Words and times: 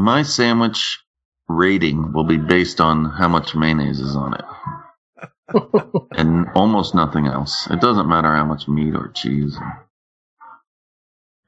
my 0.00 0.22
sandwich 0.22 0.98
rating 1.48 2.12
will 2.12 2.24
be 2.24 2.38
based 2.38 2.80
on 2.80 3.04
how 3.06 3.28
much 3.28 3.54
mayonnaise 3.54 4.00
is 4.00 4.16
on 4.16 4.34
it, 4.34 4.44
and 6.12 6.48
almost 6.54 6.94
nothing 6.94 7.26
else. 7.26 7.68
It 7.70 7.80
doesn't 7.80 8.08
matter 8.08 8.34
how 8.34 8.44
much 8.44 8.68
meat 8.68 8.94
or 8.94 9.08
cheese. 9.14 9.56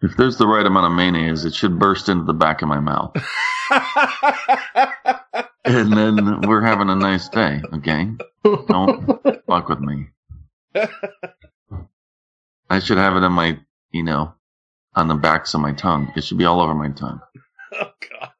If 0.02 0.16
there's 0.16 0.36
the 0.36 0.48
right 0.48 0.66
amount 0.66 0.86
of 0.86 0.92
mayonnaise, 0.92 1.44
it 1.44 1.54
should 1.54 1.78
burst 1.78 2.08
into 2.08 2.24
the 2.24 2.34
back 2.34 2.62
of 2.62 2.68
my 2.68 2.80
mouth, 2.80 3.16
and 5.64 5.92
then 5.96 6.42
we're 6.42 6.62
having 6.62 6.90
a 6.90 6.96
nice 6.96 7.28
day. 7.28 7.62
Okay, 7.74 8.10
don't 8.44 9.22
fuck 9.46 9.68
with 9.68 9.80
me. 9.80 10.08
I 12.70 12.80
should 12.80 12.98
have 12.98 13.16
it 13.16 13.24
on 13.24 13.32
my, 13.32 13.58
you 13.92 14.02
know, 14.02 14.34
on 14.94 15.08
the 15.08 15.14
backs 15.14 15.54
of 15.54 15.60
my 15.60 15.72
tongue. 15.72 16.12
It 16.16 16.24
should 16.24 16.38
be 16.38 16.46
all 16.46 16.60
over 16.60 16.74
my 16.74 16.90
tongue. 16.90 17.20
oh 17.74 17.92
God. 18.10 18.31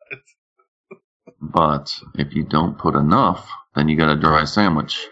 But 1.42 1.92
if 2.14 2.34
you 2.34 2.45
don't 2.45 2.78
put 2.78 2.95
enough, 2.95 3.50
then 3.74 3.88
you 3.88 3.96
got 3.96 4.12
a 4.12 4.16
dry 4.20 4.45
sandwich. 4.45 5.05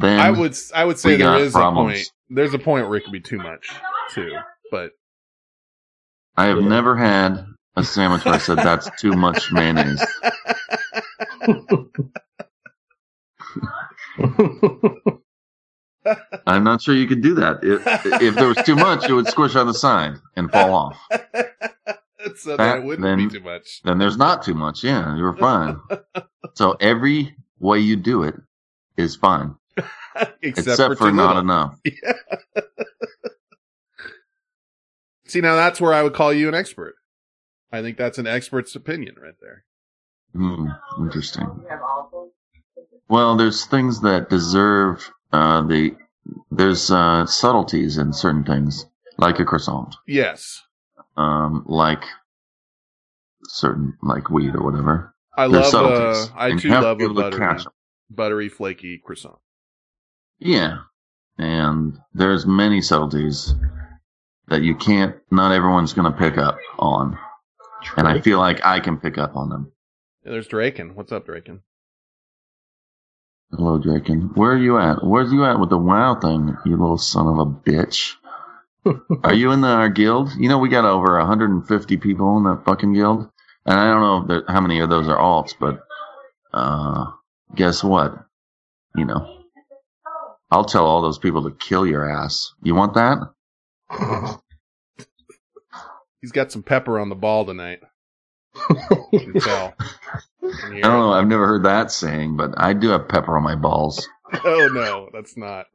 Then 0.00 0.18
I 0.18 0.30
would 0.30 0.56
I 0.74 0.84
would 0.86 0.98
say 0.98 1.16
there 1.16 1.36
is 1.36 1.52
problems. 1.52 1.90
a 1.90 1.92
point. 1.94 2.06
There's 2.30 2.54
a 2.54 2.58
point 2.58 2.88
where 2.88 2.96
it 2.98 3.04
could 3.04 3.12
be 3.12 3.20
too 3.20 3.36
much 3.38 3.68
too. 4.12 4.32
But 4.70 4.92
I 6.36 6.46
have 6.46 6.62
Yeah. 6.62 6.68
never 6.68 6.96
had 6.96 7.44
a 7.76 7.84
sandwich 7.84 8.24
where 8.24 8.36
I 8.36 8.38
said 8.38 8.58
that's 8.58 8.88
too 9.00 9.14
much 9.14 9.52
mayonnaise. 9.52 10.04
I'm 16.46 16.64
not 16.64 16.80
sure 16.80 16.94
you 16.94 17.06
could 17.06 17.22
do 17.22 17.34
that. 17.34 17.58
If, 17.62 17.82
if 18.22 18.34
there 18.36 18.48
was 18.48 18.56
too 18.64 18.76
much, 18.76 19.08
it 19.08 19.12
would 19.12 19.28
squish 19.28 19.54
on 19.56 19.66
the 19.66 19.74
side 19.74 20.14
and 20.36 20.50
fall 20.50 20.74
off. 20.74 20.98
so 22.36 22.56
that, 22.56 22.82
wouldn't 22.84 23.02
then- 23.04 23.28
be 23.28 23.38
too 23.38 23.44
much. 23.44 23.80
Then 23.84 23.98
there's 23.98 24.16
not 24.16 24.42
too 24.42 24.54
much. 24.54 24.82
Yeah, 24.84 25.16
you're 25.16 25.36
fine. 25.36 25.80
So 26.54 26.72
every 26.80 27.36
way 27.60 27.78
you 27.80 27.94
do 27.96 28.22
it 28.24 28.34
is 28.96 29.14
fine, 29.16 29.54
Except, 29.76 30.68
except, 30.68 30.98
for, 30.98 31.10
too 31.10 31.14
not 31.14 31.36
little. 31.36 31.42
enough. 31.42 31.78
See 35.26 35.40
now 35.40 35.56
that's 35.56 35.80
where 35.80 35.92
I 35.92 36.02
would 36.02 36.14
call 36.14 36.32
you 36.32 36.48
an 36.48 36.54
expert. 36.54 36.94
I 37.70 37.82
think 37.82 37.96
that's 37.98 38.18
an 38.18 38.26
expert's 38.26 38.74
opinion 38.74 39.16
right 39.22 39.34
there. 39.40 39.64
Hmm, 40.34 40.68
interesting. 41.00 41.46
Well, 43.08 43.36
there's 43.36 43.66
things 43.66 44.00
that 44.02 44.30
deserve 44.30 45.10
uh, 45.32 45.62
the. 45.66 45.96
There's 46.50 46.90
uh, 46.90 47.26
subtleties 47.26 47.98
in 47.98 48.12
certain 48.12 48.44
things, 48.44 48.86
like 49.16 49.38
a 49.38 49.44
croissant, 49.44 49.94
Yes. 50.06 50.62
Um, 51.18 51.64
like 51.66 52.04
certain 53.44 53.98
like 54.02 54.30
weed 54.30 54.54
or 54.54 54.62
whatever. 54.64 55.14
I 55.36 55.48
There's 55.48 55.72
love 55.72 55.92
uh 55.92 56.26
I 56.36 56.52
too 56.52 56.68
you 56.68 56.74
have 56.74 56.82
to 56.82 56.86
love 56.88 56.98
be 56.98 57.04
a 57.04 57.08
to 57.08 57.14
buttery 57.14 57.58
buttery 58.10 58.48
flaky 58.48 58.98
croissant. 58.98 59.38
Yeah, 60.38 60.78
and 61.36 61.98
there's 62.14 62.46
many 62.46 62.80
subtleties 62.80 63.54
that 64.46 64.62
you 64.62 64.74
can't. 64.74 65.16
Not 65.30 65.52
everyone's 65.52 65.92
going 65.92 66.10
to 66.10 66.18
pick 66.18 66.38
up 66.38 66.56
on, 66.78 67.18
and 67.96 68.06
I 68.08 68.20
feel 68.20 68.38
like 68.38 68.64
I 68.64 68.80
can 68.80 68.98
pick 68.98 69.18
up 69.18 69.36
on 69.36 69.48
them. 69.48 69.72
Yeah, 70.24 70.32
there's 70.32 70.48
Draken. 70.48 70.94
What's 70.94 71.12
up, 71.12 71.26
Draken? 71.26 71.62
Hello, 73.50 73.78
Draken. 73.78 74.30
Where 74.34 74.52
are 74.52 74.58
you 74.58 74.78
at? 74.78 75.04
Where's 75.04 75.32
you 75.32 75.44
at 75.44 75.58
with 75.58 75.70
the 75.70 75.78
WoW 75.78 76.20
thing? 76.20 76.56
You 76.64 76.76
little 76.76 76.98
son 76.98 77.26
of 77.26 77.38
a 77.38 77.46
bitch. 77.46 78.12
Are 79.24 79.34
you 79.34 79.52
in 79.52 79.60
the, 79.60 79.68
our 79.68 79.88
guild? 79.88 80.30
You 80.38 80.48
know 80.48 80.58
we 80.58 80.68
got 80.68 80.84
over 80.84 81.18
150 81.18 81.96
people 81.98 82.36
in 82.38 82.44
that 82.44 82.64
fucking 82.64 82.92
guild, 82.94 83.28
and 83.66 83.78
I 83.78 83.86
don't 83.88 84.28
know 84.28 84.42
how 84.48 84.60
many 84.60 84.80
of 84.80 84.90
those 84.90 85.08
are 85.08 85.18
alts, 85.18 85.54
but 85.58 85.80
uh, 86.52 87.06
guess 87.54 87.82
what? 87.84 88.14
You 88.96 89.04
know, 89.04 89.42
I'll 90.50 90.64
tell 90.64 90.86
all 90.86 91.02
those 91.02 91.18
people 91.18 91.44
to 91.44 91.56
kill 91.56 91.86
your 91.86 92.08
ass. 92.08 92.52
You 92.62 92.74
want 92.74 92.94
that? 92.94 93.18
He's 96.20 96.32
got 96.32 96.50
some 96.50 96.62
pepper 96.62 96.98
on 96.98 97.08
the 97.08 97.14
ball 97.14 97.44
tonight. 97.44 97.80
You 99.12 99.32
can 99.32 99.40
tell. 99.40 99.74
I 100.42 100.80
don't 100.80 100.82
know. 100.82 101.12
I've 101.12 101.26
never 101.26 101.46
heard 101.46 101.64
that 101.64 101.90
saying, 101.90 102.36
but 102.36 102.52
I 102.56 102.74
do 102.74 102.88
have 102.90 103.08
pepper 103.08 103.36
on 103.36 103.42
my 103.42 103.54
balls. 103.54 104.08
Oh 104.44 104.68
no, 104.70 105.08
that's 105.14 105.38
not. 105.38 105.66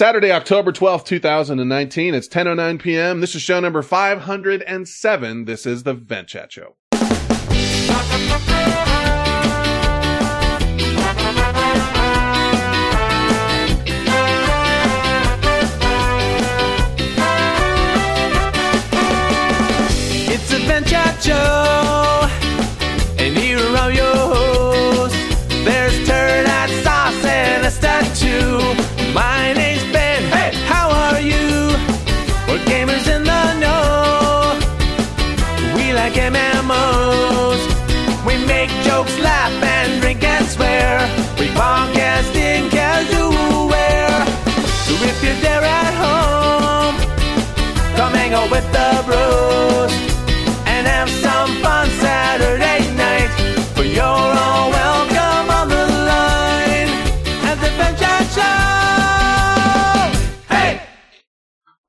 Saturday, 0.00 0.32
October 0.32 0.72
12th, 0.72 1.04
2019. 1.04 2.14
It's 2.14 2.26
10.09 2.26 2.80
p.m. 2.80 3.20
This 3.20 3.34
is 3.34 3.42
show 3.42 3.60
number 3.60 3.82
507. 3.82 5.44
This 5.44 5.66
is 5.66 5.82
the 5.82 5.92
Vent 5.92 6.28
Chat 6.28 6.50
Show. 6.50 6.76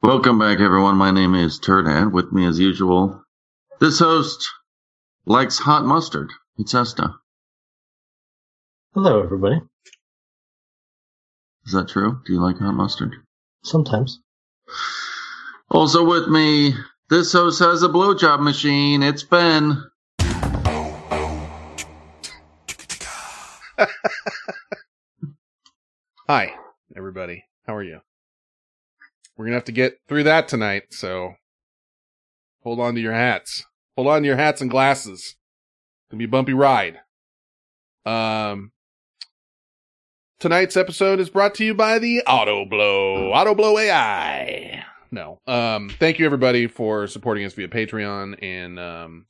Welcome 0.03 0.39
back, 0.39 0.59
everyone. 0.59 0.97
My 0.97 1.11
name 1.11 1.35
is 1.35 1.59
Turdad. 1.59 2.11
With 2.11 2.31
me, 2.31 2.47
as 2.47 2.57
usual, 2.57 3.23
this 3.79 3.99
host 3.99 4.49
likes 5.27 5.59
hot 5.59 5.85
mustard. 5.85 6.31
It's 6.57 6.73
Esta. 6.73 7.13
Hello, 8.95 9.21
everybody. 9.21 9.61
Is 11.67 11.73
that 11.73 11.89
true? 11.89 12.19
Do 12.25 12.33
you 12.33 12.41
like 12.41 12.57
hot 12.57 12.71
mustard? 12.71 13.13
Sometimes. 13.63 14.19
Also 15.69 16.03
with 16.03 16.27
me, 16.27 16.73
this 17.11 17.31
host 17.31 17.59
has 17.59 17.83
a 17.83 17.87
blowjob 17.87 18.41
machine. 18.41 19.03
It's 19.03 19.21
Ben. 19.21 19.83
Hi, 26.27 26.55
everybody. 26.97 27.45
How 27.67 27.75
are 27.75 27.83
you? 27.83 27.99
We're 29.41 29.45
gonna 29.45 29.55
have 29.55 29.65
to 29.65 29.71
get 29.71 29.97
through 30.07 30.25
that 30.25 30.47
tonight, 30.47 30.83
so 30.91 31.33
hold 32.61 32.79
on 32.79 32.93
to 32.93 33.01
your 33.01 33.15
hats. 33.15 33.65
Hold 33.95 34.07
on 34.07 34.21
to 34.21 34.27
your 34.27 34.37
hats 34.37 34.61
and 34.61 34.69
glasses. 34.69 35.19
It's 35.19 36.11
gonna 36.11 36.19
be 36.19 36.25
a 36.25 36.27
bumpy 36.27 36.53
ride. 36.53 36.99
Um, 38.05 38.71
tonight's 40.39 40.77
episode 40.77 41.19
is 41.19 41.31
brought 41.31 41.55
to 41.55 41.65
you 41.65 41.73
by 41.73 41.97
the 41.97 42.21
Auto 42.27 42.65
Blow, 42.65 43.31
Auto 43.31 43.55
Blow 43.55 43.79
AI. 43.79 44.85
No, 45.09 45.39
um, 45.47 45.89
thank 45.89 46.19
you 46.19 46.25
everybody 46.27 46.67
for 46.67 47.07
supporting 47.07 47.43
us 47.43 47.53
via 47.53 47.67
Patreon 47.67 48.37
and 48.43 48.79
um, 48.79 49.25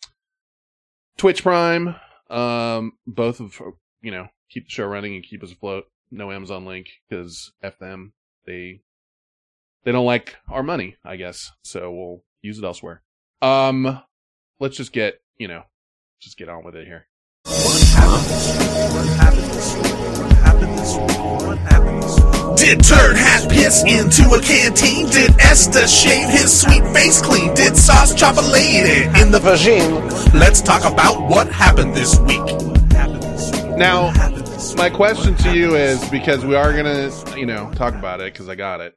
Twitch 1.18 1.42
Prime. 1.42 1.96
Um, 2.30 2.98
both 3.08 3.40
of 3.40 3.58
you 4.02 4.12
know 4.12 4.28
keep 4.50 4.66
the 4.66 4.72
show 4.72 4.88
running 4.88 5.16
and 5.16 5.24
keep 5.24 5.42
us 5.42 5.54
afloat 5.54 5.86
no 6.12 6.34
Amazon 6.34 6.66
link 6.66 6.90
because 7.08 7.54
f 7.64 7.80
them. 7.80 8.12
They 8.46 8.82
they 9.84 9.92
don't 9.92 10.06
like 10.06 10.36
our 10.50 10.64
money, 10.64 10.98
I 11.04 11.16
guess. 11.16 11.52
So 11.64 11.92
we'll 11.92 12.24
use 12.42 12.58
it 12.58 12.64
elsewhere. 12.64 13.02
Um, 13.42 14.02
let's 14.60 14.78
just 14.78 14.92
get 14.92 15.22
you 15.38 15.48
know, 15.48 15.64
just 16.20 16.38
get 16.38 16.50
on 16.50 16.64
with 16.64 16.76
it 16.76 16.86
here. 16.86 17.08
Did 22.58 22.84
Turd 22.84 23.18
Hat 23.18 23.50
piss 23.50 23.84
into 23.84 24.30
a 24.30 24.40
canteen? 24.40 25.10
Did 25.10 25.32
Esther 25.40 25.88
shave 25.88 26.30
his 26.30 26.62
sweet 26.62 26.84
face 26.94 27.20
clean? 27.20 27.56
Did 27.56 27.76
Sauce 27.76 28.14
chop 28.14 28.38
a 28.38 28.42
lady 28.42 29.06
in 29.20 29.32
the 29.32 29.40
vagine? 29.40 30.34
Let's 30.34 30.62
talk 30.62 30.86
about 30.86 31.28
what 31.28 31.48
happened 31.52 31.96
this 31.96 32.20
week. 32.20 32.46
Now, 33.78 34.12
my 34.78 34.92
question 34.92 35.36
to 35.38 35.58
you 35.58 35.76
is 35.76 36.08
because 36.10 36.46
we 36.46 36.54
are 36.56 36.72
gonna 36.72 37.10
you 37.36 37.48
know 37.48 37.72
talk 37.74 37.96
about 37.96 38.22
it 38.22 38.32
because 38.32 38.48
I 38.48 38.54
got 38.54 38.80
it. 38.80 38.96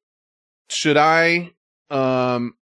Should 0.68 0.96
I 0.96 1.52
um 1.90 2.54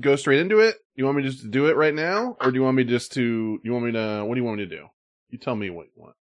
go 0.00 0.16
straight 0.16 0.40
into 0.40 0.58
it? 0.58 0.76
You 0.94 1.04
want 1.04 1.16
me 1.16 1.22
just 1.22 1.40
to 1.40 1.48
do 1.48 1.66
it 1.66 1.76
right 1.76 1.94
now, 1.94 2.36
or 2.40 2.50
do 2.50 2.56
you 2.56 2.62
want 2.62 2.76
me 2.76 2.84
just 2.84 3.12
to? 3.12 3.60
You 3.62 3.72
want 3.72 3.86
me 3.86 3.92
to? 3.92 4.24
What 4.24 4.34
do 4.34 4.40
you 4.40 4.44
want 4.44 4.58
me 4.58 4.64
to 4.64 4.76
do? 4.76 4.86
You 5.30 5.38
tell 5.38 5.56
me 5.56 5.70
what 5.70 5.86
you 5.86 6.02
want. 6.02 6.16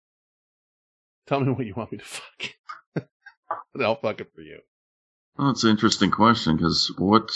Tell 1.27 1.39
me 1.39 1.51
what 1.53 1.65
you 1.65 1.73
want 1.75 1.91
me 1.91 1.99
to 1.99 2.05
fuck. 2.05 3.07
I'll 3.79 3.95
fuck 3.95 4.19
it 4.19 4.31
for 4.33 4.41
you. 4.41 4.59
Well, 5.37 5.51
it's 5.51 5.63
an 5.63 5.69
interesting 5.69 6.11
question 6.11 6.57
because 6.57 6.91
what? 6.97 7.29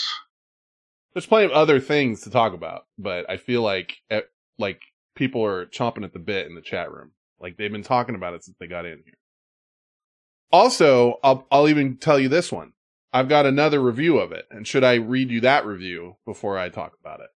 There's 1.14 1.26
plenty 1.26 1.46
of 1.46 1.52
other 1.52 1.78
things 1.78 2.22
to 2.22 2.30
talk 2.30 2.54
about, 2.54 2.86
but 2.98 3.28
I 3.30 3.36
feel 3.36 3.62
like 3.62 3.96
eh, 4.10 4.22
like 4.58 4.80
people 5.14 5.44
are 5.44 5.66
chomping 5.66 6.04
at 6.04 6.12
the 6.12 6.18
bit 6.18 6.46
in 6.46 6.54
the 6.54 6.60
chat 6.62 6.90
room. 6.92 7.12
Like 7.40 7.56
they've 7.56 7.72
been 7.72 7.82
talking 7.82 8.14
about 8.14 8.34
it 8.34 8.44
since 8.44 8.56
they 8.58 8.66
got 8.66 8.86
in 8.86 9.02
here. 9.04 9.18
Also, 10.50 11.18
I'll 11.22 11.46
I'll 11.50 11.68
even 11.68 11.96
tell 11.96 12.18
you 12.18 12.28
this 12.28 12.52
one. 12.52 12.72
I've 13.12 13.28
got 13.28 13.46
another 13.46 13.80
review 13.80 14.18
of 14.18 14.32
it, 14.32 14.46
and 14.50 14.66
should 14.66 14.84
I 14.84 14.94
read 14.94 15.30
you 15.30 15.40
that 15.42 15.66
review 15.66 16.16
before 16.24 16.58
I 16.58 16.68
talk 16.70 16.92
about 17.00 17.20
it? 17.20 17.28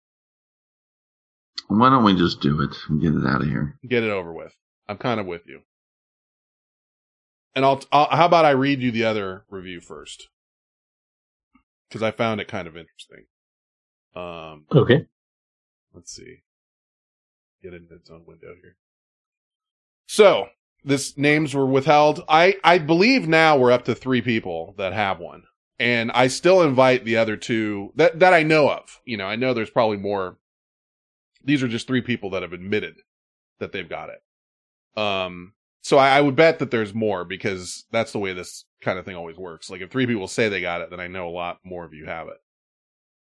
Why 1.68 1.90
don't 1.90 2.04
we 2.04 2.16
just 2.16 2.40
do 2.40 2.60
it 2.62 2.74
and 2.88 3.00
get 3.00 3.14
it 3.14 3.26
out 3.26 3.42
of 3.42 3.48
here? 3.48 3.78
Get 3.86 4.02
it 4.04 4.10
over 4.10 4.32
with. 4.32 4.54
I'm 4.88 4.96
kind 4.98 5.20
of 5.20 5.26
with 5.26 5.42
you. 5.46 5.60
And 7.54 7.64
I'll, 7.64 7.82
I'll 7.90 8.06
how 8.08 8.26
about 8.26 8.44
I 8.44 8.50
read 8.50 8.80
you 8.80 8.90
the 8.90 9.04
other 9.04 9.44
review 9.50 9.80
first? 9.80 10.28
Because 11.88 12.02
I 12.02 12.10
found 12.10 12.40
it 12.40 12.48
kind 12.48 12.68
of 12.68 12.76
interesting. 12.76 13.26
Um, 14.14 14.66
Okay. 14.74 15.06
let's 15.92 16.14
see. 16.14 16.42
Get 17.62 17.74
it 17.74 17.82
in 17.90 17.96
its 17.96 18.10
own 18.10 18.24
window 18.26 18.54
here. 18.62 18.76
So, 20.08 20.46
this 20.84 21.18
names 21.18 21.54
were 21.54 21.66
withheld. 21.66 22.22
I, 22.28 22.56
I 22.62 22.78
believe 22.78 23.26
now 23.26 23.58
we're 23.58 23.72
up 23.72 23.84
to 23.86 23.94
three 23.94 24.22
people 24.22 24.74
that 24.78 24.92
have 24.92 25.18
one. 25.18 25.42
And 25.78 26.10
I 26.12 26.28
still 26.28 26.62
invite 26.62 27.04
the 27.04 27.18
other 27.18 27.36
two 27.36 27.92
that, 27.96 28.18
that 28.20 28.32
I 28.32 28.42
know 28.42 28.70
of. 28.70 29.00
You 29.04 29.16
know, 29.16 29.26
I 29.26 29.36
know 29.36 29.52
there's 29.52 29.70
probably 29.70 29.98
more. 29.98 30.38
These 31.44 31.62
are 31.62 31.68
just 31.68 31.86
three 31.86 32.00
people 32.00 32.30
that 32.30 32.42
have 32.42 32.52
admitted 32.52 32.96
that 33.60 33.72
they've 33.72 33.88
got 33.88 34.08
it. 34.08 35.00
Um, 35.00 35.52
so 35.82 35.98
I, 35.98 36.16
I 36.16 36.20
would 36.20 36.34
bet 36.34 36.58
that 36.58 36.70
there's 36.70 36.94
more 36.94 37.24
because 37.24 37.84
that's 37.92 38.12
the 38.12 38.18
way 38.18 38.32
this 38.32 38.64
kind 38.80 38.98
of 38.98 39.04
thing 39.04 39.16
always 39.16 39.36
works. 39.36 39.70
Like 39.70 39.82
if 39.82 39.90
three 39.90 40.06
people 40.06 40.26
say 40.28 40.48
they 40.48 40.60
got 40.60 40.80
it, 40.80 40.90
then 40.90 41.00
I 41.00 41.06
know 41.06 41.28
a 41.28 41.30
lot 41.30 41.60
more 41.62 41.84
of 41.84 41.94
you 41.94 42.06
have 42.06 42.28
it. 42.28 42.38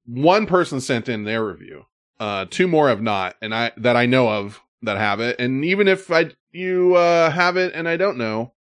One 0.06 0.46
person 0.46 0.82
sent 0.82 1.08
in 1.08 1.24
their 1.24 1.46
review. 1.46 1.86
Uh, 2.20 2.46
two 2.50 2.68
more 2.68 2.90
have 2.90 3.02
not, 3.02 3.38
and 3.42 3.56
I 3.56 3.72
that 3.78 3.96
I 3.96 4.06
know 4.06 4.28
of 4.28 4.60
that 4.82 4.98
have 4.98 5.22
it. 5.22 5.40
And 5.40 5.64
even 5.64 5.88
if 5.88 6.12
I 6.12 6.32
you 6.52 6.96
uh 6.96 7.30
have 7.30 7.56
it 7.56 7.74
and 7.74 7.88
I 7.88 7.96
don't 7.96 8.18
know, 8.18 8.54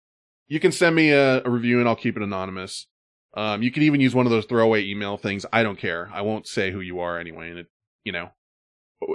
you 0.47 0.61
can 0.61 0.71
send 0.71 0.95
me 0.95 1.11
a, 1.11 1.43
a 1.43 1.49
review 1.49 1.79
and 1.79 1.87
I'll 1.89 1.95
keep 1.95 2.15
it 2.15 2.23
anonymous. 2.23 2.87
Um, 3.33 3.61
you 3.61 3.71
can 3.71 3.83
even 3.83 4.01
use 4.01 4.15
one 4.15 4.25
of 4.25 4.31
those 4.31 4.45
throwaway 4.45 4.85
email 4.85 5.17
things. 5.17 5.45
I 5.53 5.63
don't 5.63 5.77
care. 5.77 6.09
I 6.13 6.21
won't 6.21 6.47
say 6.47 6.71
who 6.71 6.81
you 6.81 6.99
are 6.99 7.19
anyway. 7.19 7.49
And 7.49 7.59
it, 7.59 7.67
you 8.03 8.11
know, 8.11 8.29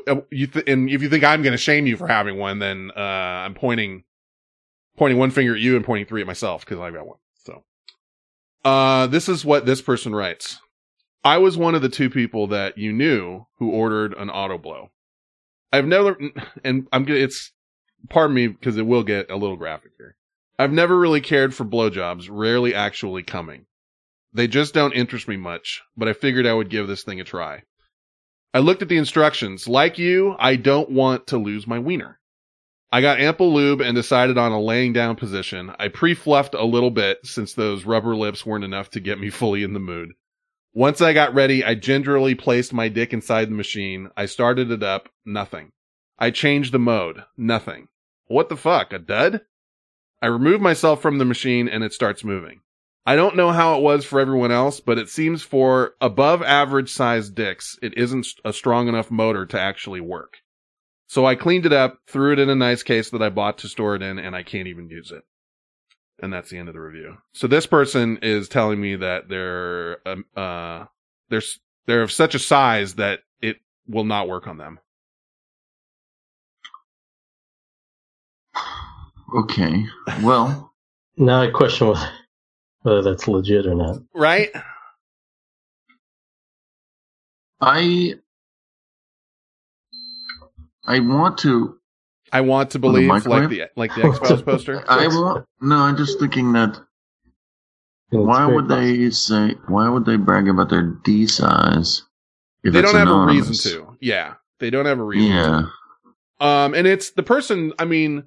Uh, 0.06 0.22
you 0.30 0.46
th- 0.46 0.68
and 0.68 0.88
if 0.88 1.02
you 1.02 1.10
think 1.10 1.24
I'm 1.24 1.42
going 1.42 1.52
to 1.52 1.58
shame 1.58 1.86
you 1.86 1.96
for 1.96 2.08
having 2.08 2.38
one, 2.38 2.58
then 2.58 2.90
uh, 2.96 3.00
I'm 3.44 3.54
pointing 3.54 4.04
pointing 4.96 5.18
one 5.18 5.30
finger 5.30 5.54
at 5.54 5.60
you 5.60 5.76
and 5.76 5.84
pointing 5.84 6.06
three 6.06 6.20
at 6.20 6.26
myself 6.26 6.64
because 6.64 6.78
I've 6.78 6.94
got 6.94 7.06
one. 7.06 7.18
So, 7.34 7.64
uh, 8.64 9.08
this 9.08 9.28
is 9.28 9.44
what 9.44 9.66
this 9.66 9.82
person 9.82 10.14
writes. 10.14 10.60
I 11.24 11.38
was 11.38 11.56
one 11.56 11.74
of 11.74 11.82
the 11.82 11.88
two 11.88 12.08
people 12.08 12.46
that 12.48 12.78
you 12.78 12.92
knew 12.92 13.46
who 13.58 13.70
ordered 13.72 14.14
an 14.14 14.30
auto 14.30 14.56
blow. 14.58 14.90
I've 15.72 15.86
never, 15.86 16.16
and 16.64 16.86
I'm 16.92 17.04
gonna, 17.04 17.18
it's, 17.18 17.52
pardon 18.08 18.34
me 18.34 18.46
because 18.46 18.76
it 18.76 18.86
will 18.86 19.02
get 19.02 19.30
a 19.30 19.36
little 19.36 19.56
graphic 19.56 19.92
here. 19.98 20.16
I've 20.58 20.72
never 20.72 20.98
really 20.98 21.20
cared 21.20 21.54
for 21.54 21.64
blowjobs, 21.64 22.28
rarely 22.30 22.74
actually 22.74 23.24
coming. 23.24 23.66
They 24.34 24.48
just 24.48 24.74
don't 24.74 24.92
interest 24.92 25.28
me 25.28 25.36
much, 25.36 25.80
but 25.96 26.08
I 26.08 26.12
figured 26.12 26.44
I 26.44 26.54
would 26.54 26.68
give 26.68 26.88
this 26.88 27.04
thing 27.04 27.20
a 27.20 27.24
try. 27.24 27.62
I 28.52 28.58
looked 28.58 28.82
at 28.82 28.88
the 28.88 28.96
instructions. 28.96 29.68
Like 29.68 29.96
you, 29.96 30.34
I 30.38 30.56
don't 30.56 30.90
want 30.90 31.28
to 31.28 31.38
lose 31.38 31.68
my 31.68 31.78
wiener. 31.78 32.18
I 32.90 33.00
got 33.00 33.20
ample 33.20 33.52
lube 33.54 33.80
and 33.80 33.94
decided 33.94 34.36
on 34.36 34.52
a 34.52 34.60
laying 34.60 34.92
down 34.92 35.14
position. 35.16 35.72
I 35.78 35.86
pre-fluffed 35.86 36.54
a 36.54 36.64
little 36.64 36.90
bit 36.90 37.18
since 37.24 37.54
those 37.54 37.84
rubber 37.84 38.16
lips 38.16 38.44
weren't 38.44 38.64
enough 38.64 38.90
to 38.90 39.00
get 39.00 39.20
me 39.20 39.30
fully 39.40 39.62
in 39.62 39.72
the 39.72 39.80
mood. 39.80 40.12
Once 40.72 41.00
I 41.00 41.12
got 41.12 41.34
ready, 41.34 41.64
I 41.64 41.76
gingerly 41.76 42.34
placed 42.34 42.72
my 42.72 42.88
dick 42.88 43.12
inside 43.12 43.48
the 43.48 43.54
machine. 43.54 44.10
I 44.16 44.26
started 44.26 44.72
it 44.72 44.82
up. 44.82 45.08
Nothing. 45.24 45.70
I 46.18 46.32
changed 46.32 46.72
the 46.72 46.80
mode. 46.80 47.22
Nothing. 47.36 47.86
What 48.26 48.48
the 48.48 48.56
fuck? 48.56 48.92
A 48.92 48.98
dud? 48.98 49.42
I 50.20 50.26
remove 50.26 50.60
myself 50.60 51.00
from 51.00 51.18
the 51.18 51.24
machine 51.24 51.68
and 51.68 51.84
it 51.84 51.92
starts 51.92 52.24
moving. 52.24 52.60
I 53.06 53.16
don't 53.16 53.36
know 53.36 53.52
how 53.52 53.76
it 53.76 53.82
was 53.82 54.04
for 54.04 54.18
everyone 54.18 54.50
else, 54.50 54.80
but 54.80 54.98
it 54.98 55.10
seems 55.10 55.42
for 55.42 55.94
above 56.00 56.42
average 56.42 56.90
sized 56.90 57.34
dicks, 57.34 57.78
it 57.82 57.96
isn't 57.98 58.26
a 58.44 58.52
strong 58.52 58.88
enough 58.88 59.10
motor 59.10 59.44
to 59.46 59.60
actually 59.60 60.00
work. 60.00 60.38
So 61.06 61.26
I 61.26 61.34
cleaned 61.34 61.66
it 61.66 61.72
up, 61.72 61.98
threw 62.06 62.32
it 62.32 62.38
in 62.38 62.48
a 62.48 62.54
nice 62.54 62.82
case 62.82 63.10
that 63.10 63.22
I 63.22 63.28
bought 63.28 63.58
to 63.58 63.68
store 63.68 63.94
it 63.94 64.02
in, 64.02 64.18
and 64.18 64.34
I 64.34 64.42
can't 64.42 64.68
even 64.68 64.88
use 64.88 65.12
it. 65.12 65.22
And 66.22 66.32
that's 66.32 66.48
the 66.48 66.56
end 66.58 66.68
of 66.68 66.74
the 66.74 66.80
review. 66.80 67.18
So 67.34 67.46
this 67.46 67.66
person 67.66 68.20
is 68.22 68.48
telling 68.48 68.80
me 68.80 68.96
that 68.96 69.28
they're, 69.28 69.98
um, 70.08 70.24
uh, 70.34 70.86
they're, 71.28 71.42
they're 71.86 72.02
of 72.02 72.12
such 72.12 72.34
a 72.34 72.38
size 72.38 72.94
that 72.94 73.20
it 73.42 73.58
will 73.86 74.04
not 74.04 74.28
work 74.28 74.46
on 74.46 74.56
them. 74.56 74.78
Okay. 79.36 79.84
Well, 80.22 80.72
Now 81.16 81.42
I 81.42 81.50
question 81.50 81.88
whether, 81.88 82.08
whether 82.84 83.02
that's 83.02 83.26
legit 83.26 83.66
or 83.66 83.74
not. 83.74 83.98
Right? 84.14 84.50
I 87.60 88.14
I 90.86 91.00
want 91.00 91.38
to. 91.38 91.78
I 92.32 92.40
want 92.42 92.70
to 92.72 92.78
the 92.78 92.82
believe 92.82 93.08
like 93.08 93.24
the, 93.48 93.68
like 93.76 93.94
the 93.94 94.04
X-Files 94.04 94.42
poster. 94.46 94.84
I 94.88 95.06
want. 95.08 95.46
No, 95.60 95.76
I'm 95.76 95.96
just 95.96 96.18
thinking 96.20 96.52
that. 96.52 96.70
It's 98.10 98.20
Why 98.20 98.44
very 98.44 98.54
would 98.54 98.68
they 98.68 99.10
say? 99.10 99.54
Why 99.66 99.88
would 99.88 100.04
they 100.04 100.16
brag 100.16 100.48
about 100.48 100.68
their 100.68 100.82
D 100.82 101.26
size? 101.26 102.02
If 102.62 102.72
They 102.72 102.80
it's 102.80 102.92
don't 102.92 102.98
have 102.98 103.08
anonymous? 103.08 103.48
a 103.64 103.68
reason 103.70 103.86
to. 103.86 103.96
Yeah. 104.00 104.34
They 104.60 104.70
don't 104.70 104.86
have 104.86 104.98
a 104.98 105.02
reason 105.04 105.30
to. 105.30 105.36
Yeah. 105.36 105.62
Um, 106.64 106.74
and 106.74 106.86
it's 106.86 107.10
the 107.12 107.22
person. 107.22 107.72
I 107.78 107.84
mean, 107.86 108.24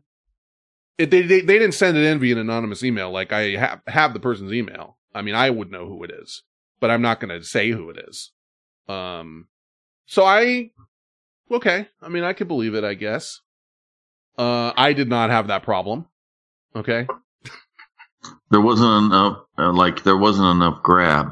it, 0.98 1.12
they, 1.12 1.22
they 1.22 1.42
they 1.42 1.60
didn't 1.60 1.74
send 1.74 1.98
it 1.98 2.04
in 2.04 2.20
via 2.20 2.34
an 2.34 2.42
anonymous 2.42 2.84
email. 2.84 3.12
Like 3.12 3.32
I 3.32 3.56
have 3.56 3.82
have 3.88 4.14
the 4.14 4.20
person's 4.20 4.54
email. 4.54 4.98
I 5.14 5.22
mean, 5.22 5.36
I 5.36 5.50
would 5.50 5.72
know 5.72 5.88
who 5.88 6.04
it 6.04 6.12
is, 6.12 6.44
but 6.80 6.92
I'm 6.92 7.02
not 7.02 7.20
going 7.20 7.38
to 7.38 7.44
say 7.46 7.72
who 7.72 7.90
it 7.90 7.98
is. 8.08 8.32
Um, 8.88 9.48
so 10.06 10.24
I, 10.24 10.72
okay. 11.52 11.88
I 12.02 12.10
mean, 12.10 12.24
I 12.24 12.34
could 12.34 12.48
believe 12.48 12.76
it. 12.76 12.84
I 12.84 12.94
guess. 12.94 13.42
Uh, 14.38 14.72
I 14.76 14.94
did 14.94 15.10
not 15.10 15.30
have 15.32 15.48
that 15.48 15.64
problem. 15.64 16.06
Okay. 16.76 17.08
There 18.50 18.62
wasn't 18.62 19.06
enough. 19.06 19.38
Uh, 19.58 19.74
like 19.74 20.04
there 20.04 20.18
wasn't 20.18 20.56
enough 20.56 20.84
grab. 20.84 21.32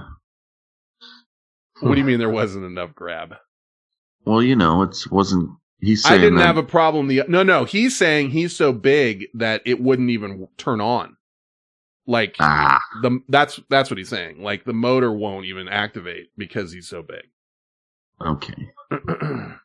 What 1.81 1.93
do 1.93 2.00
you 2.00 2.05
mean 2.05 2.19
there 2.19 2.29
wasn't 2.29 2.65
enough 2.65 2.95
grab? 2.95 3.36
Well, 4.25 4.41
you 4.41 4.55
know, 4.55 4.81
it 4.81 4.98
wasn't. 5.12 5.51
He's 5.82 6.03
saying 6.03 6.20
I 6.20 6.24
didn't 6.24 6.39
that, 6.39 6.46
have 6.48 6.58
a 6.58 6.63
problem. 6.63 7.08
The 7.08 7.24
no, 7.27 7.44
no, 7.44 7.65
he's 7.65 7.98
saying 7.98 8.32
he's 8.32 8.55
so 8.55 8.72
big 8.74 9.27
that 9.34 9.62
it 9.65 9.82
wouldn't 9.82 10.10
even 10.10 10.48
turn 10.58 10.82
on. 10.82 11.17
Like 12.08 12.36
Ah, 12.39 12.79
the 13.01 13.20
that's 13.29 13.60
that's 13.70 13.89
what 13.89 13.98
he's 13.98 14.10
saying. 14.10 14.41
Like 14.41 14.63
the 14.65 14.74
motor 14.74 15.12
won't 15.12 15.46
even 15.46 15.67
activate 15.67 16.29
because 16.38 16.72
he's 16.72 16.88
so 16.88 17.01
big. 17.03 17.24
okay. 18.25 18.70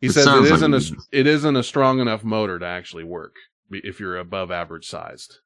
he 0.00 0.08
It 0.08 0.12
says 0.12 0.24
it 0.24 0.24
sounds 0.24 0.50
like 0.50 0.54
isn't 0.54 0.74
a 0.74 0.76
it- 0.78 0.92
it 1.12 1.26
isn't 1.26 1.56
a 1.56 1.62
strong 1.62 2.00
enough 2.00 2.24
motor 2.24 2.58
to 2.58 2.66
actually 2.66 3.04
work 3.04 3.36
if 3.70 3.98
you're 4.00 4.16
above 4.18 4.50
average 4.50 4.86
sized. 4.86 5.38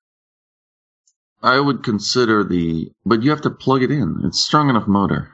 I 1.42 1.60
would 1.60 1.82
consider 1.84 2.42
the, 2.44 2.90
but 3.06 3.22
you 3.22 3.30
have 3.30 3.42
to 3.42 3.50
plug 3.50 3.82
it 3.82 3.90
in. 3.90 4.20
It's 4.24 4.40
strong 4.44 4.68
enough 4.70 4.88
motor. 4.88 5.30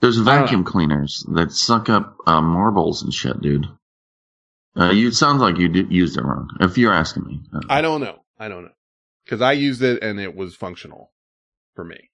There's 0.00 0.18
vacuum 0.18 0.62
cleaners 0.64 1.26
that 1.34 1.52
suck 1.52 1.88
up 1.88 2.16
uh, 2.26 2.40
marbles 2.40 3.02
and 3.02 3.12
shit, 3.12 3.40
dude. 3.40 3.66
Uh, 4.78 4.90
you 4.90 5.08
it 5.08 5.14
sounds 5.14 5.40
like 5.40 5.58
you 5.58 5.68
did, 5.68 5.90
used 5.90 6.18
it 6.18 6.22
wrong. 6.22 6.48
If 6.60 6.76
you're 6.76 6.92
asking 6.92 7.24
me, 7.24 7.40
uh, 7.54 7.60
I 7.68 7.80
don't 7.80 8.00
know. 8.00 8.22
I 8.38 8.48
don't 8.48 8.64
know 8.64 8.72
because 9.24 9.40
I 9.40 9.52
used 9.52 9.82
it 9.82 10.02
and 10.02 10.20
it 10.20 10.36
was 10.36 10.54
functional 10.54 11.12
for 11.74 11.84
me. 11.84 12.10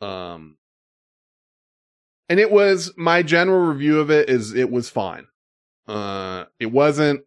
Um, 0.00 0.56
and 2.28 2.38
it 2.38 2.50
was 2.50 2.92
my 2.96 3.22
general 3.22 3.66
review 3.66 4.00
of 4.00 4.10
it 4.10 4.28
is 4.28 4.54
it 4.54 4.70
was 4.70 4.88
fine. 4.88 5.26
Uh, 5.86 6.44
it 6.60 6.66
wasn't 6.66 7.22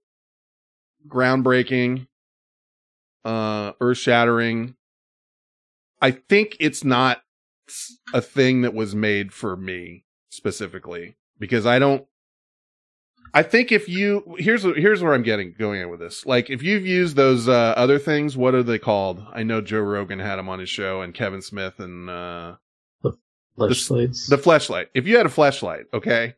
groundbreaking, 1.07 2.07
uh, 3.25 3.73
earth 3.81 3.97
shattering. 3.97 4.75
I 5.99 6.11
think 6.11 6.57
it's 6.59 6.83
not 6.83 7.21
a 8.13 8.21
thing 8.21 8.61
that 8.61 8.73
was 8.73 8.95
made 8.95 9.33
for 9.33 9.55
me 9.57 10.05
specifically 10.29 11.15
because 11.39 11.65
I 11.65 11.79
don't. 11.79 12.05
I 13.33 13.43
think 13.43 13.71
if 13.71 13.87
you 13.87 14.35
here's 14.37 14.63
here's 14.63 15.01
where 15.01 15.13
I'm 15.13 15.23
getting 15.23 15.55
going 15.57 15.81
at 15.81 15.89
with 15.89 15.99
this. 15.99 16.25
Like 16.25 16.49
if 16.49 16.61
you've 16.61 16.85
used 16.85 17.15
those 17.15 17.47
uh, 17.47 17.73
other 17.77 17.97
things, 17.97 18.35
what 18.35 18.53
are 18.53 18.63
they 18.63 18.79
called? 18.79 19.25
I 19.31 19.43
know 19.43 19.61
Joe 19.61 19.79
Rogan 19.79 20.19
had 20.19 20.35
them 20.35 20.49
on 20.49 20.59
his 20.59 20.69
show, 20.69 21.01
and 21.01 21.13
Kevin 21.13 21.41
Smith 21.41 21.79
and 21.79 22.09
uh, 22.09 22.55
the 23.01 23.13
Fleshlights. 23.57 24.29
the 24.29 24.37
Fleshlight. 24.37 24.87
If 24.93 25.07
you 25.07 25.17
had 25.17 25.25
a 25.25 25.29
Fleshlight, 25.29 25.85
okay, 25.93 26.35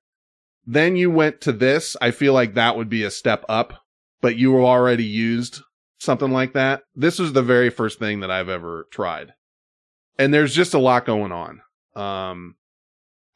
then 0.65 0.95
you 0.95 1.09
went 1.09 1.41
to 1.41 1.51
this, 1.51 1.95
I 2.01 2.12
feel 2.12 2.33
like 2.33 2.53
that 2.53 2.77
would 2.77 2.89
be 2.89 3.03
a 3.03 3.12
step 3.12 3.43
up, 3.50 3.83
but 4.21 4.35
you 4.35 4.51
were 4.51 4.63
already 4.63 5.05
used 5.05 5.62
something 6.00 6.31
like 6.31 6.53
that. 6.53 6.83
This 6.95 7.19
was 7.19 7.33
the 7.33 7.41
very 7.41 7.69
first 7.69 8.00
thing 8.00 8.21
that 8.21 8.31
I've 8.31 8.50
ever 8.50 8.88
tried. 8.91 9.33
And 10.17 10.33
there's 10.33 10.53
just 10.53 10.73
a 10.73 10.79
lot 10.79 11.05
going 11.05 11.31
on. 11.31 11.62
Um, 11.95 12.55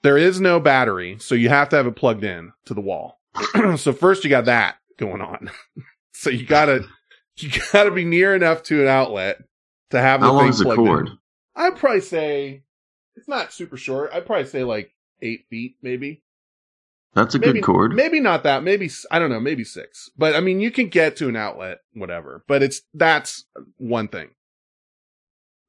there 0.04 0.18
is 0.18 0.40
no 0.40 0.60
battery, 0.60 1.18
so 1.20 1.36
you 1.36 1.50
have 1.50 1.70
to 1.70 1.76
have 1.76 1.88
it 1.88 1.96
plugged 1.96 2.24
in 2.24 2.54
to 2.66 2.74
the 2.74 2.82
wall. 2.82 3.20
so 3.77 3.94
first 3.94 4.24
you 4.24 4.29
got 4.29 4.46
that 4.46 4.77
going 4.98 5.22
on. 5.22 5.50
so 6.13 6.29
you 6.29 6.46
gotta, 6.46 6.86
you 7.38 7.50
gotta 7.72 7.91
be 7.91 8.06
near 8.06 8.36
enough 8.36 8.63
to 8.63 8.82
an 8.82 8.88
outlet 8.88 9.39
to 9.91 10.00
have 10.00 10.22
the 10.22 10.27
How 10.27 10.34
long 10.34 10.50
is 10.50 10.60
the 10.60 10.65
plugged 10.65 10.79
in. 10.79 10.86
cord? 10.86 11.10
I'd 11.56 11.75
probably 11.75 12.01
say 12.01 12.63
it's 13.15 13.27
not 13.27 13.53
super 13.53 13.77
short. 13.77 14.12
I'd 14.13 14.25
probably 14.25 14.46
say 14.46 14.63
like 14.63 14.94
eight 15.22 15.46
feet, 15.50 15.77
maybe. 15.82 16.22
That's 17.13 17.34
a 17.34 17.39
maybe, 17.39 17.53
good 17.53 17.63
cord. 17.63 17.96
Maybe 17.96 18.20
not 18.20 18.44
that. 18.44 18.63
Maybe 18.63 18.91
I 19.10 19.17
don't 19.17 19.32
know. 19.32 19.39
Maybe 19.39 19.63
six. 19.63 20.12
But 20.17 20.36
I 20.36 20.39
mean, 20.39 20.60
you 20.60 20.70
can 20.70 20.88
get 20.88 21.15
to 21.17 21.27
an 21.27 21.36
outlet, 21.36 21.79
whatever. 21.94 22.44
But 22.48 22.62
it's 22.62 22.82
that's 22.94 23.46
one 23.77 24.08
thing. 24.08 24.29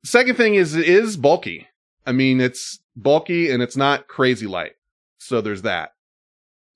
Second 0.05 0.37
thing 0.37 0.57
is 0.57 0.75
it 0.75 0.87
is 0.87 1.17
bulky. 1.17 1.67
I 2.07 2.13
mean, 2.13 2.41
it's 2.41 2.81
bulky 2.97 3.51
and 3.51 3.63
it's 3.63 3.77
not 3.77 4.09
crazy 4.09 4.47
light. 4.47 4.73
So 5.19 5.41
there's 5.41 5.63
that. 5.63 5.93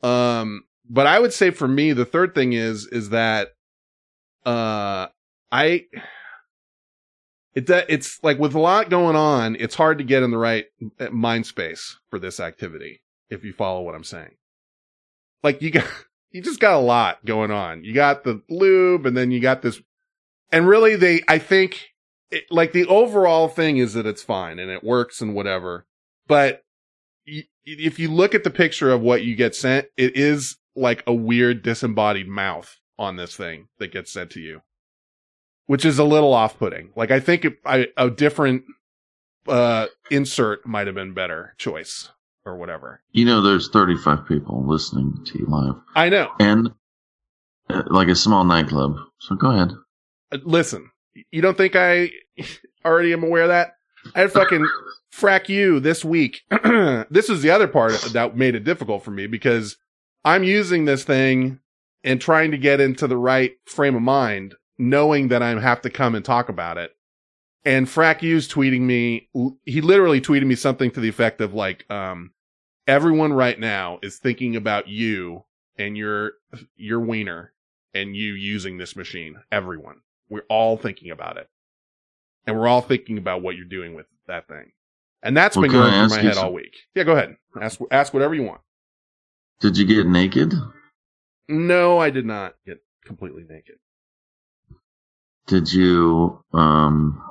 Um, 0.03 0.65
but 0.89 1.07
I 1.07 1.19
would 1.19 1.33
say 1.33 1.51
for 1.51 1.69
me, 1.69 1.93
the 1.93 2.05
third 2.05 2.35
thing 2.35 2.53
is 2.53 2.87
is 2.87 3.11
that 3.11 3.49
uh 4.45 5.09
I 5.51 5.87
it 7.55 7.69
it's 7.69 8.19
like 8.23 8.39
with 8.39 8.55
a 8.55 8.61
lot 8.61 8.91
going 8.91 9.17
on, 9.17 9.57
it's 9.57 9.75
hard 9.75 9.99
to 9.99 10.05
get 10.05 10.23
in 10.23 10.31
the 10.31 10.39
right 10.39 10.67
uh, 10.99 11.11
mind 11.11 11.47
space 11.47 11.99
for 12.11 12.19
this 12.19 12.41
activity. 12.41 13.03
If 13.29 13.45
you 13.45 13.53
follow 13.53 13.83
what 13.83 13.95
I'm 13.95 14.05
saying, 14.05 14.37
like 15.43 15.63
you 15.63 15.71
got 15.71 15.87
you 16.31 16.43
just 16.43 16.61
got 16.61 16.75
a 16.75 16.79
lot 16.79 17.25
going 17.25 17.51
on. 17.51 17.85
You 17.85 17.95
got 17.95 18.25
the 18.25 18.43
lube, 18.49 19.07
and 19.07 19.17
then 19.17 19.31
you 19.31 19.41
got 19.41 19.63
this, 19.63 19.81
and 20.51 20.67
really 20.67 20.97
they 20.97 21.23
I 21.29 21.39
think 21.39 21.91
it, 22.31 22.45
like 22.51 22.73
the 22.73 22.87
overall 22.87 23.49
thing 23.49 23.77
is 23.77 23.93
that 23.95 24.07
it's 24.07 24.23
fine 24.23 24.59
and 24.59 24.71
it 24.71 24.83
works 24.83 25.21
and 25.21 25.35
whatever, 25.35 25.87
but 26.27 26.65
if 27.65 27.99
you 27.99 28.11
look 28.11 28.35
at 28.35 28.45
the 28.45 28.51
picture 28.51 28.91
of 28.91 29.03
what 29.03 29.23
you 29.23 29.37
get 29.37 29.55
sent, 29.55 29.87
it 29.97 30.17
is 30.17 30.57
like 30.75 31.03
a 31.07 31.15
weird 31.15 31.63
disembodied 31.63 32.29
mouth 32.29 32.79
on 32.99 33.17
this 33.17 33.37
thing 33.37 33.69
that 33.79 33.93
gets 33.93 34.13
sent 34.13 34.31
to 34.31 34.41
you 34.41 34.63
which 35.67 35.85
is 35.85 35.99
a 35.99 36.05
little 36.05 36.35
off-putting. 36.35 36.91
Like 36.97 37.11
I 37.11 37.21
think 37.21 37.45
it, 37.45 37.55
I, 37.65 37.89
a 37.97 38.11
different 38.11 38.65
uh 39.49 39.87
insert 40.11 40.67
might 40.67 40.87
have 40.87 40.95
been 40.95 41.15
better 41.15 41.55
choice 41.59 42.11
or 42.45 42.57
whatever. 42.57 43.01
You 43.13 43.25
know, 43.25 43.41
there's 43.41 43.71
35 43.71 44.27
people 44.27 44.67
listening 44.67 45.25
to 45.27 45.39
you 45.39 45.47
live, 45.47 45.77
I 45.95 46.09
know. 46.11 46.31
and 46.39 46.71
uh, 47.71 47.85
like 47.87 48.09
a 48.09 48.15
small 48.15 48.45
nightclub. 48.45 48.97
So 49.21 49.35
go 49.37 49.51
ahead. 49.51 49.73
Uh, 50.31 50.39
Listen, 50.45 50.91
you 51.31 51.41
don't 51.41 51.57
think 51.57 51.77
I 51.77 52.11
already 52.85 53.13
am 53.13 53.25
aware 53.25 53.45
of 53.45 53.49
that? 53.49 53.77
I 54.15 54.21
had 54.21 54.33
fucking 54.33 54.69
frack 55.15 55.49
you 55.49 55.81
this 55.81 56.05
week. 56.05 56.43
this 57.11 57.31
is 57.31 57.43
the 57.43 57.51
other 57.51 57.69
part 57.69 57.93
that 58.13 58.37
made 58.37 58.57
it 58.57 58.65
difficult 58.65 59.05
for 59.05 59.11
me 59.13 59.27
because 59.27 59.77
I'm 60.25 60.45
using 60.45 60.85
this 60.85 61.05
thing 61.05 61.59
and 62.05 62.21
trying 62.21 62.51
to 62.51 62.59
get 62.59 62.81
into 62.81 63.07
the 63.07 63.17
right 63.17 63.53
frame 63.67 63.95
of 63.97 64.03
mind, 64.03 64.55
knowing 64.79 65.29
that 65.29 65.43
I 65.43 65.59
have 65.59 65.83
to 65.83 65.91
come 65.91 66.15
and 66.15 66.25
talk 66.25 66.49
about 66.49 66.79
it. 66.79 66.93
And 67.65 67.87
Frack 67.87 68.23
U's 68.23 68.49
tweeting 68.49 68.81
me, 68.81 69.29
he 69.65 69.81
literally 69.81 70.21
tweeted 70.21 70.47
me 70.47 70.57
something 70.57 70.91
to 70.93 71.01
the 71.01 71.09
effect 71.09 71.41
of 71.41 71.55
like, 71.55 71.89
um, 71.91 72.33
everyone 72.89 73.33
right 73.33 73.59
now 73.59 74.01
is 74.03 74.19
thinking 74.19 74.57
about 74.57 74.89
you 74.89 75.45
and 75.79 75.97
your, 75.97 76.33
your 76.77 76.99
wiener 77.01 77.53
and 77.95 78.17
you 78.17 78.33
using 78.35 78.79
this 78.79 78.97
machine. 78.97 79.37
Everyone. 79.53 80.01
We're 80.29 80.45
all 80.49 80.77
thinking 80.77 81.11
about 81.11 81.37
it. 81.37 81.49
And 82.47 82.59
we're 82.59 82.67
all 82.67 82.81
thinking 82.81 83.19
about 83.19 83.43
what 83.43 83.55
you're 83.55 83.65
doing 83.65 83.95
with 83.95 84.07
that 84.27 84.49
thing. 84.49 84.73
And 85.23 85.37
that's 85.37 85.57
Well, 85.57 85.63
been 85.63 85.73
going 85.73 85.93
through 85.93 86.17
my 86.17 86.23
head 86.23 86.35
some- 86.35 86.47
all 86.47 86.53
week. 86.53 86.75
Yeah, 86.97 87.05
go 87.05 87.13
ahead. 87.13 87.37
Ask, 87.61 87.79
ask 87.93 88.13
whatever 88.13 88.35
you 88.35 88.43
want. 88.43 88.61
Did 89.61 89.77
you 89.77 89.87
get 89.87 90.07
naked? 90.07 90.55
No, 91.49 91.99
I 91.99 92.11
did 92.11 92.27
not 92.27 92.55
get 92.67 92.83
completely 93.05 93.45
naked. 93.49 93.77
Did 95.47 95.73
you 95.73 96.43
um 96.53 97.23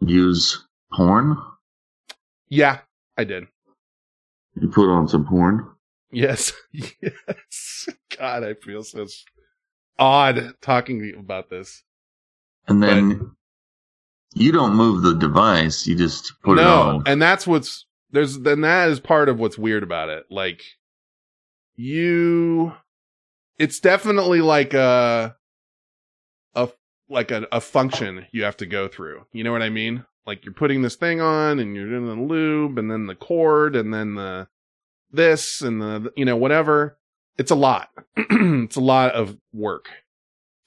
use 0.00 0.66
porn? 0.92 1.36
Yeah, 2.48 2.80
I 3.16 3.24
did. 3.24 3.46
You 4.54 4.68
put 4.68 4.90
on 4.90 5.08
some 5.08 5.26
porn? 5.26 5.68
Yes. 6.10 6.52
yes. 6.72 7.88
God, 8.16 8.44
I 8.44 8.54
feel 8.54 8.82
so 8.82 9.06
odd 9.98 10.54
talking 10.60 11.14
about 11.18 11.50
this. 11.50 11.82
And 12.68 12.82
then 12.82 13.36
you 14.34 14.52
don't 14.52 14.74
move 14.74 15.02
the 15.02 15.14
device, 15.14 15.86
you 15.86 15.96
just 15.96 16.32
put 16.42 16.58
it 16.58 16.62
no, 16.62 16.80
on. 16.80 17.02
and 17.06 17.20
that's 17.22 17.46
what's 17.46 17.85
there's 18.10 18.38
then 18.40 18.60
that 18.62 18.88
is 18.88 19.00
part 19.00 19.28
of 19.28 19.38
what's 19.38 19.58
weird 19.58 19.82
about 19.82 20.08
it. 20.08 20.26
Like 20.30 20.62
you 21.76 22.72
it's 23.58 23.80
definitely 23.80 24.40
like 24.40 24.74
a 24.74 25.36
a 26.54 26.68
like 27.08 27.30
a, 27.30 27.46
a 27.52 27.60
function 27.60 28.26
you 28.32 28.44
have 28.44 28.56
to 28.58 28.66
go 28.66 28.88
through. 28.88 29.26
You 29.32 29.44
know 29.44 29.52
what 29.52 29.62
I 29.62 29.70
mean? 29.70 30.04
Like 30.26 30.44
you're 30.44 30.54
putting 30.54 30.82
this 30.82 30.96
thing 30.96 31.20
on 31.20 31.58
and 31.58 31.76
you're 31.76 31.88
doing 31.88 32.06
the 32.06 32.22
lube 32.22 32.78
and 32.78 32.90
then 32.90 33.06
the 33.06 33.14
cord 33.14 33.76
and 33.76 33.94
then 33.94 34.16
the 34.16 34.48
this 35.10 35.62
and 35.62 35.80
the 35.80 36.12
you 36.16 36.24
know 36.24 36.36
whatever. 36.36 36.98
It's 37.38 37.50
a 37.50 37.56
lot. 37.56 37.90
it's 38.16 38.76
a 38.76 38.80
lot 38.80 39.12
of 39.12 39.36
work 39.52 39.88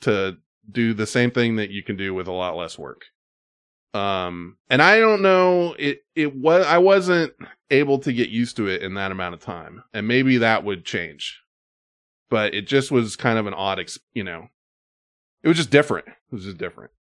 to 0.02 0.38
do 0.72 0.94
the 0.94 1.08
same 1.08 1.32
thing 1.32 1.56
that 1.56 1.72
you 1.72 1.84
can 1.84 1.98
do 1.98 2.14
with 2.14 2.28
a 2.28 2.32
lot 2.32 2.56
less 2.56 2.78
work. 2.78 3.06
Um, 3.94 4.58
and 4.70 4.82
I 4.82 5.00
don't 5.00 5.22
know, 5.22 5.74
it, 5.80 6.04
it 6.16 6.36
was, 6.36 6.66
I 6.66 6.78
wasn't 6.78 7.34
able 7.72 8.00
to 8.00 8.14
get 8.14 8.30
used 8.30 8.56
to 8.58 8.68
it 8.68 8.84
in 8.84 8.94
that 8.94 9.12
amount 9.12 9.34
of 9.34 9.40
time. 9.40 9.84
And 9.94 10.08
maybe 10.08 10.38
that 10.38 10.64
would 10.64 10.86
change, 10.86 11.42
but 12.30 12.54
it 12.54 12.68
just 12.68 12.92
was 12.92 13.16
kind 13.16 13.40
of 13.40 13.48
an 13.48 13.56
odd, 13.56 13.80
ex- 13.80 14.00
you 14.14 14.24
know, 14.24 14.50
it 15.42 15.48
was 15.48 15.58
just 15.58 15.72
different. 15.72 16.08
It 16.08 16.36
was 16.36 16.44
just 16.44 16.58
different. 16.58 16.92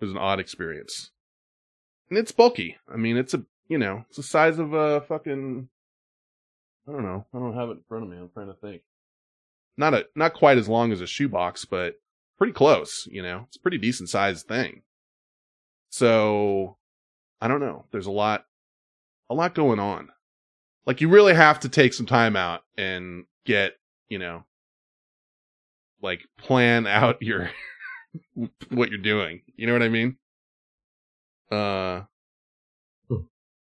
It 0.00 0.04
was 0.04 0.12
an 0.12 0.18
odd 0.18 0.38
experience. 0.38 1.10
And 2.08 2.18
it's 2.18 2.30
bulky. 2.30 2.76
I 2.92 2.96
mean, 2.96 3.16
it's 3.16 3.34
a, 3.34 3.44
you 3.66 3.78
know, 3.78 4.04
it's 4.06 4.18
the 4.18 4.22
size 4.22 4.60
of 4.60 4.74
a 4.74 5.00
fucking, 5.00 5.68
I 6.86 6.92
don't 6.92 7.02
know. 7.02 7.26
I 7.34 7.38
don't 7.38 7.56
have 7.56 7.70
it 7.70 7.78
in 7.78 7.84
front 7.88 8.04
of 8.04 8.10
me. 8.10 8.16
I'm 8.16 8.28
trying 8.28 8.46
to 8.46 8.54
think. 8.54 8.82
Not 9.76 9.92
a, 9.92 10.06
not 10.14 10.34
quite 10.34 10.56
as 10.56 10.68
long 10.68 10.92
as 10.92 11.00
a 11.00 11.06
shoebox, 11.06 11.64
but 11.64 11.96
pretty 12.38 12.52
close, 12.52 13.08
you 13.10 13.22
know, 13.22 13.46
it's 13.48 13.56
a 13.56 13.60
pretty 13.60 13.78
decent 13.78 14.08
sized 14.08 14.46
thing. 14.46 14.82
So 15.96 16.76
I 17.40 17.48
don't 17.48 17.60
know. 17.60 17.86
There's 17.90 18.04
a 18.04 18.10
lot, 18.10 18.44
a 19.30 19.34
lot 19.34 19.54
going 19.54 19.80
on. 19.80 20.10
Like 20.84 21.00
you 21.00 21.08
really 21.08 21.32
have 21.32 21.60
to 21.60 21.70
take 21.70 21.94
some 21.94 22.04
time 22.04 22.36
out 22.36 22.64
and 22.76 23.24
get, 23.46 23.78
you 24.10 24.18
know, 24.18 24.44
like 26.02 26.28
plan 26.36 26.86
out 26.86 27.22
your, 27.22 27.48
what 28.68 28.90
you're 28.90 28.98
doing. 28.98 29.40
You 29.56 29.66
know 29.66 29.72
what 29.72 29.82
I 29.82 29.88
mean? 29.88 30.18
Uh, 31.50 32.02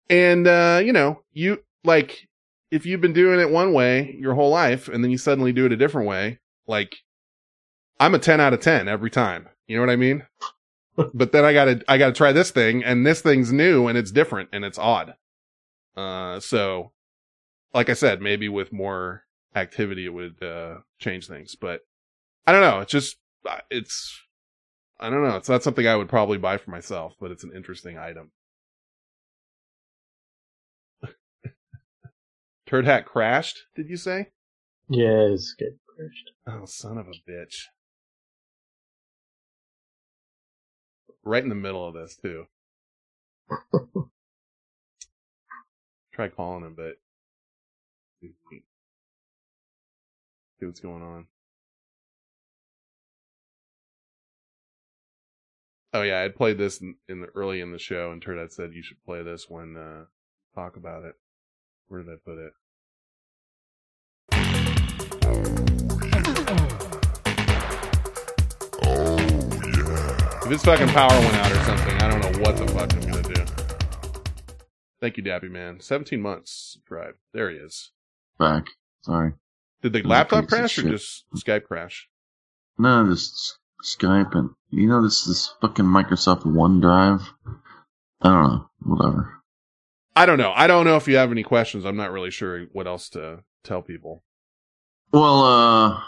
and, 0.09 0.47
uh, 0.47 0.79
you 0.81 0.93
know, 0.93 1.23
you 1.33 1.61
like, 1.83 2.29
if 2.71 2.85
you've 2.85 3.01
been 3.01 3.11
doing 3.11 3.41
it 3.41 3.49
one 3.49 3.73
way 3.73 4.15
your 4.17 4.33
whole 4.33 4.49
life 4.49 4.87
and 4.87 5.03
then 5.03 5.11
you 5.11 5.17
suddenly 5.17 5.51
do 5.51 5.65
it 5.65 5.73
a 5.73 5.77
different 5.77 6.07
way, 6.07 6.39
like 6.67 6.95
I'm 7.99 8.15
a 8.15 8.19
10 8.19 8.39
out 8.39 8.53
of 8.53 8.61
10 8.61 8.87
every 8.87 9.09
time. 9.09 9.49
You 9.67 9.75
know 9.75 9.81
what 9.81 9.91
I 9.91 9.97
mean? 9.97 10.25
but 11.13 11.31
then 11.31 11.45
I 11.45 11.53
gotta, 11.53 11.83
I 11.87 11.97
gotta 11.97 12.13
try 12.13 12.31
this 12.31 12.51
thing 12.51 12.83
and 12.83 13.05
this 13.05 13.21
thing's 13.21 13.51
new 13.51 13.87
and 13.87 13.97
it's 13.97 14.11
different 14.11 14.49
and 14.53 14.63
it's 14.63 14.77
odd. 14.77 15.15
Uh, 15.95 16.39
so 16.39 16.91
like 17.73 17.89
I 17.89 17.93
said, 17.93 18.21
maybe 18.21 18.49
with 18.49 18.71
more 18.71 19.23
activity, 19.55 20.05
it 20.05 20.13
would, 20.13 20.41
uh, 20.43 20.77
change 20.99 21.27
things, 21.27 21.55
but 21.55 21.81
I 22.45 22.51
don't 22.51 22.61
know. 22.61 22.79
It's 22.79 22.91
just, 22.91 23.17
it's, 23.69 24.19
I 24.99 25.09
don't 25.09 25.23
know. 25.23 25.35
It's 25.35 25.49
not 25.49 25.63
something 25.63 25.87
I 25.87 25.95
would 25.95 26.09
probably 26.09 26.37
buy 26.37 26.57
for 26.57 26.71
myself, 26.71 27.15
but 27.19 27.31
it's 27.31 27.43
an 27.43 27.51
interesting 27.55 27.97
item. 27.97 28.31
Turd 32.65 32.85
hat 32.85 33.05
crashed, 33.05 33.63
did 33.75 33.89
you 33.89 33.97
say? 33.97 34.29
Yeah, 34.89 35.27
it's 35.31 35.53
good. 35.57 35.77
crashed. 35.87 36.31
Oh, 36.47 36.65
son 36.65 36.97
of 36.97 37.07
a 37.07 37.31
bitch. 37.31 37.65
Right 41.23 41.43
in 41.43 41.49
the 41.49 41.55
middle 41.55 41.87
of 41.87 41.93
this, 41.93 42.15
too. 42.15 42.47
Try 46.13 46.27
calling 46.29 46.65
him, 46.65 46.75
but. 46.75 46.97
See 50.59 50.65
what's 50.65 50.79
going 50.79 51.01
on. 51.03 51.27
Oh 55.93 56.01
yeah, 56.01 56.17
I 56.19 56.21
had 56.21 56.35
played 56.35 56.57
this 56.57 56.81
in, 56.81 56.95
in 57.07 57.21
the 57.21 57.27
early 57.35 57.61
in 57.61 57.71
the 57.71 57.77
show, 57.77 58.11
and 58.11 58.23
Turdat 58.23 58.51
said 58.51 58.73
you 58.73 58.81
should 58.81 59.03
play 59.05 59.21
this 59.21 59.47
when 59.47 59.77
uh, 59.77 60.05
talk 60.55 60.75
about 60.75 61.03
it. 61.03 61.15
Where 61.87 62.01
did 62.01 62.11
I 62.11 62.15
put 62.25 62.39
it? 62.39 62.53
If 70.43 70.49
his 70.49 70.63
fucking 70.63 70.89
power 70.89 71.09
went 71.09 71.35
out 71.35 71.51
or 71.51 71.63
something, 71.63 71.97
I 72.01 72.09
don't 72.09 72.19
know 72.19 72.41
what 72.41 72.57
the 72.57 72.67
fuck 72.67 72.93
I'm 72.93 73.01
gonna 73.01 73.21
do. 73.21 73.45
Thank 74.99 75.15
you, 75.15 75.23
Dappy 75.23 75.49
Man. 75.49 75.79
17 75.79 76.21
months 76.21 76.73
subscribed. 76.73 77.17
There 77.33 77.49
he 77.49 77.55
is. 77.55 77.91
Back. 78.37 78.65
Sorry. 79.03 79.33
Did 79.81 79.93
the 79.93 80.03
laptop 80.03 80.47
crash 80.47 80.77
or 80.79 80.83
just 80.83 81.23
Skype 81.35 81.63
crash? 81.63 82.09
No, 82.77 83.09
just 83.09 83.57
Skype 83.83 84.35
and 84.35 84.49
you 84.69 84.87
know 84.87 85.01
this 85.01 85.23
this 85.23 85.53
fucking 85.61 85.85
Microsoft 85.85 86.43
OneDrive. 86.43 87.25
I 88.21 88.29
don't 88.29 88.43
know. 88.43 88.69
Whatever. 88.81 89.33
I 90.15 90.25
don't 90.25 90.37
know. 90.37 90.51
I 90.53 90.67
don't 90.67 90.85
know 90.85 90.97
if 90.97 91.07
you 91.07 91.15
have 91.15 91.31
any 91.31 91.43
questions. 91.43 91.85
I'm 91.85 91.95
not 91.97 92.11
really 92.11 92.31
sure 92.31 92.65
what 92.73 92.87
else 92.87 93.07
to 93.09 93.43
tell 93.63 93.81
people. 93.81 94.23
Well, 95.11 95.43
uh, 95.43 96.01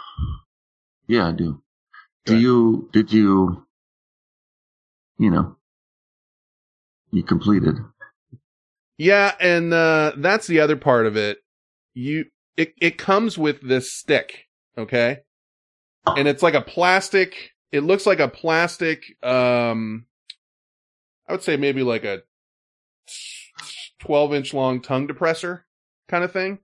yeah, 1.08 1.30
I 1.30 1.32
do. 1.32 1.62
Do 2.26 2.38
you? 2.38 2.90
Did 2.92 3.14
you? 3.14 3.66
You 5.18 5.32
know, 5.32 5.56
you 7.12 7.24
completed. 7.24 7.76
Yeah, 8.98 9.34
and 9.40 9.74
uh 9.74 10.14
that's 10.18 10.48
the 10.48 10.60
other 10.60 10.76
part 10.76 11.06
of 11.06 11.16
it. 11.18 11.40
You 11.94 12.26
it 12.58 12.74
it 12.82 12.98
comes 12.98 13.38
with 13.38 13.62
this 13.62 13.92
stick, 13.92 14.48
okay? 14.78 15.20
And 16.06 16.28
it's 16.28 16.44
like 16.44 16.54
a 16.54 16.62
plastic 16.62 17.52
it 17.72 17.82
looks 17.82 18.06
like 18.06 18.20
a 18.20 18.28
plastic 18.28 19.16
um 19.24 20.06
I 21.28 21.34
would 21.34 21.44
say 21.44 21.58
maybe 21.58 21.84
like 21.84 22.04
a 22.04 22.24
12 24.00 24.34
inch 24.34 24.54
long 24.54 24.82
tongue 24.82 25.08
depressor 25.08 25.62
kind 26.08 26.24
of 26.24 26.32
thing. 26.32 26.60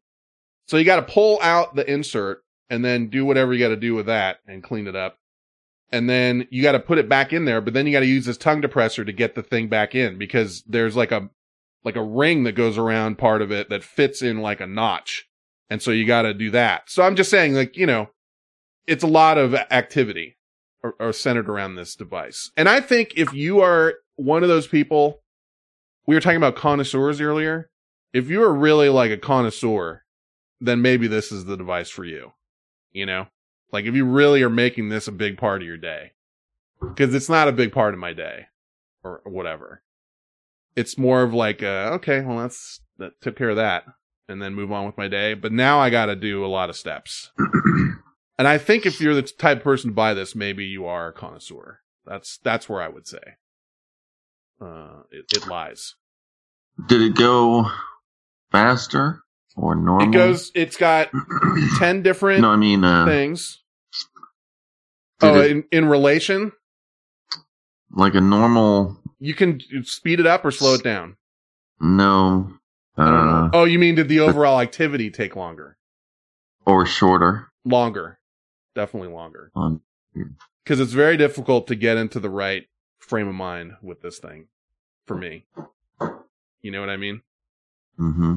So 0.68 0.78
you 0.78 0.86
got 0.86 1.06
to 1.06 1.14
pull 1.14 1.40
out 1.42 1.76
the 1.76 1.90
insert 1.92 2.44
and 2.70 2.86
then 2.86 3.10
do 3.10 3.26
whatever 3.26 3.54
you 3.54 3.60
got 3.60 3.70
to 3.70 3.76
do 3.76 3.96
with 3.96 4.06
that 4.06 4.40
and 4.48 4.64
clean 4.64 4.88
it 4.88 4.96
up. 4.96 5.18
And 5.92 6.10
then 6.10 6.48
you 6.50 6.64
got 6.64 6.72
to 6.72 6.80
put 6.80 6.98
it 6.98 7.10
back 7.10 7.34
in 7.34 7.46
there, 7.46 7.60
but 7.60 7.74
then 7.74 7.86
you 7.86 7.92
got 7.92 8.00
to 8.00 8.06
use 8.06 8.26
this 8.26 8.38
tongue 8.38 8.62
depressor 8.62 9.06
to 9.06 9.12
get 9.12 9.36
the 9.36 9.44
thing 9.44 9.68
back 9.68 9.94
in 9.94 10.18
because 10.18 10.64
there's 10.64 10.96
like 10.96 11.12
a 11.12 11.30
like 11.84 11.96
a 11.96 12.04
ring 12.04 12.44
that 12.44 12.54
goes 12.54 12.78
around 12.78 13.18
part 13.18 13.42
of 13.42 13.52
it 13.52 13.70
that 13.70 13.84
fits 13.84 14.22
in 14.22 14.40
like 14.40 14.62
a 14.62 14.68
notch. 14.68 15.28
And 15.70 15.82
so 15.82 15.92
you 15.92 16.06
got 16.06 16.24
to 16.24 16.34
do 16.34 16.52
that. 16.52 16.90
So 16.90 17.04
I'm 17.04 17.16
just 17.16 17.32
saying, 17.32 17.54
like, 17.54 17.76
you 17.76 17.86
know, 17.86 18.10
it's 18.88 19.04
a 19.04 19.08
lot 19.08 19.38
of 19.38 19.54
activity 19.54 20.38
are, 20.84 20.96
are 21.00 21.14
centered 21.14 21.50
around 21.50 21.76
this 21.76 21.96
device. 21.96 22.52
And 22.56 22.70
I 22.70 22.82
think 22.82 23.14
if 23.16 23.34
you 23.34 23.62
are 23.62 23.96
one 24.16 24.44
of 24.44 24.50
those 24.50 24.68
people, 24.68 25.22
we 26.06 26.16
were 26.16 26.22
talking 26.22 26.38
about 26.38 26.56
connoisseurs 26.56 27.22
earlier. 27.22 27.70
If 28.14 28.30
you 28.30 28.44
are 28.44 28.54
really 28.54 28.90
like 28.90 29.12
a 29.12 29.18
connoisseur, 29.18 30.04
then 30.60 30.82
maybe 30.82 31.08
this 31.08 31.32
is 31.32 31.46
the 31.46 31.58
device 31.58 31.90
for 31.90 32.04
you. 32.04 32.34
You 32.92 33.06
know, 33.06 33.28
like 33.72 33.86
if 33.86 33.96
you 33.96 34.06
really 34.06 34.44
are 34.44 34.50
making 34.50 34.90
this 34.90 35.08
a 35.08 35.12
big 35.12 35.38
part 35.38 35.62
of 35.62 35.68
your 35.68 35.78
day, 35.78 36.12
because 36.80 37.14
it's 37.14 37.30
not 37.30 37.48
a 37.48 37.54
big 37.54 37.72
part 37.72 37.94
of 37.94 38.00
my 38.00 38.14
day 38.14 38.48
or 39.04 39.22
whatever 39.26 39.82
it's 40.76 40.98
more 40.98 41.24
of 41.24 41.34
like, 41.34 41.62
uh, 41.62 41.92
okay, 41.94 42.22
well, 42.22 42.38
that's, 42.40 42.82
that 42.98 43.20
took 43.22 43.36
care 43.36 43.50
of 43.50 43.56
that 43.58 43.84
and 44.28 44.42
then 44.42 44.54
move 44.54 44.72
on 44.72 44.86
with 44.86 44.98
my 44.98 45.08
day. 45.08 45.34
But 45.34 45.52
now 45.52 45.80
I 45.80 45.90
got 45.90 46.06
to 46.06 46.16
do 46.16 46.46
a 46.46 46.48
lot 46.48 46.70
of 46.70 46.76
steps. 46.76 47.32
and 47.38 48.48
I 48.48 48.58
think 48.58 48.86
if 48.86 49.02
you're 49.02 49.16
the 49.16 49.24
type 49.24 49.58
of 49.58 49.64
person 49.64 49.92
to 49.92 49.96
buy 49.96 50.14
this, 50.14 50.36
maybe 50.36 50.66
you 50.66 50.86
are 50.86 51.10
a 51.10 51.14
connoisseur. 51.14 51.80
That's, 52.06 52.38
that's 52.38 52.70
where 52.70 52.82
I 52.82 52.88
would 52.88 53.08
say, 53.08 53.38
uh, 54.62 55.04
it, 55.12 55.26
it 55.36 55.48
lies. 55.48 55.96
Did 56.88 57.02
it 57.02 57.16
go 57.16 57.70
faster 58.52 59.22
or 59.56 59.76
normal? 59.76 60.08
It 60.08 60.14
goes, 60.14 60.52
it's 60.56 60.78
got 60.78 61.10
10 61.78 62.02
different 62.02 62.42
No, 62.42 62.52
I 62.52 62.56
mean, 62.56 62.84
uh, 62.84 63.06
things. 63.06 63.61
Did 65.22 65.36
Oh, 65.36 65.40
it, 65.42 65.52
in, 65.52 65.64
in 65.72 65.86
relation, 65.86 66.52
like 67.92 68.16
a 68.16 68.22
normal. 68.22 68.98
you 69.20 69.34
can 69.34 69.60
speed 69.84 70.20
it 70.20 70.26
up 70.28 70.44
or 70.46 70.52
slow 70.52 70.74
it 70.76 70.84
down. 70.84 71.16
No, 71.80 72.54
I 72.98 73.06
don't 73.06 73.26
know. 73.28 73.32
uh, 73.46 73.50
Oh, 73.54 73.64
you 73.66 73.80
mean 73.80 73.96
did 73.96 74.08
the 74.10 74.20
overall 74.20 74.60
activity 74.60 75.10
take 75.10 75.36
longer? 75.36 75.78
or 76.66 76.86
shorter. 76.86 77.48
Longer. 77.66 78.20
Definitely 78.76 79.10
longer. 79.10 79.52
Because 80.64 80.80
it's 80.80 80.94
very 80.94 81.18
difficult 81.18 81.66
to 81.68 81.76
get 81.76 81.98
into 81.98 82.20
the 82.20 82.30
right 82.30 82.68
frame 83.00 83.28
of 83.28 83.34
mind 83.34 83.74
with 83.82 84.02
this 84.02 84.20
thing 84.20 84.48
for 85.08 85.18
me. 85.18 85.46
You 86.62 86.70
know 86.72 86.80
what 86.80 86.90
I 86.92 86.98
mean? 86.98 87.22
Mm-hmm. 88.00 88.36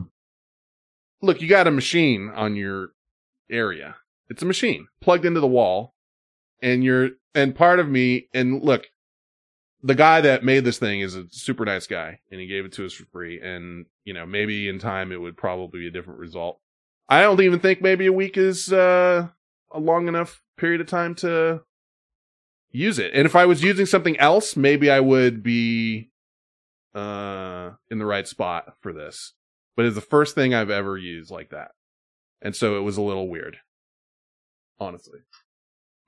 Look, 1.20 1.40
you 1.42 1.49
got 1.49 1.66
a 1.66 1.70
machine 1.70 2.31
on 2.35 2.57
your 2.57 2.88
area. 3.51 3.97
It's 4.31 4.42
a 4.42 4.47
machine 4.47 4.88
plugged 5.01 5.25
into 5.27 5.40
the 5.40 5.47
wall 5.47 5.93
and 6.62 6.84
you're, 6.84 7.10
and 7.34 7.54
part 7.54 7.80
of 7.80 7.88
me, 7.88 8.28
and 8.32 8.62
look, 8.62 8.86
the 9.82 9.94
guy 9.94 10.22
that 10.22 10.42
made 10.42 10.64
this 10.64 10.78
thing 10.78 11.00
is 11.00 11.14
a 11.14 11.26
super 11.28 11.64
nice 11.64 11.86
guy 11.86 12.20
and 12.30 12.40
he 12.40 12.46
gave 12.46 12.64
it 12.64 12.72
to 12.72 12.86
us 12.86 12.94
for 12.94 13.04
free. 13.06 13.38
And, 13.40 13.84
you 14.04 14.14
know, 14.14 14.24
maybe 14.24 14.66
in 14.68 14.78
time 14.78 15.12
it 15.12 15.20
would 15.20 15.36
probably 15.36 15.80
be 15.80 15.88
a 15.88 15.90
different 15.90 16.20
result. 16.20 16.58
I 17.06 17.20
don't 17.20 17.40
even 17.42 17.60
think 17.60 17.82
maybe 17.82 18.06
a 18.06 18.12
week 18.12 18.38
is, 18.38 18.72
uh, 18.72 19.28
a 19.70 19.78
long 19.78 20.08
enough 20.08 20.42
period 20.56 20.80
of 20.80 20.86
time 20.86 21.14
to 21.16 21.62
use 22.70 22.98
it. 22.98 23.12
And 23.12 23.26
if 23.26 23.36
I 23.36 23.44
was 23.44 23.62
using 23.62 23.84
something 23.84 24.18
else, 24.18 24.56
maybe 24.56 24.90
I 24.90 25.00
would 25.00 25.42
be, 25.42 26.10
uh, 26.94 27.72
in 27.90 27.98
the 27.98 28.06
right 28.06 28.26
spot 28.26 28.74
for 28.80 28.92
this. 28.94 29.34
But 29.76 29.84
it's 29.84 29.96
the 29.96 30.00
first 30.00 30.34
thing 30.34 30.54
I've 30.54 30.70
ever 30.70 30.96
used 30.96 31.30
like 31.30 31.50
that. 31.50 31.72
And 32.40 32.56
so 32.56 32.78
it 32.78 32.82
was 32.82 32.96
a 32.96 33.02
little 33.02 33.28
weird. 33.28 33.58
Honestly. 34.80 35.18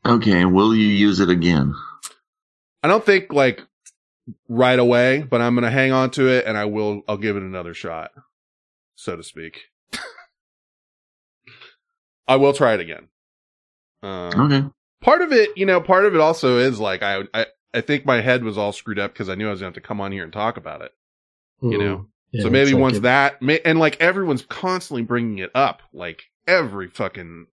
Okay, 0.07 0.45
will 0.45 0.75
you 0.75 0.87
use 0.87 1.21
it 1.21 1.31
again? 1.31 1.75
I 2.83 2.88
don't 2.88 3.05
think 3.05 3.33
like 3.33 3.61
right 4.49 4.79
away, 4.79 5.23
but 5.23 5.40
I'm 5.40 5.55
gonna 5.55 5.71
hang 5.71 5.92
on 5.92 6.11
to 6.12 6.29
it 6.29 6.47
and 6.47 6.57
I 6.57 6.64
will 6.66 7.03
I'll 7.09 7.16
give 7.16 7.37
it 7.37 7.42
another 7.42 7.75
shot, 7.75 8.12
so 8.95 9.16
to 9.16 9.23
speak. 9.23 9.62
I 12.29 12.37
will 12.37 12.53
try 12.53 12.75
it 12.75 12.81
again. 12.81 13.09
Um, 14.03 14.40
Okay. 14.53 14.64
part 15.01 15.23
of 15.23 15.33
it, 15.33 15.51
you 15.57 15.66
know, 15.66 15.81
part 15.81 16.05
of 16.05 16.14
it 16.14 16.21
also 16.21 16.59
is 16.59 16.79
like 16.79 17.03
I 17.03 17.23
I, 17.35 17.47
I 17.75 17.81
think 17.81 18.05
my 18.07 18.21
head 18.21 18.45
was 18.45 18.57
all 18.59 18.73
screwed 18.73 18.99
up 18.99 19.12
because 19.12 19.29
I 19.29 19.35
knew 19.35 19.49
I 19.49 19.51
was 19.51 19.61
gonna 19.61 19.69
have 19.69 19.75
to 19.75 19.81
come 19.81 20.01
on 20.01 20.12
here 20.12 20.25
and 20.25 20.33
talk 20.33 20.57
about 20.57 20.83
it. 20.83 20.92
You 21.62 21.79
know? 21.79 21.97
Mm. 21.99 22.07
Yeah, 22.33 22.42
so 22.42 22.51
maybe 22.51 22.75
once 22.75 22.99
it- 22.99 23.03
that, 23.05 23.40
may, 23.40 23.61
and 23.64 23.79
like 23.79 24.01
everyone's 24.01 24.42
constantly 24.42 25.03
bringing 25.03 25.38
it 25.38 25.51
up, 25.55 25.81
like 25.92 26.25
every 26.47 26.88
fucking, 26.88 27.47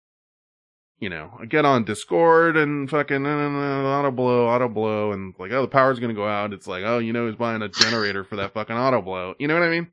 you 1.02 1.08
know, 1.08 1.36
I 1.40 1.46
get 1.46 1.64
on 1.64 1.82
Discord 1.82 2.56
and 2.56 2.88
fucking 2.88 3.26
uh, 3.26 3.28
auto 3.28 4.12
blow, 4.12 4.46
auto 4.46 4.68
blow, 4.68 5.10
and 5.10 5.34
like, 5.36 5.50
oh, 5.50 5.62
the 5.62 5.68
power's 5.68 5.98
gonna 5.98 6.14
go 6.14 6.28
out. 6.28 6.52
It's 6.52 6.68
like, 6.68 6.84
oh, 6.84 7.00
you 7.00 7.12
know, 7.12 7.26
who's 7.26 7.34
buying 7.34 7.60
a 7.60 7.68
generator 7.68 8.22
for 8.22 8.36
that 8.36 8.54
fucking 8.54 8.76
auto 8.76 9.02
blow? 9.02 9.34
You 9.40 9.48
know 9.48 9.54
what 9.54 9.64
I 9.64 9.68
mean? 9.68 9.90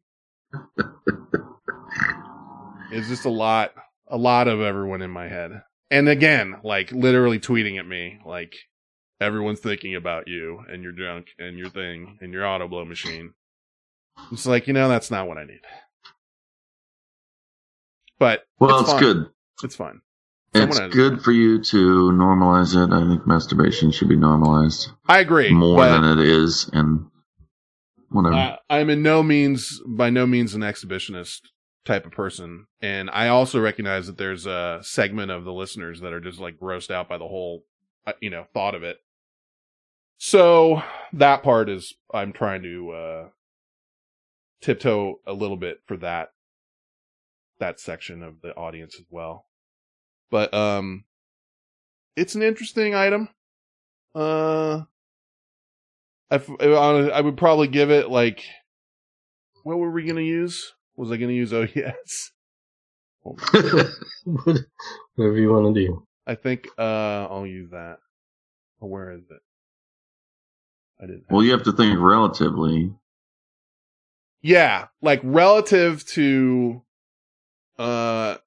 It's 2.92 3.08
just 3.08 3.26
a 3.26 3.30
lot, 3.30 3.76
a 4.08 4.18
lot 4.18 4.48
of 4.48 4.62
everyone 4.62 5.04
in 5.04 5.12
my 5.12 5.28
head, 5.28 5.62
and 5.92 6.10
again, 6.10 6.56
like 6.64 6.92
literally 6.92 7.40
tweeting 7.40 7.78
at 7.78 7.86
me, 7.86 8.20
like 8.26 8.56
everyone's 9.22 9.60
thinking 9.60 9.94
about 9.94 10.28
you 10.28 10.64
and 10.68 10.82
your 10.82 10.94
junk 10.94 11.28
and 11.38 11.60
your 11.60 11.70
thing 11.70 12.18
and 12.20 12.34
your 12.34 12.48
auto 12.48 12.68
blow 12.68 12.86
machine. 12.86 13.36
It's 14.32 14.48
like, 14.48 14.66
you 14.66 14.74
know, 14.74 14.90
that's 14.90 15.12
not 15.12 15.28
what 15.28 15.38
I 15.38 15.44
need. 15.44 15.62
But 18.18 18.42
Well, 18.60 18.80
it's, 18.80 18.90
it's, 18.90 19.00
good. 19.00 19.28
It's 19.64 19.76
fine. 19.76 20.02
It's 20.54 20.78
Someone 20.78 20.92
good 20.92 21.22
for 21.22 21.32
you 21.32 21.64
to 21.64 22.12
normalize 22.12 22.76
it. 22.76 22.92
I 22.92 23.08
think 23.08 23.28
masturbation 23.28 23.92
should 23.92 24.10
be 24.10 24.16
normalized 24.16 24.90
I 25.08 25.20
agree. 25.20 25.54
more 25.54 25.86
than 25.86 26.04
it 26.04 26.20
is, 26.20 26.68
and 26.74 27.06
whatever. 28.10 28.36
I, 28.36 28.58
I'm 28.70 28.90
in 28.90 29.04
no 29.04 29.22
means, 29.22 29.80
by 29.86 30.10
no 30.10 30.26
means, 30.26 30.56
an 30.56 30.62
exhibitionist 30.62 31.42
type 31.86 32.06
of 32.06 32.12
person, 32.12 32.66
and 32.82 33.12
I 33.12 33.28
also 33.28 33.60
recognize 33.60 34.08
that 34.08 34.18
there's 34.18 34.48
a 34.48 34.80
segment 34.82 35.30
of 35.32 35.44
the 35.44 35.54
listeners 35.54 36.02
that 36.02 36.14
are 36.14 36.20
just 36.20 36.40
like 36.40 36.60
grossed 36.60 36.90
out 36.90 37.08
by 37.08 37.20
the 37.20 37.28
whole, 37.28 37.64
uh, 38.08 38.14
you 38.20 38.32
know, 38.32 38.46
thought 38.52 38.74
of 38.74 38.82
it. 38.82 38.98
So 40.18 40.82
that 41.14 41.44
part 41.44 41.70
is 41.70 41.94
I'm 42.12 42.34
trying 42.34 42.64
to 42.64 42.92
uh 42.92 43.28
tiptoe 44.62 45.20
a 45.26 45.34
little 45.34 45.58
bit 45.58 45.80
for 45.86 45.96
that 45.98 46.30
that 47.60 47.80
section 47.80 48.24
of 48.24 48.42
the 48.42 48.56
audience 48.56 48.96
as 49.00 49.06
well. 49.10 49.46
But 50.30 50.54
um 50.54 51.06
it's 52.16 52.36
an 52.36 52.42
interesting 52.42 52.96
item. 52.96 53.30
Uh 54.16 54.84
I, 56.32 56.36
I 56.38 57.22
would 57.22 57.38
probably 57.38 57.68
give 57.68 57.90
it 57.90 58.10
like 58.10 58.44
what 59.64 59.80
were 59.80 59.92
we 59.92 60.04
going 60.04 60.16
to 60.16 60.24
use? 60.24 60.74
Was 60.96 61.12
I 61.12 61.18
going 61.18 61.30
to 61.30 61.36
use 61.36 61.54
Oh 61.54 61.68
yes. 61.76 62.32
Whatever 64.24 65.38
you 65.38 65.52
want 65.52 65.76
to 65.76 65.86
do. 65.86 66.06
I 66.26 66.36
think 66.36 66.68
uh 66.78 67.28
I'll 67.30 67.48
use 67.48 67.72
that. 67.72 67.98
Where 68.80 69.12
is 69.12 69.24
it? 69.30 69.42
I 71.02 71.06
didn't. 71.06 71.26
Well, 71.30 71.44
you 71.44 71.52
have 71.52 71.64
to 71.64 71.72
think 71.72 72.00
relatively. 72.00 72.94
Yeah, 74.42 74.88
like 75.02 75.20
relative 75.24 76.06
to, 76.08 76.82
uh, 77.78 78.38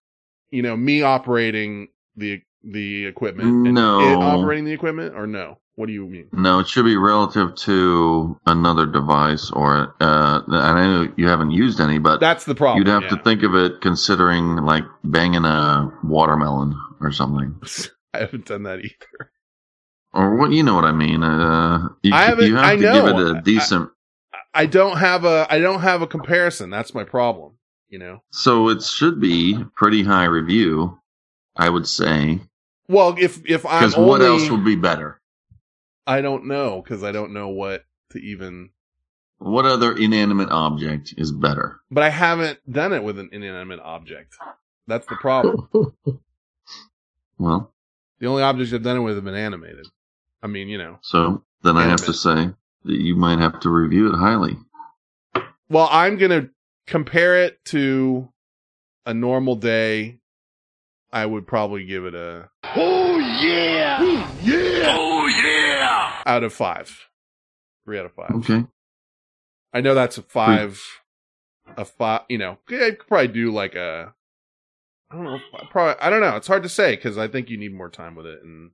you 0.52 0.62
know, 0.62 0.76
me 0.76 1.02
operating 1.02 1.88
the 2.16 2.40
the 2.62 3.06
equipment. 3.06 3.48
and 3.66 3.74
No. 3.74 3.98
it 4.00 4.14
operating 4.14 4.64
the 4.64 4.72
equipment, 4.72 5.16
or 5.16 5.26
no? 5.26 5.58
What 5.74 5.86
do 5.86 5.92
you 5.94 6.06
mean? 6.06 6.28
No, 6.32 6.58
it 6.60 6.68
should 6.68 6.84
be 6.84 6.96
relative 6.98 7.54
to 7.56 8.38
another 8.46 8.84
device, 8.86 9.50
or 9.50 9.96
uh, 10.00 10.42
and 10.46 10.54
I 10.56 10.84
know 10.86 11.12
you 11.16 11.26
haven't 11.28 11.50
used 11.50 11.80
any, 11.80 11.98
but 11.98 12.20
That's 12.20 12.44
the 12.44 12.54
problem. 12.54 12.78
you'd 12.78 12.92
have 12.92 13.04
yeah. 13.04 13.08
to 13.16 13.22
think 13.24 13.42
of 13.42 13.54
it 13.56 13.80
considering 13.80 14.56
like 14.56 14.84
banging 15.02 15.44
a 15.46 15.90
watermelon 16.04 16.78
or 17.00 17.10
something, 17.10 17.58
I 18.14 18.18
haven't 18.18 18.44
done 18.44 18.64
that 18.64 18.80
either. 18.80 19.30
or 20.12 20.36
what 20.36 20.52
you 20.52 20.62
know 20.62 20.74
what 20.74 20.84
I 20.84 20.92
mean. 20.92 21.22
Uh, 21.22 21.88
you, 22.02 22.12
I 22.14 22.24
haven't- 22.26 22.46
you 22.48 22.56
have 22.56 22.64
I 22.66 22.76
to 22.76 22.82
know. 22.82 22.92
give 22.92 23.06
it 23.06 23.34
I- 23.34 23.38
a 23.38 23.42
decent. 23.42 23.90
I 24.54 24.66
don't 24.66 24.98
have 24.98 25.24
a 25.24 25.46
I 25.48 25.58
don't 25.58 25.80
have 25.80 26.02
a 26.02 26.06
comparison. 26.06 26.68
That's 26.68 26.94
my 26.94 27.04
problem. 27.04 27.52
You 27.92 27.98
know. 27.98 28.22
so 28.30 28.70
it 28.70 28.82
should 28.82 29.20
be 29.20 29.62
pretty 29.76 30.02
high 30.02 30.24
review, 30.24 30.98
I 31.54 31.68
would 31.68 31.86
say, 31.86 32.40
Well, 32.88 33.14
if 33.18 33.44
if 33.44 33.66
I'm 33.66 33.80
because 33.80 33.96
what 33.98 34.22
else 34.22 34.48
would 34.48 34.64
be 34.64 34.76
better? 34.76 35.20
I 36.06 36.22
don't 36.22 36.46
know 36.46 36.80
because 36.82 37.04
I 37.04 37.12
don't 37.12 37.34
know 37.34 37.48
what 37.48 37.84
to 38.12 38.18
even. 38.18 38.70
What 39.38 39.66
other 39.66 39.94
inanimate 39.94 40.48
object 40.50 41.12
is 41.18 41.32
better? 41.32 41.80
But 41.90 42.04
I 42.04 42.08
haven't 42.08 42.58
done 42.70 42.94
it 42.94 43.04
with 43.04 43.18
an 43.18 43.28
inanimate 43.30 43.80
object. 43.80 44.36
That's 44.86 45.06
the 45.06 45.16
problem. 45.16 45.68
Well, 47.38 47.72
the 48.20 48.28
only 48.28 48.44
objects 48.44 48.72
I've 48.72 48.84
done 48.84 48.98
it 48.98 49.00
with 49.00 49.16
have 49.16 49.24
been 49.24 49.34
animated. 49.34 49.88
I 50.44 50.46
mean, 50.46 50.68
you 50.68 50.78
know. 50.78 50.98
so 51.02 51.42
then 51.62 51.76
I 51.76 51.84
have 51.88 52.04
to 52.04 52.12
say 52.12 52.50
that 52.84 53.00
you 53.00 53.16
might 53.16 53.40
have 53.40 53.58
to 53.60 53.68
review 53.68 54.12
it 54.12 54.16
highly. 54.16 54.56
Well, 55.68 55.88
I'm 55.90 56.18
gonna 56.18 56.50
compare 56.92 57.42
it 57.42 57.64
to 57.64 58.28
a 59.06 59.14
normal 59.14 59.56
day. 59.56 60.18
I 61.10 61.24
would 61.24 61.46
probably 61.46 61.84
give 61.84 62.04
it 62.04 62.14
a 62.14 62.50
Oh 62.64 63.18
yeah! 63.18 64.02
yeah! 64.42 64.94
Oh 64.96 65.26
yeah! 65.26 66.22
out 66.26 66.44
of 66.44 66.52
five, 66.52 67.08
three 67.84 67.98
out 67.98 68.06
of 68.06 68.12
five. 68.12 68.30
Okay. 68.36 68.66
I 69.72 69.80
know 69.80 69.94
that's 69.94 70.18
a 70.18 70.22
five, 70.22 70.82
a 71.76 71.84
five. 71.84 72.22
You 72.28 72.38
know, 72.38 72.58
I 72.68 72.90
could 72.90 73.06
probably 73.08 73.28
do 73.28 73.52
like 73.52 73.74
a. 73.74 74.14
I 75.10 75.14
don't 75.14 75.24
know. 75.24 75.38
Probably, 75.70 76.00
I 76.00 76.10
don't 76.10 76.20
know. 76.20 76.36
It's 76.36 76.46
hard 76.46 76.62
to 76.62 76.68
say 76.68 76.94
because 76.96 77.18
I 77.18 77.28
think 77.28 77.48
you 77.50 77.58
need 77.58 77.74
more 77.74 77.90
time 77.90 78.14
with 78.14 78.26
it 78.26 78.42
and 78.42 78.70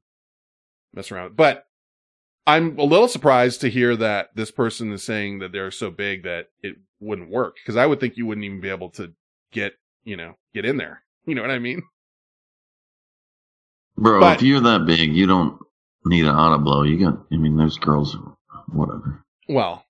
mess 0.92 1.10
around. 1.10 1.36
But 1.36 1.66
I'm 2.46 2.78
a 2.78 2.84
little 2.84 3.08
surprised 3.08 3.60
to 3.60 3.70
hear 3.70 3.96
that 3.96 4.34
this 4.34 4.50
person 4.50 4.92
is 4.92 5.02
saying 5.02 5.40
that 5.40 5.52
they're 5.52 5.72
so 5.72 5.90
big 5.90 6.22
that 6.24 6.48
it 6.62 6.76
wouldn't 7.00 7.30
work 7.30 7.56
because 7.56 7.76
I 7.76 7.86
would 7.86 8.00
think 8.00 8.16
you 8.16 8.26
wouldn't 8.26 8.44
even 8.44 8.60
be 8.60 8.70
able 8.70 8.90
to 8.90 9.12
get, 9.52 9.74
you 10.04 10.16
know, 10.16 10.34
get 10.54 10.64
in 10.64 10.76
there. 10.76 11.02
You 11.26 11.34
know 11.34 11.42
what 11.42 11.50
I 11.50 11.58
mean? 11.58 11.82
Bro, 13.96 14.20
But- 14.20 14.36
if 14.36 14.42
you're 14.42 14.60
that 14.60 14.86
big, 14.86 15.12
you 15.12 15.26
don't 15.26 15.60
need 16.04 16.24
an 16.24 16.34
auto 16.34 16.62
blow. 16.62 16.82
You 16.82 16.98
got, 16.98 17.26
I 17.32 17.36
mean, 17.36 17.56
there's 17.56 17.76
girls, 17.78 18.16
whatever. 18.68 19.24
Well, 19.48 19.84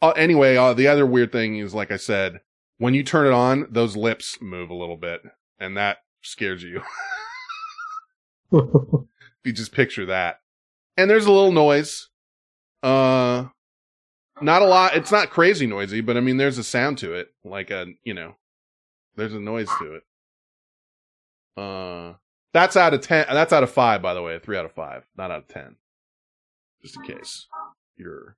uh, 0.00 0.10
anyway, 0.10 0.56
uh, 0.56 0.74
the 0.74 0.88
other 0.88 1.06
weird 1.06 1.32
thing 1.32 1.58
is, 1.58 1.74
like 1.74 1.90
I 1.90 1.96
said, 1.96 2.40
when 2.78 2.94
you 2.94 3.02
turn 3.02 3.26
it 3.26 3.32
on, 3.32 3.66
those 3.70 3.96
lips 3.96 4.38
move 4.40 4.70
a 4.70 4.74
little 4.74 4.96
bit, 4.96 5.22
and 5.58 5.76
that 5.76 5.98
scares 6.22 6.62
you. 6.62 6.82
you 8.52 9.06
just 9.52 9.72
picture 9.72 10.06
that. 10.06 10.40
And 10.96 11.10
there's 11.10 11.26
a 11.26 11.32
little 11.32 11.52
noise. 11.52 12.08
Uh, 12.82 13.46
not 14.40 14.62
a 14.62 14.66
lot. 14.66 14.96
It's 14.96 15.12
not 15.12 15.30
crazy 15.30 15.66
noisy, 15.66 16.00
but 16.00 16.16
I 16.16 16.20
mean, 16.20 16.36
there's 16.36 16.58
a 16.58 16.64
sound 16.64 16.98
to 16.98 17.14
it. 17.14 17.32
Like 17.44 17.70
a, 17.70 17.86
you 18.04 18.14
know, 18.14 18.36
there's 19.16 19.34
a 19.34 19.40
noise 19.40 19.68
to 19.78 19.94
it. 19.94 20.02
Uh, 21.60 22.14
that's 22.52 22.76
out 22.76 22.94
of 22.94 23.00
10. 23.00 23.26
That's 23.30 23.52
out 23.52 23.62
of 23.62 23.70
5, 23.70 24.00
by 24.00 24.14
the 24.14 24.22
way. 24.22 24.38
3 24.38 24.56
out 24.56 24.64
of 24.64 24.72
5. 24.72 25.04
Not 25.16 25.30
out 25.30 25.40
of 25.40 25.48
10. 25.48 25.76
Just 26.82 26.96
in 26.96 27.02
case 27.02 27.46
you're, 27.96 28.36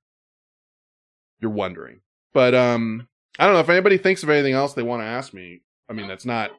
you're 1.41 1.51
wondering. 1.51 2.01
But, 2.33 2.55
um, 2.55 3.09
I 3.39 3.45
don't 3.45 3.55
know 3.55 3.61
if 3.61 3.69
anybody 3.69 3.99
thinks 3.99 4.23
of 4.23 4.31
anything 4.31 4.55
else 4.55 4.73
they 4.73 4.83
want 4.83 5.03
to 5.03 5.07
ask 5.07 5.35
me. 5.35 5.63
I 5.89 5.93
mean, 5.93 6.09
that's 6.09 6.25
not 6.25 6.51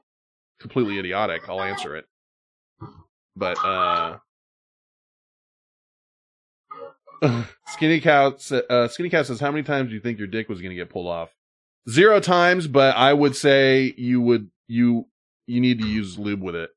completely 0.60 1.00
idiotic. 1.00 1.50
I'll 1.50 1.62
answer 1.62 1.96
it. 1.96 2.06
But, 3.36 3.58
uh, 3.64 4.18
Skinny 7.68 8.00
Cow, 8.02 8.36
uh, 8.70 8.88
Skinny 8.88 9.10
Cow 9.10 9.24
says, 9.24 9.40
"How 9.40 9.52
many 9.52 9.64
times 9.64 9.90
do 9.90 9.96
you 9.96 10.02
think 10.02 10.18
your 10.18 10.28
dick 10.28 10.50
was 10.50 10.60
going 10.62 10.72
to 10.72 10.76
get 10.76 10.90
pulled 10.90 11.08
off?" 11.08 11.30
Zero 11.90 12.20
times, 12.20 12.68
but 12.68 12.96
I 12.96 13.14
would 13.14 13.36
say 13.36 13.94
you 13.98 14.22
would 14.22 14.50
you 14.68 15.08
you 15.48 15.60
need 15.60 15.80
to 15.80 15.88
use 15.88 16.18
lube 16.18 16.42
with 16.42 16.56
it, 16.56 16.72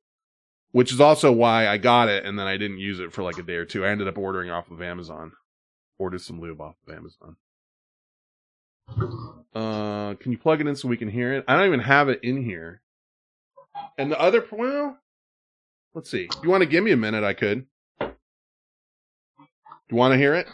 which 0.72 0.92
is 0.92 1.00
also 1.00 1.30
why 1.32 1.68
I 1.68 1.78
got 1.78 2.08
it 2.08 2.24
and 2.24 2.38
then 2.38 2.46
I 2.46 2.56
didn't 2.56 2.78
use 2.78 3.00
it 3.00 3.12
for 3.12 3.22
like 3.22 3.38
a 3.38 3.42
day 3.42 3.54
or 3.54 3.64
two. 3.64 3.84
I 3.84 3.90
ended 3.90 4.08
up 4.08 4.18
ordering 4.18 4.50
off 4.50 4.70
of 4.70 4.82
Amazon. 4.82 5.32
Ordered 5.98 6.22
some 6.22 6.40
lube 6.40 6.60
off 6.60 6.74
of 6.86 6.94
Amazon. 6.94 7.36
Uh, 9.54 10.14
can 10.14 10.32
you 10.32 10.38
plug 10.38 10.60
it 10.60 10.66
in 10.66 10.74
so 10.76 10.88
we 10.88 10.96
can 10.96 11.08
hear 11.08 11.32
it? 11.34 11.44
I 11.46 11.56
don't 11.56 11.66
even 11.66 11.80
have 11.80 12.08
it 12.08 12.20
in 12.22 12.42
here. 12.42 12.82
And 13.96 14.10
the 14.10 14.20
other, 14.20 14.44
well, 14.50 14.98
let's 15.94 16.10
see. 16.10 16.28
You 16.42 16.50
want 16.50 16.62
to 16.62 16.68
give 16.68 16.82
me 16.82 16.90
a 16.90 16.96
minute, 16.96 17.22
I 17.24 17.32
could. 17.32 17.66
You 19.90 19.96
want 19.96 20.12
to 20.12 20.18
hear 20.18 20.34
it? 20.34 20.48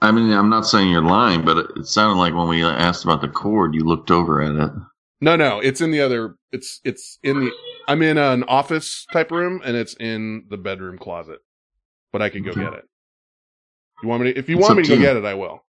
I 0.00 0.12
mean, 0.12 0.32
I'm 0.32 0.50
not 0.50 0.66
saying 0.66 0.90
you're 0.90 1.02
lying, 1.02 1.44
but 1.44 1.58
it, 1.58 1.66
it 1.76 1.86
sounded 1.86 2.18
like 2.20 2.34
when 2.34 2.48
we 2.48 2.64
asked 2.64 3.04
about 3.04 3.20
the 3.20 3.28
cord, 3.28 3.74
you 3.74 3.84
looked 3.84 4.10
over 4.10 4.42
at 4.42 4.54
it. 4.56 4.72
No, 5.20 5.36
no, 5.36 5.60
it's 5.60 5.80
in 5.80 5.90
the 5.92 6.00
other. 6.00 6.36
It's 6.52 6.80
it's 6.84 7.18
in 7.22 7.40
the. 7.40 7.52
I'm 7.88 8.02
in 8.02 8.18
an 8.18 8.44
office 8.44 9.06
type 9.12 9.30
room, 9.30 9.62
and 9.64 9.76
it's 9.76 9.94
in 9.94 10.46
the 10.50 10.56
bedroom 10.58 10.98
closet. 10.98 11.40
But 12.12 12.22
I 12.22 12.28
can 12.30 12.44
go 12.44 12.52
Okay. 12.52 12.60
get 12.60 12.74
it. 12.74 12.84
You 14.02 14.08
want 14.08 14.22
me 14.24 14.32
to? 14.32 14.38
If 14.38 14.48
you 14.48 14.58
It's 14.58 14.68
want 14.68 14.76
me 14.78 14.84
to 14.84 14.88
go 14.88 14.96
to 14.96 15.00
get 15.02 15.16
it, 15.16 15.24
I 15.24 15.34
will. 15.34 15.64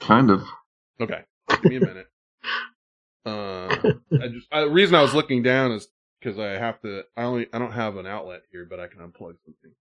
Kind 0.00 0.30
of. 0.30 0.42
Okay, 1.00 1.22
give 1.60 1.68
me 1.68 1.76
a 1.76 1.80
minute. 1.80 2.08
Uh, 3.26 3.82
I 4.20 4.28
just 4.28 4.46
uh, 4.52 4.62
the 4.62 4.70
reason 4.70 4.94
I 4.94 5.02
was 5.02 5.14
looking 5.14 5.42
down 5.42 5.72
is 5.72 5.88
because 6.20 6.38
I 6.38 6.50
have 6.52 6.80
to. 6.82 7.04
I 7.16 7.24
only 7.24 7.46
I 7.52 7.58
don't 7.58 7.72
have 7.72 7.96
an 7.96 8.06
outlet 8.06 8.42
here, 8.52 8.64
but 8.68 8.80
I 8.80 8.86
can 8.86 9.00
unplug 9.00 9.36
something. 9.44 9.72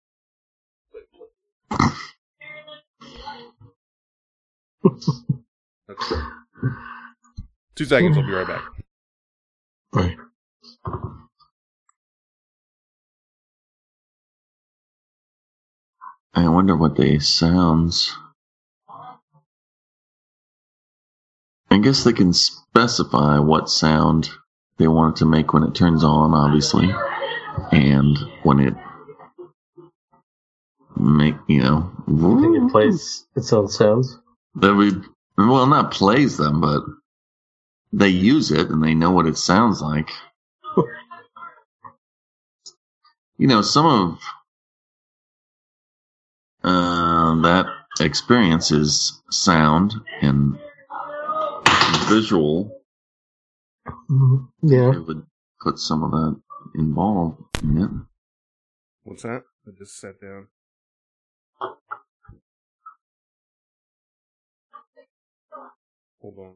Okay. 5.90 6.22
Two 7.76 7.86
seconds. 7.86 8.18
I'll 8.18 8.26
be 8.26 8.32
right 8.32 8.48
back. 8.48 8.64
Right. 9.94 10.18
I 16.34 16.50
wonder 16.50 16.76
what 16.76 16.98
they 16.98 17.20
sounds. 17.20 18.14
I 21.70 21.78
guess 21.80 22.04
they 22.04 22.14
can 22.14 22.34
specify 22.34 23.40
what 23.40 23.70
sound 23.70 24.30
they 24.78 24.88
want 24.88 25.16
it 25.16 25.20
to 25.20 25.26
make 25.26 25.54
when 25.54 25.64
it 25.64 25.76
turns 25.76 26.04
on, 26.04 26.34
obviously, 26.34 26.94
and 27.72 28.18
when 28.44 28.60
it 28.60 28.74
make 30.98 31.36
you 31.48 31.62
know. 31.62 31.92
I 32.08 32.42
think 32.42 32.58
it 32.58 32.72
plays 32.72 33.26
its 33.36 33.52
own 33.54 33.68
sounds. 33.68 34.20
That 34.56 34.74
we 34.76 34.92
well 35.38 35.68
not 35.68 35.92
plays 35.92 36.38
them, 36.38 36.62
but 36.62 36.84
they 37.92 38.10
use 38.10 38.52
it 38.52 38.70
and 38.70 38.84
they 38.84 38.94
know 38.94 39.12
what 39.12 39.28
it 39.28 39.38
sounds 39.38 39.82
like. 39.82 40.10
you 43.38 43.48
know, 43.48 43.62
some 43.62 43.86
of 43.86 44.20
uh, 46.64 47.42
that 47.42 47.68
experience 48.00 48.72
is 48.72 49.22
sound 49.30 49.94
and 50.22 50.58
visual. 52.08 52.82
Mhm. 54.10 54.48
Yeah. 54.62 54.92
It 54.94 55.06
would 55.08 55.26
put 55.62 55.80
some 55.80 56.04
of 56.04 56.12
that 56.12 56.42
involved 56.76 57.42
in 57.64 57.78
it. 57.82 57.90
What's 59.04 59.24
that? 59.24 59.44
I 59.68 59.72
just 59.78 60.00
sat 60.00 60.20
down. 60.20 60.48
Hold 66.22 66.40
on. 66.40 66.54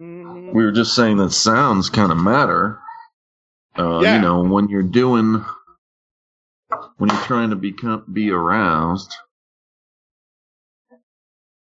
we 0.00 0.64
were 0.64 0.72
just 0.72 0.94
saying 0.94 1.18
that 1.18 1.32
sounds 1.32 1.90
kind 1.90 2.12
of 2.12 2.18
matter. 2.18 2.78
Uh, 3.78 4.00
Yeah. 4.00 4.16
You 4.16 4.22
know, 4.22 4.42
when 4.42 4.68
you're 4.68 4.82
doing, 4.82 5.44
when 6.98 7.10
you're 7.10 7.20
trying 7.22 7.50
to 7.50 7.56
become 7.56 8.04
be 8.12 8.30
aroused, 8.30 9.14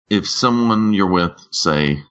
if 0.09 0.27
someone 0.29 0.93
you're 0.93 1.07
with, 1.11 1.33
say, 1.51 2.03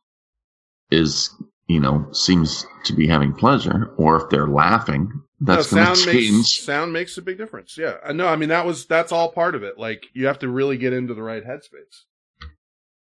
is 0.90 1.30
you 1.68 1.80
know 1.80 2.06
seems 2.12 2.66
to 2.84 2.92
be 2.92 3.06
having 3.06 3.32
pleasure, 3.32 3.92
or 3.96 4.16
if 4.22 4.28
they're 4.30 4.48
laughing, 4.48 5.10
That's 5.40 5.70
no, 5.72 5.84
going 5.84 5.94
to 5.94 5.96
sound 6.00 6.10
change. 6.16 6.32
makes 6.36 6.60
sound 6.64 6.92
makes 6.92 7.16
a 7.18 7.22
big 7.22 7.38
difference. 7.38 7.76
Yeah, 7.78 7.96
I 8.04 8.12
know. 8.12 8.26
I 8.26 8.36
mean, 8.36 8.48
that 8.48 8.66
was 8.66 8.86
that's 8.86 9.12
all 9.12 9.30
part 9.30 9.54
of 9.54 9.62
it. 9.62 9.78
Like 9.78 10.06
you 10.14 10.26
have 10.26 10.40
to 10.40 10.48
really 10.48 10.76
get 10.78 10.92
into 10.92 11.14
the 11.14 11.22
right 11.22 11.44
headspace 11.44 12.02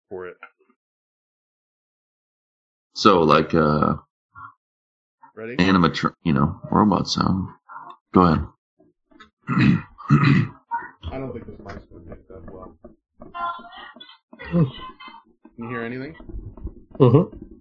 for 0.09 0.27
it. 0.27 0.37
So, 2.95 3.23
like, 3.23 3.55
uh, 3.55 3.95
Ready? 5.35 5.57
animatron, 5.57 6.13
you 6.25 6.35
know, 6.35 6.61
robot 6.71 7.09
sound. 7.09 7.49
Go 8.13 8.21
ahead. 8.23 8.47
I 11.11 11.19
don't 11.19 11.33
think 11.33 11.47
this 11.47 11.59
mic's 11.65 11.85
going 11.87 12.05
to 12.05 12.11
pick 12.11 12.29
that 12.29 12.53
well. 12.53 12.77
Can 14.51 14.71
you 15.57 15.69
hear 15.69 15.83
anything? 15.83 16.15
Mm-hmm. 17.01 17.52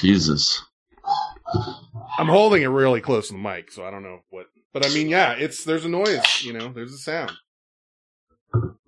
Jesus. 0.00 0.62
I'm 2.18 2.28
holding 2.28 2.62
it 2.62 2.66
really 2.66 3.00
close 3.00 3.28
to 3.28 3.34
the 3.34 3.38
mic, 3.38 3.70
so 3.70 3.84
I 3.84 3.90
don't 3.90 4.02
know 4.02 4.20
what. 4.30 4.46
But 4.72 4.86
I 4.86 4.90
mean, 4.90 5.08
yeah, 5.08 5.32
it's 5.32 5.64
there's 5.64 5.84
a 5.84 5.88
noise. 5.88 6.42
You 6.42 6.52
know, 6.52 6.72
there's 6.72 6.92
a 6.92 6.98
sound. 6.98 7.32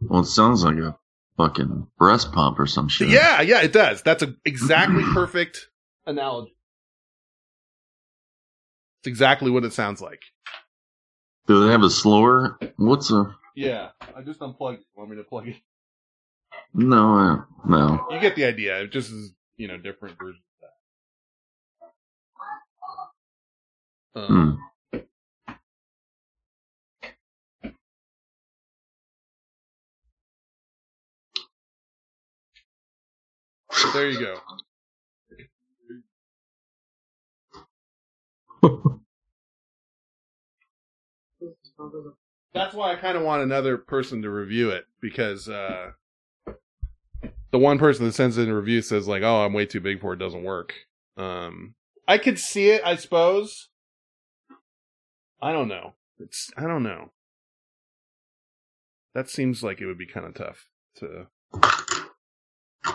Well, 0.01 0.21
it 0.21 0.27
sounds 0.27 0.65
like 0.65 0.77
a 0.77 0.97
fucking 1.37 1.87
breast 1.99 2.33
pump 2.33 2.59
or 2.59 2.67
some 2.67 2.89
shit. 2.89 3.09
Yeah, 3.09 3.41
yeah, 3.43 3.63
it 3.63 3.73
does. 3.73 4.03
That's 4.03 4.23
a 4.23 4.35
exactly 4.45 5.03
perfect 5.15 5.69
analogy. 6.07 6.55
It's 9.01 9.09
exactly 9.09 9.51
what 9.51 9.65
it 9.65 9.73
sounds 9.73 10.01
like. 10.01 10.23
Do 11.47 11.65
they 11.65 11.73
have 11.73 11.83
a 11.83 11.91
slower? 11.91 12.59
What's 12.77 13.11
a? 13.11 13.35
Yeah, 13.55 13.91
I 14.15 14.23
just 14.23 14.43
unplugged. 14.43 14.81
it. 14.81 14.87
Want 14.97 15.11
me 15.11 15.17
to 15.17 15.25
plug 15.25 15.49
it? 15.49 15.57
No, 16.75 17.45
no. 17.67 18.07
You 18.11 18.21
get 18.21 18.37
the 18.37 18.45
idea. 18.45 18.83
It 18.83 18.93
just 18.93 19.11
is, 19.11 19.33
you 19.57 19.69
know, 19.69 19.79
different 19.79 20.19
versions 20.19 20.43
Um, 24.19 24.59
Hmm. 24.93 24.99
but 33.71 33.93
there 33.93 34.11
you 34.11 34.19
go. 34.21 34.41
That's 42.55 42.75
why 42.75 42.93
I 42.93 42.97
kind 42.97 43.17
of 43.17 43.23
want 43.23 43.43
another 43.43 43.77
person 43.77 44.23
to 44.23 44.31
review 44.31 44.71
it 44.71 44.87
because 45.01 45.49
uh, 45.49 45.93
the 47.51 47.59
one 47.59 47.79
person 47.79 48.07
that 48.07 48.13
sends 48.15 48.39
in 48.39 48.49
a 48.49 48.57
review 48.57 48.83
says 48.83 49.07
like, 49.07 49.23
"Oh, 49.23 49.45
I'm 49.45 49.53
way 49.53 49.67
too 49.67 49.81
big 49.81 50.01
for 50.01 50.13
it. 50.15 50.19
Doesn't 50.19 50.43
work." 50.43 50.75
Um, 51.17 51.75
I 52.07 52.19
could 52.19 52.39
see 52.39 52.71
it, 52.71 52.83
I 52.85 52.97
suppose. 52.97 53.69
I 55.41 55.53
don't 55.53 55.69
know. 55.69 55.95
It's 56.19 56.51
I 56.57 56.63
don't 56.63 56.83
know. 56.83 57.11
That 59.15 59.29
seems 59.31 59.63
like 59.63 59.81
it 59.81 59.87
would 59.87 59.99
be 59.99 60.07
kind 60.07 60.27
of 60.27 60.35
tough 60.35 60.69
to. 60.97 61.27
Uh, 61.55 62.91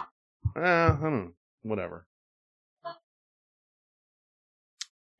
I 0.55 0.97
don't 1.01 1.11
know. 1.25 1.31
Whatever. 1.63 2.05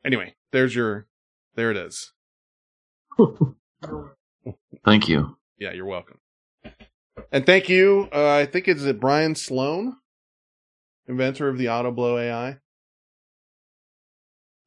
Anyway, 0.05 0.35
there's 0.51 0.75
your. 0.75 1.07
There 1.55 1.71
it 1.71 1.77
is. 1.77 2.11
Thank 4.85 5.07
you. 5.07 5.37
Yeah, 5.57 5.71
you're 5.71 5.85
welcome. 5.85 6.19
And 7.31 7.45
thank 7.45 7.69
you. 7.69 8.09
Uh, 8.11 8.29
I 8.31 8.45
think 8.45 8.67
it's 8.67 8.83
it 8.83 8.99
Brian 8.99 9.35
Sloan, 9.35 9.95
inventor 11.07 11.47
of 11.47 11.57
the 11.57 11.69
Auto 11.69 11.91
Blow 11.91 12.17
AI. 12.17 12.57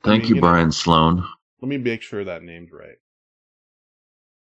Thank 0.02 0.22
mean, 0.22 0.28
you, 0.28 0.34
you 0.36 0.40
know- 0.40 0.40
Brian 0.40 0.72
Sloan. 0.72 1.24
Let 1.60 1.68
me 1.68 1.78
make 1.78 2.02
sure 2.02 2.24
that 2.24 2.42
name's 2.42 2.72
right. 2.72 2.98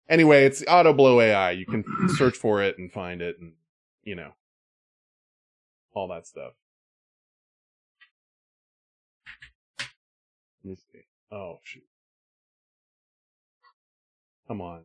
Anyway, 0.08 0.44
it's 0.44 0.62
Auto 0.68 0.92
Blow 0.92 1.20
AI. 1.20 1.52
You 1.52 1.66
can 1.66 1.84
search 2.16 2.36
for 2.36 2.62
it 2.62 2.78
and 2.78 2.92
find 2.92 3.22
it, 3.22 3.38
and 3.40 3.52
you 4.02 4.14
know, 4.14 4.32
all 5.94 6.08
that 6.08 6.26
stuff. 6.26 6.52
Let 10.64 10.70
me 10.70 10.76
see. 10.76 11.00
Oh 11.32 11.58
shoot! 11.62 11.84
Come 14.48 14.60
on. 14.60 14.84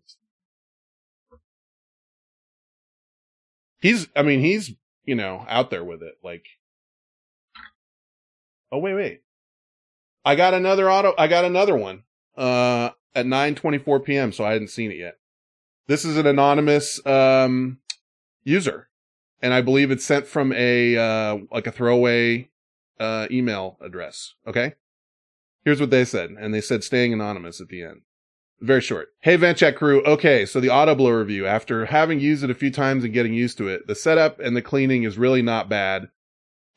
He's. 3.80 4.08
I 4.16 4.24
mean, 4.24 4.42
he's. 4.42 4.72
You 5.04 5.16
know, 5.16 5.46
out 5.50 5.72
there 5.72 5.84
with 5.84 6.04
it. 6.04 6.16
Like. 6.24 6.46
Oh 8.72 8.78
wait, 8.78 8.94
wait. 8.94 9.22
I 10.24 10.36
got 10.36 10.54
another 10.54 10.90
auto. 10.90 11.14
I 11.18 11.28
got 11.28 11.46
another 11.46 11.76
one. 11.76 12.04
Uh, 12.42 12.90
at 13.14 13.28
9:24 13.28 14.04
p.m. 14.04 14.32
So 14.32 14.44
I 14.44 14.54
hadn't 14.54 14.70
seen 14.70 14.92
it 14.92 14.98
yet. 14.98 15.18
This 15.88 16.04
is 16.06 16.18
an 16.18 16.26
anonymous 16.26 17.06
um 17.06 17.78
user, 18.44 18.90
and 19.42 19.54
I 19.54 19.62
believe 19.62 19.92
it's 19.92 20.06
sent 20.06 20.26
from 20.26 20.52
a 20.54 20.98
uh 20.98 21.38
like 21.52 21.68
a 21.68 21.72
throwaway 21.72 22.50
uh 23.00 23.28
email 23.30 23.78
address. 23.80 24.34
Okay. 24.48 24.74
Here's 25.64 25.80
what 25.80 25.92
they 25.92 26.04
said, 26.04 26.32
and 26.32 26.52
they 26.52 26.62
said 26.62 26.84
staying 26.84 27.14
anonymous 27.14 27.62
at 27.62 27.68
the 27.68 27.84
end. 27.84 28.02
Very 28.60 28.82
short. 28.82 29.10
Hey, 29.20 29.38
VentChat 29.38 29.76
crew. 29.76 30.02
Okay, 30.04 30.44
so 30.48 30.60
the 30.60 30.72
auto 30.72 30.96
blow 30.96 31.12
review. 31.12 31.46
After 31.46 31.86
having 31.86 32.20
used 32.20 32.44
it 32.44 32.50
a 32.50 32.56
few 32.56 32.72
times 32.72 33.04
and 33.04 33.14
getting 33.14 33.36
used 33.36 33.60
to 33.60 33.68
it, 33.68 33.86
the 33.86 33.94
setup 33.94 34.40
and 34.40 34.58
the 34.58 34.64
cleaning 34.64 35.04
is 35.04 35.20
really 35.20 35.44
not 35.44 35.70
bad. 35.70 36.10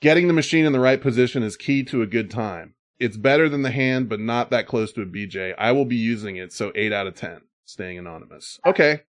Getting 0.00 0.26
the 0.26 0.34
machine 0.34 0.66
in 0.66 0.74
the 0.74 0.80
right 0.80 1.00
position 1.00 1.42
is 1.42 1.56
key 1.56 1.82
to 1.84 2.02
a 2.02 2.06
good 2.06 2.30
time. 2.30 2.74
It's 3.00 3.16
better 3.16 3.48
than 3.48 3.62
the 3.62 3.70
hand, 3.70 4.08
but 4.08 4.20
not 4.20 4.50
that 4.50 4.66
close 4.66 4.92
to 4.92 5.02
a 5.02 5.06
BJ. 5.06 5.54
I 5.58 5.72
will 5.72 5.84
be 5.84 5.96
using 5.96 6.36
it, 6.36 6.52
so 6.52 6.72
8 6.74 6.92
out 6.92 7.06
of 7.06 7.14
10. 7.14 7.40
Staying 7.64 7.98
anonymous. 7.98 8.60
Okay. 8.64 9.00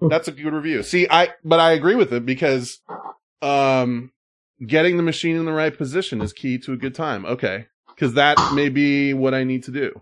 That's 0.00 0.28
a 0.28 0.32
good 0.32 0.52
review. 0.52 0.82
See, 0.82 1.06
I, 1.08 1.28
but 1.44 1.60
I 1.60 1.72
agree 1.72 1.94
with 1.94 2.12
it 2.12 2.24
because, 2.24 2.80
um, 3.40 4.12
getting 4.64 4.96
the 4.96 5.02
machine 5.02 5.36
in 5.36 5.44
the 5.44 5.52
right 5.52 5.76
position 5.76 6.20
is 6.22 6.32
key 6.32 6.58
to 6.58 6.72
a 6.72 6.76
good 6.76 6.94
time. 6.94 7.24
Okay. 7.26 7.66
Cause 7.98 8.14
that 8.14 8.38
may 8.54 8.68
be 8.68 9.14
what 9.14 9.34
I 9.34 9.44
need 9.44 9.64
to 9.64 9.70
do. 9.70 10.00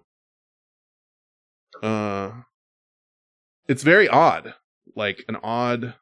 Uh, 1.83 2.31
it's 3.69 3.83
very 3.83 4.09
odd. 4.09 4.55
Like 4.95 5.25
an 5.29 5.37
odd, 5.43 5.95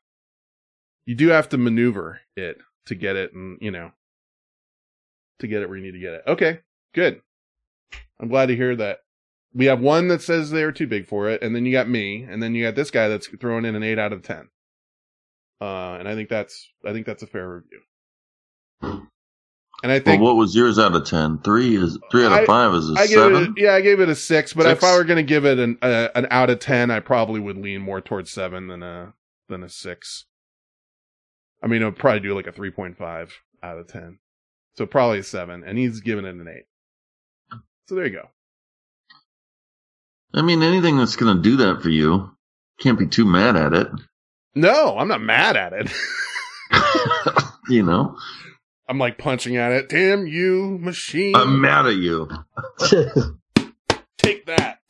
you 1.06 1.14
do 1.14 1.28
have 1.28 1.48
to 1.50 1.58
maneuver 1.58 2.20
it 2.36 2.58
to 2.86 2.94
get 2.94 3.16
it 3.16 3.32
and, 3.32 3.58
you 3.60 3.70
know, 3.70 3.92
to 5.38 5.46
get 5.46 5.62
it 5.62 5.68
where 5.68 5.78
you 5.78 5.84
need 5.84 5.92
to 5.92 6.00
get 6.00 6.14
it. 6.14 6.22
Okay. 6.26 6.60
Good. 6.94 7.20
I'm 8.20 8.28
glad 8.28 8.46
to 8.46 8.56
hear 8.56 8.74
that. 8.76 8.98
We 9.54 9.66
have 9.66 9.80
one 9.80 10.08
that 10.08 10.22
says 10.22 10.50
they're 10.50 10.72
too 10.72 10.86
big 10.86 11.06
for 11.06 11.28
it, 11.28 11.42
and 11.42 11.54
then 11.54 11.64
you 11.64 11.72
got 11.72 11.88
me, 11.88 12.22
and 12.22 12.42
then 12.42 12.54
you 12.54 12.64
got 12.64 12.74
this 12.74 12.90
guy 12.90 13.08
that's 13.08 13.26
throwing 13.26 13.64
in 13.64 13.74
an 13.74 13.82
eight 13.82 13.98
out 13.98 14.12
of 14.12 14.22
ten. 14.22 14.48
Uh, 15.60 15.96
and 15.98 16.08
I 16.08 16.14
think 16.14 16.28
that's 16.28 16.70
I 16.86 16.92
think 16.92 17.06
that's 17.06 17.22
a 17.22 17.26
fair 17.26 17.48
review. 17.48 17.80
And 19.82 19.92
I 19.92 20.00
Well, 20.04 20.18
what 20.18 20.36
was 20.36 20.54
yours 20.56 20.78
out 20.78 20.94
of 20.94 21.04
ten? 21.06 21.38
Three 21.38 21.76
is 21.76 21.98
three 22.10 22.24
out 22.24 22.32
of 22.32 22.38
I- 22.38 22.46
five 22.46 22.74
is 22.74 22.90
a 22.90 22.94
I 22.98 23.06
seven. 23.06 23.54
it 23.56 23.62
yeah 23.62 23.74
I 23.74 23.80
gave 23.80 24.00
it 24.00 24.08
a 24.08 24.14
six, 24.14 24.52
but 24.52 24.66
if 24.66 24.82
I 24.84 24.96
were 24.96 25.04
going 25.04 25.16
to 25.18 25.22
give 25.22 25.44
it 25.44 25.58
an 25.58 25.78
uh, 25.82 26.08
an 26.14 26.26
out 26.30 26.50
of 26.50 26.58
ten, 26.58 26.90
I 26.90 27.00
probably 27.00 27.40
would 27.40 27.56
lean 27.56 27.80
more 27.82 28.00
towards 28.00 28.30
seven 28.30 28.66
than 28.68 28.82
a 28.82 29.14
than 29.48 29.62
a 29.62 29.68
six. 29.68 30.26
I 31.62 31.66
mean, 31.68 31.82
I'd 31.82 31.96
probably 31.96 32.20
do 32.20 32.34
like 32.34 32.46
a 32.46 32.52
three 32.52 32.70
point 32.70 32.98
five 32.98 33.32
out 33.62 33.78
of 33.78 33.86
ten, 33.88 34.18
so 34.76 34.84
probably 34.86 35.20
a 35.20 35.24
seven, 35.24 35.62
and 35.64 35.78
he's 35.78 36.00
giving 36.00 36.24
it 36.24 36.34
an 36.34 36.48
eight. 36.48 36.64
So 37.88 37.94
there 37.94 38.06
you 38.06 38.12
go. 38.12 38.28
I 40.34 40.42
mean, 40.42 40.62
anything 40.62 40.98
that's 40.98 41.16
going 41.16 41.34
to 41.34 41.42
do 41.42 41.56
that 41.56 41.80
for 41.82 41.88
you, 41.88 42.30
can't 42.80 42.98
be 42.98 43.06
too 43.06 43.24
mad 43.24 43.56
at 43.56 43.72
it. 43.72 43.88
No, 44.54 44.98
I'm 44.98 45.08
not 45.08 45.22
mad 45.22 45.56
at 45.56 45.72
it. 45.72 45.90
you 47.70 47.82
know, 47.82 48.14
I'm 48.86 48.98
like 48.98 49.16
punching 49.16 49.56
at 49.56 49.72
it. 49.72 49.88
Damn 49.88 50.26
you, 50.26 50.78
machine! 50.78 51.34
I'm 51.34 51.62
mad 51.62 51.86
at 51.86 51.96
you. 51.96 52.28
Take 54.18 54.44
that. 54.46 54.80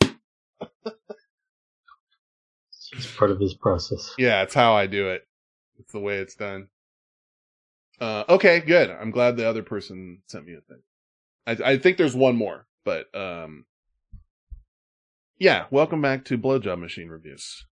it's 2.93 3.17
part 3.17 3.31
of 3.31 3.39
his 3.39 3.55
process. 3.55 4.13
Yeah, 4.19 4.43
it's 4.43 4.55
how 4.55 4.75
I 4.75 4.89
do 4.89 5.11
it. 5.11 5.23
It's 5.79 5.93
the 5.93 6.01
way 6.01 6.17
it's 6.17 6.35
done. 6.35 6.67
Uh, 8.01 8.25
okay, 8.29 8.59
good. 8.59 8.91
I'm 8.91 9.13
glad 9.13 9.37
the 9.37 9.49
other 9.49 9.63
person 9.63 10.23
sent 10.27 10.47
me 10.47 10.55
a 10.55 10.61
thing. 10.61 10.83
I, 11.47 11.73
I 11.73 11.79
think 11.79 11.97
there's 11.97 12.17
one 12.17 12.37
more, 12.37 12.67
but 12.89 13.15
um, 13.15 13.67
yeah. 15.39 15.67
Welcome 15.71 16.01
back 16.01 16.25
to 16.25 16.39
Blowjob 16.39 16.79
Machine 16.79 17.09
reviews. 17.09 17.67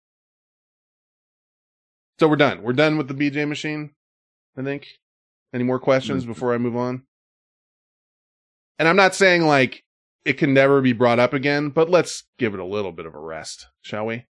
So 2.19 2.27
we're 2.27 2.35
done. 2.35 2.63
We're 2.63 2.73
done 2.73 2.97
with 2.97 3.07
the 3.07 3.13
BJ 3.13 3.47
machine. 3.47 3.91
I 4.57 4.63
think. 4.63 4.87
Any 5.53 5.63
more 5.63 5.79
questions 5.79 6.25
before 6.25 6.53
I 6.53 6.57
move 6.57 6.75
on? 6.75 7.03
And 8.77 8.89
I'm 8.89 8.97
not 8.97 9.15
saying 9.15 9.43
like 9.43 9.85
it 10.25 10.33
can 10.33 10.53
never 10.53 10.81
be 10.81 10.91
brought 10.91 11.19
up 11.19 11.33
again, 11.33 11.69
but 11.69 11.89
let's 11.89 12.25
give 12.37 12.53
it 12.53 12.59
a 12.59 12.65
little 12.65 12.91
bit 12.91 13.05
of 13.05 13.15
a 13.15 13.19
rest, 13.19 13.67
shall 13.81 14.05
we? 14.05 14.25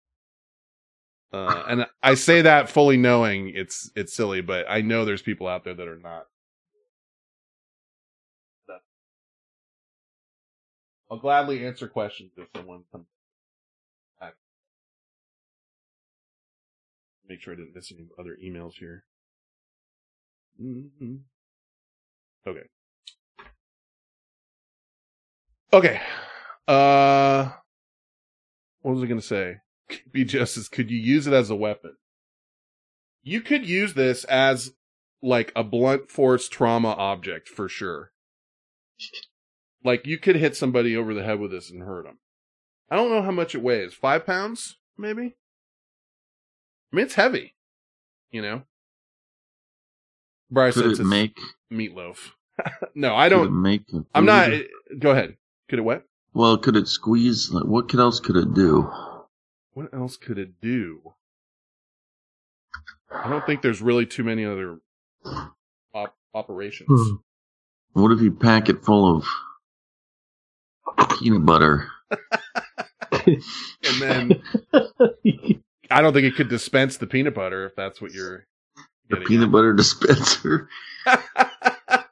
Uh, 1.32 1.64
and 1.68 1.86
I 2.02 2.16
say 2.16 2.42
that 2.42 2.70
fully 2.70 2.98
knowing 2.98 3.52
it's 3.54 3.92
it's 3.96 4.16
silly, 4.16 4.42
but 4.42 4.66
I 4.68 4.82
know 4.82 5.06
there's 5.06 5.22
people 5.22 5.48
out 5.48 5.64
there 5.64 5.76
that 5.76 5.88
are 5.88 6.00
not. 6.00 6.26
I'll 11.12 11.20
gladly 11.20 11.66
answer 11.68 11.88
questions 11.88 12.32
if 12.38 12.48
someone 12.56 12.84
comes. 12.92 13.06
Make 17.32 17.40
sure 17.40 17.54
I 17.54 17.56
didn't 17.56 17.76
miss 17.76 17.94
any 17.94 18.08
other 18.20 18.38
emails 18.44 18.74
here. 18.74 19.06
Mhm. 20.62 21.22
Okay. 22.46 22.68
Okay. 25.72 26.02
Uh, 26.68 27.52
what 28.82 28.96
was 28.96 29.02
I 29.04 29.06
going 29.06 29.22
to 29.22 29.26
say? 29.26 29.60
Be 30.12 30.26
justice. 30.26 30.68
Could 30.68 30.92
you 30.92 30.98
use 31.00 31.26
it 31.26 31.34
as 31.34 31.50
a 31.50 31.56
weapon? 31.56 31.96
You 33.24 33.40
could 33.40 33.66
use 33.66 33.94
this 33.94 34.26
as 34.26 34.74
like 35.22 35.54
a 35.56 35.64
blunt 35.64 36.10
force 36.12 36.50
trauma 36.50 36.90
object 36.90 37.48
for 37.48 37.70
sure. 37.70 38.12
Like 39.84 40.06
you 40.06 40.18
could 40.18 40.36
hit 40.36 40.56
somebody 40.56 40.96
over 40.96 41.14
the 41.14 41.24
head 41.24 41.40
with 41.40 41.52
this 41.52 41.70
and 41.72 41.84
hurt 41.84 42.06
them. 42.06 42.20
I 42.90 42.96
don't 42.96 43.10
know 43.10 43.22
how 43.22 43.32
much 43.32 43.56
it 43.56 43.62
weighs. 43.64 43.94
Five 43.94 44.26
pounds, 44.26 44.78
maybe. 44.98 45.36
I 46.92 46.96
mean, 46.96 47.06
it's 47.06 47.16
heavy. 47.16 47.56
You 48.32 48.42
know. 48.42 48.62
Bryce 50.50 50.74
Could 50.74 51.00
it 51.00 51.04
make? 51.06 51.40
meatloaf. 51.72 52.32
no, 52.96 53.16
I 53.16 53.30
could 53.30 53.36
it 53.36 53.44
don't. 53.46 53.62
make. 53.62 53.84
a 53.94 54.04
I'm 54.14 54.26
not. 54.26 54.52
Go 55.00 55.12
ahead. 55.12 55.38
Could 55.70 55.80
it 55.80 55.84
what? 55.84 56.04
Well, 56.34 56.58
could 56.58 56.76
it 56.76 56.88
squeeze? 56.88 57.50
Like, 57.52 57.66
what 57.66 57.90
could 57.90 58.00
else 58.00 58.20
could 58.20 58.36
it 58.36 58.54
do? 58.54 58.90
What 59.74 59.94
else 59.94 60.18
could 60.18 60.38
it 60.38 60.60
do? 60.62 61.14
I 63.10 63.30
don't 63.30 63.46
think 63.46 63.62
there's 63.62 63.82
really 63.82 64.06
too 64.06 64.24
many 64.24 64.46
other 64.46 64.80
op- 65.94 66.16
operations. 66.34 66.88
Hmm. 66.90 67.16
What 67.94 68.12
if 68.12 68.22
you 68.22 68.32
pack 68.32 68.70
it 68.70 68.84
full 68.84 69.18
of 69.18 69.26
peanut 71.20 71.46
butter? 71.46 71.88
And 73.26 74.02
then 74.02 74.42
I 75.92 76.02
don't 76.02 76.14
think 76.14 76.26
it 76.26 76.36
could 76.36 76.50
dispense 76.50 76.98
the 76.98 77.08
peanut 77.08 77.36
butter 77.36 77.66
if 77.66 77.76
that's 77.76 78.02
what 78.02 78.14
you're 78.14 78.46
The 79.10 79.18
getting. 79.18 79.28
peanut 79.28 79.52
butter 79.52 79.74
dispenser? 79.74 80.70
I 81.06 82.04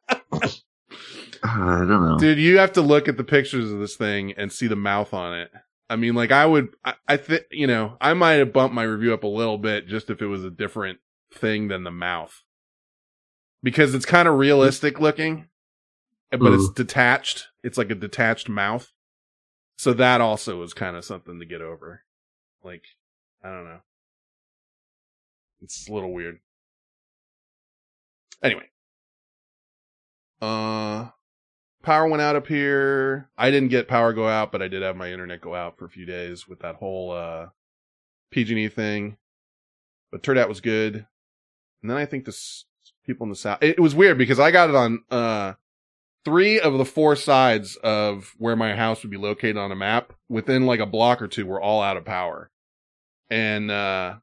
don't 1.43 1.87
know. 1.89 2.17
Dude, 2.19 2.37
you 2.37 2.57
have 2.59 2.73
to 2.73 2.81
look 2.81 3.07
at 3.07 3.17
the 3.17 3.23
pictures 3.23 3.71
of 3.71 3.79
this 3.79 3.95
thing 3.95 4.33
and 4.33 4.51
see 4.51 4.67
the 4.67 4.75
mouth 4.75 5.13
on 5.13 5.37
it. 5.37 5.51
I 5.89 5.95
mean, 5.95 6.13
like 6.13 6.31
I 6.31 6.45
would, 6.45 6.69
I, 6.85 6.93
I 7.07 7.17
think, 7.17 7.43
you 7.51 7.65
know, 7.65 7.97
I 8.01 8.13
might 8.13 8.33
have 8.33 8.53
bumped 8.53 8.75
my 8.75 8.83
review 8.83 9.13
up 9.13 9.23
a 9.23 9.27
little 9.27 9.57
bit 9.57 9.87
just 9.87 10.09
if 10.09 10.21
it 10.21 10.27
was 10.27 10.43
a 10.43 10.51
different 10.51 10.99
thing 11.33 11.69
than 11.69 11.83
the 11.83 11.91
mouth. 11.91 12.43
Because 13.63 13.95
it's 13.95 14.05
kind 14.05 14.27
of 14.27 14.37
realistic 14.37 14.99
looking, 14.99 15.47
but 16.31 16.53
it's 16.53 16.69
Mm. 16.69 16.75
detached. 16.75 17.47
It's 17.63 17.77
like 17.77 17.89
a 17.89 17.95
detached 17.95 18.49
mouth. 18.49 18.91
So 19.77 19.93
that 19.93 20.21
also 20.21 20.61
is 20.63 20.73
kind 20.73 20.95
of 20.95 21.05
something 21.05 21.39
to 21.39 21.45
get 21.45 21.61
over. 21.61 22.03
Like, 22.63 22.83
I 23.43 23.49
don't 23.49 23.65
know. 23.65 23.79
It's 25.61 25.87
a 25.87 25.93
little 25.93 26.13
weird. 26.13 26.39
Anyway. 28.43 28.69
Uh, 30.41 31.09
power 31.83 32.07
went 32.07 32.21
out 32.21 32.35
up 32.35 32.47
here. 32.47 33.29
I 33.37 33.51
didn't 33.51 33.69
get 33.69 33.87
power 33.87 34.13
go 34.13 34.27
out, 34.27 34.51
but 34.51 34.61
I 34.61 34.67
did 34.67 34.81
have 34.81 34.95
my 34.95 35.11
internet 35.11 35.41
go 35.41 35.55
out 35.55 35.77
for 35.77 35.85
a 35.85 35.89
few 35.89 36.05
days 36.05 36.47
with 36.47 36.59
that 36.59 36.75
whole 36.75 37.11
uh 37.11 37.47
PG&E 38.31 38.69
thing. 38.69 39.17
But 40.11 40.23
turned 40.23 40.39
out 40.39 40.49
was 40.49 40.61
good. 40.61 41.05
And 41.81 41.89
then 41.89 41.97
I 41.97 42.05
think 42.05 42.25
this 42.25 42.65
people 43.05 43.25
in 43.25 43.29
the 43.29 43.35
south. 43.35 43.59
It, 43.61 43.77
it 43.77 43.81
was 43.81 43.95
weird 43.95 44.17
because 44.17 44.39
I 44.39 44.51
got 44.51 44.69
it 44.69 44.75
on 44.75 45.03
uh 45.09 45.53
three 46.29 46.59
of 46.59 46.77
the 46.77 46.85
four 46.85 47.15
sides 47.15 47.75
of 47.77 48.35
where 48.37 48.55
my 48.55 48.75
house 48.75 49.01
would 49.01 49.11
be 49.11 49.17
located 49.17 49.57
on 49.57 49.71
a 49.71 49.75
map 49.75 50.13
within 50.29 50.65
like 50.65 50.79
a 50.79 50.85
block 50.85 51.21
or 51.21 51.27
two 51.27 51.45
were 51.45 51.61
all 51.61 51.81
out 51.81 51.97
of 51.97 52.05
power. 52.05 52.51
And 53.29 53.69
uh 53.71 54.15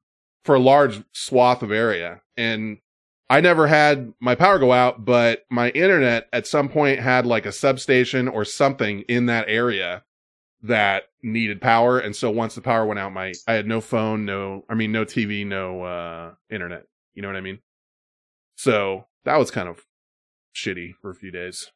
for 0.46 0.54
a 0.54 0.60
large 0.60 1.02
swath 1.12 1.62
of 1.62 1.72
area. 1.72 2.20
And 2.36 2.78
I 3.28 3.40
never 3.40 3.66
had 3.66 4.14
my 4.20 4.36
power 4.36 4.60
go 4.60 4.72
out, 4.72 5.04
but 5.04 5.44
my 5.50 5.70
internet 5.70 6.28
at 6.32 6.46
some 6.46 6.68
point 6.68 7.00
had 7.00 7.26
like 7.26 7.44
a 7.44 7.52
substation 7.52 8.28
or 8.28 8.44
something 8.44 9.00
in 9.08 9.26
that 9.26 9.48
area 9.48 10.04
that 10.62 11.04
needed 11.20 11.60
power. 11.60 11.98
And 11.98 12.14
so 12.14 12.30
once 12.30 12.54
the 12.54 12.60
power 12.60 12.86
went 12.86 13.00
out, 13.00 13.12
my, 13.12 13.34
I 13.48 13.54
had 13.54 13.66
no 13.66 13.80
phone, 13.80 14.24
no, 14.24 14.64
I 14.68 14.74
mean, 14.74 14.92
no 14.92 15.04
TV, 15.04 15.44
no, 15.44 15.82
uh, 15.82 16.34
internet. 16.48 16.84
You 17.14 17.22
know 17.22 17.28
what 17.28 17.36
I 17.36 17.40
mean? 17.40 17.58
So 18.54 19.06
that 19.24 19.38
was 19.38 19.50
kind 19.50 19.68
of 19.68 19.84
shitty 20.54 20.92
for 21.02 21.10
a 21.10 21.14
few 21.16 21.32
days, 21.32 21.72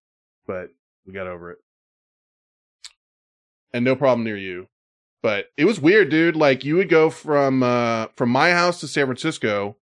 but 0.50 0.70
we 1.06 1.12
got 1.12 1.28
over 1.28 1.52
it. 1.52 1.58
And 3.72 3.84
no 3.84 3.94
problem 3.94 4.24
near 4.24 4.36
you. 4.36 4.66
But 5.22 5.46
it 5.56 5.64
was 5.64 5.80
weird, 5.80 6.10
dude. 6.10 6.34
Like 6.34 6.64
you 6.64 6.74
would 6.74 6.88
go 6.88 7.08
from, 7.08 7.62
uh, 7.62 8.08
from 8.16 8.30
my 8.30 8.50
house 8.50 8.80
to 8.80 8.88
San 8.88 9.06
Francisco 9.06 9.76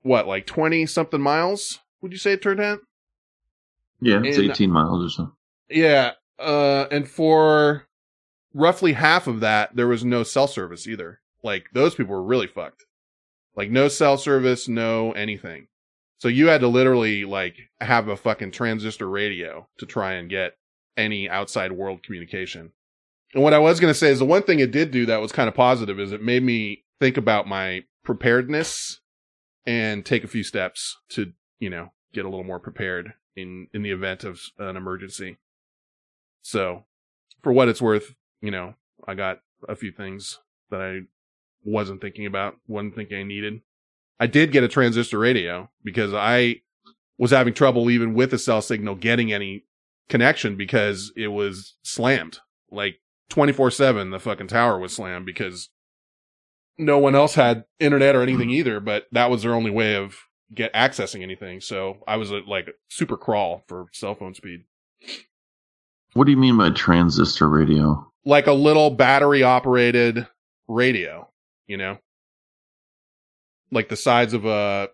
what, 0.00 0.26
like 0.26 0.46
20 0.46 0.86
something 0.86 1.20
miles? 1.20 1.80
Would 2.00 2.12
you 2.12 2.18
say 2.18 2.32
it 2.32 2.42
turned 2.42 2.60
out? 2.60 2.78
yeah, 4.00 4.22
it's 4.24 4.38
in- 4.38 4.50
18 4.50 4.70
miles 4.70 5.04
or 5.04 5.10
so. 5.10 5.32
Yeah. 5.68 6.12
Uh, 6.38 6.86
and 6.90 7.06
for 7.06 7.86
roughly 8.54 8.94
half 8.94 9.26
of 9.26 9.40
that, 9.40 9.76
there 9.76 9.88
was 9.88 10.04
no 10.04 10.22
cell 10.22 10.46
service 10.46 10.86
either. 10.86 11.20
Like 11.42 11.66
those 11.74 11.94
people 11.94 12.14
were 12.14 12.22
really 12.22 12.46
fucked. 12.46 12.84
Like 13.56 13.70
no 13.70 13.88
cell 13.88 14.16
service, 14.16 14.68
no 14.68 15.12
anything. 15.12 15.66
So 16.18 16.28
you 16.28 16.48
had 16.48 16.62
to 16.62 16.68
literally 16.68 17.24
like 17.24 17.56
have 17.80 18.08
a 18.08 18.16
fucking 18.16 18.52
transistor 18.52 19.08
radio 19.08 19.68
to 19.78 19.86
try 19.86 20.14
and 20.14 20.30
get 20.30 20.56
any 20.96 21.28
outside 21.28 21.72
world 21.72 22.02
communication. 22.02 22.72
And 23.34 23.42
what 23.42 23.52
I 23.52 23.58
was 23.58 23.80
going 23.80 23.92
to 23.92 23.98
say 23.98 24.10
is 24.10 24.18
the 24.18 24.24
one 24.24 24.42
thing 24.42 24.60
it 24.60 24.70
did 24.70 24.90
do 24.90 25.06
that 25.06 25.20
was 25.20 25.32
kind 25.32 25.48
of 25.48 25.54
positive 25.54 26.00
is 26.00 26.12
it 26.12 26.22
made 26.22 26.42
me 26.42 26.84
think 27.00 27.16
about 27.16 27.46
my 27.46 27.84
preparedness 28.02 29.00
and 29.66 30.06
take 30.06 30.24
a 30.24 30.28
few 30.28 30.42
steps 30.42 30.96
to, 31.10 31.32
you 31.58 31.68
know, 31.68 31.92
get 32.14 32.24
a 32.24 32.28
little 32.28 32.44
more 32.44 32.60
prepared 32.60 33.12
in, 33.34 33.66
in 33.74 33.82
the 33.82 33.90
event 33.90 34.24
of 34.24 34.40
an 34.58 34.76
emergency. 34.76 35.36
So 36.40 36.84
for 37.42 37.52
what 37.52 37.68
it's 37.68 37.82
worth, 37.82 38.14
you 38.40 38.50
know, 38.50 38.74
I 39.06 39.14
got 39.14 39.40
a 39.68 39.76
few 39.76 39.92
things 39.92 40.38
that 40.70 40.80
I 40.80 41.00
wasn't 41.64 42.00
thinking 42.00 42.24
about, 42.24 42.56
wasn't 42.66 42.94
thinking 42.94 43.18
I 43.18 43.22
needed. 43.24 43.60
I 44.18 44.26
did 44.26 44.52
get 44.52 44.64
a 44.64 44.68
transistor 44.68 45.18
radio 45.18 45.70
because 45.84 46.14
I 46.14 46.62
was 47.18 47.30
having 47.30 47.54
trouble 47.54 47.90
even 47.90 48.14
with 48.14 48.32
a 48.32 48.38
cell 48.38 48.62
signal 48.62 48.94
getting 48.94 49.32
any 49.32 49.64
connection 50.08 50.56
because 50.56 51.12
it 51.16 51.28
was 51.28 51.76
slammed. 51.82 52.38
Like 52.70 52.96
24 53.30 53.70
7, 53.70 54.10
the 54.10 54.18
fucking 54.20 54.48
tower 54.48 54.78
was 54.78 54.94
slammed 54.94 55.26
because 55.26 55.70
no 56.78 56.98
one 56.98 57.14
else 57.14 57.34
had 57.34 57.64
internet 57.78 58.14
or 58.14 58.22
anything 58.22 58.50
either, 58.50 58.80
but 58.80 59.06
that 59.12 59.30
was 59.30 59.42
their 59.42 59.54
only 59.54 59.70
way 59.70 59.96
of 59.96 60.16
get 60.54 60.72
accessing 60.74 61.22
anything. 61.22 61.60
So 61.60 61.98
I 62.06 62.16
was 62.16 62.32
at 62.32 62.46
like 62.46 62.68
super 62.88 63.16
crawl 63.16 63.64
for 63.66 63.86
cell 63.92 64.14
phone 64.14 64.34
speed. 64.34 64.64
What 66.14 66.24
do 66.24 66.30
you 66.30 66.36
mean 66.38 66.56
by 66.56 66.70
transistor 66.70 67.48
radio? 67.48 68.10
like 68.26 68.48
a 68.48 68.52
little 68.52 68.90
battery 68.90 69.42
operated 69.42 70.26
radio, 70.68 71.30
you 71.66 71.78
know? 71.78 71.96
Like 73.70 73.88
the 73.88 73.96
size 73.96 74.32
of 74.32 74.44
a, 74.44 74.88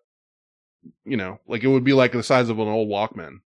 you 1.05 1.17
know, 1.17 1.39
like 1.47 1.63
it 1.63 1.69
would 1.69 1.85
be 1.85 1.93
like 1.93 2.13
the 2.13 2.23
size 2.23 2.49
of 2.49 2.59
an 2.59 2.69
old 2.69 2.89
Walkman 2.89 3.41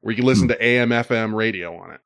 where 0.00 0.12
you 0.12 0.16
can 0.16 0.26
listen 0.26 0.48
to 0.48 0.62
AM, 0.64 0.90
FM 0.90 1.34
radio 1.34 1.76
on 1.76 1.90
it. 1.92 2.00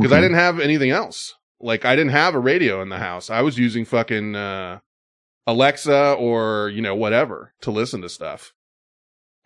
Cause 0.00 0.12
I 0.12 0.20
didn't 0.20 0.36
have 0.36 0.60
anything 0.60 0.90
else. 0.90 1.34
Like 1.60 1.84
I 1.84 1.96
didn't 1.96 2.12
have 2.12 2.34
a 2.34 2.38
radio 2.38 2.82
in 2.82 2.88
the 2.88 2.98
house. 2.98 3.30
I 3.30 3.40
was 3.42 3.58
using 3.58 3.84
fucking, 3.84 4.36
uh, 4.36 4.78
Alexa 5.46 6.12
or, 6.12 6.68
you 6.68 6.82
know, 6.82 6.94
whatever 6.94 7.54
to 7.62 7.70
listen 7.70 8.02
to 8.02 8.08
stuff. 8.08 8.52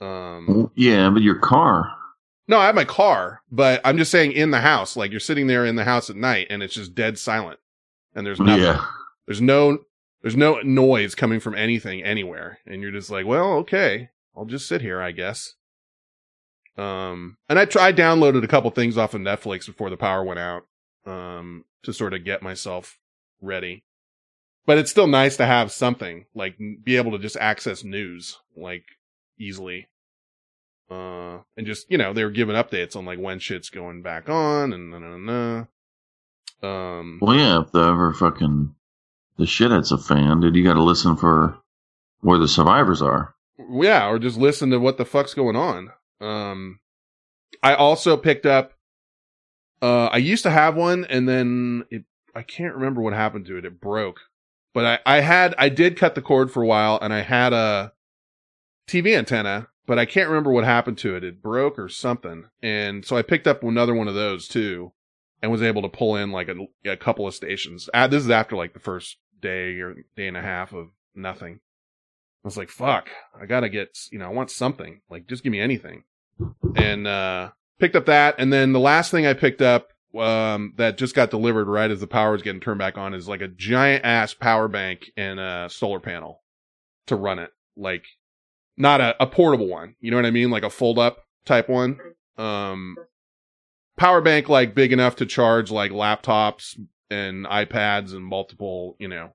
Um, 0.01 0.71
Yeah, 0.75 1.09
but 1.11 1.23
your 1.23 1.39
car. 1.39 1.93
no, 2.49 2.59
I 2.59 2.67
have 2.67 2.75
my 2.75 2.85
car, 2.85 3.41
but 3.53 3.81
I'm 3.85 3.97
just 3.97 4.11
saying 4.11 4.33
in 4.33 4.51
the 4.51 4.61
house, 4.61 4.97
like 4.97 5.11
you're 5.13 5.21
sitting 5.21 5.47
there 5.47 5.65
in 5.65 5.77
the 5.77 5.85
house 5.85 6.11
at 6.11 6.17
night 6.17 6.49
and 6.51 6.63
it's 6.63 6.75
just 6.75 6.95
dead 6.95 7.19
silent. 7.19 7.61
And 8.15 8.27
there's 8.27 8.41
nothing. 8.41 8.65
Yeah. 8.65 8.85
There's 9.27 9.41
no 9.41 9.79
there's 10.23 10.37
no 10.37 10.61
noise 10.61 11.15
coming 11.15 11.41
from 11.41 11.55
anything 11.55 12.03
anywhere. 12.03 12.59
And 12.67 12.81
you're 12.81 12.93
just 12.93 13.11
like, 13.11 13.27
well, 13.27 13.55
okay. 13.55 14.09
I'll 14.37 14.45
just 14.45 14.67
sit 14.67 14.81
here, 14.81 15.03
I 15.03 15.11
guess. 15.13 15.55
Um 16.79 17.37
and 17.51 17.59
I 17.59 17.67
tried 17.67 17.97
downloaded 17.97 18.43
a 18.45 18.49
couple 18.49 18.71
things 18.71 18.97
off 18.97 19.13
of 19.13 19.21
Netflix 19.21 19.67
before 19.67 19.91
the 19.91 19.97
power 19.97 20.25
went 20.25 20.41
out. 20.41 20.67
Um 21.05 21.65
to 21.83 21.93
sort 21.93 22.15
of 22.15 22.25
get 22.25 22.43
myself 22.43 22.99
ready. 23.43 23.85
But 24.65 24.79
it's 24.79 24.91
still 24.91 25.09
nice 25.09 25.37
to 25.37 25.45
have 25.45 25.73
something, 25.73 26.27
like 26.35 26.57
be 26.83 26.97
able 26.97 27.11
to 27.13 27.19
just 27.19 27.37
access 27.37 27.85
news 27.85 28.39
like 28.57 28.85
easily. 29.39 29.89
Uh 30.91 31.41
and 31.57 31.67
just, 31.67 31.91
you 31.91 31.99
know, 31.99 32.15
they 32.15 32.25
were 32.25 32.31
giving 32.31 32.57
updates 32.57 32.97
on 32.97 33.05
like 33.05 33.19
when 33.19 33.39
shit's 33.39 33.69
going 33.69 34.01
back 34.01 34.31
on 34.31 34.73
and 34.73 34.91
na 34.91 34.99
na 34.99 35.17
na. 35.19 35.65
Um 36.63 37.19
Well, 37.21 37.37
yeah, 37.37 37.61
if 37.61 37.73
the 37.73 37.81
ever 37.81 38.15
fucking 38.15 38.75
the 39.37 39.47
shit 39.47 39.71
shit's 39.71 39.93
a 39.93 39.99
fan, 39.99 40.41
dude, 40.41 40.57
you 40.57 40.65
got 40.65 40.75
to 40.75 40.83
listen 40.83 41.17
for 41.17 41.59
where 42.21 42.39
the 42.39 42.49
survivors 42.49 43.03
are. 43.03 43.35
Yeah, 43.71 44.09
or 44.09 44.19
just 44.19 44.39
listen 44.39 44.71
to 44.71 44.79
what 44.79 44.99
the 44.99 45.05
fuck's 45.05 45.35
going 45.35 45.57
on. 45.57 45.91
Um, 46.21 46.81
I 47.63 47.75
also 47.75 48.17
picked 48.17 48.47
up. 48.47 48.73
Uh, 49.81 50.07
I 50.07 50.19
used 50.19 50.45
to 50.45 50.51
have 50.51 50.77
one, 50.77 51.05
and 51.05 51.29
then 51.29 51.85
it. 51.91 52.05
I 52.35 52.43
can't 52.43 52.75
remember 52.75 53.03
what 53.03 53.13
happened 53.13 53.47
to 53.47 53.59
it. 53.59 53.65
It 53.65 53.81
broke, 53.81 54.21
but 54.73 54.85
I, 54.87 55.17
I 55.17 55.21
had, 55.21 55.55
I 55.59 55.69
did 55.69 55.99
cut 55.99 56.15
the 56.15 56.23
cord 56.23 56.51
for 56.51 56.63
a 56.63 56.67
while, 56.67 56.99
and 57.03 57.13
I 57.13 57.21
had 57.21 57.53
a 57.53 57.93
TV 58.89 59.17
antenna, 59.17 59.69
but 59.87 59.99
I 59.99 60.07
can't 60.07 60.29
remember 60.29 60.51
what 60.51 60.65
happened 60.65 60.97
to 60.99 61.15
it. 61.15 61.25
It 61.25 61.43
broke 61.43 61.79
or 61.79 61.89
something, 61.89 62.47
and 62.63 63.05
so 63.05 63.17
I 63.17 63.23
picked 63.23 63.47
up 63.47 63.63
another 63.63 63.95
one 63.95 64.09
of 64.09 64.15
those 64.15 64.49
too, 64.49 64.93
and 65.43 65.51
was 65.51 65.63
able 65.63 65.83
to 65.83 65.89
pull 65.89 66.17
in 66.17 66.31
like 66.31 66.49
a, 66.49 66.55
a 66.89 66.97
couple 66.97 67.27
of 67.27 67.35
stations. 67.35 67.91
Uh, 67.93 68.07
this 68.07 68.23
is 68.23 68.31
after 68.31 68.57
like 68.57 68.73
the 68.73 68.81
first 68.81 69.19
day 69.41 69.81
or 69.81 69.97
day 70.17 70.29
and 70.29 70.37
a 70.37 70.43
half 70.43 70.73
of 70.73 70.89
nothing. 71.15 71.61
I 72.45 72.49
was 72.49 72.57
like, 72.57 72.71
fuck, 72.71 73.09
I 73.41 73.47
gotta 73.47 73.69
get, 73.69 73.99
you 74.11 74.19
know, 74.19 74.27
I 74.27 74.33
want 74.33 74.51
something. 74.51 75.01
Like, 75.11 75.27
just 75.27 75.43
give 75.43 75.53
me 75.53 75.61
anything. 75.61 76.05
And, 76.75 77.07
uh, 77.07 77.51
picked 77.79 77.95
up 77.97 78.07
that. 78.07 78.37
And 78.39 78.53
then 78.53 78.73
the 78.73 78.81
last 78.81 79.11
thing 79.11 79.27
I 79.27 79.35
picked 79.35 79.63
up, 79.63 79.89
um, 80.19 80.75
that 80.77 80.99
just 80.99 81.15
got 81.15 81.31
delivered 81.31 81.69
right 81.69 81.91
as 81.91 82.01
the 82.01 82.07
power 82.07 82.33
was 82.33 82.43
getting 82.43 82.61
turned 82.61 82.79
back 82.79 82.99
on 82.99 83.15
is 83.15 83.29
like 83.29 83.41
a 83.41 83.49
giant 83.49 84.05
ass 84.05 84.35
power 84.35 84.69
bank 84.69 85.11
and 85.17 85.41
a 85.41 85.69
solar 85.71 86.01
panel 86.01 86.43
to 87.07 87.17
run 87.17 87.39
it. 87.39 87.51
Like, 87.77 88.05
not 88.77 89.01
a, 89.01 89.23
a 89.23 89.27
portable 89.27 89.69
one. 89.69 89.95
You 90.01 90.11
know 90.11 90.17
what 90.17 90.27
I 90.27 90.31
mean? 90.31 90.51
Like 90.51 90.65
a 90.65 90.71
fold 90.71 90.99
up 90.99 91.19
type 91.45 91.69
one. 91.69 91.99
Um, 92.37 92.97
power 93.97 94.21
bank 94.21 94.49
like 94.49 94.75
big 94.75 94.93
enough 94.93 95.17
to 95.17 95.27
charge 95.27 95.71
like 95.71 95.91
laptops 95.93 96.79
and 97.11 97.45
iPads 97.47 98.13
and 98.13 98.25
multiple, 98.25 98.97
you 98.99 99.09
know, 99.09 99.33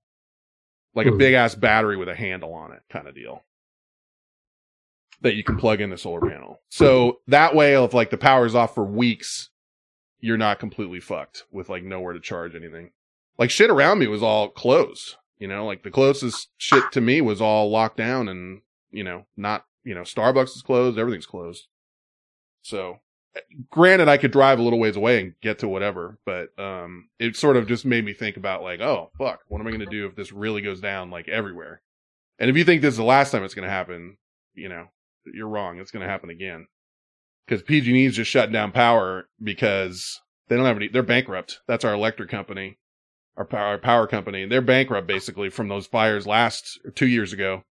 like 0.95 1.07
a 1.07 1.11
Mhm. 1.11 1.17
big 1.19 1.33
ass 1.33 1.55
battery 1.55 1.95
with 1.97 2.09
a 2.09 2.15
handle 2.15 2.53
on 2.53 2.71
it 2.71 2.81
kind 2.89 3.07
of 3.07 3.15
deal 3.15 3.43
that 5.21 5.35
you 5.35 5.43
can 5.43 5.57
plug 5.57 5.81
in 5.81 5.89
the 5.89 5.97
solar 5.97 6.21
panel. 6.21 6.61
So 6.69 7.21
that 7.27 7.55
way, 7.55 7.73
if 7.83 7.93
like 7.93 8.09
the 8.11 8.17
power's 8.17 8.53
off 8.55 8.75
for 8.75 8.83
weeks, 8.83 9.49
you're 10.19 10.37
not 10.37 10.59
completely 10.59 10.99
fucked 10.99 11.45
with 11.51 11.69
like 11.69 11.83
nowhere 11.83 12.13
to 12.13 12.19
charge 12.19 12.55
anything. 12.55 12.91
Like 13.37 13.49
shit 13.49 13.69
around 13.69 13.99
me 13.99 14.07
was 14.07 14.23
all 14.23 14.49
closed, 14.49 15.15
you 15.37 15.47
know, 15.47 15.65
like 15.65 15.83
the 15.83 15.91
closest 15.91 16.49
shit 16.57 16.91
to 16.91 17.01
me 17.01 17.21
was 17.21 17.41
all 17.41 17.69
locked 17.69 17.97
down 17.97 18.27
and, 18.27 18.61
you 18.91 19.03
know, 19.03 19.25
not, 19.35 19.65
you 19.83 19.93
know, 19.95 20.01
Starbucks 20.01 20.55
is 20.55 20.61
closed, 20.63 20.97
everything's 20.97 21.27
closed. 21.27 21.67
So 22.63 22.99
granted, 23.69 24.07
I 24.07 24.17
could 24.17 24.31
drive 24.31 24.59
a 24.59 24.61
little 24.61 24.79
ways 24.79 24.95
away 24.95 25.21
and 25.21 25.33
get 25.41 25.59
to 25.59 25.67
whatever, 25.67 26.17
but, 26.25 26.57
um, 26.59 27.09
it 27.19 27.35
sort 27.35 27.57
of 27.57 27.67
just 27.67 27.85
made 27.85 28.05
me 28.05 28.13
think 28.13 28.37
about 28.37 28.63
like, 28.63 28.79
oh, 28.79 29.11
fuck, 29.17 29.41
what 29.47 29.59
am 29.59 29.67
I 29.67 29.71
going 29.71 29.79
to 29.81 29.85
do 29.85 30.05
if 30.05 30.15
this 30.15 30.31
really 30.31 30.61
goes 30.61 30.81
down 30.81 31.09
like 31.09 31.27
everywhere? 31.27 31.81
And 32.39 32.49
if 32.49 32.57
you 32.57 32.63
think 32.63 32.81
this 32.81 32.93
is 32.93 32.97
the 32.97 33.03
last 33.03 33.31
time 33.31 33.43
it's 33.43 33.53
going 33.53 33.67
to 33.67 33.73
happen, 33.73 34.17
you 34.53 34.69
know, 34.69 34.87
you're 35.25 35.47
wrong. 35.47 35.79
It's 35.79 35.91
going 35.91 36.05
to 36.05 36.11
happen 36.11 36.29
again. 36.29 36.67
Because 37.45 37.63
PG&E's 37.63 38.15
just 38.15 38.29
shutting 38.29 38.53
down 38.53 38.71
power 38.71 39.29
because 39.41 40.19
they 40.47 40.55
don't 40.55 40.65
have 40.65 40.77
any, 40.77 40.89
they're 40.89 41.03
bankrupt. 41.03 41.61
That's 41.67 41.85
our 41.85 41.93
electric 41.93 42.29
company, 42.29 42.77
our 43.37 43.45
power, 43.45 43.67
our 43.67 43.77
power 43.77 44.07
company. 44.07 44.45
They're 44.45 44.61
bankrupt 44.61 45.07
basically 45.07 45.49
from 45.49 45.69
those 45.69 45.87
fires 45.87 46.27
last, 46.27 46.79
two 46.95 47.07
years 47.07 47.33
ago 47.33 47.63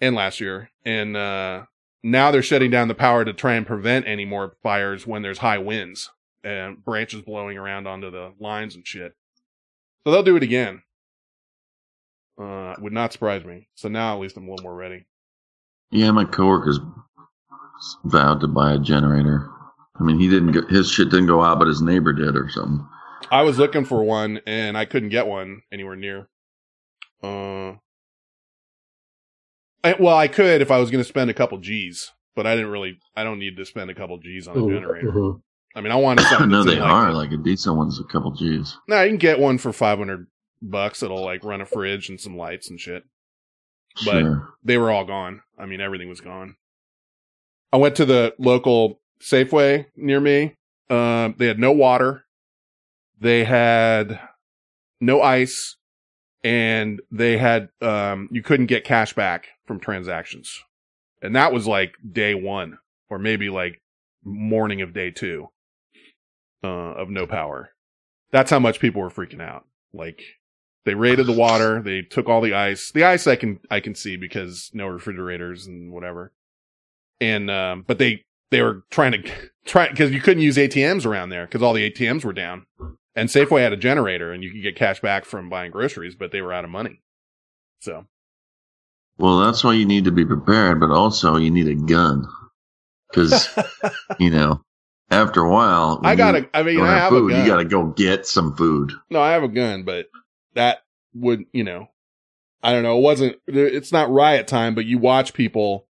and 0.00 0.16
last 0.16 0.40
year. 0.40 0.70
And, 0.84 1.16
uh, 1.16 1.64
now 2.02 2.30
they're 2.30 2.42
shutting 2.42 2.70
down 2.70 2.88
the 2.88 2.94
power 2.94 3.24
to 3.24 3.32
try 3.32 3.54
and 3.54 3.66
prevent 3.66 4.06
any 4.06 4.24
more 4.24 4.56
fires 4.62 5.06
when 5.06 5.22
there's 5.22 5.38
high 5.38 5.58
winds 5.58 6.10
and 6.44 6.84
branches 6.84 7.22
blowing 7.22 7.56
around 7.56 7.86
onto 7.86 8.10
the 8.10 8.32
lines 8.40 8.74
and 8.74 8.86
shit. 8.86 9.14
So 10.04 10.10
they'll 10.10 10.22
do 10.22 10.36
it 10.36 10.42
again. 10.42 10.82
Uh, 12.40 12.74
would 12.80 12.92
not 12.92 13.12
surprise 13.12 13.44
me. 13.44 13.68
So 13.74 13.88
now 13.88 14.14
at 14.14 14.20
least 14.20 14.36
I'm 14.36 14.48
a 14.48 14.50
little 14.50 14.64
more 14.64 14.74
ready. 14.74 15.06
Yeah, 15.90 16.10
my 16.10 16.24
coworker's 16.24 16.80
vowed 18.04 18.40
to 18.40 18.48
buy 18.48 18.72
a 18.72 18.78
generator. 18.78 19.48
I 20.00 20.02
mean, 20.02 20.18
he 20.18 20.28
didn't. 20.28 20.52
Go, 20.52 20.66
his 20.68 20.90
shit 20.90 21.10
didn't 21.10 21.26
go 21.26 21.42
out, 21.42 21.58
but 21.58 21.68
his 21.68 21.82
neighbor 21.82 22.12
did, 22.12 22.34
or 22.34 22.48
something. 22.48 22.86
I 23.30 23.42
was 23.42 23.58
looking 23.58 23.84
for 23.84 24.02
one 24.02 24.40
and 24.46 24.76
I 24.76 24.84
couldn't 24.84 25.10
get 25.10 25.26
one 25.26 25.62
anywhere 25.70 25.96
near. 25.96 26.28
Uh, 27.22 27.74
I, 29.84 29.96
well, 29.98 30.16
I 30.16 30.28
could 30.28 30.60
if 30.62 30.70
I 30.70 30.78
was 30.78 30.90
going 30.90 31.02
to 31.02 31.08
spend 31.08 31.30
a 31.30 31.34
couple 31.34 31.58
G's, 31.58 32.12
but 32.36 32.46
I 32.46 32.54
didn't 32.54 32.70
really. 32.70 32.98
I 33.16 33.24
don't 33.24 33.38
need 33.38 33.56
to 33.56 33.64
spend 33.64 33.90
a 33.90 33.94
couple 33.94 34.18
G's 34.18 34.46
on 34.48 34.56
a 34.56 34.74
generator. 34.74 35.10
mhm. 35.10 35.40
I 35.74 35.80
mean, 35.80 35.90
I 35.92 35.96
wanted 35.96 36.26
something. 36.26 36.48
no, 36.50 36.64
they 36.64 36.78
like, 36.78 36.90
are 36.90 37.12
like 37.12 37.32
a 37.32 37.36
decent 37.38 37.76
one's 37.76 37.98
a 37.98 38.04
couple 38.04 38.30
G's. 38.32 38.76
No, 38.88 39.02
you 39.02 39.08
can 39.10 39.18
get 39.18 39.38
one 39.38 39.58
for 39.58 39.72
five 39.72 39.98
hundred 39.98 40.26
bucks. 40.60 41.02
It'll 41.02 41.24
like 41.24 41.44
run 41.44 41.60
a 41.60 41.66
fridge 41.66 42.08
and 42.08 42.20
some 42.20 42.36
lights 42.36 42.70
and 42.70 42.78
shit. 42.80 43.04
But- 44.04 44.20
Sure. 44.20 44.48
They 44.64 44.78
were 44.78 44.90
all 44.90 45.04
gone. 45.04 45.42
I 45.58 45.66
mean, 45.66 45.80
everything 45.80 46.08
was 46.08 46.20
gone. 46.20 46.56
I 47.72 47.78
went 47.78 47.96
to 47.96 48.04
the 48.04 48.34
local 48.38 49.00
Safeway 49.20 49.86
near 49.96 50.20
me. 50.20 50.54
Um, 50.88 51.34
they 51.38 51.46
had 51.46 51.58
no 51.58 51.72
water. 51.72 52.24
They 53.18 53.44
had 53.44 54.20
no 55.00 55.20
ice 55.22 55.76
and 56.44 57.00
they 57.10 57.38
had, 57.38 57.68
um, 57.80 58.28
you 58.30 58.42
couldn't 58.42 58.66
get 58.66 58.84
cash 58.84 59.14
back 59.14 59.48
from 59.66 59.80
transactions. 59.80 60.62
And 61.20 61.36
that 61.36 61.52
was 61.52 61.66
like 61.66 61.94
day 62.10 62.34
one 62.34 62.78
or 63.08 63.18
maybe 63.18 63.48
like 63.48 63.80
morning 64.24 64.82
of 64.82 64.92
day 64.92 65.10
two, 65.10 65.48
uh, 66.64 66.66
of 66.66 67.10
no 67.10 67.26
power. 67.26 67.70
That's 68.30 68.50
how 68.50 68.58
much 68.58 68.80
people 68.80 69.02
were 69.02 69.10
freaking 69.10 69.42
out. 69.42 69.66
Like 69.92 70.22
they 70.84 70.94
raided 70.94 71.26
the 71.26 71.32
water. 71.32 71.82
They 71.82 72.02
took 72.02 72.28
all 72.28 72.40
the 72.40 72.54
ice. 72.54 72.90
The 72.90 73.04
ice 73.04 73.26
I 73.26 73.36
can, 73.36 73.60
I 73.70 73.80
can 73.80 73.94
see 73.94 74.16
because 74.16 74.70
no 74.72 74.86
refrigerators 74.86 75.66
and 75.66 75.92
whatever. 75.92 76.32
And, 77.20 77.50
um, 77.50 77.84
but 77.86 77.98
they, 77.98 78.24
they 78.50 78.62
were 78.62 78.82
trying 78.90 79.12
to 79.12 79.30
try 79.64 79.88
because 79.88 80.10
you 80.10 80.20
couldn't 80.20 80.42
use 80.42 80.56
ATMs 80.56 81.06
around 81.06 81.28
there 81.28 81.46
because 81.46 81.62
all 81.62 81.72
the 81.72 81.88
ATMs 81.90 82.24
were 82.24 82.32
down. 82.32 82.66
And 83.14 83.28
Safeway 83.28 83.60
had 83.60 83.74
a 83.74 83.76
generator 83.76 84.32
and 84.32 84.42
you 84.42 84.50
could 84.50 84.62
get 84.62 84.76
cash 84.76 85.00
back 85.00 85.24
from 85.24 85.50
buying 85.50 85.70
groceries, 85.70 86.14
but 86.14 86.32
they 86.32 86.40
were 86.40 86.52
out 86.52 86.64
of 86.64 86.70
money. 86.70 87.02
So 87.80 88.06
Well, 89.22 89.38
that's 89.38 89.62
why 89.62 89.74
you 89.74 89.86
need 89.86 90.04
to 90.04 90.12
be 90.12 90.26
prepared, 90.26 90.80
but 90.80 90.90
also 90.90 91.36
you 91.36 91.50
need 91.50 91.68
a 91.68 91.74
gun 91.74 92.26
because 93.08 93.48
you 94.18 94.30
know 94.30 94.60
after 95.12 95.42
a 95.42 95.48
while, 95.48 96.00
I 96.02 96.16
gotta, 96.16 96.48
I 96.54 96.62
mean, 96.62 96.80
I 96.80 96.88
have 96.88 96.98
have 96.98 97.10
food. 97.10 97.30
a 97.30 97.34
gun. 97.34 97.44
You 97.44 97.52
got 97.52 97.56
to 97.58 97.64
go 97.64 97.86
get 97.86 98.26
some 98.26 98.56
food. 98.56 98.92
No, 99.10 99.20
I 99.20 99.32
have 99.32 99.42
a 99.42 99.48
gun, 99.48 99.84
but 99.84 100.06
that 100.54 100.84
would, 101.14 101.44
you 101.52 101.64
know, 101.64 101.88
I 102.62 102.72
don't 102.72 102.82
know. 102.82 102.98
It 102.98 103.02
wasn't, 103.02 103.36
it's 103.46 103.92
not 103.92 104.10
riot 104.10 104.48
time, 104.48 104.74
but 104.74 104.86
you 104.86 104.98
watch 104.98 105.34
people, 105.34 105.86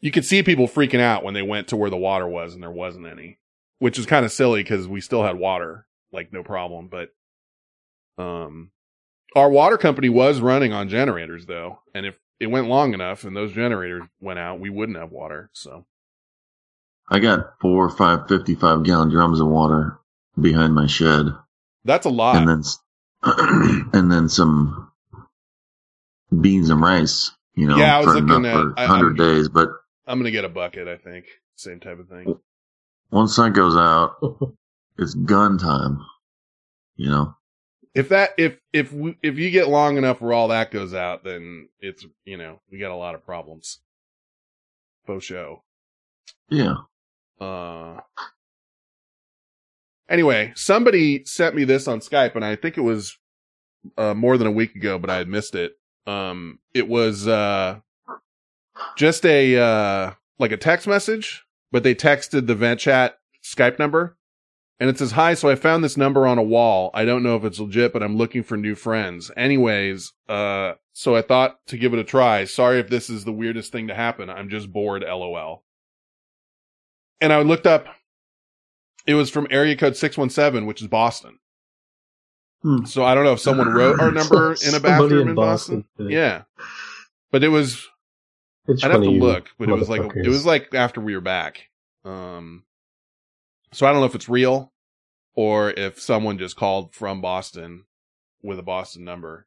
you 0.00 0.10
could 0.10 0.24
see 0.24 0.42
people 0.42 0.66
freaking 0.66 1.00
out 1.00 1.22
when 1.22 1.34
they 1.34 1.42
went 1.42 1.68
to 1.68 1.76
where 1.76 1.90
the 1.90 1.96
water 1.96 2.26
was 2.26 2.52
and 2.52 2.62
there 2.62 2.70
wasn't 2.70 3.06
any, 3.06 3.38
which 3.78 3.98
is 3.98 4.06
kind 4.06 4.24
of 4.24 4.32
silly 4.32 4.62
because 4.62 4.88
we 4.88 5.00
still 5.00 5.22
had 5.22 5.38
water, 5.38 5.86
like 6.12 6.32
no 6.32 6.42
problem. 6.42 6.88
But, 6.88 7.10
um, 8.18 8.72
our 9.36 9.50
water 9.50 9.78
company 9.78 10.08
was 10.08 10.40
running 10.40 10.72
on 10.72 10.88
generators 10.88 11.46
though. 11.46 11.80
And 11.94 12.06
if 12.06 12.16
it 12.38 12.48
went 12.48 12.68
long 12.68 12.94
enough 12.94 13.24
and 13.24 13.36
those 13.36 13.52
generators 13.52 14.02
went 14.20 14.38
out, 14.38 14.60
we 14.60 14.70
wouldn't 14.70 14.98
have 14.98 15.10
water. 15.10 15.50
So 15.52 15.86
I 17.10 17.18
got 17.18 17.54
four 17.60 17.86
or 17.86 17.90
five 17.90 18.28
55 18.28 18.84
gallon 18.84 19.10
drums 19.10 19.40
of 19.40 19.48
water 19.48 19.98
behind 20.40 20.74
my 20.74 20.86
shed, 20.86 21.26
that's 21.84 22.06
a 22.06 22.10
lot. 22.10 22.36
and 22.36 22.48
then 22.48 22.62
and 23.92 24.10
then 24.10 24.28
some 24.28 24.90
beans 26.40 26.70
and 26.70 26.80
rice. 26.80 27.32
You 27.54 27.66
know, 27.66 27.76
Yeah, 27.76 27.96
I 27.96 28.00
was 28.00 28.14
for, 28.14 28.20
looking 28.20 28.46
at, 28.46 28.52
for 28.52 28.72
100 28.72 29.20
I, 29.20 29.24
I, 29.24 29.26
days. 29.26 29.48
But 29.48 29.68
I'm 30.06 30.18
going 30.18 30.24
to 30.24 30.30
get 30.30 30.44
a 30.44 30.48
bucket, 30.48 30.88
I 30.88 30.96
think. 30.96 31.26
Same 31.56 31.80
type 31.80 31.98
of 31.98 32.08
thing. 32.08 32.38
once 33.10 33.36
that 33.36 33.50
goes 33.50 33.76
out, 33.76 34.16
it's 34.98 35.14
gun 35.14 35.58
time. 35.58 36.04
You 36.96 37.10
know. 37.10 37.36
If 37.94 38.08
that 38.10 38.30
if 38.38 38.58
if 38.72 38.92
we, 38.92 39.16
if 39.22 39.36
you 39.36 39.50
get 39.50 39.68
long 39.68 39.96
enough 39.96 40.20
where 40.20 40.32
all 40.32 40.48
that 40.48 40.70
goes 40.70 40.94
out, 40.94 41.24
then 41.24 41.68
it's 41.80 42.06
you 42.24 42.36
know 42.36 42.60
we 42.70 42.78
got 42.78 42.92
a 42.92 42.96
lot 42.96 43.14
of 43.14 43.24
problems. 43.24 43.78
Faux 45.06 45.24
show. 45.24 45.62
Yeah. 46.48 46.76
Uh. 47.40 48.00
Anyway, 50.08 50.52
somebody 50.56 51.24
sent 51.24 51.54
me 51.54 51.64
this 51.64 51.86
on 51.86 52.00
Skype, 52.00 52.34
and 52.34 52.44
I 52.44 52.56
think 52.56 52.76
it 52.76 52.82
was 52.82 53.16
uh, 53.96 54.14
more 54.14 54.36
than 54.36 54.46
a 54.46 54.52
week 54.52 54.74
ago, 54.74 54.98
but 54.98 55.10
I 55.10 55.16
had 55.16 55.28
missed 55.28 55.54
it. 55.54 55.78
Um, 56.06 56.58
it 56.74 56.88
was 56.88 57.28
uh, 57.28 57.78
just 58.96 59.24
a 59.24 59.56
uh, 59.56 60.12
like 60.38 60.52
a 60.52 60.56
text 60.56 60.86
message, 60.86 61.44
but 61.70 61.82
they 61.82 61.94
texted 61.94 62.46
the 62.46 62.54
vent 62.54 62.80
chat 62.80 63.18
Skype 63.42 63.78
number, 63.78 64.16
and 64.80 64.88
it 64.88 64.98
says, 64.98 65.12
"Hi, 65.12 65.34
so 65.34 65.48
I 65.50 65.54
found 65.54 65.84
this 65.84 65.96
number 65.96 66.26
on 66.26 66.38
a 66.38 66.42
wall. 66.42 66.90
I 66.94 67.04
don't 67.04 67.22
know 67.22 67.36
if 67.36 67.44
it's 67.44 67.60
legit, 67.60 67.92
but 67.92 68.02
I'm 68.02 68.16
looking 68.16 68.42
for 68.42 68.56
new 68.56 68.74
friends. 68.74 69.30
Anyways, 69.36 70.12
uh, 70.28 70.72
so 70.92 71.14
I 71.14 71.22
thought 71.22 71.58
to 71.66 71.76
give 71.76 71.92
it 71.92 72.00
a 72.00 72.04
try. 72.04 72.44
Sorry 72.44 72.80
if 72.80 72.88
this 72.88 73.10
is 73.10 73.24
the 73.24 73.32
weirdest 73.32 73.70
thing 73.70 73.88
to 73.88 73.94
happen. 73.94 74.30
I'm 74.30 74.48
just 74.48 74.72
bored. 74.72 75.04
LOL." 75.06 75.62
And 77.20 77.32
I 77.32 77.42
looked 77.42 77.66
up. 77.66 77.86
It 79.06 79.14
was 79.14 79.30
from 79.30 79.46
area 79.50 79.76
code 79.76 79.96
617, 79.96 80.66
which 80.66 80.80
is 80.80 80.88
Boston. 80.88 81.38
So 82.84 83.04
I 83.04 83.14
don't 83.14 83.24
know 83.24 83.32
if 83.32 83.40
someone 83.40 83.72
wrote 83.72 84.00
our 84.00 84.10
number 84.12 84.54
in 84.66 84.74
a 84.74 84.80
bathroom 84.80 85.22
in 85.22 85.28
in 85.30 85.34
Boston. 85.34 85.84
Boston. 85.96 86.10
Yeah, 86.10 86.42
but 87.30 87.42
it 87.42 87.48
was 87.48 87.88
It's 88.68 88.84
I'd 88.84 88.90
have 88.90 89.02
to 89.02 89.10
look, 89.10 89.50
but 89.58 89.68
it 89.68 89.72
was 89.74 89.88
like 89.88 90.14
it 90.14 90.28
was 90.28 90.44
like 90.44 90.74
after 90.74 91.00
we 91.00 91.14
were 91.14 91.22
back. 91.22 91.68
Um, 92.04 92.64
so 93.72 93.86
I 93.86 93.92
don't 93.92 94.00
know 94.00 94.06
if 94.06 94.14
it's 94.14 94.28
real 94.28 94.72
or 95.34 95.70
if 95.70 96.00
someone 96.00 96.38
just 96.38 96.56
called 96.56 96.94
from 96.94 97.20
Boston 97.20 97.84
with 98.42 98.58
a 98.58 98.62
Boston 98.62 99.04
number 99.04 99.46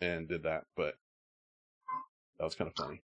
and 0.00 0.28
did 0.28 0.44
that, 0.44 0.64
but 0.76 0.94
that 2.38 2.44
was 2.44 2.54
kind 2.54 2.68
of 2.70 2.76
funny. 2.76 3.02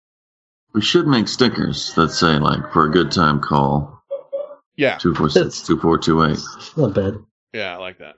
We 0.72 0.80
should 0.82 1.06
make 1.06 1.28
stickers 1.28 1.94
that 1.94 2.10
say 2.10 2.38
like 2.38 2.72
for 2.72 2.86
a 2.86 2.90
good 2.90 3.10
time 3.12 3.40
call 3.40 4.02
Yeah, 4.76 4.96
two 4.98 5.14
four 5.14 5.28
six 5.30 5.62
two 5.62 5.78
four 5.78 5.98
two 5.98 6.22
eight 6.24 6.38
not 6.76 6.94
bad. 6.94 7.14
yeah, 7.52 7.74
I 7.74 7.76
like 7.78 7.98
that. 7.98 8.16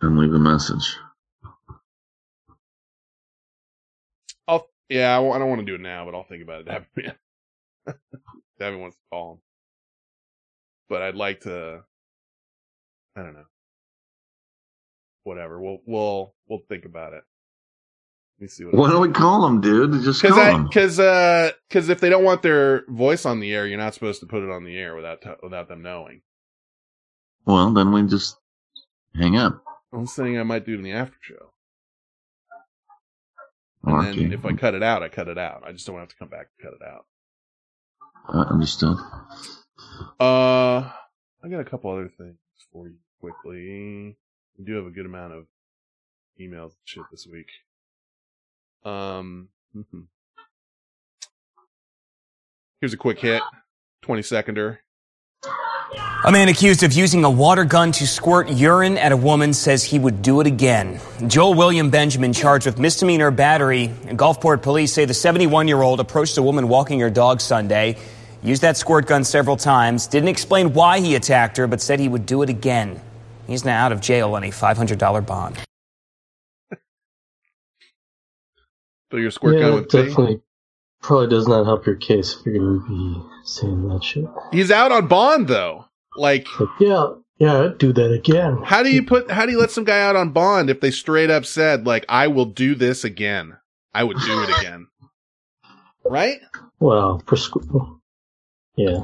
and 0.00 0.18
leave 0.18 0.32
a 0.34 0.38
message. 0.38 0.96
I'll 4.48 4.68
yeah, 4.88 5.16
I, 5.18 5.20
I 5.22 5.38
don't 5.38 5.48
want 5.48 5.60
to 5.60 5.66
do 5.66 5.76
it 5.76 5.80
now, 5.80 6.04
but 6.04 6.14
I'll 6.14 6.24
think 6.24 6.42
about 6.42 6.62
it. 6.62 6.66
Davin, 6.66 7.14
Davin 8.60 8.80
wants 8.80 8.96
to 8.96 9.02
call 9.10 9.32
him, 9.34 9.38
but 10.92 11.00
I'd 11.00 11.14
like 11.14 11.40
to. 11.40 11.80
I 13.16 13.22
don't 13.22 13.32
know. 13.32 13.46
Whatever. 15.24 15.58
We'll 15.58 15.78
we'll 15.86 16.34
we'll 16.48 16.60
think 16.68 16.84
about 16.84 17.14
it. 17.14 17.24
Let 18.38 18.42
me 18.42 18.48
see 18.48 18.64
what. 18.66 18.74
Why 18.74 18.90
don't 18.90 19.00
we 19.00 19.08
call 19.08 19.40
them, 19.42 19.62
dude? 19.62 20.02
Just 20.02 20.20
call 20.22 20.38
I 20.38 20.50
them. 20.52 20.64
because 20.64 21.00
uh 21.00 21.52
because 21.68 21.88
if 21.88 21.98
they 22.00 22.10
don't 22.10 22.24
want 22.24 22.42
their 22.42 22.84
voice 22.88 23.24
on 23.24 23.40
the 23.40 23.54
air, 23.54 23.66
you're 23.66 23.78
not 23.78 23.94
supposed 23.94 24.20
to 24.20 24.26
put 24.26 24.42
it 24.42 24.50
on 24.50 24.64
the 24.64 24.76
air 24.76 24.94
without 24.94 25.22
t- 25.22 25.30
without 25.42 25.68
them 25.68 25.80
knowing. 25.82 26.20
Well, 27.46 27.72
then 27.72 27.90
we 27.90 28.02
just 28.02 28.36
hang 29.14 29.36
up. 29.38 29.64
I'm 29.94 30.06
saying 30.06 30.38
I 30.38 30.42
might 30.42 30.66
do 30.66 30.74
it 30.74 30.76
in 30.76 30.82
the 30.82 30.92
after 30.92 31.16
show, 31.22 31.52
and 33.84 33.96
Okay. 34.08 34.22
then 34.24 34.32
if 34.32 34.44
I 34.44 34.52
cut 34.52 34.74
it 34.74 34.82
out, 34.82 35.02
I 35.02 35.08
cut 35.08 35.28
it 35.28 35.38
out. 35.38 35.62
I 35.66 35.72
just 35.72 35.86
don't 35.86 35.98
have 35.98 36.08
to 36.08 36.16
come 36.16 36.28
back 36.28 36.48
and 36.58 36.70
cut 36.70 36.78
it 36.78 36.86
out. 36.86 37.06
Uh, 38.28 38.52
understood. 38.52 38.98
Uh, 40.20 40.90
I 41.42 41.48
got 41.50 41.60
a 41.60 41.64
couple 41.64 41.90
other 41.90 42.10
things 42.16 42.36
for 42.72 42.88
you 42.88 42.96
quickly. 43.20 44.16
We 44.58 44.64
do 44.64 44.74
have 44.74 44.86
a 44.86 44.90
good 44.90 45.06
amount 45.06 45.32
of 45.32 45.46
emails 46.40 46.70
and 46.70 46.84
shit 46.84 47.04
this 47.10 47.26
week. 47.26 47.48
Um, 48.84 49.48
here's 52.80 52.92
a 52.92 52.96
quick 52.96 53.20
hit, 53.20 53.42
twenty 54.02 54.22
seconder. 54.22 54.80
A 56.24 56.30
man 56.30 56.48
accused 56.48 56.84
of 56.84 56.92
using 56.92 57.24
a 57.24 57.30
water 57.30 57.64
gun 57.64 57.90
to 57.92 58.06
squirt 58.06 58.48
urine 58.48 58.96
at 58.96 59.10
a 59.10 59.16
woman 59.16 59.52
says 59.52 59.82
he 59.82 59.98
would 59.98 60.22
do 60.22 60.40
it 60.40 60.46
again. 60.46 61.00
Joel 61.26 61.54
William 61.54 61.90
Benjamin 61.90 62.32
charged 62.32 62.64
with 62.64 62.78
misdemeanor 62.78 63.32
battery. 63.32 63.90
And 64.06 64.16
Gulfport 64.16 64.62
police 64.62 64.92
say 64.92 65.04
the 65.04 65.14
71 65.14 65.66
year 65.66 65.82
old 65.82 65.98
approached 65.98 66.38
a 66.38 66.42
woman 66.42 66.68
walking 66.68 67.00
her 67.00 67.10
dog 67.10 67.40
Sunday, 67.40 67.96
used 68.42 68.62
that 68.62 68.76
squirt 68.76 69.06
gun 69.06 69.24
several 69.24 69.56
times, 69.56 70.06
didn't 70.06 70.28
explain 70.28 70.72
why 70.72 71.00
he 71.00 71.14
attacked 71.14 71.56
her, 71.56 71.66
but 71.66 71.80
said 71.80 72.00
he 72.00 72.08
would 72.08 72.26
do 72.26 72.42
it 72.42 72.48
again. 72.50 73.00
He's 73.46 73.64
now 73.64 73.84
out 73.84 73.92
of 73.92 74.00
jail 74.00 74.34
on 74.34 74.44
a 74.44 74.50
$500 74.50 75.26
bond. 75.26 75.58
Fill 79.10 79.20
your 79.20 79.30
squirt 79.30 79.54
yeah, 79.56 79.60
gun 79.60 79.72
it 79.72 79.74
with 79.74 79.88
pee. 79.90 80.02
definitely 80.08 80.40
probably 81.02 81.28
does 81.28 81.48
not 81.48 81.64
help 81.64 81.84
your 81.86 81.96
case 81.96 82.36
if 82.38 82.46
you're 82.46 82.58
going 82.58 82.80
to 82.80 82.88
be 82.88 83.22
saying 83.44 83.88
that 83.88 84.02
shit. 84.04 84.24
He's 84.52 84.70
out 84.70 84.92
on 84.92 85.08
bond 85.08 85.48
though. 85.48 85.86
Like, 86.16 86.46
Like, 86.60 86.68
yeah, 86.78 87.08
yeah, 87.38 87.62
I'd 87.64 87.78
do 87.78 87.92
that 87.92 88.12
again. 88.12 88.58
how 88.64 88.82
do 88.82 88.90
you 88.92 89.02
put? 89.02 89.30
How 89.30 89.46
do 89.46 89.52
you 89.52 89.58
let 89.58 89.70
some 89.70 89.84
guy 89.84 90.00
out 90.02 90.14
on 90.16 90.30
bond 90.30 90.70
if 90.70 90.80
they 90.80 90.90
straight 90.90 91.30
up 91.30 91.44
said 91.46 91.86
like, 91.86 92.04
"I 92.08 92.28
will 92.28 92.44
do 92.44 92.74
this 92.74 93.02
again. 93.02 93.56
I 93.94 94.04
would 94.04 94.18
do 94.18 94.42
it 94.42 94.50
again." 94.58 94.86
right? 96.04 96.38
Well, 96.78 97.22
prescri- 97.26 97.98
yeah. 98.76 99.00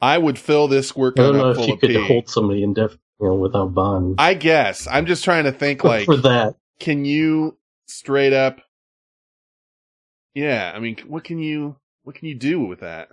I 0.00 0.18
would 0.18 0.38
fill 0.38 0.68
this 0.68 0.88
squirt 0.88 1.18
I 1.18 1.22
don't 1.22 1.38
know 1.38 1.50
if 1.50 1.68
you 1.68 1.76
could 1.76 1.90
pee. 1.90 2.06
hold 2.06 2.28
somebody 2.28 2.62
indefinitely 2.62 3.00
you 3.20 3.28
know, 3.28 3.34
without 3.34 3.72
bond. 3.72 4.16
I 4.18 4.34
guess. 4.34 4.88
I'm 4.88 5.06
just 5.06 5.22
trying 5.22 5.44
to 5.44 5.52
think 5.52 5.84
like 5.84 6.06
for 6.06 6.16
that, 6.18 6.56
can 6.80 7.04
you 7.04 7.56
straight 7.86 8.32
up 8.32 8.60
Yeah, 10.34 10.72
I 10.74 10.80
mean 10.80 10.96
what 11.06 11.24
can 11.24 11.38
you 11.38 11.76
what 12.02 12.16
can 12.16 12.28
you 12.28 12.34
do 12.34 12.60
with 12.60 12.80
that? 12.80 13.08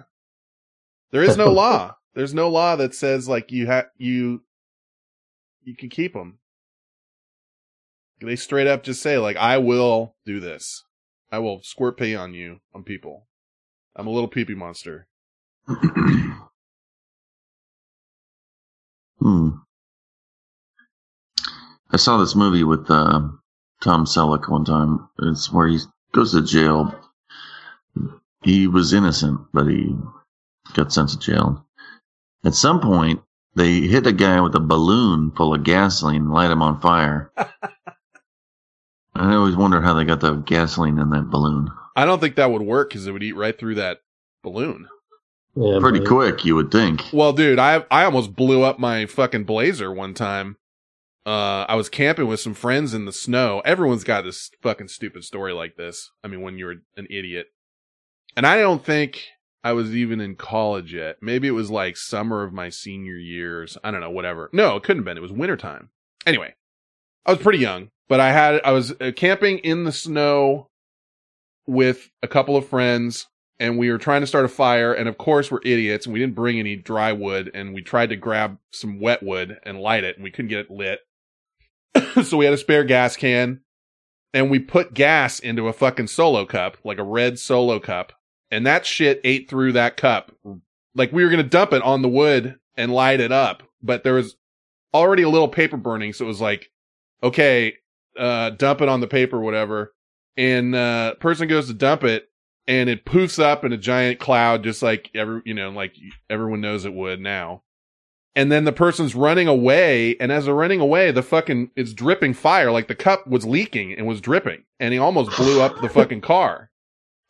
There 1.11 1.23
is 1.23 1.37
no 1.37 1.51
law. 1.51 1.95
There's 2.15 2.33
no 2.33 2.49
law 2.49 2.75
that 2.75 2.95
says 2.95 3.29
like 3.29 3.51
you 3.51 3.67
have 3.67 3.87
you 3.97 4.43
you 5.63 5.75
can 5.75 5.89
keep 5.89 6.13
them. 6.13 6.39
They 8.21 8.35
straight 8.35 8.67
up 8.67 8.83
just 8.83 9.01
say 9.01 9.17
like 9.17 9.37
I 9.37 9.59
will 9.59 10.15
do 10.25 10.39
this. 10.39 10.83
I 11.31 11.39
will 11.39 11.61
squirt 11.61 11.97
pee 11.97 12.15
on 12.15 12.33
you 12.33 12.61
on 12.73 12.83
people. 12.83 13.27
I'm 13.95 14.07
a 14.07 14.11
little 14.11 14.27
pee-pee 14.27 14.55
monster. 14.55 15.07
Hmm. 19.19 19.49
I 21.91 21.97
saw 21.97 22.17
this 22.17 22.35
movie 22.35 22.63
with 22.63 22.89
uh, 22.89 23.21
Tom 23.81 24.05
Selleck 24.05 24.49
one 24.49 24.63
time. 24.63 25.09
It's 25.19 25.51
where 25.51 25.67
he 25.67 25.79
goes 26.13 26.31
to 26.31 26.41
jail. 26.41 26.93
He 28.43 28.67
was 28.67 28.93
innocent, 28.93 29.41
but 29.53 29.67
he 29.67 29.95
got 30.73 30.93
sent 30.93 31.09
to 31.09 31.19
jail. 31.19 31.65
At 32.45 32.53
some 32.53 32.79
point, 32.79 33.21
they 33.55 33.81
hit 33.81 34.07
a 34.07 34.13
guy 34.13 34.39
with 34.39 34.55
a 34.55 34.61
balloon 34.61 35.31
full 35.31 35.53
of 35.53 35.63
gasoline 35.63 36.23
and 36.23 36.31
light 36.31 36.51
him 36.51 36.61
on 36.61 36.79
fire. 36.79 37.31
I 37.37 39.33
always 39.33 39.55
wonder 39.57 39.81
how 39.81 39.95
they 39.95 40.05
got 40.05 40.21
the 40.21 40.35
gasoline 40.35 40.97
in 40.97 41.09
that 41.09 41.29
balloon. 41.29 41.69
I 41.95 42.05
don't 42.05 42.19
think 42.19 42.35
that 42.35 42.51
would 42.51 42.61
work 42.61 42.93
cuz 42.93 43.05
it 43.05 43.11
would 43.11 43.23
eat 43.23 43.35
right 43.35 43.57
through 43.57 43.75
that 43.75 43.99
balloon. 44.43 44.87
Yeah, 45.55 45.79
Pretty 45.79 45.99
but- 45.99 46.07
quick, 46.07 46.45
you 46.45 46.55
would 46.55 46.71
think. 46.71 47.03
Well, 47.13 47.33
dude, 47.33 47.59
I 47.59 47.83
I 47.91 48.03
almost 48.05 48.35
blew 48.35 48.63
up 48.63 48.79
my 48.79 49.05
fucking 49.05 49.43
blazer 49.45 49.91
one 49.91 50.13
time. 50.13 50.57
Uh, 51.25 51.65
I 51.67 51.75
was 51.75 51.89
camping 51.89 52.27
with 52.27 52.39
some 52.39 52.53
friends 52.53 52.93
in 52.93 53.05
the 53.05 53.11
snow. 53.11 53.61
Everyone's 53.65 54.03
got 54.03 54.23
this 54.23 54.49
fucking 54.61 54.87
stupid 54.87 55.23
story 55.23 55.53
like 55.53 55.75
this. 55.75 56.11
I 56.23 56.27
mean, 56.27 56.41
when 56.41 56.57
you're 56.57 56.75
an 56.97 57.07
idiot. 57.09 57.47
And 58.35 58.47
I 58.47 58.57
don't 58.57 58.83
think 58.83 59.25
I 59.63 59.73
was 59.73 59.95
even 59.95 60.21
in 60.21 60.35
college 60.35 60.93
yet. 60.93 61.17
Maybe 61.21 61.47
it 61.47 61.51
was 61.51 61.69
like 61.69 61.97
summer 61.97 62.43
of 62.43 62.53
my 62.53 62.69
senior 62.69 63.17
years. 63.17 63.77
I 63.83 63.91
don't 63.91 63.99
know, 64.01 64.09
whatever. 64.09 64.49
No, 64.53 64.75
it 64.77 64.83
couldn't 64.83 64.99
have 65.01 65.05
been. 65.05 65.17
It 65.17 65.21
was 65.21 65.31
wintertime. 65.31 65.89
Anyway, 66.25 66.55
I 67.25 67.31
was 67.33 67.41
pretty 67.41 67.59
young, 67.59 67.89
but 68.07 68.19
I 68.19 68.31
had, 68.31 68.61
I 68.63 68.71
was 68.71 68.93
uh, 68.99 69.11
camping 69.15 69.59
in 69.59 69.83
the 69.83 69.91
snow 69.91 70.69
with 71.67 72.09
a 72.23 72.27
couple 72.27 72.55
of 72.55 72.67
friends 72.67 73.27
and 73.59 73.77
we 73.77 73.91
were 73.91 73.97
trying 73.97 74.21
to 74.21 74.27
start 74.27 74.45
a 74.45 74.49
fire 74.49 74.93
and 74.93 75.09
of 75.09 75.17
course 75.17 75.51
we're 75.51 75.59
idiots 75.63 76.05
and 76.05 76.13
we 76.13 76.19
didn't 76.19 76.35
bring 76.35 76.59
any 76.59 76.75
dry 76.75 77.11
wood 77.11 77.51
and 77.53 77.73
we 77.73 77.81
tried 77.81 78.09
to 78.09 78.15
grab 78.15 78.57
some 78.71 78.99
wet 78.99 79.21
wood 79.21 79.59
and 79.63 79.79
light 79.79 80.03
it 80.03 80.15
and 80.15 80.23
we 80.23 80.31
couldn't 80.31 80.49
get 80.49 80.59
it 80.59 80.71
lit. 80.71 80.99
So 82.23 82.37
we 82.37 82.45
had 82.45 82.53
a 82.53 82.57
spare 82.57 82.83
gas 82.83 83.15
can 83.15 83.61
and 84.33 84.49
we 84.49 84.59
put 84.59 84.93
gas 84.93 85.39
into 85.39 85.67
a 85.67 85.73
fucking 85.73 86.07
solo 86.07 86.45
cup 86.45 86.77
like 86.83 86.97
a 86.97 87.03
red 87.03 87.39
solo 87.39 87.79
cup 87.79 88.13
and 88.51 88.65
that 88.65 88.85
shit 88.85 89.21
ate 89.23 89.49
through 89.49 89.73
that 89.73 89.97
cup. 89.97 90.31
Like 90.95 91.11
we 91.11 91.23
were 91.23 91.29
going 91.29 91.43
to 91.43 91.49
dump 91.49 91.73
it 91.73 91.81
on 91.81 92.01
the 92.01 92.09
wood 92.09 92.57
and 92.77 92.93
light 92.93 93.19
it 93.19 93.31
up 93.31 93.63
but 93.81 94.03
there 94.03 94.13
was 94.13 94.35
already 94.93 95.23
a 95.23 95.29
little 95.29 95.47
paper 95.47 95.77
burning 95.77 96.13
so 96.13 96.25
it 96.25 96.27
was 96.27 96.41
like 96.41 96.71
okay 97.21 97.75
uh 98.17 98.49
dump 98.51 98.81
it 98.81 98.89
on 98.89 99.01
the 99.01 99.07
paper 99.07 99.39
whatever. 99.39 99.93
And 100.37 100.73
uh 100.73 101.15
person 101.15 101.47
goes 101.47 101.67
to 101.67 101.73
dump 101.73 102.03
it 102.03 102.28
and 102.69 102.87
it 102.89 103.03
poofs 103.03 103.39
up 103.43 103.65
in 103.65 103.73
a 103.73 103.77
giant 103.77 104.19
cloud 104.19 104.63
just 104.63 104.81
like 104.81 105.09
every 105.13 105.41
you 105.43 105.53
know 105.53 105.69
like 105.71 105.95
everyone 106.29 106.61
knows 106.61 106.85
it 106.85 106.93
would 106.93 107.19
now 107.19 107.63
and 108.35 108.49
then 108.51 108.63
the 108.63 108.71
person's 108.71 109.15
running 109.15 109.47
away 109.47 110.15
and 110.19 110.31
as 110.31 110.45
they're 110.45 110.53
running 110.53 110.79
away 110.79 111.11
the 111.11 111.23
fucking 111.23 111.71
it's 111.75 111.93
dripping 111.93 112.33
fire 112.33 112.71
like 112.71 112.87
the 112.87 112.95
cup 112.95 113.25
was 113.27 113.45
leaking 113.45 113.91
and 113.93 114.05
was 114.07 114.21
dripping 114.21 114.63
and 114.79 114.93
he 114.93 114.99
almost 114.99 115.35
blew 115.35 115.59
up 115.61 115.81
the 115.81 115.89
fucking 115.89 116.21
car 116.21 116.69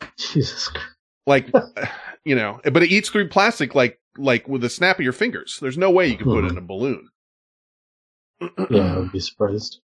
Jesus 0.18 0.68
Christ. 0.68 0.86
like 1.26 1.48
you 2.26 2.36
know 2.36 2.60
but 2.72 2.84
it 2.84 2.92
eats 2.92 3.10
through 3.10 3.30
plastic 3.30 3.74
like 3.74 3.98
like 4.18 4.48
with 4.48 4.62
the 4.62 4.70
snap 4.70 4.98
of 5.00 5.04
your 5.04 5.14
fingers 5.14 5.58
there's 5.62 5.78
no 5.78 5.90
way 5.90 6.06
you 6.08 6.18
can 6.18 6.26
put 6.28 6.44
it 6.44 6.52
in 6.52 6.58
a 6.58 6.62
balloon 6.62 7.08
Yeah, 8.70 8.96
I 8.96 8.98
would 9.00 9.12
be 9.14 9.20
surprised. 9.22 9.80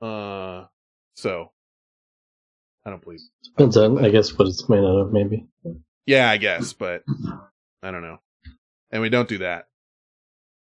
uh 0.00 0.64
so 1.16 1.50
i 2.86 2.90
don't 2.90 3.02
believe 3.02 3.20
Depends 3.56 3.76
on, 3.76 4.04
I 4.04 4.10
guess, 4.10 4.36
what 4.36 4.48
it's 4.48 4.68
made 4.68 4.78
out 4.78 4.98
of, 4.98 5.12
maybe. 5.12 5.46
Yeah, 6.06 6.28
I 6.28 6.38
guess, 6.38 6.72
but 6.72 7.04
I 7.82 7.92
don't 7.92 8.02
know. 8.02 8.18
And 8.90 9.00
we 9.00 9.10
don't 9.10 9.28
do 9.28 9.38
that. 9.38 9.68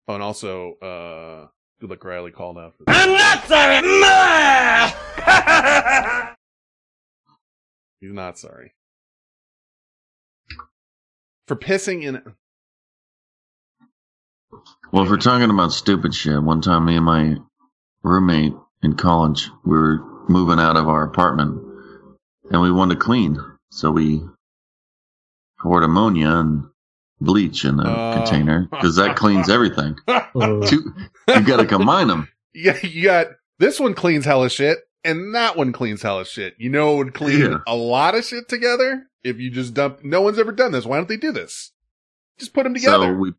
Oh, 0.08 0.16
and 0.16 0.24
also, 0.24 0.74
uh, 0.80 1.48
good 1.80 1.92
luck 1.92 2.04
Riley 2.04 2.32
called 2.32 2.58
out 2.58 2.74
for 2.76 2.86
I'm 2.88 3.12
not 3.12 3.46
sorry! 3.46 3.82
He's 8.02 8.12
not 8.12 8.40
sorry. 8.40 8.74
For 11.48 11.56
pissing 11.56 12.02
in 12.04 12.20
Well, 14.92 15.04
if 15.04 15.10
we're 15.10 15.18
talking 15.18 15.52
about 15.52 15.72
stupid 15.72 16.16
shit, 16.16 16.42
one 16.42 16.62
time 16.62 16.86
me 16.86 16.96
and 16.96 17.06
my 17.06 17.36
roommate 18.02 18.54
in 18.82 18.96
college. 18.96 19.52
We 19.64 19.78
were 19.78 20.00
moving 20.28 20.60
out 20.60 20.78
of 20.78 20.88
our 20.88 21.04
apartment 21.04 21.71
and 22.50 22.62
we 22.62 22.72
wanted 22.72 22.96
to 22.96 23.02
clean. 23.02 23.38
So 23.72 23.92
we 23.92 24.22
poured 25.60 25.84
ammonia 25.84 26.30
and 26.30 26.64
bleach 27.20 27.66
in 27.66 27.80
a 27.80 27.84
Oh. 27.88 28.14
container 28.18 28.68
because 28.72 28.96
that 28.96 29.16
cleans 29.16 29.50
everything. 29.50 29.96
Mm. 30.08 30.68
Two, 30.70 30.94
you 31.28 31.42
got 31.42 31.58
to 31.58 31.66
combine 31.66 32.08
them. 32.08 32.28
Yeah, 32.54 32.78
you 32.86 33.04
got 33.04 33.28
this 33.60 33.80
one 33.80 33.94
cleans 33.94 34.26
hella 34.26 34.50
shit, 34.50 34.80
and 35.06 35.34
that 35.36 35.56
one 35.56 35.72
cleans 35.72 36.02
hella 36.02 36.26
shit. 36.26 36.54
You 36.58 36.70
know, 36.70 36.96
it 36.96 36.98
would 36.98 37.14
clean 37.14 37.40
Yeah. 37.40 37.58
a 37.66 37.76
lot 37.78 38.14
of 38.14 38.26
shit 38.26 38.50
together 38.50 39.06
if 39.24 39.40
you 39.40 39.50
just 39.50 39.74
dump. 39.74 40.04
No 40.04 40.20
one's 40.22 40.38
ever 40.38 40.52
done 40.52 40.74
this. 40.74 40.86
Why 40.86 40.98
don't 40.98 41.08
they 41.08 41.16
do 41.16 41.32
this? 41.32 41.72
Just 42.40 42.54
put 42.54 42.64
them 42.64 42.74
together. 42.74 43.06
So 43.06 43.14
we 43.14 43.32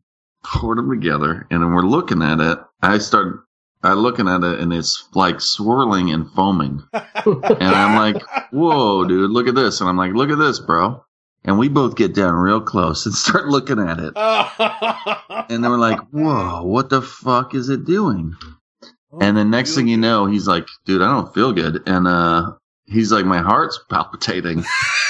poured 0.43 0.79
them 0.79 0.89
together, 0.89 1.45
and 1.51 1.61
then 1.61 1.73
we're 1.73 1.83
looking 1.83 2.23
at 2.23 2.39
it. 2.39 2.57
I 2.81 2.97
start, 2.97 3.41
I 3.83 3.93
looking 3.93 4.29
at 4.29 4.43
it, 4.43 4.59
and 4.59 4.71
it's 4.71 5.09
like 5.13 5.41
swirling 5.41 6.11
and 6.11 6.29
foaming. 6.31 6.83
And 6.93 7.61
I'm 7.61 7.97
like, 7.97 8.23
"Whoa, 8.51 9.03
dude! 9.05 9.29
Look 9.29 9.47
at 9.47 9.55
this!" 9.55 9.81
And 9.81 9.89
I'm 9.89 9.97
like, 9.97 10.13
"Look 10.13 10.29
at 10.29 10.37
this, 10.37 10.59
bro!" 10.59 11.03
And 11.43 11.59
we 11.59 11.67
both 11.67 11.95
get 11.97 12.15
down 12.15 12.35
real 12.35 12.61
close 12.61 13.05
and 13.05 13.13
start 13.25 13.47
looking 13.47 13.79
at 13.79 13.99
it. 13.99 14.13
And 15.49 15.63
then 15.63 15.71
we're 15.71 15.77
like, 15.77 15.99
"Whoa, 16.11 16.63
what 16.63 16.89
the 16.89 17.01
fuck 17.01 17.53
is 17.53 17.69
it 17.69 17.85
doing?" 17.85 18.35
And 19.19 19.35
the 19.35 19.43
next 19.43 19.75
thing 19.75 19.87
you 19.87 19.97
know, 19.97 20.25
he's 20.25 20.47
like, 20.47 20.65
"Dude, 20.85 21.01
I 21.01 21.07
don't 21.07 21.33
feel 21.33 21.51
good." 21.51 21.83
And 21.85 22.07
uh, 22.07 22.53
he's 22.85 23.11
like, 23.11 23.25
"My 23.25 23.39
heart's 23.39 23.79
palpitating." 23.89 24.63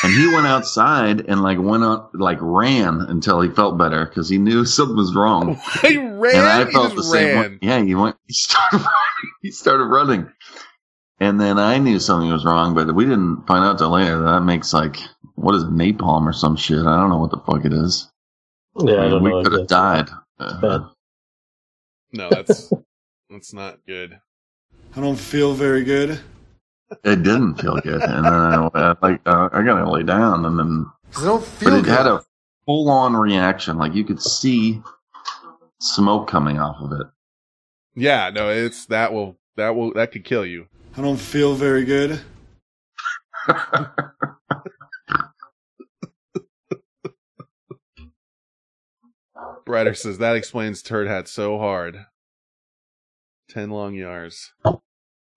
And 0.04 0.14
he 0.14 0.28
went 0.34 0.48
outside 0.48 1.22
and 1.28 1.42
like 1.42 1.60
went 1.60 1.84
on, 1.84 2.10
like 2.14 2.38
ran 2.42 3.02
until 3.02 3.42
he 3.42 3.50
felt 3.50 3.78
better 3.78 4.06
because 4.06 4.30
he 4.30 4.38
knew 4.38 4.66
something 4.66 4.96
was 4.98 5.16
wrong. 5.16 5.60
he 5.82 5.98
ran. 5.98 6.36
and 6.36 6.46
I 6.46 6.66
felt 6.72 6.94
just 6.94 6.96
the 6.98 7.04
same. 7.04 7.40
ran. 7.40 7.52
way. 7.52 7.60
Yeah, 7.62 7.84
he 7.84 7.96
went. 7.96 8.16
He 8.28 8.34
started. 8.34 8.78
Running. 8.78 8.92
He 9.42 9.52
started 9.52 9.86
running, 9.86 10.32
and 11.20 11.40
then 11.40 11.58
I 11.60 11.78
knew 11.78 12.00
something 12.00 12.30
was 12.30 12.46
wrong, 12.46 12.74
but 12.76 12.94
we 12.94 13.06
didn't 13.06 13.46
find 13.48 13.64
out 13.64 13.78
till 13.78 13.90
later. 13.92 14.22
That 14.22 14.42
makes 14.42 14.74
like 14.74 14.98
what 15.36 15.56
is 15.56 15.64
it, 15.64 15.72
napalm 15.72 16.26
or 16.28 16.34
some 16.34 16.56
shit? 16.56 16.80
I 16.80 16.98
don't 16.98 17.10
know 17.10 17.20
what 17.20 17.32
the 17.32 17.42
fuck 17.46 17.66
it 17.66 17.74
is. 17.74 18.10
Yeah, 18.80 19.06
I 19.06 19.10
don't 19.10 19.24
we 19.24 19.44
could 19.44 19.54
have 19.54 19.68
died. 19.68 20.10
Uh, 20.40 20.88
No, 22.12 22.30
that's 22.30 22.72
that's 23.30 23.54
not 23.54 23.80
good. 23.88 24.20
I 24.96 25.02
don't 25.02 25.18
feel 25.18 25.54
very 25.54 25.84
good. 25.84 26.20
It 27.04 27.24
didn't 27.24 27.56
feel 27.56 27.80
good, 27.82 28.02
and 28.02 28.26
then 28.26 28.34
I, 28.34 28.70
I 28.74 28.96
like 29.02 29.22
uh, 29.26 29.50
I 29.52 29.64
gotta 29.64 29.90
lay 29.90 30.04
down, 30.04 30.46
and 30.46 30.58
then 30.60 30.86
I 31.18 31.24
don't 31.26 31.44
feel 31.44 31.70
but 31.70 31.72
feel 31.72 31.80
it 31.80 31.86
good. 31.86 31.98
had 31.98 32.08
a 32.08 32.22
full 32.66 32.90
on 32.90 33.16
reaction. 33.16 33.78
Like 33.78 33.94
you 33.94 34.04
could 34.04 34.22
see 34.22 34.82
smoke 35.80 36.28
coming 36.28 36.60
off 36.60 36.78
of 36.82 36.92
it. 37.00 37.08
Yeah, 37.96 38.30
no, 38.34 38.50
it's 38.50 38.86
that 38.88 39.14
will 39.14 39.38
that 39.58 39.76
will 39.76 39.94
that 39.94 40.12
could 40.12 40.24
kill 40.26 40.46
you. 40.46 40.68
I 40.98 41.02
don't 41.02 41.18
feel 41.18 41.56
very 41.56 41.86
good. 41.86 42.22
Ryder 49.68 49.94
says 49.94 50.18
that 50.18 50.36
explains 50.36 50.82
Turd 50.82 51.08
Hat 51.08 51.28
so 51.28 51.58
hard. 51.58 52.06
Ten 53.50 53.70
long 53.70 53.96
yards. 53.96 54.54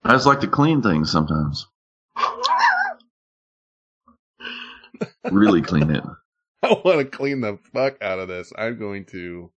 I 0.06 0.12
just 0.12 0.26
like 0.26 0.38
to 0.40 0.46
clean 0.46 0.82
things 0.82 1.10
sometimes. 1.10 1.66
really 5.32 5.60
clean 5.60 5.90
it. 5.90 6.04
I 6.62 6.80
want 6.84 6.98
to 7.00 7.04
clean 7.04 7.40
the 7.40 7.58
fuck 7.72 8.00
out 8.00 8.20
of 8.20 8.28
this. 8.28 8.52
I'm 8.56 8.78
going 8.78 9.04
to. 9.06 9.50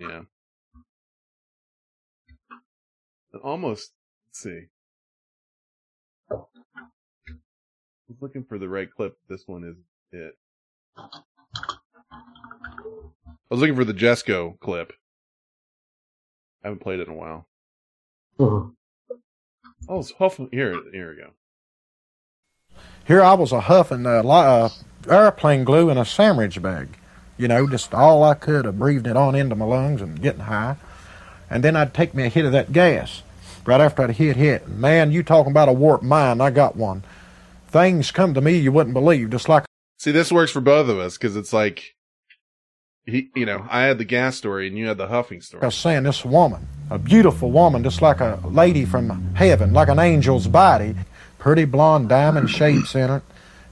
Yeah. 0.00 0.22
Almost. 3.44 3.92
Let's 4.28 4.40
see. 4.40 4.60
I 6.30 6.36
was 8.08 8.22
looking 8.22 8.44
for 8.44 8.58
the 8.58 8.70
right 8.70 8.88
clip. 8.90 9.18
This 9.28 9.42
one 9.46 9.64
is 9.64 9.76
it. 10.12 10.34
I 10.96 11.08
was 13.50 13.60
looking 13.60 13.76
for 13.76 13.84
the 13.84 13.92
Jesco 13.92 14.58
clip. 14.60 14.94
I 16.62 16.68
haven't 16.68 16.80
played 16.80 17.00
it 17.00 17.08
in 17.08 17.14
a 17.14 17.16
while. 17.16 17.46
Mhm. 18.38 18.72
Oh, 19.88 19.98
it's 20.00 20.12
huffing. 20.12 20.48
Here, 20.52 20.74
here 20.92 21.10
we 21.10 21.16
go. 21.22 21.30
Here 23.06 23.22
I 23.22 23.34
was 23.34 23.52
a 23.52 23.60
huffing 23.60 24.06
uh, 24.06 24.22
li- 24.22 24.30
uh, 24.30 24.68
airplane 25.08 25.64
glue 25.64 25.88
in 25.90 25.96
a 25.98 26.04
sandwich 26.04 26.60
bag. 26.60 26.88
You 27.38 27.48
know, 27.48 27.66
just 27.68 27.94
all 27.94 28.22
I 28.24 28.34
could 28.34 28.66
of 28.66 28.78
breathing 28.78 29.10
it 29.10 29.16
on 29.16 29.34
into 29.34 29.54
my 29.54 29.64
lungs 29.64 30.02
and 30.02 30.20
getting 30.20 30.42
high. 30.42 30.76
And 31.48 31.62
then 31.64 31.76
I'd 31.76 31.94
take 31.94 32.12
me 32.14 32.24
a 32.24 32.28
hit 32.28 32.44
of 32.44 32.52
that 32.52 32.72
gas. 32.72 33.22
Right 33.64 33.80
after 33.80 34.02
I'd 34.02 34.10
hit 34.10 34.36
hit. 34.36 34.68
Man, 34.68 35.12
you 35.12 35.22
talking 35.22 35.52
about 35.52 35.68
a 35.68 35.72
warped 35.72 36.04
mind, 36.04 36.42
I 36.42 36.50
got 36.50 36.76
one. 36.76 37.04
Things 37.68 38.10
come 38.10 38.34
to 38.34 38.40
me 38.40 38.56
you 38.58 38.72
wouldn't 38.72 38.94
believe, 38.94 39.30
just 39.30 39.48
like 39.48 39.64
See, 39.98 40.12
this 40.12 40.30
works 40.30 40.52
for 40.52 40.60
both 40.60 40.88
of 40.88 40.98
us 40.98 41.18
because 41.18 41.34
it's 41.36 41.52
like, 41.52 41.94
he, 43.08 43.30
you 43.34 43.46
know, 43.46 43.66
I 43.70 43.82
had 43.82 43.98
the 43.98 44.04
gas 44.04 44.36
story 44.36 44.68
and 44.68 44.76
you 44.76 44.88
had 44.88 44.98
the 44.98 45.06
huffing 45.06 45.40
story. 45.40 45.62
I 45.62 45.66
was 45.66 45.74
saying, 45.74 46.02
this 46.02 46.24
woman, 46.24 46.68
a 46.90 46.98
beautiful 46.98 47.50
woman, 47.50 47.82
just 47.82 48.02
like 48.02 48.20
a 48.20 48.40
lady 48.44 48.84
from 48.84 49.34
heaven, 49.34 49.72
like 49.72 49.88
an 49.88 49.98
angel's 49.98 50.46
body, 50.46 50.94
pretty 51.38 51.64
blonde 51.64 52.08
diamond 52.08 52.50
shapes 52.50 52.94
in 52.94 53.10
it, 53.10 53.22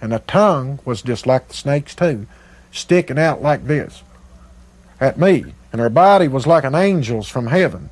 and 0.01 0.12
the 0.12 0.20
tongue 0.20 0.78
was 0.84 1.03
just 1.03 1.26
like 1.26 1.49
the 1.49 1.55
snake's 1.55 1.95
too, 1.95 2.26
sticking 2.72 3.18
out 3.18 3.43
like 3.43 3.66
this 3.66 4.03
at 5.01 5.18
me, 5.18 5.45
and 5.72 5.80
her 5.80 5.91
body 5.91 6.28
was 6.28 6.47
like 6.47 6.64
an 6.64 6.74
angel's 6.74 7.28
from 7.28 7.49
heaven. 7.49 7.91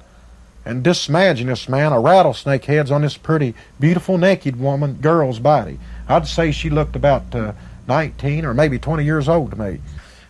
And 0.64 0.82
just 0.82 1.10
imagine 1.10 1.48
this 1.48 1.68
man, 1.68 1.92
a 1.92 2.00
rattlesnake 2.00 2.64
head's 2.64 2.90
on 2.90 3.02
this 3.02 3.18
pretty, 3.18 3.54
beautiful, 3.78 4.16
naked 4.16 4.58
woman, 4.58 4.94
girl's 4.94 5.38
body. 5.38 5.78
I'd 6.08 6.26
say 6.26 6.52
she 6.52 6.70
looked 6.70 6.96
about 6.96 7.34
uh, 7.34 7.52
19 7.86 8.46
or 8.46 8.54
maybe 8.54 8.78
20 8.78 9.04
years 9.04 9.28
old 9.28 9.50
to 9.50 9.58
me. 9.58 9.80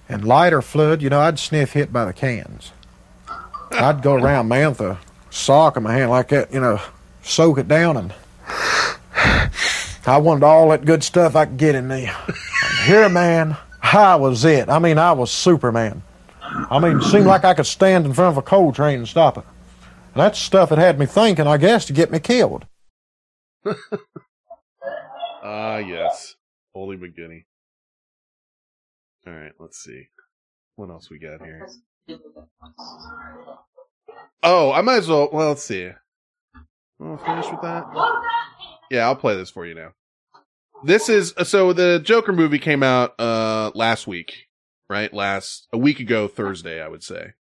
And 0.08 0.24
lighter 0.24 0.62
fluid, 0.62 1.02
you 1.02 1.10
know, 1.10 1.20
I'd 1.20 1.38
sniff 1.38 1.72
hit 1.72 1.92
by 1.92 2.04
the 2.04 2.12
cans. 2.12 2.72
I'd 3.70 4.02
go 4.02 4.14
around, 4.14 4.48
man, 4.48 4.70
with 4.70 4.80
a 4.80 4.98
sock 5.30 5.76
in 5.76 5.82
my 5.82 5.94
hand 5.94 6.10
like 6.10 6.28
that, 6.28 6.52
you 6.52 6.60
know, 6.60 6.80
soak 7.22 7.58
it 7.58 7.66
down, 7.68 7.96
and 7.96 8.14
I 10.06 10.18
wanted 10.18 10.44
all 10.44 10.68
that 10.70 10.84
good 10.84 11.02
stuff 11.02 11.34
I 11.34 11.46
could 11.46 11.56
get 11.56 11.74
in 11.74 11.88
there. 11.88 12.14
And 12.26 12.86
here, 12.86 13.08
man, 13.08 13.56
I 13.82 14.16
was 14.16 14.44
it. 14.44 14.68
I 14.68 14.78
mean, 14.78 14.98
I 14.98 15.12
was 15.12 15.30
Superman. 15.30 16.02
I 16.42 16.78
mean, 16.78 16.98
it 16.98 17.04
seemed 17.04 17.26
like 17.26 17.44
I 17.44 17.54
could 17.54 17.66
stand 17.66 18.04
in 18.06 18.12
front 18.12 18.32
of 18.32 18.36
a 18.36 18.42
coal 18.42 18.72
train 18.72 18.98
and 18.98 19.08
stop 19.08 19.38
it. 19.38 19.44
And 20.14 20.20
that's 20.22 20.38
stuff 20.38 20.68
that 20.68 20.78
had 20.78 20.98
me 20.98 21.06
thinking, 21.06 21.46
I 21.46 21.56
guess, 21.56 21.86
to 21.86 21.92
get 21.92 22.10
me 22.10 22.20
killed. 22.20 22.66
Ah, 25.46 25.76
yes. 25.76 26.36
Holy 26.72 26.96
McGinny. 26.96 27.44
All 29.26 29.32
right, 29.32 29.52
let's 29.58 29.78
see. 29.82 30.08
What 30.76 30.90
else 30.90 31.08
we 31.10 31.18
got 31.18 31.42
here? 31.42 31.66
Oh, 34.42 34.72
I 34.72 34.82
might 34.82 34.96
as 34.98 35.08
well. 35.08 35.30
Well, 35.32 35.48
let's 35.48 35.64
see. 35.64 35.90
Well, 36.98 37.16
finish 37.18 37.50
with 37.50 37.62
that. 37.62 37.84
Yeah, 38.90 39.06
I'll 39.06 39.16
play 39.16 39.36
this 39.36 39.50
for 39.50 39.64
you 39.66 39.74
now. 39.74 39.92
This 40.84 41.08
is 41.08 41.32
so 41.44 41.72
the 41.72 41.98
Joker 41.98 42.32
movie 42.32 42.58
came 42.58 42.82
out 42.82 43.18
uh 43.18 43.70
last 43.74 44.06
week, 44.06 44.48
right? 44.90 45.12
Last 45.12 45.66
a 45.72 45.78
week 45.78 46.00
ago 46.00 46.28
Thursday, 46.28 46.82
I 46.82 46.88
would 46.88 47.02
say. 47.02 47.32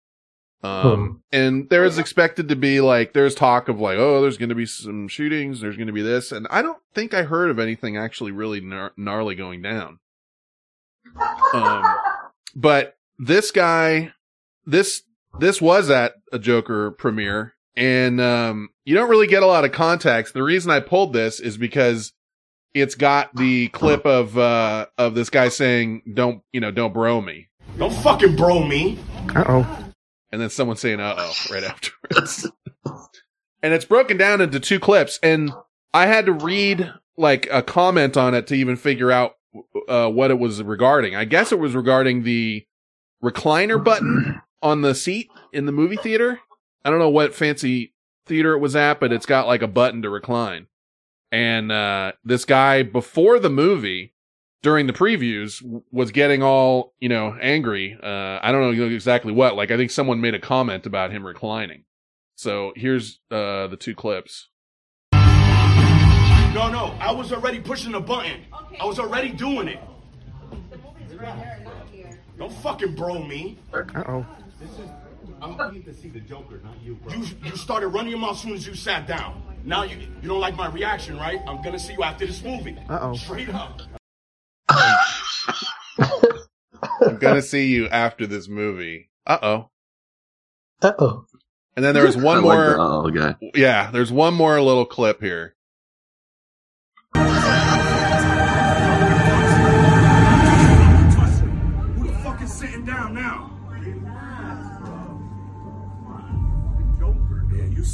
Um, 0.62 1.22
and 1.30 1.68
there 1.68 1.84
is 1.84 1.98
expected 1.98 2.48
to 2.48 2.56
be 2.56 2.80
like 2.80 3.12
there's 3.12 3.34
talk 3.34 3.68
of 3.68 3.78
like 3.80 3.98
oh 3.98 4.22
there's 4.22 4.38
going 4.38 4.48
to 4.48 4.54
be 4.54 4.64
some 4.64 5.08
shootings, 5.08 5.60
there's 5.60 5.76
going 5.76 5.88
to 5.88 5.92
be 5.92 6.00
this, 6.00 6.32
and 6.32 6.46
I 6.48 6.62
don't 6.62 6.80
think 6.94 7.12
I 7.12 7.24
heard 7.24 7.50
of 7.50 7.58
anything 7.58 7.98
actually 7.98 8.32
really 8.32 8.62
gnar- 8.62 8.92
gnarly 8.96 9.34
going 9.34 9.60
down. 9.60 9.98
Um, 11.52 11.84
but 12.54 12.96
this 13.18 13.50
guy, 13.50 14.12
this 14.66 15.02
this 15.38 15.60
was 15.60 15.90
at 15.90 16.14
a 16.32 16.38
Joker 16.38 16.90
premiere, 16.92 17.54
and 17.76 18.20
um, 18.20 18.68
you 18.84 18.94
don't 18.94 19.10
really 19.10 19.26
get 19.26 19.42
a 19.42 19.46
lot 19.46 19.64
of 19.64 19.72
context. 19.72 20.34
The 20.34 20.42
reason 20.42 20.70
I 20.70 20.80
pulled 20.80 21.12
this 21.12 21.40
is 21.40 21.56
because 21.56 22.12
it's 22.74 22.94
got 22.96 23.34
the 23.36 23.68
clip 23.68 24.04
of 24.04 24.36
uh 24.36 24.86
of 24.98 25.14
this 25.14 25.30
guy 25.30 25.48
saying 25.48 26.02
don't 26.12 26.42
you 26.52 26.60
know 26.60 26.70
don't 26.72 26.92
bro 26.92 27.20
me 27.20 27.48
Don't 27.78 27.92
fucking 27.92 28.34
bro 28.36 28.64
me. 28.64 28.98
Uh 29.34 29.44
oh. 29.46 29.92
and 30.32 30.40
then 30.40 30.50
someone 30.50 30.76
saying 30.76 30.98
uh 31.00 31.14
oh 31.16 31.32
right 31.52 31.62
afterwards. 31.64 32.50
and 33.62 33.72
it's 33.72 33.84
broken 33.84 34.16
down 34.16 34.40
into 34.40 34.58
two 34.58 34.80
clips 34.80 35.20
and 35.22 35.52
I 35.92 36.06
had 36.06 36.26
to 36.26 36.32
read 36.32 36.92
like 37.16 37.46
a 37.52 37.62
comment 37.62 38.16
on 38.16 38.34
it 38.34 38.48
to 38.48 38.56
even 38.56 38.74
figure 38.74 39.12
out 39.12 39.34
uh 39.88 40.08
what 40.08 40.30
it 40.30 40.38
was 40.38 40.62
regarding. 40.62 41.14
I 41.14 41.24
guess 41.24 41.52
it 41.52 41.58
was 41.58 41.74
regarding 41.74 42.22
the 42.22 42.66
recliner 43.22 43.82
button 43.82 44.40
on 44.62 44.82
the 44.82 44.94
seat 44.94 45.28
in 45.52 45.66
the 45.66 45.72
movie 45.72 45.96
theater. 45.96 46.40
I 46.84 46.90
don't 46.90 46.98
know 46.98 47.10
what 47.10 47.34
fancy 47.34 47.94
theater 48.26 48.54
it 48.54 48.58
was 48.58 48.76
at, 48.76 49.00
but 49.00 49.12
it's 49.12 49.26
got 49.26 49.46
like 49.46 49.62
a 49.62 49.68
button 49.68 50.02
to 50.02 50.10
recline. 50.10 50.66
And 51.32 51.72
uh 51.72 52.12
this 52.24 52.44
guy 52.44 52.82
before 52.82 53.38
the 53.38 53.50
movie 53.50 54.14
during 54.64 54.86
the 54.86 54.92
previews 54.92 55.60
w- 55.60 55.82
was 55.92 56.10
getting 56.10 56.42
all 56.42 56.94
you 56.98 57.08
know 57.08 57.36
angry. 57.40 57.96
Uh, 58.02 58.40
I 58.42 58.50
don't 58.50 58.76
know 58.76 58.84
exactly 58.86 59.30
what. 59.30 59.54
Like 59.54 59.70
I 59.70 59.76
think 59.76 59.92
someone 59.92 60.20
made 60.20 60.34
a 60.34 60.40
comment 60.40 60.86
about 60.86 61.12
him 61.12 61.24
reclining. 61.24 61.84
So 62.36 62.72
here's 62.74 63.20
uh, 63.30 63.68
the 63.68 63.76
two 63.78 63.94
clips. 63.94 64.48
No, 65.12 66.70
no, 66.70 66.96
I 67.00 67.12
was 67.12 67.32
already 67.32 67.60
pushing 67.60 67.92
the 67.92 68.00
button. 68.00 68.44
I 68.80 68.86
was 68.86 68.98
already 68.98 69.30
doing 69.30 69.68
it. 69.68 69.80
Don't 72.38 72.52
fucking 72.52 72.94
bro 72.94 73.22
me. 73.22 73.58
Uh 73.72 73.82
oh. 74.08 74.26
I'm 75.40 75.72
here 75.72 75.82
to 75.82 75.94
see 75.94 76.08
the 76.08 76.20
Joker, 76.20 76.60
not 76.64 76.80
you, 76.82 76.94
bro. 76.94 77.14
You, 77.14 77.24
you 77.44 77.56
started 77.56 77.88
running 77.88 78.10
your 78.10 78.18
mouth 78.18 78.32
as 78.36 78.40
soon 78.40 78.52
as 78.54 78.66
you 78.66 78.74
sat 78.74 79.06
down. 79.06 79.42
Now 79.64 79.82
you 79.82 79.96
you 80.22 80.28
don't 80.28 80.40
like 80.40 80.56
my 80.56 80.68
reaction, 80.68 81.16
right? 81.16 81.40
I'm 81.46 81.62
gonna 81.62 81.78
see 81.78 81.92
you 81.94 82.02
after 82.02 82.26
this 82.26 82.42
movie. 82.42 82.76
Uh-oh. 82.88 83.14
Straight 83.14 83.48
up. 83.50 83.80
I'm 84.68 84.96
gonna 87.18 87.42
see 87.42 87.66
you 87.68 87.88
after 87.88 88.26
this 88.26 88.48
movie. 88.48 89.10
Uh 89.26 89.38
oh. 89.42 89.70
Uh 90.82 90.92
oh. 90.98 91.24
And 91.76 91.84
then 91.84 91.94
there 91.94 92.06
was 92.06 92.16
one 92.16 92.38
I 92.38 92.40
like 92.40 92.58
more. 92.58 92.70
the 92.70 92.80
uh-oh 92.80 93.10
guy. 93.10 93.36
Yeah, 93.54 93.90
there's 93.90 94.12
one 94.12 94.34
more 94.34 94.60
little 94.60 94.86
clip 94.86 95.20
here. 95.20 95.54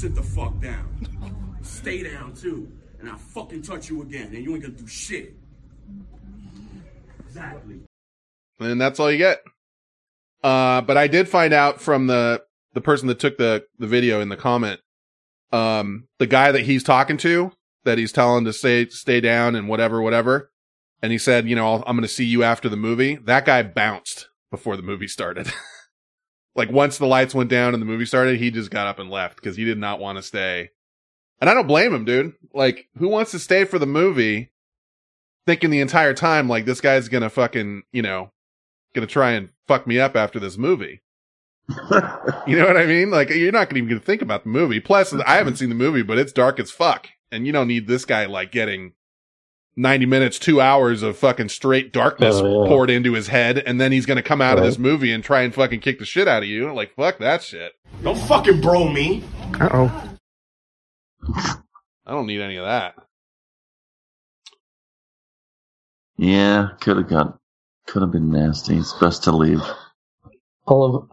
Sit 0.01 0.15
the 0.15 0.23
fuck 0.23 0.59
down. 0.61 1.59
Stay 1.61 2.03
down 2.03 2.33
too. 2.33 2.73
And 3.01 3.11
I'll 3.11 3.19
fucking 3.19 3.61
touch 3.63 3.91
you 3.91 4.01
again, 4.01 4.35
and 4.35 4.43
you 4.43 4.55
ain't 4.55 4.63
gonna 4.63 4.75
do 4.75 4.87
shit. 4.87 5.35
Exactly. 7.27 7.81
and 8.61 8.81
that's 8.81 8.99
all 8.99 9.11
you 9.13 9.19
get. 9.19 9.41
Uh, 10.43 10.81
but 10.81 10.97
I 10.97 11.07
did 11.07 11.29
find 11.29 11.53
out 11.53 11.83
from 11.83 12.07
the 12.07 12.43
the 12.73 12.81
person 12.81 13.09
that 13.09 13.19
took 13.19 13.37
the 13.37 13.65
the 13.79 13.87
video 13.87 14.23
in 14.23 14.31
the 14.31 14.37
comment, 14.37 14.81
um, 15.53 16.09
the 16.19 16.27
guy 16.27 16.51
that 16.51 16.63
he's 16.63 16.83
talking 16.83 17.19
to, 17.19 17.53
that 17.85 17.99
he's 17.99 18.13
telling 18.13 18.47
to 18.47 18.55
stay 18.55 18.89
stay 18.89 19.21
down 19.21 19.55
and 19.55 19.69
whatever, 19.69 20.01
whatever, 20.01 20.51
and 21.03 21.13
he 21.13 21.19
said, 21.19 21.47
you 21.47 21.57
know, 21.57 21.67
I'll, 21.67 21.85
I'm 21.87 21.95
going 21.97 22.03
to 22.03 22.09
see 22.09 22.25
you 22.25 22.43
after 22.43 22.71
the 22.71 22.77
movie. 22.77 23.17
That 23.17 23.45
guy 23.45 23.63
bounced 23.63 24.29
before 24.51 24.77
the 24.77 24.83
movie 24.83 25.09
started. 25.09 25.53
like 26.55 26.71
once 26.71 26.99
the 26.99 27.07
lights 27.07 27.35
went 27.35 27.51
down 27.51 27.75
and 27.75 27.83
the 27.83 27.87
movie 27.87 28.07
started, 28.07 28.39
he 28.39 28.51
just 28.51 28.71
got 28.71 28.87
up 28.87 28.99
and 28.99 29.11
left 29.11 29.37
because 29.37 29.57
he 29.57 29.65
did 29.65 29.79
not 29.79 30.01
want 30.01 30.19
to 30.19 30.23
stay. 30.23 30.71
And 31.41 31.49
I 31.49 31.55
don't 31.55 31.67
blame 31.67 31.95
him, 31.95 32.05
dude. 32.05 32.35
Like, 32.53 32.89
who 32.99 33.09
wants 33.09 33.31
to 33.31 33.39
stay 33.39 33.65
for 33.65 33.79
the 33.79 33.87
movie? 33.87 34.53
Thinking 35.47 35.71
the 35.71 35.81
entire 35.81 36.13
time, 36.13 36.49
like, 36.49 36.67
this 36.67 36.81
guy's 36.81 37.09
gonna 37.09 37.31
fucking, 37.31 37.83
you 37.93 38.03
know, 38.03 38.31
gonna 38.95 39.07
try 39.07 39.33
and 39.33 39.51
fuck 39.67 39.87
me 39.87 39.99
up 39.99 40.17
after 40.17 40.39
this 40.39 40.59
movie. 40.59 41.01
you 42.47 42.59
know 42.59 42.67
what 42.67 42.77
I 42.77 42.87
mean? 42.87 43.11
Like, 43.11 43.31
you're 43.31 43.53
not 43.53 43.71
gonna 43.71 43.79
even 43.79 43.89
gonna 43.89 44.01
think 44.01 44.23
about 44.23 44.43
the 44.43 44.51
movie. 44.51 44.81
Plus, 44.81 45.15
I 45.15 45.37
haven't 45.37 45.57
seen 45.57 45.71
the 45.71 45.75
movie, 45.75 46.03
but 46.03 46.19
it's 46.19 46.33
dark 46.33 46.61
as 46.61 46.71
fuck. 46.71 47.09
And 47.33 47.47
you 47.47 47.53
don't 47.53 47.69
need 47.69 47.87
this 47.87 48.05
guy, 48.05 48.27
like, 48.27 48.53
getting 48.53 48.93
90 49.81 50.07
minutes, 50.07 50.39
two 50.39 50.61
hours 50.61 51.03
of 51.03 51.17
fucking 51.17 51.49
straight 51.49 51.93
darkness 51.93 52.37
Oh, 52.37 52.65
yeah. 52.65 52.69
poured 52.69 52.91
into 52.91 53.15
his 53.15 53.29
head. 53.29 53.59
And 53.59 53.81
then 53.81 53.93
he's 53.93 54.07
gonna 54.07 54.23
come 54.23 54.41
out 54.41 54.59
of 54.59 54.65
this 54.65 54.79
movie 54.79 55.13
and 55.13 55.25
try 55.25 55.43
and 55.43 55.55
fucking 55.55 55.81
kick 55.81 55.99
the 55.99 56.05
shit 56.05 56.29
out 56.29 56.43
of 56.43 56.49
you. 56.49 56.73
Like, 56.73 56.95
fuck 56.95 57.19
that 57.19 57.43
shit. 57.43 57.73
Don't 58.03 58.19
fucking 58.19 58.61
bro 58.61 58.89
me. 58.89 59.25
Uh 59.59 59.69
oh. 59.73 60.17
I 62.07 62.13
don't 62.13 62.27
need 62.27 62.41
any 62.41 62.57
of 62.57 62.65
that. 62.65 62.95
Yeah, 66.17 66.69
could 66.81 66.97
have 66.99 67.09
got, 67.09 67.39
could 67.87 68.03
have 68.03 68.11
been 68.13 68.31
nasty. 68.31 68.77
It's 68.77 68.93
best 68.95 69.25
to 69.25 69.33
leave. 69.33 69.61
All 70.67 70.85
of 70.97 71.09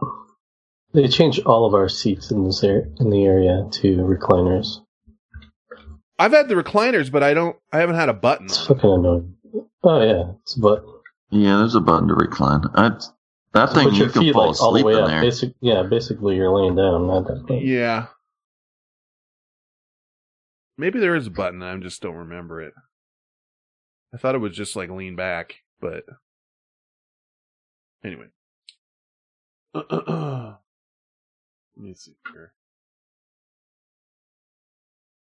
they 0.92 1.08
changed 1.08 1.40
all 1.46 1.66
of 1.66 1.74
our 1.74 1.88
seats 1.88 2.30
in 2.30 2.44
this 2.44 2.62
air, 2.64 2.88
in 2.98 3.10
the 3.10 3.24
area 3.24 3.66
to 3.70 3.96
recliners. 3.98 4.78
I've 6.18 6.32
had 6.32 6.48
the 6.48 6.54
recliners, 6.54 7.10
but 7.12 7.22
I 7.22 7.34
don't, 7.34 7.56
I 7.72 7.78
haven't 7.78 7.96
had 7.96 8.08
a 8.08 8.14
button. 8.14 8.46
It's 8.46 8.66
fucking 8.66 8.90
annoying. 8.90 9.36
Oh 9.84 10.02
yeah, 10.02 10.32
it's 10.42 10.54
but 10.54 10.84
Yeah, 11.30 11.58
there's 11.58 11.74
a 11.76 11.80
button 11.80 12.08
to 12.08 12.14
recline. 12.14 12.62
I, 12.74 12.90
that 13.54 13.72
thing 13.72 13.92
you 13.94 14.08
can 14.08 14.22
feet 14.22 14.32
fall 14.34 14.48
like 14.48 14.60
all 14.60 14.72
the 14.72 14.80
asleep 14.80 14.86
way 14.86 14.92
in 14.94 14.98
up. 15.04 15.08
there. 15.08 15.20
Basic, 15.22 15.52
yeah, 15.60 15.82
basically 15.88 16.36
you're 16.36 16.50
laying 16.50 16.74
down, 16.76 17.06
not 17.06 17.26
that 17.28 17.44
thing. 17.46 17.66
Yeah. 17.66 18.06
Maybe 20.76 21.00
there 21.00 21.16
is 21.16 21.26
a 21.26 21.30
button. 21.30 21.62
I 21.62 21.76
just 21.78 22.02
don't 22.02 22.14
remember 22.14 22.60
it. 22.62 22.72
I 24.12 24.16
thought 24.16 24.34
it 24.34 24.38
was 24.38 24.56
just 24.56 24.76
like 24.76 24.90
lean 24.90 25.16
back, 25.16 25.56
but 25.80 26.04
anyway. 28.04 28.26
Let 29.74 30.56
me 31.76 31.94
see 31.94 32.14
here. 32.32 32.52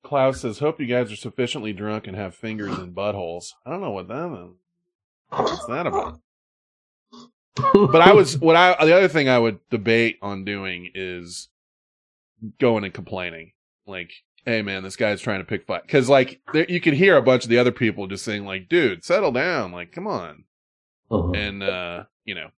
Klaus 0.05 0.41
says, 0.41 0.59
"Hope 0.61 0.79
you 0.81 0.87
guys 0.87 1.11
are 1.11 1.17
sufficiently 1.17 1.73
drunk 1.73 2.07
and 2.07 2.17
have 2.17 2.35
fingers 2.35 2.79
in 2.79 2.93
buttholes." 2.95 3.53
I 3.67 3.71
don't 3.71 3.81
know 3.81 3.91
what 3.91 4.09
that 4.09 4.47
is. 4.47 4.55
What's 5.31 5.67
that 5.67 5.87
about? 5.87 6.21
but 7.73 8.01
I 8.01 8.13
was 8.13 8.39
what 8.39 8.57
I 8.57 8.85
the 8.85 8.97
other 8.97 9.09
thing 9.09 9.29
I 9.29 9.39
would 9.39 9.59
debate 9.71 10.19
on 10.23 10.45
doing 10.45 10.91
is 10.95 11.49
going 12.61 12.85
and 12.85 12.93
complaining. 12.93 13.53
Like, 13.87 14.13
hey 14.45 14.61
man, 14.63 14.83
this 14.83 14.97
guy's 14.97 15.21
trying 15.21 15.41
to 15.41 15.45
pick 15.45 15.67
fight 15.67 15.83
because 15.83 16.09
like 16.09 16.41
there, 16.53 16.67
you 16.69 16.81
could 16.81 16.95
hear 16.95 17.17
a 17.17 17.23
bunch 17.23 17.45
of 17.45 17.51
the 17.51 17.59
other 17.59 17.73
people 17.73 18.07
just 18.07 18.25
saying 18.25 18.45
like, 18.45 18.69
dude, 18.69 19.05
settle 19.05 19.33
down, 19.33 19.73
like, 19.73 19.93
come 19.93 20.07
on, 20.07 20.45
Mhm. 21.11 21.37
and 21.37 21.63
uh, 21.63 22.05
you 22.25 22.35
know, 22.35 22.51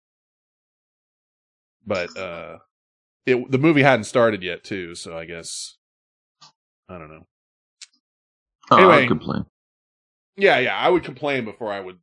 but 1.85 2.15
uh, 2.17 2.59
it 3.25 3.51
the 3.51 3.57
movie 3.57 3.83
hadn't 3.83 4.05
started 4.05 4.43
yet 4.43 4.63
too, 4.63 4.95
so 4.95 5.17
I 5.17 5.25
guess 5.25 5.75
I 6.89 6.97
don't 6.97 7.09
know. 7.09 7.27
Oh, 8.71 8.77
Anyway. 8.77 9.03
I'd 9.03 9.07
complain. 9.07 9.45
Yeah, 10.37 10.59
yeah, 10.59 10.75
I 10.75 10.89
would 10.89 11.03
complain 11.03 11.45
before 11.45 11.71
I 11.71 11.79
would 11.79 11.99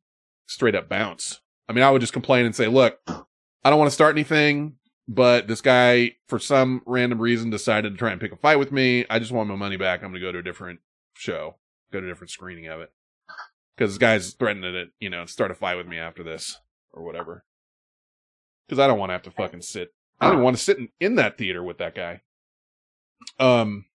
straight 0.47 0.75
up 0.75 0.89
bounce. 0.89 1.41
I 1.69 1.73
mean, 1.73 1.85
I 1.85 1.91
would 1.91 2.01
just 2.01 2.13
complain 2.13 2.47
and 2.47 2.57
say, 2.57 2.67
look, 2.67 2.99
I 3.09 3.71
don't 3.71 3.79
want 3.79 3.91
to 3.91 3.95
start 3.95 4.15
anything, 4.15 4.77
but 5.07 5.49
this 5.49 5.61
guy, 5.61 6.13
for 6.29 6.39
some 6.39 6.83
random 6.87 7.21
reason, 7.21 7.51
decided 7.51 7.93
to 7.93 7.99
try 7.99 8.11
and 8.11 8.21
pick 8.21 8.33
a 8.33 8.37
fight 8.37 8.59
with 8.59 8.73
me. 8.73 9.05
I 9.11 9.19
just 9.19 9.33
want 9.33 9.49
my 9.49 9.55
money 9.55 9.77
back. 9.77 10.03
I'm 10.03 10.11
going 10.11 10.21
to 10.21 10.27
go 10.27 10.33
to 10.33 10.39
a 10.39 10.43
different 10.43 10.81
show, 11.15 11.57
go 11.93 12.01
to 12.01 12.07
a 12.07 12.11
different 12.11 12.31
screening 12.31 12.69
of 12.69 12.81
it. 12.81 12.91
Because 13.77 13.93
this 13.93 13.99
guy's 13.99 14.33
threatening 14.35 14.73
to, 14.73 14.85
you 15.01 15.11
know, 15.11 15.27
start 15.27 15.51
a 15.51 15.55
fight 15.55 15.77
with 15.77 15.87
me 15.87 15.99
after 15.99 16.23
this 16.23 16.59
or 16.93 17.03
whatever. 17.03 17.45
Because 18.67 18.79
I 18.79 18.87
don't 18.87 18.99
want 18.99 19.11
to 19.11 19.15
have 19.15 19.23
to 19.23 19.31
fucking 19.31 19.63
sit. 19.63 19.95
I 20.21 20.31
don't 20.31 20.43
want 20.43 20.57
to 20.57 20.63
sit 20.63 20.79
in, 20.79 20.89
in 21.01 21.15
that 21.17 21.39
theater 21.39 21.63
with 21.63 21.79
that 21.79 21.95
guy. 21.95 22.21
Um, 23.39 23.87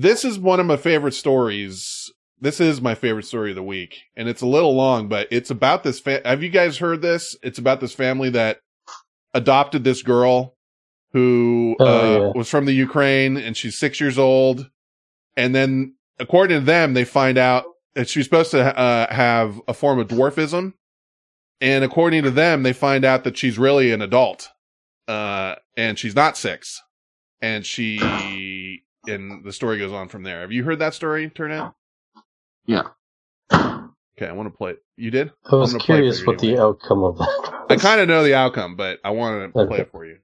this 0.00 0.24
is 0.24 0.38
one 0.38 0.60
of 0.60 0.66
my 0.66 0.76
favorite 0.76 1.14
stories. 1.14 2.10
This 2.40 2.60
is 2.60 2.80
my 2.80 2.94
favorite 2.94 3.24
story 3.24 3.50
of 3.50 3.56
the 3.56 3.62
week, 3.64 4.02
and 4.16 4.28
it's 4.28 4.42
a 4.42 4.46
little 4.46 4.74
long, 4.76 5.08
but 5.08 5.26
it's 5.32 5.50
about 5.50 5.82
this. 5.82 5.98
Fa- 5.98 6.22
Have 6.24 6.40
you 6.42 6.50
guys 6.50 6.78
heard 6.78 7.02
this? 7.02 7.36
It's 7.42 7.58
about 7.58 7.80
this 7.80 7.92
family 7.92 8.30
that 8.30 8.60
adopted 9.34 9.82
this 9.82 10.02
girl 10.02 10.54
who 11.12 11.74
Oh, 11.80 11.84
uh, 11.86 12.18
yeah. 12.26 12.32
was 12.36 12.48
from 12.48 12.64
the 12.66 12.72
Ukraine, 12.72 13.36
and 13.36 13.56
she's 13.56 13.76
six 13.76 14.00
years 14.00 14.18
old. 14.18 14.70
And 15.36 15.52
then, 15.52 15.94
according 16.20 16.60
to 16.60 16.64
them, 16.64 16.94
they 16.94 17.04
find 17.04 17.38
out 17.38 17.64
that 17.94 18.08
she's 18.08 18.24
supposed 18.24 18.52
to 18.52 18.78
uh, 18.78 19.12
have 19.12 19.60
a 19.66 19.74
form 19.74 19.98
of 19.98 20.06
dwarfism, 20.06 20.74
and 21.60 21.82
according 21.82 22.22
to 22.22 22.30
them, 22.30 22.62
they 22.62 22.72
find 22.72 23.04
out 23.04 23.24
that 23.24 23.36
she's 23.36 23.58
really 23.58 23.90
an 23.90 24.00
adult, 24.02 24.48
uh, 25.08 25.56
and 25.76 25.98
she's 25.98 26.14
not 26.14 26.36
six, 26.36 26.80
and 27.40 27.66
she 27.66 27.98
and 29.06 29.44
the 29.44 29.52
story 29.52 29.78
goes 29.78 29.92
on 29.92 30.08
from 30.08 30.22
there. 30.22 30.40
Have 30.40 30.52
you 30.52 30.64
heard 30.64 30.78
that 30.80 30.94
story 30.94 31.30
turn 31.30 31.52
out? 31.52 31.74
Yeah. 32.66 32.88
Okay, 34.18 34.28
I 34.28 34.32
want 34.32 34.52
to 34.52 34.56
play 34.56 34.72
it. 34.72 34.82
You 34.96 35.12
did? 35.12 35.30
I 35.44 35.54
was 35.54 35.72
I'm 35.72 35.78
gonna 35.78 35.84
curious 35.84 36.18
for 36.18 36.24
you 36.24 36.26
what 36.32 36.38
the 36.40 36.58
outcome 36.58 37.04
of 37.04 37.18
that. 37.18 37.66
I 37.70 37.76
kind 37.76 38.00
of 38.00 38.08
know 38.08 38.24
the 38.24 38.34
outcome, 38.34 38.74
but 38.74 38.98
I 39.04 39.10
wanted 39.10 39.52
to 39.52 39.66
play 39.66 39.78
it 39.78 39.92
for 39.92 40.04
you. 40.04 40.16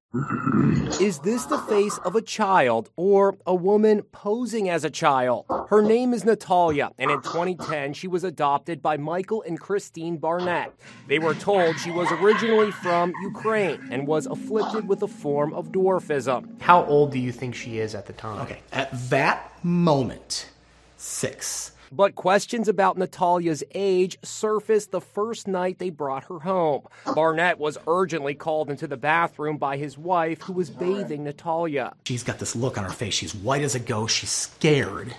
Is 1.00 1.20
this 1.20 1.44
the 1.44 1.58
face 1.58 1.96
of 1.98 2.16
a 2.16 2.22
child 2.22 2.90
or 2.96 3.36
a 3.46 3.54
woman 3.54 4.02
posing 4.10 4.68
as 4.68 4.84
a 4.84 4.90
child? 4.90 5.44
Her 5.68 5.80
name 5.80 6.12
is 6.12 6.24
Natalia, 6.24 6.90
and 6.98 7.08
in 7.08 7.22
2010, 7.22 7.92
she 7.92 8.08
was 8.08 8.24
adopted 8.24 8.82
by 8.82 8.96
Michael 8.96 9.42
and 9.42 9.60
Christine 9.60 10.16
Barnett. 10.16 10.72
They 11.06 11.20
were 11.20 11.34
told 11.34 11.78
she 11.78 11.92
was 11.92 12.10
originally 12.10 12.72
from 12.72 13.12
Ukraine 13.22 13.78
and 13.92 14.08
was 14.08 14.26
afflicted 14.26 14.88
with 14.88 15.02
a 15.04 15.08
form 15.08 15.54
of 15.54 15.70
dwarfism. 15.70 16.60
How 16.60 16.84
old 16.86 17.12
do 17.12 17.20
you 17.20 17.30
think 17.30 17.54
she 17.54 17.78
is 17.78 17.94
at 17.94 18.06
the 18.06 18.12
time? 18.12 18.40
Okay, 18.40 18.58
at 18.72 18.90
that 19.10 19.52
moment, 19.62 20.48
six. 20.96 21.70
But 21.94 22.16
questions 22.16 22.66
about 22.66 22.98
Natalia's 22.98 23.62
age 23.72 24.18
surfaced 24.24 24.90
the 24.90 25.00
first 25.00 25.46
night 25.46 25.78
they 25.78 25.90
brought 25.90 26.24
her 26.24 26.40
home. 26.40 26.88
Barnett 27.14 27.60
was 27.60 27.78
urgently 27.86 28.34
called 28.34 28.68
into 28.68 28.88
the 28.88 28.96
bathroom 28.96 29.58
by 29.58 29.76
his 29.76 29.96
wife, 29.96 30.42
who 30.42 30.54
was 30.54 30.70
bathing 30.70 31.22
Natalia. 31.22 31.92
She's 32.04 32.24
got 32.24 32.40
this 32.40 32.56
look 32.56 32.76
on 32.78 32.82
her 32.82 32.90
face. 32.90 33.14
She's 33.14 33.32
white 33.32 33.62
as 33.62 33.76
a 33.76 33.78
ghost. 33.78 34.16
She's 34.16 34.30
scared. 34.30 35.14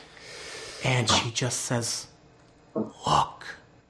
And 0.83 1.09
she 1.09 1.31
just 1.31 1.61
says, 1.61 2.07
Look. 2.75 3.45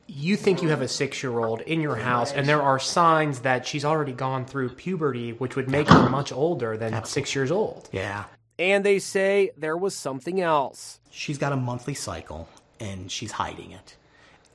You 0.05 0.35
think 0.35 0.61
you 0.61 0.69
have 0.69 0.83
a 0.83 0.87
six 0.87 1.23
year 1.23 1.39
old 1.39 1.61
in 1.61 1.81
your 1.81 1.95
house, 1.95 2.31
and 2.31 2.47
there 2.47 2.61
are 2.61 2.77
signs 2.77 3.39
that 3.39 3.65
she's 3.65 3.83
already 3.83 4.11
gone 4.11 4.45
through 4.45 4.69
puberty, 4.69 5.31
which 5.33 5.55
would 5.55 5.71
make 5.71 5.89
her 5.89 6.07
much 6.07 6.31
older 6.31 6.77
than 6.77 7.03
six 7.05 7.33
years 7.33 7.49
old. 7.49 7.89
Yeah. 7.91 8.25
And 8.59 8.85
they 8.85 8.99
say 8.99 9.49
there 9.57 9.75
was 9.75 9.95
something 9.95 10.39
else. 10.39 10.99
She's 11.09 11.39
got 11.39 11.51
a 11.51 11.57
monthly 11.57 11.95
cycle, 11.95 12.47
and 12.79 13.11
she's 13.11 13.33
hiding 13.33 13.71
it. 13.71 13.95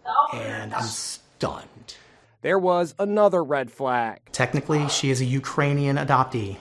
Oh, 0.06 0.28
and 0.34 0.74
I'm 0.74 0.84
stunned. 0.84 1.96
There 2.42 2.58
was 2.58 2.94
another 2.98 3.44
red 3.44 3.70
flag. 3.70 4.20
Technically, 4.32 4.88
she 4.88 5.10
is 5.10 5.20
a 5.20 5.26
Ukrainian 5.26 5.96
adoptee. 5.96 6.56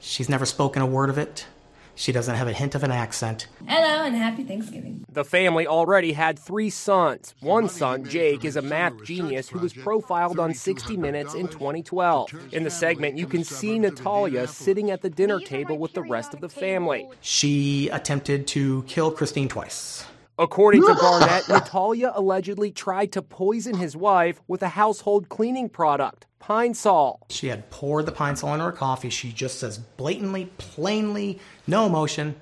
She's 0.00 0.28
never 0.28 0.46
spoken 0.46 0.82
a 0.82 0.86
word 0.86 1.10
of 1.10 1.18
it. 1.18 1.46
She 1.94 2.12
doesn't 2.12 2.34
have 2.34 2.48
a 2.48 2.52
hint 2.52 2.74
of 2.74 2.82
an 2.82 2.90
accent. 2.90 3.46
Hello 3.68 4.04
and 4.04 4.16
happy 4.16 4.44
Thanksgiving. 4.44 5.04
The 5.12 5.24
family 5.24 5.66
already 5.66 6.12
had 6.12 6.38
three 6.38 6.70
sons. 6.70 7.34
One 7.40 7.68
son, 7.68 8.04
Jake, 8.04 8.44
is 8.46 8.56
a 8.56 8.62
math 8.62 9.04
genius 9.04 9.50
who 9.50 9.58
was 9.58 9.74
profiled 9.74 10.38
on 10.38 10.54
60 10.54 10.96
Minutes 10.96 11.34
in 11.34 11.48
2012. 11.48 12.34
In 12.52 12.64
the 12.64 12.70
segment, 12.70 13.18
you 13.18 13.26
can 13.26 13.44
see 13.44 13.78
Natalia 13.78 14.46
sitting 14.46 14.90
at 14.90 15.02
the 15.02 15.10
dinner 15.10 15.38
table 15.38 15.76
with 15.76 15.92
the 15.92 16.02
rest 16.02 16.32
of 16.32 16.40
the 16.40 16.48
family. 16.48 17.06
She 17.20 17.90
attempted 17.90 18.46
to 18.48 18.82
kill 18.84 19.10
Christine 19.10 19.48
twice. 19.48 20.06
According 20.42 20.82
to 20.82 20.94
Barnett, 21.00 21.48
Natalia 21.48 22.10
allegedly 22.16 22.72
tried 22.72 23.12
to 23.12 23.22
poison 23.22 23.76
his 23.76 23.96
wife 23.96 24.40
with 24.48 24.60
a 24.62 24.70
household 24.70 25.28
cleaning 25.28 25.68
product, 25.68 26.26
Pine 26.40 26.74
Sol. 26.74 27.24
She 27.30 27.46
had 27.46 27.70
poured 27.70 28.06
the 28.06 28.12
pine 28.12 28.34
sol 28.34 28.52
into 28.52 28.64
her 28.64 28.72
coffee. 28.72 29.08
She 29.08 29.30
just 29.30 29.60
says 29.60 29.78
blatantly, 29.78 30.46
plainly, 30.58 31.38
no 31.68 31.86
emotion, 31.86 32.34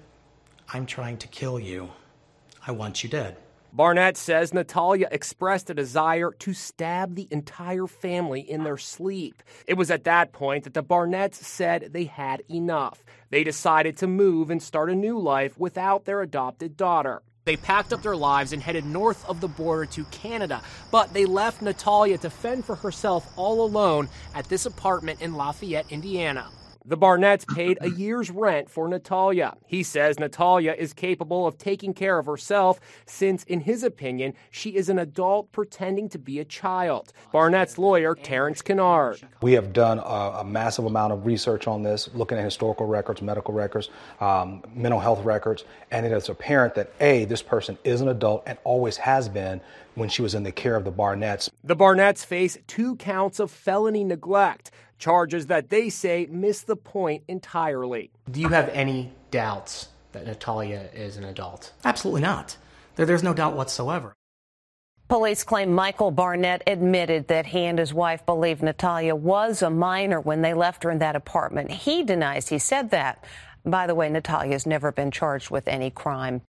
I'm 0.72 0.86
trying 0.86 1.18
to 1.18 1.28
kill 1.28 1.60
you. 1.60 1.90
I 2.66 2.72
want 2.72 3.04
you 3.04 3.10
dead. 3.10 3.36
Barnett 3.72 4.16
says 4.16 4.54
Natalia 4.54 5.06
expressed 5.12 5.68
a 5.68 5.74
desire 5.74 6.32
to 6.38 6.54
stab 6.54 7.14
the 7.14 7.28
entire 7.30 7.86
family 7.86 8.40
in 8.40 8.64
their 8.64 8.78
sleep. 8.78 9.42
It 9.66 9.74
was 9.74 9.90
at 9.90 10.04
that 10.04 10.32
point 10.32 10.64
that 10.64 10.74
the 10.74 10.82
Barnetts 10.82 11.36
said 11.36 11.90
they 11.92 12.04
had 12.04 12.42
enough. 12.50 13.04
They 13.28 13.44
decided 13.44 13.98
to 13.98 14.06
move 14.06 14.50
and 14.50 14.62
start 14.62 14.90
a 14.90 14.94
new 14.94 15.18
life 15.18 15.58
without 15.58 16.06
their 16.06 16.22
adopted 16.22 16.76
daughter. 16.76 17.22
They 17.50 17.56
packed 17.56 17.92
up 17.92 18.02
their 18.02 18.14
lives 18.14 18.52
and 18.52 18.62
headed 18.62 18.86
north 18.86 19.28
of 19.28 19.40
the 19.40 19.48
border 19.48 19.84
to 19.86 20.04
Canada, 20.04 20.62
but 20.92 21.12
they 21.12 21.24
left 21.24 21.62
Natalia 21.62 22.16
to 22.18 22.30
fend 22.30 22.64
for 22.64 22.76
herself 22.76 23.28
all 23.34 23.64
alone 23.66 24.08
at 24.36 24.48
this 24.48 24.66
apartment 24.66 25.20
in 25.20 25.34
Lafayette, 25.34 25.86
Indiana. 25.90 26.46
The 26.86 26.96
Barnetts 26.96 27.46
paid 27.46 27.76
a 27.82 27.90
year's 27.90 28.30
rent 28.30 28.70
for 28.70 28.88
Natalia. 28.88 29.54
He 29.66 29.82
says 29.82 30.18
Natalia 30.18 30.72
is 30.72 30.94
capable 30.94 31.46
of 31.46 31.58
taking 31.58 31.92
care 31.92 32.18
of 32.18 32.24
herself 32.24 32.80
since, 33.04 33.44
in 33.44 33.60
his 33.60 33.84
opinion, 33.84 34.32
she 34.50 34.70
is 34.70 34.88
an 34.88 34.98
adult 34.98 35.52
pretending 35.52 36.08
to 36.08 36.18
be 36.18 36.38
a 36.38 36.44
child. 36.44 37.12
Barnett's 37.32 37.76
lawyer, 37.76 38.14
Terrence 38.14 38.62
Kennard. 38.62 39.20
We 39.42 39.52
have 39.52 39.74
done 39.74 39.98
a, 39.98 40.38
a 40.38 40.44
massive 40.44 40.86
amount 40.86 41.12
of 41.12 41.26
research 41.26 41.66
on 41.66 41.82
this, 41.82 42.08
looking 42.14 42.38
at 42.38 42.44
historical 42.44 42.86
records, 42.86 43.20
medical 43.20 43.52
records, 43.52 43.90
um, 44.20 44.62
mental 44.74 45.00
health 45.00 45.22
records, 45.22 45.64
and 45.90 46.06
it 46.06 46.12
is 46.12 46.30
apparent 46.30 46.74
that 46.76 46.92
A, 47.00 47.26
this 47.26 47.42
person 47.42 47.76
is 47.84 48.00
an 48.00 48.08
adult 48.08 48.42
and 48.46 48.56
always 48.64 48.96
has 48.96 49.28
been 49.28 49.60
when 49.96 50.08
she 50.08 50.22
was 50.22 50.34
in 50.34 50.44
the 50.44 50.52
care 50.52 50.76
of 50.76 50.84
the 50.84 50.92
Barnetts. 50.92 51.50
The 51.62 51.76
Barnetts 51.76 52.24
face 52.24 52.56
two 52.66 52.96
counts 52.96 53.38
of 53.38 53.50
felony 53.50 54.02
neglect, 54.02 54.70
charges 55.00 55.46
that 55.46 55.70
they 55.70 55.88
say 55.88 56.28
miss 56.30 56.62
the 56.62 56.76
point 56.76 57.24
entirely. 57.26 58.12
Do 58.30 58.40
you 58.40 58.48
have 58.48 58.68
any 58.68 59.12
doubts 59.30 59.88
that 60.12 60.26
Natalia 60.26 60.90
is 60.94 61.16
an 61.16 61.24
adult? 61.24 61.72
Absolutely 61.84 62.20
not. 62.20 62.56
There, 62.94 63.06
there's 63.06 63.22
no 63.22 63.34
doubt 63.34 63.56
whatsoever. 63.56 64.14
Police 65.08 65.42
claim 65.42 65.72
Michael 65.72 66.12
Barnett 66.12 66.62
admitted 66.68 67.26
that 67.26 67.46
he 67.46 67.64
and 67.64 67.80
his 67.80 67.92
wife 67.92 68.24
believed 68.24 68.62
Natalia 68.62 69.16
was 69.16 69.60
a 69.60 69.68
minor 69.68 70.20
when 70.20 70.42
they 70.42 70.54
left 70.54 70.84
her 70.84 70.90
in 70.92 71.00
that 71.00 71.16
apartment. 71.16 71.72
He 71.72 72.04
denies 72.04 72.48
he 72.48 72.60
said 72.60 72.90
that. 72.90 73.24
By 73.64 73.88
the 73.88 73.94
way, 73.96 74.08
Natalia's 74.08 74.66
never 74.66 74.92
been 74.92 75.10
charged 75.10 75.50
with 75.50 75.66
any 75.66 75.90
crime. 75.90 76.42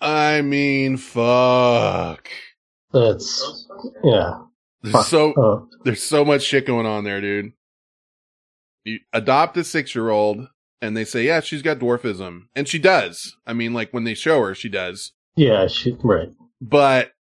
I 0.00 0.40
mean, 0.42 0.98
fuck. 0.98 2.28
That's 2.96 3.66
yeah. 4.02 4.38
There's 4.82 5.06
so 5.06 5.34
Oh. 5.36 5.68
there's 5.84 6.02
so 6.02 6.24
much 6.24 6.42
shit 6.42 6.66
going 6.66 6.86
on 6.86 7.04
there, 7.04 7.20
dude. 7.20 7.52
You 8.84 9.00
adopt 9.12 9.56
a 9.56 9.64
six 9.64 9.94
year 9.94 10.08
old, 10.10 10.48
and 10.80 10.96
they 10.96 11.04
say, 11.04 11.24
yeah, 11.24 11.40
she's 11.40 11.62
got 11.62 11.78
dwarfism, 11.78 12.42
and 12.54 12.66
she 12.68 12.78
does. 12.78 13.36
I 13.46 13.52
mean, 13.52 13.72
like 13.74 13.92
when 13.92 14.04
they 14.04 14.14
show 14.14 14.40
her, 14.42 14.54
she 14.54 14.68
does. 14.68 15.12
Yeah, 15.34 15.66
she 15.66 15.96
right. 16.02 16.30
But 16.60 17.12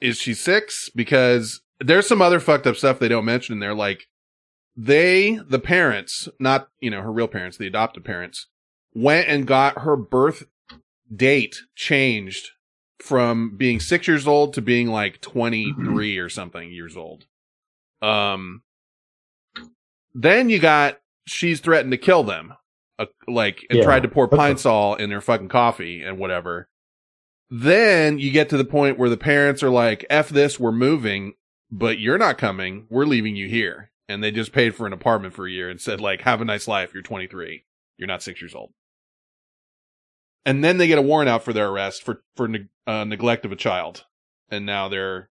is 0.00 0.16
she 0.18 0.32
six? 0.32 0.88
Because 0.94 1.60
there's 1.80 2.06
some 2.06 2.22
other 2.22 2.40
fucked 2.40 2.66
up 2.66 2.76
stuff 2.76 2.98
they 2.98 3.08
don't 3.08 3.24
mention 3.24 3.54
in 3.54 3.58
there. 3.60 3.74
Like 3.74 4.06
they, 4.76 5.38
the 5.48 5.58
parents, 5.58 6.28
not, 6.38 6.68
you 6.80 6.90
know, 6.90 7.02
her 7.02 7.12
real 7.12 7.28
parents, 7.28 7.58
the 7.58 7.66
adopted 7.66 8.04
parents, 8.04 8.46
went 8.94 9.28
and 9.28 9.46
got 9.46 9.80
her 9.80 9.96
birth 9.96 10.44
date 11.14 11.56
changed 11.74 12.50
from 13.00 13.56
being 13.56 13.80
six 13.80 14.08
years 14.08 14.26
old 14.26 14.54
to 14.54 14.62
being 14.62 14.88
like 14.88 15.20
23 15.20 16.18
or 16.18 16.28
something 16.28 16.70
years 16.72 16.96
old. 16.96 17.26
Um, 18.02 18.62
then 20.14 20.48
you 20.48 20.58
got, 20.58 20.98
she's 21.26 21.60
threatened 21.60 21.92
to 21.92 21.98
kill 21.98 22.24
them. 22.24 22.54
Uh, 22.98 23.06
like, 23.28 23.64
and 23.70 23.78
Yeah. 23.78 23.84
tried 23.84 24.02
to 24.02 24.08
pour 24.08 24.26
pine 24.26 24.56
sol 24.56 24.96
in 24.96 25.08
their 25.10 25.20
fucking 25.20 25.48
coffee 25.48 26.02
and 26.02 26.18
whatever. 26.18 26.68
Then 27.50 28.18
you 28.18 28.30
get 28.32 28.48
to 28.50 28.56
the 28.56 28.64
point 28.64 28.98
where 28.98 29.08
the 29.08 29.16
parents 29.16 29.62
are 29.62 29.70
like, 29.70 30.04
F 30.10 30.28
this, 30.28 30.58
we're 30.58 30.72
moving, 30.72 31.34
but 31.70 31.98
you're 32.00 32.18
not 32.18 32.38
coming. 32.38 32.86
We're 32.90 33.06
leaving 33.06 33.36
you 33.36 33.48
here. 33.48 33.92
And 34.08 34.22
they 34.24 34.30
just 34.32 34.52
paid 34.52 34.74
for 34.74 34.86
an 34.86 34.92
apartment 34.92 35.34
for 35.34 35.46
a 35.46 35.50
year 35.50 35.70
and 35.70 35.80
said, 35.80 36.00
like, 36.00 36.22
have 36.22 36.40
a 36.40 36.44
nice 36.44 36.66
life. 36.66 36.92
You're 36.92 37.02
23. 37.02 37.64
You're 37.98 38.08
not 38.08 38.22
six 38.22 38.40
years 38.42 38.54
old. 38.54 38.72
And 40.48 40.64
then 40.64 40.78
they 40.78 40.86
get 40.86 40.96
a 40.96 41.02
warrant 41.02 41.28
out 41.28 41.44
for 41.44 41.52
their 41.52 41.68
arrest 41.68 42.02
for, 42.02 42.22
for 42.34 42.48
neg- 42.48 42.70
uh, 42.86 43.04
neglect 43.04 43.44
of 43.44 43.52
a 43.52 43.56
child. 43.56 44.06
And 44.50 44.64
now 44.64 44.88
they're 44.88 45.28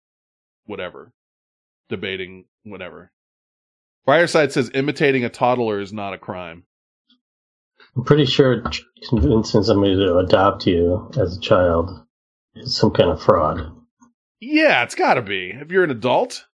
whatever, 0.65 1.13
debating 1.91 2.47
whatever. 2.65 3.13
Fireside 4.07 4.53
says 4.53 4.71
imitating 4.73 5.23
a 5.23 5.29
toddler 5.29 5.81
is 5.81 5.93
not 5.93 6.15
a 6.15 6.19
crime. 6.19 6.65
I'm 7.95 8.05
pretty 8.05 8.25
sure 8.25 8.63
convincing 9.11 9.65
somebody 9.65 9.97
to 9.97 10.17
adopt 10.17 10.67
you 10.67 11.11
as 11.21 11.37
a 11.37 11.41
child 11.41 11.91
is 12.55 12.75
some 12.75 12.93
kind 12.93 13.11
of 13.11 13.23
fraud. 13.23 13.71
Yeah, 14.41 14.83
it's 14.83 14.95
gotta 14.95 15.21
be. 15.21 15.51
If 15.51 15.71
you're 15.71 15.85
an 15.85 15.91
adult. 15.91 16.47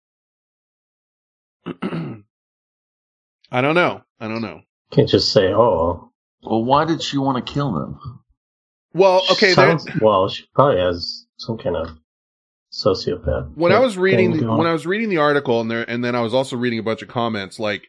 I 1.65 3.61
don't 3.61 3.77
know. 3.77 4.03
I 4.19 4.27
don't 4.27 4.43
know. 4.43 4.63
Can't 4.91 5.09
just 5.09 5.31
say, 5.31 5.53
"Oh." 5.55 6.11
Well, 6.43 6.65
why 6.65 6.87
did 6.87 7.03
she 7.03 7.19
want 7.19 7.47
to 7.47 7.53
kill 7.53 7.73
them? 7.73 8.01
Well, 8.99 9.23
okay, 9.31 9.53
Sounds, 9.53 9.87
well, 10.01 10.29
she 10.29 10.45
probably 10.55 10.81
has 10.81 11.27
some 11.37 11.57
kind 11.57 11.77
of 11.77 11.91
sociopath. 12.73 13.55
when 13.55 13.73
I 13.73 13.79
was 13.79 13.97
reading 13.97 14.37
the, 14.37 14.53
when 14.53 14.67
I 14.67 14.73
was 14.73 14.87
reading 14.87 15.09
the 15.09 15.17
article 15.17 15.61
and 15.61 15.71
there 15.71 15.89
and 15.89 16.05
then 16.05 16.15
I 16.15 16.21
was 16.21 16.35
also 16.35 16.57
reading 16.57 16.79
a 16.79 16.83
bunch 16.83 17.01
of 17.01 17.09
comments 17.09 17.59
like 17.59 17.89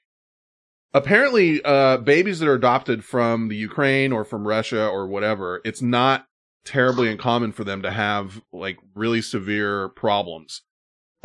apparently 0.93 1.62
uh 1.66 1.97
babies 1.97 2.39
that 2.39 2.47
are 2.47 2.53
adopted 2.53 3.03
from 3.03 3.49
the 3.49 3.57
Ukraine 3.57 4.14
or 4.14 4.24
from 4.24 4.47
Russia 4.47 4.88
or 4.88 5.05
whatever 5.05 5.60
it's 5.66 5.82
not 5.82 6.28
terribly 6.64 7.12
uncommon 7.12 7.51
for 7.51 7.66
them 7.66 7.82
to 7.82 7.91
have 7.91 8.41
like 8.53 8.78
really 8.95 9.22
severe 9.22 9.89
problems. 9.89 10.62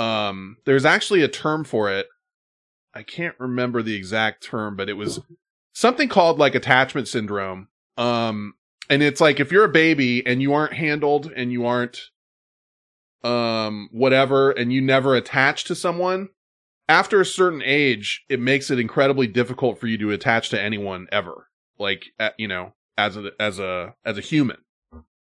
Um 0.00 0.56
there's 0.64 0.84
actually 0.84 1.22
a 1.22 1.28
term 1.28 1.62
for 1.62 1.90
it. 1.92 2.08
I 2.92 3.04
can't 3.04 3.36
remember 3.38 3.82
the 3.82 3.94
exact 3.94 4.42
term 4.42 4.74
but 4.74 4.88
it 4.88 4.94
was 4.94 5.20
something 5.72 6.08
called 6.08 6.40
like 6.40 6.56
attachment 6.56 7.06
syndrome. 7.06 7.68
Um 7.96 8.54
and 8.88 9.02
it's 9.02 9.20
like 9.20 9.40
if 9.40 9.50
you're 9.52 9.64
a 9.64 9.68
baby 9.68 10.26
and 10.26 10.42
you 10.42 10.52
aren't 10.52 10.74
handled 10.74 11.32
and 11.34 11.52
you 11.52 11.66
aren't 11.66 12.10
um 13.22 13.88
whatever 13.90 14.50
and 14.50 14.72
you 14.72 14.80
never 14.80 15.14
attach 15.14 15.64
to 15.64 15.74
someone 15.74 16.28
after 16.88 17.20
a 17.20 17.26
certain 17.26 17.62
age 17.64 18.24
it 18.28 18.40
makes 18.40 18.70
it 18.70 18.78
incredibly 18.78 19.26
difficult 19.26 19.78
for 19.78 19.86
you 19.86 19.96
to 19.98 20.10
attach 20.10 20.50
to 20.50 20.60
anyone 20.60 21.06
ever. 21.10 21.48
Like 21.78 22.06
you 22.38 22.48
know 22.48 22.74
as 22.98 23.16
a 23.16 23.30
as 23.40 23.58
a 23.58 23.94
as 24.04 24.18
a 24.18 24.22
human. 24.22 24.58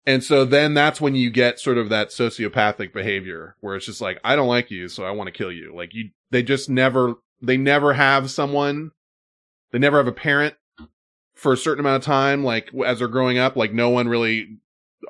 And 0.08 0.22
so 0.22 0.44
then 0.44 0.74
that's 0.74 1.00
when 1.00 1.16
you 1.16 1.30
get 1.30 1.58
sort 1.58 1.78
of 1.78 1.88
that 1.88 2.10
sociopathic 2.10 2.92
behavior 2.92 3.56
where 3.60 3.74
it's 3.74 3.86
just 3.86 4.00
like 4.00 4.20
i 4.22 4.36
don't 4.36 4.46
like 4.46 4.70
you 4.70 4.88
so 4.88 5.04
i 5.04 5.10
want 5.10 5.28
to 5.28 5.32
kill 5.32 5.52
you. 5.52 5.74
Like 5.74 5.94
you 5.94 6.10
they 6.30 6.42
just 6.42 6.68
never 6.68 7.14
they 7.40 7.56
never 7.56 7.92
have 7.92 8.30
someone 8.30 8.90
they 9.70 9.78
never 9.78 9.98
have 9.98 10.06
a 10.06 10.12
parent 10.12 10.54
for 11.36 11.52
a 11.52 11.56
certain 11.56 11.80
amount 11.80 12.02
of 12.02 12.04
time 12.04 12.42
like 12.42 12.70
as 12.84 12.98
they're 12.98 13.08
growing 13.08 13.38
up 13.38 13.56
like 13.56 13.72
no 13.72 13.90
one 13.90 14.08
really 14.08 14.58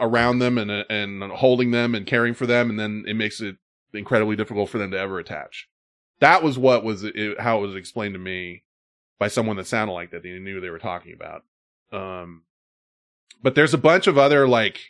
around 0.00 0.40
them 0.40 0.58
and 0.58 0.70
and 0.70 1.22
holding 1.32 1.70
them 1.70 1.94
and 1.94 2.06
caring 2.06 2.34
for 2.34 2.46
them 2.46 2.68
and 2.68 2.78
then 2.78 3.04
it 3.06 3.14
makes 3.14 3.40
it 3.40 3.56
incredibly 3.94 4.36
difficult 4.36 4.68
for 4.68 4.78
them 4.78 4.90
to 4.90 4.98
ever 4.98 5.18
attach. 5.18 5.68
That 6.20 6.42
was 6.42 6.58
what 6.58 6.84
was 6.84 7.04
it, 7.04 7.40
how 7.40 7.58
it 7.58 7.66
was 7.66 7.76
explained 7.76 8.14
to 8.14 8.18
me 8.18 8.64
by 9.18 9.28
someone 9.28 9.56
that 9.56 9.66
sounded 9.66 9.92
like 9.92 10.10
that 10.10 10.22
they 10.22 10.38
knew 10.38 10.60
they 10.60 10.70
were 10.70 10.78
talking 10.78 11.14
about. 11.14 11.44
Um 11.92 12.42
but 13.42 13.54
there's 13.54 13.74
a 13.74 13.78
bunch 13.78 14.06
of 14.06 14.18
other 14.18 14.48
like 14.48 14.80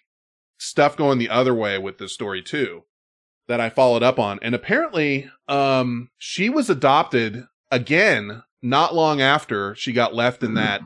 stuff 0.58 0.96
going 0.96 1.18
the 1.18 1.28
other 1.28 1.54
way 1.54 1.78
with 1.78 1.98
this 1.98 2.12
story 2.12 2.42
too 2.42 2.84
that 3.48 3.60
I 3.60 3.68
followed 3.68 4.02
up 4.02 4.18
on. 4.18 4.38
And 4.42 4.54
apparently, 4.54 5.30
um, 5.46 6.10
she 6.18 6.48
was 6.48 6.68
adopted 6.68 7.44
again 7.70 8.42
not 8.62 8.94
long 8.94 9.20
after 9.20 9.74
she 9.76 9.92
got 9.92 10.14
left 10.14 10.42
in 10.42 10.54
that 10.54 10.80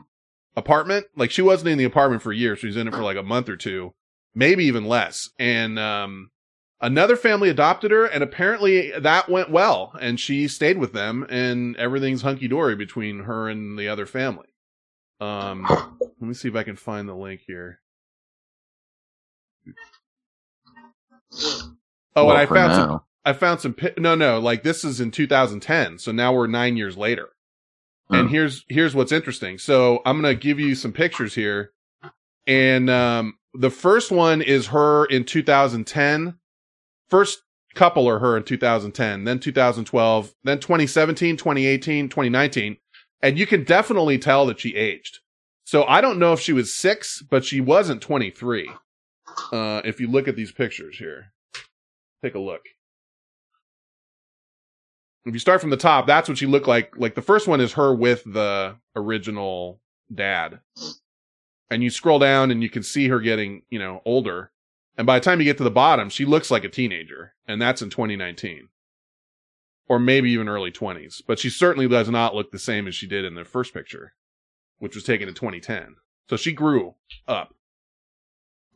apartment. 0.55 1.05
Like 1.15 1.31
she 1.31 1.41
wasn't 1.41 1.69
in 1.69 1.77
the 1.77 1.83
apartment 1.83 2.21
for 2.21 2.33
years. 2.33 2.59
She 2.59 2.67
was 2.67 2.77
in 2.77 2.87
it 2.87 2.93
for 2.93 3.03
like 3.03 3.17
a 3.17 3.23
month 3.23 3.49
or 3.49 3.57
two, 3.57 3.93
maybe 4.35 4.65
even 4.65 4.85
less. 4.85 5.29
And, 5.39 5.77
um, 5.79 6.31
another 6.81 7.15
family 7.15 7.47
adopted 7.49 7.91
her 7.91 8.05
and 8.05 8.23
apparently 8.23 8.91
that 8.99 9.29
went 9.29 9.51
well 9.51 9.95
and 10.01 10.19
she 10.19 10.47
stayed 10.47 10.79
with 10.79 10.93
them 10.93 11.25
and 11.29 11.77
everything's 11.77 12.23
hunky 12.23 12.47
dory 12.47 12.75
between 12.75 13.19
her 13.25 13.47
and 13.47 13.77
the 13.77 13.87
other 13.87 14.05
family. 14.05 14.47
Um, 15.19 15.67
let 16.01 16.21
me 16.21 16.33
see 16.33 16.47
if 16.47 16.55
I 16.55 16.63
can 16.63 16.75
find 16.75 17.07
the 17.07 17.13
link 17.15 17.41
here. 17.45 17.79
Oh, 22.15 22.25
Well, 22.25 22.31
and 22.31 22.39
I 22.39 22.45
found 22.45 22.73
some. 22.73 23.01
I 23.23 23.33
found 23.33 23.61
some. 23.61 23.75
No, 23.97 24.15
no, 24.15 24.39
like 24.39 24.63
this 24.63 24.83
is 24.83 24.99
in 24.99 25.11
2010, 25.11 25.99
so 25.99 26.11
now 26.11 26.33
we're 26.33 26.47
nine 26.47 26.75
years 26.75 26.97
later. 26.97 27.29
And 28.11 28.27
Hmm. 28.27 28.33
here's 28.33 28.65
here's 28.67 28.93
what's 28.95 29.11
interesting. 29.11 29.57
So 29.57 30.01
I'm 30.05 30.21
gonna 30.21 30.35
give 30.35 30.59
you 30.59 30.75
some 30.75 30.91
pictures 30.91 31.35
here, 31.35 31.71
and 32.45 32.89
um, 32.89 33.37
the 33.53 33.69
first 33.69 34.11
one 34.11 34.41
is 34.41 34.67
her 34.67 35.05
in 35.05 35.23
2010. 35.23 36.37
First 37.09 37.41
couple 37.75 38.07
are 38.09 38.19
her 38.19 38.35
in 38.35 38.43
2010, 38.43 39.23
then 39.23 39.39
2012, 39.39 40.33
then 40.43 40.59
2017, 40.59 41.37
2018, 41.37 42.09
2019, 42.09 42.77
and 43.21 43.37
you 43.39 43.47
can 43.47 43.63
definitely 43.63 44.17
tell 44.17 44.45
that 44.45 44.59
she 44.59 44.75
aged. 44.75 45.19
So 45.65 45.85
I 45.85 46.01
don't 46.01 46.19
know 46.19 46.33
if 46.33 46.39
she 46.41 46.51
was 46.53 46.73
six, 46.75 47.21
but 47.21 47.45
she 47.45 47.61
wasn't 47.61 48.01
23. 48.01 48.69
Uh, 49.53 49.81
if 49.85 50.01
you 50.01 50.07
look 50.07 50.27
at 50.27 50.35
these 50.35 50.51
pictures 50.51 50.97
here, 50.97 51.31
take 52.21 52.35
a 52.35 52.39
look. 52.39 52.61
If 55.25 55.33
you 55.33 55.39
start 55.39 55.61
from 55.61 55.69
the 55.69 55.77
top, 55.77 56.07
that's 56.07 56.27
what 56.27 56.37
she 56.37 56.45
looked 56.47 56.67
like. 56.67 56.97
Like 56.97 57.15
the 57.15 57.21
first 57.21 57.47
one 57.47 57.61
is 57.61 57.73
her 57.73 57.93
with 57.93 58.23
the 58.25 58.75
original 58.95 59.79
dad. 60.13 60.59
And 61.69 61.83
you 61.83 61.89
scroll 61.89 62.19
down 62.19 62.51
and 62.51 62.61
you 62.61 62.69
can 62.69 62.83
see 62.83 63.07
her 63.07 63.19
getting, 63.19 63.61
you 63.69 63.79
know, 63.79 64.01
older. 64.03 64.51
And 64.97 65.07
by 65.07 65.19
the 65.19 65.23
time 65.23 65.39
you 65.39 65.45
get 65.45 65.57
to 65.57 65.63
the 65.63 65.71
bottom, 65.71 66.09
she 66.09 66.25
looks 66.25 66.51
like 66.51 66.63
a 66.63 66.69
teenager. 66.69 67.33
And 67.47 67.61
that's 67.61 67.81
in 67.81 67.89
2019. 67.89 68.67
Or 69.87 69.99
maybe 69.99 70.31
even 70.31 70.49
early 70.49 70.71
20s. 70.71 71.21
But 71.25 71.39
she 71.39 71.49
certainly 71.49 71.87
does 71.87 72.09
not 72.09 72.35
look 72.35 72.51
the 72.51 72.59
same 72.59 72.87
as 72.87 72.95
she 72.95 73.07
did 73.07 73.23
in 73.23 73.35
the 73.35 73.45
first 73.45 73.73
picture, 73.73 74.13
which 74.79 74.95
was 74.95 75.03
taken 75.03 75.27
in 75.27 75.35
2010. 75.35 75.95
So 76.29 76.35
she 76.35 76.51
grew 76.53 76.95
up. 77.27 77.53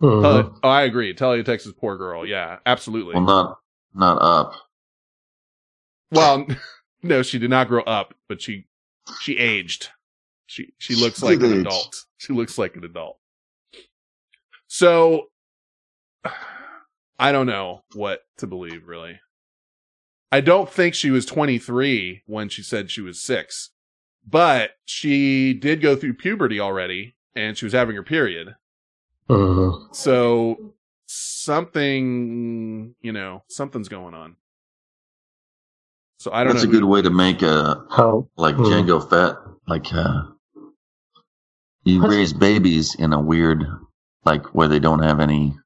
Mm-hmm. 0.01 0.21
Tele- 0.21 0.59
oh, 0.63 0.69
I 0.69 0.83
agree. 0.83 1.13
Talia 1.13 1.43
Texas 1.43 1.73
poor 1.77 1.97
girl. 1.97 2.25
Yeah, 2.25 2.57
absolutely. 2.65 3.15
Well, 3.15 3.23
not 3.23 3.59
not 3.93 4.17
up. 4.21 4.53
Well, 6.11 6.47
no, 7.03 7.21
she 7.21 7.39
did 7.39 7.49
not 7.49 7.67
grow 7.67 7.83
up, 7.83 8.13
but 8.27 8.41
she 8.41 8.65
she 9.21 9.37
aged. 9.37 9.89
She 10.47 10.73
she 10.77 10.95
looks 10.95 11.21
like 11.23 11.39
an 11.41 11.61
adult. 11.61 12.05
She 12.17 12.33
looks 12.33 12.57
like 12.57 12.75
an 12.75 12.83
adult. 12.83 13.17
So 14.67 15.27
I 17.17 17.31
don't 17.31 17.47
know 17.47 17.83
what 17.93 18.21
to 18.37 18.47
believe 18.47 18.87
really. 18.87 19.19
I 20.31 20.41
don't 20.41 20.69
think 20.69 20.95
she 20.95 21.11
was 21.11 21.25
23 21.25 22.23
when 22.25 22.49
she 22.49 22.61
said 22.61 22.91
she 22.91 23.01
was 23.01 23.21
6. 23.21 23.71
But 24.27 24.71
she 24.83 25.53
did 25.53 25.81
go 25.81 25.95
through 25.95 26.15
puberty 26.15 26.59
already 26.59 27.15
and 27.35 27.57
she 27.57 27.65
was 27.65 27.73
having 27.73 27.95
her 27.95 28.03
period. 28.03 28.55
Mhm. 29.29 29.95
So 29.95 30.73
something, 31.05 32.95
you 33.01 33.11
know, 33.11 33.43
something's 33.47 33.87
going 33.87 34.13
on. 34.13 34.35
So 36.17 36.31
I 36.31 36.43
don't 36.43 36.53
That's 36.53 36.65
know. 36.65 36.69
a 36.69 36.73
good 36.73 36.83
way 36.85 37.01
to 37.01 37.09
make 37.09 37.41
a 37.41 37.85
How 37.91 38.27
like 38.37 38.55
Hmm. 38.55 38.63
Jango 38.63 39.09
Fett. 39.09 39.35
Like 39.67 39.91
uh, 39.93 40.23
you 41.83 42.01
What's- 42.01 42.13
raise 42.13 42.33
babies 42.33 42.95
in 42.95 43.13
a 43.13 43.21
weird, 43.21 43.63
like 44.23 44.53
where 44.55 44.67
they 44.67 44.79
don't 44.79 45.01
have 45.03 45.19
any 45.19 45.57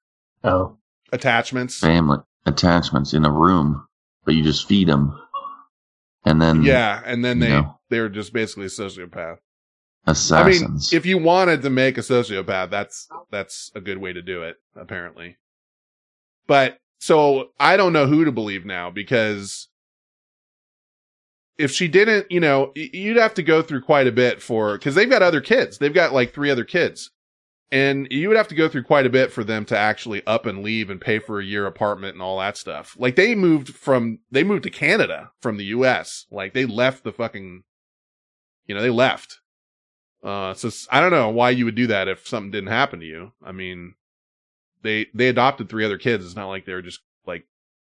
Oh, 0.43 0.77
attachments. 1.11 1.79
family 1.79 2.17
attachments 2.45 3.13
in 3.13 3.25
a 3.25 3.31
room, 3.31 3.85
but 4.25 4.33
you 4.35 4.43
just 4.43 4.67
feed 4.67 4.87
them, 4.87 5.17
and 6.25 6.41
then 6.41 6.63
Yeah, 6.63 7.01
and 7.05 7.23
then 7.23 7.39
they 7.39 7.49
know, 7.49 7.79
they 7.89 7.99
were 7.99 8.09
just 8.09 8.31
basically 8.33 8.65
a 8.65 8.69
sociopath. 8.69 9.37
assassins. 10.07 10.91
I 10.91 10.95
mean, 10.95 10.97
if 10.97 11.05
you 11.05 11.17
wanted 11.17 11.61
to 11.63 11.69
make 11.69 11.97
a 11.97 12.01
sociopath, 12.01 12.69
that's 12.69 13.07
that's 13.31 13.71
a 13.75 13.81
good 13.81 13.97
way 13.99 14.13
to 14.13 14.21
do 14.21 14.43
it, 14.43 14.55
apparently. 14.75 15.37
But 16.47 16.79
so 16.99 17.51
I 17.59 17.77
don't 17.77 17.93
know 17.93 18.07
who 18.07 18.25
to 18.25 18.31
believe 18.31 18.65
now 18.65 18.89
because 18.89 19.67
if 21.59 21.71
she 21.71 21.89
didn't, 21.89 22.31
you 22.31 22.39
know, 22.39 22.71
you'd 22.73 23.17
have 23.17 23.33
to 23.33 23.43
go 23.43 23.61
through 23.61 23.81
quite 23.81 24.07
a 24.07 24.13
bit 24.13 24.41
for 24.41 24.77
because 24.77 24.95
they've 24.95 25.09
got 25.09 25.21
other 25.21 25.41
kids. 25.41 25.77
They've 25.77 25.93
got 25.93 26.13
like 26.13 26.33
three 26.33 26.49
other 26.49 26.63
kids. 26.63 27.11
And 27.71 28.07
you 28.09 28.29
would 28.29 28.37
have 28.37 28.47
to 28.47 28.55
go 28.55 28.67
through 28.67 28.83
quite 28.83 29.05
a 29.05 29.11
bit 29.11 29.31
for 29.31 29.43
them 29.43 29.65
to 29.65 29.77
actually 29.77 30.25
up 30.25 30.47
and 30.47 30.63
leave 30.63 30.89
and 30.89 30.99
pay 30.99 31.19
for 31.19 31.39
a 31.39 31.45
year 31.45 31.67
apartment 31.67 32.13
and 32.13 32.21
all 32.21 32.39
that 32.39 32.57
stuff. 32.57 32.95
Like 32.97 33.15
they 33.15 33.35
moved 33.35 33.75
from, 33.75 34.19
they 34.31 34.43
moved 34.43 34.63
to 34.63 34.71
Canada 34.71 35.31
from 35.41 35.57
the 35.57 35.65
US. 35.65 36.25
Like 36.31 36.53
they 36.53 36.65
left 36.65 37.03
the 37.03 37.11
fucking, 37.11 37.63
you 38.65 38.73
know, 38.73 38.81
they 38.81 38.89
left. 38.89 39.39
Uh, 40.23 40.53
so 40.53 40.69
I 40.89 41.01
don't 41.01 41.11
know 41.11 41.29
why 41.29 41.51
you 41.51 41.65
would 41.65 41.75
do 41.75 41.87
that 41.87 42.07
if 42.07 42.25
something 42.25 42.51
didn't 42.51 42.69
happen 42.69 43.01
to 43.01 43.05
you. 43.05 43.33
I 43.43 43.51
mean, 43.51 43.95
they, 44.81 45.07
they 45.13 45.27
adopted 45.27 45.69
three 45.69 45.85
other 45.85 45.97
kids. 45.97 46.25
It's 46.25 46.35
not 46.35 46.47
like 46.47 46.65
they're 46.65 46.81
just 46.81 47.01
like 47.27 47.45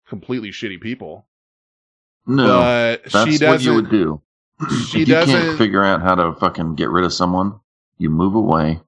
completely 0.09 0.51
shitty 0.51 0.81
people. 0.81 1.29
No, 2.27 2.47
but 2.61 3.03
that's 3.05 3.25
she 3.25 3.33
what 3.33 3.41
doesn't- 3.41 3.67
you 3.71 3.75
would 3.75 3.91
do. 3.91 4.23
she 4.89 5.03
if 5.03 5.09
you 5.09 5.15
doesn't- 5.15 5.35
can't 5.41 5.59
figure 5.59 5.85
out 5.85 6.03
how 6.03 6.15
to 6.15 6.35
fucking 6.35 6.75
get 6.75 6.91
rid 6.91 7.05
of 7.05 7.13
someone, 7.13 7.61
you 7.99 8.11
move 8.11 8.35
away, 8.35 8.81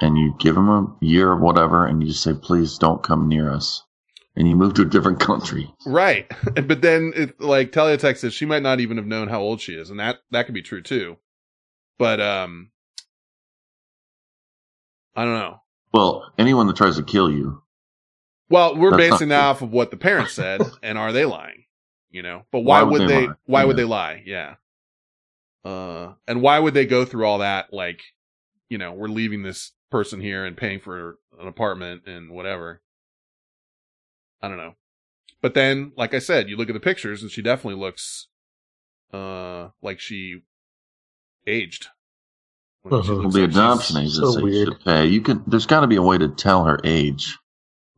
and 0.00 0.18
you 0.18 0.34
give 0.38 0.54
them 0.54 0.68
a 0.68 0.86
year 1.04 1.30
or 1.30 1.36
whatever, 1.36 1.86
and 1.86 2.02
you 2.02 2.08
just 2.08 2.22
say, 2.22 2.34
"Please 2.34 2.76
don't 2.78 3.02
come 3.02 3.28
near 3.28 3.50
us," 3.50 3.82
and 4.36 4.46
you 4.48 4.54
move 4.56 4.74
to 4.74 4.82
a 4.82 4.86
different 4.86 5.20
country. 5.20 5.72
Right. 5.86 6.30
But 6.66 6.82
then 6.82 7.12
it, 7.16 7.40
like 7.40 7.72
Teletext 7.72 8.18
says 8.18 8.34
she 8.34 8.44
might 8.46 8.62
not 8.62 8.80
even 8.80 8.96
have 8.98 9.06
known 9.06 9.28
how 9.28 9.40
old 9.40 9.60
she 9.60 9.72
is. 9.74 9.88
And 9.90 9.98
that, 10.00 10.18
that 10.32 10.44
could 10.46 10.54
be 10.54 10.62
true 10.62 10.82
too. 10.82 11.16
But, 11.98 12.20
um, 12.20 12.70
I 15.14 15.24
don't 15.24 15.34
know. 15.38 15.60
Well, 15.94 16.30
anyone 16.36 16.66
that 16.66 16.76
tries 16.76 16.96
to 16.96 17.02
kill 17.02 17.30
you, 17.30 17.62
Well, 18.50 18.76
we're 18.76 18.96
basing 18.96 19.28
that 19.30 19.42
off 19.44 19.62
of 19.62 19.72
what 19.72 19.90
the 19.90 19.96
parents 19.96 20.34
said. 20.34 20.60
and 20.82 20.98
are 20.98 21.12
they 21.12 21.24
lying? 21.24 21.64
You 22.16 22.22
know, 22.22 22.44
but 22.50 22.60
why, 22.60 22.82
would, 22.82 23.06
they, 23.10 23.26
lie? 23.26 23.34
why 23.44 23.64
would 23.66 23.76
Yeah. 23.76 23.82
they 23.82 23.88
lie? 23.88 24.22
Yeah. 24.24 24.54
Uh, 25.66 26.14
and 26.26 26.40
why 26.40 26.58
would 26.58 26.72
they 26.72 26.86
go 26.86 27.04
through 27.04 27.26
all 27.26 27.40
that? 27.40 27.74
Like, 27.74 28.00
you 28.70 28.78
know, 28.78 28.92
we're 28.92 29.08
leaving 29.08 29.42
this 29.42 29.72
person 29.90 30.22
here 30.22 30.46
and 30.46 30.56
paying 30.56 30.80
for 30.80 31.18
an 31.38 31.46
apartment 31.46 32.04
and 32.06 32.30
whatever. 32.30 32.80
I 34.40 34.48
don't 34.48 34.56
know. 34.56 34.76
But 35.42 35.52
then, 35.52 35.92
like 35.94 36.14
I 36.14 36.18
said, 36.18 36.48
you 36.48 36.56
look 36.56 36.70
at 36.70 36.72
the 36.72 36.80
pictures 36.80 37.20
and 37.20 37.30
she 37.30 37.42
definitely 37.42 37.78
looks, 37.78 38.28
uh, 39.12 39.68
like 39.82 40.00
she 40.00 40.40
aged. 41.46 41.88
When 42.80 43.02
she. 43.02 43.10
Well, 43.10 43.28
the 43.28 43.40
like 43.40 43.50
adoption 43.50 43.98
agency 43.98 44.42
weird. 44.42 44.68
should 44.68 44.84
pay. 44.86 45.04
You 45.04 45.20
could. 45.20 45.42
There's 45.46 45.66
got 45.66 45.80
to 45.80 45.86
be 45.86 45.96
a 45.96 46.02
way 46.02 46.16
to 46.16 46.28
tell 46.28 46.64
her 46.64 46.80
age. 46.82 47.36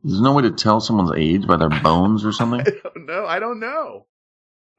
There's 0.03 0.19
no 0.19 0.33
way 0.33 0.43
to 0.43 0.51
tell 0.51 0.81
someone's 0.81 1.13
age 1.15 1.47
by 1.47 1.55
their 1.55 1.69
bones 1.69 2.25
or 2.25 2.33
something. 2.33 2.59
I 2.67 2.71
don't 2.83 3.05
know. 3.05 3.25
I 3.25 3.39
don't 3.39 3.61
know. 3.61 4.07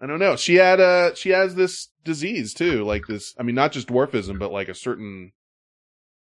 I 0.00 0.06
don't 0.06 0.18
know. 0.18 0.36
She 0.36 0.54
had 0.54 0.80
uh 0.80 1.14
she 1.14 1.30
has 1.30 1.54
this 1.54 1.88
disease 2.04 2.54
too, 2.54 2.84
like 2.84 3.06
this. 3.06 3.34
I 3.38 3.42
mean, 3.42 3.54
not 3.54 3.72
just 3.72 3.88
dwarfism, 3.88 4.38
but 4.38 4.52
like 4.52 4.68
a 4.68 4.74
certain 4.74 5.32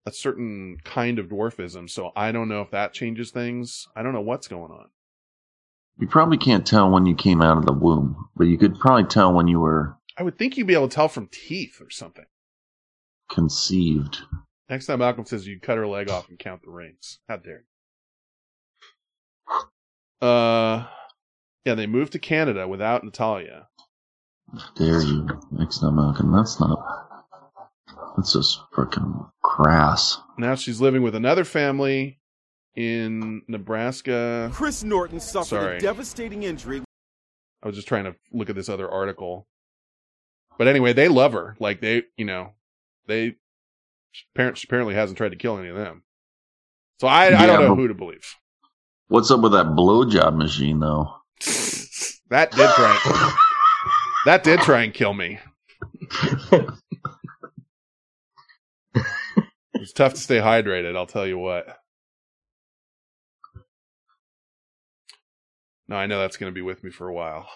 a 0.06 0.12
certain 0.12 0.78
kind 0.82 1.18
of 1.18 1.26
dwarfism. 1.28 1.88
So 1.90 2.10
I 2.16 2.32
don't 2.32 2.48
know 2.48 2.62
if 2.62 2.70
that 2.70 2.94
changes 2.94 3.30
things. 3.30 3.86
I 3.94 4.02
don't 4.02 4.14
know 4.14 4.22
what's 4.22 4.48
going 4.48 4.72
on. 4.72 4.88
You 5.98 6.06
probably 6.08 6.38
can't 6.38 6.66
tell 6.66 6.90
when 6.90 7.04
you 7.04 7.14
came 7.14 7.42
out 7.42 7.58
of 7.58 7.66
the 7.66 7.74
womb, 7.74 8.30
but 8.34 8.44
you 8.44 8.56
could 8.56 8.80
probably 8.80 9.04
tell 9.04 9.32
when 9.34 9.46
you 9.48 9.60
were 9.60 9.96
I 10.16 10.22
would 10.22 10.38
think 10.38 10.56
you'd 10.56 10.66
be 10.66 10.74
able 10.74 10.88
to 10.88 10.94
tell 10.94 11.08
from 11.08 11.28
teeth 11.28 11.80
or 11.80 11.90
something. 11.90 12.24
conceived. 13.30 14.18
Next 14.68 14.86
time 14.86 15.00
Malcolm 15.00 15.26
says 15.26 15.46
you 15.46 15.60
cut 15.60 15.76
her 15.76 15.86
leg 15.86 16.08
off 16.10 16.28
and 16.28 16.38
count 16.38 16.62
the 16.62 16.70
rings. 16.70 17.18
How 17.28 17.36
dare 17.36 17.64
you? 20.20 20.26
Uh, 20.26 20.86
yeah, 21.64 21.74
they 21.74 21.86
moved 21.86 22.12
to 22.12 22.18
Canada 22.18 22.66
without 22.66 23.04
Natalia. 23.04 23.68
Dare 24.76 25.02
you? 25.02 25.28
Next 25.52 25.78
time, 25.78 25.96
Malcolm. 25.96 26.32
That's 26.32 26.58
not. 26.60 26.78
That's 28.16 28.32
just 28.32 28.60
freaking 28.72 29.30
crass. 29.42 30.18
Now 30.38 30.54
she's 30.54 30.80
living 30.80 31.02
with 31.02 31.14
another 31.14 31.44
family 31.44 32.18
in 32.74 33.42
Nebraska. 33.48 34.50
Chris 34.52 34.82
Norton 34.82 35.20
suffered 35.20 35.46
Sorry. 35.46 35.76
a 35.76 35.80
devastating 35.80 36.42
injury. 36.42 36.82
I 37.62 37.66
was 37.66 37.76
just 37.76 37.88
trying 37.88 38.04
to 38.04 38.14
look 38.32 38.50
at 38.50 38.56
this 38.56 38.68
other 38.68 38.90
article. 38.90 39.46
But 40.58 40.66
anyway, 40.66 40.92
they 40.92 41.08
love 41.08 41.32
her. 41.32 41.56
Like 41.60 41.80
they, 41.80 42.02
you 42.16 42.24
know, 42.24 42.52
they 43.06 43.36
parents 44.34 44.64
apparently 44.64 44.94
hasn't 44.94 45.16
tried 45.18 45.30
to 45.30 45.36
kill 45.36 45.58
any 45.58 45.68
of 45.68 45.76
them. 45.76 46.02
So 47.00 47.06
I, 47.06 47.26
I 47.26 47.46
don't 47.46 47.60
know 47.60 47.74
who 47.74 47.88
to 47.88 47.94
believe. 47.94 48.34
What's 49.08 49.30
up 49.30 49.40
with 49.40 49.52
that 49.52 49.66
blowjob 49.66 50.36
machine 50.36 50.80
though? 50.80 51.14
That 52.30 52.52
did 52.52 52.70
try. 52.70 53.00
And, 53.04 53.32
that 54.26 54.44
did 54.44 54.60
try 54.60 54.82
and 54.82 54.94
kill 54.94 55.14
me. 55.14 55.38
it's 59.74 59.92
tough 59.92 60.14
to 60.14 60.20
stay 60.20 60.38
hydrated. 60.38 60.96
I'll 60.96 61.06
tell 61.06 61.26
you 61.26 61.38
what. 61.38 61.78
No, 65.88 65.96
I 65.96 66.06
know 66.06 66.20
that's 66.20 66.36
going 66.36 66.52
to 66.52 66.54
be 66.54 66.62
with 66.62 66.84
me 66.84 66.90
for 66.90 67.08
a 67.08 67.12
while. 67.12 67.48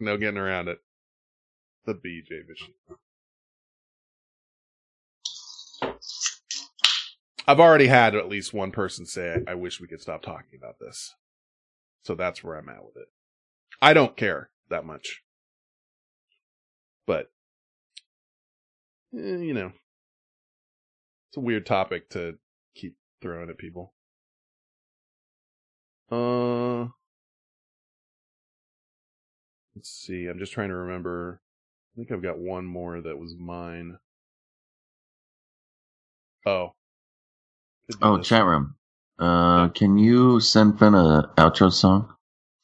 no 0.00 0.16
getting 0.16 0.38
around 0.38 0.68
it. 0.68 0.78
The 1.84 1.94
BJ 1.94 2.48
machine. 2.48 2.74
I've 7.46 7.60
already 7.60 7.88
had 7.88 8.14
at 8.14 8.28
least 8.28 8.54
one 8.54 8.70
person 8.70 9.04
say, 9.04 9.42
I, 9.48 9.54
wish 9.54 9.80
we 9.80 9.88
could 9.88 10.00
stop 10.00 10.22
talking 10.22 10.56
about 10.56 10.78
this. 10.78 11.14
So 12.04 12.14
that's 12.14 12.44
where 12.44 12.56
I'm 12.56 12.68
at 12.68 12.84
with 12.84 12.96
it. 12.96 13.08
I 13.80 13.94
don't 13.94 14.16
care 14.16 14.50
that 14.68 14.84
much. 14.84 15.22
But, 17.06 17.30
eh, 19.14 19.38
you 19.38 19.54
know, 19.54 19.72
it's 21.28 21.36
a 21.36 21.40
weird 21.40 21.66
topic 21.66 22.10
to 22.10 22.38
keep 22.76 22.96
throwing 23.20 23.50
at 23.50 23.58
people. 23.58 23.92
Uh, 26.10 26.90
let's 29.74 29.90
see. 29.90 30.26
I'm 30.26 30.38
just 30.38 30.52
trying 30.52 30.68
to 30.68 30.76
remember. 30.76 31.40
I 31.94 31.96
think 31.96 32.12
I've 32.12 32.22
got 32.22 32.38
one 32.38 32.66
more 32.66 33.00
that 33.00 33.18
was 33.18 33.34
mine. 33.36 33.98
Oh. 36.46 36.74
Oh, 38.00 38.20
chat 38.20 38.44
room. 38.44 38.76
Uh, 39.18 39.68
can 39.68 39.98
you 39.98 40.40
send 40.40 40.78
Finn 40.78 40.94
a 40.94 41.30
outro 41.36 41.72
song? 41.72 42.12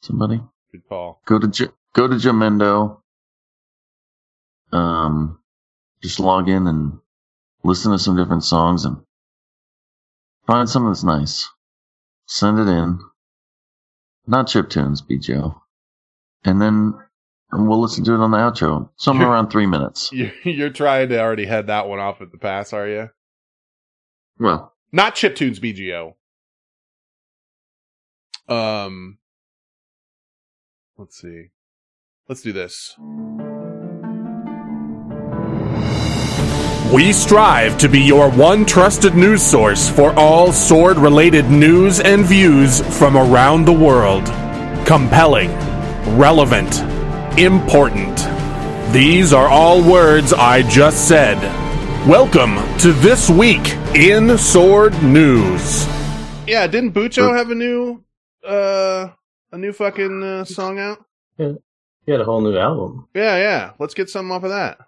Somebody 0.01 0.41
Good 0.71 0.87
call. 0.87 1.21
go 1.25 1.39
to 1.39 1.47
J- 1.47 1.67
go 1.93 2.07
to 2.07 2.15
Jamendo. 2.15 3.01
Um, 4.71 5.39
just 6.01 6.19
log 6.19 6.47
in 6.47 6.67
and 6.67 6.99
listen 7.63 7.91
to 7.91 7.99
some 7.99 8.15
different 8.15 8.43
songs 8.43 8.85
and 8.85 8.97
find 10.47 10.69
something 10.69 10.89
that's 10.89 11.03
nice. 11.03 11.49
Send 12.27 12.59
it 12.59 12.67
in. 12.67 12.99
Not 14.27 14.47
chip 14.47 14.69
tunes, 14.69 15.01
be 15.01 15.17
Joe. 15.17 15.61
And 16.45 16.61
then 16.61 16.93
and 17.51 17.67
we'll 17.67 17.81
listen 17.81 18.03
to 18.05 18.13
it 18.13 18.19
on 18.19 18.31
the 18.31 18.37
outro. 18.37 18.89
Somewhere 18.95 19.29
around 19.29 19.49
three 19.49 19.65
minutes. 19.65 20.11
You, 20.19 20.31
you're 20.43 20.69
trying 20.69 21.09
to 21.09 21.19
already 21.19 21.45
head 21.45 21.67
that 21.67 21.87
one 21.87 21.99
off 21.99 22.21
at 22.21 22.31
the 22.31 22.37
pass, 22.37 22.73
are 22.73 22.87
you? 22.87 23.09
Well, 24.39 24.73
Not 24.91 25.15
Chiptunes 25.15 25.59
BGO. 25.59 26.15
Um, 28.47 29.19
let's 30.97 31.19
see. 31.19 31.49
Let's 32.27 32.41
do 32.41 32.51
this. 32.51 32.95
We 36.91 37.13
strive 37.13 37.77
to 37.77 37.87
be 37.87 37.99
your 37.99 38.31
one 38.31 38.65
trusted 38.65 39.13
news 39.13 39.43
source 39.43 39.87
for 39.87 40.11
all 40.13 40.51
sword 40.51 40.97
related 40.97 41.45
news 41.51 41.99
and 41.99 42.25
views 42.25 42.81
from 42.97 43.15
around 43.15 43.65
the 43.65 43.73
world. 43.73 44.25
Compelling, 44.87 45.51
relevant, 46.17 46.81
important. 47.37 48.17
These 48.91 49.33
are 49.33 49.47
all 49.47 49.87
words 49.87 50.33
I 50.33 50.63
just 50.63 51.07
said. 51.07 51.68
Welcome 52.09 52.55
to 52.79 52.91
This 52.91 53.29
Week 53.29 53.61
in 53.93 54.35
Sword 54.39 54.93
News. 55.03 55.85
Yeah, 56.47 56.65
didn't 56.65 56.93
Bucho 56.93 57.37
have 57.37 57.51
a 57.51 57.55
new, 57.55 58.03
uh, 58.43 59.09
a 59.51 59.57
new 59.59 59.71
fucking 59.71 60.23
uh, 60.23 60.43
song 60.43 60.79
out? 60.79 61.05
Yeah, 61.37 61.51
he 62.07 62.11
had 62.11 62.21
a 62.21 62.23
whole 62.25 62.41
new 62.41 62.57
album. 62.57 63.07
Yeah, 63.13 63.37
yeah. 63.37 63.71
Let's 63.77 63.93
get 63.93 64.09
something 64.09 64.31
off 64.31 64.43
of 64.43 64.49
that. 64.49 64.79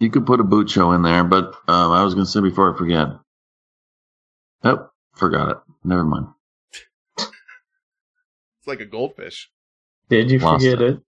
you 0.00 0.10
could 0.10 0.26
put 0.26 0.40
a 0.40 0.42
boot 0.42 0.68
show 0.68 0.90
in 0.90 1.02
there, 1.02 1.22
but 1.22 1.54
um, 1.68 1.92
I 1.92 2.02
was 2.02 2.14
going 2.14 2.26
to 2.26 2.30
say 2.32 2.40
before 2.40 2.74
I 2.74 2.76
forget. 2.76 3.06
Oh, 4.64 4.90
forgot 5.14 5.50
it. 5.52 5.56
Never 5.84 6.02
mind. 6.04 6.26
It's 7.18 8.66
like 8.66 8.80
a 8.80 8.86
goldfish. 8.86 9.48
Did 10.08 10.32
you 10.32 10.40
Lost 10.40 10.64
forget 10.64 10.82
it? 10.82 11.00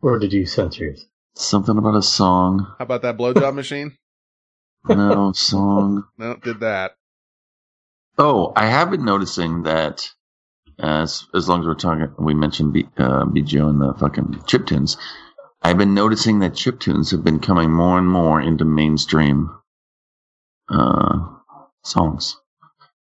Or 0.00 0.20
did 0.20 0.32
you 0.32 0.46
censor 0.46 0.86
it? 0.90 1.00
Something 1.34 1.76
about 1.76 1.96
a 1.96 2.02
song. 2.02 2.72
How 2.78 2.84
about 2.84 3.02
that 3.02 3.18
blowjob 3.18 3.54
machine? 3.56 3.97
No 4.86 5.32
song. 5.32 6.04
No, 6.18 6.36
did 6.36 6.60
that. 6.60 6.96
Oh, 8.18 8.52
I 8.56 8.66
have 8.66 8.90
been 8.90 9.04
noticing 9.04 9.62
that 9.64 10.08
as 10.78 11.26
as 11.34 11.48
long 11.48 11.60
as 11.60 11.66
we're 11.66 11.74
talking, 11.74 12.12
we 12.18 12.34
mentioned 12.34 12.72
B, 12.72 12.88
uh, 12.98 13.24
BGO 13.26 13.68
and 13.68 13.80
the 13.80 13.94
fucking 13.94 14.42
chiptunes. 14.46 14.96
I've 15.62 15.78
been 15.78 15.94
noticing 15.94 16.40
that 16.40 16.52
chiptunes 16.52 17.10
have 17.12 17.24
been 17.24 17.40
coming 17.40 17.72
more 17.72 17.98
and 17.98 18.08
more 18.08 18.40
into 18.40 18.64
mainstream 18.64 19.50
uh, 20.68 21.18
songs, 21.84 22.36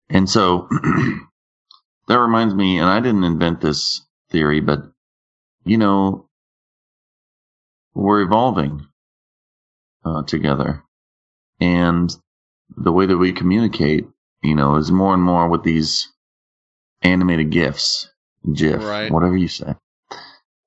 and 0.09 0.29
so 0.29 0.67
that 2.07 2.19
reminds 2.19 2.55
me. 2.55 2.79
And 2.79 2.89
I 2.89 2.99
didn't 2.99 3.23
invent 3.25 3.61
this 3.61 4.01
theory, 4.29 4.61
but 4.61 4.79
you 5.65 5.77
know, 5.77 6.29
we're 7.93 8.21
evolving 8.21 8.87
uh, 10.05 10.23
together, 10.23 10.83
and 11.59 12.15
the 12.75 12.91
way 12.91 13.05
that 13.05 13.17
we 13.17 13.31
communicate 13.31 14.07
you 14.43 14.55
know, 14.55 14.75
is 14.75 14.91
more 14.91 15.13
and 15.13 15.23
more 15.23 15.47
with 15.47 15.63
these 15.63 16.11
animated 17.01 17.49
GIFs, 17.49 18.09
GIF, 18.51 18.83
Right. 18.83 19.11
whatever 19.11 19.37
you 19.37 19.47
say. 19.47 19.75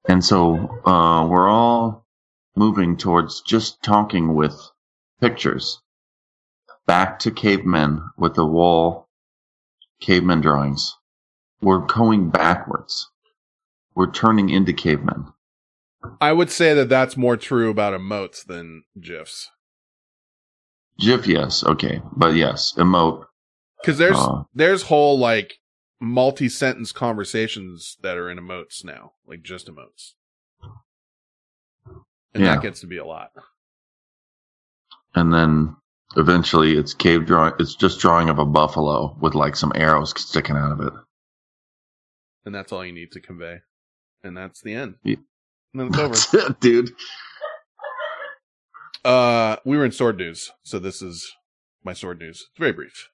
And 0.08 0.24
so 0.24 0.80
uh, 0.84 1.26
we're 1.26 1.48
all 1.48 2.06
moving 2.56 2.96
towards 2.96 3.42
just 3.42 3.82
talking 3.82 4.34
with 4.34 4.58
pictures. 5.20 5.80
Back 6.86 7.18
to 7.20 7.30
cavemen 7.30 8.02
with 8.16 8.34
the 8.34 8.46
wall 8.46 9.08
cavemen 10.00 10.40
drawings. 10.40 10.96
We're 11.60 11.78
going 11.84 12.30
backwards. 12.30 13.10
We're 13.94 14.10
turning 14.10 14.50
into 14.50 14.72
cavemen. 14.72 15.26
I 16.20 16.32
would 16.32 16.50
say 16.50 16.74
that 16.74 16.88
that's 16.88 17.16
more 17.16 17.36
true 17.36 17.70
about 17.70 17.98
emotes 17.98 18.44
than 18.44 18.84
GIFs. 19.00 19.50
GIF, 20.98 21.26
yes, 21.26 21.62
okay, 21.64 22.00
but 22.16 22.34
yes, 22.34 22.72
emote. 22.76 23.24
Because 23.80 23.98
there's 23.98 24.16
Uh. 24.16 24.44
there's 24.54 24.82
whole 24.82 25.18
like 25.18 25.58
multi 26.00 26.48
sentence 26.48 26.92
conversations 26.92 27.96
that 28.02 28.16
are 28.16 28.30
in 28.30 28.38
emotes 28.38 28.84
now, 28.84 29.12
like 29.26 29.42
just 29.42 29.66
emotes, 29.68 30.12
and 32.34 32.42
Yeah. 32.44 32.54
that 32.54 32.62
gets 32.62 32.80
to 32.80 32.86
be 32.86 32.96
a 32.98 33.04
lot. 33.04 33.30
and 35.14 35.32
then 35.32 35.74
eventually 36.16 36.76
it's 36.76 36.92
cave 36.92 37.24
drawing 37.24 37.54
it's 37.58 37.74
just 37.74 37.98
drawing 38.00 38.28
of 38.28 38.38
a 38.38 38.44
buffalo 38.44 39.16
with 39.20 39.34
like 39.34 39.56
some 39.56 39.72
arrows 39.74 40.12
sticking 40.20 40.56
out 40.56 40.72
of 40.72 40.80
it 40.80 40.92
and 42.44 42.54
that's 42.54 42.70
all 42.70 42.84
you 42.84 42.92
need 42.92 43.10
to 43.12 43.20
convey, 43.20 43.60
and 44.22 44.36
that's 44.36 44.60
the 44.60 44.72
end. 44.74 44.94
Yeah. 45.02 45.16
And 45.74 45.92
then 45.92 46.10
it's 46.10 46.32
over. 46.34 46.50
It, 46.50 46.60
dude 46.60 46.90
Uh, 49.06 49.54
we 49.64 49.76
were 49.76 49.84
in 49.84 49.92
sword 49.92 50.16
news, 50.16 50.50
so 50.64 50.80
this 50.80 51.00
is 51.00 51.32
my 51.84 51.92
sword 51.92 52.18
news. 52.18 52.44
It's 52.50 52.58
very 52.58 52.72
brief. 52.72 53.08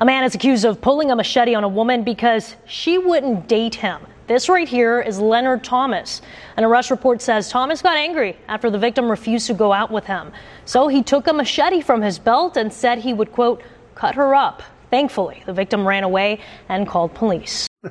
A 0.00 0.04
man 0.04 0.22
is 0.22 0.36
accused 0.36 0.64
of 0.64 0.80
pulling 0.80 1.10
a 1.10 1.16
machete 1.16 1.56
on 1.56 1.64
a 1.64 1.68
woman 1.68 2.04
because 2.04 2.54
she 2.64 2.96
wouldn't 2.96 3.48
date 3.48 3.74
him. 3.74 4.00
This 4.28 4.48
right 4.48 4.68
here 4.68 5.00
is 5.00 5.18
Leonard 5.18 5.64
Thomas. 5.64 6.22
An 6.56 6.62
arrest 6.62 6.92
report 6.92 7.20
says 7.20 7.48
Thomas 7.48 7.82
got 7.82 7.96
angry 7.96 8.38
after 8.46 8.70
the 8.70 8.78
victim 8.78 9.10
refused 9.10 9.48
to 9.48 9.54
go 9.54 9.72
out 9.72 9.90
with 9.90 10.04
him. 10.04 10.30
So 10.66 10.86
he 10.86 11.02
took 11.02 11.26
a 11.26 11.32
machete 11.32 11.80
from 11.80 12.00
his 12.00 12.20
belt 12.20 12.56
and 12.56 12.72
said 12.72 12.98
he 12.98 13.12
would, 13.12 13.32
quote, 13.32 13.60
cut 13.96 14.14
her 14.14 14.36
up. 14.36 14.62
Thankfully, 14.88 15.42
the 15.46 15.52
victim 15.52 15.84
ran 15.84 16.04
away 16.04 16.38
and 16.68 16.86
called 16.86 17.12
police. 17.12 17.66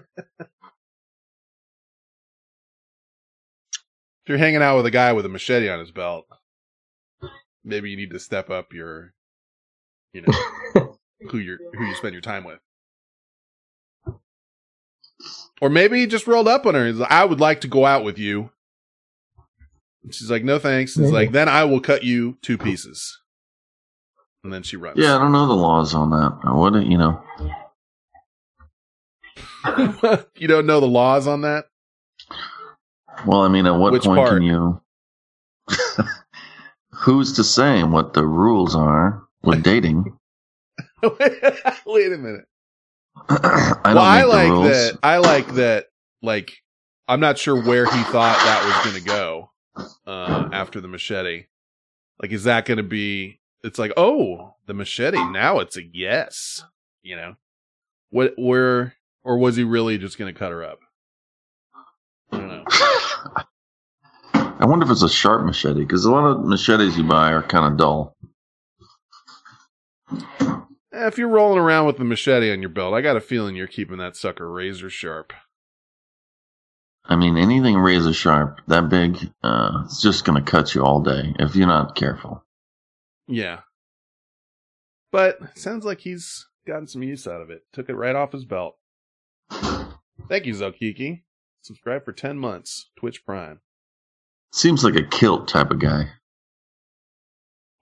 If 4.26 4.30
you're 4.30 4.38
hanging 4.38 4.62
out 4.62 4.78
with 4.78 4.86
a 4.86 4.92
guy 4.92 5.12
with 5.12 5.26
a 5.26 5.30
machete 5.30 5.68
on 5.68 5.80
his 5.80 5.92
belt, 5.92 6.26
maybe 7.64 7.90
you 7.90 7.98
need 7.98 8.12
to 8.12 8.20
step 8.20 8.50
up 8.50 8.74
your, 8.74 9.14
you 10.14 10.22
know, 10.22 10.98
who 11.30 11.38
you 11.38 11.58
who 11.78 11.86
you 11.86 11.96
spend 11.96 12.14
your 12.14 12.22
time 12.22 12.44
with. 12.44 12.60
Or 15.62 15.70
maybe 15.70 16.00
he 16.00 16.08
just 16.08 16.28
rolled 16.28 16.48
up 16.48 16.66
on 16.66 16.74
her. 16.76 16.86
He's 16.88 16.98
like, 16.98 17.12
I 17.12 17.24
would 17.26 17.40
like 17.40 17.62
to 17.62 17.68
go 17.68 17.86
out 17.86 18.04
with 18.04 18.18
you. 18.20 18.50
And 20.04 20.14
she's 20.14 20.30
like, 20.30 20.44
no 20.44 20.60
thanks. 20.60 20.96
He's 20.96 21.12
like, 21.12 21.32
then 21.32 21.48
I 21.48 21.64
will 21.64 21.80
cut 21.80 22.04
you 22.04 22.38
two 22.42 22.58
pieces. 22.58 23.20
And 24.44 24.52
then 24.52 24.62
she 24.64 24.76
runs. 24.76 24.98
yeah 25.00 25.16
i 25.16 25.20
don't 25.20 25.32
know 25.32 25.48
the 25.48 25.54
laws 25.54 25.96
on 25.96 26.10
that 26.10 26.38
I 26.44 26.54
wouldn't 26.54 26.88
you 26.88 26.98
know 26.98 27.24
you 30.36 30.50
don't 30.50 30.66
know 30.66 30.82
the 30.82 30.86
laws 30.86 31.28
on 31.28 31.44
that? 31.44 31.68
well 33.26 33.40
i 33.44 33.48
mean 33.48 33.66
at 33.66 33.76
what 33.78 33.94
Which 33.94 34.04
point 34.04 34.18
part? 34.18 34.32
can 34.34 34.42
you 34.42 34.82
who's 37.04 37.34
to 37.34 37.44
say 37.44 37.84
what 37.84 38.14
the 38.14 38.26
rules 38.26 38.76
are 38.76 39.24
with 39.44 39.62
dating. 39.64 40.18
Wait 41.04 42.12
a 42.14 42.18
minute. 42.18 42.46
I 43.30 43.82
don't 43.84 43.96
well, 43.96 43.98
I 44.00 44.24
like 44.24 44.50
rules. 44.50 44.68
that. 44.70 45.00
I 45.04 45.18
like 45.18 45.48
that. 45.56 45.88
Like, 46.22 46.54
I'm 47.08 47.20
not 47.20 47.38
sure 47.38 47.62
where 47.62 47.86
he 47.86 48.04
thought 48.04 48.38
that 48.38 48.66
was 48.66 48.92
going 48.92 49.04
to 49.04 49.08
go 49.08 49.52
uh, 50.08 50.50
after 50.54 50.80
the 50.80 50.88
machete. 50.88 51.46
Like, 52.22 52.32
is 52.32 52.46
that 52.46 52.66
going 52.66 52.78
to 52.78 52.84
be? 52.84 53.40
It's 53.64 53.78
like, 53.78 53.92
oh, 53.98 54.56
the 54.66 54.74
machete. 54.74 55.24
Now 55.32 55.60
it's 55.60 55.78
a 55.78 55.84
yes. 55.84 56.64
You 57.04 57.18
know, 57.18 57.36
what? 58.10 58.34
Where? 58.38 58.96
Or 59.26 59.38
was 59.38 59.58
he 59.58 59.64
really 59.64 59.98
just 59.98 60.18
going 60.18 60.34
to 60.34 60.38
cut 60.38 60.52
her 60.52 60.64
up? 60.64 60.80
I 62.32 62.38
don't 62.38 62.48
know. 62.48 63.44
I 64.64 64.66
wonder 64.66 64.86
if 64.86 64.92
it's 64.92 65.04
a 65.04 65.10
sharp 65.10 65.44
machete 65.46 65.82
because 65.82 66.06
a 66.06 66.12
lot 66.12 66.24
of 66.26 66.46
machetes 66.46 66.98
you 66.98 67.04
buy 67.04 67.34
are 67.34 67.44
kind 67.44 67.66
of 67.74 67.78
dull. 67.78 68.16
Eh, 70.10 71.08
If 71.08 71.18
you're 71.18 71.28
rolling 71.28 71.60
around 71.60 71.86
with 71.86 71.98
the 71.98 72.06
machete 72.06 72.50
on 72.50 72.62
your 72.62 72.70
belt, 72.70 72.94
I 72.94 73.02
got 73.02 73.18
a 73.18 73.22
feeling 73.22 73.58
you're 73.58 73.68
keeping 73.68 73.98
that 73.98 74.16
sucker 74.16 74.50
razor 74.50 74.90
sharp. 74.90 75.34
I 77.04 77.18
mean, 77.18 77.38
anything 77.38 77.76
razor 77.76 78.14
sharp 78.14 78.62
that 78.68 78.88
big, 78.88 79.18
uh, 79.44 79.82
it's 79.84 80.02
just 80.02 80.24
going 80.24 80.42
to 80.42 80.50
cut 80.50 80.74
you 80.74 80.86
all 80.86 81.02
day 81.02 81.36
if 81.40 81.58
you're 81.58 81.68
not 81.68 81.96
careful. 81.96 82.42
Yeah. 83.28 83.60
But 85.12 85.58
sounds 85.58 85.84
like 85.84 86.00
he's 86.00 86.48
gotten 86.66 86.88
some 86.88 87.04
use 87.04 87.28
out 87.28 87.42
of 87.42 87.50
it. 87.50 87.64
Took 87.74 87.90
it 87.90 87.96
right 87.96 88.16
off 88.16 88.32
his 88.32 88.46
belt. 88.46 88.78
Thank 89.52 90.46
you, 90.46 90.54
Zokiki. 90.54 91.24
Subscribe 91.64 92.06
for 92.06 92.14
10 92.14 92.38
months. 92.38 92.92
Twitch 92.96 93.26
Prime. 93.26 93.60
Seems 94.54 94.84
like 94.84 94.96
a 94.96 95.02
kilt 95.04 95.48
type 95.48 95.72
of 95.72 95.80
guy. 95.80 96.12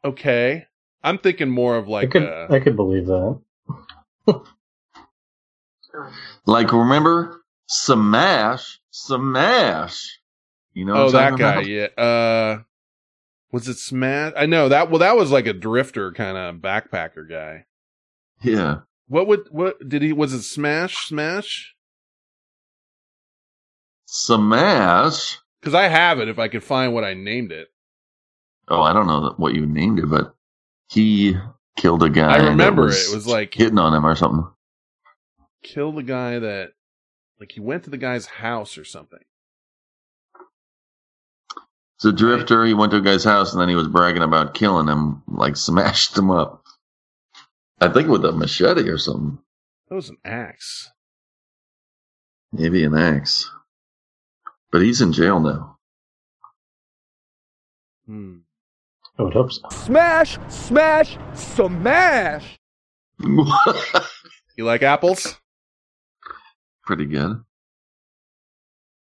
Okay. 0.06 0.68
I'm 1.03 1.18
thinking 1.18 1.49
more 1.49 1.76
of 1.76 1.88
I 1.88 1.91
like 1.91 2.11
could 2.11 2.23
uh 2.23 2.48
I 2.49 2.60
could 2.60 2.77
believe 2.77 3.07
that. 3.07 3.41
Like, 6.45 6.72
remember 6.72 7.41
Smash, 7.68 8.80
Smash. 8.89 10.19
You 10.73 10.85
know? 10.85 10.93
Oh, 10.93 11.06
I'm 11.07 11.11
that 11.11 11.38
guy. 11.38 11.52
about? 11.52 11.65
Yeah. 11.68 11.88
Uh 11.98 12.60
was 13.52 13.68
it 13.68 13.77
Smash? 13.77 14.31
I 14.38 14.45
know 14.45 14.69
that 14.69 14.89
well 14.89 14.99
that 14.99 15.18
was 15.18 15.30
like 15.30 15.48
a 15.48 15.53
drifter 15.53 16.14
kind 16.14 16.38
of 16.38 16.61
backpacker 16.61 17.30
guy. 17.30 17.65
Yeah. 18.41 18.80
What 19.10 19.27
would 19.27 19.41
what 19.52 19.89
did 19.89 20.03
he 20.03 20.14
was 20.14 20.31
it 20.34 20.43
Smash 20.43 21.06
Smash? 21.07 21.76
Smash. 24.06 25.40
Cuz 25.61 25.73
I 25.73 25.88
have 25.88 26.19
it 26.19 26.27
if 26.27 26.39
I 26.39 26.47
could 26.47 26.63
find 26.63 26.93
what 26.93 27.03
I 27.03 27.13
named 27.13 27.51
it. 27.51 27.69
Oh, 28.67 28.81
I 28.81 28.93
don't 28.93 29.07
know 29.07 29.33
what 29.38 29.53
you 29.53 29.65
named 29.65 29.99
it, 29.99 30.09
but 30.09 30.35
he 30.89 31.35
killed 31.77 32.03
a 32.03 32.09
guy. 32.09 32.35
I 32.35 32.39
that 32.39 32.49
remember 32.49 32.89
it. 32.89 32.95
It 32.95 33.13
was 33.13 33.27
like 33.27 33.53
hitting 33.53 33.79
on 33.79 33.93
him 33.93 34.05
or 34.05 34.15
something. 34.15 34.47
kill 35.63 35.91
the 35.91 36.03
guy 36.03 36.39
that 36.39 36.71
like 37.39 37.51
he 37.51 37.59
went 37.59 37.83
to 37.83 37.89
the 37.89 37.97
guy's 37.97 38.25
house 38.25 38.77
or 38.77 38.85
something. 38.85 39.19
It's 41.95 42.05
a 42.05 42.11
drifter. 42.11 42.65
He 42.65 42.73
went 42.73 42.91
to 42.91 42.97
a 42.97 43.01
guy's 43.01 43.23
house 43.23 43.51
and 43.51 43.61
then 43.61 43.69
he 43.69 43.75
was 43.75 43.88
bragging 43.88 44.23
about 44.23 44.53
killing 44.55 44.88
him, 44.88 45.21
like 45.27 45.55
smashed 45.57 46.17
him 46.17 46.31
up. 46.31 46.63
I 47.79 47.89
think 47.89 48.07
with 48.09 48.25
a 48.25 48.31
machete 48.31 48.89
or 48.89 48.97
something. 48.97 49.39
That 49.89 49.95
was 49.95 50.09
an 50.09 50.17
axe. 50.23 50.89
Maybe 52.51 52.83
an 52.83 52.95
axe. 52.97 53.49
But 54.72 54.81
he's 54.81 55.02
in 55.02 55.11
jail 55.14 55.39
now. 55.39 55.77
Hmm. 58.06 58.38
I 59.19 59.23
would 59.23 59.34
hope 59.34 59.52
so. 59.52 59.61
Smash, 59.69 60.38
smash, 60.49 61.18
smash. 61.34 62.57
You 64.57 64.65
like 64.65 64.84
apples? 64.84 65.39
Pretty 66.84 67.06
good. 67.06 67.41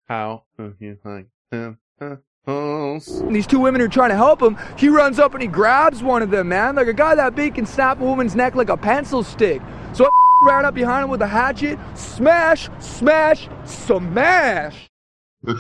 How 0.08 0.44
do 0.58 0.76
you 0.80 0.98
like 1.04 1.28
apples? 2.00 3.20
And 3.20 3.36
these 3.36 3.48
two 3.48 3.60
women 3.60 3.82
are 3.82 3.88
trying 3.88 4.12
to 4.12 4.16
help 4.16 4.42
him. 4.42 4.58
He 4.78 4.90
runs 4.90 5.20
up 5.20 5.34
and 5.34 5.42
he 5.42 5.48
grabs 5.48 6.02
one 6.04 6.22
of 6.22 6.30
them, 6.32 6.50
man. 6.50 6.76
Like 6.76 6.88
a 6.88 6.94
guy 6.94 7.16
that 7.16 7.36
big 7.36 7.56
can 7.56 7.66
snap 7.66 8.00
a 8.00 8.04
woman's 8.04 8.36
neck 8.36 8.56
like 8.56 8.70
a 8.70 8.78
pencil 8.78 9.24
stick. 9.24 9.62
So 9.94 10.06
I 10.44 10.48
ran 10.48 10.66
up 10.66 10.76
behind 10.76 11.04
him 11.04 11.10
with 11.10 11.22
a 11.22 11.28
hatchet. 11.28 11.78
Smash, 11.96 12.70
smash, 12.80 13.50
smash. 13.66 14.90
I 15.48 15.54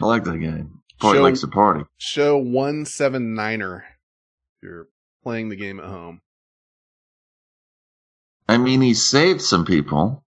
like 0.00 0.24
that 0.24 0.38
guy. 0.38 0.64
Probably 1.00 1.18
Show- 1.18 1.22
likes 1.22 1.40
to 1.40 1.48
party. 1.48 1.84
Show 1.98 2.42
179er. 2.42 3.78
If 3.80 4.62
you're 4.62 4.88
playing 5.22 5.48
the 5.48 5.56
game 5.56 5.78
at 5.80 5.86
home. 5.86 6.20
I 8.48 8.56
mean, 8.58 8.80
he 8.80 8.94
saved 8.94 9.42
some 9.42 9.64
people. 9.64 10.24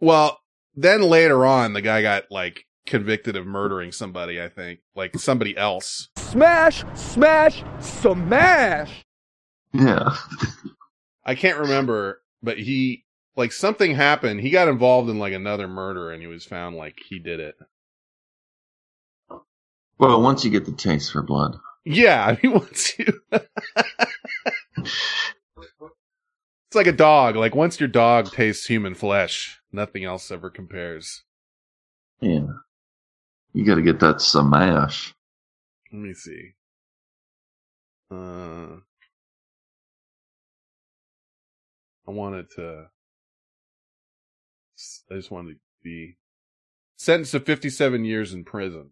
Well, 0.00 0.38
then 0.74 1.02
later 1.02 1.44
on, 1.44 1.72
the 1.72 1.82
guy 1.82 2.02
got 2.02 2.24
like 2.30 2.64
convicted 2.86 3.36
of 3.36 3.46
murdering 3.46 3.92
somebody, 3.92 4.40
I 4.40 4.48
think. 4.48 4.80
Like 4.94 5.18
somebody 5.18 5.56
else. 5.56 6.08
Smash, 6.16 6.84
smash, 6.94 7.64
smash. 7.80 9.04
Yeah. 9.72 10.14
I 11.24 11.34
can't 11.34 11.58
remember, 11.58 12.22
but 12.42 12.58
he, 12.58 13.04
like 13.36 13.52
something 13.52 13.94
happened. 13.94 14.40
He 14.40 14.50
got 14.50 14.68
involved 14.68 15.08
in 15.08 15.18
like 15.18 15.32
another 15.32 15.68
murder 15.68 16.10
and 16.10 16.20
he 16.20 16.26
was 16.26 16.44
found 16.44 16.76
like 16.76 16.98
he 17.08 17.18
did 17.18 17.40
it. 17.40 17.54
Well, 19.98 20.22
once 20.22 20.44
you 20.44 20.50
get 20.50 20.64
the 20.64 20.72
taste 20.72 21.12
for 21.12 21.22
blood. 21.22 21.58
Yeah, 21.84 22.24
I 22.26 22.38
mean, 22.42 22.54
once 22.54 22.98
you. 22.98 23.06
it's 23.32 23.46
like 26.74 26.86
a 26.86 26.92
dog. 26.92 27.36
Like 27.36 27.54
once 27.54 27.78
your 27.78 27.88
dog 27.88 28.30
tastes 28.32 28.66
human 28.66 28.94
flesh, 28.94 29.60
nothing 29.72 30.04
else 30.04 30.30
ever 30.30 30.50
compares. 30.50 31.22
Yeah. 32.20 32.46
You 33.52 33.64
got 33.64 33.76
to 33.76 33.82
get 33.82 34.00
that 34.00 34.20
smash. 34.20 35.12
Let 35.92 36.00
me 36.00 36.14
see. 36.14 36.52
Uh, 38.10 38.76
I 42.06 42.10
wanted 42.10 42.46
to. 42.56 42.86
I 45.10 45.14
just 45.14 45.30
wanted 45.30 45.54
to 45.54 45.60
be 45.82 46.16
sentenced 46.96 47.32
to 47.32 47.40
57 47.40 48.04
years 48.04 48.32
in 48.32 48.44
prison. 48.44 48.90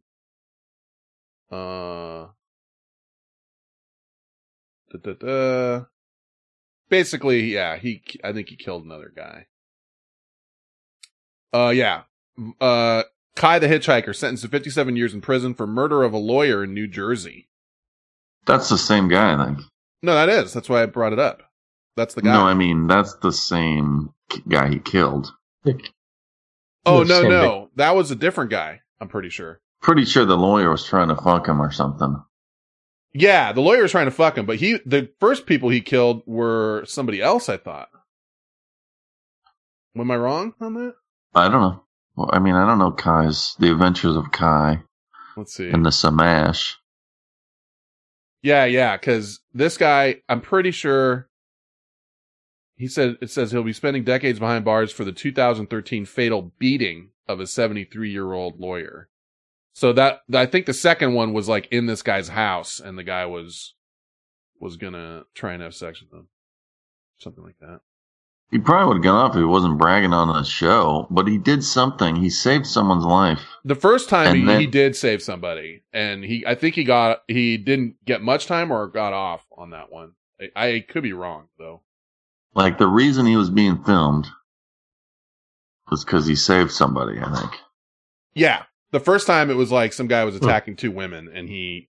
Uh, 1.51 2.29
da, 4.91 4.99
da, 5.03 5.13
da. 5.13 5.85
Basically, 6.89 7.53
yeah, 7.53 7.77
he. 7.77 8.03
I 8.25 8.33
think 8.33 8.49
he 8.49 8.57
killed 8.57 8.85
another 8.85 9.13
guy. 9.15 9.47
Uh, 11.53 11.71
yeah. 11.71 12.03
Uh, 12.61 13.03
Kai 13.37 13.59
the 13.59 13.67
hitchhiker 13.67 14.15
sentenced 14.15 14.43
to 14.43 14.49
57 14.49 14.97
years 14.97 15.15
in 15.15 15.21
prison 15.21 15.55
for 15.55 15.67
murder 15.67 16.03
of 16.03 16.13
a 16.13 16.19
lawyer 16.19 16.65
in 16.65 16.75
New 16.75 16.87
Jersey. 16.87 17.49
That's 18.47 18.69
the 18.69 18.79
same 18.79 19.09
guy, 19.09 19.35
I 19.35 19.45
think. 19.45 19.59
No, 20.03 20.15
that 20.15 20.29
is. 20.29 20.53
That's 20.53 20.69
why 20.69 20.83
I 20.83 20.87
brought 20.87 21.13
it 21.13 21.19
up. 21.19 21.43
That's 21.97 22.15
the 22.15 22.23
guy. 22.23 22.33
No, 22.33 22.43
I 22.43 22.55
mean, 22.55 22.87
that's 22.87 23.15
the 23.17 23.33
same 23.33 24.13
guy 24.49 24.69
he 24.69 24.79
killed. 24.79 25.33
Oh 26.87 27.05
the 27.05 27.09
no, 27.09 27.23
same 27.23 27.31
no, 27.31 27.71
that 27.77 27.95
was 27.97 28.11
a 28.11 28.17
different 28.17 28.51
guy. 28.51 28.81
I'm 29.01 29.09
pretty 29.09 29.29
sure. 29.31 29.61
Pretty 29.81 30.05
sure 30.05 30.25
the 30.25 30.37
lawyer 30.37 30.71
was 30.71 30.85
trying 30.85 31.09
to 31.09 31.17
fuck 31.17 31.47
him 31.49 31.61
or 31.63 31.71
something. 31.71 32.17
Yeah, 33.15 33.53
the 33.53 33.61
lawyer 33.61 33.83
was 33.83 33.91
trying 33.93 34.07
to 34.07 34.11
fuck 34.13 34.37
him, 34.37 34.47
but 34.47 34.57
he 34.57 34.79
the 34.85 35.11
first 35.21 35.47
people 35.47 35.69
he 35.69 35.81
killed 35.81 36.23
were 36.27 36.85
somebody 36.87 37.23
else. 37.23 37.49
I 37.49 37.57
thought. 37.57 37.89
Am 39.97 40.11
I 40.11 40.17
wrong 40.17 40.55
on 40.61 40.75
that? 40.75 40.95
I 41.35 41.49
don't 41.49 41.61
know. 41.61 41.83
Well, 42.17 42.31
I 42.33 42.39
mean, 42.39 42.55
I 42.55 42.67
don't 42.67 42.79
know 42.79 42.93
Kai's 42.93 43.55
The 43.59 43.71
Adventures 43.73 44.17
of 44.17 44.31
Kai 44.33 44.83
Let's 45.37 45.55
see. 45.55 45.69
and 45.71 45.85
the 45.85 45.91
Samash. 45.91 46.75
Yeah, 48.43 48.65
yeah, 48.65 48.97
because 48.97 49.41
this 49.53 49.77
guy, 49.77 50.17
I'm 50.29 50.41
pretty 50.41 50.71
sure. 50.71 51.28
He 52.79 52.87
said 52.87 53.17
it 53.21 53.29
says 53.31 53.51
he'll 53.51 53.65
be 53.65 53.73
spending 53.73 54.05
decades 54.05 54.39
behind 54.39 54.65
bars 54.65 54.93
for 54.93 55.05
the 55.05 55.13
2013 55.13 56.07
fatal 56.07 56.53
beating 56.59 57.11
of 57.27 57.41
a 57.41 57.47
73 57.47 58.11
year 58.11 58.33
old 58.33 58.61
lawyer. 58.61 59.09
So 59.73 59.93
that 59.93 60.21
I 60.33 60.47
think 60.47 60.67
the 60.67 60.73
second 60.73 61.15
one 61.15 61.33
was 61.33 61.49
like 61.49 61.67
in 61.71 61.87
this 61.87 62.03
guy's 62.03 62.29
house, 62.29 62.81
and 62.81 62.97
the 62.97 63.03
guy 63.05 63.27
was 63.27 63.75
was 64.61 64.77
gonna 64.77 65.25
try 65.35 65.53
and 65.55 65.63
have 65.63 65.75
sex 65.75 66.01
with 66.01 66.13
him, 66.13 66.29
something 67.19 67.45
like 67.45 67.59
that. 67.61 67.81
He 68.51 68.59
probably 68.59 68.89
would 68.89 68.97
have 68.99 69.05
gone 69.05 69.15
off 69.17 69.35
if 69.35 69.41
he 69.41 69.45
wasn't 69.45 69.77
bragging 69.77 70.15
on 70.15 70.29
the 70.29 70.43
show, 70.43 71.07
but 71.11 71.29
he 71.29 71.37
did 71.37 71.63
something. 71.63 72.17
He 72.17 72.31
saved 72.31 72.67
someone's 72.67 73.05
life. 73.05 73.41
The 73.65 73.75
first 73.75 74.09
time 74.09 74.37
he, 74.37 74.45
then- 74.45 74.61
he 74.61 74.67
did 74.67 74.97
save 74.97 75.21
somebody, 75.23 75.83
and 75.93 76.25
he 76.25 76.45
I 76.47 76.55
think 76.55 76.77
he 76.77 76.85
got 76.85 77.25
he 77.29 77.57
didn't 77.57 77.97
get 78.05 78.23
much 78.23 78.47
time 78.47 78.71
or 78.71 78.87
got 78.87 79.13
off 79.13 79.45
on 79.57 79.71
that 79.71 79.91
one. 79.93 80.13
I, 80.57 80.67
I 80.67 80.81
could 80.89 81.03
be 81.03 81.13
wrong 81.13 81.49
though. 81.59 81.83
Like, 82.55 82.79
the 82.79 82.87
reason 82.87 83.27
he 83.27 83.37
was 83.37 83.51
being 83.51 83.83
filmed 83.85 84.27
was 85.91 86.05
because 86.05 86.27
he 86.27 86.35
saved 86.35 86.71
somebody, 86.71 87.19
I 87.21 87.35
think. 87.35 87.53
Yeah, 88.35 88.65
the 88.91 89.01
first 89.01 89.27
time 89.27 89.51
it 89.51 89.55
was 89.55 89.73
like 89.73 89.93
some 89.93 90.07
guy 90.07 90.25
was 90.25 90.37
attacking 90.37 90.77
two 90.77 90.91
women, 90.91 91.29
and 91.33 91.49
he 91.49 91.89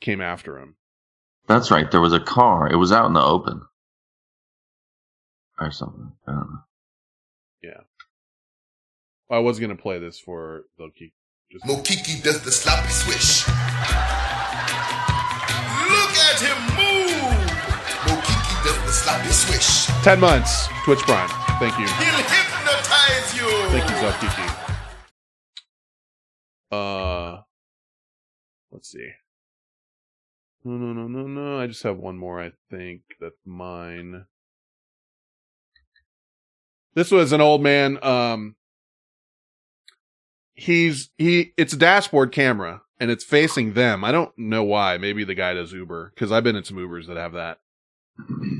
came 0.00 0.20
after 0.20 0.58
him. 0.58 0.76
That's 1.46 1.70
right. 1.70 1.90
There 1.90 2.00
was 2.00 2.12
a 2.12 2.20
car. 2.20 2.70
It 2.70 2.76
was 2.76 2.92
out 2.92 3.06
in 3.06 3.12
the 3.14 3.22
open. 3.22 3.62
Or 5.58 5.70
something. 5.70 6.12
I 6.26 6.32
don't 6.32 6.50
know. 6.50 6.58
Yeah. 7.62 7.80
I 9.30 9.38
was 9.40 9.60
gonna 9.60 9.76
play 9.76 9.98
this 9.98 10.18
for 10.18 10.64
Loki. 10.78 11.12
Just 11.50 11.64
Mokiki 11.64 12.22
does 12.22 12.42
the 12.42 12.52
sloppy 12.52 12.88
swish. 12.88 13.46
Look 15.88 16.16
at 16.16 16.40
him 16.40 16.76
move. 16.76 16.89
Ten 20.02 20.20
months. 20.20 20.68
Twitch 20.84 21.00
Prime. 21.00 21.28
Thank 21.58 21.78
you. 21.78 21.86
He'll 21.86 22.16
hypnotize 22.16 23.36
you. 23.36 23.48
Thank 23.68 23.90
you, 23.90 23.96
Zafkiki. 23.96 24.56
Uh, 26.70 27.42
let's 28.70 28.90
see. 28.90 29.10
No, 30.64 30.72
no, 30.72 30.92
no, 30.92 31.08
no, 31.08 31.26
no. 31.26 31.58
I 31.58 31.66
just 31.66 31.82
have 31.82 31.96
one 31.96 32.18
more. 32.18 32.40
I 32.40 32.52
think 32.70 33.02
that's 33.20 33.40
mine. 33.44 34.26
This 36.94 37.10
was 37.10 37.32
an 37.32 37.40
old 37.40 37.62
man. 37.62 37.98
Um, 38.02 38.56
he's 40.54 41.10
he. 41.18 41.52
It's 41.56 41.72
a 41.72 41.78
dashboard 41.78 42.32
camera, 42.32 42.82
and 42.98 43.10
it's 43.10 43.24
facing 43.24 43.72
them. 43.72 44.04
I 44.04 44.12
don't 44.12 44.36
know 44.36 44.64
why. 44.64 44.98
Maybe 44.98 45.24
the 45.24 45.34
guy 45.34 45.54
does 45.54 45.72
Uber 45.72 46.12
because 46.14 46.30
I've 46.30 46.44
been 46.44 46.56
in 46.56 46.64
some 46.64 46.76
Ubers 46.76 47.06
that 47.06 47.16
have 47.16 47.32
that, 47.32 47.58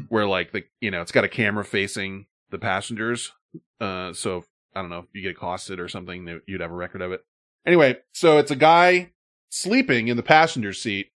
where 0.09 0.27
like 0.27 0.53
the 0.53 0.65
you 0.81 0.91
know 0.91 1.03
it's 1.03 1.13
got 1.13 1.25
a 1.25 1.29
camera 1.29 1.65
facing 1.65 2.27
the 2.51 2.59
passengers. 2.59 3.33
Uh, 3.81 4.13
so 4.13 4.39
if, 4.39 4.45
I 4.75 4.81
don't 4.81 4.91
know 4.91 5.01
if 5.01 5.07
you 5.13 5.23
get 5.23 5.37
accosted 5.37 5.81
or 5.81 5.89
something, 5.89 6.41
you'd 6.47 6.61
have 6.61 6.71
a 6.71 6.75
record 6.75 7.03
of 7.03 7.13
it. 7.13 7.25
Anyway, 7.67 7.99
so 8.13 8.39
it's 8.39 8.51
a 8.51 8.57
guy 8.57 9.11
sleeping 9.51 10.09
in 10.09 10.17
the 10.17 10.23
passenger 10.23 10.73
seat, 10.73 11.11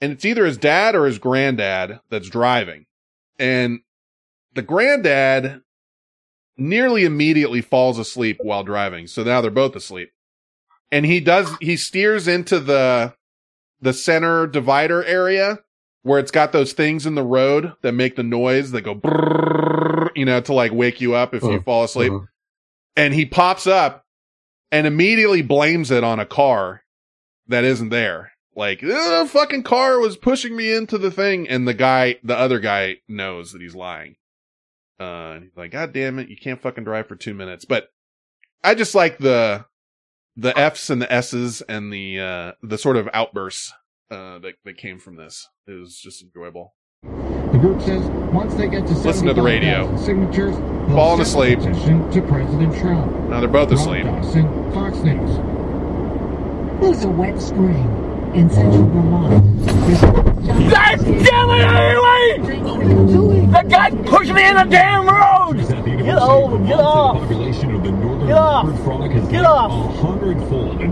and 0.00 0.12
it's 0.12 0.24
either 0.24 0.46
his 0.46 0.58
dad 0.58 0.94
or 0.94 1.06
his 1.06 1.18
granddad 1.18 2.00
that's 2.10 2.28
driving, 2.28 2.86
and 3.38 3.80
the 4.54 4.62
granddad 4.62 5.62
nearly 6.56 7.04
immediately 7.04 7.60
falls 7.60 7.98
asleep 7.98 8.38
while 8.42 8.62
driving. 8.62 9.06
So 9.06 9.22
now 9.22 9.40
they're 9.40 9.50
both 9.50 9.74
asleep. 9.74 10.10
And 10.92 11.06
he 11.06 11.20
does, 11.20 11.50
he 11.60 11.76
steers 11.76 12.28
into 12.28 12.60
the, 12.60 13.14
the 13.80 13.92
center 13.92 14.46
divider 14.46 15.02
area 15.04 15.60
where 16.02 16.18
it's 16.18 16.30
got 16.30 16.52
those 16.52 16.72
things 16.72 17.06
in 17.06 17.14
the 17.14 17.22
road 17.22 17.72
that 17.82 17.92
make 17.92 18.16
the 18.16 18.22
noise 18.22 18.70
that 18.70 18.82
go, 18.82 18.94
brrrr, 18.94 20.10
you 20.14 20.24
know, 20.24 20.40
to 20.40 20.52
like 20.52 20.72
wake 20.72 21.00
you 21.00 21.14
up 21.14 21.34
if 21.34 21.42
you 21.42 21.54
Uh, 21.54 21.62
fall 21.62 21.84
asleep. 21.84 22.12
uh. 22.12 22.20
And 22.96 23.14
he 23.14 23.24
pops 23.26 23.66
up 23.66 24.04
and 24.72 24.86
immediately 24.86 25.42
blames 25.42 25.90
it 25.90 26.02
on 26.04 26.18
a 26.20 26.26
car 26.26 26.82
that 27.48 27.64
isn't 27.64 27.90
there. 27.90 28.32
Like, 28.56 28.80
the 28.80 29.28
fucking 29.30 29.62
car 29.62 30.00
was 30.00 30.16
pushing 30.16 30.56
me 30.56 30.72
into 30.74 30.98
the 30.98 31.10
thing. 31.10 31.48
And 31.48 31.66
the 31.68 31.74
guy, 31.74 32.16
the 32.22 32.36
other 32.36 32.58
guy 32.58 32.96
knows 33.08 33.52
that 33.52 33.62
he's 33.62 33.74
lying. 33.76 34.16
Uh, 34.98 35.32
and 35.34 35.44
he's 35.44 35.56
like, 35.56 35.70
God 35.70 35.92
damn 35.92 36.18
it, 36.18 36.28
you 36.28 36.36
can't 36.36 36.60
fucking 36.60 36.84
drive 36.84 37.06
for 37.06 37.16
two 37.16 37.32
minutes. 37.32 37.64
But 37.64 37.88
I 38.62 38.74
just 38.74 38.94
like 38.94 39.18
the, 39.18 39.64
the 40.36 40.56
F's 40.58 40.90
and 40.90 41.00
the 41.00 41.10
S's 41.10 41.62
and 41.62 41.92
the, 41.92 42.20
uh, 42.20 42.52
the 42.62 42.76
sort 42.76 42.96
of 42.96 43.08
outbursts, 43.14 43.72
uh, 44.10 44.38
that, 44.40 44.54
that 44.64 44.76
came 44.76 44.98
from 44.98 45.16
this. 45.16 45.48
It 45.66 45.72
was 45.72 45.96
just 45.98 46.22
enjoyable. 46.22 46.74
The 47.02 47.58
group 47.58 47.80
says 47.82 48.04
once 48.32 48.54
they 48.54 48.68
get 48.68 48.86
to 48.86 48.92
Listen 48.94 49.26
to 49.26 49.34
the 49.34 49.42
radio. 49.42 49.96
signatures, 49.96 50.54
Falling 50.94 51.20
asleep. 51.20 51.58
to 51.60 52.22
President 52.28 52.76
Trump. 52.78 53.28
Now 53.28 53.40
they're 53.40 53.48
both 53.48 53.72
asleep. 53.72 54.04
Dawson, 54.04 54.72
Fox 54.72 54.96
News. 54.98 55.30
It 56.82 56.88
was 56.88 57.04
a 57.04 57.08
wet 57.08 57.40
spring 57.40 58.32
in 58.34 58.48
central 58.50 58.86
Vermont. 58.86 59.66
God 60.70 60.98
damn 60.98 61.50
it, 61.50 61.66
Haley! 61.68 62.56
The 63.50 63.62
guy 63.68 63.90
pushed 64.06 64.32
me 64.32 64.48
in 64.48 64.56
the 64.56 64.64
damn 64.64 65.06
road! 65.06 65.56
Get 65.58 66.18
over, 66.18 66.58
get 66.64 66.80
off! 66.80 67.28
Get 67.28 68.36
off! 68.38 68.66
Get 69.30 69.44
off! 69.44 69.70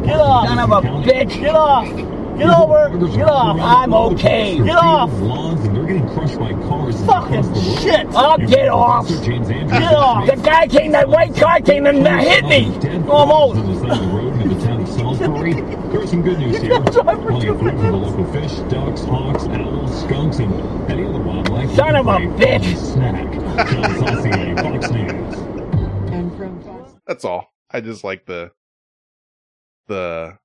Get 0.05 0.20
off! 0.20 0.49
Son 0.49 0.59
of 0.59 0.70
a 0.70 0.81
bitch! 1.03 1.40
Get 1.40 1.55
off! 1.55 1.86
Get 2.39 2.51
over! 2.51 3.06
Get 3.09 3.28
off! 3.28 3.59
I'm 3.60 3.93
okay! 3.93 4.59
Get 4.59 4.77
off! 4.77 5.10
Fucking 7.05 7.55
shit! 7.81 8.06
I'll 8.15 8.39
get 8.39 8.69
off! 8.69 9.09
Get 9.09 9.94
off! 9.94 10.27
The 10.27 10.36
guy 10.36 10.69
came, 10.69 10.93
that 10.93 11.09
white 11.09 11.35
car 11.35 11.60
came 11.60 11.86
and 11.86 12.06
hit 12.06 12.44
me! 12.44 12.73
Almost! 13.09 13.59
There 15.90 16.01
is 16.02 16.10
some 16.10 16.23
good 16.23 16.39
news 16.39 16.59
here. 16.62 16.81
Plenty 16.81 17.48
of 17.48 17.59
food 17.59 17.73
for 17.73 17.82
the 17.82 17.90
local 17.90 18.24
fish, 18.32 18.52
ducks, 18.70 19.02
hawks, 19.02 19.44
owls, 19.47 20.01
skunks, 20.02 20.39
and 20.39 20.55
any 20.89 21.05
other 21.05 21.19
wildlife. 21.19 21.74
Son 21.74 21.97
of 21.97 22.06
a 22.06 22.19
bitch! 22.19 22.77
Snack. 22.77 23.32
John 23.69 23.97
Saucier, 23.98 24.56
Fox 24.59 24.90
News. 24.90 25.35
That's 27.05 27.24
all. 27.24 27.52
I 27.70 27.81
just 27.81 28.05
like 28.05 28.27
the, 28.27 28.52
the, 29.89 30.39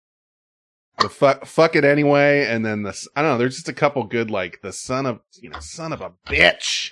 the 1.00 1.10
fuck, 1.10 1.46
fuck 1.46 1.76
it 1.76 1.84
anyway. 1.84 2.46
And 2.46 2.66
then 2.66 2.84
the, 2.84 3.08
I 3.16 3.22
don't 3.22 3.32
know, 3.32 3.38
there's 3.38 3.56
just 3.56 3.70
a 3.70 3.74
couple 3.74 4.04
good, 4.04 4.32
like, 4.32 4.62
the 4.62 4.74
son 4.74 5.06
of, 5.06 5.20
you 5.34 5.50
know, 5.50 5.60
son 5.60 5.94
of 5.94 6.02
a 6.02 6.12
bitch. 6.28 6.92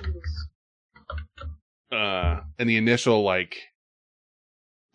Uh, 1.91 2.41
and 2.57 2.69
the 2.69 2.77
initial, 2.77 3.23
like, 3.23 3.57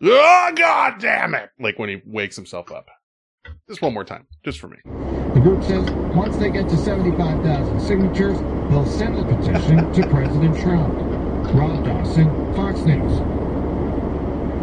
oh, 0.01 0.51
god 0.55 0.99
damn 0.99 1.35
it. 1.35 1.49
Like 1.59 1.79
when 1.79 1.89
he 1.89 2.01
wakes 2.05 2.35
himself 2.35 2.71
up. 2.71 2.87
Just 3.69 3.81
one 3.81 3.93
more 3.93 4.03
time, 4.03 4.27
just 4.43 4.59
for 4.59 4.67
me. 4.67 4.77
The 4.85 5.39
group 5.41 5.63
says 5.63 5.89
once 6.15 6.35
they 6.37 6.49
get 6.49 6.67
to 6.69 6.77
75,000 6.77 7.79
signatures, 7.79 8.37
they'll 8.69 8.85
send 8.85 9.17
the 9.17 9.23
petition 9.23 9.93
to 9.93 10.07
President 10.09 10.59
Trump. 10.59 10.93
Rob 11.53 11.85
Dawson, 11.85 12.53
Fox 12.55 12.79
News. 12.81 13.19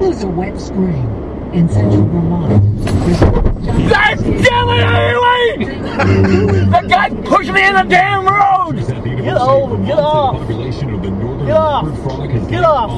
It 0.03 0.09
was 0.09 0.23
a 0.23 0.29
wet 0.29 0.59
spring 0.61 1.34
in 1.55 1.69
central 1.69 2.05
Vermont. 2.07 2.85
God 3.89 4.19
damn 4.19 4.69
it, 4.71 4.85
Haley! 4.91 5.65
The 6.67 6.87
guy 6.89 7.11
pushed 7.25 7.53
me 7.53 7.65
in 7.65 7.75
the 7.75 7.85
damn 7.85 8.27
road! 8.27 8.77
Get 9.23 9.37
over, 9.37 9.77
get 9.85 9.99
off! 9.99 10.49
Get 10.49 11.55
off! 11.55 11.87
Get 12.51 12.65
off! 12.65 12.97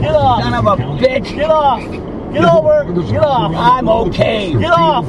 Get 0.00 0.14
off! 0.14 0.42
Son 0.42 0.54
of 0.54 0.66
a 0.66 0.76
bitch! 0.98 1.34
Get 1.36 1.50
off! 1.50 2.07
Get 2.32 2.44
over! 2.44 2.84
Get 3.10 3.24
off! 3.24 3.52
I'm 3.54 3.88
okay! 3.88 4.52
Get 4.52 4.70
off! 4.70 5.06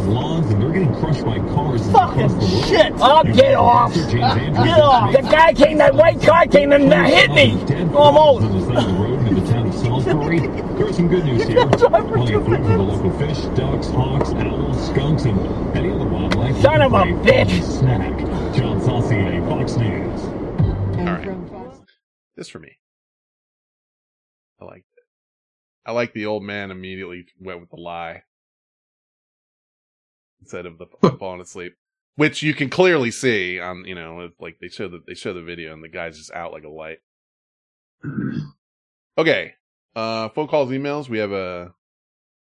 Fucking 1.92 2.40
shit! 2.66 2.94
I'll 3.02 3.24
get 3.24 3.56
off! 3.56 3.94
Get 3.94 4.80
off! 4.80 5.12
The 5.14 5.22
guy 5.24 5.54
came, 5.54 5.78
that 5.80 5.96
white 5.96 6.22
car 6.22 6.46
came 6.48 6.72
and 6.72 6.92
hit 7.08 7.32
me! 7.32 7.58
Almost! 7.94 8.48
There 10.80 10.88
is 10.88 10.96
some 10.96 11.08
good 11.10 11.26
news 11.26 11.44
here. 11.44 11.68
Plenty 11.68 12.34
of 12.34 12.46
food 12.46 12.62
for 12.62 12.68
the 12.68 12.78
local 12.78 13.12
fish, 13.20 13.42
ducks, 13.58 13.88
hawks, 13.90 14.30
owls, 14.32 14.88
skunks, 14.88 15.26
and 15.26 15.40
any 15.78 15.92
other 15.92 16.06
wildlife. 16.06 16.56
Son 16.62 16.82
of 16.82 16.94
a 16.94 17.04
bitch! 17.04 17.62
Snack. 17.80 18.18
John 18.56 18.80
Saucier, 18.82 19.42
Fox 19.48 19.76
News. 19.76 20.22
All 21.00 21.06
right. 21.06 21.38
This 22.36 22.50
for 22.50 22.60
me. 22.60 22.78
I 24.62 24.66
like 24.66 24.80
it. 24.80 24.89
I 25.90 25.92
like 25.92 26.14
the 26.14 26.28
old 26.28 26.44
man 26.44 26.70
immediately 26.70 27.26
went 27.40 27.62
with 27.62 27.72
the 27.72 27.82
lie 27.82 28.22
instead 30.40 30.68
of 30.68 30.78
the 30.78 30.86
falling 31.18 31.42
asleep, 31.42 31.74
which 32.16 32.44
you 32.44 32.54
can 32.54 32.70
clearly 32.70 33.10
see 33.10 33.60
on 33.60 33.86
you 33.86 33.96
know 33.96 34.30
like 34.40 34.60
they 34.62 34.68
show 34.68 34.88
the 34.88 35.02
they 35.08 35.16
show 35.16 35.34
the 35.34 35.42
video 35.42 35.74
and 35.74 35.84
the 35.84 35.90
guy's 35.90 36.20
just 36.20 36.32
out 36.32 36.54
like 36.54 36.64
a 36.64 36.70
light. 36.70 37.00
Okay, 39.18 39.56
uh, 39.98 40.30
phone 40.30 40.48
calls, 40.48 40.70
emails. 40.70 41.10
We 41.10 41.18
have 41.18 41.34
a 41.34 41.74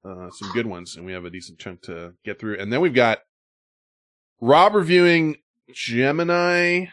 uh, 0.04 0.30
some 0.30 0.52
good 0.52 0.66
ones, 0.66 0.94
and 0.94 1.04
we 1.04 1.12
have 1.12 1.24
a 1.24 1.30
decent 1.30 1.58
chunk 1.58 1.82
to 1.82 2.12
get 2.24 2.38
through, 2.38 2.60
and 2.60 2.72
then 2.72 2.80
we've 2.80 2.94
got 2.94 3.18
Rob 4.40 4.76
reviewing 4.76 5.38
Gemini. 5.72 6.84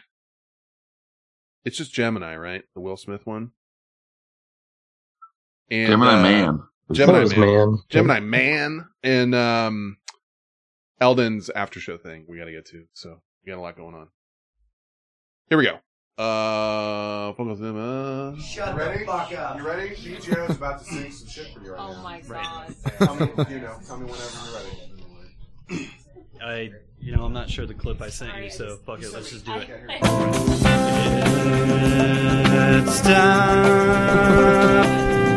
It's 1.63 1.77
just 1.77 1.93
Gemini, 1.93 2.35
right? 2.37 2.63
The 2.73 2.81
Will 2.81 2.97
Smith 2.97 3.27
one. 3.27 3.51
And, 5.69 5.87
Gemini 5.89 6.13
uh, 6.13 6.21
Man. 6.23 6.63
Gemini 6.91 7.25
Man. 7.25 7.39
Man. 7.39 7.77
Gemini 7.89 8.19
Man. 8.21 8.85
And 9.03 9.35
um 9.35 9.97
Eldon's 11.01 11.49
after 11.49 11.79
show 11.79 11.97
thing 11.97 12.25
we 12.27 12.37
gotta 12.37 12.51
get 12.51 12.65
to. 12.67 12.85
So 12.93 13.19
we 13.45 13.51
got 13.51 13.59
a 13.59 13.61
lot 13.61 13.75
going 13.75 13.95
on. 13.95 14.07
Here 15.49 15.57
we 15.57 15.65
go. 15.65 15.79
Uh, 16.21 17.31
phone 17.33 17.47
calls, 17.47 17.61
uh 17.61 18.35
Shut 18.41 18.75
the 18.75 19.03
fuck 19.05 19.31
up. 19.33 19.57
You 19.57 19.67
ready? 19.67 19.89
DJ 19.89 20.49
is 20.49 20.55
about 20.55 20.79
to 20.79 20.85
sing 20.85 21.11
some 21.11 21.27
shit 21.27 21.53
for 21.53 21.61
you 21.63 21.73
right 21.73 21.79
Oh 21.79 21.93
now. 21.93 22.01
my 22.01 22.21
God. 22.21 22.75
Tell 22.97 23.15
me, 23.15 23.27
you 23.49 23.59
know, 23.59 23.77
tell 23.85 23.97
me 23.97 24.05
whenever 24.05 24.67
you're 25.69 25.75
ready. 25.75 25.89
I, 26.41 26.71
you 26.99 27.15
know, 27.15 27.23
I'm 27.23 27.33
not 27.33 27.49
sure 27.51 27.67
the 27.67 27.75
clip 27.75 28.01
I 28.01 28.09
sent 28.09 28.35
you, 28.43 28.49
so 28.49 28.77
fuck 28.77 29.01
it, 29.03 29.13
let's 29.13 29.29
just 29.29 29.45
do 29.45 29.53
it. 29.53 29.69
It's 32.87 33.01
time 33.01 35.16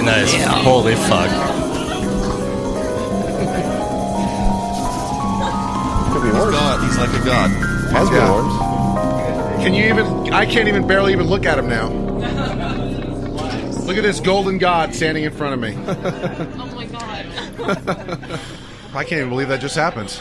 really 0.00 0.12
oh, 0.12 0.20
nice. 0.20 0.34
Holy 0.64 0.94
fuck. 0.94 1.30
Could 6.12 6.22
be 6.22 6.30
worse. 6.30 6.54
God, 6.54 6.84
he's 6.84 6.98
like 6.98 7.10
a 7.10 7.24
god. 7.24 7.50
Has 7.90 8.08
been 8.10 8.22
worse. 8.22 8.56
Can 9.62 9.74
you 9.74 9.86
even? 9.86 10.32
I 10.32 10.46
can't 10.46 10.68
even 10.68 10.86
barely 10.86 11.10
even 11.12 11.26
look 11.26 11.44
at 11.46 11.58
him 11.58 11.68
now. 11.68 11.88
Look 13.86 13.96
at 13.96 14.02
this 14.02 14.20
golden 14.20 14.58
god 14.58 14.94
standing 14.94 15.24
in 15.24 15.32
front 15.32 15.54
of 15.54 15.60
me. 15.60 15.74
Oh 16.58 16.66
my 16.74 16.86
god. 16.86 17.26
I 18.92 19.04
can't 19.04 19.18
even 19.18 19.28
believe 19.28 19.46
that 19.48 19.60
just 19.60 19.76
happened. 19.76 20.18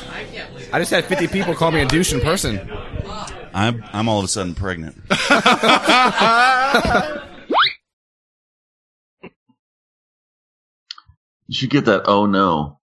I 0.71 0.77
just 0.79 0.91
had 0.91 1.05
50 1.05 1.27
people 1.27 1.55
call 1.55 1.71
me 1.71 1.81
a 1.81 1.85
douche 1.85 2.13
in 2.13 2.21
person. 2.21 2.69
I'm 3.53 3.83
I'm 3.93 4.09
all 4.09 4.19
of 4.19 4.25
a 4.25 4.27
sudden 4.27 4.53
pregnant. 4.55 4.95
You 11.49 11.55
should 11.55 11.71
get 11.71 11.85
that. 11.85 12.03
Oh 12.05 12.27
no. 12.27 12.77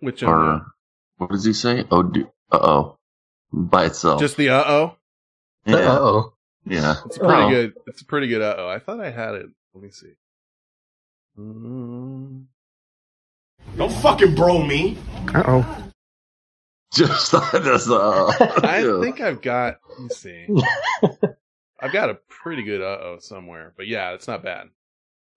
Which 0.00 0.22
or 0.22 0.66
what 1.16 1.30
does 1.30 1.42
he 1.46 1.54
say? 1.54 1.84
Oh, 1.90 2.02
do, 2.02 2.26
uh 2.50 2.58
oh, 2.60 2.98
by 3.50 3.86
itself. 3.86 4.20
Just 4.20 4.36
the 4.36 4.50
uh 4.50 4.62
oh. 4.66 4.96
yeah. 5.64 5.76
Uh-oh. 5.76 6.34
Yeah. 6.66 6.96
It's 7.06 7.16
pretty 7.16 7.32
Oh. 7.32 7.48
good. 7.48 7.72
It's 7.86 8.02
a 8.02 8.04
pretty 8.04 8.28
good 8.28 8.42
uh 8.42 8.56
oh. 8.58 8.68
I 8.68 8.78
thought 8.78 9.00
I 9.00 9.10
had 9.10 9.36
it. 9.36 9.46
Let 9.72 9.82
me 9.84 9.88
see. 9.90 10.12
Mm. 11.38 12.44
Don't 13.78 13.92
fucking 14.02 14.34
bro 14.34 14.62
me. 14.62 14.98
Uh 15.34 15.42
oh. 15.46 15.78
Just 16.92 17.32
that's 17.32 17.88
uh. 17.88 18.26
I 18.62 18.82
think 19.02 19.22
I've 19.22 19.40
got. 19.40 19.78
Let 19.88 19.98
me 19.98 20.08
see. 20.10 20.46
I've 21.80 21.92
got 21.92 22.10
a 22.10 22.18
pretty 22.28 22.64
good 22.64 22.82
uh 22.82 22.98
oh 23.00 23.16
somewhere, 23.18 23.72
but 23.78 23.86
yeah, 23.86 24.12
it's 24.12 24.28
not 24.28 24.42
bad. 24.44 24.68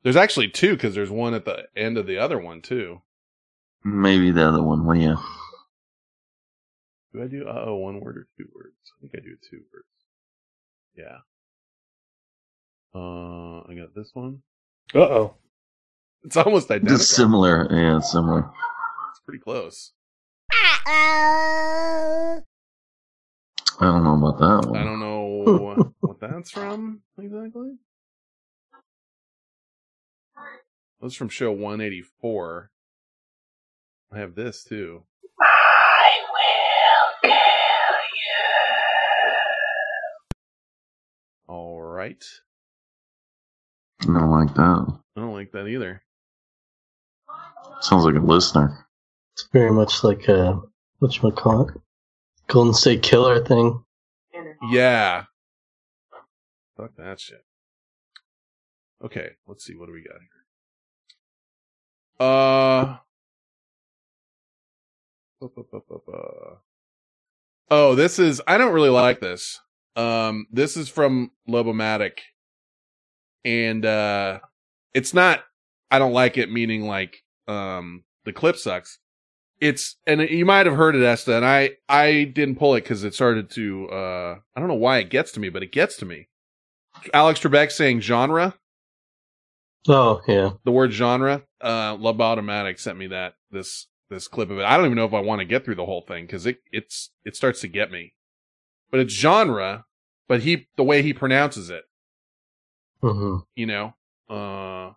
There's 0.05 0.15
actually 0.15 0.49
two 0.49 0.73
because 0.73 0.93
there's 0.93 1.09
one 1.09 1.33
at 1.33 1.45
the 1.45 1.65
end 1.75 1.97
of 1.97 2.05
the 2.05 2.19
other 2.19 2.37
one 2.37 2.61
too. 2.61 3.01
Maybe 3.83 4.29
the 4.29 4.47
other 4.47 4.61
one. 4.61 4.85
Well, 4.85 4.95
yeah. 4.95 5.15
Do 7.11 7.23
I 7.23 7.27
do 7.27 7.47
uh 7.47 7.63
oh 7.65 7.77
one 7.77 7.99
word 7.99 8.17
or 8.17 8.27
two 8.37 8.47
words? 8.53 8.75
I 8.85 9.01
think 9.01 9.13
I 9.15 9.19
do 9.21 9.35
two 9.49 9.61
words. 9.73 9.87
Yeah. 10.95 11.21
Uh, 12.93 13.61
I 13.67 13.73
got 13.73 13.95
this 13.95 14.11
one. 14.13 14.43
Uh 14.93 14.99
oh. 14.99 15.37
It's 16.23 16.37
almost 16.37 16.69
identical. 16.69 16.97
Just 16.97 17.09
similar. 17.09 17.67
Yeah, 17.71 17.97
it's 17.97 18.11
similar. 18.11 18.47
It's 19.09 19.21
pretty 19.25 19.39
close. 19.39 19.91
Uh 20.53 20.77
oh. 20.87 22.43
I 23.79 23.85
don't 23.85 24.03
know 24.03 24.23
about 24.23 24.37
that 24.37 24.69
one. 24.69 24.79
I 24.79 24.83
don't 24.83 24.99
know 24.99 25.93
what 26.01 26.19
that's 26.19 26.51
from 26.51 27.01
exactly. 27.17 27.71
That's 31.05 31.13
from 31.13 31.29
show 31.29 31.51
184. 31.51 32.71
I 34.11 34.17
have 34.17 34.33
this 34.33 34.63
too. 34.63 35.03
I 35.39 36.09
will 36.31 37.29
kill 37.29 37.29
you. 37.29 38.33
All 41.47 41.79
right. 41.79 42.25
I 44.01 44.05
don't 44.05 44.31
like 44.31 44.55
that. 44.55 44.99
I 45.15 45.19
don't 45.19 45.33
like 45.33 45.51
that 45.51 45.67
either. 45.67 46.01
Sounds 47.81 48.03
like 48.03 48.15
a 48.15 48.19
listener. 48.19 48.87
It's 49.33 49.47
very 49.53 49.71
much 49.71 50.03
like 50.03 50.27
a 50.27 50.59
whatchamacallit? 51.03 51.79
Golden 52.47 52.73
State 52.73 53.03
Killer 53.03 53.45
thing. 53.45 53.83
Yeah. 54.71 55.25
Fuck 56.75 56.95
that 56.97 57.19
shit. 57.19 57.45
Okay, 59.03 59.33
let's 59.45 59.63
see. 59.63 59.75
What 59.75 59.85
do 59.85 59.93
we 59.93 60.01
got 60.01 60.19
here? 60.19 60.34
Uh. 62.19 62.97
Oh, 67.69 67.95
this 67.95 68.19
is, 68.19 68.41
I 68.47 68.57
don't 68.57 68.73
really 68.73 68.89
like 68.89 69.19
this. 69.19 69.59
Um, 69.95 70.47
this 70.51 70.77
is 70.77 70.87
from 70.89 71.31
Lobomatic. 71.47 72.19
And, 73.43 73.85
uh, 73.85 74.39
it's 74.93 75.13
not, 75.13 75.43
I 75.91 75.99
don't 75.99 76.13
like 76.13 76.37
it, 76.37 76.51
meaning 76.51 76.87
like, 76.87 77.23
um, 77.47 78.03
the 78.23 78.33
clip 78.33 78.57
sucks. 78.57 78.99
It's, 79.59 79.97
and 80.05 80.21
you 80.21 80.45
might 80.45 80.65
have 80.65 80.75
heard 80.75 80.95
it, 80.95 81.03
Esta, 81.03 81.35
and 81.35 81.45
I, 81.45 81.71
I 81.87 82.25
didn't 82.25 82.57
pull 82.57 82.75
it 82.75 82.81
because 82.81 83.03
it 83.03 83.13
started 83.13 83.49
to, 83.51 83.89
uh, 83.89 84.35
I 84.55 84.59
don't 84.59 84.67
know 84.67 84.75
why 84.75 84.97
it 84.99 85.09
gets 85.09 85.31
to 85.33 85.39
me, 85.39 85.49
but 85.49 85.63
it 85.63 85.71
gets 85.71 85.95
to 85.97 86.05
me. 86.05 86.27
Alex 87.13 87.39
Trebek 87.39 87.71
saying 87.71 88.01
genre, 88.01 88.55
Oh 89.87 90.21
yeah. 90.27 90.51
the 90.63 90.71
word 90.71 90.91
genre. 90.91 91.43
Uh, 91.61 91.95
Love 91.99 92.19
Automatic 92.21 92.79
sent 92.79 92.97
me 92.97 93.07
that, 93.07 93.35
this, 93.51 93.87
this 94.09 94.27
clip 94.27 94.49
of 94.49 94.59
it. 94.59 94.63
I 94.65 94.77
don't 94.77 94.85
even 94.85 94.95
know 94.97 95.05
if 95.05 95.13
I 95.13 95.19
want 95.19 95.39
to 95.39 95.45
get 95.45 95.65
through 95.65 95.75
the 95.75 95.85
whole 95.85 96.01
thing 96.01 96.25
because 96.25 96.45
it, 96.45 96.59
it's, 96.71 97.11
it 97.23 97.35
starts 97.35 97.61
to 97.61 97.67
get 97.67 97.91
me. 97.91 98.13
But 98.91 98.99
it's 98.99 99.13
genre, 99.13 99.85
but 100.27 100.41
he, 100.41 100.67
the 100.75 100.83
way 100.83 101.01
he 101.01 101.13
pronounces 101.13 101.69
it, 101.69 101.83
Mm-hmm. 103.03 103.37
you 103.55 103.65
know, 103.67 103.93
uh, 104.29 104.93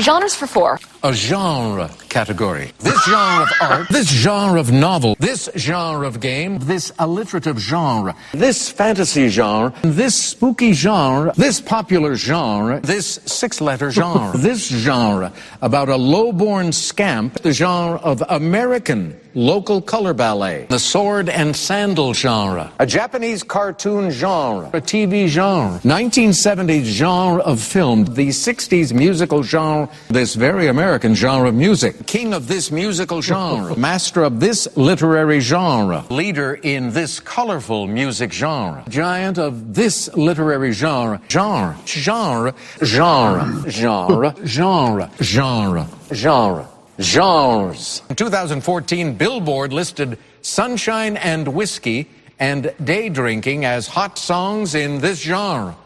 Genres 0.00 0.34
for 0.34 0.46
four. 0.46 0.78
A 1.02 1.12
genre 1.12 1.90
category. 2.10 2.72
This 2.80 3.02
genre 3.04 3.42
of 3.44 3.48
art, 3.60 3.88
this 3.88 4.08
genre 4.08 4.60
of 4.60 4.70
novel, 4.70 5.16
this 5.18 5.48
genre 5.56 6.06
of 6.06 6.20
game, 6.20 6.58
this 6.58 6.92
alliterative 6.98 7.58
genre, 7.58 8.14
this 8.32 8.70
fantasy 8.70 9.28
genre, 9.28 9.72
this 9.82 10.14
spooky 10.22 10.72
genre, 10.74 11.32
this 11.36 11.60
popular 11.60 12.14
genre, 12.14 12.80
this 12.80 13.20
six 13.24 13.60
letter 13.60 13.90
genre, 13.90 14.36
this 14.36 14.68
genre 14.68 15.32
about 15.62 15.88
a 15.88 15.96
low-born 15.96 16.72
scamp, 16.72 17.40
the 17.42 17.52
genre 17.52 17.96
of 17.98 18.22
American 18.28 19.18
local 19.36 19.82
color 19.82 20.14
ballet, 20.14 20.64
the 20.70 20.78
sword 20.78 21.28
and 21.28 21.54
sandal 21.54 22.14
genre, 22.14 22.72
a 22.78 22.86
Japanese 22.86 23.42
cartoon 23.42 24.10
genre, 24.10 24.68
a 24.72 24.80
TV 24.80 25.28
genre, 25.28 25.78
1970s 25.80 26.84
genre 26.84 27.42
of 27.42 27.60
film, 27.60 28.04
the 28.04 28.28
60s 28.28 28.94
musical 28.94 29.42
genre, 29.42 29.90
this 30.08 30.34
very 30.34 30.68
American 30.68 31.14
genre 31.14 31.48
of 31.48 31.54
music, 31.54 32.06
king 32.06 32.32
of 32.32 32.48
this 32.48 32.70
musical 32.72 33.20
genre, 33.20 33.76
master 33.78 34.22
of 34.22 34.40
this 34.40 34.66
literary 34.74 35.40
genre, 35.40 36.02
leader 36.08 36.54
in 36.62 36.90
this 36.92 37.20
colorful 37.20 37.86
music 37.86 38.32
genre, 38.32 38.82
giant 38.88 39.38
of 39.38 39.74
this 39.74 40.08
literary 40.16 40.72
genre, 40.72 41.20
genre, 41.28 41.76
genre, 41.84 42.54
genre, 42.82 43.64
genre, 43.70 44.34
genre, 44.46 45.10
genre, 45.20 45.86
genre. 46.10 46.68
Genres. 47.00 48.02
In 48.08 48.16
2014, 48.16 49.14
Billboard 49.14 49.72
listed 49.72 50.18
Sunshine 50.42 51.16
and 51.16 51.48
Whiskey 51.48 52.08
and 52.38 52.72
Day 52.82 53.08
Drinking 53.08 53.64
as 53.64 53.86
hot 53.88 54.18
songs 54.18 54.74
in 54.74 54.98
this 54.98 55.20
genre. 55.20 55.76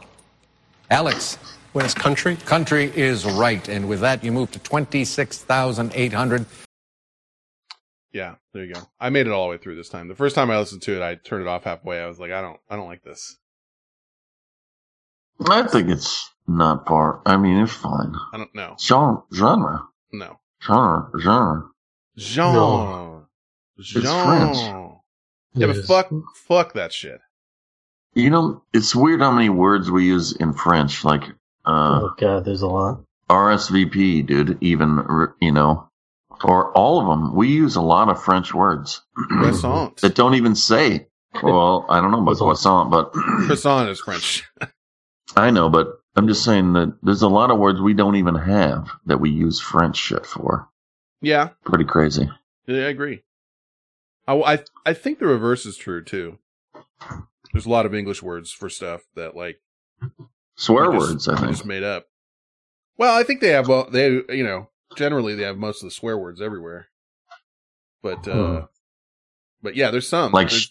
Alex. 0.90 1.38
When 1.72 1.84
it's 1.84 1.94
country? 1.94 2.34
Country 2.36 2.86
is 2.96 3.24
right. 3.24 3.68
And 3.68 3.88
with 3.88 4.00
that, 4.00 4.24
you 4.24 4.32
move 4.32 4.50
to 4.52 4.58
26,800. 4.58 6.46
yeah, 8.12 8.34
there 8.52 8.64
you 8.64 8.74
go. 8.74 8.80
I 8.98 9.08
made 9.10 9.28
it 9.28 9.32
all 9.32 9.44
the 9.44 9.50
way 9.50 9.56
through 9.58 9.76
this 9.76 9.88
time. 9.88 10.08
The 10.08 10.16
first 10.16 10.34
time 10.34 10.50
I 10.50 10.58
listened 10.58 10.82
to 10.82 10.96
it, 10.96 11.02
I 11.02 11.14
turned 11.14 11.42
it 11.42 11.48
off 11.48 11.62
halfway. 11.62 12.00
I 12.00 12.06
was 12.08 12.18
like, 12.18 12.32
I 12.32 12.40
don't, 12.42 12.58
I 12.68 12.74
don't 12.74 12.88
like 12.88 13.04
this. 13.04 13.36
I 15.48 15.62
think 15.68 15.88
it's 15.90 16.28
not 16.48 16.88
far. 16.88 17.22
I 17.24 17.36
mean, 17.36 17.58
it's 17.58 17.72
fine. 17.72 18.14
I 18.32 18.38
don't 18.38 18.52
know. 18.54 18.74
Genre, 18.80 19.22
genre, 19.32 19.86
No. 20.12 20.40
Genre, 20.62 21.10
genre. 21.18 21.68
Jean. 22.16 23.26
It's 23.78 23.92
Jean. 23.92 24.26
French. 24.26 24.56
Yeah, 25.54 25.66
but 25.66 25.84
fuck, 25.84 26.10
fuck 26.36 26.72
that 26.74 26.92
shit. 26.92 27.20
You 28.14 28.30
know, 28.30 28.62
it's 28.72 28.94
weird 28.94 29.20
how 29.20 29.30
many 29.30 29.48
words 29.50 29.90
we 29.90 30.06
use 30.06 30.32
in 30.32 30.52
French. 30.52 31.04
Like, 31.04 31.22
uh, 31.64 32.00
oh 32.02 32.14
god, 32.18 32.44
there's 32.44 32.62
a 32.62 32.66
lot. 32.66 33.02
RSVP, 33.28 34.26
dude. 34.26 34.58
Even 34.60 35.04
you 35.40 35.52
know, 35.52 35.88
or 36.44 36.72
all 36.72 37.00
of 37.00 37.06
them. 37.06 37.34
We 37.34 37.48
use 37.48 37.76
a 37.76 37.80
lot 37.80 38.08
of 38.08 38.22
French 38.22 38.52
words 38.52 39.02
Croissant. 39.14 39.96
that 39.98 40.14
don't 40.14 40.34
even 40.34 40.54
say. 40.54 41.06
Well, 41.42 41.86
I 41.88 42.00
don't 42.00 42.10
know 42.10 42.22
about 42.22 42.38
croissant, 42.38 42.90
but 42.90 43.12
Croissant 43.12 43.88
is 43.88 44.00
French. 44.00 44.44
I 45.36 45.50
know. 45.50 45.68
But 45.68 45.99
I'm 46.16 46.26
just 46.28 46.44
saying 46.44 46.72
that 46.74 46.96
there's 47.02 47.22
a 47.22 47.28
lot 47.28 47.50
of 47.50 47.58
words 47.58 47.80
we 47.80 47.94
don't 47.94 48.16
even 48.16 48.34
have 48.34 48.88
that 49.06 49.20
we 49.20 49.30
use 49.30 49.60
French 49.60 49.96
shit 49.96 50.26
for. 50.26 50.68
yeah, 51.20 51.50
Pretty 51.64 51.84
crazy. 51.84 52.28
yeah, 52.66 52.86
I 52.86 52.88
agree. 52.88 53.22
I, 54.26 54.34
I, 54.34 54.58
I 54.86 54.92
think 54.92 55.18
the 55.18 55.26
reverse 55.26 55.66
is 55.66 55.76
true 55.76 56.02
too. 56.04 56.38
There's 57.52 57.66
a 57.66 57.70
lot 57.70 57.86
of 57.86 57.94
English 57.94 58.22
words 58.22 58.50
for 58.52 58.68
stuff 58.68 59.02
that 59.14 59.34
like 59.36 59.60
Swear 60.56 60.92
just- 60.92 60.98
words, 60.98 61.28
I 61.28 61.36
think. 61.36 61.50
just 61.52 61.64
made 61.64 61.82
up. 61.82 62.06
Well, 62.96 63.16
I 63.18 63.22
think 63.22 63.40
they 63.40 63.48
have. 63.48 63.66
Well, 63.66 63.88
they 63.90 64.08
you 64.28 64.44
know 64.44 64.68
generally 64.96 65.34
they 65.34 65.44
have 65.44 65.56
most 65.56 65.82
of 65.82 65.86
the 65.86 65.90
swear 65.94 66.18
words 66.18 66.40
everywhere. 66.40 66.88
But 68.02 68.26
uh 68.28 68.60
Hmm. 68.60 68.64
but 69.62 69.74
yeah, 69.76 69.90
there's 69.90 70.08
some 70.08 70.32
Like 70.32 70.50
There's 70.50 70.62
sh- 70.62 70.68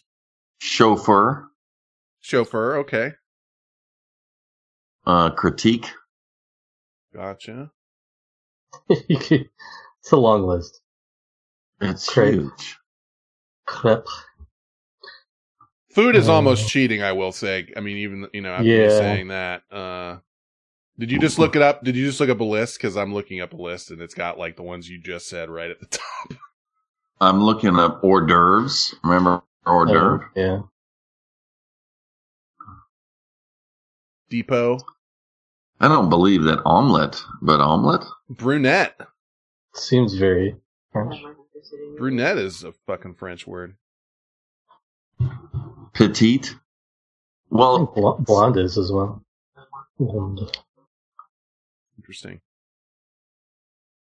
chauffeur, 0.60 1.48
chauffeur. 2.20 2.78
Okay, 2.80 3.14
uh, 5.10 5.32
critique. 5.32 5.88
gotcha. 7.16 7.72
it's 8.90 9.50
a 10.12 10.18
long 10.18 10.44
list. 10.48 10.82
It's 11.82 12.08
Crepe. 12.08 12.42
huge. 12.52 12.78
Crepe. 13.68 14.08
Food 15.94 16.16
is 16.16 16.30
Uh, 16.30 16.30
almost 16.30 16.68
cheating, 16.70 17.04
I 17.04 17.14
will 17.14 17.32
say. 17.34 17.68
I 17.78 17.82
mean, 17.82 17.98
even 17.98 18.28
you 18.34 18.42
know 18.42 18.54
after 18.54 18.90
Yeah. 18.90 18.90
saying 18.90 19.30
that. 19.30 19.64
Uh, 19.72 20.18
did 21.00 21.12
you 21.12 21.20
just 21.20 21.40
look 21.40 21.56
it 21.56 21.62
up? 21.64 21.84
Did 21.84 21.96
you 21.98 22.06
just 22.08 22.20
look 22.20 22.30
up 22.30 22.40
a 22.42 22.44
list? 22.46 22.78
Because 22.78 22.98
I'm 22.98 23.14
looking 23.14 23.42
up 23.42 23.54
a 23.54 23.58
list 23.58 23.92
and 23.92 24.02
it's 24.02 24.16
got 24.16 24.40
like 24.40 24.58
the 24.58 24.64
ones 24.64 24.90
you 24.90 25.00
just 25.00 25.30
said 25.30 25.50
right 25.50 25.72
at 25.72 25.80
the 25.80 25.88
top. 25.88 26.04
I'm 27.22 27.42
looking 27.44 27.78
up 27.80 28.02
hors 28.04 28.28
d'oeuvres. 28.28 28.96
Remember 29.04 29.42
hors 29.66 29.88
d'oeuvre? 29.88 30.20
Oh, 30.20 30.32
yeah. 30.36 30.62
Depot, 34.30 34.80
I 35.80 35.88
don't 35.88 36.10
believe 36.10 36.44
that 36.44 36.62
omelet, 36.66 37.22
but 37.42 37.60
omelet. 37.62 38.04
brunette. 38.30 39.00
Seems 39.76 40.14
very 40.16 40.56
French. 40.92 41.16
Brunette 41.98 42.38
is 42.38 42.64
a 42.64 42.74
fucking 42.88 43.16
French 43.16 43.46
word. 43.48 43.76
Petite. 45.94 46.56
Well, 47.50 47.86
Bl- 47.88 48.24
blonde 48.24 48.58
is 48.58 48.78
as 48.78 48.92
well. 48.92 49.24
And 50.00 50.40
Interesting. 51.98 52.42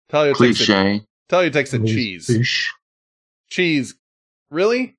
Talia 0.10 0.34
takes 0.34 0.62
a, 0.62 0.66
cliche. 0.66 1.02
Talia 1.30 1.50
takes 1.52 1.74
a 1.74 1.80
Mise 1.80 1.92
cheese. 1.94 2.28
bouche. 2.28 2.70
Cheese. 3.50 3.96
Really? 4.50 4.96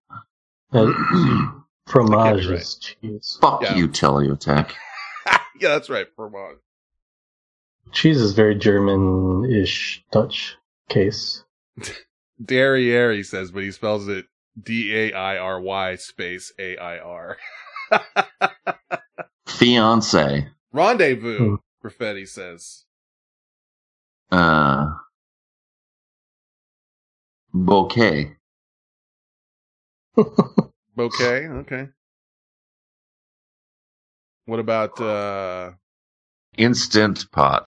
And 0.72 0.94
fromage 1.86 2.46
right. 2.46 2.58
is 2.60 2.76
cheese. 2.76 3.38
Fuck 3.40 3.62
Yeah. 3.62 3.76
you, 3.76 3.88
Teleotech. 3.88 4.72
Yeah, 5.62 5.68
that's 5.70 5.90
right. 5.90 6.06
Fromage. 6.16 6.58
Cheese 7.92 8.20
is 8.20 8.32
very 8.32 8.54
German-ish 8.54 10.04
Dutch 10.12 10.56
case. 10.88 11.44
Derriere, 12.44 13.12
he 13.14 13.22
says, 13.22 13.50
but 13.52 13.62
he 13.62 13.70
spells 13.70 14.08
it 14.08 14.26
D 14.60 14.94
A 14.94 15.12
I 15.12 15.38
R 15.38 15.60
Y 15.60 15.96
space 15.96 16.52
A 16.58 16.76
I 16.76 16.98
R. 16.98 17.36
Fiance. 19.46 20.48
Rendezvous, 20.72 21.38
Hmm. 21.38 21.54
Graffiti 21.80 22.26
says. 22.26 22.84
Uh, 24.30 24.86
bouquet. 27.52 28.36
Bouquet, 30.96 31.48
okay. 31.48 31.88
What 34.46 34.60
about 34.60 35.00
uh 35.00 35.72
Instant 36.58 37.30
pot. 37.32 37.66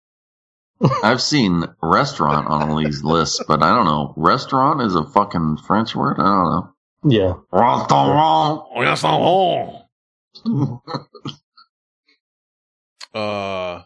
I've 1.03 1.21
seen 1.21 1.63
restaurant 1.81 2.47
on 2.47 2.69
all 2.69 2.77
these 2.77 3.03
lists, 3.03 3.41
but 3.47 3.63
I 3.63 3.73
don't 3.73 3.85
know. 3.85 4.13
Restaurant 4.17 4.81
is 4.81 4.95
a 4.95 5.05
fucking 5.05 5.57
French 5.65 5.95
word? 5.95 6.17
I 6.19 6.23
don't 6.23 6.51
know. 6.51 6.73
Yeah. 7.05 7.33
Restaurant. 7.51 8.65
Restaurant. 8.77 9.85
uh 13.13 13.81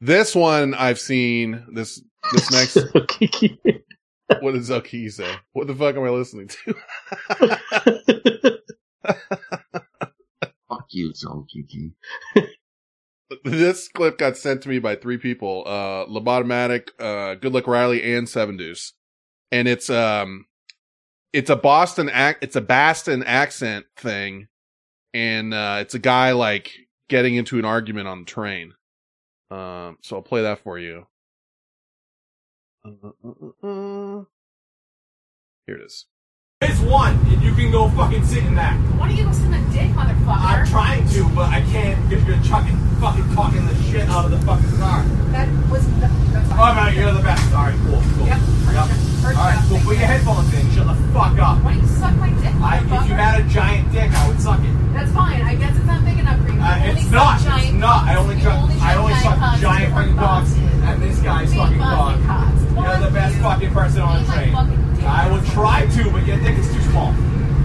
this 0.00 0.34
one 0.34 0.74
I've 0.74 0.98
seen 0.98 1.64
this 1.72 2.02
this 2.32 2.50
next 2.50 2.78
Kiki. 3.08 3.58
what 4.40 4.52
does 4.54 4.68
Zuki 4.68 5.10
say? 5.10 5.32
What 5.52 5.68
the 5.68 5.74
fuck 5.74 5.96
am 5.96 6.04
I 6.04 6.10
listening 6.10 6.48
to? 6.48 6.74
You, 10.90 11.12
Joe 11.14 11.46
Kiki. 11.52 11.92
this 13.44 13.88
clip 13.88 14.18
got 14.18 14.36
sent 14.36 14.62
to 14.62 14.68
me 14.68 14.78
by 14.78 14.96
three 14.96 15.18
people 15.18 15.64
uh 15.66 16.06
lobotomatic 16.06 16.88
uh 17.00 17.34
good 17.36 17.52
luck 17.54 17.66
riley 17.66 18.14
and 18.14 18.28
seven 18.28 18.56
deuce 18.56 18.94
and 19.52 19.68
it's 19.68 19.90
um 19.90 20.46
it's 21.32 21.50
a 21.50 21.56
boston 21.56 22.10
ac- 22.10 22.38
it's 22.42 22.56
a 22.56 22.60
boston 22.62 23.22
accent 23.24 23.86
thing 23.96 24.48
and 25.14 25.54
uh 25.54 25.78
it's 25.80 25.94
a 25.94 25.98
guy 26.00 26.32
like 26.32 26.72
getting 27.08 27.36
into 27.36 27.58
an 27.58 27.64
argument 27.66 28.08
on 28.08 28.20
the 28.20 28.26
train 28.26 28.74
um 29.50 29.98
so 30.02 30.16
i'll 30.16 30.22
play 30.22 30.42
that 30.42 30.60
for 30.60 30.78
you 30.78 31.06
Uh, 32.84 32.90
uh, 33.04 33.30
uh, 33.64 33.68
uh. 33.68 34.24
here 35.66 35.76
it 35.76 35.82
is 35.86 36.06
one, 36.88 37.14
and 37.28 37.42
you 37.42 37.52
can 37.54 37.70
go 37.70 37.88
fucking 37.90 38.24
sit 38.24 38.44
in 38.44 38.54
that. 38.56 38.74
Why 38.98 39.08
don't 39.08 39.16
you 39.16 39.24
go 39.24 39.32
sit 39.32 39.44
in 39.44 39.52
the 39.52 39.70
dick, 39.72 39.90
motherfucker? 39.92 40.40
I'm 40.40 40.66
trying 40.66 41.08
to, 41.10 41.28
but 41.34 41.48
I 41.50 41.60
can't 41.70 41.96
because 42.08 42.24
you're 42.26 42.40
chucking, 42.42 42.76
fucking 43.00 43.28
talking 43.34 43.66
the 43.66 43.74
shit 43.84 44.08
out 44.08 44.24
of 44.24 44.30
the 44.30 44.38
fucking 44.46 44.72
car. 44.78 45.04
That 45.36 45.48
was 45.70 45.84
that, 46.00 46.10
that's 46.32 46.48
Oh, 46.52 46.56
fine. 46.56 46.94
no, 46.94 47.00
you're 47.00 47.12
the 47.12 47.22
best. 47.22 47.52
All 47.52 47.64
right, 47.68 47.76
cool, 47.86 48.00
cool. 48.16 48.26
Yep. 48.26 48.40
Yep. 48.72 48.88
All 49.28 49.34
right, 49.34 49.60
cool. 49.68 49.78
Put 49.84 49.96
your 49.98 50.06
headphones 50.08 50.52
in. 50.54 50.64
Shut 50.72 50.86
the 50.88 50.94
fuck 51.12 51.36
up. 51.38 51.62
Why 51.62 51.74
don't 51.74 51.82
you 51.82 51.88
suck 51.88 52.14
my 52.16 52.30
dick, 52.40 52.54
I, 52.64 52.78
if 52.80 53.08
you 53.08 53.14
had 53.14 53.40
a 53.40 53.44
giant 53.48 53.92
dick, 53.92 54.10
I 54.10 54.28
would 54.28 54.40
suck 54.40 54.60
it. 54.60 54.72
That's 54.94 55.12
fine. 55.12 55.42
I 55.42 55.54
guess 55.54 55.76
it's 55.76 55.84
not 55.86 56.04
big 56.04 56.18
enough 56.18 56.40
for 56.40 56.48
you. 56.52 56.60
Uh, 56.60 56.90
it's 56.90 57.10
not. 57.10 57.40
Giant 57.40 57.64
It's 57.64 57.72
not. 57.74 58.04
I 58.08 58.16
only, 58.16 58.40
suck, 58.40 58.58
only 58.62 58.74
I 58.80 58.96
only 58.96 59.14
suck 59.20 59.60
giant 59.60 59.92
fucking 59.92 60.16
cocks, 60.16 60.52
and 60.56 61.02
this 61.02 61.18
guy's 61.20 61.52
fucking 61.54 61.78
cocks. 61.78 62.62
You're 62.78 62.98
the 63.04 63.10
best 63.12 63.36
fucking 63.38 63.72
person 63.72 64.00
on 64.02 64.24
the 64.24 64.32
train. 64.32 64.54
I 65.04 65.30
would 65.30 65.44
try 65.46 65.86
to, 65.86 66.10
but 66.10 66.26
your 66.26 66.38
dick 66.38 66.58
is 66.58 66.66
too 66.72 66.77
small. 66.82 67.12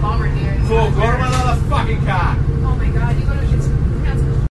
Bummer, 0.00 0.34
dear. 0.34 0.54
Cool. 0.66 0.90
Go 0.90 1.12
to 1.12 1.18
my 1.18 1.30
other 1.34 1.60
fucking 1.68 2.04
car. 2.04 2.36
Oh 2.38 2.76
my 2.76 2.88
god, 2.90 3.18
you 3.18 3.26
go 3.26 3.34
to 3.34 3.56
it's 3.56 3.66
pronounced 3.68 4.50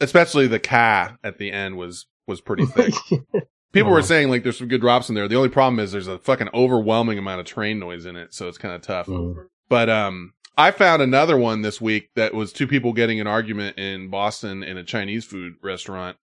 especially 0.00 0.46
the 0.46 0.58
ka 0.58 1.16
at 1.22 1.38
the 1.38 1.50
end 1.52 1.76
was 1.76 2.06
was 2.26 2.40
pretty 2.40 2.66
thick 2.66 2.92
people 3.72 3.90
were 3.92 4.02
saying 4.02 4.28
like 4.28 4.42
there's 4.42 4.58
some 4.58 4.68
good 4.68 4.80
drops 4.80 5.08
in 5.08 5.14
there 5.14 5.28
the 5.28 5.36
only 5.36 5.48
problem 5.48 5.78
is 5.78 5.92
there's 5.92 6.08
a 6.08 6.18
fucking 6.18 6.48
overwhelming 6.52 7.16
amount 7.16 7.40
of 7.40 7.46
train 7.46 7.78
noise 7.78 8.04
in 8.04 8.16
it 8.16 8.34
so 8.34 8.48
it's 8.48 8.58
kind 8.58 8.74
of 8.74 8.82
tough 8.82 9.06
Mm. 9.06 9.46
But 9.68 9.88
um, 9.88 10.34
I 10.56 10.70
found 10.70 11.02
another 11.02 11.36
one 11.36 11.62
this 11.62 11.80
week 11.80 12.10
that 12.16 12.34
was 12.34 12.52
two 12.52 12.66
people 12.66 12.92
getting 12.92 13.20
an 13.20 13.26
argument 13.26 13.78
in 13.78 14.08
Boston 14.08 14.62
in 14.62 14.76
a 14.76 14.84
Chinese 14.84 15.24
food 15.24 15.54
restaurant, 15.62 16.16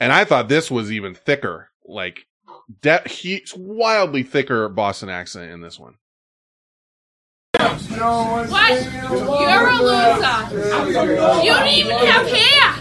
and 0.00 0.12
I 0.12 0.24
thought 0.24 0.48
this 0.48 0.70
was 0.70 0.90
even 0.90 1.14
thicker. 1.14 1.68
Like, 1.84 2.26
de- 2.80 3.08
he 3.08 3.44
wildly 3.54 4.22
thicker 4.22 4.68
Boston 4.68 5.08
accent 5.08 5.52
in 5.52 5.60
this 5.60 5.78
one. 5.78 5.96
What? 7.66 8.74
You're 9.40 9.68
a 9.68 9.78
loser. 9.82 10.38
You 11.44 11.50
don't 11.52 11.68
even 11.68 11.98
have 12.06 12.26
hair. 12.26 12.74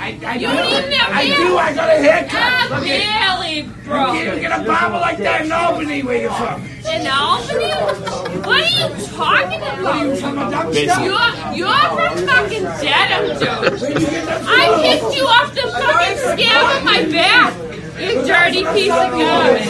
I, 0.00 0.18
I 0.26 0.34
You 0.34 0.48
don't 0.48 0.72
even 0.72 0.92
have 0.92 1.10
I 1.12 1.22
hair. 1.22 1.36
do. 1.36 1.56
I 1.56 1.74
got 1.74 1.88
a 1.88 1.92
haircut. 2.02 2.30
Ah, 2.34 2.80
barely, 2.82 3.62
bro. 3.84 4.12
You 4.12 4.24
can't 4.24 4.40
get 4.40 4.60
a 4.60 4.64
barber 4.64 4.98
like 4.98 5.18
that 5.18 5.44
in 5.44 5.52
Albany. 5.52 6.02
Where 6.02 6.20
you 6.22 6.30
from? 6.30 6.64
In 6.90 7.06
Albany? 7.06 8.21
What 8.40 8.48
are 8.48 8.66
you 8.66 9.06
talking 9.08 9.60
about? 9.60 9.82
What 9.82 9.94
are 9.94 10.06
you 10.06 10.16
from 10.16 10.38
a 10.38 10.50
dump 10.50 10.74
stop? 10.74 11.04
You're, 11.04 11.54
you're 11.54 11.68
from 11.68 12.26
fucking 12.26 12.62
Dedham, 12.62 13.38
dude. 13.38 13.88
I 14.28 14.80
kicked 14.82 15.14
you 15.14 15.24
off 15.24 15.54
the 15.54 15.62
fucking 15.62 16.18
scale 16.18 16.64
on 16.64 16.84
my 16.84 17.04
back. 17.10 17.54
You 18.00 18.24
dirty 18.26 18.64
piece 18.72 18.90
of 18.90 19.10
garbage. 19.12 19.68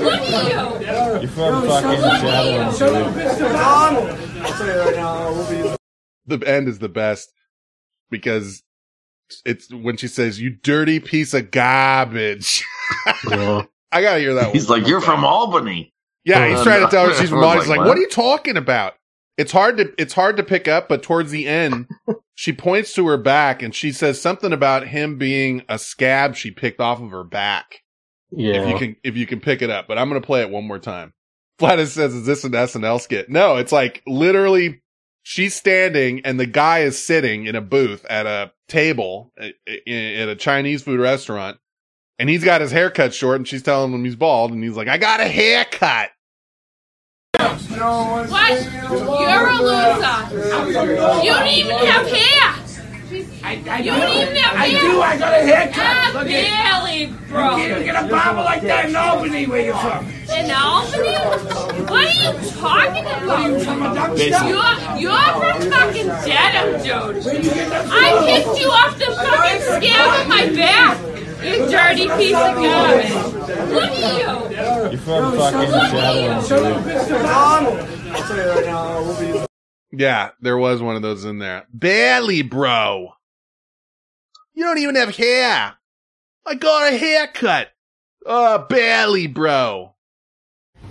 Look 0.00 0.20
at 0.20 0.44
you. 0.44 1.20
You're 1.20 1.28
from 1.30 1.66
fucking 1.66 2.00
Look 2.00 2.22
at 2.24 2.44
you. 5.50 5.76
The 6.26 6.38
end 6.48 6.68
is 6.68 6.78
the 6.78 6.88
best 6.88 7.32
because 8.10 8.62
it's 9.44 9.72
when 9.72 9.96
she 9.96 10.08
says, 10.08 10.40
"You 10.40 10.50
dirty 10.50 11.00
piece 11.00 11.34
of 11.34 11.50
garbage." 11.50 12.64
Yeah. 13.28 13.62
I 13.92 14.02
gotta 14.02 14.20
hear 14.20 14.34
that. 14.34 14.52
He's 14.52 14.68
one 14.68 14.80
like, 14.80 14.88
"You're 14.88 15.00
from 15.00 15.24
Albany." 15.24 15.92
Yeah, 16.26 16.48
he's 16.48 16.62
trying 16.62 16.84
to 16.84 16.90
tell 16.90 17.06
her 17.06 17.14
she's 17.20 17.30
from 17.30 17.42
I. 17.42 17.54
He's 17.54 17.68
like, 17.68 17.78
like, 17.78 17.78
"What 17.78 17.88
what? 17.88 17.98
are 17.98 18.00
you 18.00 18.08
talking 18.08 18.56
about?" 18.56 18.94
It's 19.38 19.52
hard 19.52 19.76
to 19.76 19.92
it's 19.96 20.12
hard 20.12 20.36
to 20.38 20.42
pick 20.42 20.66
up, 20.66 20.88
but 20.88 21.02
towards 21.02 21.30
the 21.30 21.46
end, 21.46 21.88
she 22.34 22.52
points 22.52 22.92
to 22.94 23.06
her 23.06 23.16
back 23.16 23.62
and 23.62 23.74
she 23.74 23.92
says 23.92 24.20
something 24.20 24.52
about 24.52 24.88
him 24.88 25.18
being 25.18 25.62
a 25.68 25.78
scab 25.78 26.34
she 26.34 26.50
picked 26.50 26.80
off 26.80 27.00
of 27.00 27.10
her 27.10 27.24
back. 27.24 27.82
Yeah. 28.30 28.62
If 28.62 28.68
you 28.68 28.78
can 28.78 28.96
if 29.04 29.16
you 29.16 29.26
can 29.26 29.40
pick 29.40 29.62
it 29.62 29.70
up, 29.70 29.86
but 29.86 29.98
I'm 29.98 30.08
gonna 30.08 30.20
play 30.20 30.42
it 30.42 30.50
one 30.50 30.66
more 30.66 30.80
time. 30.80 31.12
Flatus 31.60 31.92
says, 31.92 32.12
"Is 32.12 32.26
this 32.26 32.44
an 32.44 32.52
SNL 32.52 33.00
skit?" 33.00 33.30
No, 33.30 33.56
it's 33.56 33.72
like 33.72 34.02
literally 34.06 34.82
she's 35.22 35.54
standing 35.54 36.22
and 36.24 36.40
the 36.40 36.46
guy 36.46 36.80
is 36.80 37.04
sitting 37.04 37.46
in 37.46 37.54
a 37.54 37.60
booth 37.60 38.04
at 38.10 38.26
a 38.26 38.52
table 38.68 39.32
at, 39.38 39.54
at 39.68 40.28
a 40.28 40.36
Chinese 40.36 40.82
food 40.82 40.98
restaurant, 40.98 41.58
and 42.18 42.28
he's 42.28 42.42
got 42.42 42.62
his 42.62 42.72
hair 42.72 42.90
cut 42.90 43.14
short, 43.14 43.36
and 43.36 43.46
she's 43.46 43.62
telling 43.62 43.92
him 43.92 44.04
he's 44.04 44.16
bald, 44.16 44.50
and 44.50 44.64
he's 44.64 44.76
like, 44.76 44.88
"I 44.88 44.98
got 44.98 45.20
a 45.20 45.28
haircut." 45.28 46.10
What? 47.38 48.56
You're 49.20 49.48
a 49.48 49.58
loser. 49.60 50.18
You 51.24 51.32
don't 51.32 51.46
even 51.48 51.76
have 51.86 52.06
hair. 52.06 52.54
I, 53.44 53.62
I 53.70 53.78
You 53.78 53.90
don't 53.92 54.16
even 54.16 54.36
have 54.36 54.56
I 54.56 54.66
hair. 54.68 54.80
do. 54.80 55.00
I 55.00 55.16
got 55.18 55.32
a 55.32 55.36
haircut. 55.44 55.74
Ah, 55.78 56.10
Look 56.14 56.26
at- 56.26 56.84
barely, 56.84 57.06
bro. 57.28 57.56
You 57.56 57.68
can't 57.68 57.84
get 57.84 58.04
a 58.04 58.08
barber 58.08 58.42
like 58.42 58.62
that 58.62 58.88
in 58.88 58.96
Albany. 58.96 59.46
Where 59.46 59.60
you're 59.64 59.76
from? 59.76 60.06
In 60.08 60.50
Albany? 60.50 61.14
What 61.86 62.04
are 62.04 62.10
you 62.10 62.50
talking 62.58 63.04
about? 63.06 63.62
From 63.62 63.82
a? 63.82 63.86
You're, 64.16 64.98
you're 64.98 65.30
from 65.38 65.70
fucking 65.70 66.08
Dedham, 66.26 66.82
dude. 66.82 67.26
I 67.92 68.24
picked 68.26 68.58
you 68.58 68.68
off 68.68 68.98
the 68.98 69.06
fucking 69.06 69.60
scab 69.60 70.08
on 70.20 70.28
my 70.28 70.48
back. 70.56 70.98
You 71.46 71.70
dirty 71.70 72.08
piece 72.08 72.34
of 72.34 72.54
garbage. 72.56 73.12
Look 73.70 73.84
at 73.84 74.50
you. 74.50 74.90
You're 74.90 74.98
from 74.98 75.36
fucking 75.36 75.70
Look 75.70 75.92
at 79.20 79.28
you. 79.28 79.46
Yeah, 79.92 80.30
there 80.40 80.56
was 80.56 80.82
one 80.82 80.96
of 80.96 81.02
those 81.02 81.24
in 81.24 81.38
there. 81.38 81.66
Barely, 81.72 82.42
bro. 82.42 83.12
You 84.54 84.64
don't 84.64 84.78
even 84.78 84.96
have 84.96 85.14
hair. 85.14 85.74
I 86.44 86.54
got 86.56 86.92
a 86.92 86.96
haircut. 86.98 87.68
Uh, 88.26 88.58
barely, 88.58 89.28
bro. 89.28 89.94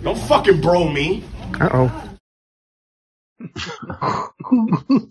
Don't 0.02 0.18
fucking 0.18 0.62
bro 0.62 0.88
me. 0.88 1.22
Uh 1.60 1.90
oh. 3.40 5.10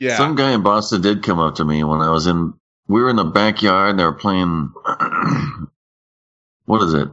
Yeah. 0.00 0.16
Some 0.16 0.34
guy 0.34 0.52
in 0.52 0.62
Boston 0.62 1.02
did 1.02 1.22
come 1.22 1.38
up 1.38 1.56
to 1.56 1.64
me 1.64 1.84
when 1.84 2.00
I 2.00 2.10
was 2.10 2.26
in. 2.26 2.54
We 2.90 3.00
were 3.00 3.08
in 3.08 3.14
the 3.14 3.24
backyard. 3.24 3.96
They 3.96 4.04
were 4.04 4.12
playing. 4.12 4.72
what 6.64 6.82
is 6.82 6.92
it? 6.92 7.08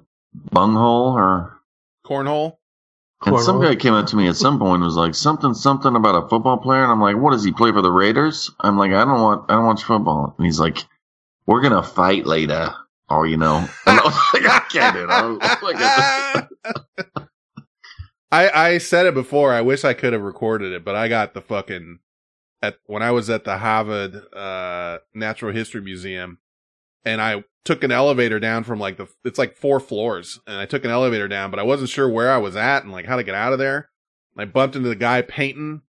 Bunghole 0.51 1.13
or? 1.13 1.61
Cornhole? 2.03 2.57
And 3.23 3.39
some 3.39 3.61
guy 3.61 3.75
came 3.75 3.93
up 3.93 4.07
to 4.07 4.15
me 4.15 4.27
at 4.27 4.35
some 4.35 4.57
point 4.57 4.75
and 4.75 4.85
was 4.85 4.95
like 4.95 5.13
something 5.13 5.53
something 5.53 5.95
about 5.95 6.23
a 6.23 6.27
football 6.27 6.57
player, 6.57 6.81
and 6.81 6.91
I'm 6.91 7.01
like, 7.01 7.17
what 7.17 7.31
does 7.31 7.43
he 7.43 7.51
play 7.51 7.71
for 7.71 7.83
the 7.83 7.91
Raiders? 7.91 8.49
I'm 8.59 8.77
like, 8.77 8.91
I 8.91 9.05
don't 9.05 9.21
want 9.21 9.51
I 9.51 9.53
don't 9.53 9.65
watch 9.65 9.83
football, 9.83 10.33
and 10.37 10.45
he's 10.45 10.59
like, 10.59 10.79
we're 11.45 11.61
gonna 11.61 11.83
fight 11.83 12.25
later, 12.25 12.73
or 13.09 13.27
you 13.27 13.37
know, 13.37 13.57
and 13.85 13.99
I 13.99 14.03
was 14.03 14.15
like, 14.33 14.45
I 14.45 14.59
can't 14.71 14.95
do 14.95 15.03
it. 15.03 15.09
I 15.09 15.25
was 15.25 15.39
like, 15.61 16.47
I, 18.31 18.49
I 18.73 18.77
said 18.79 19.05
it 19.05 19.13
before. 19.13 19.53
I 19.53 19.61
wish 19.61 19.83
I 19.83 19.93
could 19.93 20.13
have 20.13 20.23
recorded 20.23 20.73
it, 20.73 20.83
but 20.83 20.95
I 20.95 21.07
got 21.07 21.33
the 21.33 21.41
fucking 21.41 21.99
at 22.61 22.77
when 22.85 23.03
I 23.03 23.11
was 23.11 23.29
at 23.29 23.43
the 23.43 23.57
Harvard 23.57 24.15
uh 24.33 24.99
Natural 25.13 25.53
History 25.53 25.81
Museum 25.81 26.39
and 27.05 27.21
I 27.21 27.43
took 27.63 27.83
an 27.83 27.91
elevator 27.91 28.39
down 28.39 28.63
from 28.63 28.79
like 28.79 28.97
the 28.97 29.07
it's 29.23 29.39
like 29.39 29.55
four 29.55 29.79
floors 29.79 30.39
and 30.47 30.57
I 30.57 30.65
took 30.65 30.85
an 30.85 30.91
elevator 30.91 31.27
down, 31.27 31.51
but 31.51 31.59
I 31.59 31.63
wasn't 31.63 31.89
sure 31.89 32.09
where 32.09 32.31
I 32.31 32.37
was 32.37 32.55
at 32.55 32.83
and 32.83 32.91
like 32.91 33.05
how 33.05 33.17
to 33.17 33.23
get 33.23 33.35
out 33.35 33.53
of 33.53 33.59
there. 33.59 33.89
And 34.35 34.41
I 34.41 34.45
bumped 34.45 34.75
into 34.75 34.89
the 34.89 34.95
guy 34.95 35.21
painting 35.21 35.81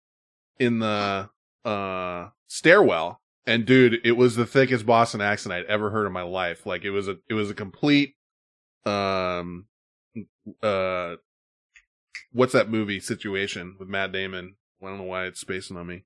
in 0.59 0.81
the 0.81 1.31
uh 1.65 2.29
stairwell 2.47 3.21
and 3.47 3.65
dude, 3.65 4.01
it 4.05 4.13
was 4.13 4.37
the 4.37 4.45
thickest 4.45 4.85
Boston 4.85 5.23
accent 5.23 5.55
I'd 5.55 5.65
ever 5.65 5.89
heard 5.89 6.07
in 6.07 6.13
my 6.13 6.23
life. 6.23 6.67
Like 6.67 6.85
it 6.85 6.91
was 6.91 7.09
a 7.09 7.17
it 7.29 7.35
was 7.35 7.51
a 7.51 7.55
complete 7.55 8.15
um 8.85 9.67
uh 10.63 11.17
what's 12.33 12.53
that 12.53 12.71
movie 12.71 13.01
situation 13.01 13.77
with 13.79 13.89
Matt 13.89 14.13
Damon? 14.13 14.57
I 14.83 14.87
don't 14.87 14.99
know 14.99 15.05
why 15.05 15.25
it's 15.25 15.41
spacing 15.41 15.77
on 15.77 15.87
me. 15.87 16.05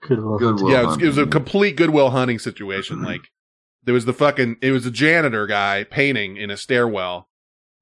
Goodwill. 0.00 0.38
Goodwill 0.38 0.70
yeah, 0.70 0.82
it 0.82 0.86
was, 0.86 0.96
it 0.98 1.06
was 1.06 1.18
a 1.18 1.26
complete 1.26 1.76
Goodwill 1.76 2.10
Hunting 2.10 2.38
situation. 2.38 3.02
like 3.02 3.22
there 3.84 3.94
was 3.94 4.04
the 4.04 4.12
fucking 4.12 4.56
it 4.60 4.72
was 4.72 4.86
a 4.86 4.90
janitor 4.90 5.46
guy 5.46 5.84
painting 5.84 6.36
in 6.36 6.50
a 6.50 6.56
stairwell, 6.56 7.28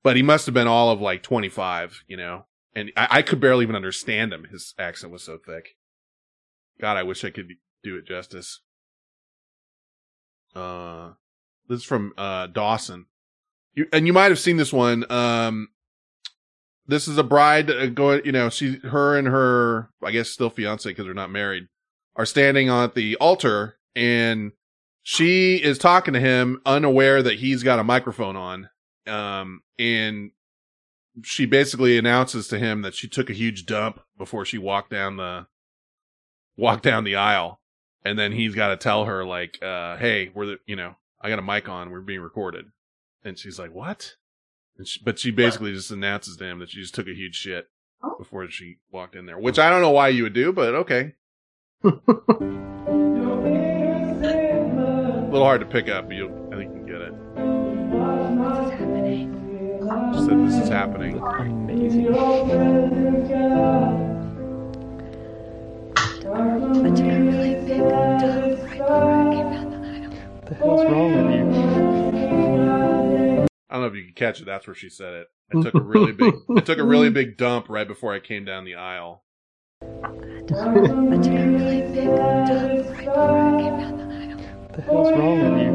but 0.03 0.17
he 0.17 0.23
must 0.23 0.47
have 0.47 0.55
been 0.55 0.69
all 0.69 0.91
of 0.91 1.01
like 1.01 1.23
twenty 1.23 1.49
five, 1.49 2.03
you 2.07 2.17
know. 2.17 2.47
And 2.75 2.93
I, 2.97 3.09
I 3.11 3.23
could 3.23 3.41
barely 3.41 3.65
even 3.65 3.77
understand 3.77 4.33
him. 4.33 4.45
His 4.45 4.75
accent 4.79 5.13
was 5.13 5.23
so 5.23 5.39
thick. 5.39 5.77
God, 6.81 6.97
I 6.97 7.03
wish 7.03 7.25
I 7.25 7.31
could 7.31 7.55
do 7.83 7.97
it 7.97 8.07
justice. 8.07 8.61
Uh, 10.55 11.13
this 11.69 11.81
is 11.81 11.85
from 11.85 12.13
uh 12.17 12.47
Dawson. 12.49 13.07
You, 13.75 13.87
and 13.93 14.07
you 14.07 14.13
might 14.13 14.31
have 14.31 14.39
seen 14.39 14.57
this 14.57 14.73
one. 14.73 15.11
Um, 15.11 15.69
this 16.89 17.07
is 17.07 17.19
a 17.19 17.23
bride 17.23 17.71
uh, 17.71 17.87
going, 17.87 18.23
you 18.25 18.33
know, 18.33 18.49
she, 18.49 18.77
her 18.79 19.17
and 19.17 19.29
her, 19.29 19.91
I 20.03 20.11
guess 20.11 20.31
still 20.31 20.51
fiance 20.51 20.89
because 20.89 21.05
they're 21.05 21.15
not 21.15 21.31
married, 21.31 21.69
are 22.19 22.27
standing 22.27 22.69
on 22.69 22.93
the 22.95 23.17
altar 23.17 23.79
and 23.95 24.53
she 25.03 25.57
is 25.57 25.79
talking 25.79 26.13
to 26.13 26.21
him 26.21 26.61
unaware 26.67 27.23
that 27.23 27.39
he's 27.39 27.63
got 27.63 27.79
a 27.79 27.85
microphone 27.85 28.37
on. 28.37 28.69
Um, 29.07 29.63
and 29.79 30.33
she 31.23 31.47
basically 31.47 31.97
announces 31.97 32.49
to 32.49 32.59
him 32.59 32.83
that 32.83 32.95
she 32.95 33.09
took 33.09 33.31
a 33.31 33.35
huge 33.35 33.65
dump 33.65 34.01
before 34.19 34.45
she 34.45 34.59
walked 34.59 34.91
down 34.91 35.17
the, 35.17 35.47
walked 36.57 36.83
down 36.83 37.05
the 37.05 37.17
aisle. 37.17 37.61
And 38.05 38.19
then 38.19 38.33
he's 38.33 38.55
got 38.55 38.69
to 38.69 38.77
tell 38.77 39.07
her 39.07 39.25
like, 39.25 39.63
uh, 39.63 39.97
hey, 39.97 40.31
we're 40.35 40.47
the, 40.47 40.59
you 40.67 40.77
know, 40.77 40.97
I 41.21 41.31
got 41.31 41.39
a 41.39 41.43
mic 41.43 41.69
on, 41.69 41.91
we're 41.91 42.01
being 42.01 42.21
recorded. 42.21 42.67
And 43.25 43.39
she's 43.39 43.59
like, 43.59 43.73
what? 43.73 44.17
And 44.77 44.87
she, 44.87 45.01
but 45.03 45.19
she 45.19 45.31
basically 45.31 45.73
just 45.73 45.91
announces 45.91 46.37
to 46.37 46.45
him 46.45 46.59
that 46.59 46.71
she 46.71 46.81
just 46.81 46.95
took 46.95 47.09
a 47.09 47.15
huge 47.15 47.35
shit 47.35 47.69
before 48.19 48.49
she 48.51 48.77
walked 48.91 49.17
in 49.17 49.27
there, 49.27 49.39
which 49.39 49.59
I 49.59 49.71
don't 49.71 49.83
know 49.83 49.91
why 49.91 50.09
you 50.09 50.25
would 50.25 50.35
do, 50.35 50.53
but 50.53 50.75
okay. 50.75 51.15
A 51.85 51.91
little 55.31 55.45
hard 55.45 55.61
to 55.61 55.67
pick 55.67 55.89
up, 55.89 56.09
but 56.09 56.17
you 56.17 56.29
I 56.53 56.57
think 56.57 56.75
you 56.75 56.81
can 56.81 56.87
get 56.87 57.01
it. 57.01 57.13
She 60.15 60.21
said 60.27 60.39
this 60.47 60.55
is 60.63 60.69
happening. 60.69 61.19
Amazing. 61.19 62.09
I 62.09 62.11
took 66.91 67.07
a 67.07 67.23
really 67.23 67.55
big 67.61 67.87
dump 67.87 68.59
right 68.59 68.89
before 68.89 68.95
I 68.95 68.97
came 69.31 69.61
down 69.61 69.85
the 69.85 69.95
aisle. 69.95 70.11
What 70.33 70.47
the 70.47 70.55
hell's 70.55 70.85
wrong 70.85 71.13
with 71.13 71.33
you? 71.33 71.39
I 73.71 73.75
don't 73.75 73.83
know 73.83 73.87
if 73.87 73.95
you 73.95 74.05
can 74.05 74.15
catch 74.15 74.41
it. 74.41 74.47
That's 74.47 74.67
where 74.67 74.75
she 74.75 74.89
said 74.89 75.15
it. 75.15 75.27
I 75.55 75.63
took 75.63 75.75
a 75.75 75.81
really 75.81 76.13
big, 76.13 76.35
I 76.57 76.61
took 76.61 76.79
a 76.79 76.85
really 76.85 77.11
big 77.21 77.37
dump 77.37 77.69
right 77.69 77.87
before 77.87 78.15
I 78.15 78.21
came 78.21 78.45
down 78.45 78.65
the 78.65 78.75
aisle. 78.75 79.23
I 79.81 80.47
took 80.47 80.59
a 80.59 81.47
really 81.47 81.83
big 81.93 82.07
dump 82.07 82.49
right 82.49 83.07
before 83.07 83.45
I 83.45 83.61
came 83.61 83.77
down 83.77 83.99
the 83.99 84.05
aisle. 84.05 84.39
What 84.59 84.73
the 84.75 84.83
hell's 84.83 85.11
wrong 85.13 85.45
with 85.45 85.57
you? 85.57 85.69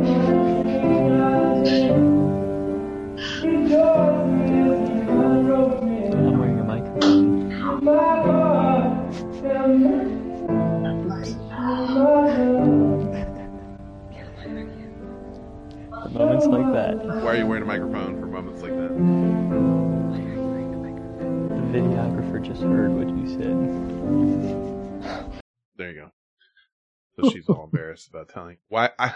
I'm 6.17 6.39
wearing 6.39 6.59
a 6.59 6.63
microphone. 6.63 7.49
Moments 16.13 16.45
like 16.47 16.73
that, 16.73 16.95
Why 17.23 17.27
are 17.27 17.37
you 17.37 17.45
wearing 17.45 17.63
a 17.63 17.65
microphone 17.67 18.19
for 18.19 18.25
moments 18.25 18.61
like 18.63 18.71
that? 18.71 19.92
The 21.73 21.79
videographer 21.79 22.45
just 22.45 22.61
heard 22.61 22.91
what 22.91 23.09
you 23.09 23.27
said. 23.27 23.57
There 25.75 25.91
you 25.91 26.01
go. 26.01 26.11
So 27.15 27.31
she's 27.31 27.49
all 27.49 27.63
embarrassed 27.63 28.09
about 28.09 28.29
telling. 28.29 28.57
Why? 28.67 28.91
I, 28.99 29.07
I 29.07 29.13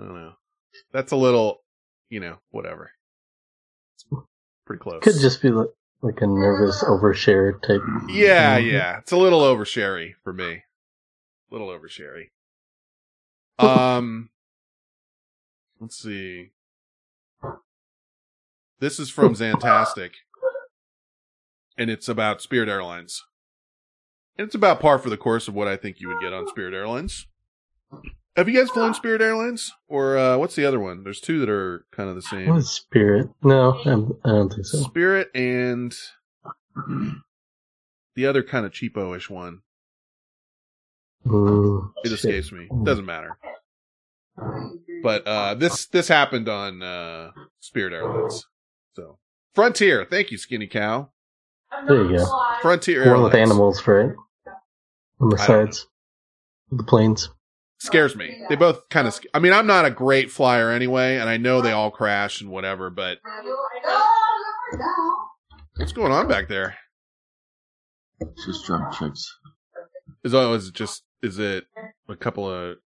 don't 0.00 0.14
know. 0.14 0.32
That's 0.92 1.12
a 1.12 1.16
little, 1.16 1.62
you 2.10 2.18
know, 2.18 2.38
whatever. 2.50 2.90
It's 3.94 4.04
pretty 4.64 4.80
close. 4.80 5.00
Could 5.02 5.20
just 5.20 5.40
be 5.42 5.50
like, 5.50 5.68
like 6.02 6.20
a 6.20 6.26
nervous 6.26 6.82
overshare 6.82 7.62
type. 7.62 7.82
Yeah, 8.08 8.58
yeah. 8.58 8.98
It's 8.98 9.12
a 9.12 9.16
little 9.16 9.42
oversharey 9.42 10.16
for 10.24 10.32
me. 10.32 10.54
A 10.54 10.64
little 11.52 11.70
oversharey. 11.70 12.32
Um, 13.60 14.30
let's 15.80 15.96
see. 15.96 16.50
This 18.78 18.98
is 18.98 19.08
from 19.10 19.34
Zantastic, 19.34 20.10
and 21.78 21.90
it's 21.90 22.08
about 22.08 22.42
Spirit 22.42 22.68
Airlines. 22.68 23.24
And 24.38 24.44
It's 24.46 24.54
about 24.54 24.80
par 24.80 24.98
for 24.98 25.08
the 25.08 25.16
course 25.16 25.48
of 25.48 25.54
what 25.54 25.66
I 25.66 25.76
think 25.76 25.98
you 25.98 26.08
would 26.08 26.20
get 26.20 26.34
on 26.34 26.46
Spirit 26.48 26.74
Airlines. 26.74 27.26
Have 28.36 28.50
you 28.50 28.58
guys 28.60 28.68
flown 28.68 28.92
Spirit 28.92 29.22
Airlines? 29.22 29.72
Or 29.88 30.18
uh, 30.18 30.36
what's 30.36 30.54
the 30.56 30.66
other 30.66 30.78
one? 30.78 31.04
There's 31.04 31.20
two 31.22 31.38
that 31.40 31.48
are 31.48 31.86
kind 31.90 32.10
of 32.10 32.16
the 32.16 32.22
same. 32.22 32.50
What 32.50 32.58
is 32.58 32.70
Spirit? 32.70 33.30
No, 33.42 33.80
I'm, 33.86 34.12
I 34.24 34.28
don't 34.28 34.50
think 34.52 34.66
so. 34.66 34.82
Spirit 34.82 35.30
and 35.34 35.94
the 38.14 38.26
other 38.26 38.42
kind 38.42 38.66
of 38.66 38.72
cheapo-ish 38.72 39.30
one. 39.30 39.60
Mm, 41.26 41.92
It 42.04 42.08
shit. 42.10 42.18
escapes 42.18 42.52
me. 42.52 42.68
Doesn't 42.84 43.06
matter. 43.06 43.38
But 45.02 45.26
uh, 45.26 45.54
this 45.54 45.86
this 45.86 46.08
happened 46.08 46.46
on 46.50 46.82
uh, 46.82 47.30
Spirit 47.60 47.94
Airlines. 47.94 48.46
So 48.96 49.18
Frontier, 49.54 50.06
thank 50.08 50.30
you, 50.30 50.38
Skinny 50.38 50.66
Cow. 50.66 51.10
There 51.86 52.02
you 52.04 52.16
go. 52.16 52.42
Frontier 52.62 53.00
One 53.12 53.22
with 53.22 53.34
Airlines 53.34 53.50
animals, 53.50 53.86
right? 53.86 54.10
On 55.20 55.28
the 55.28 55.36
I 55.38 55.46
sides. 55.46 55.86
of 56.72 56.78
The 56.78 56.84
planes. 56.84 57.28
scares 57.78 58.16
me. 58.16 58.42
They 58.48 58.56
both 58.56 58.88
kind 58.88 59.06
of. 59.06 59.12
Sc- 59.12 59.26
I 59.34 59.38
mean, 59.38 59.52
I'm 59.52 59.66
not 59.66 59.84
a 59.84 59.90
great 59.90 60.30
flyer 60.30 60.70
anyway, 60.70 61.16
and 61.16 61.28
I 61.28 61.36
know 61.36 61.60
they 61.60 61.72
all 61.72 61.90
crash 61.90 62.40
and 62.40 62.50
whatever. 62.50 62.88
But 62.88 63.18
what's 65.76 65.92
going 65.92 66.12
on 66.12 66.26
back 66.26 66.48
there? 66.48 66.76
Just 68.46 68.64
drunk 68.64 68.94
chicks. 68.94 69.30
Is 70.24 70.32
oh, 70.32 70.54
is 70.54 70.68
it 70.68 70.74
just 70.74 71.02
is 71.22 71.38
it 71.38 71.64
a 72.08 72.16
couple 72.16 72.50
of 72.50 72.76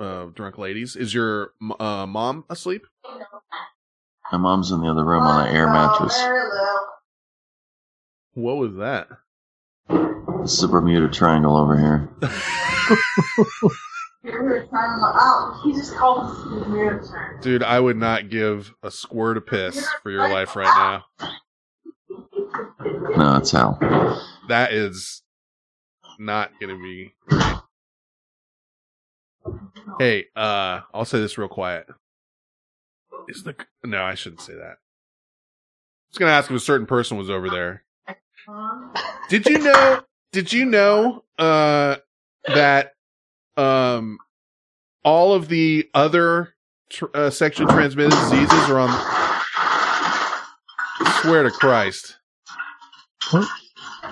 uh, 0.00 0.26
drunk 0.34 0.56
ladies? 0.56 0.96
Is 0.96 1.12
your 1.12 1.50
uh, 1.78 2.06
mom 2.06 2.44
asleep? 2.48 2.86
My 4.34 4.38
mom's 4.38 4.72
in 4.72 4.80
the 4.80 4.90
other 4.90 5.04
room 5.04 5.22
on 5.22 5.46
an 5.46 5.54
air 5.54 5.68
mattress. 5.68 6.20
What 8.32 8.56
was 8.56 8.74
that? 8.78 9.06
It's 10.42 10.60
the 10.60 10.66
Bermuda 10.66 11.08
Triangle 11.08 11.56
over 11.56 11.78
here. 11.78 12.10
He 15.62 15.72
just 15.72 15.94
called 15.94 16.24
us 16.24 16.52
his 16.52 16.66
mirror 16.66 17.00
turn. 17.08 17.40
Dude, 17.42 17.62
I 17.62 17.78
would 17.78 17.96
not 17.96 18.28
give 18.28 18.74
a 18.82 18.90
squirt 18.90 19.36
of 19.36 19.46
piss 19.46 19.88
for 20.02 20.10
your 20.10 20.28
life 20.28 20.56
right 20.56 20.64
now. 20.76 21.04
No, 23.16 23.36
it's 23.36 23.52
hell. 23.52 23.78
That 24.48 24.72
is 24.72 25.22
not 26.18 26.50
gonna 26.60 26.76
be. 26.76 27.14
Hey, 30.00 30.24
uh, 30.34 30.80
I'll 30.92 31.04
say 31.04 31.20
this 31.20 31.38
real 31.38 31.46
quiet. 31.46 31.86
Is 33.28 33.42
the 33.42 33.54
no? 33.84 34.02
I 34.04 34.14
shouldn't 34.14 34.40
say 34.42 34.54
that. 34.54 34.76
I 34.76 36.10
was 36.10 36.18
gonna 36.18 36.30
ask 36.32 36.50
if 36.50 36.56
a 36.56 36.60
certain 36.60 36.86
person 36.86 37.16
was 37.16 37.30
over 37.30 37.48
there. 37.50 37.82
Did 39.28 39.46
you 39.46 39.58
know? 39.58 40.02
Did 40.32 40.52
you 40.52 40.64
know 40.66 41.24
uh, 41.38 41.96
that 42.46 42.92
um, 43.56 44.18
all 45.04 45.32
of 45.32 45.48
the 45.48 45.88
other 45.94 46.54
tr- 46.90 47.06
uh, 47.14 47.30
sexually 47.30 47.72
transmitted 47.72 48.10
diseases 48.10 48.68
are 48.70 48.80
on? 48.80 48.88
I 48.90 49.40
swear 51.22 51.42
to 51.44 51.50
Christ! 51.50 52.18
What? 53.30 53.48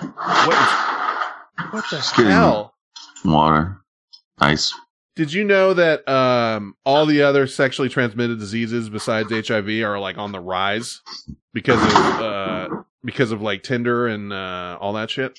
What 0.01 0.53
is? 0.53 1.71
What 1.71 1.83
the 1.89 1.97
Just 1.97 2.15
kidding. 2.15 2.31
hell? 2.31 2.73
Water. 3.23 3.77
Ice. 4.39 4.73
Did 5.15 5.31
you 5.31 5.43
know 5.43 5.75
that 5.75 6.07
um, 6.09 6.75
all 6.85 7.05
the 7.05 7.21
other 7.21 7.45
sexually 7.45 7.89
transmitted 7.89 8.39
diseases 8.39 8.89
besides 8.89 9.31
HIV 9.31 9.69
are 9.83 9.99
like 9.99 10.17
on 10.17 10.31
the 10.31 10.39
rise 10.39 11.01
because 11.53 11.81
of 11.81 11.93
uh, 11.93 12.67
because 13.05 13.31
of 13.31 13.41
like 13.41 13.61
Tinder 13.61 14.07
and 14.07 14.33
uh, 14.33 14.77
all 14.81 14.93
that 14.93 15.11
shit? 15.11 15.37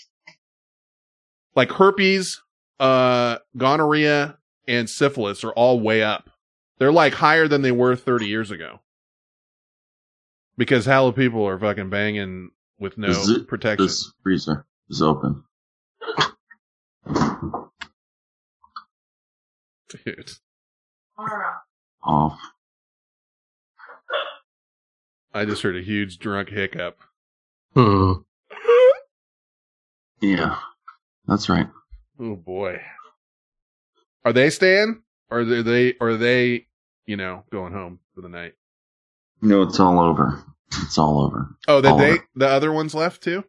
Like 1.57 1.73
herpes, 1.73 2.41
uh, 2.79 3.39
gonorrhea, 3.57 4.39
and 4.69 4.89
syphilis 4.89 5.43
are 5.43 5.53
all 5.53 5.81
way 5.81 6.03
up. 6.03 6.31
They're 6.79 6.93
like 6.93 7.15
higher 7.15 7.49
than 7.49 7.63
they 7.63 7.73
were 7.73 7.97
30 7.97 8.27
years 8.27 8.51
ago. 8.51 8.81
Because 10.57 10.87
hella 10.87 11.13
people 11.13 11.47
are 11.47 11.59
fucking 11.59 11.91
banging 11.91 12.51
with 12.79 12.97
no 12.97 13.13
protection. 13.49 13.87
This 13.87 14.13
freezer 14.23 14.67
is 14.89 15.03
open. 15.03 15.43
Dude. 20.05 20.31
Off. 22.03 22.39
I 25.33 25.45
just 25.45 25.63
heard 25.63 25.77
a 25.77 25.83
huge 25.83 26.19
drunk 26.19 26.49
hiccup. 26.49 26.99
Hmm. 27.75 28.13
Yeah. 30.21 30.57
That's 31.27 31.49
right. 31.49 31.67
Oh 32.21 32.37
boy. 32.37 32.81
Are 34.25 34.33
they 34.33 34.51
staying? 34.51 35.03
Or 35.31 35.41
are 35.41 35.63
they 35.63 35.95
or 36.01 36.11
are 36.11 36.17
they, 36.17 36.67
you 37.07 37.17
know, 37.17 37.45
going 37.51 37.73
home 37.73 37.99
for 38.15 38.21
the 38.21 38.29
night? 38.29 38.55
No, 39.43 39.63
it's 39.63 39.81
all 39.81 39.99
over. 40.01 40.43
It's 40.83 40.99
all 40.99 41.21
over. 41.21 41.57
Oh, 41.69 41.81
that 41.81 41.93
All 41.93 41.99
they 41.99 42.13
over. 42.13 42.29
the 42.37 42.49
other 42.49 42.73
ones 42.73 42.95
left 42.95 43.23
too? 43.23 43.45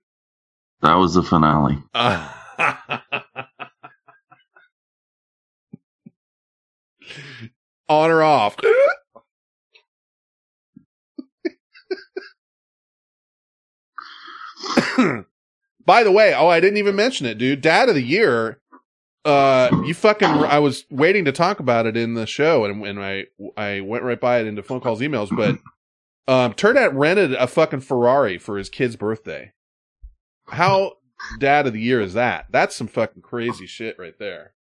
That 0.82 0.96
was 0.96 1.14
the 1.14 1.24
finale. 1.24 1.78
Uh, 1.94 2.30
on 7.90 8.12
or 8.12 8.24
off? 8.24 8.56
By 15.86 16.04
the 16.04 16.12
way, 16.12 16.34
oh, 16.34 16.48
I 16.48 16.60
didn't 16.60 16.78
even 16.78 16.96
mention 16.96 17.28
it, 17.28 17.38
dude. 17.38 17.62
Dad 17.62 17.90
of 17.90 17.96
the 17.96 18.02
year. 18.02 18.60
Uh, 19.24 19.70
you 19.86 19.94
fucking. 19.94 20.28
I 20.28 20.60
was 20.60 20.86
waiting 20.92 21.26
to 21.26 21.32
talk 21.32 21.60
about 21.60 21.88
it 21.88 21.98
in 21.98 22.14
the 22.14 22.28
show, 22.28 22.66
and 22.66 22.86
and 22.86 23.04
I 23.04 23.26
I 23.58 23.82
went 23.82 24.04
right 24.04 24.20
by 24.20 24.40
it 24.40 24.48
into 24.48 24.62
phone 24.62 24.82
calls, 24.82 25.02
emails, 25.02 25.36
but 25.36 25.58
um, 26.28 26.54
Turdat 26.54 26.92
rented 26.94 27.34
a 27.34 27.48
fucking 27.48 27.82
Ferrari 27.82 28.38
for 28.38 28.58
his 28.58 28.70
kid's 28.70 28.96
birthday. 28.96 29.54
How 30.48 30.94
dad 31.40 31.68
of 31.68 31.74
the 31.74 31.82
year 31.82 32.02
is 32.02 32.14
that? 32.14 32.48
That's 32.52 32.76
some 32.76 32.88
fucking 32.88 33.22
crazy 33.22 33.68
shit 33.68 33.98
right 34.00 34.18
there. 34.20 34.54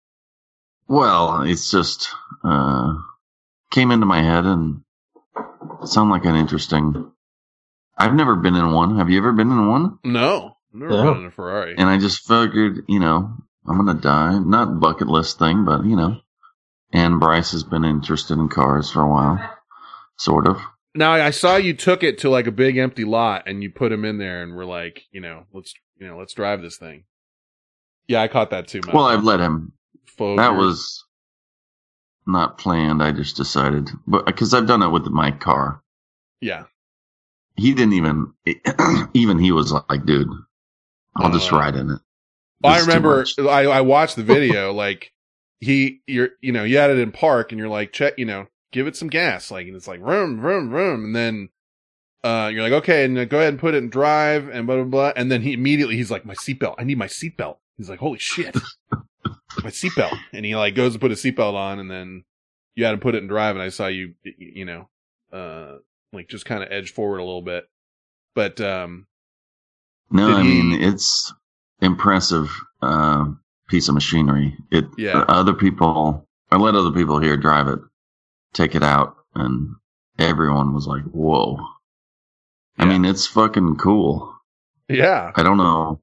Well, 0.88 1.44
it's 1.44 1.72
just 1.72 2.10
uh 2.44 2.96
came 3.72 3.92
into 3.92 4.06
my 4.06 4.22
head 4.22 4.46
and 4.46 4.82
sound 5.86 6.10
like 6.10 6.26
an 6.26 6.36
interesting. 6.36 7.12
I've 7.98 8.14
never 8.14 8.36
been 8.36 8.56
in 8.56 8.72
one. 8.72 8.98
Have 8.98 9.10
you 9.10 9.18
ever 9.18 9.32
been 9.34 9.52
in 9.52 9.68
one? 9.68 10.00
No, 10.04 10.58
never 10.74 10.94
Yeah. 10.96 11.04
been 11.04 11.22
in 11.22 11.26
a 11.28 11.32
Ferrari. 11.32 11.76
And 11.78 11.90
I 11.90 11.98
just 11.98 12.28
figured, 12.28 12.86
you 12.88 13.00
know, 13.00 13.34
I'm 13.68 13.78
gonna 13.78 14.00
die. 14.00 14.40
Not 14.40 14.80
bucket 14.80 15.08
list 15.08 15.40
thing, 15.40 15.66
but 15.66 15.86
you 15.86 15.96
know. 15.96 16.20
And 16.92 17.20
Bryce 17.20 17.54
has 17.54 17.64
been 17.64 17.86
interested 17.86 18.38
in 18.38 18.50
cars 18.50 18.92
for 18.92 19.02
a 19.02 19.10
while, 19.10 19.40
sort 20.18 20.48
of. 20.48 20.62
Now 20.94 21.14
I 21.14 21.32
saw 21.32 21.56
you 21.56 21.74
took 21.74 22.04
it 22.04 22.20
to 22.20 22.30
like 22.30 22.46
a 22.46 22.52
big 22.52 22.78
empty 22.78 23.04
lot 23.04 23.44
and 23.48 23.64
you 23.64 23.72
put 23.72 23.92
him 23.92 24.06
in 24.06 24.20
there 24.20 24.44
and 24.44 24.56
we're 24.56 24.66
like, 24.66 25.06
you 25.12 25.22
know, 25.22 25.46
let's 25.54 25.74
you 25.98 26.08
know, 26.08 26.18
let's 26.18 26.34
drive 26.34 26.62
this 26.62 26.78
thing. 26.78 27.06
Yeah, 28.08 28.22
I 28.22 28.28
caught 28.28 28.52
that 28.52 28.68
too. 28.68 28.82
Matt. 28.86 28.94
Well, 28.94 29.06
I've 29.06 29.24
let 29.24 29.40
him. 29.40 29.72
That 30.18 30.56
was 30.56 31.04
not 32.26 32.58
planned. 32.58 33.04
I 33.04 33.12
just 33.12 33.36
decided, 33.36 33.90
but 34.08 34.26
because 34.26 34.54
I've 34.54 34.68
done 34.68 34.82
it 34.82 34.90
with 34.90 35.06
my 35.08 35.32
car. 35.32 35.82
yeah. 36.42 36.66
He 37.56 37.74
didn't 37.76 37.94
even. 37.94 38.34
Even 39.14 39.38
he 39.38 39.52
was 39.52 39.72
like, 39.72 40.06
"Dude, 40.08 40.28
I'll 41.16 41.32
just 41.32 41.54
Uh, 41.54 41.58
ride 41.58 41.76
in 41.76 41.92
it." 41.92 42.00
I 42.64 42.78
This 42.78 42.80
is 42.80 42.86
too 42.86 42.90
remember. 42.90 43.26
I, 43.50 43.66
I 43.66 43.82
watched 43.82 44.16
the 44.16 44.24
video, 44.24 44.74
like 44.86 45.12
he 45.60 46.02
you're 46.08 46.30
you 46.42 46.52
know, 46.52 46.64
you 46.64 46.78
had 46.78 46.90
it 46.90 46.98
in 46.98 47.12
park 47.12 47.52
and 47.52 47.60
you're 47.60 47.70
like, 47.70 47.94
check, 47.94 48.18
you 48.18 48.26
know, 48.26 48.48
give 48.72 48.88
it 48.88 48.96
some 48.96 49.08
gas. 49.08 49.52
Like 49.52 49.68
and 49.68 49.76
it's 49.76 49.88
like 49.88 50.00
vroom, 50.00 50.42
vroom, 50.42 50.72
vroom. 50.72 51.06
And 51.06 51.16
then 51.16 51.50
uh 52.24 52.50
you're 52.52 52.64
like, 52.64 52.74
okay, 52.74 53.06
and 53.06 53.30
go 53.30 53.38
ahead 53.38 53.50
and 53.54 53.60
put 53.60 53.76
it 53.76 53.84
in 53.84 53.90
drive 53.92 54.50
and 54.50 54.66
blah 54.66 54.78
blah 54.78 54.86
blah. 54.86 55.14
And 55.16 55.32
then 55.32 55.44
he 55.44 55.54
immediately 55.54 55.96
he's 55.96 56.10
like, 56.10 56.26
My 56.26 56.34
seatbelt, 56.36 56.76
I 56.80 56.84
need 56.86 56.98
my 56.98 57.08
seatbelt. 57.08 57.58
He's 57.78 57.90
like, 57.90 58.00
Holy 58.00 58.18
shit. 58.18 58.58
my 59.64 59.70
seatbelt. 59.70 60.18
And 60.32 60.46
he 60.46 60.56
like 60.56 60.76
goes 60.76 60.94
to 60.94 61.00
put 61.00 61.12
his 61.12 61.22
seatbelt 61.22 61.54
on 61.54 61.80
and 61.80 61.90
then 61.92 62.24
you 62.76 62.86
had 62.86 62.94
him 62.94 63.00
put 63.00 63.16
it 63.16 63.20
in 63.24 63.28
drive 63.28 63.56
and 63.56 63.64
I 63.64 63.70
saw 63.70 63.88
you 63.88 64.14
you 64.24 64.66
know, 64.66 64.90
uh 65.32 65.78
like 66.12 66.28
just 66.30 66.46
kind 66.46 66.64
of 66.64 66.72
edge 66.72 66.92
forward 66.94 67.20
a 67.20 67.24
little 67.24 67.42
bit. 67.42 67.66
But 68.36 68.60
um 68.62 69.08
No, 70.12 70.38
I 70.38 70.42
he- 70.44 70.48
mean 70.62 70.82
it's 70.82 71.34
impressive 71.82 72.50
uh, 72.82 73.26
piece 73.68 73.88
of 73.90 73.94
machinery. 73.96 74.56
It 74.72 74.86
Yeah. 74.98 75.26
other 75.28 75.54
people 75.54 76.28
I 76.52 76.58
let 76.58 76.76
other 76.76 76.92
people 76.92 77.20
here 77.20 77.36
drive 77.38 77.68
it, 77.68 77.80
take 78.54 78.76
it 78.76 78.84
out, 78.84 79.16
and 79.34 79.76
everyone 80.20 80.74
was 80.76 80.86
like, 80.86 81.02
"Whoa!" 81.06 81.58
I 82.78 82.86
mean, 82.86 83.06
it's 83.06 83.26
fucking 83.26 83.78
cool. 83.78 84.36
yeah. 84.88 85.32
I 85.36 85.42
don't 85.42 85.58
know. 85.58 86.00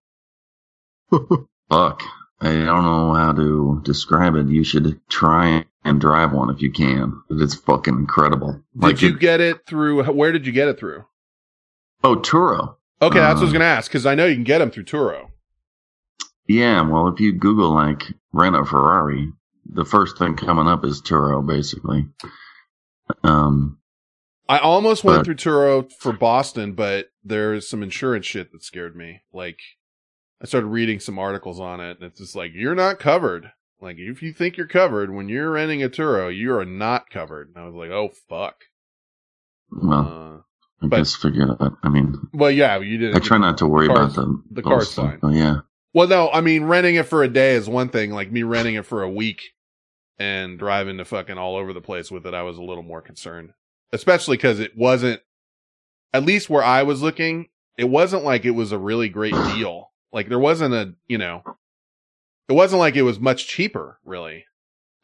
Fuck, 1.71 2.03
I 2.41 2.53
don't 2.53 2.85
know 2.85 3.15
how 3.15 3.33
to 3.33 3.81
describe 3.85 4.35
it. 4.35 4.47
You 4.49 4.65
should 4.65 4.99
try 5.09 5.67
and 5.85 6.01
drive 6.01 6.33
one 6.33 6.51
if 6.51 6.63
you 6.63 6.73
can. 6.73 7.23
It's 7.31 7.55
fucking 7.55 7.95
incredible. 7.95 8.63
Did 8.79 9.03
you 9.03 9.11
it- 9.11 9.21
get 9.21 9.41
it 9.41 9.67
through 9.67 10.03
where 10.05 10.33
did 10.33 10.47
you 10.47 10.53
get 10.53 10.69
it 10.69 10.79
through? 10.79 11.05
oh, 12.03 12.17
Turo. 12.17 12.77
Okay, 13.03 13.19
that's 13.19 13.37
what 13.37 13.41
I 13.41 13.45
was 13.45 13.51
Uh, 13.51 13.53
gonna 13.55 13.65
ask 13.67 13.91
because 13.91 14.07
I 14.07 14.15
know 14.15 14.27
you 14.27 14.35
can 14.35 14.45
get 14.45 14.59
them 14.59 14.71
through 14.71 14.85
Turo. 14.85 15.31
Yeah, 16.47 16.83
well, 16.83 17.09
if 17.09 17.21
you 17.21 17.33
Google 17.33 17.73
like 17.73 18.05
rent 18.33 18.57
a 18.57 18.65
Ferrari, 18.65 19.33
the 19.67 19.85
first 19.85 20.19
thing 20.19 20.35
coming 20.37 20.67
up 20.67 20.85
is 20.85 21.01
Turo, 21.03 21.47
basically. 21.47 22.07
Um, 23.23 23.79
I 24.49 24.59
almost 24.59 25.05
went 25.05 25.21
But- 25.21 25.25
through 25.27 25.35
Turo 25.37 25.93
for 25.93 26.13
Boston, 26.13 26.73
but 26.73 27.11
there's 27.23 27.69
some 27.69 27.83
insurance 27.83 28.27
shit 28.27 28.51
that 28.53 28.65
scared 28.65 28.97
me. 28.97 29.21
Like, 29.33 29.59
I 30.43 30.47
started 30.47 30.69
reading 30.69 31.01
some 31.01 31.19
articles 31.19 31.61
on 31.61 31.81
it, 31.81 31.99
and 31.99 32.05
it's 32.05 32.19
just 32.21 32.35
like, 32.35 32.53
you're 32.55 32.75
not 32.75 32.99
covered. 32.99 33.53
Like, 33.81 33.97
if 33.99 34.23
you 34.23 34.33
think 34.33 34.57
you're 34.57 34.67
covered, 34.67 35.11
when 35.15 35.29
you're 35.29 35.51
renting 35.53 35.83
a 35.83 35.89
Turo, 35.89 36.35
you 36.35 36.55
are 36.55 36.65
not 36.65 37.11
covered. 37.11 37.49
And 37.49 37.59
I 37.63 37.67
was 37.67 37.75
like, 37.75 37.91
oh, 37.91 38.11
fuck. 38.29 38.57
well, 39.71 39.99
uh, 39.99 40.85
I 40.85 40.89
but- 40.89 40.97
guess 40.99 41.15
figure 41.15 41.47
that. 41.47 41.77
I 41.83 41.89
mean, 41.89 42.17
Well, 42.33 42.51
yeah, 42.51 42.79
you 42.79 42.99
did. 42.99 43.15
I 43.15 43.19
try 43.19 43.39
not 43.39 43.59
to 43.59 43.67
worry 43.67 43.87
car's- 43.89 44.15
about 44.15 44.27
the 44.27 44.43
the 44.51 44.63
car's 44.63 44.91
stuff, 44.91 45.11
fine. 45.11 45.19
but 45.21 45.33
yeah, 45.35 45.57
Well, 45.95 46.09
no, 46.09 46.31
I 46.31 46.41
mean, 46.41 46.65
renting 46.65 46.95
it 46.97 47.07
for 47.07 47.23
a 47.23 47.29
day 47.29 47.55
is 47.55 47.69
one 47.69 47.89
thing. 47.91 48.11
Like 48.13 48.31
me 48.33 48.43
renting 48.43 48.75
it 48.77 48.87
for 48.87 49.03
a 49.03 49.11
week 49.11 49.43
and 50.19 50.59
driving 50.59 50.99
to 50.99 51.05
fucking 51.05 51.39
all 51.39 51.57
over 51.57 51.73
the 51.73 51.81
place 51.81 52.11
with 52.11 52.27
it, 52.27 52.35
I 52.35 52.43
was 52.43 52.57
a 52.59 52.63
little 52.63 52.83
more 52.83 53.03
concerned. 53.03 53.53
Especially 53.93 54.37
because 54.37 54.61
it 54.61 54.77
wasn't, 54.77 55.21
at 56.15 56.25
least 56.25 56.49
where 56.51 56.63
I 56.63 56.83
was 56.85 57.03
looking, 57.03 57.49
it 57.77 57.85
wasn't 57.89 58.25
like 58.25 58.45
it 58.45 58.51
was 58.53 58.73
a 58.73 58.79
really 58.79 59.09
great 59.09 59.35
deal. 59.35 59.90
Like 60.13 60.29
there 60.29 60.39
wasn't 60.39 60.75
a, 60.75 60.95
you 61.09 61.19
know, 61.19 61.43
it 62.49 62.53
wasn't 62.53 62.81
like 62.81 62.97
it 62.97 63.03
was 63.03 63.21
much 63.21 63.47
cheaper, 63.47 63.99
really. 64.05 64.45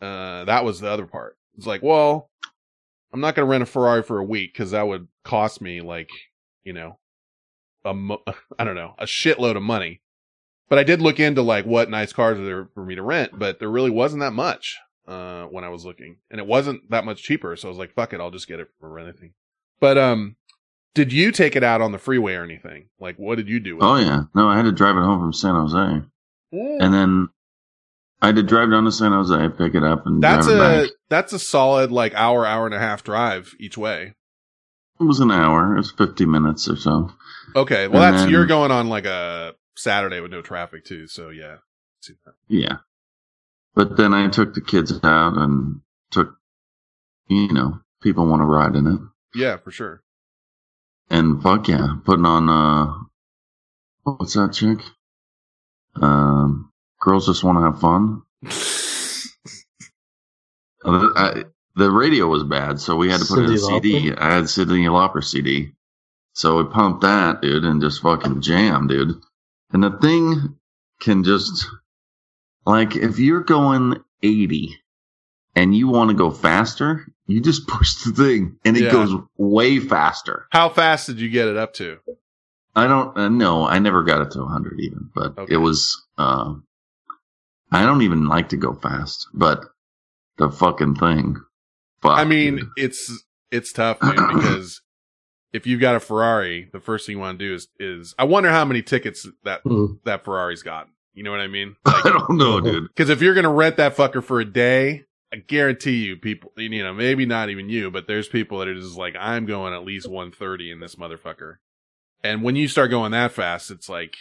Uh, 0.01 0.45
that 0.45 0.65
was 0.65 0.81
the 0.81 0.91
other 0.91 1.07
part. 1.07 1.37
It's 1.57 1.67
like, 1.67 1.83
well, 1.83 2.31
I'm 3.13 3.21
not 3.21 3.35
going 3.35 3.47
to 3.47 3.51
rent 3.51 3.63
a 3.63 3.67
Ferrari 3.67 4.03
for 4.03 4.19
a 4.19 4.25
week 4.25 4.53
because 4.53 4.73
that 4.73 4.87
would 4.87 5.09
cost 5.25 5.61
me 5.61 5.81
like, 5.81 6.11
you 6.65 6.73
know, 6.73 6.99
a 7.85 7.95
mo- 7.95 8.23
I 8.59 8.65
don't 8.65 8.75
know, 8.75 8.95
a 8.99 9.05
shitload 9.07 9.57
of 9.57 9.63
money. 9.63 10.01
But 10.69 10.79
I 10.81 10.83
did 10.83 11.01
look 11.01 11.21
into 11.21 11.43
like 11.43 11.65
what 11.65 11.89
nice 11.89 12.13
cars 12.13 12.39
are 12.39 12.45
there 12.45 12.69
for 12.75 12.85
me 12.85 12.97
to 12.97 13.03
rent, 13.03 13.39
but 13.39 13.61
there 13.61 13.71
really 13.71 13.91
wasn't 13.91 14.21
that 14.21 14.33
much 14.33 14.77
uh 15.07 15.45
when 15.45 15.63
I 15.63 15.69
was 15.69 15.85
looking. 15.85 16.17
And 16.31 16.41
it 16.41 16.47
wasn't 16.47 16.91
that 16.91 17.05
much 17.05 17.23
cheaper, 17.23 17.55
so 17.55 17.69
I 17.69 17.71
was 17.71 17.79
like, 17.79 17.95
fuck 17.95 18.13
it, 18.13 18.21
I'll 18.21 18.33
just 18.33 18.49
get 18.49 18.59
it 18.59 18.69
for 18.81 18.99
anything. 18.99 19.35
But 19.79 19.97
um 19.97 20.35
did 20.97 21.13
you 21.13 21.31
take 21.31 21.55
it 21.55 21.63
out 21.63 21.81
on 21.81 21.93
the 21.93 21.99
freeway 21.99 22.35
or 22.35 22.43
anything? 22.43 22.89
Like 22.99 23.17
what 23.17 23.37
did 23.37 23.49
you 23.49 23.61
do 23.61 23.77
with 23.77 23.85
oh 23.85 23.95
it? 23.95 24.03
yeah. 24.07 24.23
No, 24.35 24.49
I 24.49 24.57
had 24.57 24.65
to 24.65 24.73
drive 24.73 24.97
it 24.97 25.01
home 25.03 25.21
from 25.21 25.33
San 25.33 25.55
Jose, 25.55 26.03
and 26.53 26.93
then 26.95 27.29
I 28.21 28.27
had 28.27 28.37
to 28.37 28.43
drive 28.43 28.71
down 28.71 28.85
to 28.85 28.91
San 28.93 29.13
Jose, 29.13 29.49
pick 29.57 29.75
it 29.77 29.85
up, 29.85 30.07
and 30.07 30.21
That's 30.23 30.47
drive 30.47 30.57
it 30.57 30.61
a 30.61 30.83
back. 30.89 30.91
that's 31.09 31.33
a 31.33 31.39
solid 31.39 31.93
like 31.93 32.15
hour, 32.15 32.45
hour 32.45 32.67
and 32.67 32.75
a 32.75 32.79
half 32.81 33.05
drive 33.05 33.55
each 33.61 33.79
way. 33.79 34.15
It 34.99 35.05
was 35.05 35.21
an 35.21 35.31
hour. 35.31 35.75
It 35.75 35.79
was 35.79 35.93
fifty 35.93 36.25
minutes 36.27 36.69
or 36.69 36.77
so. 36.77 37.11
Okay. 37.55 37.87
Well 37.87 38.03
And 38.03 38.15
that's 38.15 38.25
then- 38.25 38.33
you're 38.33 38.47
going 38.47 38.71
on 38.73 38.89
like 38.89 39.05
a 39.07 39.55
Saturday 39.77 40.21
with 40.21 40.31
no 40.33 40.43
traffic 40.43 40.85
too, 40.85 41.07
so 41.07 41.29
yeah. 41.31 41.57
Yeah. 42.49 42.77
But 43.75 43.97
then 43.99 44.15
I 44.15 44.29
took 44.29 44.55
the 44.55 44.61
kids 44.63 44.93
out 45.05 45.37
and 45.37 45.81
took, 46.11 46.37
you 47.29 47.53
know, 47.53 47.81
people 48.03 48.27
want 48.27 48.41
to 48.41 48.47
ride 48.47 48.75
in 48.75 48.87
it. 48.87 49.01
Yeah, 49.39 49.59
for 49.59 49.71
sure. 49.71 50.03
And 51.09 51.43
fuck 51.43 51.69
yeah, 51.69 51.97
putting 52.05 52.27
on, 52.27 52.49
uh, 52.49 52.93
what's 54.03 54.35
that 54.35 54.53
chick? 54.53 54.85
Um, 55.95 56.73
girls 57.01 57.27
just 57.27 57.45
want 57.45 57.59
to 57.59 57.63
have 57.63 57.81
fun. 57.81 58.23
Uh, 60.85 61.09
I, 61.17 61.45
the 61.75 61.91
radio 61.91 62.29
was 62.29 62.45
bad, 62.45 62.79
so 62.81 62.95
we 62.95 63.11
had 63.11 63.21
to 63.21 63.27
put 63.27 63.41
in 63.41 63.53
a 63.53 63.59
CD. 63.59 64.13
I 64.13 64.35
had 64.35 64.45
Cyndi 64.45 64.87
Lauper 64.87 65.23
CD. 65.23 65.73
So 66.33 66.59
we 66.59 66.71
pumped 66.71 67.01
that, 67.03 67.43
dude, 67.43 67.65
and 67.65 67.81
just 67.81 68.03
fucking 68.03 68.41
jam, 68.43 68.87
dude. 68.87 69.21
And 69.73 69.83
the 69.83 69.91
thing 69.91 70.57
can 71.01 71.25
just, 71.25 71.67
like, 72.65 72.95
if 72.95 73.19
you're 73.19 73.43
going 73.43 73.97
80 74.23 74.79
and 75.57 75.75
you 75.75 75.89
want 75.89 76.11
to 76.11 76.17
go 76.17 76.31
faster, 76.31 77.07
you 77.27 77.41
just 77.41 77.67
push 77.69 77.95
the 78.05 78.13
thing 78.13 78.59
and 78.65 78.77
it 78.77 78.85
Yeah. 78.85 78.91
goes 78.93 79.15
way 79.37 79.79
faster. 79.81 80.47
How 80.51 80.69
fast 80.69 81.07
did 81.07 81.21
you 81.21 81.29
get 81.29 81.49
it 81.49 81.57
up 81.57 81.75
to? 81.75 81.99
I 82.75 82.87
don't 82.87 83.17
uh, 83.17 83.29
no, 83.29 83.67
I 83.67 83.79
never 83.79 84.03
got 84.03 84.21
it 84.23 84.31
to 84.33 84.41
100 84.41 84.79
even, 84.81 85.11
but 85.15 85.39
Okay. 85.39 85.55
it 85.55 85.59
was. 85.59 85.97
Uh, 86.19 86.55
I 87.73 87.85
don't 87.85 88.03
even 88.03 88.27
like 88.29 88.51
to 88.51 88.57
go 88.57 88.75
fast, 88.75 89.27
but 89.35 89.65
the 90.39 90.51
fucking 90.51 90.97
thing. 90.97 91.37
Fuck, 92.03 92.19
I 92.19 92.25
mean, 92.25 92.57
dude. 92.57 92.69
it's 92.77 93.25
it's 93.51 93.73
tough, 93.73 94.01
man, 94.03 94.27
because 94.29 94.83
if 95.53 95.67
you've 95.67 95.81
got 95.81 95.97
a 95.97 96.01
Ferrari, 96.01 96.69
the 96.73 96.81
first 96.81 97.07
thing 97.07 97.17
you 97.17 97.21
want 97.21 97.39
to 97.39 97.45
do 97.49 97.55
is 97.55 97.69
is 97.81 98.15
I 98.19 98.25
wonder 98.25 98.51
how 98.51 98.65
many 98.65 98.83
tickets 98.83 99.27
that 99.45 99.65
Mm. 99.65 99.99
that 100.05 100.25
Ferrari's 100.25 100.63
gotten. 100.63 100.93
You 101.15 101.23
know 101.23 101.31
what 101.31 101.41
I 101.41 101.47
mean? 101.47 101.77
I 101.87 102.03
don't 102.05 102.37
know, 102.37 102.61
dude. 102.61 102.89
Because 102.89 103.09
if 103.09 103.23
you're 103.23 103.35
gonna 103.35 103.51
rent 103.53 103.79
that 103.79 103.97
fucker 103.97 104.23
for 104.23 104.39
a 104.39 104.45
day, 104.45 105.06
I 105.33 105.37
guarantee 105.37 106.05
you, 106.05 106.17
people, 106.17 106.53
you 106.57 106.83
know, 106.83 106.95
maybe 106.95 107.27
not 107.27 107.51
even 107.51 107.69
you, 107.69 107.91
but 107.91 108.07
there's 108.07 108.29
people 108.29 108.59
that 108.59 108.69
are 108.69 108.75
just 108.75 108.97
like, 108.97 109.17
I'm 109.19 109.45
going 109.45 109.75
at 109.75 109.85
least 109.85 110.09
130 110.09 110.71
in 110.71 110.81
this 110.81 110.95
motherfucker. 110.95 111.57
And 112.23 112.43
when 112.43 112.57
you 112.57 112.69
start 112.69 112.91
going 112.91 113.13
that 113.13 113.33
fast, 113.33 113.71
it's 113.71 113.89
like, 113.89 114.17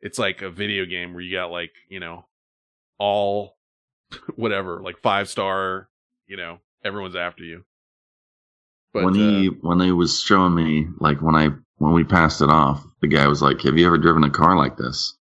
it's 0.00 0.18
like 0.18 0.42
a 0.42 0.50
video 0.50 0.84
game 0.84 1.14
where 1.14 1.22
you 1.22 1.36
got 1.36 1.50
like, 1.50 1.72
you 1.88 2.00
know, 2.00 2.26
all 2.98 3.56
whatever, 4.36 4.82
like 4.82 4.98
five 4.98 5.28
star, 5.28 5.88
you 6.26 6.36
know, 6.36 6.58
everyone's 6.84 7.16
after 7.16 7.44
you. 7.44 7.64
But 8.92 9.04
when 9.04 9.14
he 9.14 9.48
uh, 9.48 9.52
when 9.62 9.80
he 9.80 9.92
was 9.92 10.20
showing 10.20 10.54
me 10.54 10.86
like 10.98 11.22
when 11.22 11.34
I 11.34 11.48
when 11.78 11.94
we 11.94 12.04
passed 12.04 12.42
it 12.42 12.50
off, 12.50 12.84
the 13.00 13.08
guy 13.08 13.26
was 13.26 13.40
like, 13.40 13.62
"Have 13.62 13.78
you 13.78 13.86
ever 13.86 13.96
driven 13.96 14.24
a 14.24 14.30
car 14.30 14.56
like 14.56 14.76
this?" 14.76 15.16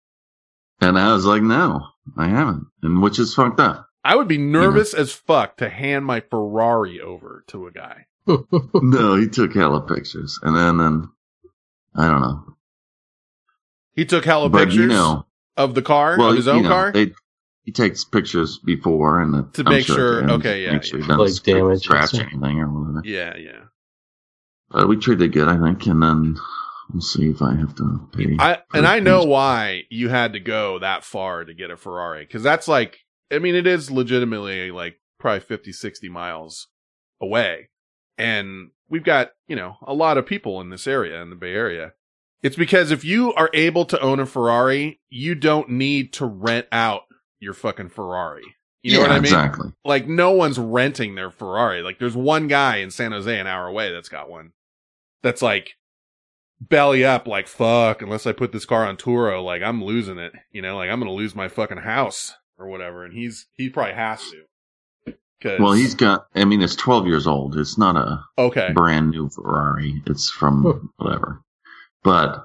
And 0.82 1.00
I 1.00 1.14
was 1.14 1.26
like, 1.26 1.42
"No, 1.42 1.88
I 2.18 2.28
haven't," 2.28 2.66
and 2.84 3.02
which 3.02 3.18
is 3.18 3.34
fucked 3.34 3.62
up. 3.62 3.88
I 4.03 4.15
would 4.15 4.28
be 4.28 4.38
nervous 4.38 4.94
as 4.94 5.11
fuck 5.14 5.57
to 5.57 5.69
hand 5.69 6.06
my 6.06 6.22
Ferrari 6.22 6.99
over 6.99 7.44
to 7.48 7.68
a 7.68 7.72
guy. 7.72 8.06
no, 8.73 9.15
he 9.15 9.28
took 9.28 9.53
hella 9.53 9.82
pictures, 9.82 10.40
and 10.41 10.56
then 10.56 10.78
then 10.78 11.10
I 11.95 12.07
don't 12.10 12.22
know. 12.22 12.56
He 13.94 14.06
took 14.06 14.26
hella 14.26 14.49
But, 14.49 14.60
pictures 14.65 14.78
you 14.78 14.88
know- 14.88 15.26
of 15.57 15.76
the 15.76 15.82
car, 15.82 16.15
Well, 16.18 16.30
of 16.30 16.38
his 16.38 16.45
you 16.45 16.53
own 16.53 16.64
know, 16.64 16.69
car. 16.69 16.91
They, 16.94 17.11
he 17.64 17.72
takes 17.72 18.03
pictures 18.06 18.57
before 18.57 19.19
and 19.19 19.34
the, 19.34 19.44
To 19.53 19.64
I'm 19.68 19.73
make 19.73 19.86
sure- 19.86 20.22
at 20.22 20.28
the 20.28 20.34
okay, 20.36 20.64
yeah, 20.64 20.72
make 20.72 20.84
sure 20.84 20.98
he 20.99 21.03
yeah. 21.03 21.07
doesn't 21.18 21.19
Like 21.19 21.34
scratch- 21.34 21.56
damage 21.56 21.72
and 21.73 21.82
scratch 21.82 22.10
stuff. 22.10 22.22
anything 22.32 22.60
or 22.60 22.68
whatever. 22.68 23.02
yeah, 23.06 23.36
yeah. 23.38 23.60
But 24.72 24.88
we 24.88 24.95
treated 24.98 25.34
good, 25.34 25.48
I 25.49 25.60
think, 25.61 25.86
and 25.88 26.02
then 26.02 26.38
we'll 26.91 27.02
see 27.02 27.30
if 27.30 27.41
I 27.41 27.56
have 27.56 27.76
to 27.76 28.10
pay. 28.15 28.38
I 28.40 28.60
and 28.73 28.88
I 28.88 28.99
know 29.02 29.26
why 29.26 29.84
you 29.90 30.07
had 30.10 30.34
to 30.34 30.40
go 30.40 30.80
that 30.80 31.03
far 31.03 31.44
to 31.44 31.53
get 31.53 31.69
a 31.69 31.76
Ferrari 31.78 32.23
because 32.26 32.41
that's 32.41 32.69
like 32.69 32.99
I 33.32 33.40
mean 33.40 33.56
it 33.56 33.68
is 33.68 33.90
legitimately 33.91 34.72
like 34.72 34.99
probably 35.20 35.40
50 35.41 35.72
60 35.72 36.10
miles 36.10 36.68
away 37.22 37.70
and 38.18 38.72
we've 38.90 39.03
got, 39.03 39.32
you 39.48 39.56
know, 39.56 39.78
a 39.84 39.94
lot 39.94 40.18
of 40.18 40.26
people 40.26 40.62
in 40.62 40.70
this 40.70 40.86
area 40.86 41.22
in 41.22 41.30
the 41.30 41.36
Bay 41.36 41.53
Area. 41.53 41.94
It's 42.44 42.56
because 42.56 42.91
if 42.91 43.03
you 43.06 43.34
are 43.34 43.49
able 43.53 43.86
to 43.86 43.99
own 44.02 44.20
a 44.20 44.26
Ferrari, 44.26 44.99
you 45.10 45.36
don't 45.36 45.70
need 45.70 46.12
to 46.14 46.26
rent 46.26 46.68
out 46.72 47.03
your 47.40 47.53
fucking 47.53 47.90
Ferrari. 47.90 48.44
You 48.84 48.94
know 48.94 48.98
Yeah, 48.98 49.03
what 49.03 49.12
I 49.12 49.16
mean? 49.16 49.26
exactly. 49.26 49.70
Like 49.86 50.08
no 50.08 50.32
one's 50.32 50.60
renting 50.60 51.16
their 51.16 51.32
Ferrari. 51.32 51.82
Like 51.82 51.99
there's 51.99 52.16
one 52.16 52.48
guy 52.48 52.78
in 52.78 52.91
San 52.91 53.12
Jose 53.12 53.40
an 53.40 53.48
hour 53.48 53.68
away 53.68 53.91
that's 53.91 54.10
got 54.10 54.30
one. 54.30 54.52
That's 55.24 55.41
like 55.41 55.72
belly 56.60 57.03
up 57.03 57.28
like 57.28 57.48
fuck 57.48 58.02
unless 58.03 58.28
I 58.28 58.34
put 58.34 58.52
this 58.52 58.66
car 58.66 58.86
on 58.86 58.98
Turo 58.98 59.44
like 59.44 59.62
I'm 59.62 59.84
losing 59.84 60.18
it. 60.18 60.34
You 60.52 60.62
know, 60.62 60.78
like 60.78 60.90
I'm 60.90 60.99
going 60.99 61.10
to 61.12 61.16
lose 61.18 61.36
my 61.36 61.48
fucking 61.48 61.78
house 61.78 62.36
or 62.57 62.68
whatever 62.68 63.03
and 63.06 63.14
he's 63.14 63.48
he 63.53 63.69
probably 63.69 63.94
has 63.95 64.22
to. 64.32 64.44
Well, 65.60 65.73
he's 65.73 65.95
got. 65.95 66.28
I 66.36 66.45
mean, 66.45 66.61
it's 66.61 66.76
12 66.76 67.07
years 67.07 67.26
old. 67.26 67.57
It's 67.57 67.76
not 67.76 67.95
a 67.95 68.23
Okay. 68.38 68.72
brand 68.73 69.10
new 69.10 69.28
Ferrari. 69.28 70.03
It's 70.06 70.30
from 70.30 70.91
whatever. 70.98 71.41
But 72.03 72.44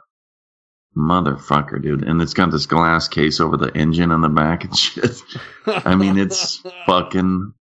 motherfucker, 0.97 1.83
dude, 1.83 2.05
and 2.05 2.23
it's 2.23 2.33
got 2.33 2.51
this 2.51 2.65
glass 2.65 3.07
case 3.07 3.39
over 3.39 3.59
the 3.59 3.71
engine 3.77 4.11
on 4.13 4.23
the 4.23 4.31
back 4.31 4.65
and 4.65 4.75
shit. 4.79 5.21
I 5.67 5.95
mean, 5.95 6.17
it's 6.17 6.63
fucking 6.87 7.53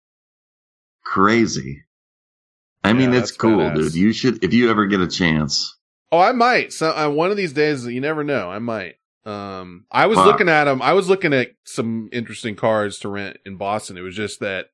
crazy. 1.05 1.83
I 2.85 2.93
mean, 2.93 3.13
it's 3.15 3.33
cool, 3.33 3.59
badass. 3.59 3.75
dude. 3.77 3.95
You 3.95 4.13
should, 4.13 4.45
if 4.45 4.53
you 4.53 4.71
ever 4.71 4.87
get 4.87 5.01
a 5.01 5.09
chance. 5.09 5.77
Oh, 6.13 6.19
I 6.21 6.31
might. 6.33 6.73
So 6.73 6.91
uh, 6.91 7.09
one 7.09 7.31
of 7.33 7.37
these 7.37 7.53
days, 7.53 7.85
you 7.87 8.01
never 8.01 8.23
know. 8.23 8.51
I 8.51 8.61
might. 8.61 8.97
Um, 9.25 9.87
I 9.91 10.07
was 10.07 10.17
Fuck. 10.17 10.27
looking 10.27 10.49
at 10.49 10.65
them. 10.65 10.83
I 10.83 10.93
was 10.93 11.09
looking 11.09 11.33
at 11.33 11.53
some 11.65 12.09
interesting 12.13 12.57
cars 12.57 12.99
to 13.01 13.09
rent 13.09 13.39
in 13.47 13.57
Boston. 13.57 13.97
It 13.97 14.03
was 14.03 14.15
just 14.17 14.41
that 14.41 14.67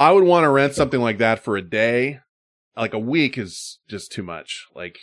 I 0.00 0.10
would 0.12 0.24
want 0.24 0.44
to 0.44 0.50
rent 0.50 0.74
something 0.74 1.00
like 1.00 1.18
that 1.18 1.38
for 1.44 1.56
a 1.56 1.62
day. 1.62 2.20
Like 2.76 2.92
a 2.92 2.98
week 2.98 3.38
is 3.38 3.78
just 3.88 4.10
too 4.12 4.22
much. 4.22 4.66
Like, 4.74 4.98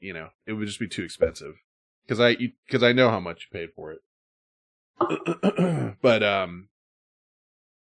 you 0.00 0.12
know, 0.14 0.28
it 0.46 0.54
would 0.54 0.66
just 0.66 0.80
be 0.80 0.88
too 0.88 1.04
expensive 1.04 1.54
because 2.06 2.20
I 2.20 2.36
because 2.66 2.82
I 2.82 2.92
know 2.92 3.10
how 3.10 3.20
much 3.20 3.48
you 3.52 3.58
paid 3.58 3.68
for 3.76 3.92
it. 3.92 4.00
but 6.02 6.22
um, 6.22 6.68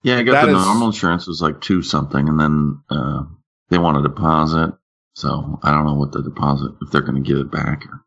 Yeah, 0.03 0.19
I 0.19 0.23
got 0.23 0.47
the 0.47 0.57
is- 0.57 0.65
normal 0.65 0.89
insurance 0.89 1.27
was 1.27 1.43
like 1.43 1.61
two 1.61 1.83
something, 1.83 2.29
and 2.29 2.41
then 2.41 2.81
uh, 2.91 3.25
they 3.69 3.79
want 3.79 3.99
a 3.99 4.03
deposit. 4.09 4.73
So 5.15 5.61
I 5.63 5.71
don't 5.73 5.85
know 5.85 5.95
what 5.95 6.13
the 6.13 6.23
deposit 6.23 6.73
if 6.81 6.91
they're 6.91 7.03
going 7.03 7.23
to 7.23 7.29
give 7.29 7.39
it 7.39 7.51
back. 7.51 7.85
Or, 7.87 8.05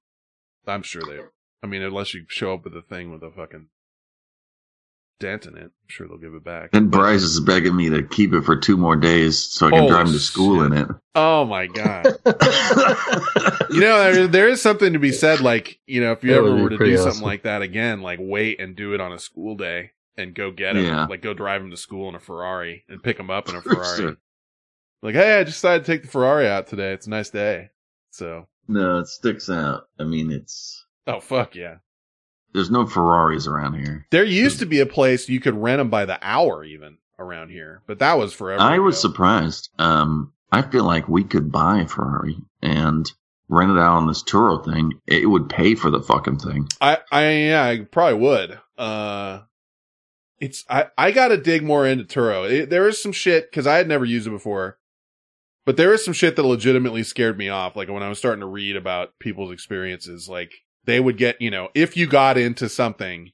I'm 0.73 0.81
sure 0.81 1.03
they. 1.07 1.19
I 1.65 1.67
mean, 1.67 1.81
unless 1.81 2.13
you 2.13 2.25
show 2.27 2.53
up 2.53 2.63
with 2.63 2.75
a 2.75 2.83
thing 2.83 3.11
with 3.11 3.23
a 3.23 3.31
fucking 3.31 3.69
dent 5.19 5.47
in 5.47 5.57
it, 5.57 5.63
I'm 5.63 5.71
sure 5.87 6.07
they'll 6.07 6.17
give 6.19 6.35
it 6.35 6.43
back. 6.43 6.69
And 6.73 6.91
Bryce 6.91 7.23
is 7.23 7.39
begging 7.39 7.75
me 7.75 7.89
to 7.89 8.03
keep 8.03 8.33
it 8.33 8.43
for 8.43 8.55
two 8.55 8.77
more 8.77 8.95
days 8.95 9.39
so 9.39 9.65
I 9.67 9.71
can 9.71 9.79
Oh, 9.85 9.87
drive 9.89 10.05
him 10.07 10.13
to 10.13 10.19
school 10.19 10.61
in 10.63 10.73
it. 10.73 10.87
Oh 11.15 11.43
my 11.45 11.65
god! 11.65 12.05
you 13.71 13.79
know, 13.79 14.13
there, 14.13 14.27
there 14.27 14.47
is 14.47 14.61
something 14.61 14.93
to 14.93 14.99
be 14.99 15.11
said. 15.11 15.41
Like, 15.41 15.79
you 15.87 16.01
know, 16.01 16.11
if 16.11 16.23
you 16.23 16.31
That 16.31 16.37
ever 16.37 16.55
were 16.55 16.69
to 16.69 16.75
do 16.75 16.77
pretty 16.77 16.97
something 16.97 17.23
like 17.23 17.43
that 17.43 17.61
again, 17.63 18.01
like 18.01 18.19
wait 18.21 18.59
and 18.59 18.75
do 18.75 18.93
it 18.93 19.01
on 19.01 19.11
a 19.11 19.17
school 19.19 19.55
day 19.55 19.91
and 20.17 20.35
go 20.35 20.51
get 20.51 20.75
him, 20.75 20.85
Yeah. 20.85 21.05
like 21.07 21.21
go 21.23 21.33
drive 21.33 21.61
him 21.61 21.71
to 21.71 21.77
school 21.77 22.07
in 22.09 22.15
a 22.15 22.19
Ferrari 22.19 22.83
and 22.87 23.01
pick 23.01 23.19
him 23.19 23.31
up 23.31 23.49
in 23.49 23.55
a 23.55 23.61
For 23.63 23.73
Ferrari. 23.75 23.97
sure. 23.97 24.17
Like, 25.01 25.15
hey, 25.15 25.39
I 25.39 25.43
just 25.43 25.57
decided 25.57 25.85
to 25.85 25.91
take 25.91 26.01
the 26.03 26.07
Ferrari 26.09 26.47
out 26.47 26.67
today. 26.67 26.93
It's 26.93 27.07
a 27.07 27.09
nice 27.09 27.29
day. 27.31 27.69
So, 28.11 28.47
No, 28.67 28.99
it 28.99 29.07
sticks 29.07 29.49
out. 29.49 29.87
I 29.99 30.03
mean, 30.03 30.31
it's 30.31 30.84
oh 31.07 31.19
fuck 31.19 31.55
yeah! 31.55 31.77
there's 32.55 32.71
no 32.71 32.87
Ferraris 32.87 33.47
around 33.47 33.73
here. 33.73 34.07
There 34.11 34.23
used 34.23 34.59
to 34.59 34.65
be 34.65 34.79
a 34.79 34.85
place 34.85 35.27
you 35.27 35.41
could 35.41 35.55
rent 35.55 35.79
them 35.79 35.89
by 35.89 36.05
the 36.05 36.17
hour, 36.21 36.63
even 36.63 36.97
around 37.19 37.49
here, 37.49 37.81
but 37.85 37.99
that 37.99 38.17
was 38.17 38.33
forever. 38.33 38.61
I 38.61 38.79
was 38.79 38.99
surprised. 38.99 39.69
Um, 39.77 40.31
I 40.53 40.61
feel 40.61 40.85
like 40.85 41.09
we 41.09 41.25
could 41.25 41.51
buy 41.51 41.81
a 41.81 41.87
Ferrari 41.87 42.37
and 42.61 43.11
rent 43.49 43.71
it 43.71 43.77
out 43.77 43.97
on 43.97 44.07
this 44.07 44.23
Turo 44.23 44.63
thing. 44.63 44.93
It 45.05 45.29
would 45.29 45.49
pay 45.49 45.75
for 45.75 45.89
the 45.91 46.01
fucking 46.01 46.39
thing. 46.39 46.69
I, 46.79 46.99
I, 47.11 47.29
yeah, 47.31 47.63
I 47.63 47.79
probably 47.83 48.19
would. 48.19 48.59
Uh, 48.77 49.41
it's, 50.39 50.63
I, 50.69 50.87
I 50.97 51.11
gotta 51.11 51.37
dig 51.37 51.61
more 51.61 51.85
into 51.85 52.05
Turo. 52.05 52.49
It, 52.49 52.69
there 52.69 52.87
is 52.87 53.03
some 53.03 53.11
shit, 53.11 53.51
cause 53.51 53.67
I 53.67 53.75
had 53.75 53.89
never 53.89 54.05
used 54.05 54.27
it 54.27 54.31
before, 54.31 54.79
but 55.65 55.75
there 55.75 55.93
is 55.93 56.05
some 56.05 56.13
shit 56.13 56.37
that 56.37 56.43
legitimately 56.43 57.03
scared 57.03 57.37
me 57.37 57.49
off. 57.49 57.75
Like 57.75 57.89
when 57.89 58.03
I 58.03 58.09
was 58.09 58.17
starting 58.17 58.41
to 58.41 58.45
read 58.45 58.77
about 58.77 59.19
people's 59.19 59.51
experiences, 59.51 60.29
like 60.29 60.53
they 60.85 60.99
would 60.99 61.17
get, 61.17 61.41
you 61.41 61.51
know, 61.51 61.69
if 61.73 61.97
you 61.97 62.07
got 62.07 62.37
into 62.37 62.69
something, 62.69 63.31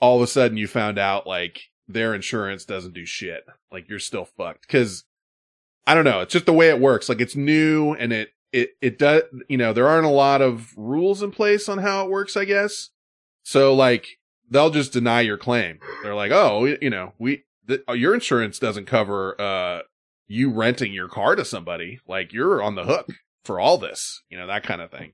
all 0.00 0.16
of 0.16 0.22
a 0.22 0.26
sudden 0.26 0.56
you 0.56 0.66
found 0.66 0.98
out 0.98 1.26
like 1.26 1.62
their 1.88 2.14
insurance 2.14 2.64
doesn't 2.64 2.94
do 2.94 3.06
shit. 3.06 3.44
Like 3.72 3.88
you're 3.88 3.98
still 3.98 4.24
fucked. 4.24 4.68
Cause 4.68 5.04
I 5.86 5.94
don't 5.94 6.04
know. 6.04 6.20
It's 6.20 6.32
just 6.32 6.46
the 6.46 6.52
way 6.52 6.68
it 6.68 6.80
works. 6.80 7.08
Like 7.08 7.20
it's 7.20 7.36
new 7.36 7.94
and 7.94 8.12
it, 8.12 8.30
it, 8.52 8.70
it 8.80 8.98
does, 8.98 9.22
you 9.48 9.56
know, 9.56 9.72
there 9.72 9.88
aren't 9.88 10.06
a 10.06 10.10
lot 10.10 10.42
of 10.42 10.72
rules 10.76 11.22
in 11.22 11.30
place 11.30 11.68
on 11.68 11.78
how 11.78 12.04
it 12.04 12.10
works, 12.10 12.36
I 12.36 12.44
guess. 12.44 12.90
So 13.42 13.74
like 13.74 14.18
they'll 14.50 14.70
just 14.70 14.92
deny 14.92 15.20
your 15.20 15.38
claim. 15.38 15.78
They're 16.02 16.14
like, 16.14 16.32
oh, 16.32 16.64
you 16.80 16.90
know, 16.90 17.12
we, 17.18 17.44
th- 17.68 17.82
your 17.94 18.14
insurance 18.14 18.58
doesn't 18.58 18.86
cover, 18.86 19.40
uh, 19.40 19.82
you 20.26 20.50
renting 20.50 20.92
your 20.92 21.08
car 21.08 21.36
to 21.36 21.44
somebody. 21.44 22.00
Like 22.06 22.32
you're 22.32 22.60
on 22.60 22.74
the 22.74 22.84
hook 22.84 23.08
for 23.44 23.60
all 23.60 23.78
this, 23.78 24.22
you 24.28 24.36
know, 24.36 24.48
that 24.48 24.64
kind 24.64 24.82
of 24.82 24.90
thing. 24.90 25.12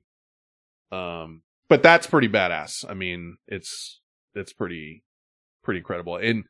Um, 0.91 1.42
but 1.69 1.83
that's 1.83 2.07
pretty 2.07 2.27
badass. 2.29 2.85
I 2.89 2.93
mean, 2.93 3.37
it's, 3.47 3.99
it's 4.35 4.53
pretty, 4.53 5.03
pretty 5.63 5.81
credible. 5.81 6.17
And 6.17 6.43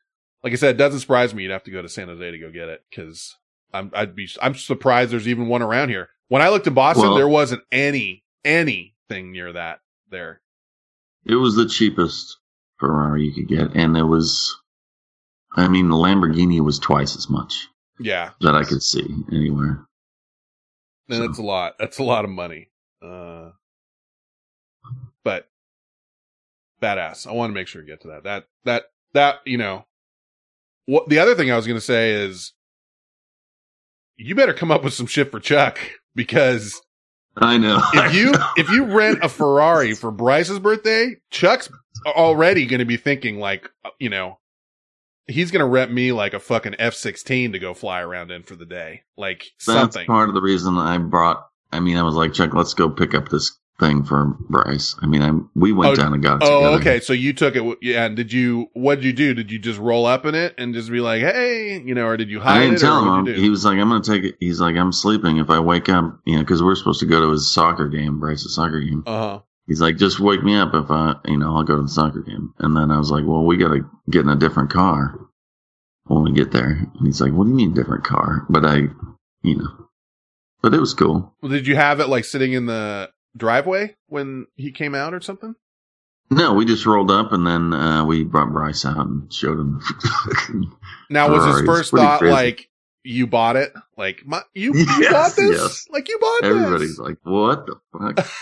like 0.44 0.54
I 0.54 0.56
said, 0.58 0.76
it 0.76 0.78
doesn't 0.78 1.00
surprise 1.02 1.34
me 1.34 1.44
you'd 1.44 1.52
have 1.52 1.64
to 1.64 1.72
go 1.72 1.82
to 1.82 1.90
San 1.90 2.08
Jose 2.08 2.32
to 2.32 2.38
go 2.40 2.52
get 2.52 2.70
it 2.70 2.84
because 2.90 3.36
I'm, 3.74 3.92
I'd 3.94 4.16
be, 4.16 4.28
I'm 4.42 4.56
surprised 4.56 5.12
there's 5.12 5.28
even 5.28 5.48
one 5.48 5.62
around 5.62 5.90
here. 5.90 6.10
When 6.28 6.42
I 6.42 6.50
looked 6.50 6.68
in 6.68 6.74
Boston, 6.74 7.04
Well- 7.10 7.16
there 7.16 7.28
wasn't 7.28 7.64
any, 7.72 8.24
anything 8.44 9.32
near 9.32 9.54
that 9.54 9.80
there. 10.10 10.42
It 11.26 11.36
was 11.36 11.56
the 11.56 11.68
cheapest 11.70 12.38
Ferrari 12.80 13.24
you 13.24 13.34
could 13.34 13.48
get, 13.48 13.76
and 13.76 13.96
it 13.96 14.04
was. 14.04 14.54
I 15.56 15.68
mean, 15.70 15.88
the 15.88 15.96
Lamborghini 15.96 16.60
was 16.60 16.80
twice 16.80 17.16
as 17.16 17.30
much 17.30 17.68
Yeah. 18.00 18.32
that 18.42 18.56
I 18.56 18.64
could 18.64 18.82
see 18.84 19.06
anywhere. 19.32 19.86
And 21.10 21.22
that's 21.22 21.38
a 21.38 21.44
lot. 21.44 21.76
That's 21.80 22.00
a 22.00 22.04
lot 22.04 22.26
of 22.26 22.32
money. 22.32 22.72
Uh, 23.02 23.52
but 25.24 25.48
badass. 26.82 27.28
I 27.28 27.32
want 27.32 27.52
to 27.52 27.54
make 27.54 27.68
sure 27.68 27.82
to 27.82 27.88
get 27.88 28.02
to 28.02 28.10
that. 28.10 28.24
That, 28.24 28.44
that, 28.66 28.84
that, 29.14 29.36
you 29.46 29.58
know, 29.58 29.86
what 30.86 31.08
the 31.08 31.20
other 31.20 31.36
thing 31.36 31.52
I 31.52 31.56
was 31.56 31.66
going 31.66 31.78
to 31.78 31.82
say 31.82 32.12
is 32.12 32.54
you 34.18 34.36
better 34.36 34.54
come 34.54 34.72
up 34.72 34.84
with 34.84 34.94
some 34.94 35.08
shit 35.08 35.32
for 35.32 35.40
Chuck 35.40 35.80
because 36.16 36.82
I 37.38 37.58
know. 37.58 37.82
if 37.94 38.14
you, 38.16 38.34
if 38.58 38.70
you 38.70 38.86
rent 38.86 39.20
a 39.24 39.30
Ferrari 39.30 39.94
for 39.94 40.12
Bryce's 40.12 40.60
birthday, 40.60 41.16
Chuck's 41.32 41.70
already 42.06 42.66
going 42.66 42.80
to 42.80 42.86
be 42.86 42.98
thinking 42.98 43.40
like, 43.40 43.70
uh, 43.86 43.90
you 44.00 44.10
know, 44.10 44.40
he's 45.28 45.52
going 45.52 45.62
to 45.62 45.66
rent 45.66 45.92
me 45.92 46.12
like 46.12 46.34
a 46.34 46.40
fucking 46.40 46.76
F-16 46.78 47.54
to 47.54 47.60
go 47.60 47.74
fly 47.74 48.02
around 48.02 48.32
in 48.32 48.44
for 48.44 48.56
the 48.56 48.66
day. 48.66 49.04
Like 49.18 49.46
That's 49.66 49.80
something. 49.80 50.06
part 50.06 50.30
of 50.30 50.36
the 50.36 50.42
reason 50.42 50.78
I 50.78 50.98
brought. 50.98 51.48
I 51.72 51.80
mean, 51.80 51.98
I 51.98 52.04
was 52.04 52.16
like, 52.16 52.34
Chuck, 52.34 52.54
let's 52.54 52.74
go 52.74 52.90
pick 52.90 53.16
up 53.16 53.30
this 53.30 53.58
thing 53.80 54.04
for 54.04 54.36
Bryce. 54.50 54.96
I 55.02 55.08
mean, 55.08 55.22
I'm, 55.22 55.50
we 55.56 55.74
went 55.74 55.98
down 55.98 56.14
and 56.14 56.22
got 56.24 56.42
it 56.42 56.48
Oh, 56.48 56.62
together. 56.62 56.76
okay. 56.82 57.00
So 57.00 57.14
you 57.14 57.34
took 57.34 57.56
it. 57.56 57.78
Yeah. 57.82 58.06
And 58.06 58.16
did 58.16 58.32
you? 58.32 58.68
What 58.74 58.96
did 58.96 59.06
you 59.06 59.14
do? 59.14 59.34
Did 59.34 59.52
you 59.52 59.60
just 59.60 59.80
roll 59.80 60.06
up 60.06 60.26
in 60.26 60.36
it 60.36 60.54
and 60.58 60.74
just 60.74 60.92
be 60.92 61.00
like, 61.00 61.22
"Hey," 61.22 61.82
you 61.84 61.94
know, 61.96 62.06
or 62.06 62.18
did 62.18 62.30
you 62.30 62.40
hide 62.40 62.58
I 62.58 62.60
didn't 62.62 62.76
it? 62.76 62.80
tell 62.80 63.00
him. 63.02 63.10
what'd 63.10 63.28
you 63.28 63.34
do? 63.36 63.42
He 63.42 63.50
was 63.50 63.66
like, 63.66 63.78
I'm 63.78 63.90
going 63.90 64.02
to 64.02 64.12
take 64.12 64.24
it. 64.24 64.36
He's 64.40 64.62
like, 64.62 64.76
I'm 64.76 64.92
sleeping. 64.92 65.38
If 65.38 65.50
I 65.50 65.60
wake 65.60 65.90
up, 65.90 66.20
you 66.26 66.36
know, 66.36 66.42
because 66.44 66.62
we're 66.62 66.76
supposed 66.76 67.00
to 67.02 67.06
go 67.06 67.22
to 67.22 67.32
his 67.32 67.52
soccer 67.52 67.88
game, 67.90 68.20
Bryce's 68.20 68.56
soccer 68.56 68.80
game. 68.80 69.04
Uh 69.06 69.12
huh. 69.20 69.40
He's 69.68 69.82
like, 69.82 69.96
just 69.98 70.20
wake 70.20 70.44
me 70.44 70.56
up 70.58 70.74
if 70.74 70.92
I, 70.92 71.16
you 71.26 71.38
know, 71.38 71.56
I'll 71.56 71.64
go 71.64 71.78
to 71.78 71.84
the 71.84 71.88
soccer 71.88 72.22
game. 72.22 72.54
And 72.60 72.76
then 72.76 72.92
I 72.92 72.98
was 73.00 73.10
like, 73.12 73.24
well, 73.26 73.46
we 73.46 73.56
got 73.56 73.70
to 73.70 73.90
get 74.10 74.22
in 74.24 74.30
a 74.30 74.36
different 74.36 74.70
car 74.72 75.18
when 76.08 76.24
we 76.24 76.34
get 76.34 76.52
there. 76.52 76.68
And 76.98 77.06
he's 77.08 77.22
like, 77.22 77.32
what 77.32 77.46
do 77.46 77.52
you 77.52 77.56
mean 77.56 77.74
different 77.74 78.04
car? 78.04 78.46
But 78.50 78.66
I, 78.66 78.76
you 79.42 79.58
know, 79.58 79.88
but 80.62 80.74
it 80.74 80.82
was 80.82 80.94
cool. 80.94 81.34
Well, 81.42 81.50
did 81.52 81.66
you 81.66 81.78
have 81.78 82.02
it 82.02 82.10
like 82.10 82.26
sitting 82.26 82.52
in 82.52 82.66
the 82.66 83.10
driveway 83.36 83.96
when 84.08 84.48
he 84.56 84.72
came 84.72 84.96
out 84.96 85.14
or 85.14 85.22
something? 85.22 85.56
No, 86.30 86.54
we 86.54 86.66
just 86.66 86.86
rolled 86.86 87.12
up 87.12 87.32
and 87.32 87.46
then 87.46 87.74
uh, 87.74 88.06
we 88.06 88.24
brought 88.24 88.52
Bryce 88.52 88.86
out 88.86 89.06
and 89.06 89.32
showed 89.32 89.60
him. 89.60 89.82
Now, 91.10 91.30
was 91.30 91.46
his 91.58 91.66
first 91.66 91.92
thought 91.92 92.20
crazy. 92.20 92.32
like, 92.32 92.70
"You 93.04 93.28
bought 93.28 93.56
it"? 93.56 93.72
Like, 93.98 94.26
my, 94.26 94.42
you, 94.54 94.74
you 94.74 94.86
Yes, 95.00 95.12
bought 95.12 95.36
this? 95.36 95.58
yes. 95.60 95.88
Like, 95.92 96.10
you 96.10 96.18
bought 96.20 96.42
this. 96.42 96.50
Everybody's 96.50 96.90
this? 96.92 97.00
like, 97.00 97.18
what 97.24 97.68
the 97.68 97.76
fuck? 97.92 98.28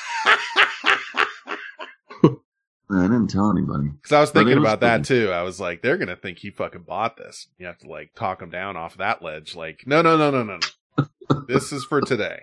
I 2.93 3.03
didn't 3.03 3.27
tell 3.29 3.49
anybody. 3.49 3.87
Because 3.89 4.11
I 4.11 4.19
was 4.19 4.31
thinking 4.31 4.55
was 4.55 4.63
about 4.63 4.81
that 4.81 5.05
too. 5.05 5.31
I 5.31 5.43
was 5.43 5.59
like, 5.61 5.81
they're 5.81 5.97
gonna 5.97 6.15
think 6.17 6.39
he 6.39 6.51
fucking 6.51 6.83
bought 6.83 7.15
this. 7.17 7.47
You 7.57 7.65
have 7.67 7.77
to 7.79 7.87
like 7.89 8.13
talk 8.15 8.41
him 8.41 8.49
down 8.49 8.75
off 8.75 8.97
that 8.97 9.21
ledge. 9.21 9.55
Like, 9.55 9.83
no, 9.85 10.01
no, 10.01 10.17
no, 10.17 10.29
no, 10.29 10.43
no, 10.43 10.59
no. 10.97 11.41
this 11.47 11.71
is 11.71 11.85
for 11.85 12.01
today. 12.01 12.41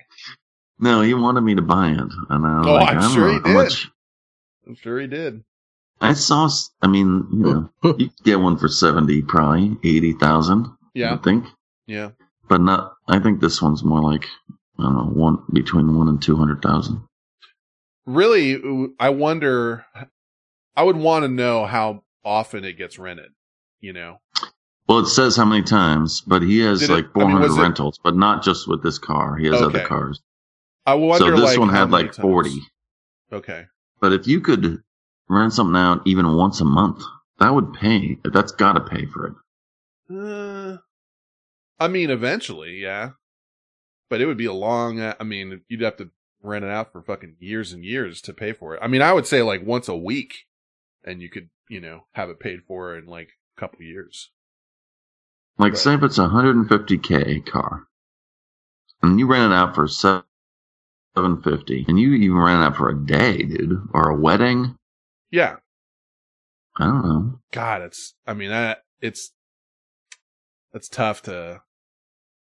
No, 0.81 1.01
he 1.01 1.15
wanted 1.15 1.41
me 1.43 1.55
to 1.55 1.63
buy 1.63 1.91
it. 1.91 1.99
And 2.31 2.47
I 2.47 2.59
was 2.59 2.67
Oh, 2.67 2.73
like, 2.75 2.89
I'm 2.91 2.99
I 2.99 3.01
don't 3.03 3.11
sure 3.13 3.27
know 3.27 3.33
he 3.35 3.41
did. 3.41 3.55
much- 3.55 3.91
I'm 4.67 4.75
sure 4.75 5.01
he 5.01 5.07
did. 5.07 5.43
I 6.01 6.13
saw, 6.13 6.49
I 6.83 6.87
mean, 6.87 7.27
you 7.33 7.39
know, 7.39 7.71
you 7.99 8.09
could 8.11 8.25
get 8.25 8.41
one 8.41 8.57
for 8.57 8.69
70, 8.69 9.23
probably 9.23 9.77
80,000. 9.83 10.67
Yeah. 10.95 11.15
I 11.15 11.17
think. 11.17 11.47
Yeah. 11.87 12.11
But 12.49 12.61
not, 12.61 12.95
I 13.09 13.19
think 13.19 13.41
this 13.41 13.61
one's 13.61 13.83
more 13.83 14.01
like, 14.03 14.27
I 14.79 14.83
don't 14.85 14.95
know, 14.95 15.05
one, 15.13 15.43
between 15.53 15.97
one 15.97 16.09
and 16.09 16.23
200,000. 16.23 17.03
really 18.07 18.89
i 18.99 19.11
wonder 19.11 19.85
i 20.77 20.83
would 20.83 20.97
want 20.97 21.25
to 21.25 21.29
know 21.29 21.67
how 21.67 22.03
often 22.25 22.65
it 22.65 22.75
gets 22.79 22.99
rented 22.99 23.31
you 23.81 23.93
know 23.93 24.19
Well, 24.89 25.01
it 25.01 25.07
says 25.09 25.37
how 25.37 25.45
many 25.45 25.63
times, 25.63 26.23
but 26.23 26.41
he 26.41 26.61
has 26.61 26.81
Did 26.81 26.89
it- 26.91 26.93
like 26.95 27.05
I 27.17 27.19
mean, 27.19 27.31
400 27.37 27.51
it- 27.59 27.61
rentals, 27.61 28.01
but 28.03 28.17
not 28.17 28.43
just 28.43 28.67
with 28.67 28.83
this 28.83 28.99
car. 28.99 29.37
He 29.37 29.47
has 29.49 29.61
other 29.61 29.85
cars. 29.85 30.21
I 30.93 30.95
wonder 30.95 31.37
so 31.37 31.37
this 31.37 31.51
like, 31.53 31.59
one 31.59 31.69
had 31.71 31.91
like 31.91 32.07
times. 32.13 32.17
40. 32.19 32.51
okay 33.33 33.67
But 34.01 34.13
if 34.13 34.27
you 34.27 34.41
could 34.41 34.83
rent 35.29 35.53
something 35.53 35.77
out 35.77 36.03
even 36.07 36.37
once 36.37 36.61
a 36.61 36.65
month, 36.65 37.03
that 37.39 37.55
would 37.55 37.73
pay. 37.75 38.19
That's 38.25 38.53
got 38.53 38.75
to 38.75 38.81
pay 38.81 39.07
for 39.07 39.27
it. 39.29 39.35
uh, 40.11 40.79
i 41.79 41.89
mean 41.89 42.11
eventually 42.11 42.79
yeah 42.81 43.11
but 44.09 44.21
it 44.21 44.27
would 44.27 44.39
be 44.39 44.47
a 44.47 44.53
long 44.53 45.01
uh, 45.01 45.15
i 45.21 45.25
mean 45.25 45.63
you'd 45.69 45.83
have 45.83 45.97
to 45.97 46.11
rent 46.43 46.65
it 46.65 46.71
out 46.71 46.93
for 46.93 47.03
fucking 47.03 47.37
years 47.41 47.73
and 47.73 47.85
years 47.85 48.21
to 48.23 48.33
pay 48.33 48.53
for 48.53 48.75
it 48.75 48.81
i 48.83 48.87
mean 48.87 49.03
i 49.03 49.13
would 49.13 49.27
say 49.27 49.43
like 49.43 49.67
once 49.67 49.89
a 49.89 49.97
week 49.97 50.47
and 51.05 51.21
you 51.21 51.29
could 51.29 51.51
you 51.69 51.81
know 51.81 52.05
have 52.13 52.31
it 52.31 52.41
paid 52.41 52.61
for 52.67 52.97
in 52.97 53.07
like 53.07 53.31
a 53.57 53.61
couple 53.61 53.83
years 53.83 54.31
Like, 55.59 55.77
say 55.77 55.95
if 55.95 56.03
it's 56.03 56.19
a 56.19 56.29
150k 56.29 57.45
car, 57.45 57.87
and 59.03 59.19
you 59.19 59.27
rent 59.27 59.53
it 59.53 59.55
out 59.57 59.75
for 59.75 59.89
seven 59.89 60.23
750, 61.17 61.87
and 61.89 61.99
you 61.99 62.13
even 62.15 62.37
rent 62.37 62.61
that 62.63 62.77
for 62.77 62.89
a 62.89 62.97
day, 63.07 63.43
dude, 63.43 63.89
or 63.93 64.09
a 64.11 64.17
wedding. 64.17 64.77
yeah 65.31 65.57
I 66.81 66.85
don't 66.85 67.03
know. 67.05 67.39
god 67.53 67.83
it's 67.83 68.15
i 68.25 68.35
mean 68.35 68.51
that 68.51 68.85
it's 69.01 69.33
that's 70.73 70.89
tough 70.89 71.23
to 71.23 71.63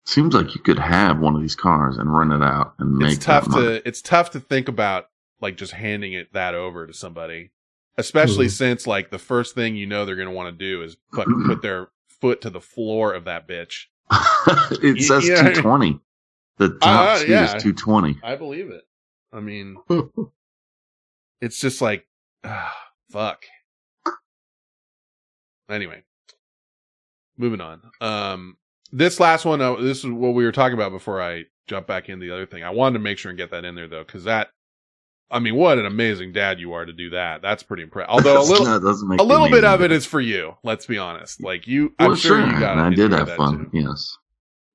Seems 0.07 0.35
like 0.35 0.55
you 0.55 0.61
could 0.63 0.79
have 0.79 1.19
one 1.21 1.35
of 1.37 1.41
these 1.43 1.55
cars 1.57 1.97
and 1.99 2.17
rent 2.17 2.33
it 2.33 2.43
out 2.43 2.75
and 2.79 2.97
make 2.97 3.11
it. 3.11 3.15
it's 3.17 3.25
tough 3.25 3.51
to 3.51 3.87
it's 3.87 4.01
tough 4.03 4.31
to 4.31 4.41
think 4.41 4.69
about 4.69 5.09
like 5.41 5.57
just 5.57 5.73
handing 5.73 6.13
it 6.13 6.33
that 6.33 6.55
over 6.55 6.87
to 6.87 6.93
somebody 6.95 7.51
especially 7.99 8.47
Mhm. 8.47 8.51
since 8.53 8.87
like 8.87 9.11
the 9.11 9.19
first 9.19 9.55
thing 9.57 9.75
you 9.77 9.87
know 9.87 10.05
they're 10.05 10.15
going 10.17 10.29
to 10.29 10.35
want 10.35 10.57
to 10.57 10.65
do 10.65 10.83
is 10.83 10.97
fucking 11.13 11.43
put 11.47 11.61
their 11.63 11.89
foot 12.21 12.41
to 12.43 12.51
the 12.51 12.61
floor 12.61 13.13
of 13.13 13.25
that 13.25 13.49
bitch 13.49 13.87
it 14.83 14.95
Y- 14.95 15.01
says 15.01 15.25
220. 15.27 16.01
The 16.61 16.79
top 16.79 17.09
Uh, 17.09 17.17
speed 17.17 17.31
yeah. 17.31 17.45
is 17.57 17.63
220. 17.63 18.19
i 18.23 18.37
believe 18.37 18.71
it 18.71 18.83
i 19.33 19.41
mean 19.41 19.77
it's 21.41 21.59
just 21.61 21.81
like 21.83 22.07
fuck. 23.11 23.45
Anyway, 25.71 26.03
moving 27.37 27.61
on. 27.61 27.81
Um, 28.01 28.57
this 28.93 29.21
last 29.21 29.45
one, 29.45 29.61
uh, 29.61 29.77
this 29.77 29.99
is 29.99 30.07
what 30.11 30.35
we 30.35 30.45
were 30.45 30.51
talking 30.53 30.75
about 30.75 30.91
before 30.91 31.23
I 31.23 31.45
jump 31.69 31.87
back 31.87 32.09
into 32.09 32.27
the 32.27 32.33
other 32.35 32.47
thing. 32.47 32.65
I 32.65 32.71
wanted 32.71 32.95
to 32.99 33.05
make 33.05 33.19
sure 33.19 33.31
and 33.31 33.39
get 33.39 33.51
that 33.53 33.65
in 33.65 33.75
there 33.77 33.87
though, 33.87 34.03
because 34.05 34.25
that, 34.25 34.49
I 35.31 35.39
mean, 35.39 35.55
what 35.55 35.79
an 35.79 35.87
amazing 35.87 36.33
dad 36.33 36.59
you 36.59 36.73
are 36.73 36.85
to 36.85 36.93
do 36.93 37.11
that. 37.11 37.41
That's 37.41 37.63
pretty 37.63 37.85
impressive. 37.85 38.11
Although 38.13 38.41
a 38.41 38.43
little, 38.43 38.67
a 38.67 39.23
little 39.23 39.49
bit 39.49 39.65
of 39.65 39.81
it 39.83 39.93
is 39.93 40.07
for 40.07 40.21
you. 40.21 40.57
Let's 40.65 40.87
be 40.87 40.99
honest. 40.99 41.41
Like 41.43 41.69
you, 41.69 41.95
Well, 42.01 42.11
I'm 42.11 42.17
sure, 42.17 42.45
you 42.45 42.59
got. 42.59 42.79
I 42.79 42.91
did 42.91 43.13
have 43.13 43.31
fun. 43.37 43.71
too. 43.71 43.79
Yes. 43.79 44.17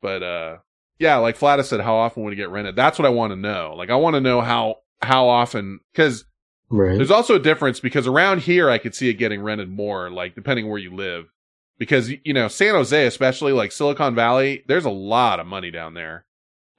But 0.01 0.23
uh, 0.23 0.57
yeah, 0.99 1.17
like 1.17 1.37
Flatus 1.37 1.69
said, 1.69 1.81
how 1.81 1.95
often 1.95 2.23
would 2.23 2.33
it 2.33 2.37
get 2.37 2.49
rented? 2.49 2.75
That's 2.75 2.97
what 2.97 3.05
I 3.05 3.09
want 3.09 3.31
to 3.31 3.35
know. 3.35 3.73
Like 3.77 3.89
I 3.89 3.95
want 3.95 4.15
to 4.15 4.21
know 4.21 4.41
how 4.41 4.77
how 5.01 5.27
often 5.27 5.79
because 5.91 6.25
Right. 6.67 6.97
there's 6.97 7.11
also 7.11 7.35
a 7.35 7.39
difference 7.39 7.79
because 7.79 8.07
around 8.07 8.41
here 8.41 8.69
I 8.71 8.79
could 8.79 8.95
see 8.95 9.07
it 9.09 9.13
getting 9.15 9.41
rented 9.41 9.69
more, 9.69 10.09
like 10.09 10.33
depending 10.33 10.67
where 10.67 10.79
you 10.79 10.93
live. 10.95 11.25
Because 11.77 12.09
you 12.23 12.33
know, 12.33 12.47
San 12.47 12.73
Jose, 12.73 13.05
especially 13.05 13.51
like 13.51 13.71
Silicon 13.71 14.15
Valley, 14.15 14.63
there's 14.67 14.85
a 14.85 14.89
lot 14.89 15.39
of 15.39 15.45
money 15.45 15.69
down 15.71 15.93
there. 15.93 16.25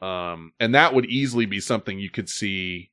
Um, 0.03 0.53
and 0.59 0.75
that 0.75 0.93
would 0.95 1.07
easily 1.07 1.47
be 1.47 1.61
something 1.61 1.99
you 1.99 2.11
could 2.11 2.29
see 2.29 2.91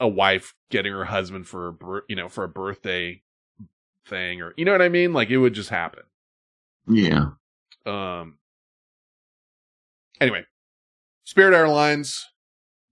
a 0.00 0.08
wife 0.08 0.54
getting 0.70 0.92
her 0.92 1.04
husband 1.04 1.46
for 1.46 1.68
a 1.68 1.74
you 2.08 2.16
know, 2.16 2.28
for 2.28 2.44
a 2.44 2.48
birthday 2.48 3.22
thing 4.06 4.40
or 4.40 4.54
you 4.56 4.64
know 4.64 4.72
what 4.72 4.82
I 4.82 4.88
mean? 4.88 5.12
Like 5.12 5.30
it 5.30 5.38
would 5.38 5.54
just 5.54 5.70
happen. 5.70 6.04
Yeah. 6.88 7.26
Um. 7.86 8.38
Anyway, 10.22 10.44
Spirit 11.24 11.54
Airlines. 11.54 12.26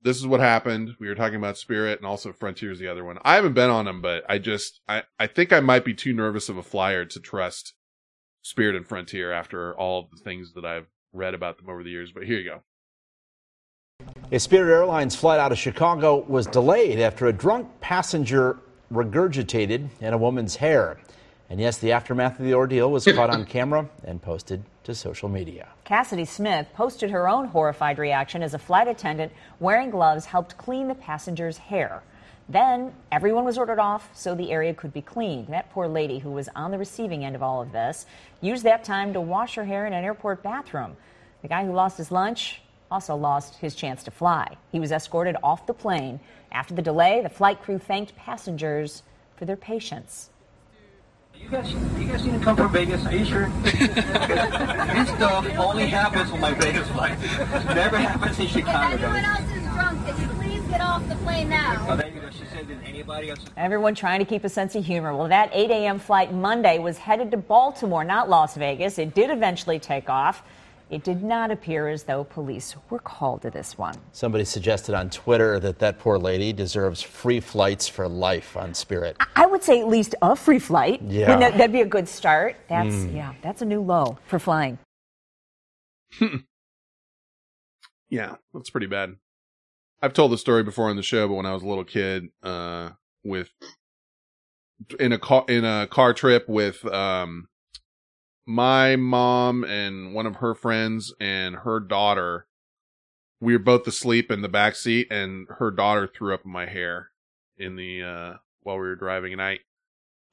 This 0.03 0.17
is 0.17 0.27
what 0.27 0.41
happened. 0.41 0.97
We 0.99 1.09
were 1.09 1.15
talking 1.15 1.37
about 1.37 1.59
Spirit 1.59 1.99
and 1.99 2.07
also 2.07 2.33
Frontier's 2.33 2.79
the 2.79 2.89
other 2.89 3.05
one. 3.05 3.19
I 3.23 3.35
haven't 3.35 3.53
been 3.53 3.71
on 3.71 3.85
them, 3.85 4.01
but 4.01 4.25
I 4.29 4.39
just 4.39 4.81
I 4.89 5.05
I 5.19 5.27
think 5.27 5.53
I 5.53 5.61
might 5.61 5.85
be 5.85 5.95
too 5.95 6.13
nervous 6.13 6.49
of 6.49 6.57
a 6.57 6.63
flyer 6.63 7.05
to 7.05 7.21
trust 7.21 7.75
Spirit 8.43 8.75
and 8.75 8.87
Frontier 8.87 9.31
after 9.31 9.77
all 9.77 10.01
of 10.01 10.11
the 10.11 10.17
things 10.17 10.55
that 10.55 10.65
I've 10.65 10.87
read 11.13 11.35
about 11.35 11.59
them 11.59 11.69
over 11.69 11.85
the 11.85 11.91
years. 11.91 12.13
But 12.13 12.25
here 12.25 12.39
you 12.39 12.51
go. 12.51 12.63
A 14.33 14.41
Spirit 14.41 14.73
Airlines 14.73 15.15
flight 15.15 15.39
out 15.39 15.53
of 15.53 15.59
Chicago 15.59 16.25
was 16.27 16.47
delayed 16.47 16.99
after 16.99 17.27
a 17.27 17.33
drunk 17.33 17.69
passenger 17.81 18.59
regurgitated 18.93 19.89
in 20.01 20.13
a 20.15 20.19
woman's 20.19 20.57
hair. 20.57 20.99
And 21.51 21.59
yes, 21.59 21.79
the 21.79 21.91
aftermath 21.91 22.39
of 22.39 22.45
the 22.45 22.55
ordeal 22.55 22.93
was 22.93 23.05
caught 23.05 23.29
on 23.29 23.45
camera 23.57 23.89
and 24.05 24.23
posted 24.23 24.63
to 24.85 24.95
social 24.95 25.29
media. 25.29 25.69
Cassidy 25.85 26.25
Smith 26.25 26.69
posted 26.75 27.11
her 27.11 27.29
own 27.29 27.47
horrified 27.47 27.99
reaction 27.99 28.41
as 28.41 28.55
a 28.55 28.59
flight 28.59 28.87
attendant 28.87 29.33
wearing 29.59 29.91
gloves 29.91 30.27
helped 30.27 30.57
clean 30.57 30.87
the 30.87 30.95
passenger's 30.95 31.59
hair. 31.59 32.05
Then 32.49 32.93
everyone 33.11 33.45
was 33.45 33.59
ordered 33.59 33.81
off 33.81 34.11
so 34.13 34.35
the 34.35 34.53
area 34.53 34.73
could 34.75 34.93
be 34.93 35.03
cleaned. 35.03 35.49
That 35.49 35.71
poor 35.73 35.89
lady 35.89 36.21
who 36.21 36.31
was 36.31 36.49
on 36.55 36.71
the 36.71 36.79
receiving 36.79 37.25
end 37.25 37.35
of 37.35 37.43
all 37.43 37.61
of 37.61 37.73
this 37.73 38.07
used 38.41 38.63
that 38.63 38.85
time 38.85 39.13
to 39.13 39.21
wash 39.21 39.57
her 39.57 39.65
hair 39.65 39.87
in 39.87 39.93
an 39.93 40.05
airport 40.05 40.45
bathroom. 40.45 40.97
The 41.43 41.49
guy 41.49 41.65
who 41.65 41.73
lost 41.73 41.99
his 41.99 42.13
lunch 42.13 42.63
also 42.93 43.17
lost 43.17 43.57
his 43.57 43.75
chance 43.75 44.05
to 44.05 44.11
fly. 44.13 44.57
He 44.71 44.81
was 44.81 44.93
escorted 44.93 45.37
off 45.43 45.67
the 45.67 45.75
plane. 45.75 46.21
After 46.53 46.75
the 46.75 46.83
delay, 46.83 47.21
the 47.23 47.29
flight 47.29 47.61
crew 47.61 47.79
thanked 47.79 48.17
passengers 48.17 49.03
for 49.37 49.45
their 49.45 49.57
patience. 49.57 50.31
You 51.43 51.49
guys, 51.49 51.73
you 51.73 52.05
guys 52.07 52.25
need 52.25 52.33
to 52.33 52.39
come 52.41 52.57
from 52.57 52.71
Vegas. 52.73 53.05
Are 53.07 53.17
you 53.17 53.25
sure? 53.25 53.49
this 53.63 55.09
stuff 55.09 55.47
only 55.59 55.87
happens 55.87 56.31
on 56.31 56.41
my 56.41 56.53
Vegas 56.53 56.87
flight. 56.89 57.19
Never 57.75 57.97
happens 57.97 58.39
in 58.39 58.47
Chicago. 58.47 58.95
Everyone 58.95 59.23
guys. 59.23 59.41
else 59.41 59.51
is 59.51 59.63
drunk. 59.73 60.07
Can 60.07 60.21
you 60.21 60.29
please 60.35 60.63
get 60.71 60.81
off 60.81 61.09
the 61.09 61.17
plane 61.17 61.49
now? 61.49 61.87
Oh, 61.89 61.97
there 61.97 62.09
you 62.09 62.21
go. 62.21 62.29
She 62.31 62.45
said 62.53 62.69
that 62.69 62.77
anybody 62.85 63.31
else. 63.31 63.41
Everyone 63.57 63.95
trying 63.95 64.19
to 64.19 64.27
keep 64.27 64.45
a 64.45 64.49
sense 64.49 64.75
of 64.75 64.85
humor. 64.85 65.17
Well, 65.17 65.29
that 65.29 65.51
8 65.53 65.71
a.m. 65.71 65.99
flight 65.99 66.33
Monday 66.33 66.79
was 66.79 66.99
headed 66.99 67.31
to 67.31 67.39
Baltimore, 67.39 68.05
not 68.05 68.29
Las 68.29 68.55
Vegas. 68.57 68.99
It 68.99 69.15
did 69.15 69.31
eventually 69.31 69.79
take 69.79 70.11
off. 70.11 70.43
It 70.91 71.05
did 71.05 71.23
not 71.23 71.53
appear 71.53 71.89
as 71.89 72.03
though 72.03 72.25
police 72.25 72.75
were 72.91 72.99
called 72.99 73.43
to 73.43 73.51
this 73.51 73.79
one. 73.79 73.95
Somebody 74.11 74.45
suggested 74.45 74.95
on 74.95 75.09
Twitter 75.09 75.61
that 75.61 75.79
that 75.79 76.01
poor 76.01 76.19
lady 76.19 76.53
deserves 76.53 77.01
free 77.01 77.39
flights 77.39 77.87
for 77.87 78.09
life 78.09 78.57
on 78.57 78.75
Spirit. 78.75 79.17
I 79.37 79.47
would 79.47 79.63
say 79.63 79.81
at 79.81 79.87
least 79.87 80.17
a 80.21 80.35
free 80.35 80.59
flight. 80.59 81.01
Yeah. 81.03 81.21
Wouldn't 81.29 81.41
that, 81.41 81.53
that'd 81.59 81.73
be 81.73 81.81
a 81.83 81.87
good 81.87 82.09
start. 82.09 82.57
That's 82.69 82.95
Mm. 82.95 83.15
yeah, 83.15 83.35
that's 83.41 83.63
a 83.63 83.65
new 83.65 83.81
low 83.81 84.19
for 84.27 84.39
flying. 84.39 84.79
Yeah, 88.13 88.35
that's 88.53 88.71
pretty 88.71 88.89
bad. 88.89 89.15
I've 90.03 90.15
told 90.15 90.33
the 90.33 90.37
story 90.39 90.65
before 90.65 90.91
on 90.91 90.97
the 90.97 91.03
show, 91.03 91.29
but 91.29 91.35
when 91.35 91.47
I 91.47 91.55
was 91.55 91.63
a 91.63 91.67
little 91.69 91.85
kid, 91.85 92.27
uh, 92.43 92.91
with 93.23 93.51
in 94.99 95.13
a 95.13 95.19
car 95.19 95.45
in 95.49 95.65
a 95.65 95.87
car 95.87 96.13
trip 96.13 96.49
with 96.49 96.85
um 96.87 97.47
my 98.51 98.97
mom 98.97 99.65
and 99.65 100.13
one 100.13 100.27
of 100.27 100.37
her 100.37 100.55
friends 100.55 101.15
and 101.21 101.57
her 101.57 101.79
daughter, 101.79 102.47
we 103.41 103.53
were 103.53 103.63
both 103.63 103.87
asleep 103.87 104.31
in 104.31 104.43
the 104.43 104.49
back 104.49 104.75
seat, 104.75 105.07
and 105.11 105.47
her 105.59 105.71
daughter 105.71 106.07
threw 106.07 106.35
up 106.35 106.45
in 106.45 106.51
my 106.51 106.67
hair 106.67 107.11
in 107.57 107.77
the 107.77 108.03
uh 108.03 108.35
while 108.63 108.77
we 108.77 108.83
were 108.83 108.97
driving, 108.97 109.33
and 109.33 109.43
I 109.43 109.61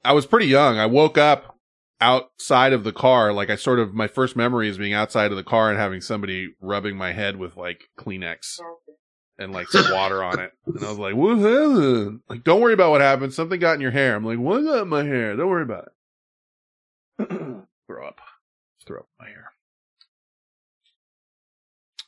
I 0.04 0.12
was 0.12 0.26
pretty 0.26 0.46
young. 0.46 0.78
I 0.78 0.86
woke 0.86 1.16
up 1.16 1.56
outside 2.00 2.72
of 2.72 2.84
the 2.84 2.92
car. 2.92 3.32
Like 3.32 3.50
I 3.50 3.56
sort 3.56 3.78
of, 3.78 3.94
my 3.94 4.06
first 4.06 4.36
memory 4.36 4.68
is 4.68 4.78
being 4.78 4.94
outside 4.94 5.30
of 5.30 5.36
the 5.36 5.44
car 5.44 5.70
and 5.70 5.78
having 5.78 6.00
somebody 6.00 6.54
rubbing 6.60 6.96
my 6.96 7.12
head 7.12 7.36
with 7.36 7.56
like 7.56 7.88
Kleenex 7.98 8.58
and 9.38 9.52
like 9.52 9.68
some 9.68 9.92
water 9.92 10.22
on 10.22 10.38
it. 10.40 10.52
And 10.66 10.84
I 10.84 10.88
was 10.88 10.98
like, 10.98 11.14
what 11.14 11.38
happened? 11.38 12.20
Like, 12.28 12.44
don't 12.44 12.60
worry 12.60 12.74
about 12.74 12.90
what 12.90 13.00
happened. 13.00 13.34
Something 13.34 13.60
got 13.60 13.74
in 13.74 13.80
your 13.80 13.90
hair. 13.90 14.14
I'm 14.14 14.24
like, 14.24 14.38
what 14.38 14.62
got 14.62 14.82
in 14.82 14.88
my 14.88 15.04
hair? 15.04 15.36
Don't 15.36 15.48
worry 15.48 15.62
about 15.62 15.88
it. 17.18 17.64
throw 17.88 18.06
up. 18.06 18.20
Throw 18.86 19.00
up 19.00 19.08
my 19.18 19.26
hair. 19.26 19.52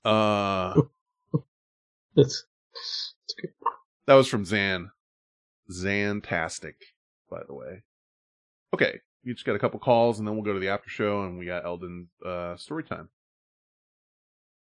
Uh, 0.05 0.75
That's 2.17 2.45
that's 2.73 3.35
good. 3.41 3.51
that 4.07 4.15
was 4.15 4.29
from 4.29 4.45
Zan. 4.45 4.91
Zantastic, 5.71 6.75
by 7.31 7.41
the 7.47 7.55
way. 7.55 7.83
Okay, 8.75 9.01
we 9.25 9.33
just 9.33 9.45
got 9.47 9.57
a 9.57 9.59
couple 9.59 9.79
calls 9.81 10.19
and 10.19 10.27
then 10.27 10.35
we'll 10.35 10.45
go 10.45 10.53
to 10.53 10.61
the 10.61 10.69
after 10.69 10.89
show 10.91 11.23
and 11.23 11.39
we 11.39 11.47
got 11.47 11.65
Eldon 11.65 12.09
uh 12.25 12.57
story 12.57 12.85
time. 12.85 13.09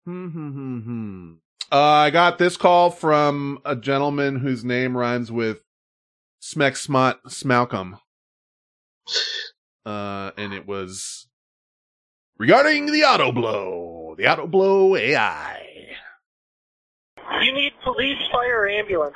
Hmm 0.06 0.28
hmm 0.28 0.50
hmm 0.50 0.78
hmm. 0.80 1.32
Uh, 1.72 1.76
I 1.80 2.10
got 2.10 2.38
this 2.38 2.56
call 2.56 2.90
from 2.90 3.58
a 3.64 3.74
gentleman 3.74 4.36
whose 4.36 4.64
name 4.64 4.96
rhymes 4.96 5.32
with 5.32 5.60
Smek 6.42 6.72
Smot 6.76 7.18
Smalcolm. 7.26 7.98
Uh, 9.86 10.30
and 10.36 10.54
it 10.54 10.66
was 10.66 11.26
regarding 12.38 12.86
the 12.86 13.04
auto 13.04 13.32
blow, 13.32 14.14
the 14.16 14.26
auto 14.30 14.46
blow 14.46 14.96
AI. 14.96 15.60
You 17.42 17.52
need 17.52 17.72
police, 17.82 18.18
fire, 18.32 18.60
or 18.62 18.68
ambulance. 18.68 19.14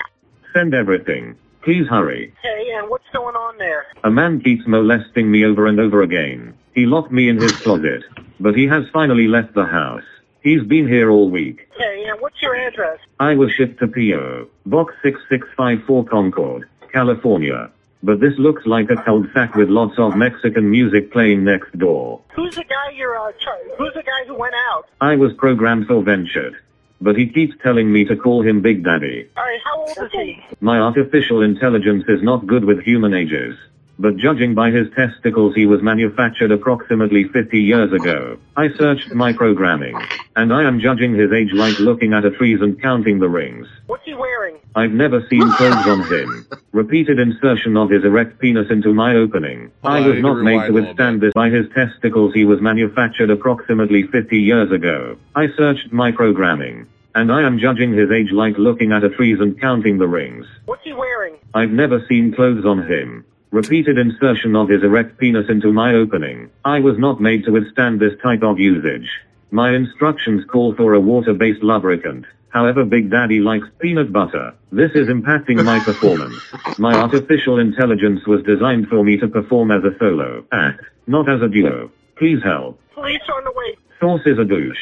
Send 0.53 0.75
everything. 0.75 1.37
Please 1.63 1.87
hurry. 1.89 2.35
Hey, 2.43 2.71
and 2.77 2.89
what's 2.89 3.09
going 3.13 3.35
on 3.35 3.59
there? 3.59 3.87
A 4.05 4.11
man 4.11 4.41
keeps 4.41 4.67
molesting 4.67 5.31
me 5.31 5.45
over 5.45 5.67
and 5.67 5.81
over 5.81 6.03
again. 6.03 6.55
He 6.75 6.87
locked 6.87 7.13
me 7.13 7.29
in 7.29 7.39
his 7.39 7.53
closet, 7.53 8.05
but 8.41 8.55
he 8.55 8.67
has 8.67 8.85
finally 8.93 9.27
left 9.27 9.55
the 9.55 9.65
house. 9.65 10.05
He's 10.43 10.63
been 10.63 10.87
here 10.87 11.11
all 11.11 11.29
week. 11.31 11.69
Hey, 11.77 12.05
and 12.09 12.21
what's 12.21 12.41
your 12.41 12.55
address? 12.55 12.99
I 13.19 13.35
was 13.35 13.51
shipped 13.53 13.81
to 13.81 13.89
PO, 13.89 14.49
Box 14.67 14.95
6654 15.03 16.05
Concord, 16.05 16.69
California. 16.93 17.71
But 18.03 18.21
this 18.21 18.35
looks 18.39 18.65
like 18.65 18.91
a 18.91 18.97
cul-de-sac 19.03 19.55
with 19.57 19.69
lots 19.69 19.99
of 19.99 20.17
Mexican 20.17 20.71
music 20.71 21.11
playing 21.13 21.45
next 21.45 21.77
door. 21.77 22.21
Who's 22.35 22.55
the 22.55 22.63
guy 22.65 22.91
you're, 22.95 23.19
uh, 23.19 23.33
char- 23.41 23.59
who's 23.77 23.93
the 23.95 24.03
guy 24.03 24.25
who 24.27 24.35
went 24.35 24.55
out? 24.71 24.87
I 25.01 25.17
was 25.17 25.33
programmed 25.35 25.87
for 25.89 26.03
ventured. 26.03 26.55
But 27.01 27.17
he 27.17 27.27
keeps 27.29 27.55
telling 27.63 27.93
me 27.93 28.05
to 28.07 28.17
call 28.17 28.43
him 28.43 28.61
Big 28.61 28.85
Daddy. 28.85 29.29
Alright, 29.37 29.61
how 29.65 29.81
old 29.81 29.91
is 29.91 30.13
he? 30.13 30.43
My 30.61 30.79
artificial 30.79 31.43
intelligence 31.43 32.05
is 32.09 32.23
not 32.23 32.47
good 32.47 32.65
with 32.65 32.81
human 32.83 33.15
ages. 33.15 33.57
But 34.01 34.17
judging 34.17 34.55
by 34.55 34.71
his 34.71 34.87
testicles, 34.95 35.57
he 35.57 35.67
was 35.67 35.83
manufactured 35.83 36.53
approximately 36.53 37.25
50 37.25 37.59
years 37.59 37.93
ago. 37.93 38.39
I 38.57 38.69
searched 38.75 39.13
my 39.13 39.33
programming, 39.33 39.97
and 40.37 40.53
I 40.53 40.63
am 40.63 40.79
judging 40.79 41.15
his 41.15 41.33
age 41.33 41.53
like 41.53 41.81
looking 41.81 42.13
at 42.13 42.25
a 42.25 42.31
trees 42.31 42.61
and 42.61 42.81
counting 42.81 43.19
the 43.19 43.29
rings. 43.29 43.67
What's 43.87 44.05
he 44.05 44.15
wearing? 44.15 44.55
I've 44.77 44.93
never 44.93 45.27
seen 45.29 45.51
clothes 45.53 45.87
on 45.89 46.05
him. 46.05 46.47
Repeated 46.71 47.19
insertion 47.19 47.77
of 47.77 47.91
his 47.91 48.05
erect 48.05 48.39
penis 48.39 48.71
into 48.71 48.95
my 48.95 49.17
opening. 49.17 49.73
Hold 49.83 49.95
I 49.95 49.99
on, 49.99 50.05
I 50.05 50.09
was 50.09 50.23
not 50.23 50.43
made 50.43 50.59
to 50.59 50.59
a 50.59 50.71
little 50.71 50.75
withstand 50.75 51.21
this. 51.21 51.33
By 51.35 51.51
his 51.51 51.67
testicles, 51.75 52.33
he 52.35 52.45
was 52.45 52.61
manufactured 52.61 53.31
approximately 53.31 54.05
50 54.05 54.39
years 54.39 54.71
ago. 54.71 55.17
I 55.35 55.49
searched 55.57 55.93
my 55.93 56.13
programming, 56.13 56.87
and 57.17 57.33
I 57.33 57.43
am 57.43 57.59
judging 57.59 57.95
his 57.95 58.13
age 58.13 58.31
like 58.31 58.57
looking 58.59 58.93
at 58.93 59.03
a 59.03 59.11
trees 59.11 59.41
and 59.41 59.61
counting 59.61 59.99
the 59.99 60.07
rings. 60.07 60.47
What's 60.67 60.85
he 60.85 60.93
wearing? 60.93 61.35
I've 61.53 61.71
never 61.71 62.05
seen 62.09 62.33
clothes 62.33 62.65
on 62.65 62.87
him. 62.87 63.25
Repeated 63.51 63.97
insertion 63.97 64.55
of 64.55 64.69
his 64.69 64.83
erect 64.83 65.19
penis 65.19 65.49
into 65.49 65.73
my 65.73 65.95
opening. 65.95 66.51
I 66.67 66.81
was 66.81 66.99
not 66.99 67.21
made 67.21 67.45
to 67.45 67.53
withstand 67.53 67.99
this 67.99 68.13
type 68.23 68.43
of 68.43 68.59
usage. 68.59 69.09
My 69.51 69.75
instructions 69.75 70.45
call 70.53 70.75
for 70.75 70.93
a 70.93 71.01
water-based 71.01 71.63
lubricant. 71.63 72.27
However, 72.51 72.85
Big 72.85 73.11
Daddy 73.11 73.41
likes 73.41 73.67
peanut 73.79 74.13
butter. 74.13 74.55
This 74.71 74.91
is 74.95 75.09
impacting 75.09 75.65
my 75.65 75.81
performance. 75.81 76.37
My 76.79 76.95
artificial 76.95 77.59
intelligence 77.59 78.27
was 78.27 78.43
designed 78.43 78.89
for 78.89 79.03
me 79.03 79.17
to 79.19 79.29
perform 79.29 79.71
as 79.71 79.83
a 79.83 79.97
solo 79.99 80.45
act, 80.53 80.83
not 81.07 81.29
as 81.31 81.41
a 81.41 81.49
duo. 81.49 81.91
Please 82.17 82.43
help. 82.43 82.79
Police 82.95 83.21
on 83.35 83.45
the 83.45 83.53
way. 83.53 83.77
Source 84.01 84.23
is 84.27 84.39
a 84.39 84.45
douche. 84.45 84.77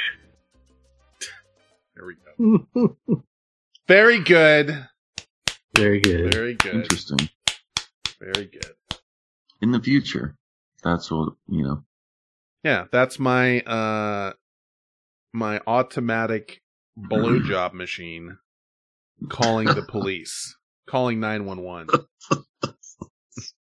There 1.94 2.06
we 2.06 2.16
go. 2.76 2.96
Very 3.88 4.20
good. 4.20 4.86
Very 5.76 6.00
good. 6.00 6.32
Very 6.32 6.54
good. 6.54 6.74
Interesting. 6.74 7.28
Very 8.20 8.46
good. 8.46 8.74
In 9.60 9.72
the 9.72 9.80
future, 9.80 10.36
that's 10.82 11.10
what 11.10 11.34
you 11.48 11.62
know. 11.62 11.84
Yeah, 12.62 12.84
that's 12.90 13.18
my 13.18 13.60
uh 13.60 14.32
my 15.32 15.60
automatic 15.66 16.62
blowjob 16.98 17.72
machine 17.74 18.38
calling 19.28 19.66
the 19.66 19.82
police, 19.82 20.56
calling 20.86 21.20
911. 21.20 22.06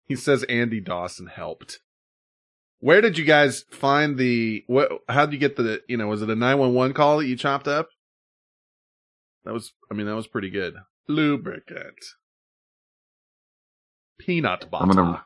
he 0.07 0.17
says 0.17 0.43
Andy 0.45 0.81
Dawson 0.81 1.27
helped. 1.27 1.81
Where 2.81 3.01
did 3.01 3.17
you 3.17 3.25
guys 3.25 3.65
find 3.71 4.19
the 4.19 4.65
what 4.67 4.91
how 5.09 5.27
did 5.27 5.33
you 5.33 5.39
get 5.39 5.57
the 5.57 5.83
you 5.89 5.97
know, 5.97 6.07
was 6.07 6.23
it 6.23 6.31
a 6.31 6.37
911 6.37 6.95
call 6.95 7.19
that 7.19 7.27
you 7.27 7.37
chopped 7.37 7.69
up? 7.69 7.89
That 9.45 9.55
was 9.55 9.73
I 9.91 9.95
mean 9.95 10.07
that 10.07 10.15
was 10.15 10.27
pretty 10.27 10.51
good. 10.51 10.75
Lubricant. 11.09 12.05
Peanut 14.19 14.71
butter. 14.71 14.85
I'm 14.85 14.91
gonna 14.91 15.25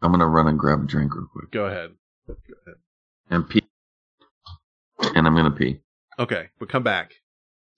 I'm 0.00 0.10
gonna 0.12 0.28
run 0.28 0.46
and 0.48 0.58
grab 0.58 0.82
a 0.82 0.86
drink 0.86 1.14
real 1.14 1.26
quick 1.32 1.50
Go 1.50 1.66
ahead. 1.66 1.90
Go 2.26 2.34
ahead. 2.66 2.76
and 3.30 3.48
pee, 3.48 3.62
and 5.14 5.26
I'm 5.26 5.34
gonna 5.34 5.50
pee. 5.50 5.80
Okay, 6.18 6.48
but 6.58 6.68
come 6.68 6.82
back. 6.82 7.14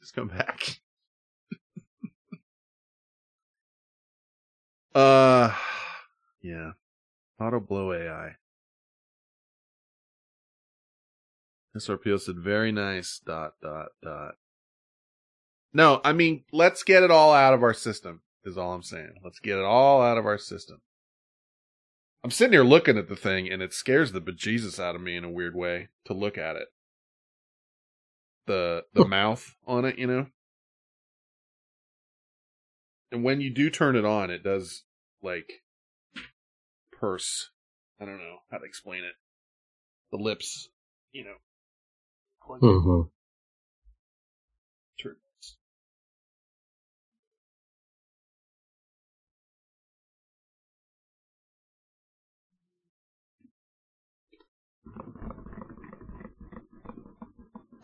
Just 0.00 0.14
come 0.14 0.28
back. 0.28 0.80
uh, 4.94 5.52
yeah. 6.42 6.72
Auto 7.40 7.60
blow 7.60 7.92
AI. 7.92 8.36
SRPO 11.76 12.20
said 12.20 12.38
very 12.38 12.70
nice. 12.70 13.20
Dot 13.24 13.54
dot 13.62 13.88
dot. 14.02 14.34
No, 15.72 16.00
I 16.04 16.12
mean 16.12 16.44
let's 16.52 16.82
get 16.84 17.02
it 17.02 17.10
all 17.10 17.32
out 17.32 17.54
of 17.54 17.62
our 17.62 17.74
system. 17.74 18.20
Is 18.44 18.58
all 18.58 18.74
I'm 18.74 18.82
saying. 18.82 19.14
Let's 19.24 19.38
get 19.38 19.58
it 19.58 19.64
all 19.64 20.02
out 20.02 20.18
of 20.18 20.26
our 20.26 20.38
system. 20.38 20.80
I'm 22.22 22.30
sitting 22.30 22.52
here 22.52 22.64
looking 22.64 22.98
at 22.98 23.08
the 23.08 23.16
thing, 23.16 23.50
and 23.50 23.62
it 23.62 23.72
scares 23.72 24.12
the 24.12 24.20
bejesus 24.20 24.78
out 24.78 24.94
of 24.94 25.00
me 25.00 25.16
in 25.16 25.24
a 25.24 25.30
weird 25.30 25.54
way 25.54 25.88
to 26.06 26.14
look 26.14 26.38
at 26.38 26.56
it 26.56 26.68
the 28.46 28.84
the 28.94 29.04
mouth 29.08 29.54
on 29.66 29.84
it, 29.84 29.98
you 29.98 30.06
know. 30.06 30.26
And 33.12 33.22
when 33.22 33.40
you 33.40 33.50
do 33.50 33.70
turn 33.70 33.96
it 33.96 34.04
on, 34.04 34.30
it 34.30 34.42
does 34.42 34.84
like 35.22 35.62
purse. 36.92 37.50
I 38.00 38.04
don't 38.04 38.18
know 38.18 38.38
how 38.50 38.58
to 38.58 38.64
explain 38.64 39.04
it. 39.04 39.14
The 40.10 40.22
lips, 40.22 40.68
you 41.12 41.24
know. 41.24 41.34
hmm 42.60 43.02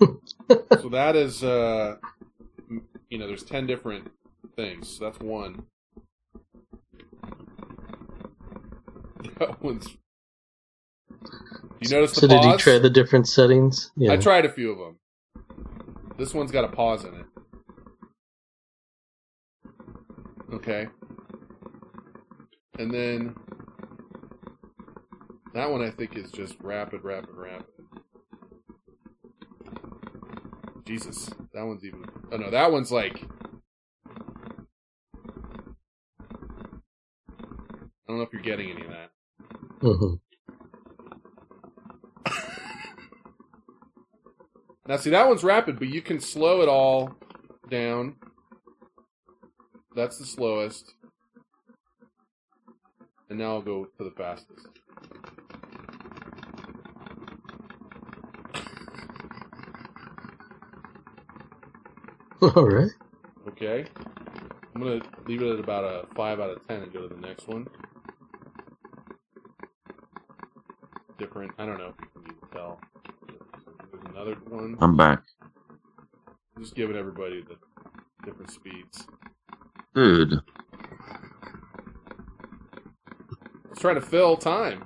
so 0.01 0.89
that 0.91 1.17
is 1.17 1.45
uh 1.45 1.97
you 3.09 3.19
know 3.19 3.27
there's 3.27 3.43
10 3.43 3.67
different 3.67 4.11
things. 4.57 4.89
So 4.89 5.05
that's 5.05 5.19
one. 5.19 5.65
That 9.39 9.63
one's 9.63 9.87
you 11.81 11.89
notice 11.89 12.13
the 12.13 12.21
So 12.21 12.27
did 12.29 12.45
you 12.45 12.59
try 12.59 12.79
the 12.79 12.91
different 12.91 13.27
settings? 13.27 13.91
Yeah. 13.97 14.13
i 14.13 14.19
tried 14.19 14.45
a 14.45 14.51
few 14.51 14.71
of 14.71 14.79
them. 14.79 14.99
This 16.19 16.35
one's 16.35 16.51
got 16.51 16.65
a 16.65 16.69
pause 16.69 17.05
in 17.05 17.15
it. 17.15 17.27
Okay. 20.53 20.89
And 22.79 22.93
then 22.93 23.35
that 25.55 25.71
one 25.71 25.83
i 25.83 25.91
think 25.91 26.17
is 26.17 26.31
just 26.31 26.55
rapid 26.61 27.03
rapid 27.03 27.35
rapid 27.35 27.67
Jesus, 30.91 31.31
that 31.55 31.65
one's 31.65 31.85
even. 31.85 32.05
Oh 32.33 32.37
no, 32.37 32.51
that 32.51 32.73
one's 32.73 32.91
like. 32.91 33.23
I 37.93 38.09
don't 38.09 38.17
know 38.17 38.23
if 38.23 38.33
you're 38.33 38.43
getting 38.43 38.73
any 38.73 38.83
of 38.83 38.89
that. 38.91 39.11
hmm 39.81 40.15
Now, 44.89 44.97
see, 44.97 45.11
that 45.11 45.29
one's 45.29 45.45
rapid, 45.45 45.79
but 45.79 45.87
you 45.91 46.03
can 46.03 46.19
slow 46.19 46.61
it 46.63 46.69
all 46.69 47.15
down. 47.71 48.17
That's 49.95 50.19
the 50.19 50.27
slowest. 50.27 50.95
And 53.29 53.39
now 53.39 53.53
I'll 53.53 53.63
go 53.63 53.85
to 53.97 54.05
the 54.05 54.11
fastest. 54.11 54.80
All 62.57 62.65
right. 62.67 62.91
Okay. 63.49 63.85
I'm 64.75 64.83
gonna 64.83 65.01
leave 65.27 65.43
it 65.43 65.53
at 65.53 65.61
about 65.61 65.85
a 65.85 66.07
five 66.15 66.41
out 66.41 66.51
of 66.51 66.67
ten 66.67 66.83
and 66.83 66.93
go 66.93 67.07
to 67.07 67.15
the 67.15 67.21
next 67.21 67.49
one. 67.49 67.67
Different. 71.19 71.53
I 71.59 71.67
don't 71.67 71.79
know 71.79 71.89
if 71.89 71.95
you 72.01 72.09
can 72.15 72.23
even 72.23 72.49
tell. 72.53 72.81
There's 73.93 74.05
another 74.15 74.35
one. 74.49 74.77
I'm 74.81 74.97
back, 74.97 75.23
Just 76.59 76.75
giving 76.75 76.97
everybody 76.97 77.43
the 77.43 77.57
different 78.25 78.51
speeds. 78.51 79.07
dude. 79.95 80.41
Let's 83.69 83.81
try 83.81 83.95
to 83.95 84.01
fill 84.01 84.37
time. 84.37 84.85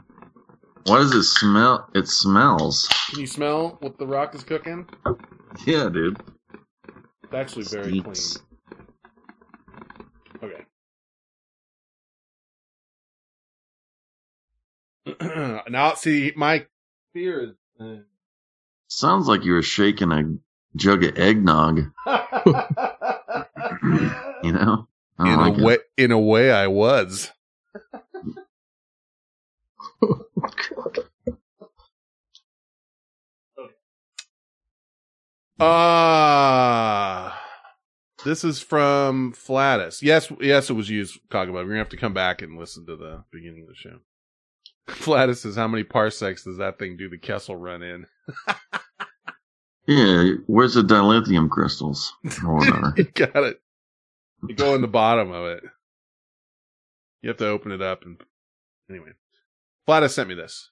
What 0.87 0.99
does 0.99 1.15
it 1.15 1.23
smell? 1.25 1.89
It 1.95 2.09
smells. 2.09 2.89
Can 3.11 3.21
you 3.21 3.27
smell 3.27 3.77
what 3.81 3.99
the 3.99 4.07
rock 4.07 4.35
is 4.35 4.43
cooking? 4.45 4.89
Yeah, 5.67 5.89
dude. 5.89 6.19
It's 7.35 7.57
actually 7.57 7.65
very 7.65 8.01
clean. 8.01 8.15
Okay. 10.43 10.65
now, 15.71 15.95
see, 15.95 16.33
my 16.37 16.67
fear 17.13 17.41
is. 17.43 17.51
uh, 17.81 17.97
Sounds 18.87 19.27
like 19.27 19.45
you 19.45 19.53
were 19.55 19.63
shaking 19.63 20.13
a 20.13 20.23
jug 20.77 21.03
of 21.05 21.19
eggnog. 21.19 21.91
You 24.43 24.53
know. 24.53 24.89
In 25.21 25.37
like 25.37 25.57
a 25.57 25.61
it. 25.61 25.65
way, 25.65 25.79
in 25.97 26.11
a 26.13 26.19
way, 26.19 26.51
I 26.53 26.67
was. 26.67 27.33
Ah, 35.61 37.41
this 38.25 38.45
is 38.45 38.61
from 38.61 39.33
Flatus. 39.33 40.03
Yes, 40.03 40.33
yes, 40.41 40.71
it 40.71 40.75
was 40.75 40.91
used, 40.91 41.19
Kagaba. 41.31 41.55
We're 41.55 41.65
gonna 41.65 41.79
have 41.79 41.89
to 41.91 41.97
come 41.97 42.15
back 42.15 42.43
and 42.43 42.59
listen 42.59 42.87
to 42.87 42.97
the 42.97 43.25
beginning 43.33 43.63
of 43.63 43.69
the 43.69 43.75
show. 43.75 43.99
Flatus 44.89 45.43
says, 45.43 45.57
"How 45.57 45.69
many 45.69 45.85
parsecs 45.85 46.45
does 46.45 46.59
that 46.59 46.79
thing 46.79 46.97
do 46.97 47.09
the 47.09 47.19
Kessel 47.19 47.57
run 47.57 47.83
in?" 47.83 48.07
Yeah, 49.87 50.37
where's 50.47 50.75
the 50.75 50.83
dilithium 50.83 51.51
crystals 51.51 52.15
or 52.43 52.55
whatever? 52.55 52.95
you 52.97 53.05
got 53.05 53.37
it. 53.45 53.61
You 54.49 54.55
go 54.55 54.75
in 54.75 54.81
the 54.81 54.89
bottom 54.89 55.31
of 55.31 55.45
it. 55.47 55.63
You 57.21 57.29
have 57.29 57.37
to 57.39 57.49
open 57.49 57.71
it 57.71 57.83
up 57.83 58.05
and 58.05 58.19
anyway. 58.89 59.11
Flatus 59.87 60.15
sent 60.15 60.29
me 60.29 60.35
this. 60.35 60.71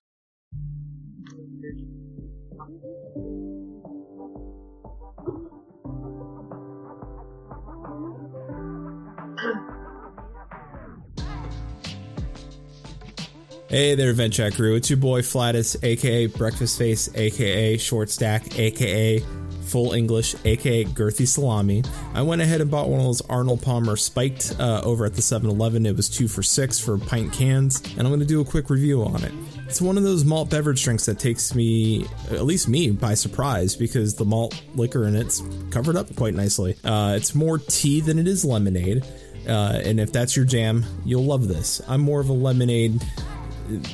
Hey 13.72 13.94
there, 13.94 14.12
Vent 14.12 14.38
crew. 14.54 14.74
It's 14.74 14.90
your 14.90 14.98
boy 14.98 15.22
Flatus, 15.22 15.82
aka 15.82 16.26
Breakfast 16.26 16.76
Face, 16.76 17.08
aka 17.14 17.78
Short 17.78 18.10
Stack, 18.10 18.58
aka 18.58 19.24
Full 19.64 19.94
English, 19.94 20.34
aka 20.44 20.84
Girthy 20.84 21.26
Salami. 21.26 21.82
I 22.12 22.20
went 22.20 22.42
ahead 22.42 22.60
and 22.60 22.70
bought 22.70 22.90
one 22.90 23.00
of 23.00 23.06
those 23.06 23.22
Arnold 23.30 23.62
Palmer 23.62 23.96
spiked 23.96 24.54
uh, 24.60 24.82
over 24.84 25.06
at 25.06 25.14
the 25.14 25.22
7 25.22 25.48
Eleven. 25.48 25.86
It 25.86 25.96
was 25.96 26.10
two 26.10 26.28
for 26.28 26.42
six 26.42 26.78
for 26.78 26.98
pint 26.98 27.32
cans, 27.32 27.80
and 27.96 28.00
I'm 28.00 28.08
going 28.08 28.20
to 28.20 28.26
do 28.26 28.42
a 28.42 28.44
quick 28.44 28.68
review 28.68 29.04
on 29.04 29.24
it. 29.24 29.32
it's 29.66 29.80
one 29.80 29.96
of 29.96 30.02
those 30.02 30.22
malt 30.22 30.50
beverage 30.50 30.84
drinks 30.84 31.06
that 31.06 31.18
takes 31.18 31.54
me, 31.54 32.04
at 32.30 32.44
least 32.44 32.68
me, 32.68 32.90
by 32.90 33.14
surprise 33.14 33.74
because 33.74 34.14
the 34.14 34.26
malt 34.26 34.62
liquor 34.74 35.06
in 35.08 35.16
it's 35.16 35.42
covered 35.70 35.96
up 35.96 36.14
quite 36.14 36.34
nicely. 36.34 36.76
Uh, 36.84 37.14
it's 37.16 37.34
more 37.34 37.56
tea 37.56 38.02
than 38.02 38.18
it 38.18 38.28
is 38.28 38.44
lemonade. 38.44 39.02
Uh, 39.48 39.80
and 39.82 39.98
if 39.98 40.12
that's 40.12 40.36
your 40.36 40.44
jam, 40.44 40.84
you'll 41.06 41.24
love 41.24 41.48
this. 41.48 41.80
I'm 41.88 42.02
more 42.02 42.20
of 42.20 42.28
a 42.28 42.34
lemonade 42.34 43.00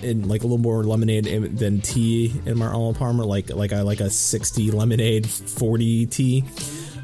and 0.02 0.26
like 0.26 0.42
a 0.42 0.44
little 0.44 0.58
more 0.58 0.84
lemonade 0.84 1.24
than 1.58 1.80
tea 1.80 2.40
in 2.46 2.58
my 2.58 2.66
Arnold 2.66 2.96
Palmer. 2.96 3.24
Like 3.24 3.50
like 3.50 3.72
I 3.72 3.82
like 3.82 4.00
a 4.00 4.10
60 4.10 4.70
lemonade, 4.70 5.28
40 5.28 6.06
tea, 6.06 6.44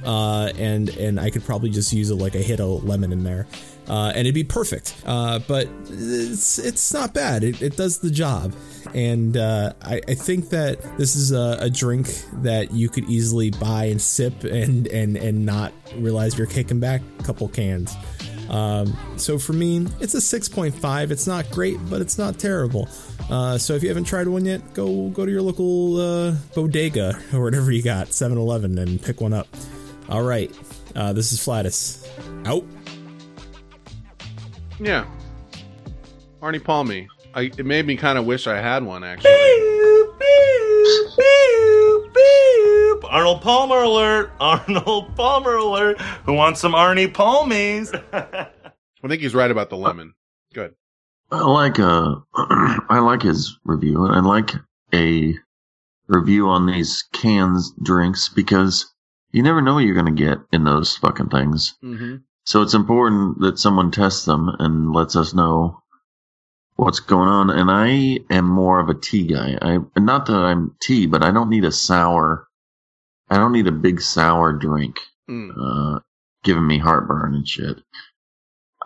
uh, 0.04 0.52
and 0.58 0.88
and 0.90 1.20
I 1.20 1.30
could 1.30 1.44
probably 1.44 1.70
just 1.70 1.92
use 1.92 2.10
a, 2.10 2.14
like 2.14 2.34
a 2.34 2.42
hit 2.42 2.60
of 2.60 2.84
lemon 2.84 3.12
in 3.12 3.24
there, 3.24 3.46
uh, 3.88 4.08
and 4.08 4.20
it'd 4.20 4.34
be 4.34 4.44
perfect. 4.44 4.94
Uh, 5.04 5.40
but 5.40 5.68
it's 5.88 6.58
it's 6.58 6.92
not 6.92 7.14
bad. 7.14 7.44
It, 7.44 7.62
it 7.62 7.76
does 7.76 7.98
the 7.98 8.10
job, 8.10 8.54
and 8.94 9.36
uh, 9.36 9.72
I, 9.82 10.00
I 10.08 10.14
think 10.14 10.50
that 10.50 10.80
this 10.98 11.16
is 11.16 11.32
a, 11.32 11.58
a 11.60 11.70
drink 11.70 12.08
that 12.42 12.72
you 12.72 12.88
could 12.88 13.04
easily 13.08 13.50
buy 13.50 13.86
and 13.86 14.00
sip 14.00 14.44
and 14.44 14.86
and 14.88 15.16
and 15.16 15.46
not 15.46 15.72
realize 15.96 16.36
you're 16.36 16.46
kicking 16.46 16.80
back 16.80 17.02
a 17.18 17.22
couple 17.22 17.48
cans. 17.48 17.94
Um, 18.54 18.96
so 19.16 19.36
for 19.36 19.52
me, 19.52 19.86
it's 20.00 20.14
a 20.14 20.18
6.5. 20.18 21.10
It's 21.10 21.26
not 21.26 21.50
great, 21.50 21.76
but 21.90 22.00
it's 22.00 22.18
not 22.18 22.38
terrible. 22.38 22.88
Uh, 23.28 23.58
so 23.58 23.74
if 23.74 23.82
you 23.82 23.88
haven't 23.88 24.04
tried 24.04 24.28
one 24.28 24.44
yet, 24.44 24.74
go 24.74 25.08
go 25.08 25.26
to 25.26 25.32
your 25.32 25.42
local 25.42 25.96
uh, 26.00 26.34
bodega 26.54 27.20
or 27.32 27.42
whatever 27.42 27.72
you 27.72 27.82
got, 27.82 28.08
7-Eleven, 28.08 28.78
and 28.78 29.02
pick 29.02 29.20
one 29.20 29.32
up. 29.32 29.48
All 30.08 30.22
right, 30.22 30.54
uh, 30.94 31.12
this 31.12 31.32
is 31.32 31.40
Flatus. 31.40 32.08
Out. 32.44 32.64
Yeah. 34.78 35.06
Arnie 36.40 36.62
Palmy. 36.62 37.08
I, 37.34 37.50
it 37.58 37.66
made 37.66 37.86
me 37.86 37.96
kind 37.96 38.18
of 38.18 38.26
wish 38.26 38.46
I 38.46 38.60
had 38.60 38.84
one 38.84 39.02
actually. 39.02 39.30
Arnold 43.04 43.42
Palmer 43.42 43.82
alert! 43.82 44.32
Arnold 44.40 45.14
Palmer 45.16 45.54
alert! 45.54 46.00
Who 46.26 46.32
wants 46.32 46.60
some 46.60 46.72
Arnie 46.72 47.12
Palmies? 47.12 47.94
I 48.12 49.08
think 49.08 49.22
he's 49.22 49.34
right 49.34 49.50
about 49.50 49.70
the 49.70 49.76
lemon. 49.76 50.14
Good. 50.52 50.74
I 51.30 51.42
like 51.42 51.78
uh 51.78 52.16
I 52.34 53.00
like 53.00 53.22
his 53.22 53.58
review. 53.64 54.06
I 54.06 54.20
like 54.20 54.50
a 54.92 55.34
review 56.06 56.48
on 56.48 56.66
these 56.66 57.04
cans 57.12 57.72
drinks 57.82 58.28
because 58.28 58.92
you 59.30 59.42
never 59.42 59.62
know 59.62 59.74
what 59.74 59.84
you're 59.84 59.94
gonna 59.94 60.12
get 60.12 60.38
in 60.52 60.64
those 60.64 60.96
fucking 60.96 61.28
things. 61.28 61.76
Mm-hmm. 61.82 62.16
So 62.44 62.62
it's 62.62 62.74
important 62.74 63.40
that 63.40 63.58
someone 63.58 63.90
tests 63.90 64.24
them 64.24 64.48
and 64.58 64.92
lets 64.92 65.16
us 65.16 65.34
know 65.34 65.82
what's 66.76 67.00
going 67.00 67.28
on. 67.28 67.50
And 67.50 67.70
I 67.70 68.18
am 68.34 68.46
more 68.46 68.80
of 68.80 68.88
a 68.88 68.94
tea 68.94 69.26
guy. 69.26 69.56
I 69.60 69.78
not 69.98 70.26
that 70.26 70.36
I'm 70.36 70.74
tea, 70.80 71.06
but 71.06 71.22
I 71.24 71.30
don't 71.30 71.50
need 71.50 71.64
a 71.64 71.72
sour. 71.72 72.46
I 73.30 73.36
don't 73.36 73.52
need 73.52 73.66
a 73.66 73.72
big 73.72 74.00
sour 74.00 74.52
drink, 74.52 75.00
Mm. 75.28 75.52
uh, 75.58 76.00
giving 76.42 76.66
me 76.66 76.78
heartburn 76.78 77.34
and 77.34 77.48
shit. 77.48 77.78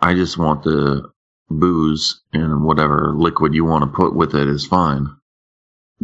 I 0.01 0.13
just 0.13 0.37
want 0.37 0.63
the 0.63 1.11
booze 1.49 2.21
and 2.31 2.63
whatever 2.63 3.13
liquid 3.15 3.53
you 3.53 3.65
want 3.65 3.83
to 3.83 3.95
put 3.97 4.15
with 4.15 4.33
it 4.35 4.47
is 4.47 4.65
fine. 4.65 5.09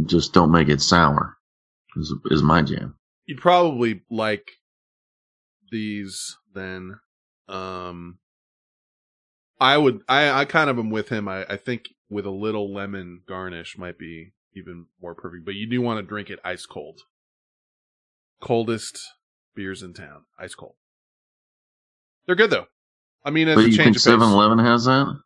Just 0.06 0.34
don't 0.34 0.52
make 0.52 0.68
it 0.68 0.82
sour. 0.82 1.38
Is, 1.95 2.14
is 2.26 2.44
my 2.44 2.62
jam. 2.62 2.95
You'd 3.26 3.40
probably 3.40 4.02
like 4.12 4.52
these 5.72 6.36
then. 6.53 6.99
Um, 7.48 8.18
I 9.60 9.77
would. 9.77 10.02
I 10.07 10.30
I 10.41 10.45
kind 10.45 10.69
of 10.69 10.77
am 10.77 10.90
with 10.90 11.10
him. 11.10 11.27
I 11.27 11.45
I 11.45 11.57
think 11.57 11.90
with 12.10 12.26
a 12.26 12.32
little 12.32 12.73
lemon 12.73 13.22
garnish 13.27 13.77
might 13.77 13.98
be 13.98 14.34
even 14.56 14.88
more 15.02 15.15
perfect. 15.15 15.45
But 15.45 15.56
you 15.56 15.68
do 15.69 15.82
want 15.82 15.99
to 15.99 16.03
drink 16.03 16.30
it 16.30 16.40
ice 16.44 16.65
cold. 16.65 17.02
Coldest 18.41 18.99
beers 19.56 19.82
in 19.82 19.94
town, 19.94 20.23
ice 20.38 20.56
cold. 20.56 20.76
They're 22.26 22.36
good 22.36 22.49
though. 22.49 22.68
I 23.23 23.32
mean, 23.32 23.48
as 23.48 23.56
But 23.56 23.65
a 23.65 23.69
you 23.69 23.77
change 23.77 24.03
think 24.03 24.15
of 24.15 24.22
pace. 24.22 24.27
7-Eleven 24.30 24.60
has 24.60 24.86
that? 24.86 25.19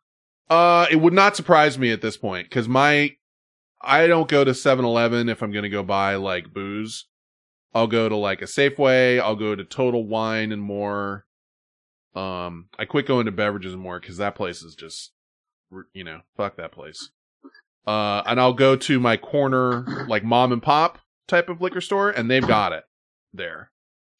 Uh, 0.48 0.86
it 0.90 0.96
would 0.96 1.12
not 1.12 1.36
surprise 1.36 1.78
me 1.78 1.90
at 1.92 2.00
this 2.00 2.16
point 2.16 2.48
because 2.48 2.68
my 2.68 3.12
I 3.82 4.06
don't 4.06 4.28
go 4.28 4.44
to 4.44 4.52
7-Eleven 4.52 5.28
if 5.28 5.42
I'm 5.42 5.52
going 5.52 5.62
to 5.64 5.68
go 5.68 5.82
buy 5.82 6.16
like 6.16 6.52
booze. 6.52 7.06
I'll 7.74 7.86
go 7.86 8.08
to 8.08 8.16
like 8.16 8.42
a 8.42 8.46
Safeway. 8.46 9.20
I'll 9.20 9.36
go 9.36 9.54
to 9.54 9.64
Total 9.64 10.04
Wine 10.04 10.50
and 10.52 10.62
more. 10.62 11.24
Um, 12.14 12.68
I 12.78 12.84
quit 12.84 13.06
going 13.06 13.26
to 13.26 13.32
beverages 13.32 13.76
more 13.76 14.00
because 14.00 14.16
that 14.16 14.34
place 14.34 14.62
is 14.62 14.74
just, 14.74 15.12
you 15.92 16.04
know, 16.04 16.20
fuck 16.36 16.56
that 16.56 16.72
place. 16.72 17.10
Uh, 17.86 18.22
and 18.26 18.40
I'll 18.40 18.52
go 18.52 18.76
to 18.76 19.00
my 19.00 19.16
corner 19.16 20.06
like 20.08 20.24
mom 20.24 20.52
and 20.52 20.62
pop 20.62 20.98
type 21.28 21.48
of 21.48 21.60
liquor 21.60 21.80
store, 21.80 22.10
and 22.10 22.30
they've 22.30 22.46
got 22.46 22.72
it 22.72 22.84
there. 23.32 23.70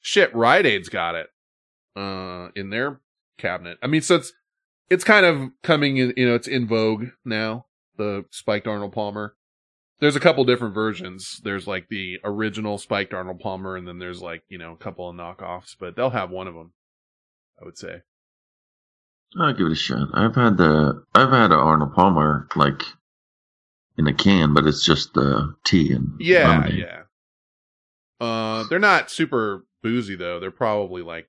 Shit, 0.00 0.34
Rite 0.34 0.66
Aid's 0.66 0.88
got 0.88 1.14
it. 1.14 1.28
Uh, 1.96 2.50
in 2.54 2.70
their 2.70 3.00
cabinet. 3.36 3.76
I 3.82 3.88
mean, 3.88 4.00
so 4.00 4.14
it's 4.14 4.32
it's 4.88 5.02
kind 5.02 5.26
of 5.26 5.50
coming 5.62 5.96
in, 5.96 6.14
you 6.16 6.26
know, 6.26 6.36
it's 6.36 6.46
in 6.46 6.68
vogue 6.68 7.08
now, 7.24 7.66
the 7.96 8.24
spiked 8.30 8.68
Arnold 8.68 8.92
Palmer. 8.92 9.34
There's 9.98 10.16
a 10.16 10.20
couple 10.20 10.44
different 10.44 10.72
versions. 10.72 11.40
There's 11.42 11.66
like 11.66 11.88
the 11.88 12.18
original 12.24 12.78
spiked 12.78 13.12
Arnold 13.12 13.40
Palmer, 13.40 13.76
and 13.76 13.88
then 13.88 13.98
there's 13.98 14.22
like, 14.22 14.44
you 14.48 14.56
know, 14.56 14.72
a 14.72 14.76
couple 14.76 15.08
of 15.08 15.16
knockoffs, 15.16 15.74
but 15.78 15.96
they'll 15.96 16.10
have 16.10 16.30
one 16.30 16.46
of 16.46 16.54
them, 16.54 16.72
I 17.60 17.64
would 17.64 17.78
say. 17.78 18.02
I'll 19.38 19.52
give 19.52 19.66
it 19.66 19.72
a 19.72 19.76
shot. 19.76 20.08
I've 20.14 20.34
had 20.34 20.56
the 20.56 21.04
I've 21.14 21.30
had 21.30 21.52
an 21.52 21.58
Arnold 21.58 21.94
Palmer 21.94 22.48
like 22.56 22.82
in 23.96 24.06
a 24.06 24.14
can, 24.14 24.54
but 24.54 24.66
it's 24.66 24.84
just 24.84 25.14
the 25.14 25.54
tea 25.64 25.92
and 25.92 26.14
Yeah, 26.18 26.48
lemonade. 26.48 26.78
yeah. 26.78 27.02
Uh, 28.20 28.64
they're 28.68 28.78
not 28.78 29.10
super 29.10 29.64
boozy 29.82 30.14
though. 30.16 30.40
They're 30.40 30.50
probably 30.50 31.02
like, 31.02 31.28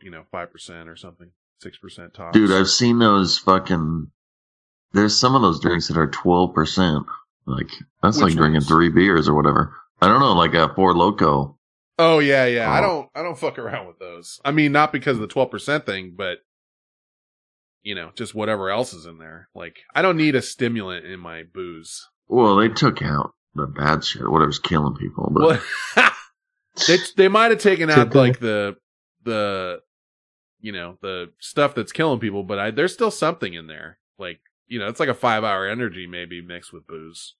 you 0.00 0.10
know, 0.10 0.24
5% 0.32 0.86
or 0.88 0.96
something, 0.96 1.30
6% 1.64 2.14
tops. 2.14 2.34
Dude, 2.34 2.52
I've 2.52 2.68
seen 2.68 2.98
those 2.98 3.38
fucking. 3.38 4.10
There's 4.92 5.18
some 5.18 5.34
of 5.34 5.42
those 5.42 5.60
drinks 5.60 5.88
that 5.88 5.96
are 5.96 6.06
twelve 6.10 6.54
percent. 6.54 7.04
Like 7.46 7.70
that's 8.00 8.16
Which 8.18 8.26
like 8.26 8.34
drinking 8.34 8.54
ones? 8.60 8.68
three 8.68 8.90
beers 8.90 9.28
or 9.28 9.34
whatever. 9.34 9.74
I 10.00 10.06
don't 10.06 10.20
know, 10.20 10.34
like 10.34 10.54
a 10.54 10.72
Four 10.74 10.94
Loco. 10.94 11.58
Oh 11.98 12.18
yeah, 12.18 12.46
yeah. 12.46 12.70
I 12.70 12.80
don't 12.80 13.08
I 13.14 13.22
don't 13.22 13.38
fuck 13.38 13.58
around 13.58 13.86
with 13.86 13.98
those. 13.98 14.40
I 14.44 14.50
mean, 14.50 14.72
not 14.72 14.92
because 14.92 15.16
of 15.16 15.20
the 15.20 15.26
twelve 15.28 15.50
percent 15.50 15.86
thing, 15.86 16.14
but 16.16 16.38
you 17.82 17.94
know, 17.94 18.10
just 18.14 18.34
whatever 18.34 18.70
else 18.70 18.92
is 18.94 19.06
in 19.06 19.18
there. 19.18 19.48
Like, 19.54 19.80
I 19.94 20.00
don't 20.02 20.16
need 20.16 20.34
a 20.34 20.42
stimulant 20.42 21.04
in 21.04 21.20
my 21.20 21.42
booze. 21.42 22.08
Well, 22.28 22.56
they 22.56 22.68
took 22.68 23.02
out 23.02 23.34
the 23.54 23.66
bad 23.66 24.04
shit, 24.04 24.28
whatever's 24.28 24.58
killing 24.58 24.94
people. 24.96 25.30
But 25.30 25.62
Well, 25.96 26.10
they 26.88 26.96
they 27.16 27.28
might 27.28 27.50
have 27.50 27.60
taken 27.60 27.90
out 27.90 28.14
like 28.14 28.40
the 28.40 28.76
the 29.22 29.80
you 30.60 30.72
know 30.72 30.98
the 31.02 31.30
stuff 31.38 31.74
that's 31.74 31.92
killing 31.92 32.20
people, 32.20 32.42
but 32.42 32.58
I, 32.58 32.70
there's 32.70 32.92
still 32.94 33.10
something 33.10 33.54
in 33.54 33.66
there. 33.66 33.98
Like 34.18 34.40
you 34.66 34.78
know, 34.78 34.88
it's 34.88 34.98
like 35.00 35.10
a 35.10 35.14
five 35.14 35.44
hour 35.44 35.66
energy 35.68 36.06
maybe 36.06 36.40
mixed 36.40 36.72
with 36.72 36.86
booze. 36.86 37.34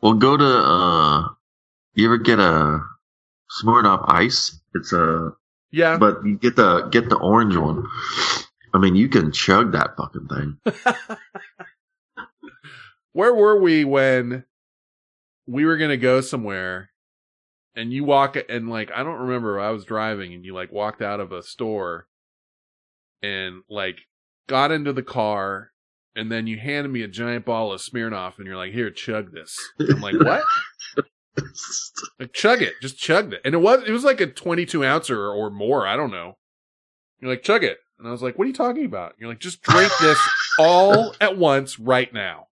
well, 0.00 0.14
go 0.14 0.36
to. 0.36 0.44
uh 0.46 1.28
You 1.94 2.06
ever 2.06 2.18
get 2.18 2.38
a 2.38 2.80
Smirnoff 3.62 4.04
Ice? 4.08 4.60
It's 4.74 4.92
a 4.92 5.32
Yeah, 5.70 5.98
but 5.98 6.24
you 6.24 6.38
get 6.38 6.56
the 6.56 6.88
get 6.90 7.08
the 7.08 7.16
orange 7.16 7.56
one. 7.56 7.84
I 8.72 8.78
mean, 8.78 8.94
you 8.94 9.08
can 9.08 9.32
chug 9.32 9.72
that 9.72 9.96
fucking 9.96 10.28
thing. 10.28 10.58
Where 13.12 13.34
were 13.34 13.60
we 13.60 13.84
when 13.84 14.44
we 15.46 15.64
were 15.64 15.76
gonna 15.76 15.96
go 15.96 16.20
somewhere 16.20 16.90
and 17.74 17.92
you 17.92 18.04
walk 18.04 18.36
and 18.48 18.68
like 18.70 18.90
I 18.94 19.02
don't 19.02 19.20
remember 19.20 19.58
I 19.58 19.70
was 19.70 19.84
driving 19.84 20.32
and 20.34 20.44
you 20.44 20.54
like 20.54 20.70
walked 20.70 21.02
out 21.02 21.18
of 21.18 21.32
a 21.32 21.42
store 21.42 22.06
and 23.22 23.62
like 23.68 23.98
got 24.48 24.70
into 24.70 24.92
the 24.92 25.02
car 25.02 25.70
and 26.14 26.30
then 26.30 26.46
you 26.46 26.58
handed 26.58 26.90
me 26.90 27.02
a 27.02 27.08
giant 27.08 27.44
ball 27.44 27.72
of 27.72 27.80
Smirnoff 27.80 28.38
and 28.38 28.46
you're 28.46 28.56
like, 28.56 28.72
here, 28.72 28.90
chug 28.90 29.32
this. 29.32 29.56
I'm 29.78 30.00
like, 30.00 30.14
what? 30.20 30.42
like 32.20 32.32
chug 32.32 32.62
it. 32.62 32.74
Just 32.80 32.98
chugged 32.98 33.32
it. 33.32 33.40
And 33.44 33.54
it 33.54 33.58
was 33.58 33.84
it 33.86 33.92
was 33.92 34.04
like 34.04 34.20
a 34.20 34.26
twenty 34.26 34.66
two 34.66 34.84
ouncer 34.84 35.20
or, 35.20 35.32
or 35.32 35.50
more, 35.50 35.86
I 35.86 35.96
don't 35.96 36.10
know. 36.10 36.36
You're 37.20 37.30
like, 37.30 37.42
chug 37.42 37.64
it. 37.64 37.78
And 37.98 38.08
I 38.08 38.12
was 38.12 38.22
like, 38.22 38.38
what 38.38 38.44
are 38.44 38.48
you 38.48 38.54
talking 38.54 38.86
about? 38.86 39.14
You're 39.18 39.28
like, 39.28 39.40
just 39.40 39.62
drink 39.62 39.92
this 40.00 40.18
all 40.58 41.14
at 41.20 41.36
once 41.36 41.78
right 41.78 42.12
now. 42.12 42.46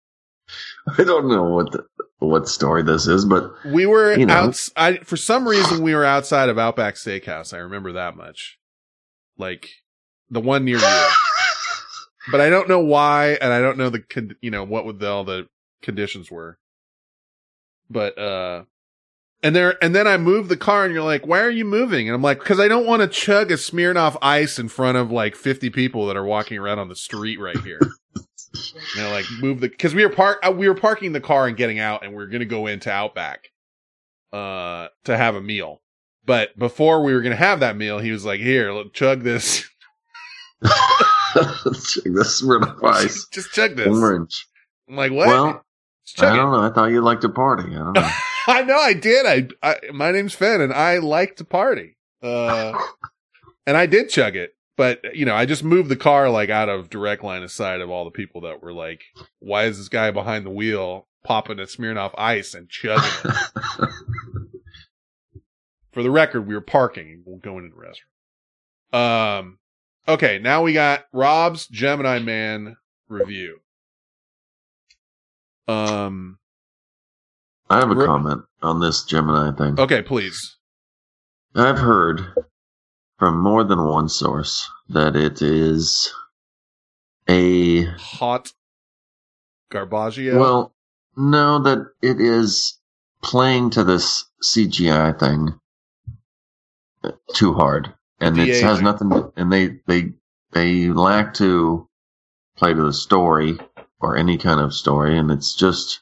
I 0.98 1.04
don't 1.04 1.28
know 1.28 1.44
what 1.44 1.72
the, 1.72 1.84
what 2.18 2.48
story 2.48 2.82
this 2.82 3.06
is, 3.06 3.24
but 3.24 3.52
We 3.64 3.86
were 3.86 4.16
You 4.16 4.26
know. 4.26 4.52
I 4.76 4.98
for 4.98 5.16
some 5.16 5.46
reason 5.46 5.82
we 5.82 5.94
were 5.94 6.04
outside 6.04 6.48
of 6.48 6.58
Outback 6.58 6.94
Steakhouse. 6.94 7.54
I 7.54 7.58
remember 7.58 7.92
that 7.92 8.16
much. 8.16 8.58
Like 9.36 9.70
the 10.30 10.40
one 10.40 10.64
near 10.64 10.78
you. 10.78 11.08
but 12.30 12.40
I 12.40 12.50
don't 12.50 12.68
know 12.68 12.80
why 12.80 13.38
and 13.40 13.52
I 13.52 13.60
don't 13.60 13.78
know 13.78 13.90
the 13.90 14.36
you 14.40 14.50
know 14.50 14.64
what 14.64 14.84
would 14.84 14.98
the, 14.98 15.08
all 15.08 15.24
the 15.24 15.48
conditions 15.82 16.30
were. 16.30 16.58
But 17.88 18.18
uh 18.18 18.64
and 19.42 19.54
there 19.54 19.82
and 19.82 19.94
then 19.94 20.06
I 20.06 20.16
move 20.16 20.48
the 20.48 20.56
car 20.56 20.84
and 20.84 20.92
you're 20.92 21.02
like, 21.02 21.26
"Why 21.26 21.40
are 21.40 21.50
you 21.50 21.64
moving?" 21.64 22.08
And 22.08 22.14
I'm 22.14 22.22
like, 22.22 22.40
"Cuz 22.40 22.58
I 22.58 22.68
don't 22.68 22.86
want 22.86 23.02
to 23.02 23.08
chug 23.08 23.50
a 23.50 23.54
Smirnoff 23.54 24.16
ice 24.20 24.58
in 24.58 24.68
front 24.68 24.98
of 24.98 25.10
like 25.10 25.36
50 25.36 25.70
people 25.70 26.06
that 26.06 26.16
are 26.16 26.24
walking 26.24 26.58
around 26.58 26.78
on 26.78 26.88
the 26.88 26.96
street 26.96 27.38
right 27.40 27.58
here." 27.60 27.80
You 28.96 29.02
know, 29.02 29.10
like 29.10 29.26
move 29.40 29.60
the 29.60 29.68
because 29.68 29.94
we 29.94 30.04
were 30.04 30.12
park 30.12 30.38
uh, 30.42 30.50
we 30.50 30.68
were 30.68 30.74
parking 30.74 31.12
the 31.12 31.20
car 31.20 31.46
and 31.46 31.56
getting 31.56 31.78
out, 31.78 32.02
and 32.02 32.16
we 32.16 32.22
are 32.22 32.26
gonna 32.26 32.46
go 32.46 32.66
into 32.66 32.90
Outback, 32.90 33.50
uh, 34.32 34.88
to 35.04 35.16
have 35.16 35.34
a 35.34 35.40
meal. 35.40 35.82
But 36.24 36.58
before 36.58 37.04
we 37.04 37.12
were 37.12 37.20
gonna 37.20 37.36
have 37.36 37.60
that 37.60 37.76
meal, 37.76 37.98
he 37.98 38.10
was 38.10 38.24
like, 38.24 38.40
"Here, 38.40 38.72
look, 38.72 38.94
chug 38.94 39.22
this, 39.22 39.68
chug 41.34 42.14
this 42.14 42.42
of 42.42 42.84
ice. 42.84 43.26
just 43.30 43.52
chug 43.52 43.76
this." 43.76 43.86
Orange. 43.86 44.46
I'm 44.88 44.96
like, 44.96 45.12
"What?" 45.12 45.28
Well, 45.28 45.64
I 46.18 46.34
don't 46.34 46.50
know. 46.50 46.62
I 46.62 46.70
thought 46.70 46.86
you 46.86 47.02
liked 47.02 47.22
to 47.22 47.28
party. 47.28 47.74
I 47.74 47.78
don't 47.78 47.92
know. 47.92 48.10
I 48.50 48.62
know 48.62 48.78
I 48.78 48.94
did. 48.94 49.26
I, 49.26 49.48
I 49.62 49.90
my 49.92 50.10
name's 50.10 50.34
Finn, 50.34 50.62
and 50.62 50.72
I 50.72 50.98
like 50.98 51.36
to 51.36 51.44
party. 51.44 51.98
Uh, 52.22 52.72
and 53.66 53.76
I 53.76 53.84
did 53.84 54.08
chug 54.08 54.36
it, 54.36 54.54
but 54.74 55.14
you 55.14 55.26
know, 55.26 55.34
I 55.34 55.44
just 55.44 55.62
moved 55.62 55.90
the 55.90 55.96
car 55.96 56.30
like 56.30 56.48
out 56.48 56.70
of 56.70 56.88
direct 56.88 57.22
line 57.22 57.42
of 57.42 57.50
sight 57.50 57.82
of 57.82 57.90
all 57.90 58.06
the 58.06 58.10
people 58.10 58.40
that 58.42 58.62
were 58.62 58.72
like, 58.72 59.02
"Why 59.38 59.64
is 59.64 59.76
this 59.76 59.90
guy 59.90 60.10
behind 60.12 60.46
the 60.46 60.50
wheel 60.50 61.08
popping 61.24 61.58
a 61.58 61.64
Smirnoff 61.64 62.14
Ice 62.16 62.54
and 62.54 62.70
chugging 62.70 63.04
it?" 63.24 63.90
For 65.92 66.02
the 66.02 66.10
record, 66.10 66.46
we 66.46 66.54
were 66.54 66.62
parking 66.62 67.22
and 67.26 67.42
going 67.42 67.64
into 67.64 67.76
the 67.76 67.82
restaurant. 67.82 69.44
Um, 69.44 69.58
okay, 70.06 70.38
now 70.38 70.62
we 70.62 70.72
got 70.72 71.04
Rob's 71.12 71.66
Gemini 71.66 72.18
Man 72.18 72.78
review. 73.08 73.60
Um, 75.66 76.38
I 77.70 77.78
have 77.78 77.90
a 77.90 78.06
comment 78.06 78.42
on 78.62 78.80
this 78.80 79.04
Gemini 79.04 79.52
thing. 79.52 79.78
okay, 79.78 80.02
please. 80.02 80.56
I've 81.54 81.78
heard 81.78 82.34
from 83.18 83.40
more 83.42 83.64
than 83.64 83.84
one 83.84 84.08
source 84.08 84.68
that 84.88 85.16
it 85.16 85.42
is 85.42 86.12
a 87.28 87.84
Hot 87.84 88.52
Garbaggio. 89.70 90.38
well, 90.38 90.74
no, 91.16 91.62
that 91.62 91.86
it 92.00 92.20
is 92.20 92.78
playing 93.22 93.70
to 93.70 93.84
this 93.84 94.24
CGI 94.42 95.18
thing 95.18 95.58
too 97.34 97.54
hard, 97.54 97.92
and 98.20 98.38
it 98.38 98.62
has 98.62 98.80
nothing. 98.80 99.10
To, 99.10 99.32
and 99.36 99.52
they 99.52 99.80
they 99.86 100.12
they 100.52 100.88
lack 100.88 101.34
to 101.34 101.88
play 102.56 102.72
to 102.72 102.82
the 102.82 102.92
story 102.92 103.58
or 104.00 104.16
any 104.16 104.38
kind 104.38 104.60
of 104.60 104.72
story, 104.72 105.18
and 105.18 105.30
it's 105.30 105.54
just 105.54 106.00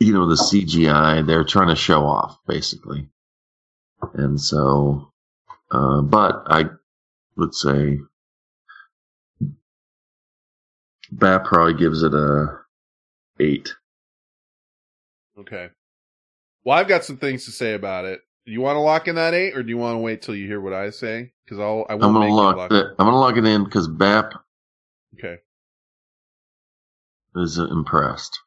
you 0.00 0.12
know 0.12 0.28
the 0.28 0.34
CGI. 0.36 1.26
They're 1.26 1.44
trying 1.44 1.68
to 1.68 1.76
show 1.76 2.04
off 2.06 2.38
basically, 2.46 3.08
and 4.14 4.40
so. 4.40 5.10
Uh, 5.70 6.02
but 6.02 6.44
I 6.46 6.66
would 7.36 7.54
say 7.54 7.98
Bat 11.10 11.44
probably 11.44 11.74
gives 11.74 12.02
it 12.02 12.14
a 12.14 12.58
eight. 13.40 13.74
Okay. 15.38 15.70
Well, 16.64 16.78
I've 16.78 16.88
got 16.88 17.04
some 17.04 17.16
things 17.16 17.44
to 17.46 17.50
say 17.50 17.74
about 17.74 18.04
it. 18.04 18.20
Do 18.46 18.52
you 18.52 18.60
want 18.60 18.76
to 18.76 18.80
lock 18.80 19.08
in 19.08 19.16
that 19.16 19.34
eight, 19.34 19.56
or 19.56 19.62
do 19.62 19.68
you 19.68 19.78
want 19.78 19.94
to 19.96 19.98
wait 20.00 20.22
till 20.22 20.34
you 20.34 20.46
hear 20.46 20.60
what 20.60 20.74
I 20.74 20.90
say? 20.90 21.32
Because 21.44 21.58
I'll 21.58 21.86
I 21.88 21.94
I'm 21.94 22.00
gonna 22.00 22.20
make 22.20 22.30
lock 22.30 22.56
lock. 22.56 22.72
it. 22.72 22.86
I'm 22.98 23.06
gonna 23.06 23.18
lock 23.18 23.36
it 23.36 23.44
in 23.44 23.64
because 23.64 23.88
Bap 23.88 24.32
Okay. 25.18 25.38
is 27.36 27.58
impressed. 27.58 28.38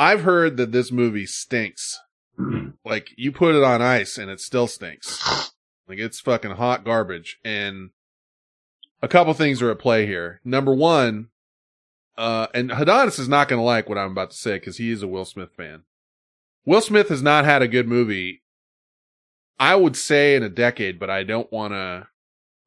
I've 0.00 0.22
heard 0.22 0.56
that 0.56 0.72
this 0.72 0.90
movie 0.90 1.26
stinks. 1.26 2.00
like 2.86 3.10
you 3.18 3.30
put 3.30 3.54
it 3.54 3.62
on 3.62 3.82
ice 3.82 4.16
and 4.16 4.30
it 4.30 4.40
still 4.40 4.66
stinks. 4.66 5.52
Like 5.86 5.98
it's 5.98 6.20
fucking 6.20 6.52
hot 6.52 6.86
garbage. 6.86 7.38
And 7.44 7.90
a 9.02 9.08
couple 9.08 9.34
things 9.34 9.60
are 9.60 9.70
at 9.70 9.78
play 9.78 10.06
here. 10.06 10.40
Number 10.42 10.74
one, 10.74 11.28
uh, 12.16 12.46
and 12.54 12.70
Hadonis 12.70 13.18
is 13.18 13.28
not 13.28 13.48
going 13.48 13.60
to 13.60 13.64
like 13.64 13.90
what 13.90 13.98
I'm 13.98 14.12
about 14.12 14.30
to 14.30 14.38
say 14.38 14.54
because 14.54 14.78
he 14.78 14.90
is 14.90 15.02
a 15.02 15.06
Will 15.06 15.26
Smith 15.26 15.50
fan. 15.54 15.82
Will 16.64 16.80
Smith 16.80 17.10
has 17.10 17.22
not 17.22 17.44
had 17.44 17.60
a 17.60 17.68
good 17.68 17.86
movie. 17.86 18.42
I 19.58 19.76
would 19.76 19.98
say 19.98 20.34
in 20.34 20.42
a 20.42 20.48
decade, 20.48 20.98
but 20.98 21.10
I 21.10 21.24
don't 21.24 21.52
want 21.52 21.74
to. 21.74 22.08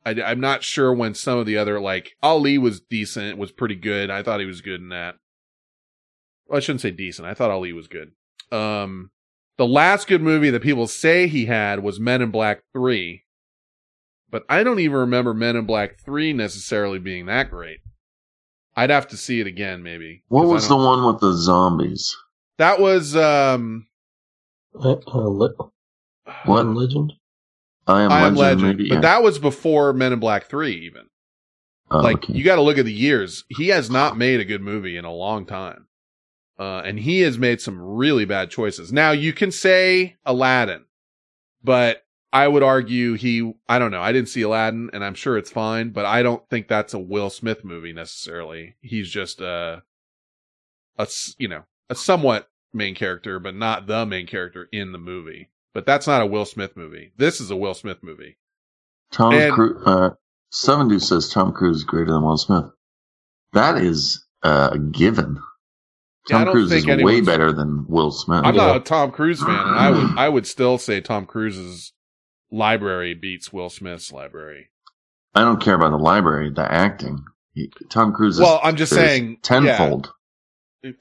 I'm 0.06 0.40
not 0.40 0.64
sure 0.64 0.94
when 0.94 1.16
some 1.16 1.40
of 1.40 1.48
the 1.48 1.58
other 1.58 1.80
like 1.80 2.12
Ali 2.22 2.60
was 2.60 2.80
decent, 2.80 3.40
was 3.40 3.52
pretty 3.52 3.76
good. 3.76 4.12
I 4.12 4.22
thought 4.22 4.40
he 4.40 4.46
was 4.46 4.62
good 4.62 4.82
in 4.82 4.90
that. 4.90 5.16
Well, 6.54 6.58
I 6.58 6.62
shouldn't 6.62 6.82
say 6.82 6.92
decent. 6.92 7.28
I 7.28 7.34
thought 7.34 7.50
Ali 7.50 7.74
was 7.74 7.88
good. 7.88 8.12
Um, 8.52 9.10
the 9.58 9.66
last 9.66 10.06
good 10.08 10.22
movie 10.22 10.52
that 10.52 10.62
people 10.62 10.86
say 10.86 11.26
he 11.26 11.48
had 11.48 11.82
was 11.82 12.00
Men 12.00 12.22
in 12.22 12.30
Black 12.30 12.62
3. 12.74 13.24
But 14.30 14.44
I 14.48 14.64
don't 14.64 14.80
even 14.80 14.98
remember 14.98 15.34
Men 15.34 15.56
in 15.56 15.66
Black 15.66 16.00
3 16.00 16.32
necessarily 16.34 17.00
being 17.00 17.26
that 17.26 17.50
great. 17.50 17.80
I'd 18.76 18.92
have 18.92 19.08
to 19.08 19.18
see 19.18 19.40
it 19.40 19.48
again, 19.48 19.82
maybe. 19.82 20.22
What 20.28 20.46
was 20.46 20.68
the 20.68 20.78
one 20.78 21.04
with 21.08 21.22
the 21.22 21.34
zombies? 21.34 22.16
That 22.60 22.80
was, 22.80 23.16
um, 23.16 23.88
Uh, 24.80 24.92
uh, 25.08 25.18
le- 25.18 25.56
What? 26.46 26.58
I 26.58 26.60
Am 26.60 26.76
Legend? 26.76 27.14
I 27.88 28.04
am, 28.04 28.12
I 28.12 28.28
Am 28.28 28.36
Legend. 28.36 28.62
Legend. 28.62 28.62
maybe, 28.78 28.90
But 28.90 28.96
yeah. 28.98 29.02
that 29.02 29.24
was 29.24 29.40
before 29.40 29.92
Men 29.94 30.14
in 30.14 30.20
Black 30.20 30.46
3, 30.46 30.86
even. 30.86 31.08
Oh, 31.90 31.98
like, 32.02 32.18
okay. 32.18 32.34
you 32.34 32.44
gotta 32.44 32.62
look 32.62 32.78
at 32.78 32.86
the 32.86 32.94
years. 32.94 33.44
He 33.50 33.70
has 33.70 33.90
not 33.90 34.20
made 34.20 34.40
a 34.40 34.46
good 34.46 34.62
movie 34.62 34.98
in 34.98 35.06
a 35.06 35.12
long 35.12 35.48
time. 35.48 35.88
Uh, 36.60 36.82
and 36.86 37.00
he 37.00 37.22
has 37.22 37.38
made 37.38 37.60
some 37.60 37.82
really 37.82 38.26
bad 38.26 38.50
choices. 38.50 38.94
Now, 38.94 39.12
you 39.12 39.34
can 39.34 39.52
say 39.52 40.16
Aladdin, 40.26 40.86
but 41.64 42.06
I 42.32 42.48
would 42.48 42.64
argue 42.64 43.14
he, 43.14 43.54
I 43.68 43.80
don't 43.80 43.92
know. 43.92 44.02
I 44.02 44.12
didn't 44.12 44.30
see 44.30 44.44
Aladdin 44.44 44.90
and 44.94 45.04
I'm 45.04 45.16
sure 45.16 45.38
it's 45.38 45.52
fine, 45.52 45.90
but 45.90 46.06
I 46.06 46.22
don't 46.22 46.48
think 46.50 46.68
that's 46.68 46.94
a 46.94 47.00
Will 47.00 47.30
Smith 47.30 47.64
movie 47.64 47.94
necessarily. 47.94 48.76
He's 48.82 49.10
just 49.10 49.42
a, 49.42 49.84
a, 50.98 51.08
you 51.38 51.48
know, 51.48 51.64
a 51.90 51.96
somewhat 51.96 52.50
main 52.72 52.96
character, 52.96 53.40
but 53.40 53.56
not 53.56 53.88
the 53.88 54.06
main 54.06 54.28
character 54.28 54.70
in 54.72 54.92
the 54.92 54.98
movie. 54.98 55.50
But 55.74 55.86
that's 55.88 56.06
not 56.08 56.22
a 56.22 56.28
Will 56.28 56.46
Smith 56.46 56.78
movie. 56.78 57.14
This 57.18 57.42
is 57.42 57.50
a 57.50 57.56
Will 57.56 57.74
Smith 57.74 58.04
movie. 58.04 58.38
Tom 59.12 59.34
and- 59.34 59.54
Cruise. 59.54 59.84
Uh, 59.86 60.10
Seven 60.52 60.88
Dude 60.88 61.02
says 61.02 61.30
Tom 61.30 61.52
Cruise 61.52 61.78
is 61.78 61.84
greater 61.84 62.12
than 62.14 62.24
Will 62.24 62.38
Smith. 62.38 62.66
That 63.54 63.80
is 63.80 64.24
uh, 64.44 64.70
a 64.74 64.78
given. 64.78 65.40
Yeah, 66.30 66.38
I 66.38 66.40
Tom 66.40 66.46
don't 66.46 66.54
Cruise 66.56 66.70
think 66.70 66.88
is 66.88 67.04
way 67.04 67.22
better 67.22 67.52
than 67.52 67.86
Will 67.88 68.12
Smith. 68.12 68.42
I'm 68.44 68.56
not 68.56 68.78
a 68.78 68.80
Tom 68.80 69.12
Cruise 69.12 69.42
fan, 69.42 69.50
and 69.50 69.76
I 69.76 69.90
would 69.92 70.10
I 70.18 70.30
would 70.30 70.48
still 70.48 70.78
say 70.78 71.02
Tom 71.02 71.26
Cruise's 71.26 71.94
library 72.52 73.14
beats 73.14 73.52
Will 73.52 73.70
Smith's 73.70 74.12
library. 74.12 74.70
I 75.36 75.42
don't 75.42 75.62
care 75.62 75.74
about 75.76 75.90
the 75.90 75.98
library, 75.98 76.52
the 76.52 76.72
acting. 76.72 77.26
He, 77.54 77.72
Tom 77.90 78.14
Cruise. 78.14 78.36
Is, 78.36 78.42
Well, 78.42 78.60
I'm 78.64 78.76
just 78.76 78.94
saying, 78.94 79.38
tenfold. 79.42 80.14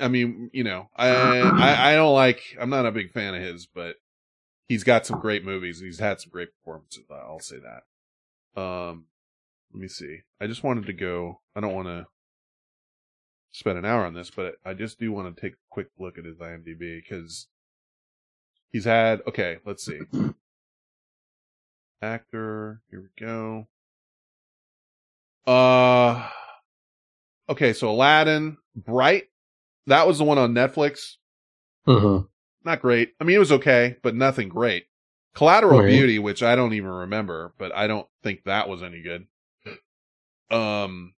I 0.00 0.08
mean, 0.08 0.50
you 0.52 0.64
know, 0.64 0.88
I, 0.96 1.08
I 1.08 1.92
I 1.92 1.94
don't 1.94 2.14
like. 2.14 2.40
I'm 2.60 2.70
not 2.70 2.86
a 2.86 2.92
big 2.92 3.12
fan 3.12 3.34
of 3.34 3.42
his, 3.42 3.66
but 3.66 3.96
he's 4.68 4.84
got 4.84 5.06
some 5.06 5.20
great 5.20 5.44
movies. 5.44 5.80
He's 5.80 5.98
had 5.98 6.20
some 6.20 6.30
great 6.30 6.48
performances. 6.56 7.04
I'll 7.10 7.40
say 7.40 7.56
that. 7.56 8.60
Um, 8.60 9.06
let 9.72 9.80
me 9.80 9.88
see. 9.88 10.18
I 10.40 10.46
just 10.46 10.62
wanted 10.62 10.86
to 10.86 10.92
go. 10.92 11.40
I 11.56 11.60
don't 11.60 11.74
want 11.74 11.88
to 11.88 12.06
spend 13.52 13.78
an 13.78 13.84
hour 13.84 14.04
on 14.04 14.14
this, 14.14 14.30
but 14.30 14.56
I 14.64 14.74
just 14.74 14.98
do 14.98 15.12
want 15.12 15.34
to 15.34 15.40
take 15.40 15.52
a 15.52 15.68
quick 15.70 15.88
look 15.98 16.18
at 16.18 16.24
his 16.24 16.38
IMDb 16.38 17.00
because 17.02 17.46
he's 18.72 18.84
had. 18.84 19.22
Okay, 19.26 19.58
let's 19.64 19.84
see. 19.84 20.00
Actor. 22.02 22.80
Here 22.90 23.00
we 23.00 23.08
go. 23.24 23.68
Uh. 25.46 26.28
Okay, 27.48 27.72
so 27.72 27.90
Aladdin, 27.90 28.56
Bright. 28.74 29.24
That 29.86 30.06
was 30.06 30.18
the 30.18 30.24
one 30.24 30.38
on 30.38 30.54
Netflix. 30.54 31.16
Mm-hmm. 31.86 32.24
Not 32.64 32.80
great. 32.80 33.14
I 33.20 33.24
mean, 33.24 33.36
it 33.36 33.40
was 33.40 33.52
okay, 33.52 33.96
but 34.02 34.14
nothing 34.14 34.48
great. 34.48 34.86
Collateral 35.34 35.80
Right. 35.80 35.88
Beauty, 35.88 36.18
which 36.18 36.42
I 36.42 36.54
don't 36.54 36.74
even 36.74 36.90
remember, 36.90 37.52
but 37.58 37.74
I 37.74 37.88
don't 37.88 38.06
think 38.22 38.44
that 38.44 38.68
was 38.68 38.82
any 38.82 39.02
good. 39.02 39.26
Um, 40.56 41.14